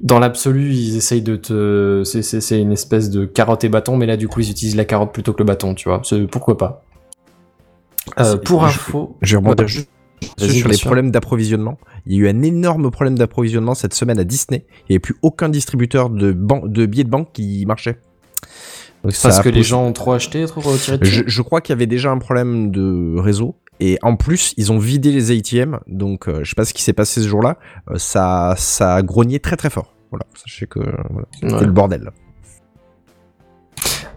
Dans 0.00 0.18
l'absolu, 0.18 0.72
ils 0.72 0.96
essayent 0.96 1.22
de 1.22 1.36
te, 1.36 2.02
c'est, 2.04 2.60
une 2.60 2.72
espèce 2.72 3.08
de 3.08 3.24
carotte 3.24 3.62
et 3.62 3.68
bâton, 3.68 3.96
mais 3.96 4.06
là, 4.06 4.16
du 4.16 4.26
coup, 4.26 4.40
ils 4.40 4.50
utilisent 4.50 4.74
la 4.74 4.86
carotte 4.86 5.12
plutôt 5.12 5.34
que 5.34 5.38
le 5.38 5.44
bâton, 5.44 5.74
tu 5.74 5.88
vois. 5.88 6.02
Pourquoi 6.32 6.58
pas. 6.58 6.82
Euh, 8.18 8.36
pour 8.38 8.66
je- 8.66 8.74
info. 8.74 9.16
Je 9.22 9.38
juste 9.66 9.88
Vas-y, 9.88 9.95
sur 10.38 10.68
les 10.68 10.78
problèmes 10.78 11.10
d'approvisionnement. 11.10 11.78
Il 12.06 12.14
y 12.14 12.18
a 12.18 12.22
eu 12.22 12.28
un 12.28 12.42
énorme 12.42 12.90
problème 12.90 13.16
d'approvisionnement 13.18 13.74
cette 13.74 13.94
semaine 13.94 14.18
à 14.18 14.24
Disney. 14.24 14.64
Il 14.68 14.92
n'y 14.92 14.94
avait 14.94 15.00
plus 15.00 15.16
aucun 15.22 15.48
distributeur 15.48 16.10
de, 16.10 16.32
ban- 16.32 16.62
de 16.66 16.86
billets 16.86 17.04
de 17.04 17.10
banque 17.10 17.32
qui 17.32 17.64
marchait. 17.66 17.98
Donc 19.04 19.12
Parce 19.22 19.40
que 19.40 19.48
les 19.48 19.62
gens 19.62 19.84
ont 19.84 19.92
trop 19.92 20.12
acheté, 20.12 20.44
trop 20.46 20.60
retiré 20.60 20.98
Je, 21.02 21.22
je 21.26 21.42
crois 21.42 21.60
qu'il 21.60 21.72
y 21.72 21.76
avait 21.76 21.86
déjà 21.86 22.10
un 22.10 22.18
problème 22.18 22.70
de 22.70 23.16
réseau. 23.18 23.56
Et 23.78 23.98
en 24.02 24.16
plus, 24.16 24.54
ils 24.56 24.72
ont 24.72 24.78
vidé 24.78 25.12
les 25.12 25.30
ATM. 25.36 25.78
Donc, 25.86 26.28
euh, 26.28 26.40
je 26.42 26.48
sais 26.50 26.54
pas 26.54 26.64
ce 26.64 26.72
qui 26.72 26.82
s'est 26.82 26.94
passé 26.94 27.20
ce 27.22 27.28
jour-là. 27.28 27.58
Euh, 27.90 27.98
ça, 27.98 28.54
ça 28.56 28.94
a 28.94 29.02
grogné 29.02 29.38
très 29.38 29.56
très 29.56 29.68
fort. 29.68 29.94
Voilà, 30.10 30.24
sachez 30.34 30.66
que 30.66 30.78
voilà, 31.10 31.26
c'était 31.34 31.52
Ouais. 31.54 31.64
le 31.66 31.72
bordel. 31.72 32.10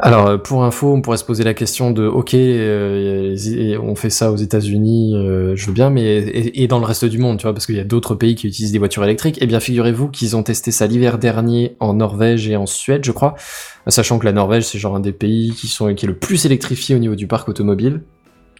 Alors, 0.01 0.27
euh, 0.27 0.37
pour 0.37 0.63
info, 0.63 0.93
on 0.93 1.01
pourrait 1.01 1.17
se 1.17 1.25
poser 1.25 1.43
la 1.43 1.53
question 1.53 1.91
de, 1.91 2.07
ok, 2.07 2.33
euh, 2.33 3.35
et 3.35 3.77
on 3.77 3.95
fait 3.95 4.09
ça 4.09 4.31
aux 4.31 4.37
États-Unis, 4.37 5.13
euh, 5.13 5.57
je 5.57 5.67
veux 5.67 5.73
bien, 5.73 5.89
mais 5.89 6.19
et, 6.19 6.63
et 6.63 6.67
dans 6.67 6.79
le 6.79 6.85
reste 6.85 7.03
du 7.03 7.17
monde, 7.17 7.37
tu 7.37 7.43
vois, 7.43 7.53
parce 7.53 7.65
qu'il 7.65 7.75
y 7.75 7.81
a 7.81 7.83
d'autres 7.83 8.15
pays 8.15 8.35
qui 8.35 8.47
utilisent 8.47 8.71
des 8.71 8.79
voitures 8.79 9.03
électriques. 9.03 9.37
Eh 9.41 9.45
bien, 9.45 9.59
figurez-vous 9.59 10.07
qu'ils 10.07 10.37
ont 10.37 10.43
testé 10.43 10.71
ça 10.71 10.87
l'hiver 10.87 11.17
dernier 11.17 11.75
en 11.81 11.95
Norvège 11.95 12.47
et 12.47 12.55
en 12.55 12.65
Suède, 12.65 13.03
je 13.03 13.11
crois, 13.11 13.35
sachant 13.87 14.19
que 14.19 14.25
la 14.25 14.31
Norvège, 14.31 14.63
c'est 14.63 14.79
genre 14.79 14.95
un 14.95 15.01
des 15.01 15.11
pays 15.11 15.51
qui 15.51 15.67
sont 15.67 15.93
qui 15.93 16.05
est 16.05 16.09
le 16.09 16.17
plus 16.17 16.45
électrifié 16.45 16.95
au 16.95 16.99
niveau 16.99 17.15
du 17.15 17.27
parc 17.27 17.49
automobile. 17.49 18.01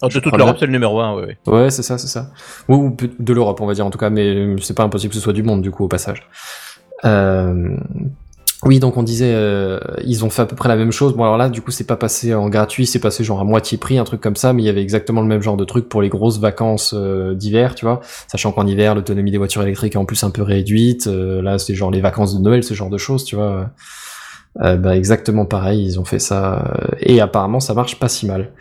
Oh, 0.02 0.08
de 0.08 0.20
toute 0.20 0.36
l'Europe, 0.36 0.58
c'est 0.60 0.66
le 0.66 0.72
numéro 0.74 1.00
1, 1.00 1.16
oui, 1.16 1.24
oui. 1.28 1.54
Ouais, 1.54 1.70
c'est 1.70 1.84
ça, 1.84 1.98
c'est 1.98 2.08
ça. 2.08 2.32
Ou, 2.68 2.96
de 3.20 3.34
l'Europe, 3.34 3.60
on 3.62 3.66
va 3.66 3.74
dire 3.74 3.86
en 3.86 3.90
tout 3.90 3.98
cas, 3.98 4.10
mais 4.10 4.56
c'est 4.62 4.76
pas 4.76 4.84
impossible 4.84 5.12
que 5.12 5.16
ce 5.16 5.22
soit 5.22 5.34
du 5.34 5.44
monde 5.44 5.62
du 5.62 5.72
coup 5.72 5.86
au 5.86 5.90
passage. 5.90 6.28
Euh, 7.06 7.78
Oui, 8.66 8.80
donc 8.82 8.98
on 8.98 9.04
disait, 9.04 9.32
euh, 9.34 9.80
ils 10.04 10.26
ont 10.26 10.30
fait 10.30 10.42
à 10.42 10.46
peu 10.46 10.56
près 10.56 10.68
la 10.68 10.76
même 10.76 10.92
chose. 10.92 11.16
Bon, 11.16 11.24
alors 11.24 11.38
là, 11.38 11.48
du 11.48 11.62
coup, 11.62 11.72
c'est 11.72 11.88
pas 11.88 11.96
passé 11.96 12.34
en 12.36 12.50
gratuit, 12.50 12.86
c'est 12.86 13.00
passé 13.00 13.24
genre 13.24 13.40
à 13.40 13.46
moitié 13.46 13.78
prix, 13.78 13.98
un 13.98 14.04
truc 14.04 14.20
comme 14.20 14.36
ça, 14.36 14.52
mais 14.52 14.62
il 14.64 14.66
y 14.66 14.70
avait 14.70 14.82
exactement 14.82 15.22
le 15.22 15.28
même 15.28 15.42
genre 15.42 15.56
de 15.56 15.64
truc 15.64 15.88
pour 15.88 16.02
les 16.02 16.10
grosses 16.10 16.40
vacances 16.40 16.94
euh, 16.94 17.34
d'hiver, 17.36 17.74
tu 17.74 17.86
vois. 17.86 18.02
Sachant 18.28 18.52
qu'en 18.52 18.68
hiver, 18.68 18.96
l'autonomie 18.96 19.32
des 19.32 19.38
voitures 19.38 19.62
électriques 19.62 19.96
est 19.96 19.98
en 19.98 20.04
plus 20.04 20.24
un 20.26 20.30
peu 20.30 20.42
réduite. 20.42 21.08
euh, 21.08 21.42
là, 21.42 21.58
c'est 21.58 21.74
genre 21.74 21.90
les 21.90 22.02
vacances 22.02 22.36
de 22.36 22.42
Noël, 22.42 22.62
ce 22.64 22.74
genre 22.74 22.90
de 22.90 22.98
choses, 22.98 23.24
tu 23.24 23.36
vois. 23.38 23.70
Bah, 24.56 24.98
exactement 24.98 25.46
pareil, 25.46 25.86
ils 25.86 26.00
ont 26.02 26.06
fait 26.06 26.20
ça, 26.20 26.74
et 27.00 27.22
apparemment, 27.22 27.62
ça 27.62 27.74
marche 27.74 27.98
pas 27.98 28.10
si 28.10 28.26
mal. 28.26 28.52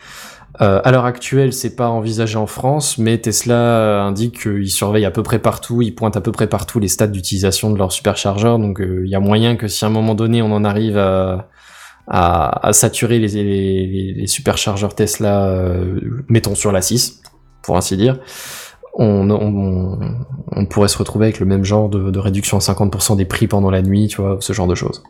Euh, 0.60 0.80
à 0.82 0.90
l'heure 0.90 1.04
actuelle, 1.04 1.52
c'est 1.52 1.76
pas 1.76 1.88
envisagé 1.88 2.36
en 2.36 2.46
France, 2.46 2.98
mais 2.98 3.18
Tesla 3.18 3.54
euh, 3.54 4.00
indique 4.02 4.42
qu'ils 4.42 4.70
surveillent 4.70 5.04
à 5.04 5.12
peu 5.12 5.22
près 5.22 5.38
partout, 5.38 5.82
ils 5.82 5.94
pointent 5.94 6.16
à 6.16 6.20
peu 6.20 6.32
près 6.32 6.48
partout 6.48 6.80
les 6.80 6.88
stades 6.88 7.12
d'utilisation 7.12 7.70
de 7.70 7.78
leur 7.78 7.92
superchargeur, 7.92 8.58
donc 8.58 8.80
euh, 8.80 9.02
il 9.04 9.10
y 9.10 9.14
a 9.14 9.20
moyen 9.20 9.54
que 9.54 9.68
si 9.68 9.84
à 9.84 9.88
un 9.88 9.90
moment 9.90 10.16
donné 10.16 10.42
on 10.42 10.50
en 10.50 10.64
arrive 10.64 10.98
à, 10.98 11.48
saturer 12.72 13.20
les, 13.20 14.26
superchargeurs 14.26 14.96
Tesla, 14.96 15.46
euh, 15.46 16.00
mettons 16.28 16.56
sur 16.56 16.72
la 16.72 16.82
6, 16.82 17.22
pour 17.62 17.76
ainsi 17.76 17.96
dire, 17.96 18.18
on 18.94 20.66
pourrait 20.68 20.88
se 20.88 20.98
retrouver 20.98 21.26
avec 21.26 21.38
le 21.38 21.46
même 21.46 21.64
genre 21.64 21.88
de, 21.88 22.10
de 22.10 22.18
réduction 22.18 22.56
à 22.56 22.60
50% 22.60 23.16
des 23.16 23.26
prix 23.26 23.46
pendant 23.46 23.70
la 23.70 23.82
nuit, 23.82 24.08
tu 24.08 24.20
vois, 24.20 24.38
ce 24.40 24.52
genre 24.52 24.66
de 24.66 24.74
choses. 24.74 25.04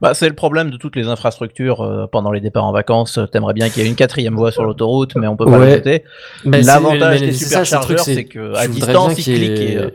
Bah, 0.00 0.14
c'est 0.14 0.28
le 0.28 0.34
problème 0.34 0.70
de 0.70 0.76
toutes 0.76 0.96
les 0.96 1.06
infrastructures 1.08 1.80
euh, 1.82 2.06
pendant 2.10 2.32
les 2.32 2.40
départs 2.40 2.64
en 2.64 2.72
vacances. 2.72 3.18
T'aimerais 3.32 3.54
bien 3.54 3.68
qu'il 3.68 3.82
y 3.82 3.86
ait 3.86 3.88
une 3.88 3.94
quatrième 3.96 4.34
voie 4.34 4.50
sur 4.52 4.64
l'autoroute, 4.64 5.14
mais 5.16 5.26
on 5.26 5.36
peut 5.36 5.44
pas 5.44 5.58
Ouais. 5.58 5.68
l'ajouter. 5.70 6.04
Mais 6.44 6.62
c'est- 6.62 6.66
L'avantage 6.66 7.20
des 7.20 7.32
superchargeurs, 7.32 8.00
c'est 8.00 8.14
c'est 8.14 8.24
que 8.24 8.54
à 8.54 8.62
tu 8.66 8.72
voudrais 8.72 8.86
distance, 8.92 9.08
bien 9.08 9.16
ils 9.18 9.22
qu'il 9.24 9.36
y 9.42 9.44
ait- 9.46 9.54
cliquent 9.54 9.70
et, 9.70 9.76
euh, 9.78 9.90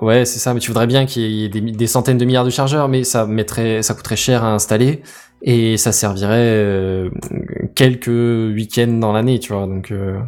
Ouais, 0.00 0.24
c'est 0.24 0.40
ça, 0.40 0.52
mais 0.52 0.60
tu 0.60 0.68
voudrais 0.70 0.88
bien 0.88 1.06
qu'il 1.06 1.22
y 1.22 1.44
ait 1.44 1.48
des, 1.48 1.60
des 1.60 1.86
centaines 1.86 2.18
de 2.18 2.24
milliards 2.24 2.44
de 2.44 2.50
chargeurs, 2.50 2.88
mais 2.88 3.04
ça 3.04 3.26
mettrait, 3.26 3.80
ça 3.82 3.94
coûterait 3.94 4.16
cher 4.16 4.42
à 4.44 4.52
installer 4.52 5.02
et 5.42 5.76
ça 5.76 5.92
servirait 5.92 6.36
euh, 6.40 7.10
quelques 7.74 8.08
week-ends 8.08 8.98
dans 9.00 9.12
l'année, 9.12 9.38
tu 9.38 9.52
vois. 9.52 9.66
Donc, 9.66 9.90
euh, 9.90 10.18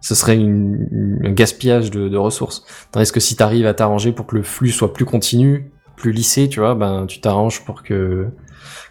ce 0.00 0.14
serait 0.14 0.36
une, 0.36 1.20
un 1.24 1.30
gaspillage 1.32 1.90
de, 1.90 2.08
de 2.08 2.16
ressources. 2.16 2.64
Tandis 2.92 3.10
que 3.10 3.20
si 3.20 3.36
t'arrives 3.36 3.66
à 3.66 3.74
t'arranger 3.74 4.12
pour 4.12 4.26
que 4.26 4.36
le 4.36 4.42
flux 4.42 4.70
soit 4.70 4.92
plus 4.92 5.04
continu, 5.04 5.70
plus 5.96 6.12
lissé, 6.12 6.48
tu 6.48 6.60
vois, 6.60 6.74
ben 6.74 7.06
tu 7.06 7.20
t'arranges 7.20 7.64
pour 7.64 7.82
que 7.82 8.28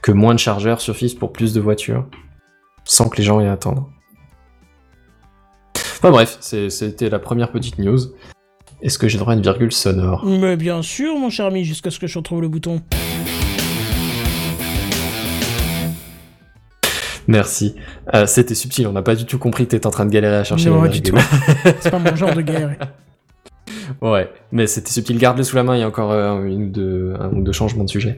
que 0.01 0.11
moins 0.11 0.33
de 0.33 0.39
chargeurs 0.39 0.81
suffisent 0.81 1.13
pour 1.15 1.31
plus 1.31 1.53
de 1.53 1.61
voitures, 1.61 2.05
sans 2.83 3.09
que 3.09 3.17
les 3.17 3.23
gens 3.23 3.39
aient 3.39 3.47
à 3.47 3.53
attendre. 3.53 3.89
Enfin 5.77 6.11
bref, 6.11 6.37
c'était 6.41 7.09
la 7.09 7.19
première 7.19 7.51
petite 7.51 7.79
news. 7.79 7.99
Est-ce 8.81 8.97
que 8.99 9.07
j'ai 9.07 9.17
droit 9.17 9.31
à 9.31 9.35
une 9.37 9.41
virgule 9.41 9.71
sonore? 9.71 10.25
Mais 10.25 10.57
bien 10.57 10.81
sûr, 10.81 11.17
mon 11.17 11.29
cher 11.29 11.45
ami, 11.45 11.63
jusqu'à 11.63 11.89
ce 11.89 11.99
que 11.99 12.07
je 12.07 12.17
retrouve 12.17 12.41
le 12.41 12.49
bouton. 12.49 12.81
Merci. 17.27 17.75
Euh, 18.13 18.25
C'était 18.25 18.55
subtil, 18.55 18.85
on 18.87 18.91
n'a 18.91 19.01
pas 19.01 19.15
du 19.15 19.25
tout 19.25 19.37
compris 19.39 19.65
que 19.65 19.71
t'étais 19.71 19.87
en 19.87 19.91
train 19.91 20.05
de 20.05 20.11
galérer 20.11 20.35
à 20.35 20.43
chercher 20.43 20.69
Non, 20.69 20.81
du 20.83 20.99
virgule. 20.99 21.21
C'est 21.79 21.91
pas 21.91 21.99
mon 21.99 22.15
genre 22.15 22.33
de 22.35 22.41
guerre. 22.41 22.75
Ouais, 24.01 24.29
mais 24.51 24.67
c'était 24.67 24.91
subtil. 24.91 25.17
Garde-le 25.17 25.43
sous 25.43 25.55
la 25.55 25.63
main, 25.63 25.75
il 25.75 25.79
y 25.79 25.83
a 25.83 25.87
encore 25.87 26.11
euh, 26.11 26.43
une 26.43 26.63
ou 26.63 26.69
deux, 26.69 27.13
un 27.19 27.29
ou 27.31 27.41
deux 27.41 27.51
changements 27.51 27.83
de 27.83 27.89
sujet. 27.89 28.17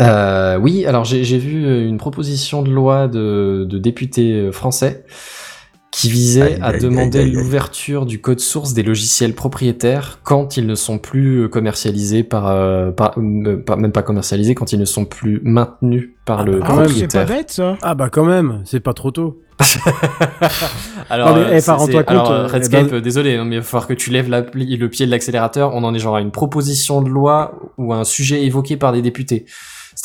Euh, 0.00 0.56
oui, 0.56 0.86
alors 0.86 1.04
j'ai 1.04 1.38
vu 1.38 1.86
une 1.86 1.98
proposition 1.98 2.62
de 2.62 2.70
loi 2.70 3.06
de, 3.06 3.66
de 3.68 3.78
députés 3.78 4.32
euh, 4.32 4.52
français 4.52 5.04
qui 5.94 6.10
visait 6.10 6.42
Aïe, 6.42 6.58
à 6.60 6.66
aïe, 6.70 6.80
demander 6.80 7.20
aïe, 7.20 7.30
l'ouverture 7.30 8.04
du 8.04 8.20
code 8.20 8.40
source 8.40 8.74
des 8.74 8.82
logiciels 8.82 9.32
propriétaires 9.34 10.18
quand 10.24 10.56
ils 10.56 10.66
ne 10.66 10.74
sont 10.74 10.98
plus 10.98 11.44
euh, 11.44 11.48
commercialisés 11.48 12.24
par, 12.24 12.48
euh, 12.48 12.90
par, 12.90 13.14
euh, 13.18 13.56
pas- 13.64 13.76
même 13.76 13.92
pas 13.92 14.02
commercialisés, 14.02 14.54
quand 14.54 14.72
ils 14.72 14.80
ne 14.80 14.84
sont 14.84 15.04
plus 15.04 15.40
maintenus 15.44 16.10
par 16.26 16.44
le 16.44 16.60
Ah, 16.62 16.66
quand 16.66 16.76
même, 16.76 16.88
c'est 16.88 17.02
pas 17.06 17.20
propriétaire. 17.20 17.26
bête 17.26 17.50
ça. 17.52 17.76
Ah 17.82 17.94
bah 17.94 18.08
quand 18.10 18.24
même, 18.24 18.62
c'est 18.64 18.80
pas 18.80 18.92
trop 18.94 19.10
tôt. 19.12 19.40
Alors, 21.10 21.28
Non, 21.30 21.34
mais, 21.36 21.42
euh, 21.52 21.58
eh, 21.58 21.62
par, 21.62 21.78
compte, 21.78 21.90
euh, 22.30 22.46
Redscape, 22.46 22.84
eh 22.86 22.90
ben- 22.90 22.96
euh, 22.96 23.00
désolé, 23.00 23.36
hein, 23.36 23.44
mais 23.44 23.56
il 23.56 23.58
va 23.58 23.64
falloir 23.64 23.86
que 23.86 23.94
tu 23.94 24.10
lèves 24.10 24.28
la 24.28 24.40
le 24.54 24.86
pied 24.88 25.06
de 25.06 25.10
l'accélérateur. 25.10 25.72
On 25.74 25.84
en 25.84 25.94
est 25.94 25.98
genre 25.98 26.16
à 26.16 26.20
une 26.20 26.30
proposition 26.32 27.02
de 27.02 27.08
loi 27.08 27.54
ou 27.78 27.92
à 27.92 27.96
un 27.98 28.04
sujet 28.04 28.44
évoqué 28.44 28.76
par 28.76 28.92
des 28.92 29.02
députés. 29.02 29.44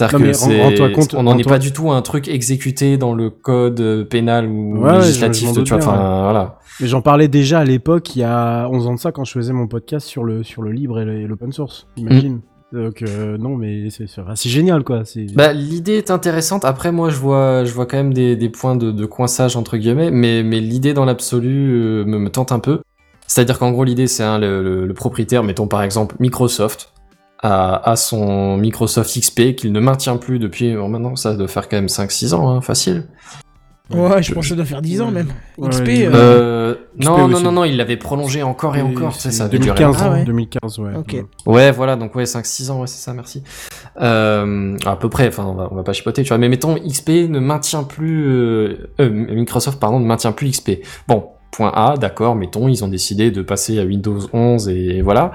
C'est-à-dire 0.07 0.27
que 0.27 0.33
c'est, 0.33 0.91
compte- 0.93 1.13
on 1.15 1.23
n'en 1.23 1.37
est 1.37 1.43
pas 1.47 1.59
du 1.59 1.71
tout 1.73 1.91
à 1.91 1.95
un 1.95 2.01
truc 2.01 2.27
exécuté 2.27 2.97
dans 2.97 3.13
le 3.13 3.29
code 3.29 3.79
euh, 3.81 4.03
pénal 4.05 4.47
ou 4.47 4.79
Ouais, 4.83 4.97
législatif. 4.99 5.51
tu 5.53 5.63
vois, 5.63 5.77
enfin, 5.77 6.21
voilà. 6.23 6.59
Mais 6.81 6.87
j'en 6.87 7.01
parlais 7.01 7.27
déjà 7.27 7.59
à 7.59 7.65
l'époque, 7.65 8.15
il 8.15 8.19
y 8.19 8.23
a 8.23 8.67
11 8.69 8.87
ans 8.87 8.93
de 8.95 8.99
ça, 8.99 9.11
quand 9.11 9.25
je 9.25 9.31
faisais 9.33 9.51
mon 9.53 9.67
podcast 9.67 10.07
sur 10.07 10.23
le, 10.23 10.43
sur 10.43 10.61
le 10.61 10.71
libre 10.71 10.99
et 11.01 11.27
l'open 11.27 11.51
source. 11.51 11.87
Imagine. 11.97 12.39
Donc, 12.71 13.01
euh, 13.01 13.35
non, 13.39 13.55
mais 13.57 13.89
c'est 13.89 14.07
c'est- 14.07 14.21
c'est 14.35 14.49
génial, 14.49 14.83
quoi. 14.83 15.03
C'est 15.03 15.25
Bah, 15.35 15.53
l'idée 15.53 15.93
est 15.97 16.11
intéressante. 16.11 16.63
Après, 16.65 16.91
moi, 16.91 17.09
je 17.09 17.15
vois, 17.17 17.65
je 17.65 17.73
vois 17.73 17.87
quand 17.87 17.97
même 17.97 18.13
des, 18.13 18.35
des 18.35 18.49
points 18.49 18.75
de, 18.75 18.91
de 18.91 19.05
coinçage 19.07 19.55
entre 19.55 19.75
guillemets, 19.75 20.11
mais, 20.11 20.43
mais 20.43 20.59
l'idée 20.59 20.93
dans 20.93 21.03
l'absolu 21.05 21.71
euh, 21.71 22.05
me, 22.05 22.19
me 22.19 22.29
tente 22.29 22.51
un 22.51 22.59
peu. 22.59 22.79
C'est-à-dire 23.25 23.57
qu'en 23.59 23.71
gros, 23.71 23.83
l'idée, 23.83 24.05
c'est 24.07 24.23
hein, 24.23 24.37
le, 24.39 24.61
le- 24.63 24.85
le 24.87 24.93
propriétaire, 24.93 25.43
mettons 25.43 25.67
par 25.67 25.81
exemple 25.83 26.15
Microsoft, 26.19 26.93
a 27.41 27.95
son 27.95 28.57
Microsoft 28.57 29.17
XP 29.17 29.55
qu'il 29.55 29.71
ne 29.71 29.79
maintient 29.79 30.17
plus 30.17 30.39
depuis. 30.39 30.75
Bon, 30.75 30.89
maintenant, 30.89 31.15
ça 31.15 31.35
doit 31.35 31.47
faire 31.47 31.69
quand 31.69 31.77
même 31.77 31.87
5-6 31.87 32.33
ans, 32.33 32.49
hein, 32.49 32.61
facile. 32.61 33.05
Ouais, 33.91 34.21
je 34.21 34.33
pense 34.35 34.43
que 34.43 34.49
ça 34.49 34.55
doit 34.55 34.65
faire 34.65 34.83
10 34.83 35.01
ans 35.01 35.09
même. 35.09 35.29
Ouais, 35.57 35.69
XP. 35.69 35.87
euh, 35.87 36.11
Euh, 36.13 36.75
XP 36.99 37.05
non, 37.09 37.27
non, 37.27 37.33
aussi. 37.33 37.43
non, 37.43 37.51
non, 37.51 37.63
il 37.63 37.75
l'avait 37.75 37.97
prolongé 37.97 38.43
encore 38.43 38.75
et 38.75 38.83
encore. 38.83 39.15
Sais, 39.15 39.31
ça 39.31 39.45
avait 39.45 39.57
duré 39.57 39.79
2015, 39.79 40.01
Ah 40.05 40.11
ouais. 40.11 40.23
2015, 40.25 40.79
ouais. 40.79 40.91
Ok. 40.95 41.15
Ouais, 41.47 41.71
voilà, 41.71 41.95
donc 41.95 42.13
ouais, 42.13 42.25
5-6 42.25 42.69
ans, 42.69 42.81
ouais, 42.81 42.87
c'est 42.87 43.01
ça, 43.03 43.13
merci. 43.13 43.41
Euh, 43.99 44.77
à 44.85 44.95
peu 44.95 45.09
près, 45.09 45.27
enfin, 45.29 45.45
on 45.45 45.55
va, 45.55 45.69
on 45.71 45.75
va 45.75 45.81
pas 45.83 45.93
chipoter, 45.93 46.21
tu 46.21 46.27
vois, 46.29 46.37
mais 46.37 46.49
mettons, 46.49 46.75
XP 46.75 47.09
ne 47.29 47.39
maintient 47.39 47.83
plus, 47.83 48.27
euh, 48.27 48.91
euh, 48.99 49.09
Microsoft, 49.09 49.79
pardon, 49.79 49.99
ne 49.99 50.05
maintient 50.05 50.33
plus 50.33 50.51
XP. 50.51 50.81
Bon, 51.07 51.29
point 51.51 51.71
A, 51.73 51.95
d'accord, 51.97 52.35
mettons, 52.35 52.67
ils 52.67 52.83
ont 52.85 52.89
décidé 52.89 53.31
de 53.31 53.41
passer 53.41 53.79
à 53.79 53.85
Windows 53.85 54.19
11 54.33 54.69
et 54.69 55.01
voilà. 55.01 55.31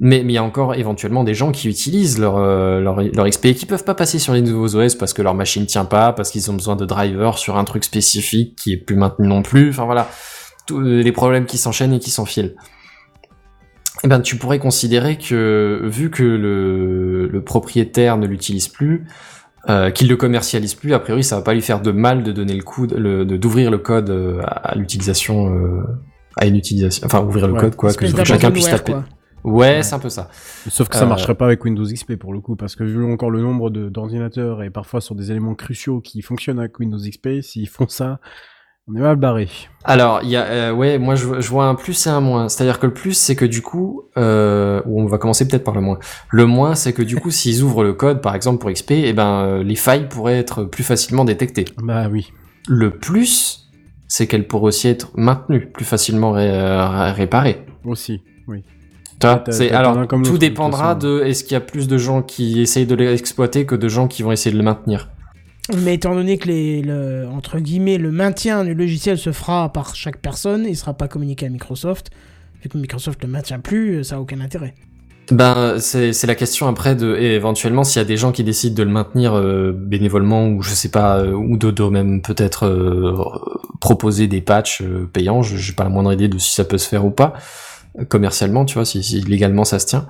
Mais 0.00 0.20
il 0.20 0.30
y 0.30 0.38
a 0.38 0.44
encore 0.44 0.74
éventuellement 0.76 1.24
des 1.24 1.34
gens 1.34 1.50
qui 1.50 1.68
utilisent 1.68 2.18
leur, 2.20 2.36
euh, 2.36 2.80
leur, 2.80 3.02
leur 3.02 3.28
XP 3.28 3.46
et 3.46 3.54
qui 3.54 3.66
peuvent 3.66 3.82
pas 3.84 3.94
passer 3.96 4.20
sur 4.20 4.32
les 4.32 4.42
nouveaux 4.42 4.76
OS 4.76 4.94
parce 4.94 5.12
que 5.12 5.22
leur 5.22 5.34
machine 5.34 5.66
tient 5.66 5.84
pas, 5.84 6.12
parce 6.12 6.30
qu'ils 6.30 6.50
ont 6.50 6.54
besoin 6.54 6.76
de 6.76 6.84
drivers 6.84 7.36
sur 7.36 7.56
un 7.56 7.64
truc 7.64 7.82
spécifique 7.84 8.54
qui 8.56 8.72
est 8.74 8.76
plus 8.76 8.94
maintenu 8.94 9.26
non 9.26 9.42
plus, 9.42 9.70
enfin 9.70 9.84
voilà. 9.86 10.08
Tous 10.66 10.80
les 10.80 11.12
problèmes 11.12 11.46
qui 11.46 11.58
s'enchaînent 11.58 11.94
et 11.94 11.98
qui 11.98 12.10
s'enfilent 12.10 12.54
eh 14.04 14.08
ben, 14.08 14.20
tu 14.20 14.36
pourrais 14.36 14.60
considérer 14.60 15.18
que, 15.18 15.80
vu 15.84 16.10
que 16.10 16.22
le, 16.22 17.26
le 17.26 17.42
propriétaire 17.42 18.16
ne 18.16 18.26
l'utilise 18.26 18.68
plus, 18.68 19.06
euh, 19.68 19.90
qu'il 19.90 20.08
le 20.08 20.16
commercialise 20.16 20.74
plus, 20.74 20.94
a 20.94 21.00
priori, 21.00 21.24
ça 21.24 21.34
va 21.36 21.42
pas 21.42 21.52
lui 21.52 21.62
faire 21.62 21.80
de 21.80 21.90
mal 21.90 22.22
de 22.22 22.30
donner 22.30 22.54
le 22.54 22.62
coup, 22.62 22.86
d'ouvrir 22.86 23.70
le 23.72 23.78
code 23.78 24.10
euh, 24.10 24.40
à, 24.44 24.70
à 24.70 24.74
l'utilisation, 24.76 25.52
euh, 25.52 25.82
à 26.36 26.46
une 26.46 26.54
utilisation, 26.54 27.04
enfin 27.04 27.22
ouvrir 27.22 27.48
le 27.48 27.54
Ouais, 27.54 27.60
code 27.60 27.74
quoi, 27.76 27.92
que, 27.92 28.04
espèce 28.04 28.20
que 28.20 28.24
chacun 28.24 28.52
puisse 28.52 28.68
taper. 28.70 28.92
quoi. 28.92 29.04
Ouais, 29.44 29.82
c'est 29.82 29.94
un 29.94 29.98
peu 29.98 30.08
ça. 30.10 30.28
Sauf 30.68 30.88
que 30.88 30.96
ça 30.96 31.04
Euh, 31.04 31.08
marcherait 31.08 31.34
pas 31.34 31.46
avec 31.46 31.64
Windows 31.64 31.84
XP 31.84 32.16
pour 32.16 32.32
le 32.32 32.40
coup, 32.40 32.56
parce 32.56 32.76
que 32.76 32.84
vu 32.84 33.04
encore 33.10 33.30
le 33.30 33.40
nombre 33.40 33.70
d'ordinateurs 33.70 34.62
et 34.62 34.70
parfois 34.70 35.00
sur 35.00 35.14
des 35.14 35.30
éléments 35.30 35.54
cruciaux 35.54 36.00
qui 36.00 36.22
fonctionnent 36.22 36.58
avec 36.58 36.78
Windows 36.78 36.98
XP, 36.98 37.40
s'ils 37.42 37.68
font 37.68 37.88
ça, 37.88 38.20
on 38.90 38.96
est 38.96 39.00
mal 39.00 39.16
barré. 39.16 39.48
Alors, 39.84 40.20
il 40.22 40.30
y 40.30 40.36
a, 40.36 40.44
euh, 40.44 40.72
ouais, 40.72 40.98
moi 40.98 41.14
je, 41.14 41.40
je 41.40 41.48
vois 41.50 41.66
un 41.66 41.74
plus 41.74 42.06
et 42.06 42.10
un 42.10 42.20
moins. 42.20 42.48
C'est-à-dire 42.48 42.78
que 42.78 42.86
le 42.86 42.94
plus, 42.94 43.12
c'est 43.12 43.36
que 43.36 43.44
du 43.44 43.60
coup, 43.62 44.04
euh, 44.16 44.80
ou 44.86 45.00
on 45.02 45.06
va 45.06 45.18
commencer 45.18 45.46
peut-être 45.46 45.64
par 45.64 45.74
le 45.74 45.82
moins. 45.82 45.98
Le 46.30 46.46
moins, 46.46 46.74
c'est 46.74 46.92
que 46.94 47.02
du 47.02 47.16
coup, 47.16 47.30
s'ils 47.30 47.62
ouvrent 47.62 47.84
le 47.84 47.92
code, 47.92 48.20
par 48.22 48.34
exemple 48.34 48.58
pour 48.60 48.70
XP, 48.72 48.92
eh 48.92 49.12
ben, 49.12 49.42
euh, 49.44 49.62
les 49.62 49.76
failles 49.76 50.08
pourraient 50.08 50.38
être 50.38 50.64
plus 50.64 50.84
facilement 50.84 51.24
détectées. 51.26 51.66
Bah 51.82 52.08
oui. 52.10 52.32
Le 52.66 52.90
plus, 52.90 53.68
c'est 54.08 54.26
qu'elles 54.26 54.46
pourraient 54.46 54.68
aussi 54.68 54.88
être 54.88 55.10
maintenues, 55.16 55.70
plus 55.70 55.84
facilement 55.84 56.32
ré- 56.32 57.12
réparées. 57.12 57.64
Aussi, 57.84 58.22
oui. 58.46 58.64
C'est 59.50 59.68
t'as 59.68 59.78
alors 59.78 60.06
comme 60.06 60.22
tout 60.22 60.34
de 60.34 60.38
dépendra 60.38 60.94
façon. 60.94 61.08
de 61.08 61.22
est-ce 61.24 61.42
qu'il 61.44 61.52
y 61.52 61.56
a 61.56 61.60
plus 61.60 61.88
de 61.88 61.98
gens 61.98 62.22
qui 62.22 62.60
essayent 62.60 62.86
de 62.86 62.94
l'exploiter 62.94 63.66
que 63.66 63.74
de 63.74 63.88
gens 63.88 64.08
qui 64.08 64.22
vont 64.22 64.32
essayer 64.32 64.52
de 64.52 64.58
le 64.58 64.64
maintenir. 64.64 65.08
Mais 65.76 65.94
étant 65.94 66.14
donné 66.14 66.38
que 66.38 66.48
les, 66.48 66.80
le, 66.80 67.26
entre 67.30 67.58
guillemets, 67.58 67.98
le 67.98 68.10
maintien 68.10 68.64
du 68.64 68.74
logiciel 68.74 69.18
se 69.18 69.32
fera 69.32 69.70
par 69.72 69.94
chaque 69.94 70.18
personne, 70.18 70.64
il 70.66 70.76
sera 70.76 70.94
pas 70.94 71.08
communiqué 71.08 71.44
à 71.46 71.50
Microsoft. 71.50 72.10
Vu 72.62 72.68
que 72.70 72.78
Microsoft 72.78 73.22
le 73.22 73.28
maintient 73.28 73.60
plus, 73.60 74.02
ça 74.04 74.16
a 74.16 74.18
aucun 74.18 74.40
intérêt. 74.40 74.74
Ben, 75.30 75.78
c'est 75.78 76.14
c'est 76.14 76.26
la 76.26 76.34
question 76.34 76.68
après 76.68 76.94
de 76.94 77.14
et 77.14 77.34
éventuellement 77.34 77.84
s'il 77.84 78.00
y 78.00 78.02
a 78.02 78.06
des 78.06 78.16
gens 78.16 78.32
qui 78.32 78.42
décident 78.44 78.74
de 78.74 78.82
le 78.82 78.90
maintenir 78.90 79.34
euh, 79.34 79.72
bénévolement 79.76 80.48
ou 80.48 80.62
je 80.62 80.70
sais 80.70 80.88
pas 80.88 81.18
euh, 81.18 81.32
ou 81.32 81.58
de, 81.58 81.70
de 81.70 81.82
même 81.84 82.22
peut-être 82.22 82.64
euh, 82.64 83.14
proposer 83.78 84.26
des 84.26 84.40
patchs 84.40 84.80
euh, 84.80 85.06
payants. 85.12 85.42
Je 85.42 85.58
j'ai 85.58 85.74
pas 85.74 85.84
la 85.84 85.90
moindre 85.90 86.14
idée 86.14 86.28
de 86.28 86.38
si 86.38 86.54
ça 86.54 86.64
peut 86.64 86.78
se 86.78 86.88
faire 86.88 87.04
ou 87.04 87.10
pas 87.10 87.34
euh, 87.36 87.77
commercialement, 88.08 88.64
tu 88.64 88.74
vois, 88.74 88.84
si, 88.84 89.02
si 89.02 89.20
légalement 89.22 89.64
ça 89.64 89.78
se 89.78 89.86
tient. 89.86 90.06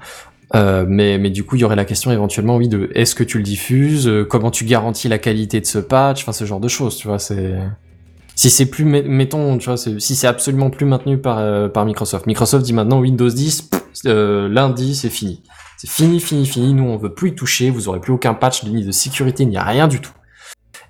Euh, 0.55 0.87
mais 0.89 1.19
mais 1.19 1.29
du 1.29 1.45
coup 1.45 1.57
il 1.57 1.59
y 1.61 1.65
aurait 1.65 1.77
la 1.77 1.85
question 1.85 2.11
éventuellement 2.11 2.57
oui 2.57 2.69
de 2.69 2.89
est-ce 2.95 3.15
que 3.15 3.23
tu 3.23 3.37
le 3.37 3.45
diffuses, 3.45 4.09
euh, 4.09 4.25
comment 4.25 4.51
tu 4.51 4.65
garantis 4.65 5.07
la 5.07 5.19
qualité 5.19 5.61
de 5.61 5.67
ce 5.67 5.77
patch, 5.79 6.23
enfin 6.23 6.33
ce 6.33 6.47
genre 6.47 6.59
de 6.59 6.69
choses, 6.69 6.97
tu 6.97 7.07
vois, 7.07 7.19
c'est 7.19 7.59
si 8.35 8.49
c'est 8.49 8.65
plus 8.65 8.87
met- 8.87 9.03
mettons 9.03 9.59
tu 9.59 9.67
vois 9.67 9.77
si 9.77 10.01
c'est 10.01 10.27
absolument 10.27 10.71
plus 10.71 10.87
maintenu 10.87 11.19
par 11.19 11.37
euh, 11.39 11.69
par 11.69 11.85
Microsoft. 11.85 12.27
Microsoft 12.27 12.65
dit 12.65 12.73
maintenant 12.73 13.01
Windows 13.01 13.29
10 13.29 13.61
pff, 13.63 13.83
euh, 14.07 14.49
lundi 14.49 14.95
c'est 14.95 15.11
fini. 15.11 15.43
C'est 15.77 15.91
fini 15.91 16.19
fini 16.19 16.47
fini 16.47 16.73
nous 16.73 16.85
on 16.85 16.97
veut 16.97 17.13
plus 17.13 17.29
y 17.29 17.35
toucher 17.35 17.69
vous 17.69 17.89
aurez 17.91 18.01
plus 18.01 18.15
aucun 18.15 18.33
patch 18.33 18.65
ni 18.65 18.85
de 18.87 18.91
sécurité 18.91 19.45
ni 19.45 19.59
rien 19.59 19.87
du 19.87 20.01
tout 20.01 20.13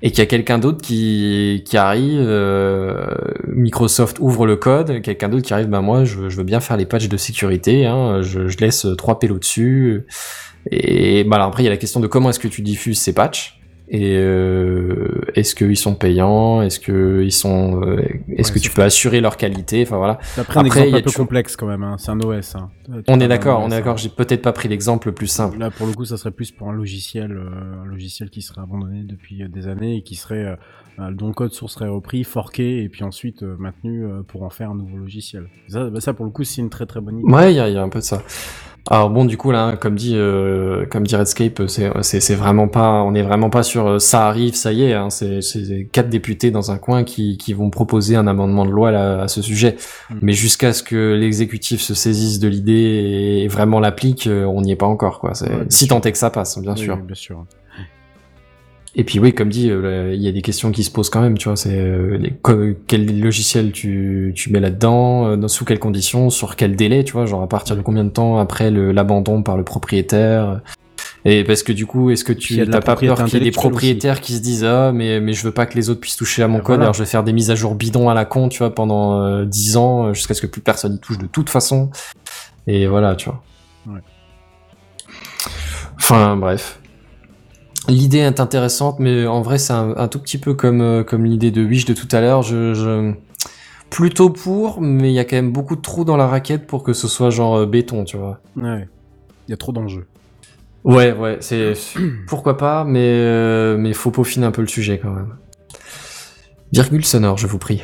et 0.02 0.10
qu'il 0.10 0.20
y 0.20 0.22
a 0.22 0.26
quelqu'un 0.26 0.58
d'autre 0.58 0.80
qui 0.80 1.64
arrive 1.74 2.20
euh, 2.20 3.06
Microsoft 3.48 4.18
ouvre 4.20 4.46
le 4.46 4.56
code 4.56 5.02
quelqu'un 5.02 5.28
d'autre 5.28 5.44
qui 5.44 5.52
arrive 5.52 5.66
ben 5.66 5.80
moi 5.80 6.04
je, 6.04 6.20
veux 6.20 6.44
bien 6.44 6.60
faire 6.60 6.76
les 6.76 6.86
patchs 6.86 7.08
de 7.08 7.16
sécurité 7.16 7.86
hein, 7.86 8.22
je, 8.22 8.56
laisse 8.58 8.86
trois 8.96 9.18
pélos 9.18 9.38
dessus. 9.38 10.06
Et 10.70 11.24
bah 11.24 11.42
après 11.44 11.62
il 11.62 11.66
y 11.66 11.68
a 11.68 11.72
la 11.72 11.76
question 11.76 12.00
de 12.00 12.06
comment 12.06 12.30
est-ce 12.30 12.40
que 12.40 12.48
tu 12.48 12.62
diffuses 12.62 13.00
ces 13.00 13.12
patchs 13.12 13.57
Et 13.90 14.18
euh, 14.18 15.22
est-ce 15.34 15.54
qu'ils 15.54 15.76
sont 15.76 15.94
payants? 15.94 16.60
Est-ce 16.60 16.78
que 16.78 17.22
ils 17.24 17.32
sont 17.32 17.80
euh, 17.82 18.02
Est-ce 18.36 18.50
Ouais, 18.50 18.54
que 18.54 18.58
tu 18.60 18.70
peux 18.70 18.82
assurer 18.82 19.20
leur 19.20 19.38
qualité? 19.38 19.82
Enfin 19.82 19.96
voilà. 19.96 20.18
Un 20.36 20.42
Après, 20.42 20.60
il 20.60 20.66
exemple 20.66 20.96
un 20.96 21.00
peu 21.00 21.10
complexe 21.12 21.56
quand 21.56 21.66
même, 21.66 21.82
hein. 21.82 21.96
c'est 21.98 22.10
un 22.10 22.20
OS. 22.20 22.54
Hein. 22.54 22.70
Tu 22.84 22.92
On 23.08 23.18
est 23.18 23.28
d'accord, 23.28 23.60
on 23.60 23.62
est 23.62 23.64
hein. 23.66 23.68
d'accord. 23.78 23.96
J'ai 23.96 24.10
peut-être 24.10 24.42
pas 24.42 24.52
pris 24.52 24.68
l'exemple 24.68 25.08
le 25.08 25.14
plus 25.14 25.26
simple. 25.26 25.58
Là, 25.58 25.70
pour 25.70 25.86
le 25.86 25.94
coup, 25.94 26.04
ça 26.04 26.18
serait 26.18 26.30
plus 26.32 26.50
pour 26.50 26.68
un 26.68 26.74
logiciel, 26.74 27.32
euh, 27.32 27.82
un 27.82 27.86
logiciel 27.86 28.28
qui 28.28 28.42
serait 28.42 28.60
abandonné 28.60 29.04
depuis 29.04 29.42
euh, 29.42 29.48
des 29.48 29.68
années 29.68 29.96
et 29.96 30.02
qui 30.02 30.16
serait, 30.16 30.44
euh, 30.44 30.56
euh, 30.98 31.10
dont 31.12 31.28
le 31.28 31.34
code 31.34 31.52
source 31.52 31.74
serait 31.74 31.88
repris, 31.88 32.24
forqué 32.24 32.82
et 32.82 32.88
puis 32.90 33.04
ensuite 33.04 33.42
euh, 33.42 33.56
maintenu 33.58 34.04
euh, 34.04 34.22
pour 34.22 34.42
en 34.42 34.50
faire 34.50 34.70
un 34.70 34.74
nouveau 34.74 34.98
logiciel. 34.98 35.48
Ça, 35.68 35.88
bah, 35.88 36.00
ça 36.00 36.12
pour 36.12 36.26
le 36.26 36.30
coup, 36.30 36.44
c'est 36.44 36.60
une 36.60 36.70
très 36.70 36.84
très 36.84 37.00
bonne 37.00 37.20
idée. 37.20 37.32
Ouais, 37.32 37.52
il 37.52 37.56
y 37.56 37.72
y 37.72 37.76
a 37.76 37.82
un 37.82 37.88
peu 37.88 38.00
de 38.00 38.04
ça. 38.04 38.22
Alors 38.90 39.10
bon, 39.10 39.26
du 39.26 39.36
coup 39.36 39.50
là, 39.50 39.76
comme 39.76 39.96
dit, 39.96 40.14
euh, 40.16 40.86
comme 40.86 41.06
dit 41.06 41.14
Redscape, 41.14 41.62
c'est 41.68 42.34
vraiment 42.34 42.68
pas, 42.68 43.02
on 43.02 43.14
est 43.14 43.22
vraiment 43.22 43.50
pas 43.50 43.62
sur 43.62 43.86
euh, 43.86 43.98
ça 43.98 44.26
arrive, 44.28 44.54
ça 44.54 44.72
y 44.72 44.84
est. 44.84 44.94
Hein, 44.94 45.10
c'est 45.10 45.42
c'est 45.42 45.88
quatre 45.92 46.08
députés 46.08 46.50
dans 46.50 46.70
un 46.70 46.78
coin 46.78 47.04
qui 47.04 47.36
qui 47.36 47.52
vont 47.52 47.68
proposer 47.68 48.16
un 48.16 48.26
amendement 48.26 48.64
de 48.64 48.70
loi 48.70 48.90
là, 48.90 49.22
à 49.22 49.28
ce 49.28 49.42
sujet. 49.42 49.76
Mm. 50.10 50.18
Mais 50.22 50.32
jusqu'à 50.32 50.72
ce 50.72 50.82
que 50.82 51.14
l'exécutif 51.14 51.80
se 51.82 51.92
saisisse 51.94 52.38
de 52.38 52.48
l'idée 52.48 53.42
et 53.44 53.48
vraiment 53.48 53.78
l'applique, 53.80 54.26
euh, 54.26 54.44
on 54.44 54.62
n'y 54.62 54.72
est 54.72 54.76
pas 54.76 54.86
encore 54.86 55.20
quoi. 55.20 55.32
Ouais, 55.42 55.66
si 55.68 55.86
sûr. 55.86 55.88
tant 55.88 56.00
est 56.00 56.12
que 56.12 56.18
ça 56.18 56.30
passe, 56.30 56.58
bien 56.58 56.74
Oui, 56.74 56.78
sûr. 56.78 56.96
oui, 56.96 57.02
bien 57.02 57.14
sûr. 57.14 57.44
Et 58.94 59.04
puis 59.04 59.18
oui, 59.18 59.32
comme 59.32 59.48
dit, 59.48 59.70
euh, 59.70 60.12
il 60.14 60.22
y 60.22 60.28
a 60.28 60.32
des 60.32 60.42
questions 60.42 60.72
qui 60.72 60.82
se 60.82 60.90
posent 60.90 61.10
quand 61.10 61.20
même, 61.20 61.38
tu 61.38 61.48
vois, 61.48 61.56
c'est 61.56 61.78
euh, 61.78 62.18
quel 62.86 63.20
logiciel 63.20 63.70
tu, 63.70 64.32
tu 64.34 64.50
mets 64.50 64.60
là-dedans, 64.60 65.26
euh, 65.26 65.48
sous 65.48 65.64
quelles 65.64 65.78
conditions, 65.78 66.30
sur 66.30 66.56
quel 66.56 66.74
délai, 66.74 67.04
tu 67.04 67.12
vois, 67.12 67.26
genre 67.26 67.42
à 67.42 67.48
partir 67.48 67.76
de 67.76 67.82
combien 67.82 68.04
de 68.04 68.10
temps 68.10 68.38
après 68.38 68.70
l'abandon 68.70 69.42
par 69.42 69.56
le 69.56 69.64
propriétaire. 69.64 70.60
Et 71.24 71.44
parce 71.44 71.62
que 71.62 71.72
du 71.72 71.84
coup, 71.84 72.10
est-ce 72.10 72.24
que 72.24 72.32
tu 72.32 72.56
t'as 72.68 72.80
pas 72.80 72.96
peur 72.96 73.24
qu'il 73.24 73.34
y 73.34 73.36
ait 73.36 73.44
des 73.44 73.50
propriétaires 73.50 74.20
qui 74.20 74.32
se 74.32 74.40
disent 74.40 74.64
ah 74.64 74.92
mais 74.92 75.20
mais 75.20 75.32
je 75.32 75.42
veux 75.42 75.52
pas 75.52 75.66
que 75.66 75.74
les 75.74 75.90
autres 75.90 76.00
puissent 76.00 76.16
toucher 76.16 76.42
à 76.42 76.48
mon 76.48 76.58
code, 76.58 76.66
voilà. 76.66 76.84
alors 76.84 76.94
je 76.94 77.00
vais 77.00 77.08
faire 77.08 77.24
des 77.24 77.32
mises 77.32 77.50
à 77.50 77.54
jour 77.54 77.74
bidons 77.74 78.08
à 78.08 78.14
la 78.14 78.24
con, 78.24 78.48
tu 78.48 78.58
vois, 78.58 78.74
pendant 78.74 79.22
euh, 79.22 79.44
10 79.44 79.76
ans 79.76 80.14
jusqu'à 80.14 80.34
ce 80.34 80.40
que 80.40 80.46
plus 80.46 80.60
personne 80.60 80.94
y 80.94 81.00
touche 81.00 81.18
de 81.18 81.26
toute 81.26 81.50
façon. 81.50 81.90
Et 82.66 82.86
voilà, 82.86 83.16
tu 83.16 83.28
vois. 83.28 83.42
Ouais. 83.88 84.00
Enfin 85.96 86.36
bref. 86.36 86.78
L'idée 87.88 88.18
est 88.18 88.38
intéressante, 88.38 88.98
mais 88.98 89.26
en 89.26 89.40
vrai, 89.40 89.56
c'est 89.56 89.72
un, 89.72 89.94
un 89.96 90.08
tout 90.08 90.18
petit 90.18 90.36
peu 90.36 90.52
comme, 90.52 90.82
euh, 90.82 91.04
comme 91.04 91.24
l'idée 91.24 91.50
de 91.50 91.64
Wish 91.64 91.86
de 91.86 91.94
tout 91.94 92.08
à 92.12 92.20
l'heure. 92.20 92.42
Je, 92.42 92.74
je... 92.74 93.14
Plutôt 93.88 94.28
pour, 94.28 94.82
mais 94.82 95.10
il 95.10 95.14
y 95.14 95.18
a 95.18 95.24
quand 95.24 95.36
même 95.36 95.52
beaucoup 95.52 95.74
de 95.74 95.80
trous 95.80 96.04
dans 96.04 96.18
la 96.18 96.26
raquette 96.26 96.66
pour 96.66 96.82
que 96.82 96.92
ce 96.92 97.08
soit 97.08 97.30
genre 97.30 97.60
euh, 97.60 97.66
béton, 97.66 98.04
tu 98.04 98.18
vois. 98.18 98.40
Ouais. 98.56 98.86
Il 99.46 99.52
y 99.52 99.54
a 99.54 99.56
trop 99.56 99.72
d'enjeux. 99.72 100.06
Ouais, 100.84 101.12
ouais, 101.12 101.38
c'est. 101.40 101.72
Pourquoi 102.26 102.58
pas, 102.58 102.84
mais, 102.84 103.00
euh, 103.00 103.78
mais 103.78 103.94
faut 103.94 104.10
peaufiner 104.10 104.44
un 104.44 104.50
peu 104.50 104.60
le 104.60 104.68
sujet 104.68 104.98
quand 105.02 105.10
même. 105.10 105.34
Virgule 106.72 107.06
sonore, 107.06 107.38
je 107.38 107.46
vous 107.46 107.58
prie. 107.58 107.82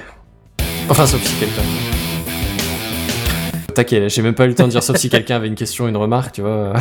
Enfin, 0.91 1.07
sauf 1.07 1.23
si 1.23 1.35
quelqu'un. 1.41 1.63
Là, 3.99 4.09
j'ai 4.09 4.23
même 4.23 4.35
pas 4.35 4.45
eu 4.45 4.49
le 4.49 4.55
temps 4.55 4.67
de 4.67 4.71
dire 4.71 4.83
sauf 4.83 4.97
si 4.99 5.09
quelqu'un 5.11 5.37
avait 5.37 5.49
une 5.49 5.55
question, 5.55 5.89
une 5.89 5.97
remarque, 5.97 6.35
tu 6.35 6.43
vois. 6.43 6.75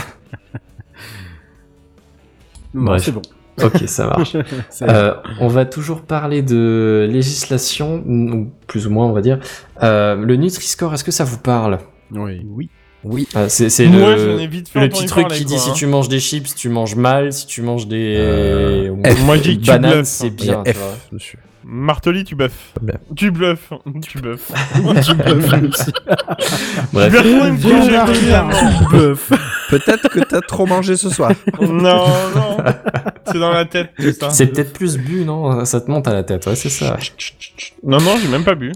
C'est 2.99 3.11
bon. 3.11 3.21
Ok, 3.61 3.83
ça 3.87 4.07
marche. 4.07 4.35
Euh, 4.81 5.13
on 5.39 5.47
va 5.47 5.65
toujours 5.65 6.01
parler 6.01 6.41
de 6.41 7.07
législation, 7.09 8.03
ou 8.05 8.51
plus 8.67 8.87
ou 8.87 8.89
moins, 8.89 9.05
on 9.05 9.13
va 9.13 9.21
dire. 9.21 9.39
Euh, 9.83 10.15
le 10.15 10.35
Nutri-Score, 10.35 10.93
est-ce 10.93 11.03
que 11.03 11.11
ça 11.11 11.23
vous 11.23 11.37
parle? 11.37 11.77
Oui. 12.11 12.41
Oui. 12.49 12.69
Oui. 13.03 13.27
Euh, 13.35 13.47
C'est 13.49 13.69
c'est 13.69 13.85
Moi, 13.87 14.15
le, 14.15 14.47
petit 14.89 15.05
truc 15.05 15.27
parler, 15.27 15.37
qui 15.37 15.45
dit 15.45 15.53
quoi, 15.55 15.63
si 15.63 15.69
hein. 15.69 15.73
tu 15.75 15.85
manges 15.87 16.09
des 16.09 16.19
chips, 16.19 16.55
tu 16.55 16.69
manges 16.69 16.95
mal. 16.95 17.31
Si 17.31 17.45
tu 17.45 17.61
manges 17.61 17.87
des 17.87 18.15
Euh, 18.17 18.95
Moi, 19.25 19.37
je 19.37 19.41
dis 19.41 19.57
que 19.59 19.63
tu 19.63 19.67
bananes, 19.67 20.05
c'est 20.05 20.27
a 20.27 20.29
bien. 20.29 20.63
tu 20.65 20.73
F 20.73 20.77
vois. 20.77 21.19
Martelly, 21.65 22.23
tu 22.23 22.35
bluffes. 22.35 22.73
Bien. 22.81 22.95
Tu 23.15 23.31
bluffes. 23.31 23.71
Tu 24.05 24.17
bluffes. 24.19 24.51
Tu 25.03 25.13
bluffes. 25.15 25.89
Bref. 26.91 27.13
Tu 27.61 27.73
bluffes. 28.89 29.31
Peut-être 29.69 30.09
que 30.09 30.19
t'as 30.19 30.41
trop 30.41 30.65
mangé 30.65 30.97
ce 30.97 31.09
soir. 31.09 31.31
Non, 31.59 32.07
non. 32.35 32.57
C'est 33.25 33.39
dans 33.39 33.51
la 33.51 33.65
tête, 33.65 33.91
tout 33.97 34.11
ça. 34.11 34.29
C'est 34.29 34.47
peut-être 34.47 34.73
plus 34.73 34.97
bu, 34.97 35.23
non? 35.25 35.63
Ça 35.65 35.79
te 35.81 35.89
monte 35.89 36.07
à 36.07 36.13
la 36.13 36.23
tête, 36.23 36.45
ouais, 36.47 36.55
c'est 36.55 36.69
ça. 36.69 36.97
Non, 37.83 37.99
non, 37.99 38.17
j'ai 38.21 38.27
même 38.27 38.43
pas 38.43 38.55
bu. 38.55 38.71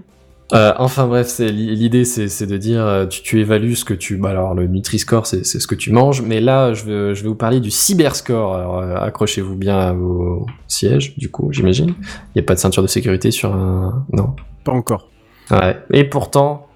Euh, 0.54 0.72
enfin 0.78 1.06
bref, 1.06 1.26
c'est 1.28 1.50
li- 1.52 1.76
l'idée, 1.76 2.06
c'est 2.06 2.28
c'est 2.28 2.46
de 2.46 2.56
dire, 2.56 2.80
euh, 2.86 3.04
tu, 3.06 3.22
tu 3.22 3.38
évalues 3.40 3.76
ce 3.76 3.84
que 3.84 3.92
tu, 3.92 4.16
bah 4.16 4.30
alors 4.30 4.54
le 4.54 4.66
Nutri-Score, 4.66 5.26
c'est 5.26 5.44
c'est 5.44 5.60
ce 5.60 5.66
que 5.66 5.74
tu 5.74 5.92
manges, 5.92 6.22
mais 6.22 6.40
là, 6.40 6.72
je 6.72 6.84
vais, 6.84 7.14
je 7.14 7.22
vais 7.22 7.28
vous 7.28 7.34
parler 7.34 7.60
du 7.60 7.70
Cyberscore. 7.70 8.54
Alors 8.54 8.78
euh, 8.78 8.96
accrochez-vous 8.96 9.56
bien 9.56 9.78
à 9.78 9.92
vos 9.92 10.46
sièges, 10.66 11.16
du 11.18 11.30
coup, 11.30 11.52
j'imagine. 11.52 11.94
Il 12.34 12.38
y 12.38 12.40
a 12.40 12.44
pas 12.44 12.54
de 12.54 12.60
ceinture 12.60 12.82
de 12.82 12.88
sécurité 12.88 13.30
sur 13.30 13.54
un, 13.54 14.06
non? 14.14 14.34
Pas 14.64 14.72
encore. 14.72 15.10
Ouais. 15.50 15.76
Et 15.92 16.04
pourtant, 16.04 16.66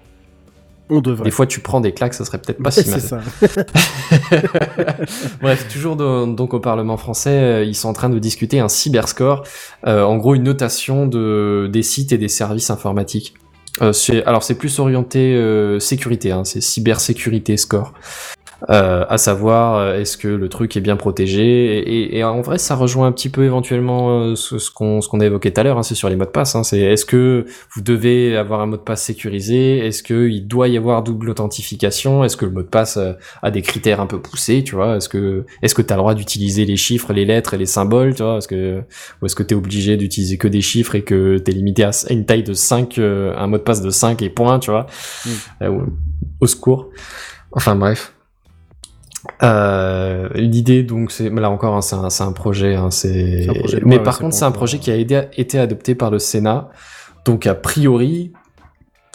On 0.89 1.01
devrait. 1.01 1.23
des 1.25 1.31
fois, 1.31 1.47
tu 1.47 1.59
prends 1.59 1.81
des 1.81 1.93
claques, 1.93 2.13
ça 2.13 2.25
serait 2.25 2.37
peut-être 2.39 2.61
pas 2.61 2.69
Ouais, 2.69 2.83
si 2.83 2.89
mal. 2.91 3.01
c'est 3.01 3.07
ça. 3.07 3.21
Bref, 5.41 5.67
toujours 5.71 5.95
dans- 5.95 6.27
donc 6.27 6.53
au 6.53 6.59
Parlement 6.59 6.97
français, 6.97 7.29
euh, 7.31 7.63
ils 7.63 7.75
sont 7.75 7.89
en 7.89 7.93
train 7.93 8.09
de 8.09 8.19
discuter 8.19 8.59
un 8.59 8.69
cyberscore, 8.69 9.43
euh, 9.87 10.03
en 10.03 10.17
gros 10.17 10.35
une 10.35 10.43
notation 10.43 11.07
de, 11.07 11.67
des 11.71 11.81
sites 11.83 12.11
et 12.11 12.17
des 12.19 12.27
services 12.27 12.69
informatiques. 12.69 13.33
Euh, 13.81 13.91
alors 14.25 14.43
c'est 14.43 14.55
plus 14.55 14.79
orienté 14.79 15.33
euh, 15.35 15.79
sécurité, 15.79 16.31
hein, 16.31 16.43
c'est 16.43 16.61
cybersécurité 16.61 17.57
score. 17.57 17.93
Euh, 18.69 19.03
à 19.09 19.17
savoir, 19.17 19.75
euh, 19.75 19.99
est-ce 19.99 20.15
que 20.15 20.29
le 20.29 20.47
truc 20.47 20.77
est 20.77 20.81
bien 20.81 20.95
protégé 20.95 21.43
et, 21.43 21.79
et- 21.79 22.17
et 22.19 22.23
en 22.23 22.39
vrai, 22.41 22.57
ça 22.57 22.75
rejoint 22.75 23.07
un 23.07 23.11
petit 23.11 23.27
peu 23.27 23.43
éventuellement 23.43 24.21
euh, 24.21 24.35
ce, 24.35 24.57
ce 24.57 24.71
qu'on 24.71 25.01
ce 25.01 25.09
qu'on 25.09 25.19
a 25.19 25.25
évoqué 25.25 25.51
tout 25.51 25.59
à 25.59 25.63
l'heure. 25.65 25.77
Hein, 25.77 25.83
c'est 25.83 25.95
sur 25.95 26.07
les 26.07 26.15
mots 26.15 26.23
de 26.23 26.29
passe. 26.29 26.55
Hein, 26.55 26.63
c'est 26.63 26.79
est-ce 26.79 27.05
que 27.05 27.45
vous 27.75 27.81
devez 27.81 28.37
avoir 28.37 28.61
un 28.61 28.65
mot 28.67 28.77
de 28.77 28.81
passe 28.81 29.03
sécurisé 29.03 29.79
Est-ce 29.79 30.01
que 30.01 30.29
il 30.29 30.47
doit 30.47 30.69
y 30.69 30.77
avoir 30.77 31.03
double 31.03 31.29
authentification 31.31 32.23
Est-ce 32.23 32.37
que 32.37 32.45
le 32.45 32.51
mot 32.51 32.61
de 32.61 32.67
passe 32.67 32.95
euh, 32.95 33.13
a 33.41 33.51
des 33.51 33.61
critères 33.61 33.99
un 33.99 34.07
peu 34.07 34.19
poussés 34.21 34.63
Tu 34.63 34.75
vois 34.75 34.95
Est-ce 34.95 35.09
que 35.09 35.43
est-ce 35.61 35.75
que 35.75 35.81
t'as 35.81 35.95
le 35.95 35.99
droit 35.99 36.13
d'utiliser 36.13 36.63
les 36.63 36.77
chiffres, 36.77 37.11
les 37.11 37.25
lettres 37.25 37.53
et 37.55 37.57
les 37.57 37.65
symboles 37.65 38.15
Tu 38.15 38.23
vois 38.23 38.37
Est-ce 38.37 38.47
que 38.47 38.81
ou 39.21 39.25
est-ce 39.25 39.35
que 39.35 39.43
t'es 39.43 39.55
obligé 39.55 39.97
d'utiliser 39.97 40.37
que 40.37 40.47
des 40.47 40.61
chiffres 40.61 40.95
et 40.95 41.01
que 41.01 41.37
t'es 41.37 41.51
limité 41.51 41.83
à 41.83 41.91
une 42.09 42.25
taille 42.25 42.43
de 42.43 42.53
5, 42.53 42.97
euh, 42.97 43.33
un 43.37 43.47
mot 43.47 43.57
de 43.57 43.63
passe 43.63 43.81
de 43.81 43.89
5 43.89 44.21
et 44.21 44.29
point, 44.29 44.59
tu 44.59 44.71
vois 44.71 44.85
Euh, 45.61 45.67
au- 45.67 45.83
Au 46.39 46.47
secours. 46.47 46.89
Enfin 47.51 47.75
bref. 47.75 48.13
Euh, 49.41 50.27
L'idée 50.35 50.83
donc 50.83 51.11
c'est 51.11 51.29
là 51.29 51.49
encore 51.49 51.75
hein, 51.75 51.81
c'est 51.81 51.95
un, 51.95 52.09
c'est 52.09 52.23
un 52.23 52.33
projet 52.33 52.75
hein, 52.75 52.91
c'est 52.91 53.47
mais 53.85 53.99
par 54.03 54.19
contre 54.19 54.35
c'est 54.35 54.43
un 54.45 54.51
projet 54.51 54.79
qui 54.79 54.91
a 54.91 54.97
aidé- 54.97 55.29
été 55.37 55.59
adopté 55.59 55.95
par 55.95 56.11
le 56.11 56.19
Sénat 56.19 56.69
donc 57.23 57.47
a 57.47 57.55
priori 57.55 58.33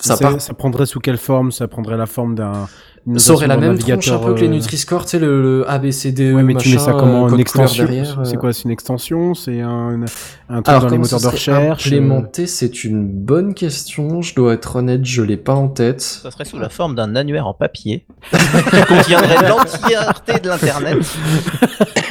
ça 0.00 0.16
part 0.16 0.40
ça 0.40 0.54
prendrait 0.54 0.86
sous 0.86 1.00
quelle 1.00 1.18
forme? 1.18 1.50
Ça 1.50 1.66
prendrait 1.68 1.96
la 1.96 2.06
forme 2.06 2.36
d'un. 2.36 2.68
Une 3.06 3.18
ça 3.18 3.32
aurait 3.32 3.46
la 3.46 3.56
même 3.56 3.78
tronche 3.78 4.08
un 4.08 4.18
peu 4.18 4.34
que 4.34 4.40
les 4.40 4.46
euh, 4.46 4.50
Nutri-Score 4.50 5.04
tu 5.04 5.10
sais 5.12 5.18
le, 5.18 5.42
le 5.42 5.70
ABCDE 5.70 6.34
Ouais, 6.34 6.42
mais 6.42 6.54
tu 6.54 6.68
mets 6.68 6.74
machin, 6.74 6.78
ça 6.78 6.92
comment 6.92 7.26
euh, 7.26 7.30
Une 7.30 7.40
extension 7.40 7.84
derrière, 7.84 8.20
C'est 8.24 8.36
euh. 8.36 8.38
quoi 8.38 8.52
C'est 8.52 8.64
une 8.64 8.70
extension 8.70 9.34
C'est 9.34 9.60
un, 9.60 10.00
un 10.48 10.62
truc 10.62 10.68
Alors, 10.68 10.82
dans 10.82 10.88
les 10.88 10.98
moteurs 10.98 11.20
de 11.20 11.26
recherche 11.26 11.86
euh, 11.86 11.96
implémenté, 11.96 12.46
c'est 12.46 12.84
une 12.84 13.06
bonne 13.06 13.54
question. 13.54 14.22
Je 14.22 14.34
dois 14.34 14.54
être 14.54 14.76
honnête, 14.76 15.04
je 15.04 15.22
l'ai 15.22 15.36
pas 15.36 15.54
en 15.54 15.68
tête. 15.68 16.00
Ça 16.00 16.30
serait 16.30 16.44
sous 16.44 16.58
la 16.58 16.68
forme 16.68 16.94
d'un 16.94 17.16
annuaire 17.16 17.46
en 17.46 17.54
papier 17.54 18.06
qui 18.30 18.82
contiendrait 18.86 19.48
l'entièreté 19.48 20.40
de 20.40 20.48
l'internet. 20.48 20.98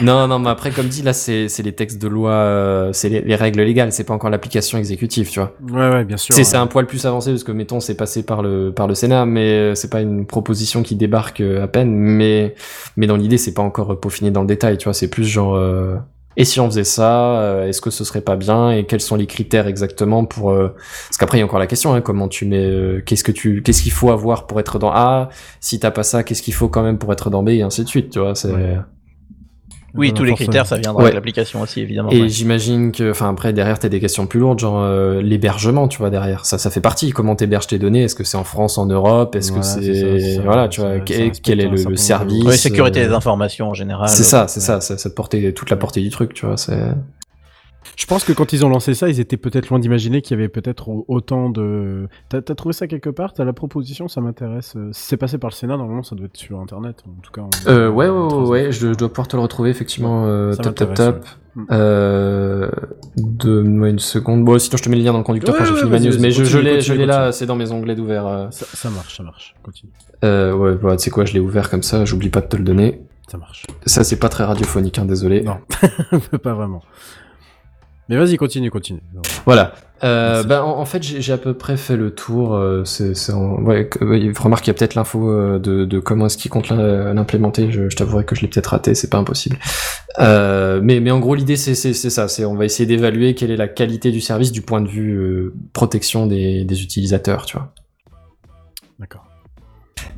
Non, 0.01 0.27
non, 0.27 0.39
mais 0.39 0.49
après, 0.49 0.71
comme 0.71 0.87
dit, 0.87 1.01
là, 1.01 1.13
c'est 1.13 1.47
les 1.63 1.73
textes 1.73 2.01
de 2.01 2.07
loi, 2.07 2.31
euh, 2.31 2.93
c'est 2.93 3.09
les, 3.09 3.21
les 3.21 3.35
règles 3.35 3.61
légales, 3.61 3.91
c'est 3.91 4.03
pas 4.03 4.13
encore 4.13 4.29
l'application 4.29 4.77
exécutive, 4.77 5.29
tu 5.29 5.39
vois. 5.39 5.53
Ouais, 5.69 5.89
ouais, 5.89 6.05
bien 6.05 6.17
sûr. 6.17 6.35
C'est 6.35 6.43
c'est 6.43 6.57
un 6.57 6.67
poil 6.67 6.85
plus 6.85 7.05
avancé 7.05 7.31
parce 7.31 7.43
que, 7.43 7.51
mettons, 7.51 7.79
c'est 7.79 7.95
passé 7.95 8.23
par 8.23 8.41
le 8.41 8.71
par 8.71 8.87
le 8.87 8.95
Sénat, 8.95 9.25
mais 9.25 9.49
euh, 9.49 9.75
c'est 9.75 9.89
pas 9.89 10.01
une 10.01 10.25
proposition 10.25 10.76
qui 10.83 10.95
débarque 10.95 11.41
euh, 11.41 11.63
à 11.63 11.67
peine. 11.67 11.91
Mais 11.93 12.55
mais 12.95 13.07
dans 13.07 13.17
l'idée, 13.17 13.37
c'est 13.37 13.53
pas 13.53 13.61
encore 13.61 13.93
euh, 13.93 13.99
peaufiné 13.99 14.31
dans 14.31 14.41
le 14.41 14.47
détail, 14.47 14.77
tu 14.77 14.85
vois. 14.85 14.93
C'est 14.93 15.09
plus 15.09 15.25
genre. 15.25 15.55
euh, 15.55 15.95
et 16.39 16.45
si 16.45 16.59
on 16.59 16.67
faisait 16.67 16.83
ça, 16.83 17.63
est-ce 17.67 17.81
que 17.81 17.89
ce 17.89 18.03
serait 18.03 18.21
pas 18.21 18.35
bien 18.35 18.69
et 18.69 18.85
quels 18.85 19.01
sont 19.01 19.15
les 19.15 19.25
critères 19.25 19.65
exactement 19.65 20.23
pour 20.23 20.51
euh, 20.51 20.67
parce 21.09 21.17
qu'après 21.17 21.37
il 21.37 21.39
y 21.39 21.41
a 21.41 21.45
encore 21.45 21.57
la 21.57 21.65
question 21.65 21.95
hein, 21.95 22.01
comment 22.01 22.27
tu 22.27 22.45
mets 22.45 23.01
qu'est-ce 23.07 23.23
que 23.23 23.31
tu 23.31 23.63
qu'est-ce 23.63 23.81
qu'il 23.81 23.91
faut 23.91 24.11
avoir 24.11 24.45
pour 24.45 24.59
être 24.59 24.77
dans 24.77 24.91
A 24.91 25.29
si 25.61 25.79
t'as 25.79 25.89
pas 25.89 26.03
ça 26.03 26.21
qu'est-ce 26.23 26.43
qu'il 26.43 26.53
faut 26.53 26.69
quand 26.69 26.83
même 26.83 26.99
pour 26.99 27.11
être 27.11 27.31
dans 27.31 27.41
B 27.41 27.49
et 27.49 27.63
ainsi 27.63 27.83
de 27.83 27.89
suite 27.89 28.11
tu 28.11 28.19
vois 28.19 28.35
c'est. 28.35 28.49
Oui, 29.97 30.09
Euh, 30.09 30.13
tous 30.13 30.23
les 30.23 30.33
critères, 30.33 30.65
ça 30.65 30.77
viendra 30.77 30.97
Ouais. 30.97 31.03
avec 31.05 31.15
l'application 31.15 31.61
aussi, 31.61 31.81
évidemment. 31.81 32.09
Et 32.11 32.21
ouais. 32.21 32.29
j'imagine 32.29 32.91
que, 32.91 33.11
enfin 33.11 33.29
après 33.29 33.53
derrière 33.53 33.79
t'as 33.79 33.89
des 33.89 33.99
questions 33.99 34.27
plus 34.27 34.39
lourdes, 34.39 34.59
genre 34.59 34.79
euh, 34.81 35.21
l'hébergement, 35.21 35.87
tu 35.87 35.97
vois 35.97 36.09
derrière, 36.09 36.45
ça 36.45 36.57
ça 36.57 36.69
fait 36.69 36.81
partie. 36.81 37.11
Comment 37.11 37.35
t'héberges 37.35 37.67
tes 37.67 37.79
données? 37.79 38.03
Est-ce 38.03 38.15
que 38.15 38.23
c'est 38.23 38.37
en 38.37 38.43
France, 38.43 38.77
en 38.77 38.85
Europe? 38.85 39.35
Est-ce 39.35 39.51
Voilà, 39.51 39.65
que 39.65 39.81
c'est 39.81 40.19
c'est 40.19 40.41
voilà, 40.41 40.67
tu 40.67 40.81
vois, 40.81 40.99
quel, 40.99 41.59
est 41.59 41.67
le, 41.67 41.95
service 41.95 42.43
Oui, 42.45 42.57
sécurité 42.57 43.01
euh, 43.01 43.07
des 43.09 43.13
informations 43.13 43.69
en 43.69 43.73
général. 43.73 44.09
C'est 44.09 44.23
ça, 44.23 44.47
c'est 44.47 44.59
ouais. 44.59 44.65
ça, 44.65 44.81
ça, 44.81 44.97
ça 44.97 45.09
te 45.09 45.15
portait 45.15 45.51
toute 45.53 45.69
la 45.69 45.77
portée 45.77 46.01
du 46.01 46.09
truc, 46.09 46.33
tu 46.33 46.45
vois. 46.45 46.57
C'est 46.57 46.79
Je 47.95 48.05
pense 48.05 48.23
que 48.23 48.33
quand 48.33 48.53
ils 48.53 48.65
ont 48.65 48.69
lancé 48.69 48.93
ça, 48.93 49.09
ils 49.09 49.19
étaient 49.19 49.37
peut-être 49.37 49.69
loin 49.69 49.79
d'imaginer 49.79 50.21
qu'il 50.21 50.35
y 50.37 50.39
avait 50.39 50.49
peut-être 50.49 50.89
au- 50.89 51.05
autant 51.07 51.49
de. 51.49 52.07
T'as 52.29 52.37
as 52.39 52.55
trouvé 52.55 52.73
ça 52.73 52.87
quelque 52.87 53.09
part? 53.09 53.33
T'as 53.33 53.45
la 53.45 53.53
proposition 53.53 54.07
Ça 54.07 54.21
m'intéresse. 54.21 54.73
Euh, 54.75 54.89
c'est 54.91 55.17
passé 55.17 55.37
par 55.37 55.49
le 55.49 55.55
Sénat, 55.55 55.77
normalement, 55.77 56.03
ça 56.03 56.15
doit 56.15 56.25
être 56.25 56.37
sur 56.37 56.59
Internet. 56.59 57.03
En 57.07 57.21
tout 57.21 57.31
cas. 57.31 57.41
on- 57.41 57.69
Euh, 57.71 57.89
ouais, 57.89 58.09
ouais, 58.09 58.33
ouais, 58.47 58.71
je, 58.71 58.87
dois 58.93 59.09
pouvoir 59.09 59.27
te 59.27 59.35
le 59.35 59.41
retrouver 59.41 59.69
effectivement. 59.69 60.25
Euh, 60.27 60.53
tap, 60.53 60.65
m'intéresse, 60.67 60.97
tap. 60.97 61.15
ouais. 61.23 61.29
Mm. 61.55 61.65
Euh, 61.71 62.69
Donne-moi 63.15 63.89
une 63.89 63.99
seconde. 63.99 64.45
Bon, 64.45 64.59
sinon 64.59 64.77
je 64.77 64.83
te 64.83 64.89
mets 64.89 64.95
le 64.95 65.03
lien 65.03 65.11
dans 65.11 65.17
le 65.17 65.23
conducteur 65.23 65.53
Ouais, 65.55 65.59
quand 65.59 65.65
j'ai 65.65 65.71
ouais, 65.73 65.79
fini 65.79 65.89
ma 65.91 65.99
news. 65.99 66.17
Mais 66.19 66.31
je, 66.31 66.57
l'ai, 66.59 66.81
je 66.81 66.93
l'ai 66.93 67.05
là, 67.07 67.31
c'est 67.31 67.45
dans 67.47 67.55
mes 67.55 67.71
onglets 67.71 67.95
d'ouvert. 67.95 68.27
euh. 68.27 68.47
Ça, 68.51 68.65
ça 68.71 68.89
marche, 68.91 69.17
ça 69.17 69.23
marche. 69.23 69.55
Continue. 69.63 69.91
Euh, 70.23 70.53
ouais, 70.53 70.75
bah, 70.75 70.95
tu 70.97 71.03
sais 71.03 71.09
quoi, 71.09 71.25
je 71.25 71.33
l'ai 71.33 71.39
ouvert 71.39 71.69
comme 71.69 71.83
ça, 71.83 72.05
j'oublie 72.05 72.29
pas 72.29 72.41
de 72.41 72.47
te 72.47 72.57
le 72.57 72.63
donner. 72.63 73.01
Ça 73.27 73.37
marche. 73.37 73.65
Ça, 73.85 74.03
c'est 74.03 74.15
pas 74.19 74.29
très 74.29 74.43
radiophonique, 74.45 74.99
hein, 74.99 75.05
désolé. 75.05 75.41
Non, 75.41 75.57
pas 76.43 76.53
vraiment. 76.53 76.81
Mais 78.09 78.17
vas-y, 78.17 78.37
continue, 78.37 78.71
continue. 78.71 79.01
Voilà. 79.45 79.73
Euh, 80.03 80.43
bah, 80.43 80.63
en, 80.63 80.79
en 80.79 80.85
fait, 80.85 81.01
j'ai 81.03 81.33
à 81.33 81.37
peu 81.37 81.53
près 81.53 81.75
fait 81.75 81.97
le 81.97 82.11
tour. 82.11 82.53
euh, 82.55 82.85
c'est, 82.85 83.13
ouais, 83.33 83.89
ouais, 84.01 84.31
remarque 84.37 84.63
qu'il 84.63 84.71
y 84.71 84.75
a 84.75 84.77
peut-être 84.77 84.95
l'info 84.95 85.29
euh, 85.29 85.59
de, 85.59 85.85
de 85.85 85.99
comment 85.99 86.27
est-ce 86.27 86.37
qu'il 86.37 86.49
compte 86.51 86.69
l'im- 86.69 87.13
l'implémenter. 87.13 87.71
Je, 87.71 87.89
je 87.89 87.95
t'avouerai 87.97 88.23
que 88.23 88.35
je 88.35 88.41
l'ai 88.41 88.47
peut-être 88.47 88.67
raté, 88.67 88.95
c'est 88.95 89.09
pas 89.09 89.17
impossible. 89.17 89.57
Euh, 90.19 90.79
mais, 90.81 90.99
mais 90.99 91.11
en 91.11 91.19
gros, 91.19 91.35
l'idée, 91.35 91.57
c'est, 91.57 91.75
c'est, 91.75 91.93
c'est 91.93 92.09
ça. 92.09 92.27
C'est, 92.27 92.45
on 92.45 92.55
va 92.55 92.65
essayer 92.65 92.85
d'évaluer 92.85 93.35
quelle 93.35 93.51
est 93.51 93.57
la 93.57 93.67
qualité 93.67 94.11
du 94.11 94.21
service 94.21 94.51
du 94.51 94.61
point 94.61 94.81
de 94.81 94.87
vue 94.87 95.15
euh, 95.17 95.53
protection 95.73 96.27
des, 96.27 96.63
des 96.63 96.83
utilisateurs, 96.83 97.45
tu 97.45 97.57
vois. 97.57 97.73
D'accord. 98.99 99.26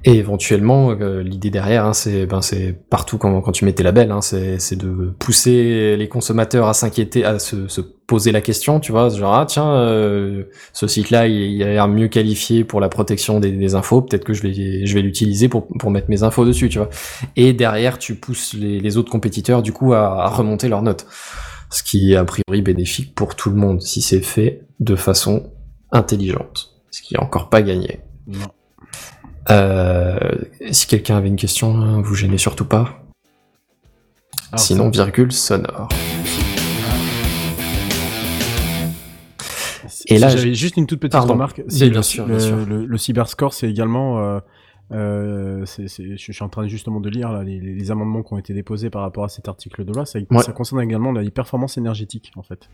Et 0.05 0.15
éventuellement, 0.15 0.91
euh, 0.91 1.21
l'idée 1.21 1.49
derrière, 1.49 1.85
hein, 1.85 1.93
c'est 1.93 2.25
ben, 2.25 2.39
partout 2.89 3.17
quand, 3.17 3.51
tu 3.51 3.65
mets 3.65 3.73
tes 3.73 3.83
labels, 3.83 4.11
hein, 4.11 4.21
c'est 4.21 4.75
de 4.75 5.13
pousser 5.19 5.97
les 5.97 6.07
consommateurs 6.07 6.67
à 6.67 6.73
s'inquiéter, 6.73 7.25
à 7.25 7.37
se, 7.37 7.67
se 7.67 7.81
poser 7.81 8.31
la 8.31 8.41
question, 8.41 8.79
tu 8.79 8.91
vois, 8.91 9.09
genre 9.09 9.35
ah 9.35 9.45
tiens, 9.45 9.71
euh, 9.71 10.45
ce 10.73 10.87
site-là, 10.87 11.27
il, 11.27 11.61
a 11.63 11.67
l'air 11.67 11.87
mieux 11.87 12.07
qualifié 12.07 12.63
pour 12.63 12.79
la 12.79 12.89
protection 12.89 13.39
des, 13.39 13.51
des 13.51 13.75
infos, 13.75 14.01
peut-être 14.01 14.23
que 14.23 14.33
je 14.33 14.41
vais 14.41 14.85
je 14.85 14.93
vais 14.95 15.01
l'utiliser 15.01 15.49
pour 15.49 15.67
pour 15.67 15.91
mettre 15.91 16.09
mes 16.09 16.23
infos 16.23 16.45
dessus, 16.45 16.69
tu 16.69 16.79
vois. 16.79 16.89
Et 17.35 17.53
derrière, 17.53 17.99
tu 17.99 18.15
pousses 18.15 18.53
les, 18.53 18.79
les 18.79 18.97
autres 18.97 19.11
compétiteurs 19.11 19.61
du 19.61 19.73
coup 19.73 19.93
à, 19.93 20.23
à 20.23 20.27
remonter 20.29 20.69
leurs 20.69 20.81
notes, 20.81 21.07
ce 21.69 21.83
qui 21.83 22.13
est 22.13 22.15
a 22.15 22.23
priori 22.23 22.61
bénéfique 22.61 23.13
pour 23.15 23.35
tout 23.35 23.49
le 23.49 23.57
monde 23.57 23.81
si 23.81 24.01
c'est 24.01 24.21
fait 24.21 24.61
de 24.79 24.95
façon 24.95 25.51
intelligente, 25.91 26.71
ce 26.91 27.01
qui 27.01 27.15
est 27.15 27.19
encore 27.19 27.49
pas 27.49 27.61
gagné. 27.61 27.99
Euh, 29.51 30.17
si 30.71 30.87
quelqu'un 30.87 31.17
avait 31.17 31.27
une 31.27 31.35
question, 31.35 32.01
vous 32.01 32.15
gênez 32.15 32.37
surtout 32.37 32.65
pas. 32.65 33.01
Alors, 34.51 34.59
Sinon, 34.59 34.89
virgule 34.89 35.31
sonore. 35.31 35.89
Et 40.07 40.17
là, 40.17 40.29
j'avais 40.29 40.53
juste 40.53 40.77
une 40.77 40.87
toute 40.87 40.99
petite 40.99 41.11
Pardon. 41.13 41.33
remarque. 41.33 41.61
Oui, 41.67 41.89
bien 41.89 41.99
le, 41.99 42.01
sûr, 42.03 42.25
le, 42.25 42.35
bien 42.37 42.45
sûr. 42.45 42.55
le- 42.65 42.85
le 42.85 42.97
cyberscore, 42.97 43.53
c'est 43.53 43.69
également. 43.69 44.19
euh, 44.19 44.39
euh, 44.91 45.65
je 45.67 46.15
suis 46.17 46.43
en 46.43 46.49
train 46.49 46.67
justement 46.67 46.99
de 46.99 47.09
lire 47.09 47.31
là, 47.31 47.43
les, 47.43 47.59
les 47.59 47.91
amendements 47.91 48.23
qui 48.23 48.33
ont 48.33 48.39
été 48.39 48.55
déposés 48.55 48.89
par 48.89 49.03
rapport 49.03 49.23
à 49.23 49.29
cet 49.29 49.47
article 49.47 49.85
de 49.85 49.93
loi. 49.93 50.05
Ça, 50.07 50.17
Ouais. 50.31 50.41
ça 50.41 50.51
concerne 50.51 50.81
également 50.81 51.11
la 51.11 51.29
performance 51.29 51.77
énergétique, 51.77 52.31
en 52.35 52.41
fait. 52.43 52.69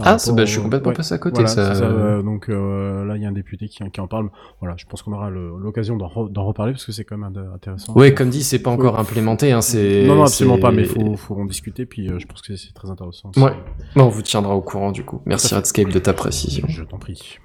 Ah, 0.00 0.16
bah, 0.32 0.44
je 0.46 0.50
suis 0.50 0.60
complètement 0.62 0.88
ouais. 0.88 0.94
passé 0.94 1.12
à 1.12 1.18
côté, 1.18 1.42
Voilà, 1.42 1.48
ça. 1.48 1.72
euh, 1.84 2.22
donc 2.22 2.48
euh, 2.48 3.04
là, 3.04 3.16
il 3.16 3.22
y 3.22 3.26
a 3.26 3.28
un 3.28 3.32
député 3.32 3.68
qui, 3.68 3.78
qui 3.90 4.00
en 4.00 4.06
parle. 4.06 4.30
Voilà, 4.60 4.74
je 4.78 4.86
pense 4.86 5.02
qu'on 5.02 5.12
aura 5.12 5.28
l'occasion 5.28 5.96
d'en 5.96 6.06
re- 6.08 6.32
d'en 6.32 6.46
reparler 6.46 6.72
parce 6.72 6.86
que 6.86 6.92
c'est 6.92 7.04
quand 7.04 7.18
même 7.18 7.30
int- 7.30 7.54
intéressant. 7.54 7.92
Ouais, 7.94 8.14
comme 8.14 8.30
dit, 8.30 8.42
c'est 8.42 8.58
pas 8.60 8.70
encore 8.70 8.98
implémenté, 8.98 9.52
hein. 9.52 9.60
Non, 10.06 10.14
non, 10.14 10.22
absolument 10.22 10.58
pas, 10.58 10.70
mais 10.70 10.82
il 10.82 10.88
faut, 10.88 11.14
faut 11.16 11.34
en 11.36 11.44
discuter, 11.44 11.84
puis 11.84 12.08
euh, 12.08 12.18
je 12.18 12.26
pense 12.26 12.40
que 12.40 12.56
c'est 12.56 12.72
très 12.72 12.88
intéressant. 12.90 13.30
Ouais. 13.36 13.52
Bon, 13.94 14.04
on 14.04 14.08
vous 14.08 14.22
tiendra 14.22 14.54
au 14.56 14.62
courant 14.62 14.92
du 14.92 15.04
coup. 15.04 15.20
Merci 15.26 15.54
Redscape 15.54 15.90
de 15.90 15.98
ta 15.98 16.14
précision. 16.14 16.64
Je 16.68 16.84
t'en 16.84 16.98
prie. 16.98 17.38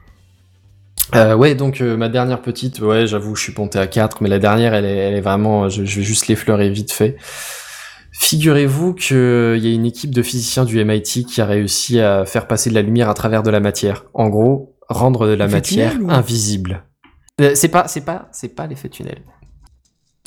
Euh, 1.15 1.35
ouais, 1.35 1.55
donc 1.55 1.79
euh, 1.81 1.95
ma 1.95 2.09
dernière 2.09 2.41
petite, 2.41 2.79
ouais, 2.79 3.07
j'avoue, 3.07 3.35
je 3.35 3.43
suis 3.43 3.53
ponté 3.53 3.79
à 3.79 3.87
4, 3.87 4.21
mais 4.21 4.27
la 4.29 4.39
dernière, 4.39 4.73
elle 4.73 4.83
est, 4.85 4.95
elle 4.97 5.13
est 5.15 5.21
vraiment, 5.21 5.69
je, 5.69 5.85
je 5.85 5.97
vais 5.97 6.03
juste 6.03 6.27
l'effleurer 6.27 6.69
vite 6.69 6.91
fait. 6.91 7.15
Figurez-vous 8.19 8.95
qu'il 8.95 9.59
y 9.59 9.67
a 9.67 9.73
une 9.73 9.85
équipe 9.85 10.13
de 10.13 10.23
physiciens 10.23 10.65
du 10.65 10.83
MIT 10.83 11.23
qui 11.25 11.39
a 11.39 11.45
réussi 11.45 11.99
à 11.99 12.25
faire 12.25 12.47
passer 12.47 12.69
de 12.71 12.75
la 12.75 12.81
lumière 12.81 13.09
à 13.09 13.13
travers 13.13 13.43
de 13.43 13.51
la 13.51 13.59
matière. 13.59 14.05
En 14.15 14.27
gros, 14.29 14.75
rendre 14.89 15.27
de 15.27 15.33
la 15.33 15.47
matière 15.47 15.91
tunnel 15.91 16.09
invisible. 16.09 16.83
Euh, 17.39 17.51
c'est 17.53 17.67
pas, 17.67 17.87
c'est 17.87 18.01
pas, 18.01 18.27
c'est 18.31 18.55
pas 18.55 18.65
l'effet 18.65 18.89
tunnel. 18.89 19.21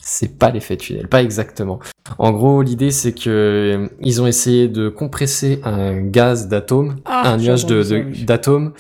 C'est 0.01 0.39
pas 0.39 0.51
l'effet 0.51 0.77
tunnel, 0.77 1.09
pas 1.09 1.21
exactement. 1.21 1.81
En 2.19 2.31
gros, 2.31 2.63
l'idée 2.63 2.93
c'est 2.93 3.13
que 3.13 3.29
euh, 3.29 3.89
ils 4.01 4.23
ont 4.23 4.27
essayé 4.27 4.69
de 4.69 4.89
compresser 4.89 5.61
un 5.65 6.01
gaz 6.01 6.49
d'atomes, 6.49 7.01
Ah, 7.05 7.33
un 7.33 7.37
nuage 7.39 7.67
de, 7.67 8.25
d'atomes, 8.25 8.73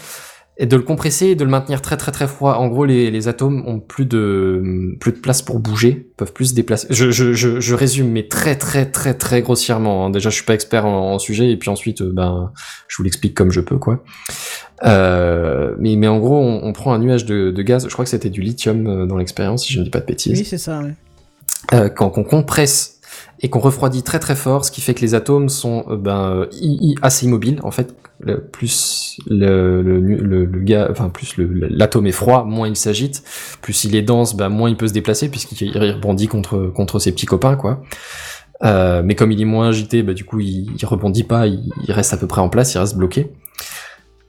et 0.62 0.66
de 0.66 0.76
le 0.76 0.82
compresser 0.82 1.28
et 1.28 1.34
de 1.36 1.42
le 1.42 1.50
maintenir 1.50 1.80
très 1.80 1.96
très 1.96 2.12
très 2.12 2.28
froid. 2.28 2.56
En 2.56 2.68
gros, 2.68 2.84
les, 2.84 3.10
les 3.10 3.28
atomes 3.28 3.64
ont 3.66 3.80
plus 3.80 4.04
de 4.04 4.94
plus 5.00 5.12
de 5.12 5.16
place 5.16 5.40
pour 5.40 5.58
bouger, 5.58 6.10
peuvent 6.18 6.34
plus 6.34 6.50
se 6.50 6.54
déplacer. 6.54 6.86
Je, 6.90 7.10
je, 7.10 7.32
je, 7.32 7.60
je 7.60 7.74
résume, 7.74 8.10
mais 8.10 8.28
très 8.28 8.56
très 8.56 8.84
très 8.84 9.14
très 9.14 9.40
grossièrement. 9.40 10.04
hein. 10.04 10.10
Déjà, 10.10 10.28
je 10.28 10.34
suis 10.34 10.44
pas 10.44 10.52
expert 10.54 10.84
en, 10.84 11.14
en 11.14 11.18
sujet, 11.18 11.50
et 11.50 11.56
puis 11.56 11.70
ensuite, 11.70 12.02
euh, 12.02 12.12
ben, 12.12 12.52
je 12.88 12.96
vous 12.98 13.02
l'explique 13.04 13.34
comme 13.34 13.50
je 13.50 13.60
peux, 13.62 13.78
quoi. 13.78 14.04
Euh, 14.84 15.74
mais, 15.78 15.96
mais 15.96 16.08
en 16.08 16.18
gros, 16.18 16.38
on, 16.38 16.60
on 16.62 16.72
prend 16.72 16.92
un 16.92 16.98
nuage 16.98 17.24
de, 17.24 17.50
de 17.50 17.62
gaz. 17.62 17.86
Je 17.88 17.92
crois 17.92 18.04
que 18.04 18.10
c'était 18.10 18.30
du 18.30 18.42
lithium 18.42 18.86
euh, 18.86 19.06
dans 19.06 19.16
l'expérience, 19.16 19.64
si 19.64 19.72
je 19.72 19.78
ne 19.80 19.84
dis 19.84 19.90
pas 19.90 20.00
de 20.00 20.06
bêtises 20.06 20.38
Oui, 20.38 20.44
c'est 20.44 20.58
ça. 20.58 20.80
ouais. 20.80 20.94
euh, 21.72 21.88
quand 21.88 22.12
on 22.18 22.22
compresse 22.24 22.99
et 23.42 23.48
qu'on 23.48 23.60
refroidit 23.60 24.02
très 24.02 24.18
très 24.18 24.36
fort, 24.36 24.64
ce 24.64 24.70
qui 24.70 24.80
fait 24.82 24.94
que 24.94 25.00
les 25.00 25.14
atomes 25.14 25.48
sont 25.48 25.84
euh, 25.88 25.96
ben, 25.96 26.46
euh, 26.52 26.94
assez 27.02 27.26
immobiles. 27.26 27.60
En 27.62 27.70
fait, 27.70 27.94
plus 28.52 29.18
le, 29.26 29.80
le, 29.82 30.00
nu- 30.00 30.18
le, 30.18 30.44
le 30.44 30.60
ga- 30.60 30.88
enfin 30.90 31.08
plus 31.08 31.34
l'atome 31.38 32.06
est 32.06 32.12
froid, 32.12 32.44
moins 32.44 32.68
il 32.68 32.76
s'agite. 32.76 33.22
Plus 33.62 33.84
il 33.84 33.96
est 33.96 34.02
dense, 34.02 34.36
ben, 34.36 34.50
moins 34.50 34.68
il 34.68 34.76
peut 34.76 34.88
se 34.88 34.92
déplacer 34.92 35.30
puisqu'il 35.30 35.68
il 35.68 35.78
rebondit 35.78 36.28
contre 36.28 36.98
ses 36.98 37.12
petits 37.12 37.26
copains, 37.26 37.56
quoi. 37.56 37.82
Euh, 38.62 39.00
mais 39.02 39.14
comme 39.14 39.32
il 39.32 39.40
est 39.40 39.46
moins 39.46 39.68
agité, 39.70 40.02
bah, 40.02 40.12
du 40.12 40.24
coup, 40.24 40.40
il, 40.40 40.70
il 40.78 40.84
rebondit 40.86 41.24
pas, 41.24 41.46
il, 41.46 41.70
reste 41.88 42.12
à 42.12 42.18
peu 42.18 42.26
près 42.26 42.42
en 42.42 42.50
place, 42.50 42.74
il 42.74 42.78
reste 42.78 42.96
bloqué. 42.96 43.32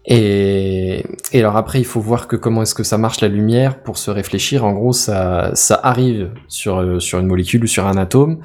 Et, 0.05 1.03
et 1.33 1.39
alors 1.39 1.57
après, 1.57 1.79
il 1.79 1.85
faut 1.85 1.99
voir 1.99 2.27
que 2.27 2.37
comment 2.37 2.61
est-ce 2.61 2.73
que 2.73 2.83
ça 2.83 2.97
marche 2.97 3.21
la 3.21 3.27
lumière 3.27 3.83
pour 3.83 3.97
se 3.97 4.09
réfléchir. 4.09 4.63
En 4.65 4.71
gros, 4.71 4.93
ça, 4.93 5.51
ça 5.53 5.79
arrive 5.83 6.31
sur, 6.47 6.79
euh, 6.79 6.99
sur 6.99 7.19
une 7.19 7.27
molécule 7.27 7.63
ou 7.65 7.67
sur 7.67 7.85
un 7.85 7.97
atome. 7.97 8.39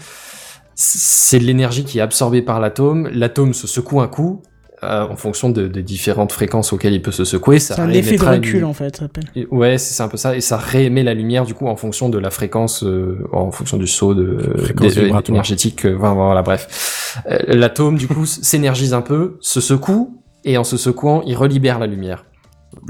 C'est 0.79 1.39
de 1.39 1.45
l'énergie 1.45 1.85
qui 1.85 1.99
est 1.99 2.03
absorbée 2.03 2.43
par 2.43 2.61
l'atome. 2.61 3.09
L'atome 3.09 3.55
se 3.55 3.67
secoue 3.67 4.01
un 4.03 4.09
coup 4.09 4.43
euh, 4.83 5.07
en 5.09 5.17
fonction 5.17 5.49
de, 5.49 5.69
de 5.69 5.81
différentes 5.81 6.33
fréquences 6.33 6.75
auxquelles 6.75 6.93
il 6.93 7.01
peut 7.01 7.11
se 7.11 7.25
secouer. 7.25 7.59
Ça 7.59 7.77
C'est 7.77 7.81
un 7.81 7.89
effet 7.91 8.19
de 8.19 8.23
une- 8.23 8.29
recul, 8.29 8.65
en 8.67 8.75
fait, 8.75 8.95
ça 8.95 9.05
s'appelle. 9.05 9.25
et- 9.35 9.47
Ouais, 9.51 9.79
c'est 9.79 10.03
un 10.03 10.09
peu 10.09 10.19
ça, 10.19 10.37
et 10.37 10.43
ça 10.43 10.59
réémet 10.59 11.03
la 11.03 11.15
lumière 11.15 11.47
du 11.47 11.55
coup 11.55 11.67
en 11.67 11.77
fonction 11.77 12.11
de 12.11 12.19
la 12.19 12.29
fréquence, 12.29 12.85
euh, 12.85 13.27
en 13.33 13.51
fonction 13.51 13.79
du 13.79 13.87
saut 13.87 14.15
de 14.15 14.37
Fréquence 14.59 14.95
des- 14.95 15.11
énergétique. 15.31 15.87
euh, 15.87 15.95
voilà, 15.99 16.15
voilà, 16.15 16.43
bref, 16.43 17.23
Euh, 17.31 17.39
l'atome 17.49 17.97
du 17.97 18.07
coup 18.07 18.27
s'énergise 18.27 18.93
un 18.93 19.01
peu, 19.01 19.39
se 19.41 19.63
secoue, 19.63 20.21
et 20.45 20.59
en 20.59 20.65
se 20.65 20.77
secouant, 20.77 21.23
il 21.27 21.35
relibère 21.37 21.79
la 21.79 21.87
lumière, 21.87 22.27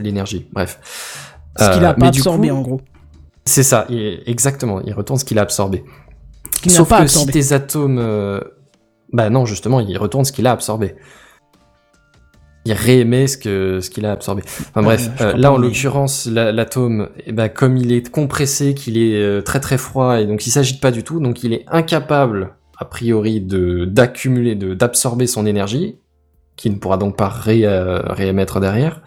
l'énergie. 0.03 0.49
Bref. 0.53 0.81
Ce 1.57 1.71
qu'il 1.71 1.85
Euh, 1.85 1.89
a 1.91 1.95
pas 1.95 2.11
du 2.11 2.19
absorbé, 2.19 2.49
coup, 2.49 2.57
en 2.57 2.63
gros. 2.63 2.81
C'est 3.45 3.63
ça, 3.63 3.87
il- 3.89 4.21
exactement. 4.27 4.81
Il 4.81 4.93
retourne 4.93 5.21
ce 5.21 5.25
qu'il 5.25 5.39
a 5.39 5.43
absorbé. 5.43 5.85
Qu'il 6.69 6.73
n'a 6.79 6.85
pas 6.89 6.99
que 6.99 7.03
absorbé. 7.03 7.33
si 7.33 7.49
tes 7.49 7.55
atomes, 7.55 7.99
euh, 7.99 8.41
bah 9.13 9.31
non, 9.31 9.47
justement, 9.47 9.81
il 9.81 9.97
retourne 9.99 10.25
ce 10.25 10.33
qu'il 10.33 10.47
a 10.47 10.53
absorbé. 10.53 10.95
Il 12.65 12.73
réémet 12.73 13.29
ce 13.29 13.89
qu'il 13.89 14.05
a 14.07 14.11
absorbé. 14.13 14.43
Enfin 14.71 14.83
bref, 14.83 15.09
euh, 15.21 15.37
là 15.37 15.53
en 15.53 15.57
l'occurrence, 15.59 16.27
la- 16.27 16.51
l'atome, 16.51 17.09
eh 17.25 17.31
ben, 17.33 17.49
comme 17.49 17.77
il 17.77 17.93
est 17.93 18.11
compressé, 18.11 18.75
qu'il 18.75 18.99
est 18.99 19.15
euh, 19.15 19.41
très 19.41 19.61
très 19.61 19.79
froid 19.79 20.21
et 20.21 20.27
donc 20.27 20.47
il 20.49 20.51
s'agite 20.51 20.81
pas 20.81 20.91
du 20.91 21.05
tout, 21.05 21.21
donc 21.21 21.45
il 21.45 21.53
est 21.53 21.65
incapable 21.69 22.55
a 22.79 22.85
priori 22.85 23.41
de 23.41 23.85
d'accumuler, 23.85 24.57
de 24.57 24.75
d'absorber 24.75 25.29
son 25.29 25.47
énergie, 25.47 25.97
qui 26.57 26.69
ne 26.71 26.75
pourra 26.77 26.97
donc 26.97 27.17
pas 27.17 27.29
ré, 27.29 27.61
euh, 27.65 28.01
réémettre 28.01 28.59
derrière. 28.59 29.01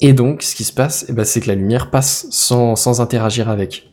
Et 0.00 0.12
donc, 0.12 0.42
ce 0.42 0.54
qui 0.56 0.64
se 0.64 0.72
passe, 0.72 1.06
eh 1.08 1.12
ben, 1.12 1.24
c'est 1.24 1.40
que 1.40 1.48
la 1.48 1.54
lumière 1.54 1.90
passe 1.90 2.26
sans, 2.30 2.74
sans 2.76 3.00
interagir 3.00 3.48
avec. 3.48 3.92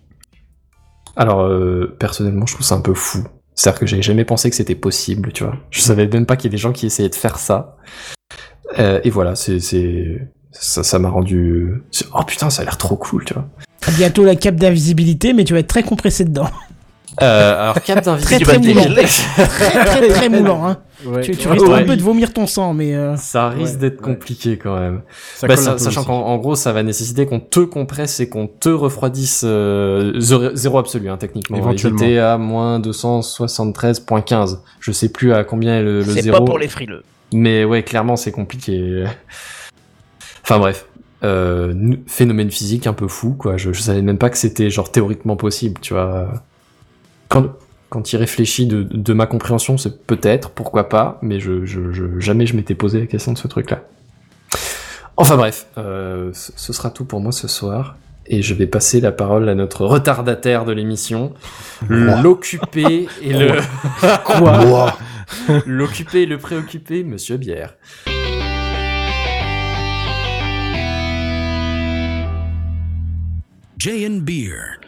Alors, 1.15 1.41
euh, 1.41 1.95
personnellement, 1.99 2.45
je 2.45 2.53
trouve 2.53 2.65
ça 2.65 2.75
un 2.75 2.81
peu 2.81 2.93
fou. 2.93 3.23
C'est-à-dire 3.53 3.79
que 3.79 3.85
j'avais 3.85 4.01
jamais 4.01 4.25
pensé 4.25 4.49
que 4.49 4.55
c'était 4.55 4.75
possible, 4.75 5.31
tu 5.31 5.43
vois. 5.43 5.55
Je 5.71 5.79
savais 5.81 6.07
même 6.07 6.25
pas 6.25 6.35
qu'il 6.35 6.45
y 6.45 6.49
ait 6.49 6.57
des 6.57 6.57
gens 6.57 6.73
qui 6.73 6.85
essayaient 6.85 7.09
de 7.09 7.15
faire 7.15 7.37
ça. 7.37 7.77
Euh, 8.79 8.99
et 9.03 9.09
voilà, 9.09 9.35
c'est, 9.35 9.59
c'est, 9.59 10.27
ça, 10.51 10.83
ça 10.83 10.99
m'a 10.99 11.09
rendu. 11.09 11.81
Oh 12.13 12.23
putain, 12.25 12.49
ça 12.49 12.63
a 12.63 12.65
l'air 12.65 12.77
trop 12.77 12.97
cool, 12.97 13.23
tu 13.23 13.33
vois. 13.33 13.47
Bientôt 13.97 14.25
la 14.25 14.35
cape 14.35 14.55
d'invisibilité, 14.55 15.33
mais 15.33 15.45
tu 15.45 15.53
vas 15.53 15.59
être 15.59 15.67
très 15.67 15.83
compressé 15.83 16.25
dedans. 16.25 16.49
Euh, 17.21 17.61
alors, 17.63 17.81
cap 17.81 18.01
Très 18.21 18.39
très 18.39 18.57
moulant. 18.59 18.83
très 18.83 19.85
très 19.85 20.07
très 20.09 20.29
moulant. 20.29 20.67
Hein. 20.67 20.77
Ouais. 21.05 21.21
Tu, 21.21 21.35
tu 21.35 21.47
Ouais, 21.47 21.53
risques 21.53 21.67
ouais. 21.67 21.81
un 21.81 21.85
peu 21.85 21.95
de 21.97 22.01
vomir 22.01 22.33
ton 22.33 22.47
sang, 22.47 22.73
mais 22.73 22.95
euh, 22.95 23.15
Ça 23.15 23.49
risque 23.49 23.73
Ouais, 23.75 23.79
d'être 23.79 23.99
ouais. 24.05 24.13
compliqué 24.13 24.57
quand 24.57 24.79
même. 24.79 25.01
Ça 25.35 25.47
Bah, 25.47 25.55
sachant 25.55 26.03
qu'en 26.03 26.21
en 26.21 26.37
gros, 26.37 26.55
ça 26.55 26.73
va 26.73 26.83
nécessiter 26.83 27.25
qu'on 27.25 27.39
te 27.39 27.59
compresse 27.61 28.19
et 28.19 28.27
qu'on 28.29 28.47
te 28.47 28.69
refroidisse 28.69 29.43
euh, 29.45 30.13
zéro, 30.19 30.49
zéro 30.55 30.77
absolu, 30.79 31.09
hein, 31.09 31.17
techniquement. 31.17 31.57
Éventuellement. 31.57 31.99
Ils 32.01 32.05
étaient 32.05 32.17
à 32.19 32.37
moins 32.37 32.79
273.15. 32.79 34.59
Je 34.79 34.91
sais 34.91 35.09
plus 35.09 35.33
à 35.33 35.43
combien 35.43 35.79
est 35.79 35.83
le, 35.83 35.99
le 35.99 36.03
C'est 36.13 36.21
zéro. 36.23 36.39
pas 36.39 36.43
pour 36.45 36.57
les 36.59 36.67
frileux. 36.67 37.03
Mais 37.33 37.65
ouais, 37.65 37.83
clairement, 37.83 38.15
c'est 38.15 38.31
compliqué. 38.31 39.03
Enfin 40.43 40.59
bref. 40.59 40.85
Euh, 41.23 41.73
phénomène 42.07 42.51
physique 42.51 42.85
un 42.87 42.93
peu 42.93 43.07
fou, 43.07 43.33
quoi. 43.33 43.57
Je, 43.57 43.73
je 43.73 43.81
savais 43.81 44.01
même 44.01 44.17
pas 44.19 44.29
que 44.29 44.37
c'était 44.37 44.69
genre 44.69 44.91
théoriquement 44.91 45.35
possible, 45.35 45.79
tu 45.81 45.93
vois. 45.93 46.27
Quand, 47.29 47.47
quand 47.89 48.13
il 48.13 48.17
réfléchit 48.17 48.67
de, 48.67 48.83
de 48.83 49.13
ma 49.13 49.25
compréhension, 49.25 49.77
c'est 49.77 50.05
peut-être, 50.05 50.49
pourquoi 50.51 50.89
pas, 50.89 51.17
mais 51.21 51.39
je, 51.39 51.65
je, 51.65 51.91
je- 51.91 52.19
jamais 52.19 52.45
je 52.45 52.55
m'étais 52.55 52.75
posé 52.75 52.99
la 53.01 53.05
question 53.07 53.33
de 53.33 53.37
ce 53.37 53.47
truc-là. 53.47 53.83
Enfin 55.17 55.37
bref, 55.37 55.67
euh, 55.77 56.29
ce 56.33 56.73
sera 56.73 56.89
tout 56.89 57.05
pour 57.05 57.21
moi 57.21 57.31
ce 57.31 57.47
soir. 57.47 57.95
Et 58.27 58.41
je 58.41 58.55
vais 58.55 58.65
passer 58.65 59.01
la 59.01 59.11
parole 59.11 59.47
à 59.49 59.53
notre 59.55 59.85
retardataire 59.85 60.65
de 60.65 60.71
l'émission, 60.71 61.33
l'occupé 61.87 63.07
et 63.21 63.33
le... 63.33 63.51
Moi. 64.39 64.97
L'occupé 65.67 66.23
et 66.23 66.25
le 66.25 66.39
préoccupé, 66.39 67.03
Monsieur 67.03 67.37
Bière. 67.37 67.75
Jay 73.77 74.05
and 74.07 74.25
Beer. 74.25 74.79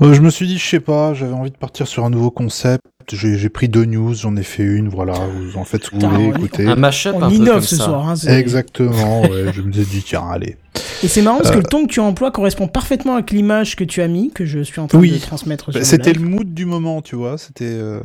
Euh, 0.00 0.14
je 0.14 0.20
me 0.20 0.30
suis 0.30 0.46
dit, 0.46 0.58
je 0.58 0.64
sais 0.68 0.80
pas, 0.80 1.12
j'avais 1.14 1.32
envie 1.32 1.50
de 1.50 1.56
partir 1.56 1.86
sur 1.88 2.04
un 2.04 2.10
nouveau 2.10 2.30
concept. 2.30 2.82
J'ai 3.10 3.48
pris 3.48 3.68
deux 3.68 3.84
news, 3.86 4.14
j'en 4.14 4.36
ai 4.36 4.42
fait 4.42 4.62
une, 4.62 4.88
voilà. 4.88 5.14
Vous 5.14 5.56
en 5.58 5.64
faites 5.64 5.84
ce 5.84 5.90
que 5.90 5.96
vous 5.96 6.08
voulez, 6.08 6.26
on- 6.32 6.36
écoutez. 6.36 6.66
Un 6.66 6.76
mashup 6.76 7.14
On 7.16 7.22
un 7.22 7.28
peu 7.30 7.34
innove 7.36 7.54
comme 7.54 7.62
ce 7.62 7.76
ça. 7.76 7.84
soir. 7.84 8.08
Hein, 8.08 8.14
Exactement, 8.28 9.22
ouais, 9.22 9.46
je 9.52 9.62
me 9.62 9.72
suis 9.72 9.84
dit, 9.86 10.02
tiens, 10.04 10.24
allez. 10.30 10.56
Et 11.02 11.08
c'est 11.08 11.22
marrant 11.22 11.38
parce 11.38 11.50
Euh. 11.50 11.54
que 11.54 11.58
le 11.58 11.64
ton 11.64 11.86
que 11.86 11.92
tu 11.92 12.00
emploies 12.00 12.30
correspond 12.30 12.68
parfaitement 12.68 13.14
avec 13.14 13.30
l'image 13.30 13.76
que 13.76 13.84
tu 13.84 14.02
as 14.02 14.08
mis, 14.08 14.30
que 14.30 14.44
je 14.44 14.60
suis 14.60 14.78
en 14.80 14.86
train 14.88 14.98
Oui. 14.98 15.10
de 15.10 15.18
transmettre 15.18 15.72
Bah, 15.72 15.82
C'était 15.82 16.12
le 16.12 16.20
mood 16.20 16.52
du 16.52 16.66
moment, 16.66 17.00
tu 17.02 17.16
vois, 17.16 17.38
c'était... 17.38 17.64
euh, 17.66 18.00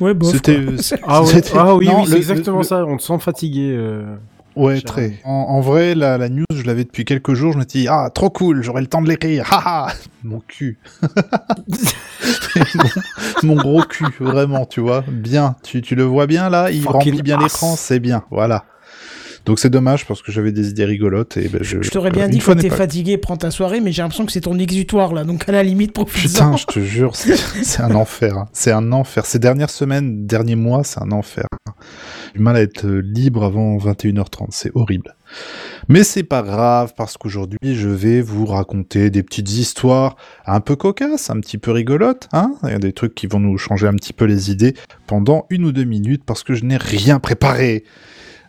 Ouais, 0.00 0.14
bof. 0.14 0.32
C'était... 0.32 0.60
quoi. 0.64 0.98
Ah, 1.06 1.22
ouais. 1.22 1.42
ah 1.54 1.74
oui, 1.74 1.86
non, 1.88 2.02
oui, 2.02 2.06
c'est 2.08 2.16
exactement 2.16 2.58
le- 2.58 2.64
ça. 2.64 2.84
On 2.86 2.96
te 2.96 3.02
sent 3.02 3.18
fatigué. 3.18 3.76
Ouais, 4.56 4.80
très. 4.80 5.18
En, 5.24 5.30
en 5.30 5.60
vrai, 5.60 5.94
la, 5.94 6.18
la 6.18 6.28
news, 6.28 6.44
je 6.54 6.62
l'avais 6.64 6.84
depuis 6.84 7.04
quelques 7.04 7.34
jours. 7.34 7.52
Je 7.52 7.58
me 7.58 7.64
dis, 7.64 7.86
ah, 7.88 8.10
trop 8.14 8.30
cool, 8.30 8.62
j'aurai 8.62 8.82
le 8.82 8.86
temps 8.86 9.02
de 9.02 9.08
l'écrire. 9.08 9.46
Haha 9.52 9.92
Mon 10.24 10.40
cul. 10.40 10.78
mon, 13.42 13.54
mon 13.54 13.56
gros 13.56 13.82
cul, 13.82 14.06
vraiment, 14.20 14.66
tu 14.66 14.80
vois. 14.80 15.04
Bien. 15.08 15.56
Tu, 15.62 15.82
tu 15.82 15.94
le 15.94 16.04
vois 16.04 16.26
bien 16.26 16.48
là 16.50 16.70
Il 16.70 16.86
remplit 16.86 17.22
bien 17.22 17.38
l'écran, 17.38 17.76
c'est 17.76 18.00
bien. 18.00 18.22
Voilà. 18.30 18.64
Donc 19.44 19.58
c'est 19.58 19.70
dommage 19.70 20.06
parce 20.06 20.22
que 20.22 20.30
j'avais 20.30 20.52
des 20.52 20.68
idées 20.70 20.84
rigolotes 20.84 21.36
et 21.36 21.48
ben, 21.48 21.62
je. 21.62 21.82
Je 21.82 21.90
t'aurais 21.90 22.10
bien 22.10 22.28
dit 22.28 22.38
n'est 22.38 22.54
t'es 22.56 22.70
fatigué, 22.70 23.18
prends 23.18 23.36
ta 23.36 23.50
soirée, 23.50 23.80
mais 23.80 23.92
j'ai 23.92 24.02
l'impression 24.02 24.24
que 24.26 24.32
c'est 24.32 24.42
ton 24.42 24.58
exutoire 24.58 25.12
là, 25.12 25.24
donc 25.24 25.48
à 25.48 25.52
la 25.52 25.62
limite, 25.62 25.92
profite-en. 25.92 26.52
Putain, 26.52 26.56
je 26.56 26.66
te 26.66 26.80
jure, 26.84 27.16
c'est 27.16 27.80
un 27.80 27.94
enfer. 27.94 28.36
hein. 28.38 28.48
C'est 28.52 28.72
un 28.72 28.92
enfer. 28.92 29.26
Ces 29.26 29.38
dernières 29.38 29.70
semaines, 29.70 30.26
derniers 30.26 30.56
mois, 30.56 30.84
c'est 30.84 31.00
un 31.02 31.10
enfer. 31.10 31.46
J'ai 32.26 32.38
du 32.38 32.44
mal 32.44 32.56
à 32.56 32.62
être 32.62 32.86
euh, 32.86 33.00
libre 33.00 33.44
avant 33.44 33.76
21h30. 33.78 34.48
C'est 34.50 34.70
horrible. 34.74 35.14
Mais 35.88 36.04
c'est 36.04 36.22
pas 36.22 36.42
grave 36.42 36.92
parce 36.96 37.16
qu'aujourd'hui, 37.16 37.74
je 37.74 37.88
vais 37.88 38.20
vous 38.20 38.46
raconter 38.46 39.10
des 39.10 39.22
petites 39.22 39.50
histoires 39.50 40.16
un 40.46 40.60
peu 40.60 40.76
cocasses, 40.76 41.30
un 41.30 41.40
petit 41.40 41.58
peu 41.58 41.72
rigolotes. 41.72 42.28
Hein 42.32 42.54
Il 42.64 42.70
y 42.70 42.74
a 42.74 42.78
des 42.78 42.92
trucs 42.92 43.14
qui 43.14 43.26
vont 43.26 43.40
nous 43.40 43.58
changer 43.58 43.86
un 43.88 43.94
petit 43.94 44.12
peu 44.12 44.24
les 44.26 44.50
idées 44.50 44.74
pendant 45.06 45.46
une 45.50 45.64
ou 45.64 45.72
deux 45.72 45.84
minutes 45.84 46.22
parce 46.24 46.42
que 46.44 46.54
je 46.54 46.64
n'ai 46.64 46.76
rien 46.76 47.18
préparé. 47.18 47.84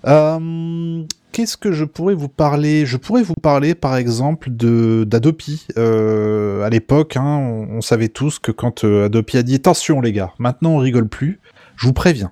Euh, 0.05 1.03
Qu'est-ce 1.33 1.57
que 1.57 1.71
je 1.71 1.83
pourrais 1.83 2.13
vous 2.13 2.29
parler? 2.29 2.85
Je 2.85 2.95
pourrais 2.95 3.23
vous 3.23 3.33
parler, 3.33 3.73
par 3.73 3.97
exemple, 3.97 4.49
de 4.51 5.03
d'Adopi. 5.03 5.65
Euh, 5.79 6.63
à 6.63 6.69
l'époque, 6.69 7.17
hein, 7.17 7.65
on, 7.71 7.81
savait 7.81 8.09
tous 8.09 8.37
que 8.37 8.51
quand 8.51 8.83
euh, 8.83 9.07
Adopi 9.07 9.37
a 9.39 9.43
dit 9.43 9.55
attention 9.55 9.99
les 9.99 10.11
gars, 10.11 10.31
maintenant 10.37 10.73
on 10.73 10.77
rigole 10.77 11.07
plus. 11.07 11.39
Je 11.75 11.87
vous 11.87 11.93
préviens. 11.93 12.31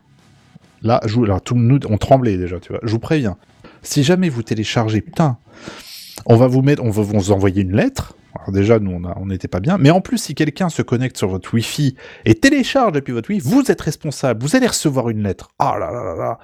Là, 0.83 1.01
je, 1.05 1.19
alors, 1.19 1.41
tout, 1.41 1.55
nous, 1.55 1.79
on 1.89 1.97
tremblait 1.97 2.37
déjà, 2.37 2.59
tu 2.59 2.73
vois. 2.73 2.79
Je 2.83 2.91
vous 2.91 2.99
préviens. 2.99 3.37
Si 3.81 4.03
jamais 4.03 4.29
vous 4.29 4.43
téléchargez, 4.43 5.01
putain, 5.01 5.37
on 6.27 6.35
va 6.35 6.45
vous 6.45 6.61
mettre, 6.61 6.83
on 6.83 6.91
va 6.91 7.01
vous 7.01 7.31
envoyer 7.31 7.63
une 7.63 7.75
lettre. 7.75 8.13
Alors 8.35 8.51
déjà, 8.51 8.79
nous, 8.79 9.01
on 9.15 9.25
n'était 9.25 9.47
pas 9.47 9.59
bien. 9.59 9.77
Mais 9.77 9.89
en 9.91 10.01
plus, 10.01 10.17
si 10.17 10.35
quelqu'un 10.35 10.69
se 10.69 10.81
connecte 10.81 11.17
sur 11.17 11.27
votre 11.27 11.53
Wi-Fi 11.53 11.95
et 12.25 12.35
télécharge 12.35 12.93
depuis 12.93 13.11
votre 13.11 13.29
Wi-Fi, 13.29 13.47
vous 13.47 13.69
êtes 13.71 13.81
responsable. 13.81 14.41
Vous 14.43 14.55
allez 14.55 14.67
recevoir 14.67 15.09
une 15.09 15.23
lettre. 15.23 15.49
Ah 15.59 15.75
là 15.79 15.91
là 15.91 16.03
là 16.03 16.15
là. 16.15 16.39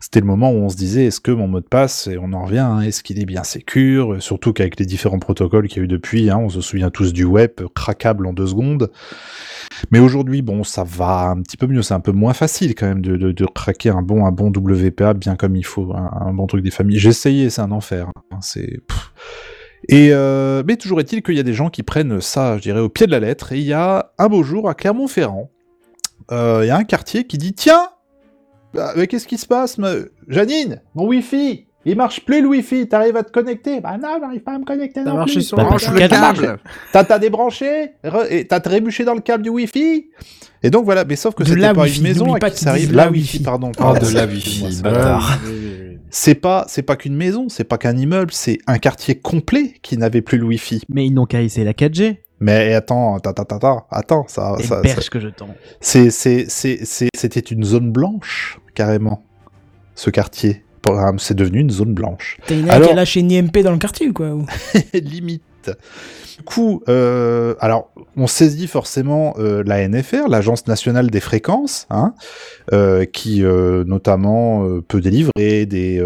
C'était 0.00 0.20
le 0.20 0.26
moment 0.26 0.50
où 0.50 0.56
on 0.56 0.68
se 0.68 0.76
disait, 0.76 1.06
est-ce 1.06 1.20
que 1.20 1.30
mon 1.30 1.48
mot 1.48 1.60
de 1.60 1.66
passe, 1.66 2.06
et 2.06 2.18
on 2.18 2.32
en 2.32 2.44
revient, 2.44 2.58
hein, 2.58 2.80
est-ce 2.80 3.02
qu'il 3.02 3.18
est 3.20 3.24
bien 3.24 3.44
sécure? 3.44 4.14
Euh, 4.14 4.20
Surtout 4.20 4.52
qu'avec 4.52 4.78
les 4.78 4.86
différents 4.86 5.18
protocoles 5.18 5.68
qu'il 5.68 5.78
y 5.78 5.80
a 5.80 5.84
eu 5.84 5.88
depuis, 5.88 6.30
hein, 6.30 6.38
on 6.38 6.48
se 6.48 6.60
souvient 6.60 6.90
tous 6.90 7.12
du 7.12 7.24
web, 7.24 7.50
craquable 7.74 8.26
en 8.26 8.32
deux 8.32 8.46
secondes. 8.46 8.90
Mais 9.90 9.98
aujourd'hui, 9.98 10.42
bon, 10.42 10.64
ça 10.64 10.84
va 10.84 11.28
un 11.28 11.40
petit 11.42 11.56
peu 11.56 11.66
mieux. 11.66 11.82
C'est 11.82 11.94
un 11.94 12.00
peu 12.00 12.12
moins 12.12 12.34
facile 12.34 12.74
quand 12.74 12.86
même 12.86 13.02
de, 13.02 13.46
craquer 13.54 13.90
un 13.90 14.02
bon, 14.02 14.22
WPA 14.26 15.14
bien 15.14 15.36
comme 15.36 15.56
il 15.56 15.64
faut, 15.64 15.92
un, 15.94 16.10
un 16.26 16.32
bon 16.32 16.46
truc 16.46 16.62
des 16.62 16.70
familles. 16.70 16.98
J'ai 16.98 17.10
essayé, 17.10 17.50
c'est 17.50 17.62
un 17.62 17.72
enfer. 17.72 18.08
hein, 18.30 18.38
c'est. 18.40 18.80
Et 19.88 20.08
euh, 20.12 20.62
mais 20.66 20.76
toujours 20.76 21.00
est-il 21.00 21.22
qu'il 21.22 21.36
y 21.36 21.40
a 21.40 21.44
des 21.44 21.54
gens 21.54 21.70
qui 21.70 21.82
prennent 21.82 22.20
ça, 22.20 22.56
je 22.56 22.62
dirais, 22.62 22.80
au 22.80 22.88
pied 22.88 23.06
de 23.06 23.12
la 23.12 23.20
lettre. 23.20 23.52
Et 23.52 23.58
il 23.58 23.64
y 23.66 23.72
a 23.72 24.12
un 24.18 24.28
beau 24.28 24.42
jour 24.42 24.68
à 24.68 24.74
Clermont-Ferrand, 24.74 25.50
euh, 26.32 26.60
il 26.64 26.66
y 26.66 26.70
a 26.70 26.76
un 26.76 26.84
quartier 26.84 27.24
qui 27.24 27.38
dit 27.38 27.52
tiens, 27.54 27.86
bah, 28.74 28.92
mais 28.96 29.06
qu'est-ce 29.06 29.28
qui 29.28 29.38
se 29.38 29.46
passe, 29.46 29.78
me... 29.78 30.10
Janine, 30.28 30.82
mon 30.96 31.06
Wi-Fi, 31.06 31.66
il 31.84 31.96
marche 31.96 32.24
plus 32.24 32.42
le 32.42 32.48
Wi-Fi. 32.48 32.88
T'arrives 32.88 33.16
à 33.16 33.22
te 33.22 33.30
connecter 33.30 33.80
Bah 33.80 33.96
non, 33.96 34.18
j'arrive 34.20 34.40
pas 34.42 34.54
à 34.54 34.58
me 34.58 34.64
connecter. 34.64 35.04
T'as 35.04 35.14
marché 35.14 35.34
plus. 35.34 35.42
sur 35.42 35.56
Bah, 35.56 35.62
branche 35.64 35.88
le 35.88 35.98
t'as 36.00 36.08
câble. 36.08 36.58
T'as 36.92 37.04
t'as 37.04 37.18
débranché 37.20 37.92
re- 38.04 38.26
et 38.28 38.44
t'as 38.48 38.58
trébuché 38.58 39.04
dans 39.04 39.14
le 39.14 39.20
câble 39.20 39.44
du 39.44 39.50
Wi-Fi 39.50 40.06
et 40.64 40.70
donc 40.70 40.84
voilà, 40.84 41.04
mais 41.04 41.14
sauf 41.14 41.34
que 41.36 41.44
De 41.44 41.48
c'était 41.50 41.60
la 41.60 41.74
pas 41.74 41.82
Wi-Fi, 41.82 41.98
une 41.98 42.02
maison 42.02 42.34
à 42.34 42.40
qui 42.50 42.58
ça 42.58 42.70
arrive. 42.70 42.92
La 42.92 43.04
la 43.04 43.10
Wi-Fi, 43.12 43.38
pardon. 43.40 43.70
Oh, 43.78 43.94
de 44.02 44.12
la 44.14 44.26
Wi-Fi, 44.26 44.82
bâtard. 44.82 45.38
C'est 46.10 46.34
pas, 46.36 46.64
c'est 46.68 46.82
pas 46.82 46.96
qu'une 46.96 47.16
maison, 47.16 47.48
c'est 47.48 47.64
pas 47.64 47.78
qu'un 47.78 47.96
immeuble, 47.96 48.32
c'est 48.32 48.58
un 48.66 48.78
quartier 48.78 49.16
complet 49.16 49.74
qui 49.82 49.96
n'avait 49.98 50.22
plus 50.22 50.38
le 50.38 50.44
Wi-Fi. 50.44 50.82
Mais 50.88 51.06
ils 51.06 51.12
n'ont 51.12 51.26
qu'à 51.26 51.42
essayer 51.42 51.64
la 51.64 51.72
4G. 51.72 52.18
Mais 52.40 52.74
attends, 52.74 53.16
attends, 53.16 53.30
attends, 53.30 53.56
attends, 53.56 53.86
attends, 53.90 54.24
ça, 54.28 54.54
Les 54.58 54.64
ça, 54.64 54.76
ça- 54.76 54.82
perches 54.82 55.10
que 55.10 55.20
je 55.20 55.28
tends. 55.28 55.48
c'est, 55.80 56.10
c'est, 56.10 56.46
c'est, 56.48 56.84
c'est- 56.84 57.08
c'était 57.16 57.40
une 57.40 57.64
zone 57.64 57.90
blanche 57.92 58.58
carrément. 58.74 59.24
Ce 59.94 60.10
quartier, 60.10 60.62
Programme, 60.82 61.18
c'est 61.18 61.34
devenu 61.34 61.60
une 61.60 61.70
zone 61.70 61.94
blanche. 61.94 62.36
T'as 62.46 62.54
une 62.54 62.70
Alors- 62.70 62.86
qui 62.88 62.92
a 62.92 62.96
lâché 62.96 63.18
une 63.20 63.32
IMP 63.32 63.62
dans 63.64 63.72
le 63.72 63.78
quartier 63.78 64.08
ou 64.08 64.12
quoi 64.12 64.28
ou- 64.34 64.46
Du 66.36 66.42
coup, 66.42 66.82
euh, 66.88 67.54
alors, 67.60 67.90
on 68.16 68.26
saisit 68.26 68.66
forcément 68.66 69.34
euh, 69.38 69.62
la 69.64 69.88
NFR, 69.88 70.28
l'Agence 70.28 70.66
nationale 70.66 71.10
des 71.10 71.20
fréquences, 71.20 71.86
hein, 71.88 72.14
euh, 72.72 73.04
qui 73.06 73.42
notamment 73.42 74.66
peut 74.86 75.00
délivrer 75.00 75.66
des, 75.66 76.04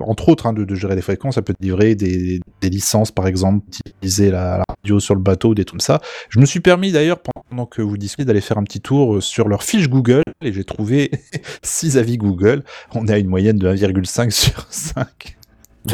entre 0.00 0.28
autres, 0.28 0.46
hein, 0.46 0.52
de, 0.52 0.74
gérer 0.74 0.94
les 0.94 1.02
fréquences, 1.02 1.36
elle 1.36 1.44
peut 1.44 1.54
délivrer 1.58 1.94
des, 1.94 2.40
licences, 2.62 3.10
par 3.10 3.26
exemple, 3.26 3.66
utiliser 3.90 4.30
la, 4.30 4.58
la 4.58 4.64
radio 4.68 5.00
sur 5.00 5.14
le 5.14 5.20
bateau, 5.20 5.54
des 5.54 5.64
trucs 5.64 5.72
comme 5.72 5.80
ça. 5.80 6.00
Je 6.28 6.38
me 6.38 6.46
suis 6.46 6.60
permis 6.60 6.92
d'ailleurs, 6.92 7.18
pendant 7.50 7.66
que 7.66 7.82
vous 7.82 7.96
discutez, 7.96 8.24
d'aller 8.24 8.40
faire 8.40 8.58
un 8.58 8.64
petit 8.64 8.80
tour 8.80 9.22
sur 9.22 9.48
leur 9.48 9.62
fiche 9.62 9.88
Google, 9.88 10.22
et 10.42 10.52
j'ai 10.52 10.64
trouvé 10.64 11.10
6 11.62 11.98
avis 11.98 12.18
Google. 12.18 12.62
On 12.94 13.06
est 13.06 13.12
à 13.12 13.18
une 13.18 13.28
moyenne 13.28 13.58
de 13.58 13.68
1,5 13.68 14.30
sur 14.30 14.66
5. 14.70 15.38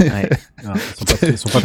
Ouais. 0.00 0.30
Ah, 0.64 0.72
ils 0.74 0.96
sont 0.96 1.04
pas 1.04 1.14
très- 1.14 1.30
ils 1.30 1.38
sont 1.38 1.48
pas 1.50 1.60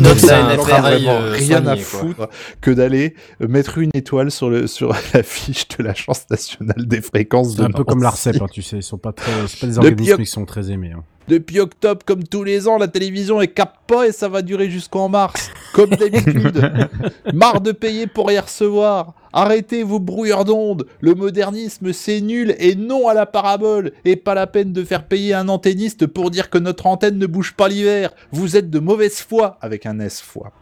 euh, 1.21 1.31
rien 1.33 1.65
à 1.65 1.75
quoi. 1.75 1.83
foutre 1.83 2.29
que 2.61 2.71
d'aller 2.71 3.15
mettre 3.39 3.77
une 3.77 3.89
étoile 3.93 4.31
sur, 4.31 4.49
le, 4.49 4.67
sur 4.67 4.89
la 5.13 5.23
fiche 5.23 5.67
de 5.69 5.83
l'Agence 5.83 6.29
nationale 6.29 6.85
des 6.87 7.01
fréquences 7.01 7.51
C'est 7.55 7.59
de 7.61 7.63
un 7.63 7.71
peu 7.71 7.83
comme 7.83 8.03
l'ARCEP, 8.03 8.41
hein, 8.41 8.47
tu 8.51 8.61
sais, 8.61 8.77
ils 8.77 8.83
sont 8.83 8.97
pas 8.97 9.13
très, 9.13 9.31
c'est 9.47 9.59
pas 9.61 9.67
des 9.67 9.73
Depuis- 9.73 9.87
organismes 9.91 10.17
qui 10.17 10.25
sont 10.25 10.45
très 10.45 10.69
aimés. 10.71 10.91
hein. 10.95 11.03
Depuis 11.27 11.59
octobre, 11.59 12.01
comme 12.05 12.23
tous 12.23 12.43
les 12.43 12.67
ans, 12.67 12.77
la 12.77 12.87
télévision 12.87 13.39
capte 13.47 13.75
pas 13.85 14.07
et 14.07 14.11
ça 14.11 14.29
va 14.29 14.41
durer 14.41 14.69
jusqu'en 14.69 15.09
mars, 15.09 15.51
comme 15.73 15.89
d'habitude. 15.89 16.71
Marre 17.33 17.61
de 17.61 17.71
payer 17.73 18.07
pour 18.07 18.31
y 18.31 18.39
recevoir. 18.39 19.13
Arrêtez 19.33 19.83
vos 19.83 19.99
brouilleurs 19.99 20.45
d'ondes. 20.45 20.87
Le 21.01 21.15
modernisme 21.15 21.91
c'est 21.91 22.21
nul 22.21 22.55
et 22.59 22.75
non 22.75 23.07
à 23.07 23.13
la 23.13 23.25
parabole. 23.25 23.91
Et 24.05 24.15
pas 24.15 24.33
la 24.33 24.47
peine 24.47 24.71
de 24.71 24.83
faire 24.83 25.05
payer 25.05 25.33
un 25.33 25.49
antenniste 25.49 26.07
pour 26.07 26.31
dire 26.31 26.49
que 26.49 26.57
notre 26.57 26.87
antenne 26.87 27.17
ne 27.17 27.27
bouge 27.27 27.53
pas 27.53 27.67
l'hiver. 27.67 28.11
Vous 28.31 28.55
êtes 28.55 28.69
de 28.69 28.79
mauvaise 28.79 29.19
foi 29.19 29.57
avec 29.61 29.85
un 29.85 29.99
S 29.99 30.21
foi. 30.21 30.53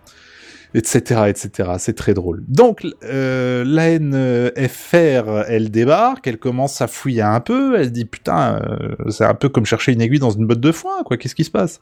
Etc, 0.75 0.99
etc. 1.27 1.69
C'est 1.79 1.95
très 1.95 2.13
drôle. 2.13 2.43
Donc, 2.47 2.85
euh, 3.03 3.63
la 3.65 3.97
NFR, 3.97 5.45
elle 5.47 5.71
débarque, 5.71 6.27
elle 6.27 6.37
commence 6.37 6.81
à 6.81 6.87
fouiller 6.87 7.21
un 7.21 7.39
peu, 7.39 7.79
elle 7.79 7.85
se 7.85 7.89
dit 7.89 8.05
putain, 8.05 8.59
euh, 8.61 8.95
c'est 9.09 9.25
un 9.25 9.33
peu 9.33 9.49
comme 9.49 9.65
chercher 9.65 9.93
une 9.93 10.01
aiguille 10.01 10.19
dans 10.19 10.31
une 10.31 10.45
botte 10.45 10.59
de 10.59 10.71
foin, 10.71 11.03
quoi, 11.03 11.17
qu'est-ce 11.17 11.35
qui 11.35 11.45
se 11.45 11.51
passe? 11.51 11.79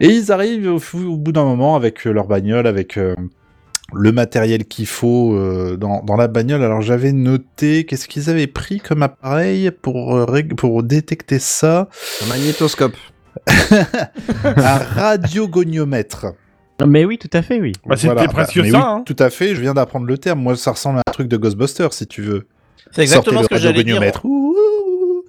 Et 0.00 0.08
ils 0.08 0.32
arrivent 0.32 0.68
au, 0.68 1.16
bout 1.16 1.32
d'un 1.32 1.44
moment 1.44 1.76
avec 1.76 2.06
euh, 2.06 2.12
leur 2.12 2.26
bagnole, 2.26 2.66
avec 2.66 2.98
euh, 2.98 3.14
le 3.94 4.12
matériel 4.12 4.64
qu'il 4.64 4.86
faut 4.86 5.34
euh, 5.34 5.76
dans, 5.76 6.02
dans 6.02 6.16
la 6.16 6.28
bagnole. 6.28 6.62
Alors 6.62 6.80
j'avais 6.80 7.12
noté, 7.12 7.84
qu'est-ce 7.84 8.08
qu'ils 8.08 8.30
avaient 8.30 8.46
pris 8.46 8.80
comme 8.80 9.02
appareil 9.02 9.70
pour, 9.70 10.16
euh, 10.16 10.42
pour 10.56 10.82
détecter 10.82 11.38
ça? 11.38 11.88
Un 12.22 12.26
magnétoscope. 12.26 12.96
Un 13.48 14.78
radiogoniomètre. 14.78 16.26
Mais 16.86 17.04
oui, 17.04 17.18
tout 17.18 17.30
à 17.32 17.42
fait, 17.42 17.60
oui. 17.60 17.72
Bah, 17.86 17.96
c'était 17.96 18.12
Voilà, 18.12 18.28
presque 18.28 18.56
mais 18.56 18.70
ça, 18.70 18.78
oui, 18.78 18.84
hein. 18.84 19.02
Tout 19.06 19.16
à 19.18 19.30
fait, 19.30 19.54
je 19.54 19.60
viens 19.60 19.74
d'apprendre 19.74 20.06
le 20.06 20.18
terme. 20.18 20.40
Moi, 20.40 20.56
ça 20.56 20.72
ressemble 20.72 20.98
à 20.98 21.02
un 21.06 21.12
truc 21.12 21.28
de 21.28 21.36
Ghostbusters, 21.36 21.92
si 21.92 22.06
tu 22.06 22.22
veux. 22.22 22.46
C'est 22.90 23.02
exactement 23.02 23.40
Sortez 23.40 23.56
ce 23.56 23.60
que 23.60 23.66
j'allais 23.66 23.84
dire. 23.84 24.00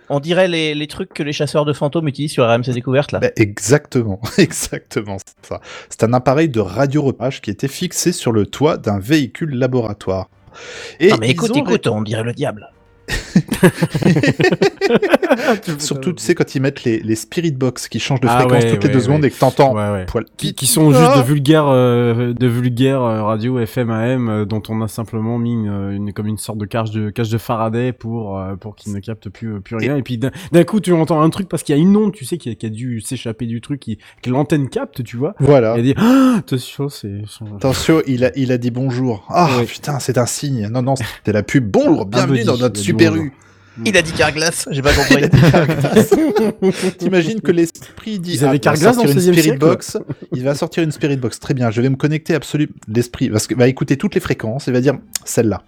On 0.09 0.19
dirait 0.19 0.47
les, 0.47 0.75
les 0.75 0.87
trucs 0.87 1.13
que 1.13 1.23
les 1.23 1.31
chasseurs 1.31 1.65
de 1.65 1.73
fantômes 1.73 2.07
utilisent 2.07 2.33
sur 2.33 2.45
RMC 2.45 2.73
Découverte 2.73 3.13
là. 3.13 3.19
Bah, 3.19 3.29
exactement, 3.37 4.19
exactement 4.37 5.17
c'est 5.17 5.47
ça. 5.47 5.61
C'est 5.89 6.03
un 6.03 6.13
appareil 6.13 6.49
de 6.49 6.59
radio-repérage 6.59 7.41
qui 7.41 7.49
était 7.49 7.69
fixé 7.69 8.11
sur 8.11 8.31
le 8.31 8.45
toit 8.45 8.77
d'un 8.77 8.99
véhicule 8.99 9.55
laboratoire. 9.55 10.29
Et 10.99 11.09
non 11.09 11.17
mais 11.19 11.27
ils 11.27 11.31
écoute, 11.31 11.51
ont 11.51 11.55
écoute, 11.55 11.87
on 11.87 12.01
dirait 12.01 12.23
le 12.23 12.33
diable. 12.33 12.69
Surtout, 15.79 16.13
tu 16.13 16.23
sais, 16.23 16.35
quand 16.35 16.55
ils 16.55 16.61
mettent 16.61 16.83
les, 16.83 16.99
les 16.99 17.15
spirit 17.15 17.51
box 17.51 17.87
qui 17.87 17.99
changent 17.99 18.19
de 18.21 18.27
Ah 18.27 18.39
fréquence 18.41 18.63
ouais, 18.63 18.71
toutes 18.71 18.83
les 18.83 18.89
ouais, 18.89 18.93
deux 18.95 18.99
secondes 19.01 19.25
et 19.25 19.29
que 19.31 19.37
t'entends 19.37 19.73
Ouais, 19.73 19.89
ouais. 19.91 20.05
poil 20.05 20.25
Qui, 20.37 20.53
sont 20.65 20.91
juste 20.91 21.03
Ah 21.13 21.21
de 21.21 21.25
vulgaires, 21.25 21.67
euh, 21.67 22.33
de 22.33 22.47
vulgaires 22.47 23.01
euh, 23.01 23.23
radio 23.23 23.59
FM 23.59 23.89
AM 23.89 24.29
euh, 24.29 24.45
dont 24.45 24.61
on 24.69 24.81
a 24.81 24.87
simplement 24.87 25.37
mis 25.37 25.53
une, 25.53 25.91
une- 25.91 26.13
comme 26.13 26.27
une 26.27 26.37
sorte 26.37 26.57
de 26.59 26.65
cage 26.65 26.91
de 26.91 27.09
cage 27.09 27.29
de 27.29 27.37
Faraday 27.37 27.91
pour 27.93 28.37
euh, 28.37 28.55
pour 28.55 28.75
qu'ils 28.75 28.93
ne 28.93 28.99
captent 28.99 29.29
plus 29.29 29.55
euh, 29.55 29.59
plus 29.59 29.75
rien. 29.77 29.97
Et, 29.97 30.03
puis 30.03 30.17
d'un 30.17 30.63
coup 30.63 30.79
tu 30.79 30.93
entends 30.93 31.21
un 31.21 31.29
truc 31.29 31.49
parce 31.49 31.63
qu'il 31.63 31.75
y 31.75 31.79
a 31.79 31.81
une 31.81 31.95
onde, 31.95 32.13
tu 32.13 32.25
sais, 32.25 32.37
qui 32.37 32.49
a, 32.49 32.55
qui 32.55 32.65
a 32.65 32.69
dû 32.69 33.01
s'échapper 33.01 33.45
du 33.45 33.61
truc, 33.61 33.79
qui, 33.79 33.97
que 34.21 34.29
l'antenne 34.29 34.69
capte, 34.69 35.03
tu 35.03 35.17
vois. 35.17 35.33
Voilà. 35.39 35.77
Et 35.77 35.81
dit 35.81 35.93
ah, 35.97 36.35
attention, 36.39 36.89
c'est 36.89 37.21
Attention, 37.55 38.01
il 38.07 38.25
a, 38.25 38.31
il 38.35 38.51
a 38.51 38.57
dit 38.57 38.71
bonjour. 38.71 39.25
Ah 39.29 39.49
Ouais. 39.57 39.65
putain, 39.65 39.99
c'est 39.99 40.17
un 40.17 40.25
signe. 40.25 40.67
Non, 40.71 40.81
non, 40.81 40.95
c'était 40.95 41.33
la 41.33 41.43
pub. 41.43 41.69
Bonjour, 41.69 42.05
bienvenue 42.05 42.43
dans 42.43 42.57
notre 42.57 42.79
super. 42.99 43.15
U. 43.15 43.31
Il 43.85 43.97
a 43.97 44.03
dit 44.03 44.11
Carglass, 44.11 44.67
j'ai 44.69 44.83
pas 44.83 44.93
compris. 44.93 45.23
T'imagines 46.99 47.41
que 47.41 47.51
l'esprit 47.51 48.19
dit 48.19 48.33
Ils 48.35 48.45
avaient 48.45 48.51
ah, 48.51 48.53
il 48.55 48.57
va 48.57 48.59
Carglass 48.59 48.95
sortir 48.95 49.03
dans 49.03 49.03
le 49.03 49.11
une 49.11 49.17
16e 49.17 49.21
spirit 49.31 49.41
siècle 49.43 49.59
box. 49.59 49.97
Il 50.31 50.43
va 50.43 50.55
sortir 50.55 50.83
une 50.83 50.91
spirit 50.91 51.17
box. 51.17 51.39
Très 51.39 51.53
bien, 51.53 51.71
je 51.71 51.81
vais 51.81 51.89
me 51.89 51.95
connecter 51.95 52.35
absolument 52.35 52.73
l'esprit 52.87 53.29
parce 53.29 53.47
que 53.47 53.55
va 53.55 53.67
écouter 53.67 53.97
toutes 53.97 54.13
les 54.15 54.21
fréquences 54.21 54.67
et 54.67 54.71
va 54.71 54.81
dire 54.81 54.95
celle-là. 55.25 55.63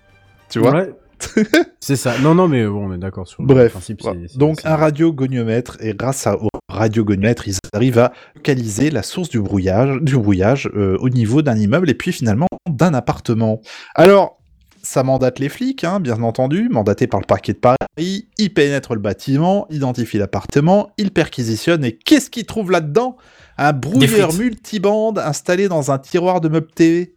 Tu 0.50 0.60
vois? 0.60 0.72
Ouais. 0.76 0.94
c'est 1.80 1.96
ça. 1.96 2.16
Non, 2.20 2.36
non, 2.36 2.48
mais 2.48 2.66
bon, 2.68 2.90
on 2.90 2.94
est 2.94 2.98
d'accord 3.00 3.28
sur 3.28 3.42
le 3.42 3.48
Bref, 3.48 3.72
principe. 3.72 4.02
voilà. 4.04 4.20
c'est- 4.24 4.34
c'est- 4.34 4.38
donc 4.38 4.60
un 4.66 4.76
radiogoniomètre 4.76 5.78
et 5.80 5.94
grâce 5.96 6.28
à, 6.28 6.36
au 6.36 6.50
radiogoniomètre, 6.70 7.48
ils 7.48 7.56
arrivent 7.74 8.00
à 8.00 8.12
localiser 8.36 8.92
la 8.92 9.02
source 9.02 9.30
du 9.30 9.40
brouillage, 9.42 9.98
du 10.02 10.16
brouillage 10.18 10.70
euh, 10.76 10.98
au 11.00 11.10
niveau 11.10 11.42
d'un 11.42 11.56
immeuble 11.58 11.90
et 11.90 11.94
puis 11.96 12.12
finalement 12.12 12.48
d'un 12.70 12.94
appartement. 12.94 13.62
Alors, 13.96 14.42
ça 14.86 15.04
mandate 15.04 15.40
les 15.40 15.50
flics, 15.50 15.84
hein, 15.84 16.00
bien 16.00 16.22
entendu, 16.22 16.70
mandaté 16.70 17.08
par 17.08 17.20
le 17.20 17.26
parquet 17.26 17.54
de 17.54 17.58
Paris. 17.58 18.28
Ils 18.38 18.54
pénètrent 18.54 18.94
le 18.94 19.02
bâtiment, 19.02 19.68
identifient 19.70 20.20
l'appartement, 20.20 20.92
ils 20.98 21.12
perquisitionnent 21.12 21.84
et 21.84 21.94
qu'est-ce 21.94 22.30
qu'ils 22.30 22.46
trouvent 22.46 22.72
là-dedans? 22.72 23.18
Un 23.58 23.74
brouilleur 23.74 24.34
multibande 24.34 25.18
installé 25.18 25.68
dans 25.68 25.92
un 25.92 25.98
tiroir 25.98 26.40
de 26.42 26.50
meubles 26.50 26.72
TV. 26.76 27.16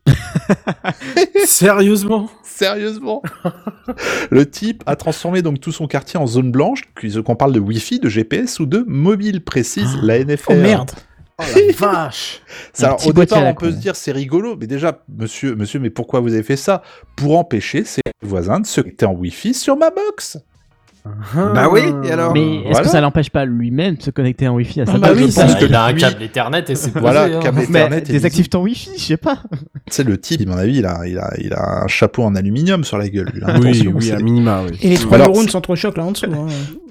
Sérieusement? 1.44 2.30
Sérieusement 2.42 3.22
Le 4.30 4.48
type 4.48 4.82
a 4.86 4.96
transformé 4.96 5.42
donc 5.42 5.60
tout 5.60 5.72
son 5.72 5.86
quartier 5.86 6.18
en 6.18 6.26
zone 6.26 6.50
blanche, 6.50 6.82
puis 6.94 7.12
qu'on 7.22 7.36
parle 7.36 7.52
de 7.52 7.60
Wi-Fi, 7.60 8.00
de 8.00 8.08
GPS 8.08 8.60
ou 8.60 8.66
de 8.66 8.84
mobile, 8.86 9.44
précise 9.44 9.98
la 10.02 10.24
NFR. 10.24 10.50
Oh 10.50 10.54
merde. 10.54 10.92
Oh 11.40 11.44
la 11.54 11.72
vache 11.92 12.40
Ça, 12.72 12.86
alors, 12.88 13.06
au 13.06 13.12
départ, 13.12 13.44
on 13.46 13.54
peut 13.54 13.70
se 13.70 13.76
dire 13.76 13.94
c'est 13.96 14.12
rigolo, 14.12 14.56
mais 14.58 14.66
déjà, 14.66 14.98
monsieur, 15.08 15.54
monsieur, 15.54 15.78
mais 15.80 15.90
pourquoi 15.90 16.20
vous 16.20 16.32
avez 16.34 16.42
fait 16.42 16.56
ça? 16.56 16.82
Pour 17.16 17.38
empêcher 17.38 17.84
ses 17.84 18.00
voisins 18.22 18.60
de 18.60 18.66
se 18.66 18.80
connecter 18.80 19.06
en 19.06 19.12
Wi-Fi 19.14 19.54
sur 19.54 19.76
ma 19.76 19.90
box. 19.90 20.38
Bah 21.34 21.68
oui, 21.72 21.80
et 22.04 22.10
alors? 22.10 22.34
Mais 22.34 22.56
est-ce 22.56 22.62
Voilà. 22.70 22.80
que 22.82 22.88
ça 22.88 23.00
l'empêche 23.00 23.30
pas 23.30 23.46
lui-même 23.46 23.94
de 23.94 24.02
se 24.02 24.10
connecter 24.10 24.46
en 24.46 24.56
Wi-Fi 24.56 24.82
à 24.82 24.86
sa 24.86 24.92
Ah 24.96 24.98
bah 24.98 25.10
oui, 25.14 25.30
je 25.30 25.40
pense 25.40 25.54
que 25.54 25.64
il 25.64 25.74
a 25.74 25.84
un 25.84 25.94
câble 25.94 26.22
Ethernet 26.22 26.64
et 26.68 26.74
c'est. 26.74 26.90
Voilà, 26.98 27.22
hein. 27.24 27.40
câble 27.40 27.58
Mais 27.70 27.78
Ethernet. 27.80 27.98
et 27.98 28.12
désactive 28.12 28.48
ton 28.50 28.60
Wi-Fi, 28.62 28.90
je 28.98 29.02
sais 29.02 29.16
pas. 29.16 29.38
C'est 29.90 30.04
le 30.04 30.18
type, 30.20 30.42
à 30.42 30.50
mon 30.50 30.58
avis, 30.58 30.78
il 30.78 30.84
a, 30.86 31.06
il 31.06 31.18
a, 31.18 31.30
il 31.40 31.54
a 31.54 31.82
un 31.84 31.86
chapeau 31.86 32.24
en 32.24 32.34
aluminium 32.34 32.84
sur 32.84 32.98
la 32.98 33.08
gueule. 33.08 33.30
lui. 33.32 33.40
Oui, 33.42 33.50
Attention, 33.50 33.92
oui, 33.94 34.04
c'est 34.04 34.12
à 34.12 34.18
minima, 34.18 34.62
oui. 34.68 34.76
Et 34.82 34.90
les 34.90 34.96
trois 34.98 35.16
neurones 35.16 35.48
s'entrechoquent 35.48 35.96
là 35.96 36.04
en 36.04 36.12
dessous. 36.12 36.26
hein. 36.26 36.46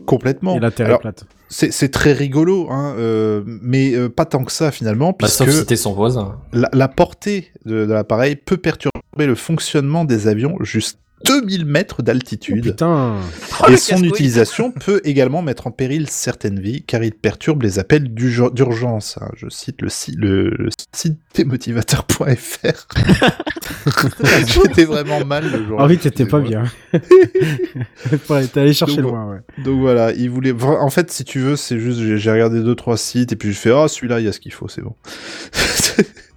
Complètement. 0.08 0.56
Et 0.56 0.60
la 0.60 0.72
terre 0.72 0.88
Alors, 0.88 1.00
est 1.00 1.02
plate. 1.02 1.26
c'est 1.50 1.72
c'est 1.72 1.90
très 1.90 2.14
rigolo, 2.14 2.68
hein, 2.72 2.96
euh, 2.98 3.44
mais 3.46 3.94
euh, 3.94 4.10
pas 4.10 4.26
tant 4.26 4.44
que 4.44 4.52
ça 4.52 4.72
finalement, 4.72 5.16
Bah, 5.20 5.28
sauf 5.28 5.46
puisque 5.48 5.62
si 5.62 5.66
t'es 5.68 5.76
son 5.76 5.94
voisin. 5.94 6.40
la, 6.54 6.70
la 6.74 6.88
portée 6.88 7.52
de, 7.66 7.86
de 7.86 7.94
l'appareil 7.94 8.36
peut 8.36 8.58
perturber 8.58 8.92
le 9.20 9.36
fonctionnement 9.36 10.04
des 10.06 10.28
avions 10.28 10.56
jusqu'à 10.62 10.98
2000 11.26 11.65
mètres 11.65 12.02
d'altitude. 12.03 12.64
Putain 12.64 13.15
Oh, 13.60 13.65
le 13.68 13.73
et 13.73 13.77
son 13.77 14.03
utilisation 14.03 14.72
peut 14.85 15.02
également 15.03 15.41
mettre 15.41 15.65
en 15.68 15.72
péril 15.72 16.07
certaines 16.10 16.60
vies 16.60 16.84
car 16.84 17.03
il 17.03 17.11
perturbe 17.11 17.64
les 17.64 17.80
appels 17.80 18.14
d'urg- 18.14 18.53
d'urgence. 18.53 19.18
hein. 19.19 19.30
Je 19.35 19.49
cite 19.49 19.81
le, 19.81 19.89
si- 19.89 20.15
le, 20.15 20.49
le 20.52 20.69
site 20.95 21.18
démotivateur.fr. 21.34 22.88
J'étais 24.48 24.85
vraiment 24.85 25.26
mal 25.26 25.52
le 25.52 25.65
jour. 25.65 25.77
Ah 25.81 25.88
oui, 25.88 25.98
t'étais 25.98 26.26
pas 26.26 26.39
bien. 26.39 26.64
t'es 26.94 28.60
allé 28.60 28.73
chercher 28.73 29.02
Donc, 29.02 29.11
loin, 29.11 29.26
ouais. 29.31 29.64
Donc 29.64 29.80
voilà, 29.80 30.11
il 30.14 30.30
voulait. 30.30 30.53
En 30.61 30.89
fait, 30.89 31.11
si 31.11 31.23
tu 31.26 31.39
veux, 31.39 31.56
c'est 31.56 31.80
juste 31.80 31.99
j'ai 31.99 32.18
j'ai 32.18 32.31
regardé 32.31 32.61
deux 32.61 32.76
trois 32.76 32.98
sites 32.98 33.31
et 33.31 33.35
puis 33.35 33.52
je 33.53 33.57
fais 33.57 33.72
ah 33.72 33.88
celui-là 33.88 34.19
il 34.19 34.26
y 34.26 34.30
a 34.30 34.31
ce 34.31 34.39
qu'il 34.39 34.53
faut, 34.53 34.68
c'est 34.68 34.81
bon. 34.81 34.95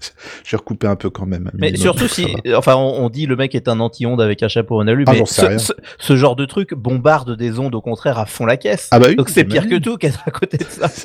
j'ai 0.45 0.57
recoupé 0.57 0.87
un 0.87 0.97
peu 0.97 1.11
quand 1.11 1.27
même. 1.27 1.51
Mais 1.55 1.77
surtout 1.77 2.09
si, 2.09 2.27
va. 2.45 2.59
enfin, 2.59 2.75
on, 2.77 3.05
on 3.05 3.11
dit 3.11 3.27
le 3.27 3.37
mec 3.37 3.55
est 3.55 3.69
un 3.69 3.81
anti-onde 3.81 4.21
avec 4.21 4.43
un 4.43 4.49
chapeau 4.49 4.81
en 4.81 4.87
alu, 4.87 5.05
Ah, 5.07 5.13
mais 5.13 5.25
ce, 5.27 5.41
rien. 5.45 5.59
ce- 5.59 5.73
ce 5.99 6.17
genre 6.17 6.37
de 6.37 6.45
truc 6.47 6.75
bombarde 6.75 7.37
des 7.37 7.59
ondes 7.59 7.75
au 7.75 7.81
contraire 7.81 8.19
à 8.19 8.27
fond 8.27 8.47
la 8.47 8.57
caisse. 8.57 8.89
Ah 8.91 8.99
bah 8.99 9.07
oui. 9.09 9.17
Donc 9.17 9.29
c'est 9.29 9.45
pire 9.45 9.69
que 9.69 9.77
tout 9.77 9.97
qu'être 9.97 10.23
à 10.27 10.31
côté 10.31 10.57
de 10.59 10.65
ça. 10.65 10.89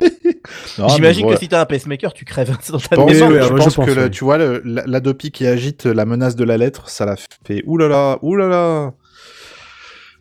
J'imagine 0.94 1.22
que 1.22 1.26
voilà. 1.26 1.38
si 1.38 1.48
t'as 1.48 1.60
un 1.60 1.66
pacemaker, 1.66 2.12
tu 2.12 2.24
crèves 2.24 2.48
Je 2.52 2.74
instantanément. 2.74 3.06
pense, 3.06 3.16
Oui, 3.16 3.22
oui, 3.22 3.28
je 3.28 3.32
ouais, 3.34 3.42
je 3.42 3.48
pense 3.64 3.74
pense, 3.74 3.86
que 3.86 3.90
le- 3.92 4.10
tu 4.10 4.24
vois 4.24 4.38
le- 4.38 4.62
la- 4.64 4.84
l'Adopi 4.86 5.30
qui 5.30 5.46
agite 5.46 5.84
la 5.86 6.04
menace 6.04 6.36
de 6.36 6.44
la 6.44 6.56
lettre, 6.56 6.88
ça 6.88 7.04
l'a 7.06 7.16
fait 7.46 7.62
oulala, 7.66 8.18
oulala. 8.22 8.92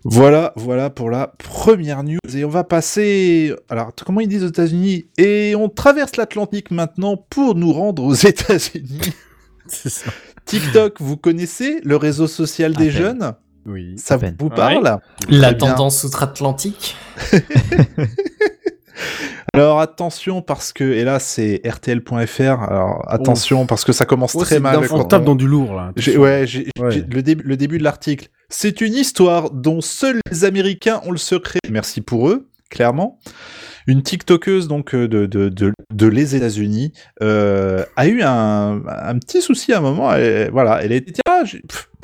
Voilà, 0.07 0.53
voilà 0.55 0.91
pour 0.91 1.09
la 1.09 1.27
première 1.27 2.03
news. 2.03 2.19
Et 2.35 2.45
on 2.45 2.49
va 2.49 2.63
passer. 2.63 3.53
Alors, 3.69 3.91
comment 4.05 4.21
ils 4.21 4.27
disent 4.27 4.43
aux 4.43 4.49
États-Unis? 4.49 5.07
Et 5.17 5.55
on 5.57 5.67
traverse 5.67 6.15
l'Atlantique 6.15 6.69
maintenant 6.69 7.17
pour 7.17 7.55
nous 7.55 7.73
rendre 7.73 8.03
aux 8.03 8.13
États-Unis. 8.13 9.01
C'est 9.67 9.89
ça. 9.89 10.11
TikTok, 10.45 11.01
vous 11.01 11.17
connaissez 11.17 11.81
le 11.83 11.95
réseau 11.95 12.27
social 12.27 12.73
des 12.73 12.89
À 12.89 12.91
peine. 12.91 13.01
jeunes? 13.01 13.33
Oui. 13.65 13.95
Ça 13.97 14.17
vous 14.37 14.49
parle? 14.49 14.99
La 15.27 15.47
Très 15.47 15.55
bien. 15.55 15.73
tendance 15.73 16.03
outre-Atlantique? 16.03 16.95
Alors 19.55 19.79
attention 19.79 20.41
parce 20.41 20.73
que 20.73 20.83
et 20.83 21.03
là 21.03 21.19
c'est 21.19 21.61
RTL.fr. 21.65 22.41
Alors 22.63 23.03
attention 23.07 23.65
parce 23.65 23.83
que 23.83 23.91
ça 23.93 24.05
commence 24.05 24.35
Oh, 24.35 24.41
très 24.41 24.59
mal. 24.59 24.79
on 24.91 25.03
tape 25.05 25.23
dans 25.23 25.35
du 25.35 25.47
lourd, 25.47 25.73
là. 25.75 25.91
Ouais, 26.17 26.45
le, 26.45 27.21
début, 27.21 27.43
le 27.43 27.57
début 27.57 27.77
de 27.77 27.83
l'article. 27.83 28.27
C'est 28.49 28.81
une 28.81 28.93
histoire 28.93 29.49
dont 29.51 29.81
seuls 29.81 30.19
les 30.31 30.45
Américains 30.45 31.01
ont 31.05 31.11
le 31.11 31.17
secret. 31.17 31.59
Merci 31.71 32.01
pour 32.01 32.29
eux, 32.29 32.49
clairement. 32.69 33.19
Une 33.87 34.01
TikTokeuse 34.01 34.67
donc 34.67 34.93
euh, 34.95 35.07
de, 35.07 35.25
de, 35.27 35.49
de, 35.49 35.71
de 35.93 36.07
les 36.07 36.35
États-Unis 36.35 36.91
euh, 37.21 37.83
a 37.95 38.07
eu 38.07 38.21
un, 38.23 38.81
un 38.87 39.17
petit 39.19 39.41
souci 39.41 39.73
à 39.73 39.77
un 39.77 39.81
moment. 39.81 40.11
Elle, 40.13 40.49
voilà, 40.51 40.83
elle 40.83 40.91
a 40.91 40.95
été 40.95 41.13
tiens, 41.13 41.43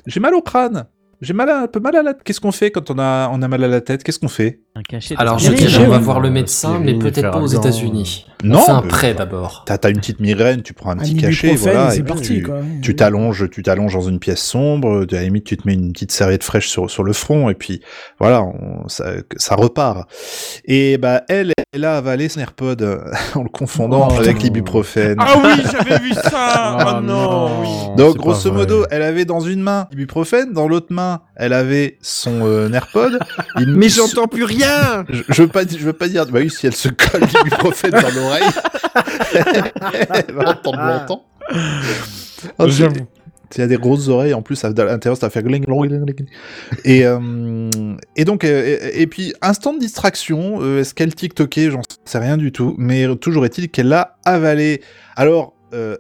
j'ai 0.06 0.20
mal 0.20 0.34
au 0.36 0.42
crâne. 0.42 0.86
J'ai 1.22 1.34
mal 1.34 1.50
à- 1.50 1.62
un 1.62 1.68
peu 1.68 1.80
mal 1.80 1.96
à 1.96 2.02
la 2.02 2.14
tête. 2.16 2.24
Qu'est-ce 2.24 2.40
qu'on 2.42 2.52
fait 2.52 2.72
quand 2.72 2.90
on 2.90 2.98
a, 2.98 3.30
on 3.32 3.42
a 3.44 3.48
mal 3.48 3.64
à 3.64 3.68
la 3.68 3.82
tête? 3.82 4.04
Qu'est-ce 4.04 4.18
qu'on 4.20 4.28
fait? 4.28 4.62
Un 4.74 4.84
cachet. 4.84 5.16
Alors 5.18 5.38
je 5.38 5.52
dirais, 5.52 5.86
on 5.86 5.90
va 5.90 5.98
voir 5.98 6.22
le 6.22 6.30
médecin, 6.30 6.80
mais 6.80 6.94
peut-être 6.98 7.30
pas 7.32 7.40
aux 7.40 7.48
États-Unis. 7.48 8.26
Non, 8.44 8.58
On 8.60 8.66
fait 8.66 8.72
un 8.72 8.82
prêt 8.82 9.14
d'abord. 9.14 9.66
T'as 9.68 9.90
une 9.90 9.98
petite 9.98 10.20
migraine, 10.22 10.62
tu 10.64 10.74
prends 10.74 10.92
un 10.92 10.98
petit 10.98 11.16
cachet, 11.18 11.56
voilà. 11.56 11.92
c'est 11.92 12.00
et 12.00 12.04
puis 12.04 12.12
parti 12.14 12.44
tu- 12.82 12.96
t'allonges, 12.96 13.50
tu 13.52 13.62
t'allonges 13.64 13.94
dans 13.94 14.02
une 14.02 14.18
pièce 14.20 14.42
sombre, 14.42 15.06
à 15.12 15.14
la 15.14 15.24
limite 15.24 15.44
tu 15.44 15.58
te 15.58 15.68
mets 15.68 15.74
une 15.74 15.92
petite 15.92 16.12
serviette 16.12 16.44
fraîche 16.44 16.68
sur, 16.70 16.90
sur 16.90 17.04
le 17.04 17.14
front 17.14 17.50
et 17.50 17.54
puis 17.54 17.82
voilà, 18.20 18.44
ça, 18.88 19.56
repart. 19.56 20.10
Et 20.66 20.98
bah 20.98 21.22
elle, 21.28 21.52
elle 21.74 21.86
a 21.86 21.98
avalé 21.98 22.30
son 22.30 22.40
AirPod 22.40 22.82
en 23.36 23.44
le 23.44 23.50
confondant 23.50 24.08
Oh, 24.10 24.20
avec 24.20 24.42
l'ibuprofène. 24.42 25.18
Ah 25.20 25.36
oui, 25.44 25.62
j'avais 25.72 26.00
vu 26.00 26.14
ça 26.14 26.30
Ah, 26.34 26.98
Oh 26.98 27.02
non, 27.06 27.62
oui. 27.62 27.96
Donc 27.98 28.14
c'est 28.14 28.20
grosso 28.20 28.52
modo, 28.54 28.86
elle 28.90 29.04
avait 29.04 29.26
dans 29.26 29.42
une 29.42 29.62
main 29.62 29.88
l'ibuprofène, 29.92 30.54
dans 30.54 30.68
l'autre 30.68 30.88
main, 30.92 31.22
elle 31.36 31.54
avait 31.54 31.98
son 32.02 32.46
euh, 32.46 32.72
AirPod. 32.72 33.20
Mais 33.68 33.90
j'entends 33.90 34.28
plus 34.28 34.46
rien 34.46 34.61
je, 35.10 35.24
je 35.30 35.42
veux 35.42 35.48
pas, 35.48 35.64
je 35.68 35.78
veux 35.78 35.94
pas 35.94 36.08
dire. 36.08 36.26
Bah 36.28 36.40
oui, 36.42 36.50
si 36.50 36.68
elle 36.68 36.76
se 36.76 36.90
colle 36.90 37.22
l'ibuprofène 37.22 37.92
dans 37.92 38.10
l'oreille, 38.14 38.44
elle 40.28 40.34
va 40.36 40.50
entendre 40.50 40.80
longtemps. 40.80 41.26
Oh, 42.60 42.68
J'avoue. 42.68 43.08
Il 43.56 43.60
y 43.60 43.64
a 43.64 43.68
des 43.68 43.78
grosses 43.78 44.08
oreilles, 44.08 44.34
en 44.34 44.42
plus, 44.42 44.64
à 44.64 44.70
l'intérieur, 44.70 45.18
ça 45.18 45.26
va 45.26 45.30
faire 45.30 45.44
gling, 45.44 45.66
gling, 45.66 45.88
gling, 45.88 46.06
gling. 46.06 46.28
Et, 46.86 47.06
euh, 47.06 47.70
et 48.16 48.24
donc, 48.24 48.46
euh, 48.46 48.78
et, 48.94 49.02
et 49.02 49.08
puis, 49.08 49.34
instant 49.42 49.74
de 49.74 49.80
distraction, 49.80 50.60
euh, 50.62 50.80
est-ce 50.80 50.94
qu'elle 50.94 51.14
TikTokait? 51.14 51.70
J'en 51.70 51.82
sais 52.06 52.18
rien 52.18 52.38
du 52.38 52.54
tout, 52.54 52.76
mais 52.78 53.14
toujours 53.18 53.46
est-il 53.46 53.70
qu'elle 53.70 53.90
l'a 53.90 54.16
avalé. 54.24 54.82
Alors, 55.18 55.54
euh, 55.74 55.98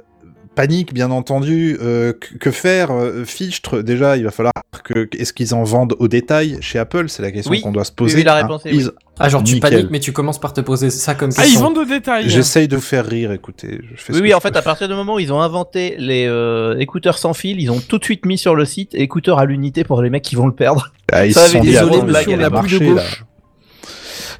panique, 0.56 0.94
bien 0.94 1.12
entendu, 1.12 1.78
euh, 1.82 2.14
que, 2.14 2.38
que 2.38 2.52
faire 2.52 2.92
euh, 2.92 3.24
Fichtre, 3.26 3.82
déjà, 3.82 4.18
il 4.18 4.24
va 4.24 4.32
falloir 4.32 4.54
que. 4.84 5.08
Est-ce 5.18 5.34
qu'ils 5.34 5.54
en 5.54 5.64
vendent 5.64 5.96
au 6.00 6.08
détail 6.08 6.58
chez 6.62 6.80
Apple? 6.80 7.10
C'est 7.10 7.22
la 7.22 7.32
question 7.32 7.52
Oui. 7.52 7.62
qu'on 7.62 7.72
doit 7.72 7.84
se 7.86 7.92
poser. 7.92 8.18
oui, 8.18 8.24
la 8.24 8.36
hein. 8.38 8.42
réponse 8.44 8.66
est 8.66 8.72
Ils- 8.72 8.88
oui. 8.88 8.92
Ah 9.24 9.30
genre 9.30 9.44
tu 9.44 9.54
Nickel. 9.56 9.70
paniques, 9.72 9.92
mais 9.92 10.00
tu 10.00 10.14
commences 10.14 10.40
par 10.40 10.52
te 10.52 10.62
poser 10.62 10.90
ça 10.90 11.14
comme 11.14 11.30
Ah, 11.38 11.42
ils 11.42 11.52
question. 11.52 11.62
vendent 11.62 11.78
au 11.78 11.86
détail. 11.86 12.28
J'essaye 12.28 12.68
de 12.68 12.76
vous 12.76 12.82
faire 12.82 13.06
rire, 13.06 13.32
écoutez. 13.32 13.80
Je 13.96 14.02
fais 14.02 14.14
ce 14.14 14.18
Oui, 14.18 14.20
que 14.20 14.24
oui, 14.24 14.30
je 14.32 14.36
en 14.36 14.40
fait, 14.40 14.52
peux. 14.52 14.58
à 14.58 14.62
partir 14.64 14.88
du 14.88 14.96
moment 14.96 15.16
où 15.16 15.20
ils 15.20 15.32
ont 15.32 15.42
inventé 15.42 15.96
les 16.00 16.26
euh, 16.28 16.76
écouteurs 16.80 17.20
sans 17.20 17.34
fil, 17.36 17.62
ils 17.62 17.70
ont 17.70 17.80
tout 17.80 18.00
de 18.00 18.04
suite 18.04 18.26
mis 18.26 18.40
sur 18.40 18.56
le 18.56 18.66
site 18.66 18.96
écouteurs 18.96 19.38
à 19.38 19.46
l'unité 19.46 19.84
pour 19.84 20.02
les 20.02 20.10
mecs 20.10 20.24
qui 20.24 20.36
vont 20.36 20.48
le 20.48 20.56
perdre. 20.56 20.92
Ah, 21.12 21.26
ils 21.28 21.34
ça 21.36 21.46
se 21.46 21.52
sont 21.52 21.60
dit, 21.60 21.70
blagues 21.72 22.06
monsieur, 22.28 22.34
à 22.44 22.50
on 22.50 22.56
a 22.56 22.62
plus 22.64 22.80
de 22.80 22.86
gauche. 22.94 23.26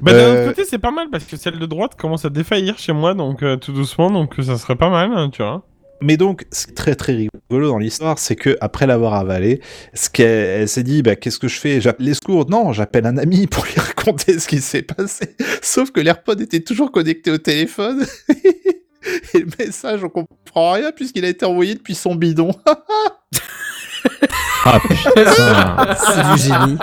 Bah, 0.00 0.12
d'un 0.12 0.32
autre 0.32 0.46
côté, 0.48 0.64
c'est 0.68 0.78
pas 0.80 0.90
mal 0.90 1.06
parce 1.12 1.24
que 1.24 1.36
celle 1.36 1.60
de 1.60 1.66
droite 1.66 1.92
commence 1.96 2.24
à 2.24 2.30
défaillir 2.30 2.76
chez 2.78 2.92
moi, 2.92 3.14
donc 3.14 3.44
euh, 3.44 3.56
tout 3.56 3.72
doucement, 3.72 4.10
donc 4.10 4.34
ça 4.42 4.58
serait 4.58 4.74
pas 4.74 4.90
mal, 4.90 5.12
hein, 5.14 5.30
tu 5.32 5.42
vois. 5.42 5.62
Mais 6.02 6.16
donc, 6.16 6.44
ce 6.52 6.66
qui 6.66 6.72
est 6.72 6.74
très 6.74 6.94
très 6.94 7.12
rigolo 7.14 7.68
dans 7.68 7.78
l'histoire, 7.78 8.18
c'est 8.18 8.36
que 8.36 8.56
après 8.60 8.86
l'avoir 8.86 9.14
avalé, 9.14 9.60
ce 9.94 10.10
qu'elle 10.10 10.62
elle 10.62 10.68
s'est 10.68 10.82
dit, 10.82 11.02
bah, 11.02 11.16
qu'est-ce 11.16 11.38
que 11.38 11.48
je 11.48 11.58
fais? 11.58 11.80
J'appelle 11.80 12.06
les 12.06 12.14
secours 12.14 12.48
Non, 12.48 12.72
j'appelle 12.72 13.06
un 13.06 13.16
ami 13.18 13.46
pour 13.46 13.64
lui 13.64 13.74
raconter 13.76 14.38
ce 14.38 14.48
qui 14.48 14.60
s'est 14.60 14.82
passé. 14.82 15.36
Sauf 15.62 15.90
que 15.90 16.00
l'AirPod 16.00 16.40
était 16.40 16.60
toujours 16.60 16.90
connecté 16.90 17.30
au 17.30 17.38
téléphone. 17.38 18.04
Et 19.34 19.38
le 19.38 19.46
message, 19.58 20.04
on 20.04 20.08
comprend 20.08 20.72
rien 20.72 20.92
puisqu'il 20.92 21.24
a 21.24 21.28
été 21.28 21.44
envoyé 21.44 21.74
depuis 21.74 21.94
son 21.94 22.14
bidon. 22.14 22.52
Ah 24.64 24.78
putain, 24.80 25.94
c'est 25.96 26.32
du 26.34 26.38
génie. 26.42 26.78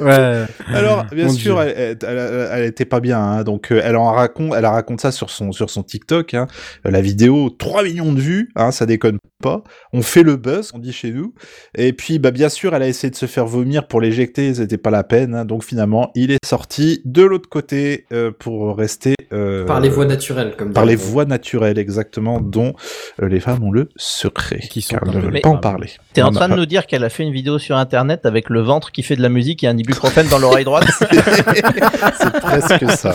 ouais. 0.00 0.44
Alors, 0.72 1.04
bien 1.12 1.26
Mon 1.26 1.30
sûr, 1.32 1.60
Dieu. 1.60 1.72
elle, 1.76 1.98
elle, 2.02 2.08
elle- 2.18 2.48
elle 2.52 2.64
était 2.64 2.84
pas 2.84 3.00
bien, 3.00 3.18
hein, 3.20 3.44
donc 3.44 3.70
euh, 3.72 3.80
elle 3.84 3.96
en 3.96 4.12
raconte, 4.12 4.54
elle 4.56 4.66
raconte 4.66 5.00
ça 5.00 5.12
sur 5.12 5.30
son 5.30 5.52
sur 5.52 5.70
son 5.70 5.82
TikTok. 5.82 6.34
Hein, 6.34 6.46
la 6.84 7.00
vidéo, 7.00 7.50
3 7.50 7.82
millions 7.84 8.12
de 8.12 8.20
vues, 8.20 8.50
hein, 8.56 8.70
ça 8.70 8.86
déconne 8.86 9.18
pas. 9.42 9.62
On 9.92 10.02
fait 10.02 10.22
le 10.22 10.36
buzz, 10.36 10.70
on 10.74 10.78
dit 10.78 10.92
chez 10.92 11.10
nous. 11.10 11.34
Et 11.76 11.92
puis, 11.92 12.18
bah 12.18 12.30
bien 12.30 12.48
sûr, 12.48 12.74
elle 12.74 12.82
a 12.82 12.88
essayé 12.88 13.10
de 13.10 13.16
se 13.16 13.26
faire 13.26 13.46
vomir 13.46 13.86
pour 13.86 14.00
l'éjecter, 14.00 14.54
c'était 14.54 14.78
pas 14.78 14.90
la 14.90 15.04
peine. 15.04 15.34
hein, 15.34 15.44
donc 15.44 15.64
finalement, 15.64 16.10
il 16.14 16.30
est 16.30 16.44
sorti 16.44 17.00
de 17.04 17.22
l'autre 17.22 17.48
côté 17.48 18.06
euh, 18.12 18.30
pour 18.36 18.76
rester 18.76 19.14
euh, 19.32 19.64
Par 19.64 19.80
les 19.80 19.88
voies 19.88 20.06
naturelles, 20.06 20.54
comme 20.56 20.72
par 20.72 20.84
les 20.84 20.96
voies 20.96 21.24
naturelles 21.24 21.78
exactement, 21.78 22.40
dont 22.40 22.74
euh, 23.22 23.28
les 23.28 23.40
femmes 23.40 23.62
ont 23.64 23.70
le 23.70 23.88
secret. 23.96 24.58
Qui 24.58 24.82
sont 24.82 24.96
car 24.96 25.06
ne 25.06 25.20
veulent 25.20 25.40
pas 25.40 25.48
en 25.48 25.58
parler. 25.58 25.90
T'es 26.12 26.22
en 26.22 26.30
train 26.30 26.46
a 26.46 26.48
de 26.48 26.56
nous 26.56 26.66
dire 26.66 26.86
qu'elle 26.86 27.04
a 27.04 27.08
fait 27.08 27.22
une 27.22 27.32
vidéo 27.32 27.58
sur 27.58 27.76
internet 27.76 28.26
avec 28.26 28.50
le 28.50 28.60
ventre 28.60 28.92
qui 28.92 29.02
fait 29.02 29.16
de 29.16 29.22
la 29.22 29.28
musique 29.28 29.64
et 29.64 29.68
un 29.68 29.76
ibuprofène 29.76 30.28
dans 30.28 30.38
l'oreille 30.38 30.64
droite 30.64 30.86
C'est 31.00 32.40
presque 32.40 32.90
ça. 32.90 33.14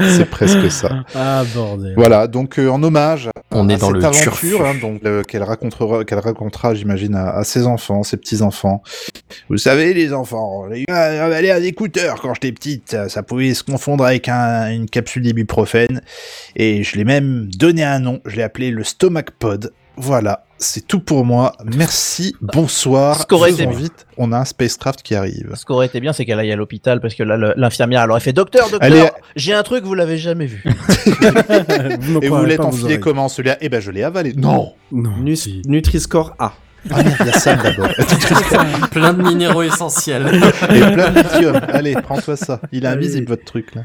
C'est 0.00 0.28
presque 0.30 0.70
ça. 0.70 1.04
Ah 1.14 1.44
bordel. 1.54 1.94
Voilà, 1.96 2.26
donc 2.26 2.58
euh, 2.58 2.68
en 2.68 2.82
hommage 2.82 3.30
On 3.50 3.68
à 3.68 3.74
est 3.74 3.76
dans 3.78 3.88
cette 3.88 3.96
le 3.96 4.04
aventure 4.04 4.66
hein, 4.66 4.74
donc 4.80 5.00
euh, 5.04 5.22
qu'elle 6.04 6.18
racontera, 6.18 6.74
j'imagine, 6.74 7.14
à, 7.14 7.44
ses 7.44 7.66
enfants, 7.66 8.02
ses 8.02 8.16
petits 8.16 8.42
enfants. 8.42 8.82
Vous 9.48 9.58
savez, 9.58 9.94
les 9.94 10.12
enfants, 10.12 10.68
j'ai 10.70 10.84
avalé 10.88 11.50
un 11.50 11.62
écouteur 11.62 12.20
quand 12.20 12.34
j'étais 12.34 12.52
petite, 12.52 12.96
ça, 13.08 13.22
pouvait 13.22 13.54
se 13.54 13.62
confondre 13.64 14.04
avec 14.04 14.28
un- 14.28 14.70
une 14.70 14.88
capsule 14.88 15.22
d'ibuprofène, 15.22 16.02
et 16.56 16.82
je 16.82 16.96
l'ai 16.96 17.04
même 17.04 17.48
donné 17.56 17.84
un 17.84 17.98
nom. 17.98 18.20
Je 18.24 18.36
l'ai 18.36 18.42
appelé 18.42 18.70
le 18.70 18.84
Stomach 18.84 19.30
Pod. 19.38 19.72
Voilà, 20.00 20.44
c'est 20.58 20.86
tout 20.86 21.00
pour 21.00 21.24
moi. 21.24 21.52
Merci, 21.64 22.36
bonsoir. 22.40 23.20
Ce 23.20 23.26
qu'aurait 23.26 23.50
été 23.50 23.68
on 24.16 24.32
a 24.32 24.38
un 24.38 24.44
spacecraft 24.44 25.02
qui 25.02 25.16
arrive. 25.16 25.52
Ce 25.54 25.64
qui 25.64 25.72
aurait 25.72 25.86
été 25.86 26.00
bien, 26.00 26.12
c'est 26.12 26.24
qu'elle 26.24 26.38
aille 26.38 26.52
à 26.52 26.56
l'hôpital 26.56 27.00
parce 27.00 27.14
que 27.14 27.24
là, 27.24 27.54
l'infirmière, 27.56 28.02
elle 28.02 28.10
aurait 28.10 28.20
fait 28.20 28.32
Docteur, 28.32 28.70
docteur, 28.70 29.10
j'ai 29.34 29.54
un 29.54 29.62
truc, 29.64 29.84
vous 29.84 29.94
l'avez 29.94 30.16
jamais 30.16 30.46
vu. 30.46 30.62
vous 32.00 32.20
Et 32.22 32.28
vous 32.28 32.46
t'enfiler 32.56 32.84
oreilles. 32.84 33.00
comment 33.00 33.28
celui-là? 33.28 33.56
Eh 33.60 33.68
ben, 33.68 33.80
je 33.80 33.90
l'ai 33.90 34.04
avalé. 34.04 34.34
Non. 34.36 34.72
Non. 34.92 35.10
Si. 35.34 35.62
Nutri-Score 35.66 36.34
A. 36.38 36.52
Ah 36.90 37.02
merde, 37.02 37.16
il 37.20 37.26
y 37.26 37.30
a 37.30 37.32
Sam 37.32 37.58
d'abord. 37.62 37.88
Plein 38.90 39.12
de 39.12 39.22
minéraux 39.22 39.62
essentiels. 39.62 40.26
Et 40.72 40.80
plein 40.80 41.10
de 41.10 41.20
lithium. 41.22 41.60
Allez, 41.72 41.94
prends-toi 41.94 42.36
ça. 42.36 42.60
Il 42.70 42.84
est 42.84 42.88
invisible 42.88 43.26
votre 43.26 43.44
truc 43.44 43.74
là. 43.74 43.82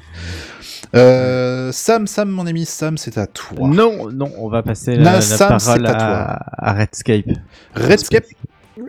Euh, 0.96 1.72
Sam, 1.72 2.06
Sam, 2.08 2.30
mon 2.30 2.46
ami 2.46 2.66
Sam, 2.66 2.98
c'est 2.98 3.18
à 3.18 3.26
toi. 3.28 3.68
Non, 3.68 4.10
non, 4.12 4.32
on 4.38 4.48
va 4.48 4.62
passer 4.62 4.96
la, 4.96 5.14
la 5.14 5.22
Sam, 5.22 5.58
c'est 5.60 5.66
parole 5.66 5.86
à 5.88 5.94
toi. 5.94 6.04
à, 6.06 6.70
à 6.70 6.74
Redscape. 6.74 7.26
Redscape, 7.76 8.26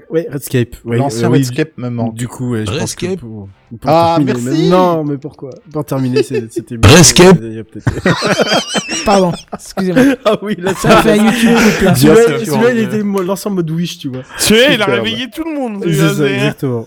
Ouais, 0.08 0.26
Redscape. 0.32 0.76
Ouais, 0.84 0.96
l'ancien 0.96 1.28
euh, 1.28 1.32
oui, 1.32 1.38
Redscape 1.38 1.72
me 1.76 1.88
manque. 1.90 2.14
Du 2.14 2.26
coup, 2.26 2.52
ouais, 2.52 2.64
je 2.66 2.78
pense 2.78 2.94
que 2.94 3.06
Redscape? 3.06 3.20
pour, 3.20 3.48
pour 3.80 3.90
Ah, 3.90 4.14
terminer- 4.16 4.40
merci. 4.42 4.62
mais- 4.62 4.68
Non, 4.68 5.04
mais 5.04 5.18
pourquoi? 5.18 5.50
Pour 5.72 5.84
terminer, 5.84 6.22
c'est- 6.22 6.50
c'était... 6.52 6.76
Redscape? 6.86 7.38
Pardon, 9.04 9.32
excusez-moi. 9.52 10.04
Ah 10.24 10.36
oui, 10.42 10.56
là, 10.58 10.72
Ça 10.74 11.02
fait 11.02 11.18
un 11.18 11.24
YouTube. 11.26 11.58
Celui-là, 11.96 12.38
celui-là, 12.44 12.70
il 12.72 12.78
était 12.80 13.02
lancé 13.24 13.48
en 13.48 13.52
mode 13.52 13.70
Wish, 13.70 13.98
tu 13.98 14.08
vois. 14.08 14.22
Tu 14.38 14.54
sais, 14.54 14.74
il 14.74 14.82
a 14.82 14.86
réveillé 14.86 15.28
tout 15.30 15.44
le 15.44 15.54
monde. 15.54 15.82
C'est 15.84 15.92
celui-là, 15.92 16.14
ça, 16.14 16.30
exactement. 16.34 16.86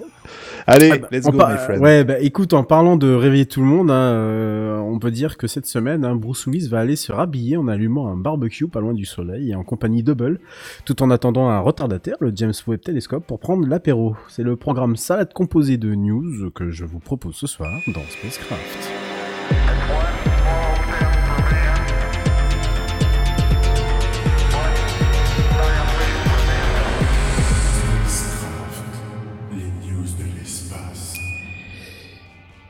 Allez, 0.70 0.92
Ah 0.94 0.98
bah, 0.98 1.08
let's 1.12 1.26
go, 1.26 1.38
par- 1.38 1.50
my 1.52 1.58
friend. 1.58 1.82
Ouais, 1.82 2.04
bah 2.04 2.20
écoute, 2.20 2.52
en 2.54 2.64
parlant 2.64 2.98
de 2.98 3.12
réveiller 3.14 3.46
tout 3.46 3.62
le 3.62 3.68
monde, 3.68 3.90
hein, 3.90 3.94
euh, 4.12 4.78
on 4.80 5.00
peut 5.00 5.12
dire 5.12 5.38
que 5.38 5.48
cette 5.48 5.66
semaine, 5.66 6.04
hein, 6.04 6.16
Bruce 6.16 6.46
Willis 6.46 6.68
va 6.68 6.80
aller 6.80 6.98
se 6.98 7.12
rhabiller 7.14 7.56
en 7.56 7.68
allumant 7.70 8.10
un 8.10 8.18
barbecue 8.18 8.68
pas 8.68 8.82
loin 8.82 8.94
du 8.94 9.06
soleil 9.06 9.52
et 9.52 9.56
en 9.56 9.64
compagnie 9.64 10.04
double, 10.04 10.40
tout 10.86 11.02
en 11.02 11.10
attendant 11.10 11.48
un 11.50 11.60
retardataire, 11.60 12.18
le 12.20 12.32
James 12.36 12.54
Webb 12.68 12.82
Telescope, 12.82 13.26
pour 13.26 13.40
prendre 13.40 13.66
l'apéro. 13.66 14.16
C'est 14.28 14.44
le 14.44 14.58
programme 14.58 14.98
salade 14.98 15.32
composé 15.34 15.78
de 15.78 15.96
news 15.96 16.52
que 16.54 16.70
je 16.70 16.84
vous 16.84 17.00
propose 17.00 17.36
ce 17.36 17.48
soir 17.48 17.72
dans 17.88 18.02
Spacecraft. 18.10 19.07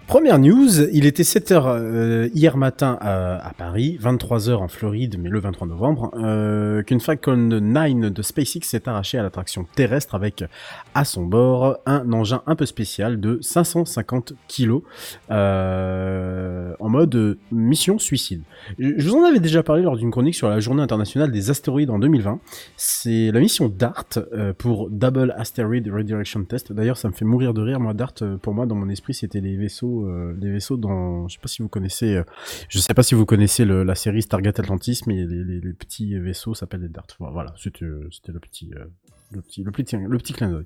Première 0.07 0.39
news, 0.39 0.83
il 0.93 1.05
était 1.05 1.23
7h 1.23 1.63
euh, 1.65 2.29
hier 2.33 2.55
matin 2.55 2.97
à, 3.01 3.45
à 3.45 3.51
Paris, 3.51 3.99
23h 4.01 4.55
en 4.55 4.69
Floride, 4.69 5.17
mais 5.19 5.27
le 5.27 5.41
23 5.41 5.67
novembre, 5.67 6.11
euh, 6.17 6.81
qu'une 6.81 7.01
Falcon 7.01 7.35
9 7.35 8.13
de 8.13 8.21
SpaceX 8.21 8.61
s'est 8.61 8.87
arrachée 8.87 9.17
à 9.17 9.23
l'attraction 9.23 9.65
terrestre 9.75 10.15
avec 10.15 10.45
à 10.93 11.03
son 11.03 11.25
bord 11.25 11.79
un 11.85 12.13
engin 12.13 12.41
un 12.45 12.55
peu 12.55 12.65
spécial 12.65 13.19
de 13.19 13.39
550 13.41 14.31
kilos 14.47 14.81
euh, 15.29 16.73
en 16.79 16.87
mode 16.87 17.37
mission 17.51 17.99
suicide. 17.99 18.43
Je 18.79 19.09
vous 19.09 19.17
en 19.17 19.25
avais 19.25 19.41
déjà 19.41 19.61
parlé 19.61 19.81
lors 19.81 19.97
d'une 19.97 20.11
chronique 20.11 20.35
sur 20.35 20.47
la 20.47 20.61
journée 20.61 20.83
internationale 20.83 21.33
des 21.33 21.49
astéroïdes 21.49 21.89
en 21.89 21.99
2020. 21.99 22.39
C'est 22.77 23.29
la 23.31 23.41
mission 23.41 23.67
DART 23.67 24.19
pour 24.57 24.89
Double 24.89 25.35
Asteroid 25.37 25.83
Redirection 25.91 26.45
Test. 26.45 26.71
D'ailleurs, 26.71 26.95
ça 26.95 27.09
me 27.09 27.13
fait 27.13 27.25
mourir 27.25 27.53
de 27.53 27.61
rire. 27.61 27.81
Moi, 27.81 27.93
DART, 27.93 28.13
pour 28.41 28.53
moi, 28.53 28.65
dans 28.65 28.75
mon 28.75 28.87
esprit, 28.87 29.13
c'était 29.13 29.41
les 29.41 29.57
vaisseaux, 29.57 29.96
euh, 30.05 30.35
les 30.39 30.51
vaisseaux 30.51 30.77
dans. 30.77 31.27
Je 31.27 31.33
sais 31.35 31.41
pas 31.41 31.47
si 31.47 31.61
vous 31.61 31.69
connaissez. 31.69 32.15
euh, 32.17 32.23
je 32.69 32.77
sais 32.79 32.93
pas 32.93 33.03
si 33.03 33.15
vous 33.15 33.25
connaissez 33.25 33.65
la 33.65 33.95
série 33.95 34.21
Stargate 34.21 34.59
Atlantis, 34.59 35.01
mais 35.07 35.25
les, 35.25 35.43
les- 35.43 35.59
les 35.61 35.73
petits 35.73 36.17
vaisseaux 36.19 36.53
s'appellent 36.53 36.81
des 36.81 36.89
DART. 36.89 37.07
Voilà, 37.19 37.51
euh, 37.81 38.07
c'était 38.11 38.31
le 38.31 38.39
petit. 38.39 38.71
euh, 38.75 38.85
le 39.31 39.41
petit, 39.41 39.61
le 39.63 39.71
petit, 39.71 39.97
le 39.97 40.17
petit 40.17 40.31
clin 40.31 40.49
d'œil. 40.51 40.65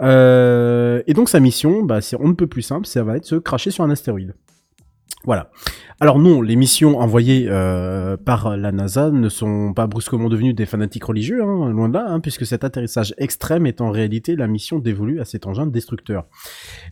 Euh, 0.00 1.02
et 1.06 1.12
donc 1.14 1.28
sa 1.28 1.40
mission, 1.40 1.82
bah, 1.82 2.00
c'est 2.00 2.16
on 2.18 2.28
ne 2.28 2.32
peut 2.32 2.46
plus 2.46 2.62
simple, 2.62 2.86
ça 2.86 3.02
va 3.04 3.16
être 3.16 3.24
se 3.26 3.34
cracher 3.34 3.70
sur 3.70 3.84
un 3.84 3.90
astéroïde. 3.90 4.34
Voilà. 5.24 5.50
Alors 6.00 6.20
non, 6.20 6.40
les 6.42 6.54
missions 6.54 7.00
envoyées 7.00 7.46
euh, 7.48 8.16
par 8.16 8.56
la 8.56 8.70
NASA 8.70 9.10
ne 9.10 9.28
sont 9.28 9.72
pas 9.74 9.88
brusquement 9.88 10.28
devenues 10.28 10.54
des 10.54 10.64
fanatiques 10.64 11.02
religieux, 11.02 11.42
hein, 11.42 11.70
loin 11.70 11.88
de 11.88 11.94
là, 11.94 12.06
hein, 12.08 12.20
puisque 12.20 12.46
cet 12.46 12.62
atterrissage 12.62 13.14
extrême 13.18 13.66
est 13.66 13.80
en 13.80 13.90
réalité 13.90 14.36
la 14.36 14.46
mission 14.46 14.78
dévolue 14.78 15.20
à 15.20 15.24
cet 15.24 15.48
engin 15.48 15.66
destructeur. 15.66 16.26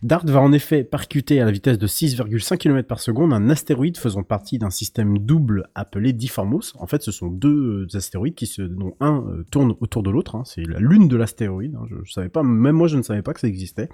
DART 0.03 0.25
va 0.25 0.41
en 0.41 0.51
effet 0.51 0.83
percuter 0.83 1.39
à 1.39 1.45
la 1.45 1.51
vitesse 1.51 1.77
de 1.77 1.87
6,5 1.87 2.57
km 2.57 2.85
par 2.85 2.99
seconde 2.99 3.31
un 3.31 3.49
astéroïde 3.49 3.97
faisant 3.97 4.23
partie 4.23 4.57
d'un 4.57 4.71
système 4.71 5.19
double 5.19 5.69
appelé 5.73 6.11
Difformos. 6.11 6.73
En 6.77 6.85
fait, 6.85 7.01
ce 7.03 7.13
sont 7.13 7.27
deux 7.27 7.87
astéroïdes 7.93 8.35
qui 8.35 8.45
se, 8.45 8.61
dont 8.61 8.95
un 8.99 9.23
euh, 9.29 9.45
tourne 9.51 9.73
autour 9.79 10.03
de 10.03 10.11
l'autre. 10.11 10.35
hein. 10.35 10.43
C'est 10.45 10.67
la 10.67 10.79
lune 10.79 11.07
de 11.07 11.15
l'astéroïde. 11.15 11.77
Je, 11.89 11.95
je 12.03 12.11
savais 12.11 12.29
pas, 12.29 12.43
même 12.43 12.75
moi 12.75 12.89
je 12.89 12.97
ne 12.97 13.03
savais 13.03 13.21
pas 13.21 13.33
que 13.33 13.39
ça 13.39 13.47
existait. 13.47 13.87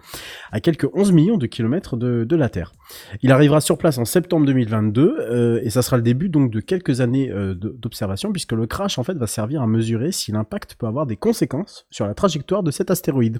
À 0.51 0.59
quelques 0.59 0.87
11 0.95 1.11
millions 1.11 1.37
de 1.37 1.45
kilomètres 1.45 1.97
de, 1.97 2.23
de 2.23 2.35
la 2.35 2.49
Terre. 2.49 2.71
Il 3.21 3.31
arrivera 3.31 3.61
sur 3.61 3.77
place 3.77 3.99
en 3.99 4.05
septembre 4.05 4.22
2022 4.27 5.17
euh, 5.19 5.59
et 5.63 5.69
ça 5.69 5.81
sera 5.81 5.97
le 5.97 6.03
début 6.03 6.29
donc 6.29 6.51
de 6.51 6.59
quelques 6.59 7.01
années 7.01 7.31
euh, 7.31 7.53
d'observation 7.53 8.31
puisque 8.31 8.53
le 8.53 8.67
crash 8.67 8.97
en 8.97 9.03
fait 9.03 9.13
va 9.13 9.27
servir 9.27 9.61
à 9.61 9.67
mesurer 9.67 10.11
si 10.11 10.31
l'impact 10.31 10.75
peut 10.75 10.87
avoir 10.87 11.05
des 11.05 11.17
conséquences 11.17 11.85
sur 11.89 12.07
la 12.07 12.13
trajectoire 12.13 12.63
de 12.63 12.71
cet 12.71 12.91
astéroïde. 12.91 13.39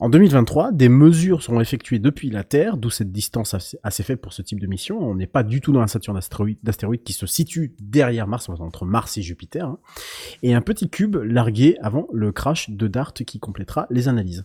En 0.00 0.08
2023, 0.10 0.70
des 0.70 0.88
mesures 0.88 1.42
seront 1.42 1.60
effectuées 1.60 1.98
depuis 1.98 2.30
la 2.30 2.44
Terre, 2.44 2.76
d'où 2.76 2.88
cette 2.88 3.10
distance 3.10 3.56
assez, 3.82 4.02
faible 4.04 4.20
pour 4.20 4.32
ce 4.32 4.42
type 4.42 4.60
de 4.60 4.68
mission. 4.68 5.00
On 5.00 5.16
n'est 5.16 5.26
pas 5.26 5.42
du 5.42 5.60
tout 5.60 5.72
dans 5.72 5.80
la 5.80 5.88
ceinture 5.88 6.14
d'astéroïdes 6.14 7.02
qui 7.02 7.12
se 7.12 7.26
situe 7.26 7.74
derrière 7.80 8.28
Mars, 8.28 8.48
entre 8.48 8.84
Mars 8.84 9.18
et 9.18 9.22
Jupiter, 9.22 9.66
hein. 9.66 9.78
et 10.44 10.54
un 10.54 10.60
petit 10.60 10.88
cube 10.88 11.16
largué 11.16 11.76
avant 11.82 12.06
le 12.12 12.30
crash 12.30 12.70
de 12.70 12.86
DART 12.86 13.12
qui 13.12 13.40
complétera 13.40 13.88
les 13.90 14.06
analyses. 14.06 14.44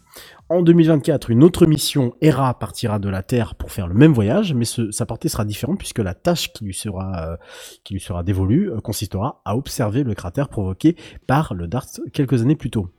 En 0.50 0.64
2024, 0.64 1.30
une 1.30 1.44
autre 1.44 1.68
mission 1.68 2.16
ERA 2.22 2.58
partira 2.58 2.98
de 2.98 3.10
la 3.10 3.22
Terre 3.22 3.54
pour 3.54 3.72
faire 3.72 3.86
le 3.88 3.94
même 3.94 4.14
voyage, 4.14 4.56
mais 4.56 4.66
sa 4.66 5.06
portée 5.06 5.30
sera 5.30 5.46
différente 5.46 5.78
puisque 5.78 6.00
la 6.00 6.16
tâche 6.16 6.52
qui 6.52 6.66
lui 6.66 6.74
sera, 6.74 7.38
euh, 7.84 8.24
dévolue 8.24 8.72
euh, 8.72 8.80
consistera 8.80 9.44
à 9.46 9.56
observer 9.56 10.04
le 10.04 10.16
cratère 10.16 10.50
provoqué 10.50 10.96
par 11.28 11.54
le 11.54 11.68
DART 11.68 11.86
quelques 12.12 12.42
années 12.42 12.56
plus 12.56 12.72
tôt. 12.72 12.90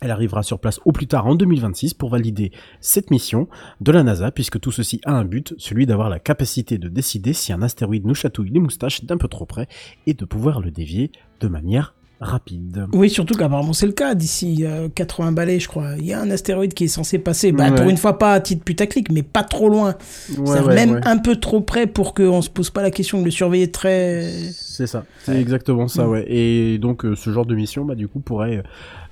Elle 0.00 0.10
arrivera 0.12 0.42
sur 0.42 0.60
place 0.60 0.78
au 0.84 0.92
plus 0.92 1.06
tard 1.08 1.26
en 1.26 1.34
2026 1.34 1.94
pour 1.94 2.10
valider 2.10 2.52
cette 2.80 3.10
mission 3.10 3.48
de 3.80 3.90
la 3.90 4.02
NASA, 4.04 4.30
puisque 4.30 4.60
tout 4.60 4.70
ceci 4.70 5.00
a 5.04 5.12
un 5.12 5.24
but, 5.24 5.54
celui 5.58 5.86
d'avoir 5.86 6.08
la 6.08 6.20
capacité 6.20 6.78
de 6.78 6.88
décider 6.88 7.32
si 7.32 7.52
un 7.52 7.62
astéroïde 7.62 8.06
nous 8.06 8.14
chatouille 8.14 8.50
les 8.50 8.60
moustaches 8.60 9.04
d'un 9.04 9.16
peu 9.16 9.28
trop 9.28 9.44
près 9.46 9.66
et 10.06 10.14
de 10.14 10.24
pouvoir 10.24 10.60
le 10.60 10.70
dévier 10.70 11.10
de 11.40 11.48
manière 11.48 11.94
rapide. 12.20 12.86
Oui, 12.92 13.10
surtout 13.10 13.34
qu'apparemment 13.34 13.72
c'est 13.72 13.86
le 13.86 13.92
cas. 13.92 14.14
D'ici 14.14 14.64
euh, 14.64 14.88
80 14.88 15.32
balais, 15.32 15.60
je 15.60 15.68
crois. 15.68 15.92
Il 15.98 16.04
y 16.06 16.12
a 16.12 16.20
un 16.20 16.30
astéroïde 16.30 16.74
qui 16.74 16.84
est 16.84 16.88
censé 16.88 17.18
passer. 17.18 17.52
Bah, 17.52 17.70
Ouais. 17.70 17.76
Pour 17.76 17.88
une 17.88 17.96
fois, 17.96 18.18
pas 18.18 18.32
à 18.34 18.40
titre 18.40 18.64
putaclic, 18.64 19.10
mais 19.12 19.22
pas 19.22 19.42
trop 19.44 19.68
loin. 19.68 19.94
Ouais, 20.36 20.46
C'est-à-dire 20.46 20.66
ouais, 20.66 20.74
même 20.74 21.00
un 21.04 21.18
peu 21.18 21.36
trop 21.36 21.60
près 21.60 21.86
pour 21.86 22.14
qu'on 22.14 22.42
se 22.42 22.50
pose 22.50 22.70
pas 22.70 22.82
la 22.82 22.90
question 22.90 23.20
de 23.20 23.24
le 23.24 23.30
surveiller 23.30 23.70
très. 23.70 24.32
C'est 24.78 24.86
ça, 24.86 25.04
c'est 25.18 25.40
exactement 25.40 25.88
ça, 25.88 26.06
Mm. 26.06 26.10
ouais. 26.10 26.24
Et 26.32 26.78
donc 26.78 27.04
euh, 27.04 27.16
ce 27.16 27.30
genre 27.30 27.44
de 27.46 27.56
mission, 27.56 27.84
bah 27.84 27.96
du 27.96 28.06
coup, 28.06 28.20
pourrait 28.20 28.62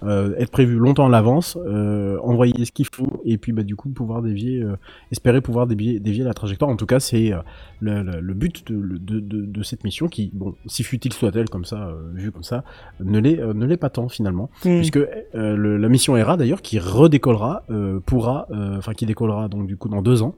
euh, 0.05 0.33
être 0.39 0.53
prévu 0.53 0.77
longtemps 0.77 1.07
à 1.07 1.09
l'avance, 1.09 1.59
euh, 1.67 2.19
envoyer 2.23 2.65
ce 2.65 2.71
qu'il 2.71 2.87
faut, 2.87 3.21
et 3.25 3.37
puis 3.37 3.51
bah 3.51 3.65
du 3.65 3.75
coup 3.75 3.89
pouvoir 3.89 4.23
dévier, 4.23 4.65
espérer 5.11 5.41
pouvoir 5.41 5.67
dévier, 5.67 5.99
dévier 5.99 6.23
la 6.23 6.35
trajectoire. 6.35 6.71
En 6.71 6.77
tout 6.77 6.87
cas, 6.87 7.01
c'est 7.01 7.33
le, 7.81 8.03
le- 8.05 8.21
le 8.21 8.35
but 8.35 8.71
de, 8.71 8.77
de, 8.97 9.19
de, 9.19 9.45
de 9.45 9.63
cette 9.65 9.83
mission 9.83 10.07
qui, 10.07 10.31
bon, 10.33 10.55
si 10.67 10.85
futile 10.85 11.13
soit-elle 11.13 11.49
comme 11.49 11.65
ça, 11.65 11.93
vue 12.15 12.31
comme 12.31 12.45
ça, 12.45 12.63
ne 13.01 13.19
l'est 13.19 13.37
ne 13.45 13.67
l'est 13.67 13.77
pas 13.77 13.91
tant 13.91 14.09
finalement, 14.09 14.49
Hmm. 14.65 14.79
puisque 14.79 15.01
le- 15.35 15.77
la 15.79 15.89
mission 15.89 16.17
ERA 16.17 16.37
d'ailleurs 16.37 16.63
qui 16.63 16.79
redécollera 16.79 17.65
pourra, 18.07 18.47
enfin 18.79 18.93
qui 18.95 19.05
décollera 19.05 19.49
donc 19.49 19.67
du 19.67 19.77
coup 19.77 19.89
dans 19.89 20.01
deux 20.03 20.23
ans 20.23 20.37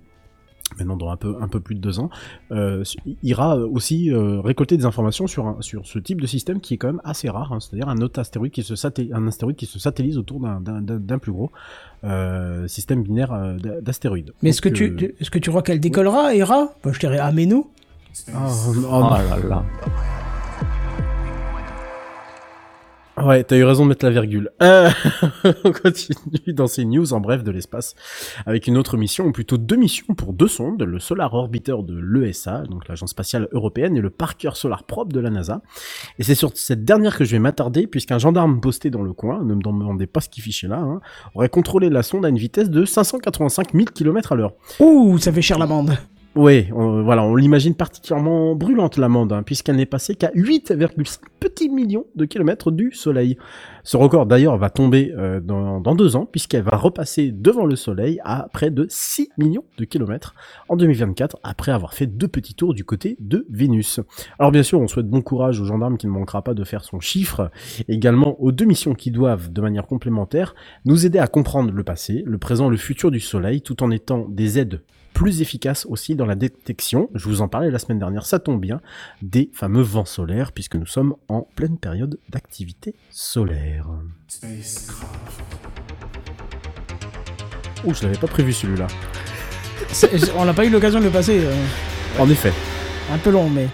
maintenant 0.77 0.97
dans 0.97 1.11
un 1.11 1.17
peu 1.17 1.37
un 1.41 1.49
peu 1.49 1.61
plus 1.61 1.75
de 1.75 1.81
deux 1.81 1.99
ans, 2.01 2.11
euh, 2.53 2.83
ira 3.23 3.57
aussi 3.57 4.11
euh, 4.13 4.41
récolter 4.41 4.77
des 4.77 4.85
informations 4.85 5.27
sur 5.27 5.47
un, 5.47 5.57
sur 5.61 5.87
ce 5.87 5.99
type 5.99 6.21
de 6.21 6.27
système 6.27 6.61
qui 6.61 6.75
est 6.75 6.77
quand 6.77 6.89
même 6.89 7.01
assez 7.05 7.29
rare, 7.29 7.53
hein, 7.53 7.61
c'est-à-dire 7.61 7.89
un 7.89 7.99
autre 7.99 8.21
astéroïde 8.21 8.53
qui 8.53 8.63
se 8.63 8.75
un 9.15 9.27
astéroïde 9.27 9.57
qui 9.57 9.67
se 9.67 9.79
satellise 9.79 10.19
autour 10.19 10.41
d'un 10.41 10.61
d'un- 10.61 10.81
d'un 10.83 10.97
d'un 10.99 11.19
plus 11.19 11.33
gros 11.33 11.51
euh, 12.05 12.67
système 12.69 13.03
binaire 13.03 13.33
euh, 13.33 13.57
d'a- 13.57 13.81
d'astéroïdes. 13.81 14.33
Mais 14.43 14.51
est-ce 14.51 14.61
que, 14.63 14.69
tu, 14.69 14.85
euh, 15.01 15.15
est-ce 15.21 15.31
que 15.31 15.39
tu 15.39 15.51
crois 15.51 15.63
qu'elle 15.63 15.81
décollera, 15.81 16.35
Hera? 16.35 16.73
Bah, 16.85 16.91
Je 16.93 16.99
dirais, 17.01 17.19
ah, 17.21 17.33
mais 17.33 17.47
nous 17.47 17.69
oh, 18.29 18.33
oh, 18.37 18.73
Oh 18.85 19.01
là 19.11 19.37
là. 19.49 19.65
Ouais, 23.25 23.43
t'as 23.43 23.57
eu 23.57 23.65
raison 23.65 23.85
de 23.85 23.89
mettre 23.89 24.05
la 24.05 24.11
virgule. 24.11 24.51
Euh, 24.63 24.91
on 25.65 25.73
continue 25.73 26.53
dans 26.53 26.67
ces 26.67 26.85
news 26.85 27.13
en 27.13 27.21
bref 27.21 27.43
de 27.43 27.51
l'espace 27.51 27.95
avec 28.47 28.67
une 28.67 28.77
autre 28.77 28.97
mission, 28.97 29.27
ou 29.27 29.33
plutôt 29.33 29.57
deux 29.57 29.77
missions 29.77 30.15
pour 30.15 30.33
deux 30.33 30.49
sondes, 30.49 30.83
le 30.83 30.99
Solar 30.99 31.35
Orbiter 31.35 31.77
de 31.83 31.99
l'ESA, 31.99 32.63
donc 32.69 32.87
l'agence 32.89 33.11
spatiale 33.11 33.49
européenne, 33.53 33.97
et 33.97 34.01
le 34.01 34.11
Parker 34.11 34.51
Solar 34.55 34.85
Probe 34.85 35.13
de 35.13 35.21
la 35.21 35.31
NASA. 35.31 35.63
Et 36.19 36.23
c'est 36.23 36.35
sur 36.35 36.53
cette 36.55 36.85
dernière 36.85 37.17
que 37.17 37.25
je 37.25 37.33
vais 37.33 37.39
m'attarder, 37.39 37.87
puisqu'un 37.87 38.19
gendarme 38.19 38.61
posté 38.61 38.91
dans 38.91 39.03
le 39.03 39.13
coin, 39.13 39.43
ne 39.43 39.55
me 39.55 39.63
demandez 39.63 40.07
pas 40.07 40.21
ce 40.21 40.29
qu'il 40.29 40.43
fichait 40.43 40.69
là, 40.69 40.79
hein, 40.79 41.01
aurait 41.35 41.49
contrôlé 41.49 41.91
la 41.91 42.03
sonde 42.03 42.25
à 42.25 42.29
une 42.29 42.39
vitesse 42.39 42.71
de 42.71 42.85
585 42.85 43.73
000 43.73 43.85
km 43.95 44.33
à 44.33 44.37
l'heure. 44.37 44.53
Ouh, 44.81 45.19
ça 45.19 45.33
fait 45.33 45.43
cher 45.43 45.59
l'amende. 45.59 45.97
Oui, 46.41 46.69
on, 46.73 47.03
voilà, 47.03 47.25
on 47.25 47.35
l'imagine 47.35 47.75
particulièrement 47.75 48.55
brûlante 48.55 48.97
l'amende, 48.97 49.33
hein, 49.33 49.43
puisqu'elle 49.43 49.75
n'est 49.75 49.87
passée 49.87 50.15
qu'à 50.15 50.31
8,5 50.37 51.19
petits 51.41 51.69
millions 51.69 52.07
de 52.15 52.27
kilomètres 52.27 52.71
du 52.71 52.93
Soleil. 52.93 53.37
Ce 53.83 53.97
record 53.97 54.25
d'ailleurs 54.25 54.57
va 54.57 54.71
tomber 54.71 55.13
euh, 55.19 55.41
dans, 55.41 55.81
deux 55.97 56.15
ans, 56.15 56.27
puisqu'elle 56.27 56.63
va 56.63 56.77
repasser 56.77 57.33
devant 57.33 57.67
le 57.67 57.75
Soleil 57.75 58.21
à 58.23 58.47
près 58.53 58.71
de 58.71 58.87
6 58.89 59.31
millions 59.37 59.65
de 59.79 59.85
kilomètres 59.85 60.37
en 60.69 60.77
2024, 60.77 61.39
après 61.43 61.73
avoir 61.73 61.93
fait 61.93 62.07
deux 62.07 62.29
petits 62.29 62.55
tours 62.55 62.73
du 62.73 62.85
côté 62.85 63.17
de 63.19 63.45
Vénus. 63.51 63.99
Alors 64.39 64.53
bien 64.53 64.63
sûr, 64.63 64.81
on 64.81 64.87
souhaite 64.87 65.09
bon 65.09 65.23
courage 65.23 65.61
aux 65.61 65.65
gendarmes 65.65 65.99
qui 65.99 66.07
ne 66.07 66.13
manquera 66.13 66.43
pas 66.43 66.55
de 66.55 66.63
faire 66.63 66.85
son 66.85 67.01
chiffre, 67.01 67.51
également 67.89 68.41
aux 68.41 68.53
deux 68.53 68.65
missions 68.65 68.95
qui 68.95 69.11
doivent, 69.11 69.53
de 69.53 69.61
manière 69.61 69.89
complémentaire, 69.89 70.55
nous 70.85 71.05
aider 71.05 71.19
à 71.19 71.27
comprendre 71.27 71.73
le 71.73 71.83
passé, 71.83 72.23
le 72.25 72.39
présent, 72.39 72.69
le 72.69 72.77
futur 72.77 73.11
du 73.11 73.19
Soleil, 73.19 73.61
tout 73.61 73.83
en 73.83 73.91
étant 73.91 74.29
des 74.29 74.61
aides 74.61 74.83
plus 75.19 75.43
efficaces 75.43 75.85
aussi 75.87 76.15
dans 76.15 76.27
la 76.27 76.37
détection, 76.37 77.11
je 77.13 77.25
vous 77.29 77.41
en 77.41 77.49
parlais 77.49 77.73
la 77.73 77.81
semaine 77.81 77.99
dernière, 77.99 78.25
ça 78.25 78.39
tombe 78.39 78.61
bien, 78.61 78.81
des 79.21 79.51
fameux 79.53 79.83
vents 79.83 80.05
solaires, 80.05 80.53
puisque 80.53 80.77
nous 80.77 80.87
sommes 80.87 81.17
en 81.27 81.43
pleine 81.57 81.77
période 81.77 82.21
d'activité 82.29 82.95
solaire. 83.11 83.89
Oh, 87.85 87.93
je 87.93 88.03
l'avais 88.05 88.17
pas 88.17 88.29
prévu 88.29 88.53
celui-là. 88.53 88.87
On 90.37 90.45
n'a 90.45 90.55
pas 90.55 90.65
eu 90.65 90.71
l'occasion 90.71 91.01
de 91.01 91.07
le 91.07 91.11
passer. 91.11 91.41
euh, 91.45 91.53
En 92.21 92.31
effet. 92.31 92.53
un 93.13 93.19
peu 93.19 93.31
long, 93.31 93.51
mais. 93.51 93.67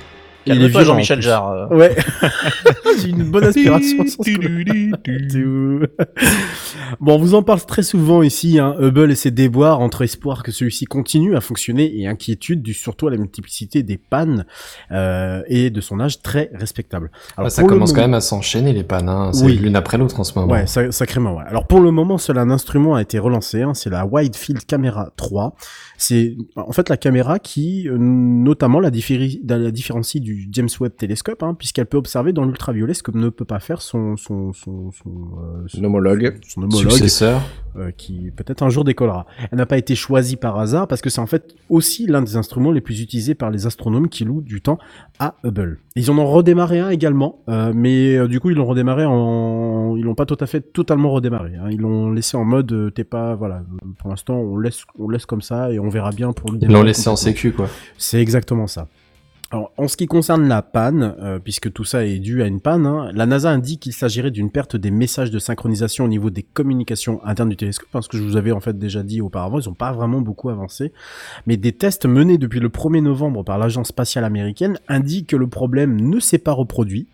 Il 0.46 0.62
est 0.62 0.68
violent, 0.68 0.80
en 0.80 0.84
Jean-Michel. 0.84 1.22
Jarre. 1.22 1.48
euh. 1.50 1.66
Ouais. 1.76 1.96
J'ai 3.00 3.08
une 3.10 3.24
bonne 3.24 3.44
aspiration 3.44 4.06
sur 4.06 4.24
ce 4.24 4.30
coup-là. 4.34 5.86
bon, 7.00 7.14
on 7.14 7.18
vous 7.18 7.34
en 7.34 7.42
parle 7.42 7.60
très 7.62 7.82
souvent 7.82 8.22
ici, 8.22 8.58
hein, 8.58 8.74
Hubble 8.78 9.10
et 9.10 9.14
ses 9.14 9.30
déboires 9.30 9.80
entre 9.80 10.02
espoir 10.02 10.42
que 10.42 10.52
celui-ci 10.52 10.84
continue 10.84 11.36
à 11.36 11.40
fonctionner 11.40 11.98
et 11.98 12.06
inquiétude 12.06 12.62
du 12.62 12.74
surtout 12.74 13.08
à 13.08 13.10
la 13.10 13.16
multiplicité 13.16 13.82
des 13.82 13.96
pannes 13.98 14.46
euh, 14.92 15.42
et 15.48 15.70
de 15.70 15.80
son 15.80 16.00
âge 16.00 16.22
très 16.22 16.50
respectable. 16.54 17.10
Ah, 17.36 17.48
ça 17.50 17.62
commence 17.64 17.92
quand 17.92 18.00
même 18.02 18.14
à 18.14 18.20
s'enchaîner 18.20 18.72
les 18.72 18.84
pannes, 18.84 19.08
hein. 19.08 19.32
c'est 19.32 19.44
Oui. 19.44 19.56
l'une 19.58 19.76
après 19.76 19.98
l'autre 19.98 20.20
en 20.20 20.24
ce 20.24 20.38
moment. 20.38 20.52
Ouais, 20.52 20.66
sa- 20.66 20.92
sacrément, 20.92 21.36
ouais. 21.36 21.44
Alors 21.46 21.66
pour 21.66 21.80
le 21.80 21.90
moment, 21.90 22.18
seul 22.18 22.38
un 22.38 22.50
instrument 22.50 22.94
a 22.94 23.02
été 23.02 23.18
relancé, 23.18 23.62
hein, 23.62 23.74
c'est 23.74 23.90
la 23.90 24.06
Wide 24.06 24.36
Field 24.36 24.64
Camera 24.66 25.10
3. 25.16 25.54
C'est 25.96 26.36
en 26.56 26.72
fait 26.72 26.88
la 26.88 26.96
caméra 26.96 27.38
qui, 27.38 27.88
euh, 27.88 27.96
notamment, 27.98 28.80
la 28.80 28.90
différencie 28.90 30.20
du 30.22 30.33
James 30.50 30.68
Webb 30.80 30.92
Telescope, 30.96 31.42
hein, 31.42 31.54
puisqu'elle 31.54 31.86
peut 31.86 31.96
observer 31.96 32.32
dans 32.32 32.44
l'ultraviolet 32.44 32.94
ce 32.94 33.02
que 33.02 33.10
ne 33.16 33.28
peut 33.28 33.44
pas 33.44 33.60
faire 33.60 33.82
son 33.82 34.16
son 34.16 34.52
son 34.52 34.90
son, 34.92 35.10
euh, 35.10 35.64
son- 35.66 35.84
homologue. 35.84 36.38
son 36.46 36.62
homologue, 36.62 36.90
Successeur. 36.90 37.40
euh, 37.76 37.90
qui 37.96 38.30
peut-être 38.36 38.62
un 38.62 38.68
jour 38.70 38.84
décollera. 38.84 39.26
Elle 39.50 39.58
n'a 39.58 39.66
pas 39.66 39.78
été 39.78 39.94
choisie 39.94 40.36
par 40.36 40.58
hasard 40.58 40.86
parce 40.88 41.00
que 41.00 41.10
c'est 41.10 41.20
en 41.20 41.26
fait 41.26 41.54
aussi 41.68 42.06
l'un 42.06 42.22
des 42.22 42.36
instruments 42.36 42.70
les 42.72 42.80
plus 42.80 43.00
utilisés 43.00 43.34
par 43.34 43.50
les 43.50 43.66
astronomes 43.66 44.08
qui 44.08 44.24
louent 44.24 44.42
du 44.42 44.60
temps 44.60 44.78
à 45.18 45.34
Hubble. 45.44 45.78
Ils 45.96 46.10
en 46.10 46.18
ont 46.18 46.26
redémarré 46.26 46.80
un 46.80 46.90
également, 46.90 47.40
euh, 47.48 47.72
mais 47.74 48.16
euh, 48.16 48.26
du 48.28 48.40
coup 48.40 48.50
ils 48.50 48.56
l'ont 48.56 48.66
redémarré 48.66 49.04
en, 49.04 49.94
ils 49.96 50.02
l'ont 50.02 50.14
pas 50.14 50.26
tout 50.26 50.36
à 50.40 50.46
fait 50.46 50.60
totalement 50.72 51.10
redémarré. 51.12 51.52
hein. 51.56 51.68
Ils 51.70 51.80
l'ont 51.80 52.10
laissé 52.10 52.36
en 52.36 52.44
mode 52.44 52.72
euh, 52.72 52.90
t'es 52.90 53.04
pas 53.04 53.34
voilà. 53.34 53.62
Pour 53.98 54.10
l'instant 54.10 54.34
on 54.36 54.56
laisse 54.58 54.84
on 54.98 55.08
laisse 55.08 55.26
comme 55.26 55.42
ça 55.42 55.72
et 55.72 55.78
on 55.78 55.88
verra 55.88 56.10
bien 56.10 56.32
pour 56.32 56.50
le 56.50 56.58
Ils 56.62 56.68
l'ont 56.68 56.82
laissé 56.82 57.08
en 57.08 57.16
sécu, 57.16 57.52
quoi. 57.52 57.68
C'est 57.98 58.20
exactement 58.20 58.66
ça. 58.66 58.88
Alors, 59.50 59.72
en 59.76 59.88
ce 59.88 59.96
qui 59.96 60.06
concerne 60.06 60.48
la 60.48 60.62
panne, 60.62 61.14
euh, 61.20 61.38
puisque 61.38 61.72
tout 61.72 61.84
ça 61.84 62.04
est 62.04 62.18
dû 62.18 62.42
à 62.42 62.46
une 62.46 62.60
panne, 62.60 62.86
hein, 62.86 63.10
la 63.12 63.26
NASA 63.26 63.50
indique 63.50 63.80
qu'il 63.80 63.92
s'agirait 63.92 64.30
d'une 64.30 64.50
perte 64.50 64.74
des 64.74 64.90
messages 64.90 65.30
de 65.30 65.38
synchronisation 65.38 66.06
au 66.06 66.08
niveau 66.08 66.30
des 66.30 66.42
communications 66.42 67.24
internes 67.24 67.50
du 67.50 67.56
télescope, 67.56 67.88
parce 67.92 68.08
que 68.08 68.16
je 68.16 68.22
vous 68.22 68.36
avais 68.36 68.52
en 68.52 68.60
fait 68.60 68.78
déjà 68.78 69.02
dit 69.02 69.20
auparavant, 69.20 69.60
ils 69.60 69.68
n'ont 69.68 69.74
pas 69.74 69.92
vraiment 69.92 70.20
beaucoup 70.20 70.48
avancé. 70.48 70.92
Mais 71.46 71.56
des 71.56 71.72
tests 71.72 72.06
menés 72.06 72.38
depuis 72.38 72.60
le 72.60 72.68
1er 72.68 73.02
novembre 73.02 73.44
par 73.44 73.58
l'agence 73.58 73.88
spatiale 73.88 74.24
américaine 74.24 74.78
indiquent 74.88 75.28
que 75.28 75.36
le 75.36 75.46
problème 75.46 76.00
ne 76.00 76.18
s'est 76.20 76.38
pas 76.38 76.52
reproduit. 76.52 77.06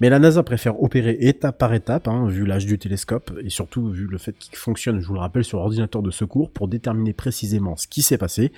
Mais 0.00 0.08
la 0.10 0.18
NASA 0.18 0.42
préfère 0.42 0.82
opérer 0.82 1.16
étape 1.20 1.58
par 1.58 1.72
étape, 1.74 2.08
hein, 2.08 2.26
vu 2.28 2.44
l'âge 2.44 2.66
du 2.66 2.78
télescope, 2.78 3.32
et 3.42 3.50
surtout 3.50 3.88
vu 3.90 4.06
le 4.06 4.18
fait 4.18 4.36
qu'il 4.36 4.56
fonctionne, 4.56 5.00
je 5.00 5.06
vous 5.06 5.14
le 5.14 5.20
rappelle, 5.20 5.44
sur 5.44 5.60
ordinateur 5.60 6.02
de 6.02 6.10
secours, 6.10 6.50
pour 6.50 6.68
déterminer 6.68 7.12
précisément 7.12 7.76
ce 7.76 7.86
qui 7.86 8.02
s'est 8.02 8.18
passé, 8.18 8.52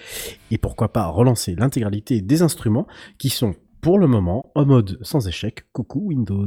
et 0.50 0.58
pourquoi 0.58 0.92
pas 0.92 1.06
relancer 1.06 1.54
l'intégralité 1.54 2.20
des 2.20 2.42
instruments 2.42 2.86
qui 3.18 3.28
sont, 3.28 3.54
pour 3.80 3.98
le 3.98 4.06
moment, 4.06 4.50
en 4.54 4.64
mode 4.64 4.98
sans 5.02 5.28
échec, 5.28 5.64
coucou 5.72 6.06
Windows. 6.06 6.46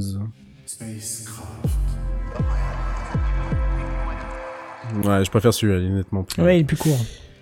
Ouais, 5.04 5.24
je 5.24 5.30
préfère 5.30 5.54
celui-là, 5.54 5.80
honnêtement. 5.80 6.26
Ouais, 6.40 6.58
il 6.58 6.62
est 6.62 6.66
plus 6.66 6.78
court. 6.78 6.98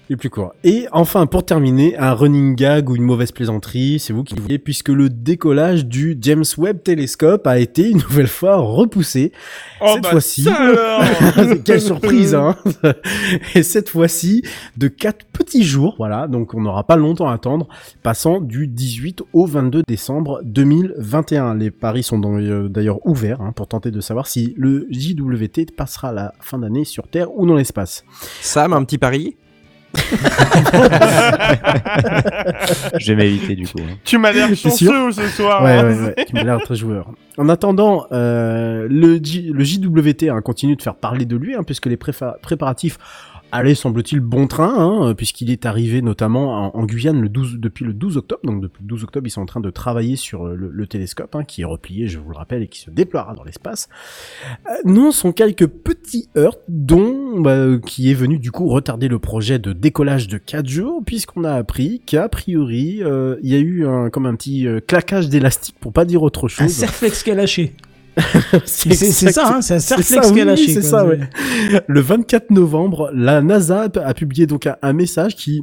Il 0.09 0.13
est 0.13 0.17
plus 0.17 0.29
court. 0.29 0.53
Et 0.63 0.87
enfin, 0.93 1.25
pour 1.25 1.45
terminer, 1.45 1.97
un 1.97 2.13
running 2.13 2.55
gag 2.55 2.89
ou 2.89 2.95
une 2.95 3.03
mauvaise 3.03 3.33
plaisanterie, 3.33 3.99
c'est 3.99 4.13
vous 4.13 4.23
qui 4.23 4.35
voulez, 4.35 4.57
puisque 4.57 4.87
le 4.87 5.09
décollage 5.09 5.85
du 5.85 6.17
James 6.21 6.45
Webb 6.57 6.81
Telescope 6.81 7.45
a 7.45 7.59
été 7.59 7.89
une 7.89 7.97
nouvelle 7.97 8.29
fois 8.29 8.55
repoussé. 8.55 9.33
Oh, 9.81 9.91
cette 9.93 10.03
bah, 10.03 10.11
fois-ci, 10.11 10.43
ça 10.43 10.55
alors 10.55 11.55
quelle 11.65 11.81
surprise, 11.81 12.35
hein 12.35 12.55
Et 13.55 13.63
cette 13.63 13.89
fois-ci, 13.89 14.43
de 14.77 14.87
quatre 14.87 15.25
petits 15.25 15.63
jours, 15.63 15.95
voilà, 15.97 16.27
donc 16.27 16.53
on 16.53 16.61
n'aura 16.61 16.85
pas 16.85 16.95
longtemps 16.95 17.27
à 17.27 17.33
attendre, 17.33 17.67
passant 18.01 18.39
du 18.39 18.67
18 18.67 19.23
au 19.33 19.45
22 19.45 19.83
décembre 19.85 20.39
2021. 20.45 21.55
Les 21.55 21.69
paris 21.69 22.03
sont 22.03 22.21
euh, 22.23 22.69
d'ailleurs 22.69 23.05
ouverts 23.05 23.41
hein, 23.41 23.51
pour 23.51 23.67
tenter 23.67 23.91
de 23.91 23.99
savoir 23.99 24.27
si 24.27 24.53
le 24.57 24.87
JWT 24.89 25.75
passera 25.75 26.13
la 26.13 26.33
fin 26.39 26.59
d'année 26.59 26.85
sur 26.85 27.09
Terre 27.09 27.35
ou 27.37 27.45
dans 27.45 27.55
l'espace. 27.55 28.05
Sam, 28.41 28.71
un 28.71 28.85
petit 28.85 28.97
pari? 28.97 29.35
Je 32.99 33.13
vais 33.13 33.15
m'éviter 33.15 33.55
du 33.55 33.67
coup. 33.67 33.79
hein. 33.79 33.95
Tu 34.03 34.17
m'as 34.17 34.31
l'air 34.31 34.47
chanceux 34.55 35.11
ce 35.11 35.27
soir. 35.27 35.63
Ouais, 35.63 35.73
hein. 35.73 35.85
ouais, 35.85 36.13
ouais, 36.17 36.25
tu 36.25 36.35
m'as 36.35 36.43
l'air 36.43 36.59
très 36.61 36.75
joueur. 36.75 37.11
En 37.37 37.49
attendant, 37.49 38.05
euh, 38.11 38.87
le, 38.89 39.19
JWT 39.23 40.29
hein, 40.29 40.41
continue 40.41 40.75
de 40.75 40.81
faire 40.81 40.95
parler 40.95 41.25
de 41.25 41.35
lui, 41.35 41.55
hein, 41.55 41.63
puisque 41.63 41.85
les 41.85 41.97
préparatifs 41.97 42.97
allaient, 43.51 43.75
semble-t-il, 43.75 44.19
bon 44.19 44.47
train, 44.47 44.73
hein, 44.77 45.13
puisqu'il 45.15 45.49
est 45.51 45.65
arrivé 45.65 46.01
notamment 46.01 46.73
en, 46.75 46.79
en 46.79 46.85
Guyane 46.85 47.21
le 47.21 47.29
12, 47.29 47.57
depuis 47.59 47.85
le 47.85 47.93
12 47.93 48.17
octobre. 48.17 48.41
Donc 48.43 48.61
depuis 48.61 48.81
le 48.81 48.87
12 48.87 49.03
octobre, 49.03 49.27
ils 49.27 49.31
sont 49.31 49.41
en 49.41 49.45
train 49.45 49.59
de 49.59 49.69
travailler 49.69 50.15
sur 50.15 50.47
euh, 50.47 50.55
le, 50.55 50.69
le 50.69 50.87
télescope, 50.87 51.35
hein, 51.35 51.43
qui 51.43 51.61
est 51.61 51.65
replié, 51.65 52.07
je 52.07 52.19
vous 52.19 52.29
le 52.29 52.37
rappelle, 52.37 52.63
et 52.63 52.67
qui 52.67 52.79
se 52.79 52.89
déploiera 52.89 53.33
dans 53.33 53.43
l'espace. 53.43 53.89
Euh, 54.67 54.71
non, 54.85 55.11
sont 55.11 55.31
quelques 55.31 55.67
petits 55.67 56.29
heurts, 56.37 56.57
dont 56.67 57.39
bah, 57.39 57.77
qui 57.85 58.11
est 58.11 58.15
venu 58.15 58.39
du 58.39 58.51
coup 58.51 58.67
retarder 58.67 59.07
le 59.07 59.19
projet 59.19 59.59
de 59.59 59.73
décollage 59.73 60.27
de 60.27 60.37
4 60.37 60.67
jours, 60.67 61.01
puisqu'on 61.05 61.43
a 61.43 61.53
appris 61.53 62.01
qu'a 62.05 62.29
priori, 62.29 62.99
euh, 63.03 63.37
il 63.43 63.49
y 63.51 63.55
a 63.55 63.59
eu 63.59 63.85
un, 63.87 64.09
comme 64.09 64.25
un 64.25 64.35
petit 64.35 64.67
euh, 64.67 64.79
claquage 64.79 65.29
d'élastique, 65.29 65.75
pour 65.79 65.93
pas 65.93 66.05
dire 66.05 66.23
autre 66.23 66.45
Un 66.45 66.47
chose. 66.47 66.69
serflex 66.69 67.23
qui 67.23 67.31
a 67.31 67.35
lâché. 67.35 67.73
C'est 68.65 69.31
ça, 69.31 69.55
hein, 69.55 69.61
c'est 69.61 69.75
un 69.75 69.79
ça, 69.79 70.21
qui 70.21 70.41
a 70.41 70.45
lâché. 70.45 70.73
c'est 70.73 70.81
ça, 70.81 71.05
ouais. 71.05 71.19
Le 71.87 71.99
24 72.01 72.51
novembre, 72.51 73.11
la 73.13 73.41
NASA 73.41 73.83
a 73.83 73.99
a 73.99 74.13
publié 74.13 74.47
donc 74.47 74.65
un, 74.67 74.75
un 74.81 74.93
message 74.93 75.35
qui 75.35 75.61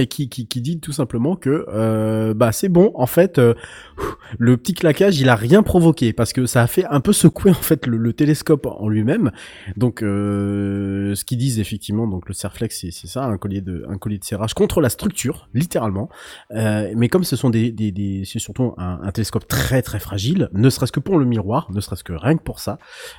et 0.00 0.06
qui, 0.06 0.28
qui, 0.28 0.46
qui 0.46 0.60
dit 0.60 0.80
tout 0.80 0.92
simplement 0.92 1.36
que 1.36 1.66
euh, 1.68 2.34
bah 2.34 2.52
c'est 2.52 2.68
bon 2.68 2.90
en 2.94 3.06
fait 3.06 3.38
euh, 3.38 3.54
le 4.38 4.56
petit 4.56 4.74
claquage 4.74 5.20
il 5.20 5.28
a 5.28 5.36
rien 5.36 5.62
provoqué 5.62 6.12
parce 6.12 6.32
que 6.32 6.46
ça 6.46 6.62
a 6.62 6.66
fait 6.66 6.84
un 6.86 7.00
peu 7.00 7.12
secouer 7.12 7.50
en 7.50 7.54
fait 7.54 7.86
le, 7.86 7.96
le 7.96 8.12
télescope 8.12 8.66
en 8.66 8.88
lui-même 8.88 9.30
donc 9.76 10.02
euh, 10.02 11.14
ce 11.14 11.24
qu'ils 11.24 11.38
disent 11.38 11.60
effectivement 11.60 12.06
donc 12.06 12.28
le 12.28 12.34
Serflex 12.34 12.86
c'est 12.90 13.06
ça 13.06 13.24
un 13.24 13.36
collier 13.36 13.60
de 13.60 13.84
un 13.88 13.98
collier 13.98 14.18
de 14.18 14.24
serrage 14.24 14.54
contre 14.54 14.80
la 14.80 14.88
structure 14.88 15.48
littéralement 15.54 16.08
mais 16.50 17.08
comme 17.08 17.24
ce 17.24 17.36
sont 17.36 17.50
des, 17.50 17.70
des, 17.70 17.92
des 17.92 18.24
c'est 18.24 18.38
surtout 18.38 18.74
un, 18.78 19.00
un 19.02 19.12
télescope 19.12 19.46
très 19.46 19.82
très 19.82 20.00
fragile 20.00 20.48
ne 20.52 20.70
serait-ce 20.70 20.92
que 20.92 21.00
pour 21.00 21.18
le 21.18 21.24
miroir 21.24 21.68
ne 21.70 21.80
serait-ce 21.80 22.04
que 22.04 22.12
rien 22.12 22.36
que 22.36 22.42
pour 22.42 22.60
ça 22.60 22.78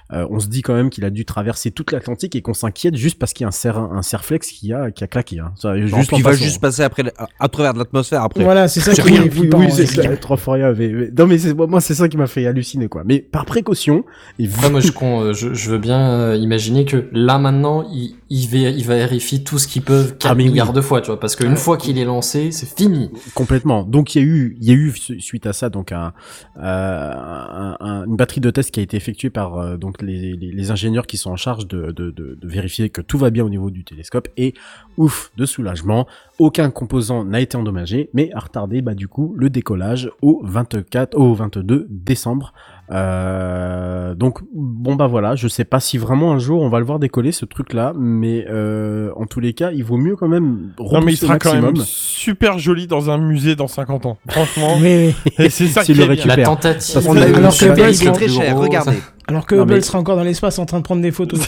on 0.09 0.39
se 0.39 0.47
dit 0.47 0.61
quand 0.61 0.73
même 0.73 0.89
qu'il 0.89 1.05
a 1.05 1.09
dû 1.09 1.25
traverser 1.25 1.71
toute 1.71 1.91
l'Atlantique 1.91 2.35
et 2.35 2.41
qu'on 2.41 2.53
s'inquiète 2.53 2.95
juste 2.95 3.19
parce 3.19 3.33
qu'il 3.33 3.43
y 3.43 3.45
a 3.45 3.49
un, 3.49 3.51
ser, 3.51 3.75
un 3.75 4.01
Serflex 4.01 4.51
qui 4.51 4.73
a 4.73 4.91
qui 4.91 5.03
a 5.03 5.07
claqué 5.07 5.39
hein. 5.39 5.53
ça, 5.55 5.75
Juste 5.97 6.11
il 6.17 6.23
va 6.23 6.33
juste 6.33 6.61
passer 6.71 6.83
après, 6.83 7.03
à, 7.17 7.27
à 7.39 7.47
travers 7.49 7.73
de 7.73 7.79
l'atmosphère 7.79 8.23
après. 8.23 8.43
Voilà, 8.43 8.67
c'est 8.67 8.79
ça 8.79 8.93
qui 8.93 9.01
est 9.13 9.29
flippant. 9.29 9.59
oui, 9.59 9.65
ouais. 9.65 9.71
c'est 9.71 9.85
ça, 9.85 10.01
mais, 10.03 10.87
mais- 10.89 11.09
non, 11.17 11.27
mais 11.27 11.37
c'est, 11.37 11.53
moi, 11.53 11.81
c'est 11.81 11.93
ça 11.95 12.07
qui 12.07 12.17
m'a 12.17 12.27
fait 12.27 12.45
halluciner, 12.47 12.87
quoi. 12.87 13.03
Mais 13.05 13.19
par 13.19 13.45
précaution, 13.45 14.03
et 14.39 14.47
Après, 14.47 14.69
moi, 14.69 14.79
je, 14.79 14.91
con- 14.91 15.21
euh, 15.21 15.33
je, 15.33 15.53
je 15.53 15.69
veux 15.69 15.77
bien 15.77 15.99
euh, 15.99 16.35
imaginer 16.35 16.85
que 16.85 17.07
là, 17.11 17.37
maintenant, 17.37 17.85
il, 17.91 18.15
il, 18.29 18.47
vé- 18.47 18.73
il 18.75 18.85
vérifie 18.85 19.43
tout 19.43 19.59
ce 19.59 19.67
qu'ils 19.67 19.81
peuvent 19.81 20.17
4 20.17 20.31
Ah, 20.31 20.35
mais 20.35 20.43
oui. 20.43 20.49
milliards 20.49 20.73
de 20.73 20.81
fois, 20.81 21.01
tu 21.01 21.07
vois, 21.07 21.19
parce 21.19 21.35
qu'une 21.35 21.53
Ah, 21.53 21.55
fois 21.55 21.77
qu'il 21.77 21.97
est 21.97 22.05
lancé, 22.05 22.51
c'est 22.51 22.67
fini. 22.77 23.11
complètement. 23.33 23.83
Donc, 23.83 24.15
il 24.15 24.19
y 24.19 24.21
a 24.21 24.27
eu, 24.27 24.57
il 24.61 24.67
y 24.67 24.71
a 24.71 24.73
eu, 24.75 24.91
su- 24.95 25.19
suite 25.19 25.45
à 25.45 25.53
ça, 25.53 25.69
donc, 25.69 25.91
un, 25.91 26.13
euh, 26.57 27.13
un- 27.13 27.77
un- 27.79 28.05
une 28.05 28.15
batterie 28.15 28.41
de 28.41 28.49
tests 28.49 28.71
qui 28.71 28.79
a 28.79 28.83
été 28.83 28.97
effectuée 28.97 29.29
par, 29.29 29.57
euh, 29.57 29.77
donc, 29.77 30.01
les, 30.01 30.35
les, 30.35 30.51
les 30.51 30.71
ingénieurs 30.71 31.07
qui 31.07 31.17
sont 31.17 31.31
en 31.31 31.35
charge 31.35 31.67
de, 31.67 31.91
de, 31.91 32.11
de, 32.11 32.37
de 32.39 32.47
vérifier 32.47 32.89
que 32.89 33.01
tout 33.01 33.17
va 33.17 33.29
bien 33.29 33.43
au 33.45 33.49
niveau 33.49 33.69
du 33.71 33.83
télescope 33.83 34.27
et, 34.37 34.53
ouf, 34.97 35.31
de 35.37 35.45
soulagement. 35.45 36.07
Aucun 36.39 36.60
composant 36.69 37.23
n'a 37.25 37.39
été 37.41 37.57
endommagé, 37.57 38.09
mais 38.13 38.29
a 38.33 38.39
retardé, 38.39 38.81
bah, 38.81 38.93
du 38.93 39.07
coup, 39.07 39.33
le 39.37 39.49
décollage 39.49 40.09
au 40.21 40.41
24, 40.43 41.15
au 41.17 41.33
22 41.33 41.87
décembre. 41.89 42.53
Euh, 42.91 44.15
donc 44.15 44.39
bon 44.53 44.95
bah 44.95 45.07
voilà, 45.07 45.35
je 45.35 45.47
sais 45.47 45.63
pas 45.63 45.79
si 45.79 45.97
vraiment 45.97 46.33
un 46.33 46.39
jour 46.39 46.61
on 46.61 46.67
va 46.67 46.79
le 46.79 46.85
voir 46.85 46.99
décoller 46.99 47.31
ce 47.31 47.45
truc-là, 47.45 47.93
mais 47.97 48.45
euh, 48.49 49.11
en 49.15 49.25
tous 49.27 49.39
les 49.39 49.53
cas, 49.53 49.71
il 49.71 49.83
vaut 49.85 49.95
mieux 49.97 50.17
quand 50.17 50.27
même 50.27 50.71
Non, 50.77 50.99
mais 51.01 51.13
il 51.13 51.17
sera 51.17 51.39
quand 51.39 51.51
maximum. 51.53 51.75
même 51.75 51.83
super 51.85 52.59
joli 52.59 52.87
dans 52.87 53.09
un 53.09 53.17
musée 53.17 53.55
dans 53.55 53.67
50 53.67 54.05
ans. 54.07 54.17
Franchement. 54.27 54.75
Oui, 54.81 55.15
c'est 55.49 55.67
ça 55.67 55.83
S'il 55.85 55.95
qui 55.95 56.05
le 56.05 56.11
est. 56.13 56.25
La 56.25 56.37
tentative. 56.43 56.93
Parce 56.93 57.05
qu'on 57.05 57.13
de- 57.15 57.19
a 57.21 57.29
eu 57.29 57.33
Alors 57.35 57.51
que 57.57 58.11
très 58.13 58.27
cher, 58.27 58.57
regardez. 58.57 58.97
Alors 59.27 59.45
Non, 59.49 59.61
Hubble 59.61 59.73
mais- 59.75 59.81
sera 59.81 59.99
encore 59.99 60.17
dans 60.17 60.23
l'espace 60.23 60.59
en 60.59 60.65
train 60.65 60.79
de 60.79 60.83
prendre 60.83 61.01
des 61.01 61.11
photos. 61.11 61.39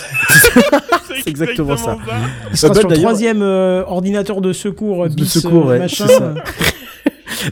C'est 1.23 1.29
exactement 1.29 1.77
ça. 1.77 1.97
Il 2.51 2.57
sera 2.57 2.71
Hubble, 2.71 2.79
sur 2.79 2.89
le 2.89 2.95
d'ailleurs- 2.95 3.09
troisième 3.11 3.41
euh, 3.41 3.83
ordinateur 3.85 4.41
de 4.41 4.53
secours, 4.53 5.03
euh, 5.05 5.09
De 5.09 5.13
bis, 5.15 5.39
secours, 5.39 5.67
euh, 5.69 5.73
ouais, 5.73 5.79
machin. 5.79 6.05
c'est 6.07 6.17
ça. 6.17 6.33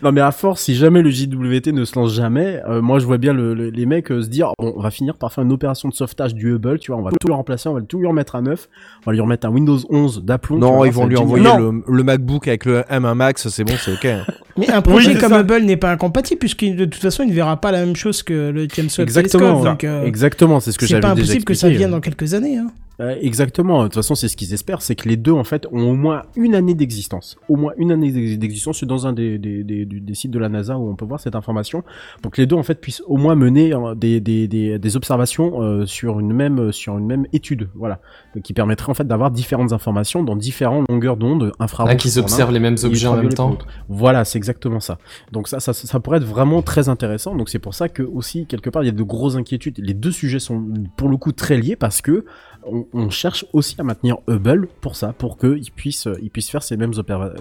Non 0.04 0.12
mais 0.14 0.22
à 0.22 0.32
force, 0.32 0.62
si 0.62 0.76
jamais 0.76 1.02
le 1.02 1.10
JWT 1.10 1.74
ne 1.74 1.84
se 1.86 1.98
lance 2.00 2.14
jamais, 2.14 2.62
euh, 2.70 2.82
moi 2.82 3.00
je 3.00 3.06
vois 3.06 3.18
bien 3.18 3.34
le- 3.34 3.54
le- 3.54 3.72
les 3.72 3.86
mecs 3.86 4.10
euh, 4.12 4.22
se 4.22 4.30
dire 4.30 4.52
bon, 4.58 4.74
on 4.78 4.80
va 4.82 4.90
finir 4.92 5.18
par 5.18 5.34
faire 5.34 5.44
une 5.44 5.52
opération 5.52 5.90
de 5.90 5.94
sauvetage 5.94 6.34
du 6.34 6.54
Hubble, 6.54 6.80
tu 6.80 6.92
vois, 6.92 7.02
on 7.02 7.04
va 7.04 7.12
tout 7.20 7.28
le 7.28 7.34
remplacer, 7.34 7.68
on 7.68 7.74
va 7.74 7.82
tout 7.82 8.00
lui 8.00 8.08
remettre 8.08 8.36
à 8.36 8.42
neuf, 8.42 8.70
on 9.02 9.10
va 9.10 9.14
lui 9.14 9.20
remettre 9.20 9.48
un 9.48 9.50
Windows 9.50 9.80
11 9.90 10.24
d'aplomb. 10.24 10.60
Non, 10.60 10.78
vois, 10.78 10.88
ils 10.88 10.94
ça 10.94 11.00
vont 11.00 11.08
lui 11.08 11.18
envoyer 11.18 11.44
le, 11.58 11.84
le 11.86 12.04
MacBook 12.04 12.48
avec 12.48 12.66
le 12.66 12.82
M1 12.90 13.16
Max, 13.16 13.50
c'est 13.50 13.64
bon, 13.66 13.74
c'est 13.84 13.92
ok. 13.94 14.08
Mais 14.58 14.70
un 14.70 14.82
projet 14.82 15.08
Oui, 15.10 15.14
c'est 15.16 15.20
comme 15.22 15.32
ça. 15.34 15.40
Hubble 15.42 15.62
n'est 15.64 15.78
pas 15.78 15.92
incompatible 15.92 16.40
puisque 16.40 16.64
de 16.64 16.86
toute 16.86 17.02
façon 17.02 17.24
il 17.24 17.30
ne 17.30 17.34
verra 17.36 17.60
pas 17.60 17.72
la 17.72 17.80
même 17.84 17.96
chose 17.96 18.22
que 18.24 18.52
le 18.52 18.68
James 18.74 18.88
Webb 18.98 19.08
Exactement, 19.08 19.44
Telescope. 19.62 19.64
Donc, 19.66 19.84
euh, 19.84 20.06
exactement, 20.06 20.60
c'est 20.60 20.72
ce 20.72 20.78
que 20.78 20.86
c'est 20.86 20.92
j'avais 20.92 21.02
pas 21.02 21.16
déjà 21.16 21.24
impossible 21.24 21.44
que 21.46 21.54
ça 21.56 21.70
vienne 21.70 21.92
dans 21.92 22.02
quelques 22.02 22.34
années. 22.34 22.58
Hein. 22.58 22.68
Euh, 23.02 23.16
exactement. 23.20 23.80
De 23.80 23.84
toute 23.86 23.96
façon, 23.96 24.14
c'est 24.16 24.28
ce 24.28 24.38
qu'ils 24.38 24.54
espèrent, 24.54 24.82
c'est 24.82 24.96
que 24.96 25.10
les 25.10 25.18
deux 25.18 25.32
en 25.32 25.44
fait 25.44 25.66
ont 25.72 25.90
au 25.90 25.96
moins 25.96 26.22
une 26.36 26.54
année 26.56 26.76
d'existence, 26.76 27.36
au 27.50 27.56
moins 27.56 27.74
une 27.78 27.92
année 27.92 28.12
d'ex- 28.12 28.38
d'existence 28.38 28.84
dans 28.84 29.08
un 29.08 29.14
des, 29.14 29.40
des, 29.40 29.64
des, 29.64 29.86
du- 29.86 30.02
des 30.02 30.14
sites 30.14 30.30
de 30.32 30.38
la 30.40 30.50
NASA 30.50 30.78
où 30.78 30.88
on 30.90 30.96
peut 30.96 31.06
voir 31.06 31.20
cette 31.20 31.36
information, 31.36 31.84
pour 32.22 32.32
que 32.32 32.40
les 32.40 32.46
deux 32.48 32.56
en 32.56 32.64
fait 32.64 32.80
puissent 32.80 33.02
au 33.08 33.18
moins 33.18 33.36
mener 33.36 33.74
euh, 33.74 33.96
des, 33.96 34.20
des, 34.20 34.48
des, 34.48 34.78
des 34.78 34.96
observations 34.96 35.62
euh, 35.64 35.86
sur 35.86 36.20
une 36.20 36.32
même 36.32 36.72
sur 36.72 36.98
une 36.98 37.06
même 37.08 37.26
étude, 37.34 37.70
voilà, 37.74 38.00
qui 38.44 38.54
permettrait 38.54 38.92
en 38.92 38.94
fait 38.94 39.08
d'avoir 39.08 39.32
différentes 39.32 39.74
informations 39.74 40.24
dans 40.24 40.36
différentes 40.36 40.86
longueurs 40.90 41.18
d'onde 41.18 41.52
infrarouges. 41.60 41.92
Ah, 41.94 41.96
qu'ils 41.96 42.20
observent 42.20 42.52
les 42.52 42.60
mêmes 42.60 42.78
et 42.82 42.86
objets 42.86 43.08
en 43.08 43.16
même 43.18 43.34
temps. 43.34 43.58
Voilà, 43.90 44.26
c'est 44.26 44.38
exactement 44.38 44.80
ça. 44.80 45.00
Donc 45.32 45.48
ça, 45.48 45.60
ça, 45.60 45.74
ça 45.74 46.00
pourrait 46.00 46.18
être 46.18 46.24
vraiment 46.26 46.62
très 46.62 46.88
intéressant. 46.88 47.36
Donc 47.36 47.50
c'est 47.50 47.60
pour 47.60 47.74
ça 47.74 47.90
que 47.90 48.04
aussi 48.04 48.46
quelque 48.46 48.70
part 48.70 48.84
il 48.84 48.86
y 48.86 48.90
a 48.90 48.94
de 48.94 49.04
grosses 49.04 49.36
inquiétudes. 49.38 49.80
Les 49.80 49.94
deux 49.96 50.12
sujets 50.12 50.40
sont 50.40 50.64
pour 50.98 51.10
le 51.10 51.18
coup 51.18 51.32
très 51.32 51.58
liés 51.58 51.76
parce 51.76 52.02
que 52.02 52.26
on, 52.66 52.86
on 52.94 53.10
cherche 53.10 53.46
aussi 53.54 53.76
à 53.80 53.84
maintenir 53.84 54.18
Hubble 54.28 54.68
pour 54.82 54.96
ça, 54.96 55.14
pour 55.18 55.38
qu'il 55.38 55.72
puisse, 55.76 56.08
il 56.22 56.30
puisse 56.30 56.50
faire 56.50 56.64
ces 56.64 56.78
mêmes 56.78 56.94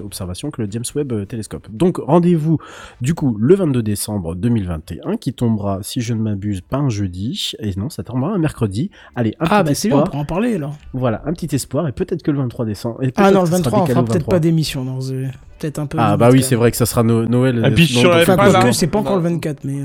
observations 0.04 0.50
que 0.50 0.62
le 0.62 0.70
James 0.70 0.84
Webb 0.94 1.12
euh, 1.12 1.24
Telescope. 1.24 1.68
Donc 1.70 1.98
rendez-vous 1.98 2.58
du 3.00 3.14
coup 3.14 3.36
le 3.38 3.54
22 3.54 3.82
décembre 3.82 4.34
2021 4.34 5.16
qui 5.16 5.32
tombera, 5.32 5.78
si 5.82 6.00
je 6.00 6.14
ne 6.14 6.20
m'abuse, 6.20 6.60
pas 6.60 6.78
un 6.78 6.88
jeudi, 6.88 7.52
et 7.58 7.70
non, 7.76 7.90
ça 7.90 8.02
tombera 8.02 8.32
un 8.32 8.38
mercredi. 8.38 8.90
Allez, 9.16 9.34
un 9.40 9.46
Ah 9.50 9.62
petit 9.62 9.68
bah 9.70 9.74
c'est 9.74 9.88
bien, 9.88 9.96
on 9.96 10.00
espoir. 10.00 10.10
pourra 10.10 10.22
en 10.22 10.26
parler 10.26 10.54
alors. 10.54 10.74
Voilà, 10.92 11.22
un 11.26 11.32
petit 11.32 11.54
espoir 11.54 11.86
et 11.88 11.92
peut-être 11.92 12.22
que 12.22 12.30
le 12.30 12.38
23 12.38 12.64
décembre. 12.64 13.02
et 13.02 13.12
Ah 13.16 13.30
non, 13.30 13.40
le 13.42 13.46
que 13.46 13.50
ça 13.56 13.62
sera 13.62 13.70
23 13.70 13.82
on 13.82 13.86
fera 13.86 14.02
peut-être 14.04 14.12
23. 14.14 14.30
pas 14.30 14.40
d'émission. 14.40 14.84
non, 14.84 15.00
c'est 15.00 15.30
Peut-être 15.58 15.78
un 15.78 15.84
peu. 15.86 15.98
Ah 16.00 16.16
bah 16.16 16.30
oui, 16.32 16.42
c'est 16.42 16.54
vrai 16.54 16.70
que 16.70 16.76
ça 16.78 16.86
sera 16.86 17.02
No- 17.02 17.26
Noël. 17.26 17.62
Et 17.66 17.70
puis, 17.74 17.86
pas 18.02 18.72
c'est 18.72 18.86
pas 18.86 18.98
encore 19.00 19.16
le 19.16 19.22
24, 19.24 19.64
mais. 19.64 19.82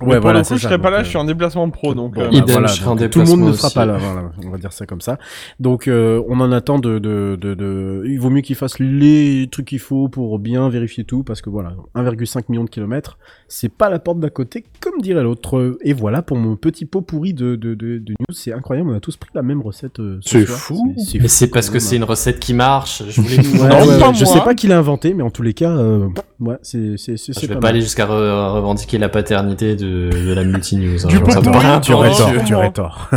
Ouais, 0.00 0.08
Mais 0.08 0.14
pour 0.14 0.22
voilà, 0.22 0.40
le 0.40 0.44
coup, 0.44 0.54
je 0.54 0.58
ça, 0.60 0.68
serai 0.68 0.78
pas 0.78 0.88
donc, 0.88 0.92
là, 0.92 0.98
euh, 1.00 1.04
je 1.04 1.08
suis 1.08 1.18
en 1.18 1.24
déplacement 1.24 1.70
pro, 1.70 1.94
donc. 1.94 2.14
Bon, 2.14 2.22
euh, 2.22 2.24
bah, 2.24 2.30
Idem, 2.36 2.50
voilà, 2.50 2.66
je 2.66 2.74
serai 2.74 2.88
en 2.88 2.96
tout 2.96 3.20
le 3.20 3.24
monde 3.26 3.40
ne 3.42 3.52
sera 3.52 3.70
pas 3.70 3.86
là, 3.86 3.96
voilà, 3.96 4.30
on 4.44 4.50
va 4.50 4.58
dire 4.58 4.72
ça 4.72 4.86
comme 4.86 5.00
ça. 5.00 5.18
Donc 5.60 5.86
euh, 5.86 6.20
on 6.28 6.40
en 6.40 6.50
attend 6.50 6.78
de, 6.80 6.98
de, 6.98 7.38
de, 7.40 7.54
de- 7.54 8.02
il 8.06 8.18
vaut 8.18 8.30
mieux 8.30 8.40
qu'ils 8.40 8.56
fassent 8.56 8.80
les 8.80 9.48
trucs 9.52 9.66
qu'il 9.66 9.78
faut 9.78 10.08
pour 10.08 10.38
bien 10.40 10.68
vérifier 10.68 11.04
tout, 11.04 11.22
parce 11.22 11.40
que 11.42 11.48
voilà, 11.48 11.74
1,5 11.94 12.44
million 12.48 12.64
de 12.64 12.70
kilomètres, 12.70 13.18
c'est 13.48 13.68
pas 13.68 13.90
la 13.90 13.98
porte 13.98 14.18
d'à 14.20 14.30
côté, 14.30 14.64
comme 14.80 15.00
dirait 15.00 15.22
l'autre. 15.22 15.76
Et 15.82 15.92
voilà 15.92 16.22
pour 16.22 16.36
mon 16.36 16.56
petit 16.56 16.84
pot 16.86 17.00
pourri 17.02 17.34
de, 17.34 17.56
de, 17.56 17.74
de, 17.74 17.98
de 17.98 18.12
news, 18.12 18.34
c'est 18.34 18.52
incroyable, 18.52 18.90
on 18.90 18.96
a 18.96 19.00
tous 19.00 19.16
pris 19.16 19.30
la 19.34 19.42
même 19.42 19.60
recette. 19.62 20.00
euh, 20.00 20.18
ce 20.22 20.38
C'est 20.40 20.46
fou. 20.46 20.94
Mais 21.20 21.28
c'est 21.28 21.48
parce 21.48 21.70
que 21.70 21.78
c'est 21.78 21.96
une 21.96 22.04
recette 22.04 22.40
qui 22.40 22.54
marche. 22.54 23.02
Je 23.08 23.20
voulais 23.20 23.36
vous 23.42 23.62
Ouais, 23.62 23.68
Non, 23.68 23.86
ouais, 23.86 23.98
pas 24.00 24.08
ouais, 24.08 24.14
je 24.14 24.24
moi. 24.24 24.34
sais 24.34 24.40
pas 24.40 24.54
qui 24.54 24.66
l'a 24.66 24.78
inventé, 24.78 25.14
mais 25.14 25.22
en 25.22 25.30
tous 25.30 25.42
les 25.42 25.54
cas, 25.54 25.70
euh, 25.76 26.08
ouais, 26.40 26.56
c'est 26.62 26.96
c'est 26.96 27.16
c'est 27.16 27.32
Je 27.32 27.40
c'est 27.40 27.46
vais 27.46 27.54
pas 27.54 27.60
mal. 27.60 27.70
aller 27.70 27.80
jusqu'à 27.82 28.06
re- 28.06 28.52
revendiquer 28.54 28.98
la 28.98 29.08
paternité 29.08 29.76
de, 29.76 30.10
de 30.10 30.32
la 30.32 30.44
multinews. 30.44 31.04
hein. 31.04 31.08
Du 31.08 31.20
pot 31.20 31.26
pourri, 31.42 31.66
peu 31.76 31.80
Tu 31.82 31.92
aurais 31.92 32.10
tort, 32.10 32.30
Dieu. 32.30 32.40
tu 32.46 32.54
aurais 32.54 32.72
tort. 32.72 33.10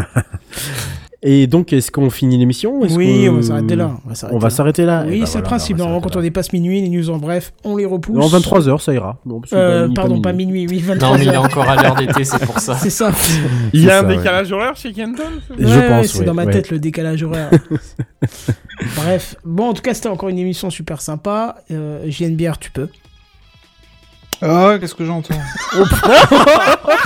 Et 1.24 1.48
donc, 1.48 1.74
est-ce 1.74 1.90
qu'on 1.92 2.12
finit 2.12 2.38
l'émission 2.38 2.80
Oui, 2.80 3.28
on 3.28 3.38
va 3.38 3.42
s'arrêter 3.42 3.76
là. 3.76 3.98
On 4.06 4.10
va 4.10 4.12
On 4.12 4.16
s'arrêter 4.16 4.38
va 4.40 4.44
là. 4.44 4.50
s'arrêter 4.52 4.86
là. 4.86 5.04
Eh 5.08 5.10
Oui, 5.10 5.20
ben 5.22 5.26
c'est 5.26 5.38
le 5.40 5.44
principe. 5.44 5.78
Normalement, 5.78 6.00
quand 6.02 6.16
on 6.16 6.22
dépasse 6.22 6.54
minuit, 6.54 6.80
les 6.80 6.90
news 6.90 7.10
en 7.10 7.18
bref, 7.18 7.54
on 7.64 7.76
les 7.76 7.86
repousse. 7.86 8.24
En 8.24 8.28
23h, 8.38 8.80
ça 8.82 8.94
ira. 8.94 9.18
Non, 9.26 9.42
Euh, 9.54 9.88
pas- 9.88 9.94
pardon, 9.96 10.22
pas 10.22 10.32
minuit. 10.32 10.62
minuit, 10.68 10.78
oui, 10.78 10.84
23 10.84 11.10
Non, 11.10 11.16
mais 11.18 11.26
il 11.26 11.30
est 11.34 11.38
encore 11.38 11.68
à 11.68 11.76
l'heure 11.82 11.96
d'été, 11.96 12.24
c'est 12.24 12.46
pour 12.46 12.60
ça. 12.60 12.76
C'est 12.80 12.92
ça. 12.92 13.12
Il 13.74 13.84
y 13.84 13.90
a 13.90 13.98
un 13.98 14.02
ça, 14.02 14.08
ouais. 14.08 14.18
décalage 14.18 14.52
horaire 14.52 14.76
chez 14.76 14.92
Kenton 14.94 15.24
Je 15.58 15.88
pense, 15.90 16.06
c'est 16.08 16.24
dans 16.24 16.36
ma 16.36 16.46
ouais. 16.46 16.52
tête 16.54 16.70
le 16.70 16.78
décalage 16.78 17.24
horaire. 17.24 17.50
Bref, 18.96 19.36
bon, 19.44 19.70
en 19.70 19.74
tout 19.74 19.82
cas, 19.82 19.94
c'était 19.94 20.10
encore 20.10 20.30
une 20.30 20.40
émission 20.40 20.70
super 20.70 21.02
sympa. 21.02 21.56
Euh, 21.72 22.06
JNBR, 22.08 22.58
tu 22.60 22.72
peux. 22.72 22.90
Ah, 24.42 24.78
qu'est-ce 24.80 24.94
que 24.96 25.06
j'entends 25.06 25.36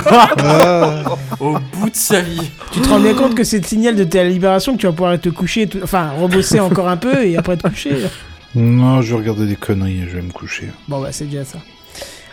Ah. 0.08 1.04
Au 1.40 1.52
bout 1.76 1.90
de 1.90 1.94
sa 1.96 2.20
vie. 2.20 2.50
Tu 2.72 2.80
te 2.80 2.88
rends 2.88 3.00
bien 3.00 3.14
compte 3.14 3.34
que 3.34 3.44
c'est 3.44 3.58
le 3.58 3.64
signal 3.66 3.96
de 3.96 4.04
ta 4.04 4.22
libération 4.24 4.74
que 4.74 4.78
tu 4.80 4.86
vas 4.86 4.92
pouvoir 4.92 5.18
te 5.20 5.28
coucher, 5.28 5.66
tout- 5.66 5.80
enfin, 5.82 6.10
rebosser 6.20 6.60
encore 6.60 6.88
un 6.88 6.96
peu 6.96 7.24
et 7.26 7.36
après 7.36 7.56
te 7.56 7.66
coucher. 7.68 7.96
Non, 8.54 9.00
je 9.02 9.14
vais 9.14 9.20
regarder 9.20 9.46
des 9.46 9.56
conneries 9.56 10.02
et 10.02 10.08
je 10.08 10.16
vais 10.16 10.22
me 10.22 10.30
coucher. 10.32 10.68
Bon, 10.88 11.00
bah, 11.00 11.08
c'est 11.10 11.24
déjà 11.24 11.44
ça. 11.44 11.58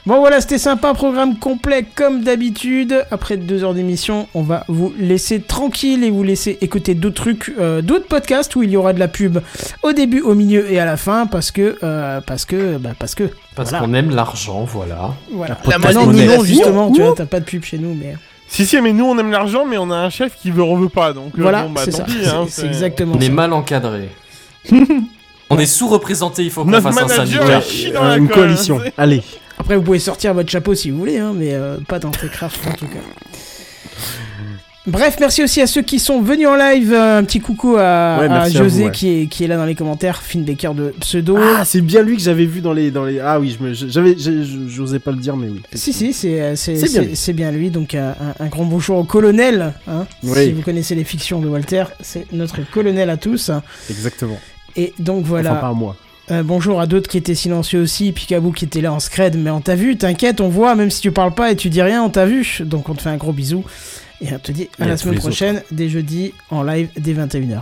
Bon, 0.10 0.18
voilà, 0.22 0.42
c'était 0.42 0.58
sympa, 0.58 0.96
programme 0.96 1.38
complet 1.38 1.86
comme 1.94 2.24
d'habitude. 2.24 3.06
Après 3.12 3.38
deux 3.38 3.64
heures 3.64 3.76
d'émission, 3.76 4.28
on 4.34 4.42
va 4.42 4.64
vous 4.68 4.92
laisser 4.98 5.40
tranquille 5.40 6.04
et 6.04 6.10
vous 6.10 6.24
laisser 6.24 6.58
écouter 6.62 6.96
d'autres 6.96 7.22
trucs, 7.22 7.54
euh, 7.60 7.84
d'autres 7.84 8.08
podcasts 8.08 8.56
où 8.56 8.64
il 8.64 8.72
y 8.72 8.76
aura 8.76 8.94
de 8.94 9.00
la 9.00 9.08
pub 9.08 9.38
au 9.84 9.94
début, 9.94 10.22
au 10.22 10.34
milieu 10.34 10.72
et 10.72 10.80
à 10.80 10.86
la 10.86 10.98
fin 10.98 11.28
parce 11.28 11.52
que, 11.52 11.78
euh, 11.84 12.22
parce 12.22 12.46
que, 12.46 12.78
bah, 12.78 12.94
parce 12.98 13.14
que. 13.14 13.26
Parce 13.56 13.70
Voilà. 13.70 13.86
qu'on 13.86 13.94
aime 13.94 14.10
l'argent, 14.10 14.64
voilà. 14.64 15.14
Voilà. 15.32 15.54
podcast 15.54 15.86
Ah, 15.88 15.94
non, 15.94 16.08
non, 16.08 16.44
justement, 16.44 16.92
tu 16.92 17.04
vois, 17.04 17.14
t'as 17.16 17.28
pas 17.28 17.40
de 17.40 17.46
pub 17.46 17.64
chez 17.64 17.78
nous, 17.78 17.94
mais. 17.94 18.16
Si, 18.48 18.66
si, 18.66 18.82
mais 18.82 18.94
nous 18.94 19.06
on 19.06 19.16
aime 19.20 19.30
l'argent, 19.30 19.68
mais 19.68 19.78
on 19.78 19.92
a 19.92 19.96
un 19.96 20.10
chef 20.10 20.36
qui 20.42 20.50
veut 20.50 20.64
reveut 20.64 20.90
pas, 20.90 21.14
donc 21.14 21.34
euh, 21.38 21.42
Voilà, 21.44 21.66
bon, 21.66 21.70
bah 21.70 21.82
c'est 21.86 21.92
ça. 21.92 22.02
pis. 22.06 22.18
Hein, 22.26 22.48
c'est 22.50 22.66
exactement 22.66 23.14
On 23.16 23.20
est 23.20 23.30
mal 23.30 23.54
encadré. 23.54 24.10
on 25.52 25.60
est 25.60 25.68
sous-représenté, 25.68 26.46
il 26.46 26.50
faut 26.50 26.64
qu'on 26.64 26.72
Notre 26.72 26.92
fasse 26.92 27.04
un 27.12 27.26
syndicat. 27.26 27.62
la 27.94 28.18
une 28.18 28.28
coalition. 28.28 28.80
c'est- 28.84 28.94
Allez. 28.98 29.22
Après, 29.60 29.76
vous 29.76 29.84
pouvez 29.84 30.00
sortir 30.00 30.34
votre 30.34 30.50
chapeau 30.50 30.74
si 30.74 30.90
vous 30.90 30.98
voulez, 30.98 31.18
hein, 31.18 31.34
mais 31.36 31.54
euh, 31.54 31.78
pas 31.88 32.00
dans 32.00 32.12
Techcraft 32.12 32.60
en 32.68 32.72
tout 32.74 32.88
cas. 32.88 33.00
Bref, 34.88 35.18
merci 35.20 35.44
aussi 35.44 35.62
à 35.62 35.68
ceux 35.68 35.84
qui 35.84 36.00
sont 36.00 36.22
venus 36.22 36.48
en 36.48 36.56
live. 36.56 36.92
Euh, 36.94 37.20
Un 37.20 37.24
petit 37.24 37.42
coucou 37.42 37.76
à, 37.76 38.18
Ouais, 38.20 38.26
à 38.26 38.30
merci 38.30 38.58
à 38.58 38.64
José 38.64 38.80
vous, 38.82 38.86
ouais. 38.88 38.92
qui, 38.92 39.10
est, 39.22 39.28
qui 39.28 39.44
est 39.44 39.48
là 39.48 39.58
dans 39.58 39.66
les 39.66 39.76
commentaires. 39.76 40.24
Finn 40.24 40.44
Baker 40.44 40.72
de 40.74 40.94
Pseudo. 41.02 41.38
Ah, 41.38 41.64
c'est 41.66 41.82
bien 41.82 42.02
lui 42.02 42.16
que 42.16 42.24
j'avais 42.24 42.46
vu 42.46 42.62
dans 42.62 42.74
les, 42.74 42.90
dans 42.90 43.04
les. 43.06 43.20
Ah 43.20 43.40
oui, 43.40 43.56
j'avais, 43.74 44.16
j'osais 44.68 44.98
pas 45.00 45.12
le 45.12 45.18
dire, 45.18 45.36
mais 45.36 45.50
oui. 45.50 45.62
Si, 45.76 45.94
si, 45.94 46.12
c'est 46.14 46.42
euh, 46.42 46.56
c'est- 46.56 47.34
bien 47.34 47.50
bien 47.52 47.52
lui. 47.52 47.70
Donc, 47.70 47.94
un, 47.94 48.16
un 48.40 48.48
grand 48.48 48.66
bonjour 48.66 48.98
au 48.98 49.04
colonel. 49.04 49.74
hein. 49.88 50.08
Oui. 50.24 50.46
Si 50.46 50.52
vous 50.54 50.62
connaissez 50.64 50.96
les 50.96 51.04
fictions 51.04 51.40
de 51.40 51.48
Walter, 51.48 51.84
c'est 52.00 52.26
notre 52.32 52.58
colonel 52.72 53.12
à 53.12 53.18
tous. 53.18 53.52
Exactement. 53.92 54.40
Et 54.76 54.94
donc 54.98 55.26
voilà. 55.26 55.52
Enfin, 55.52 55.60
pas 55.62 55.68
à 55.68 55.74
moi. 55.74 55.96
Euh, 56.32 56.44
bonjour 56.44 56.80
à 56.80 56.86
d'autres 56.86 57.10
qui 57.10 57.18
étaient 57.18 57.36
silencieux 57.36 57.82
aussi, 57.82 58.12
Picaboo 58.12 58.52
qui 58.52 58.66
était 58.66 58.82
là 58.82 58.94
en 58.94 59.00
scred, 59.00 59.36
mais 59.36 59.50
on 59.50 59.62
t'a 59.62 59.76
vu, 59.76 59.98
t'inquiète, 59.98 60.42
on 60.42 60.50
voit, 60.50 60.76
même 60.76 60.92
si 60.92 61.02
tu 61.02 61.12
parles 61.12 61.34
pas 61.34 61.52
et 61.52 61.56
tu 61.56 61.70
dis 61.70 61.82
rien, 61.82 62.04
on 62.04 62.10
t'a 62.10 62.26
vu. 62.26 62.62
Donc 62.62 62.90
on 62.90 62.94
te 62.94 63.02
fait 63.02 63.10
un 63.10 63.18
gros 63.18 63.34
bisou. 63.34 63.64
Et 64.22 64.34
on 64.34 64.40
te 64.40 64.52
dit 64.52 64.70
à 64.80 64.86
Et 64.86 64.88
la 64.88 64.98
semaine 64.98 65.18
prochaine, 65.18 65.64
dès 65.72 65.90
jeudi, 65.90 66.34
en 66.52 66.62
live, 66.62 66.90
dès 66.98 67.14
21h. 67.14 67.62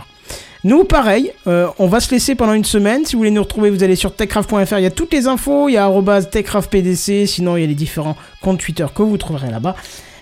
Nous, 0.64 0.84
pareil, 0.84 1.30
euh, 1.46 1.68
on 1.78 1.86
va 1.86 2.00
se 2.00 2.10
laisser 2.10 2.34
pendant 2.34 2.52
une 2.52 2.64
semaine. 2.64 3.06
Si 3.06 3.12
vous 3.12 3.20
voulez 3.20 3.30
nous 3.30 3.42
retrouver, 3.42 3.70
vous 3.70 3.84
allez 3.84 3.94
sur 3.96 4.14
techcraft.fr. 4.14 4.78
Il 4.78 4.82
y 4.82 4.86
a 4.86 4.90
toutes 4.90 5.12
les 5.12 5.28
infos. 5.28 5.68
Il 5.68 5.74
y 5.74 5.76
a 5.78 6.22
techcraftpdc. 6.22 7.26
Sinon, 7.26 7.56
il 7.56 7.60
y 7.60 7.64
a 7.64 7.68
les 7.68 7.74
différents 7.76 8.16
comptes 8.42 8.58
Twitter 8.58 8.86
que 8.92 9.02
vous 9.02 9.16
trouverez 9.16 9.50
là-bas. 9.50 9.76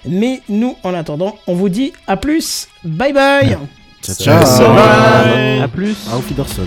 Mais 0.07 0.43
nous, 0.49 0.77
en 0.83 0.93
attendant, 0.95 1.39
on 1.47 1.55
vous 1.55 1.71
dit 1.71 1.93
à 2.07 2.19
plus. 2.19 2.69
Bye 2.85 3.15
bye. 3.15 3.57
Ciao, 4.03 4.15
ciao. 4.15 4.45
ciao. 4.45 4.75
Bye. 4.75 5.61
À 5.63 5.69
plus. 5.69 5.97
Auf 6.13 6.29
Wiedersehen. 6.29 6.67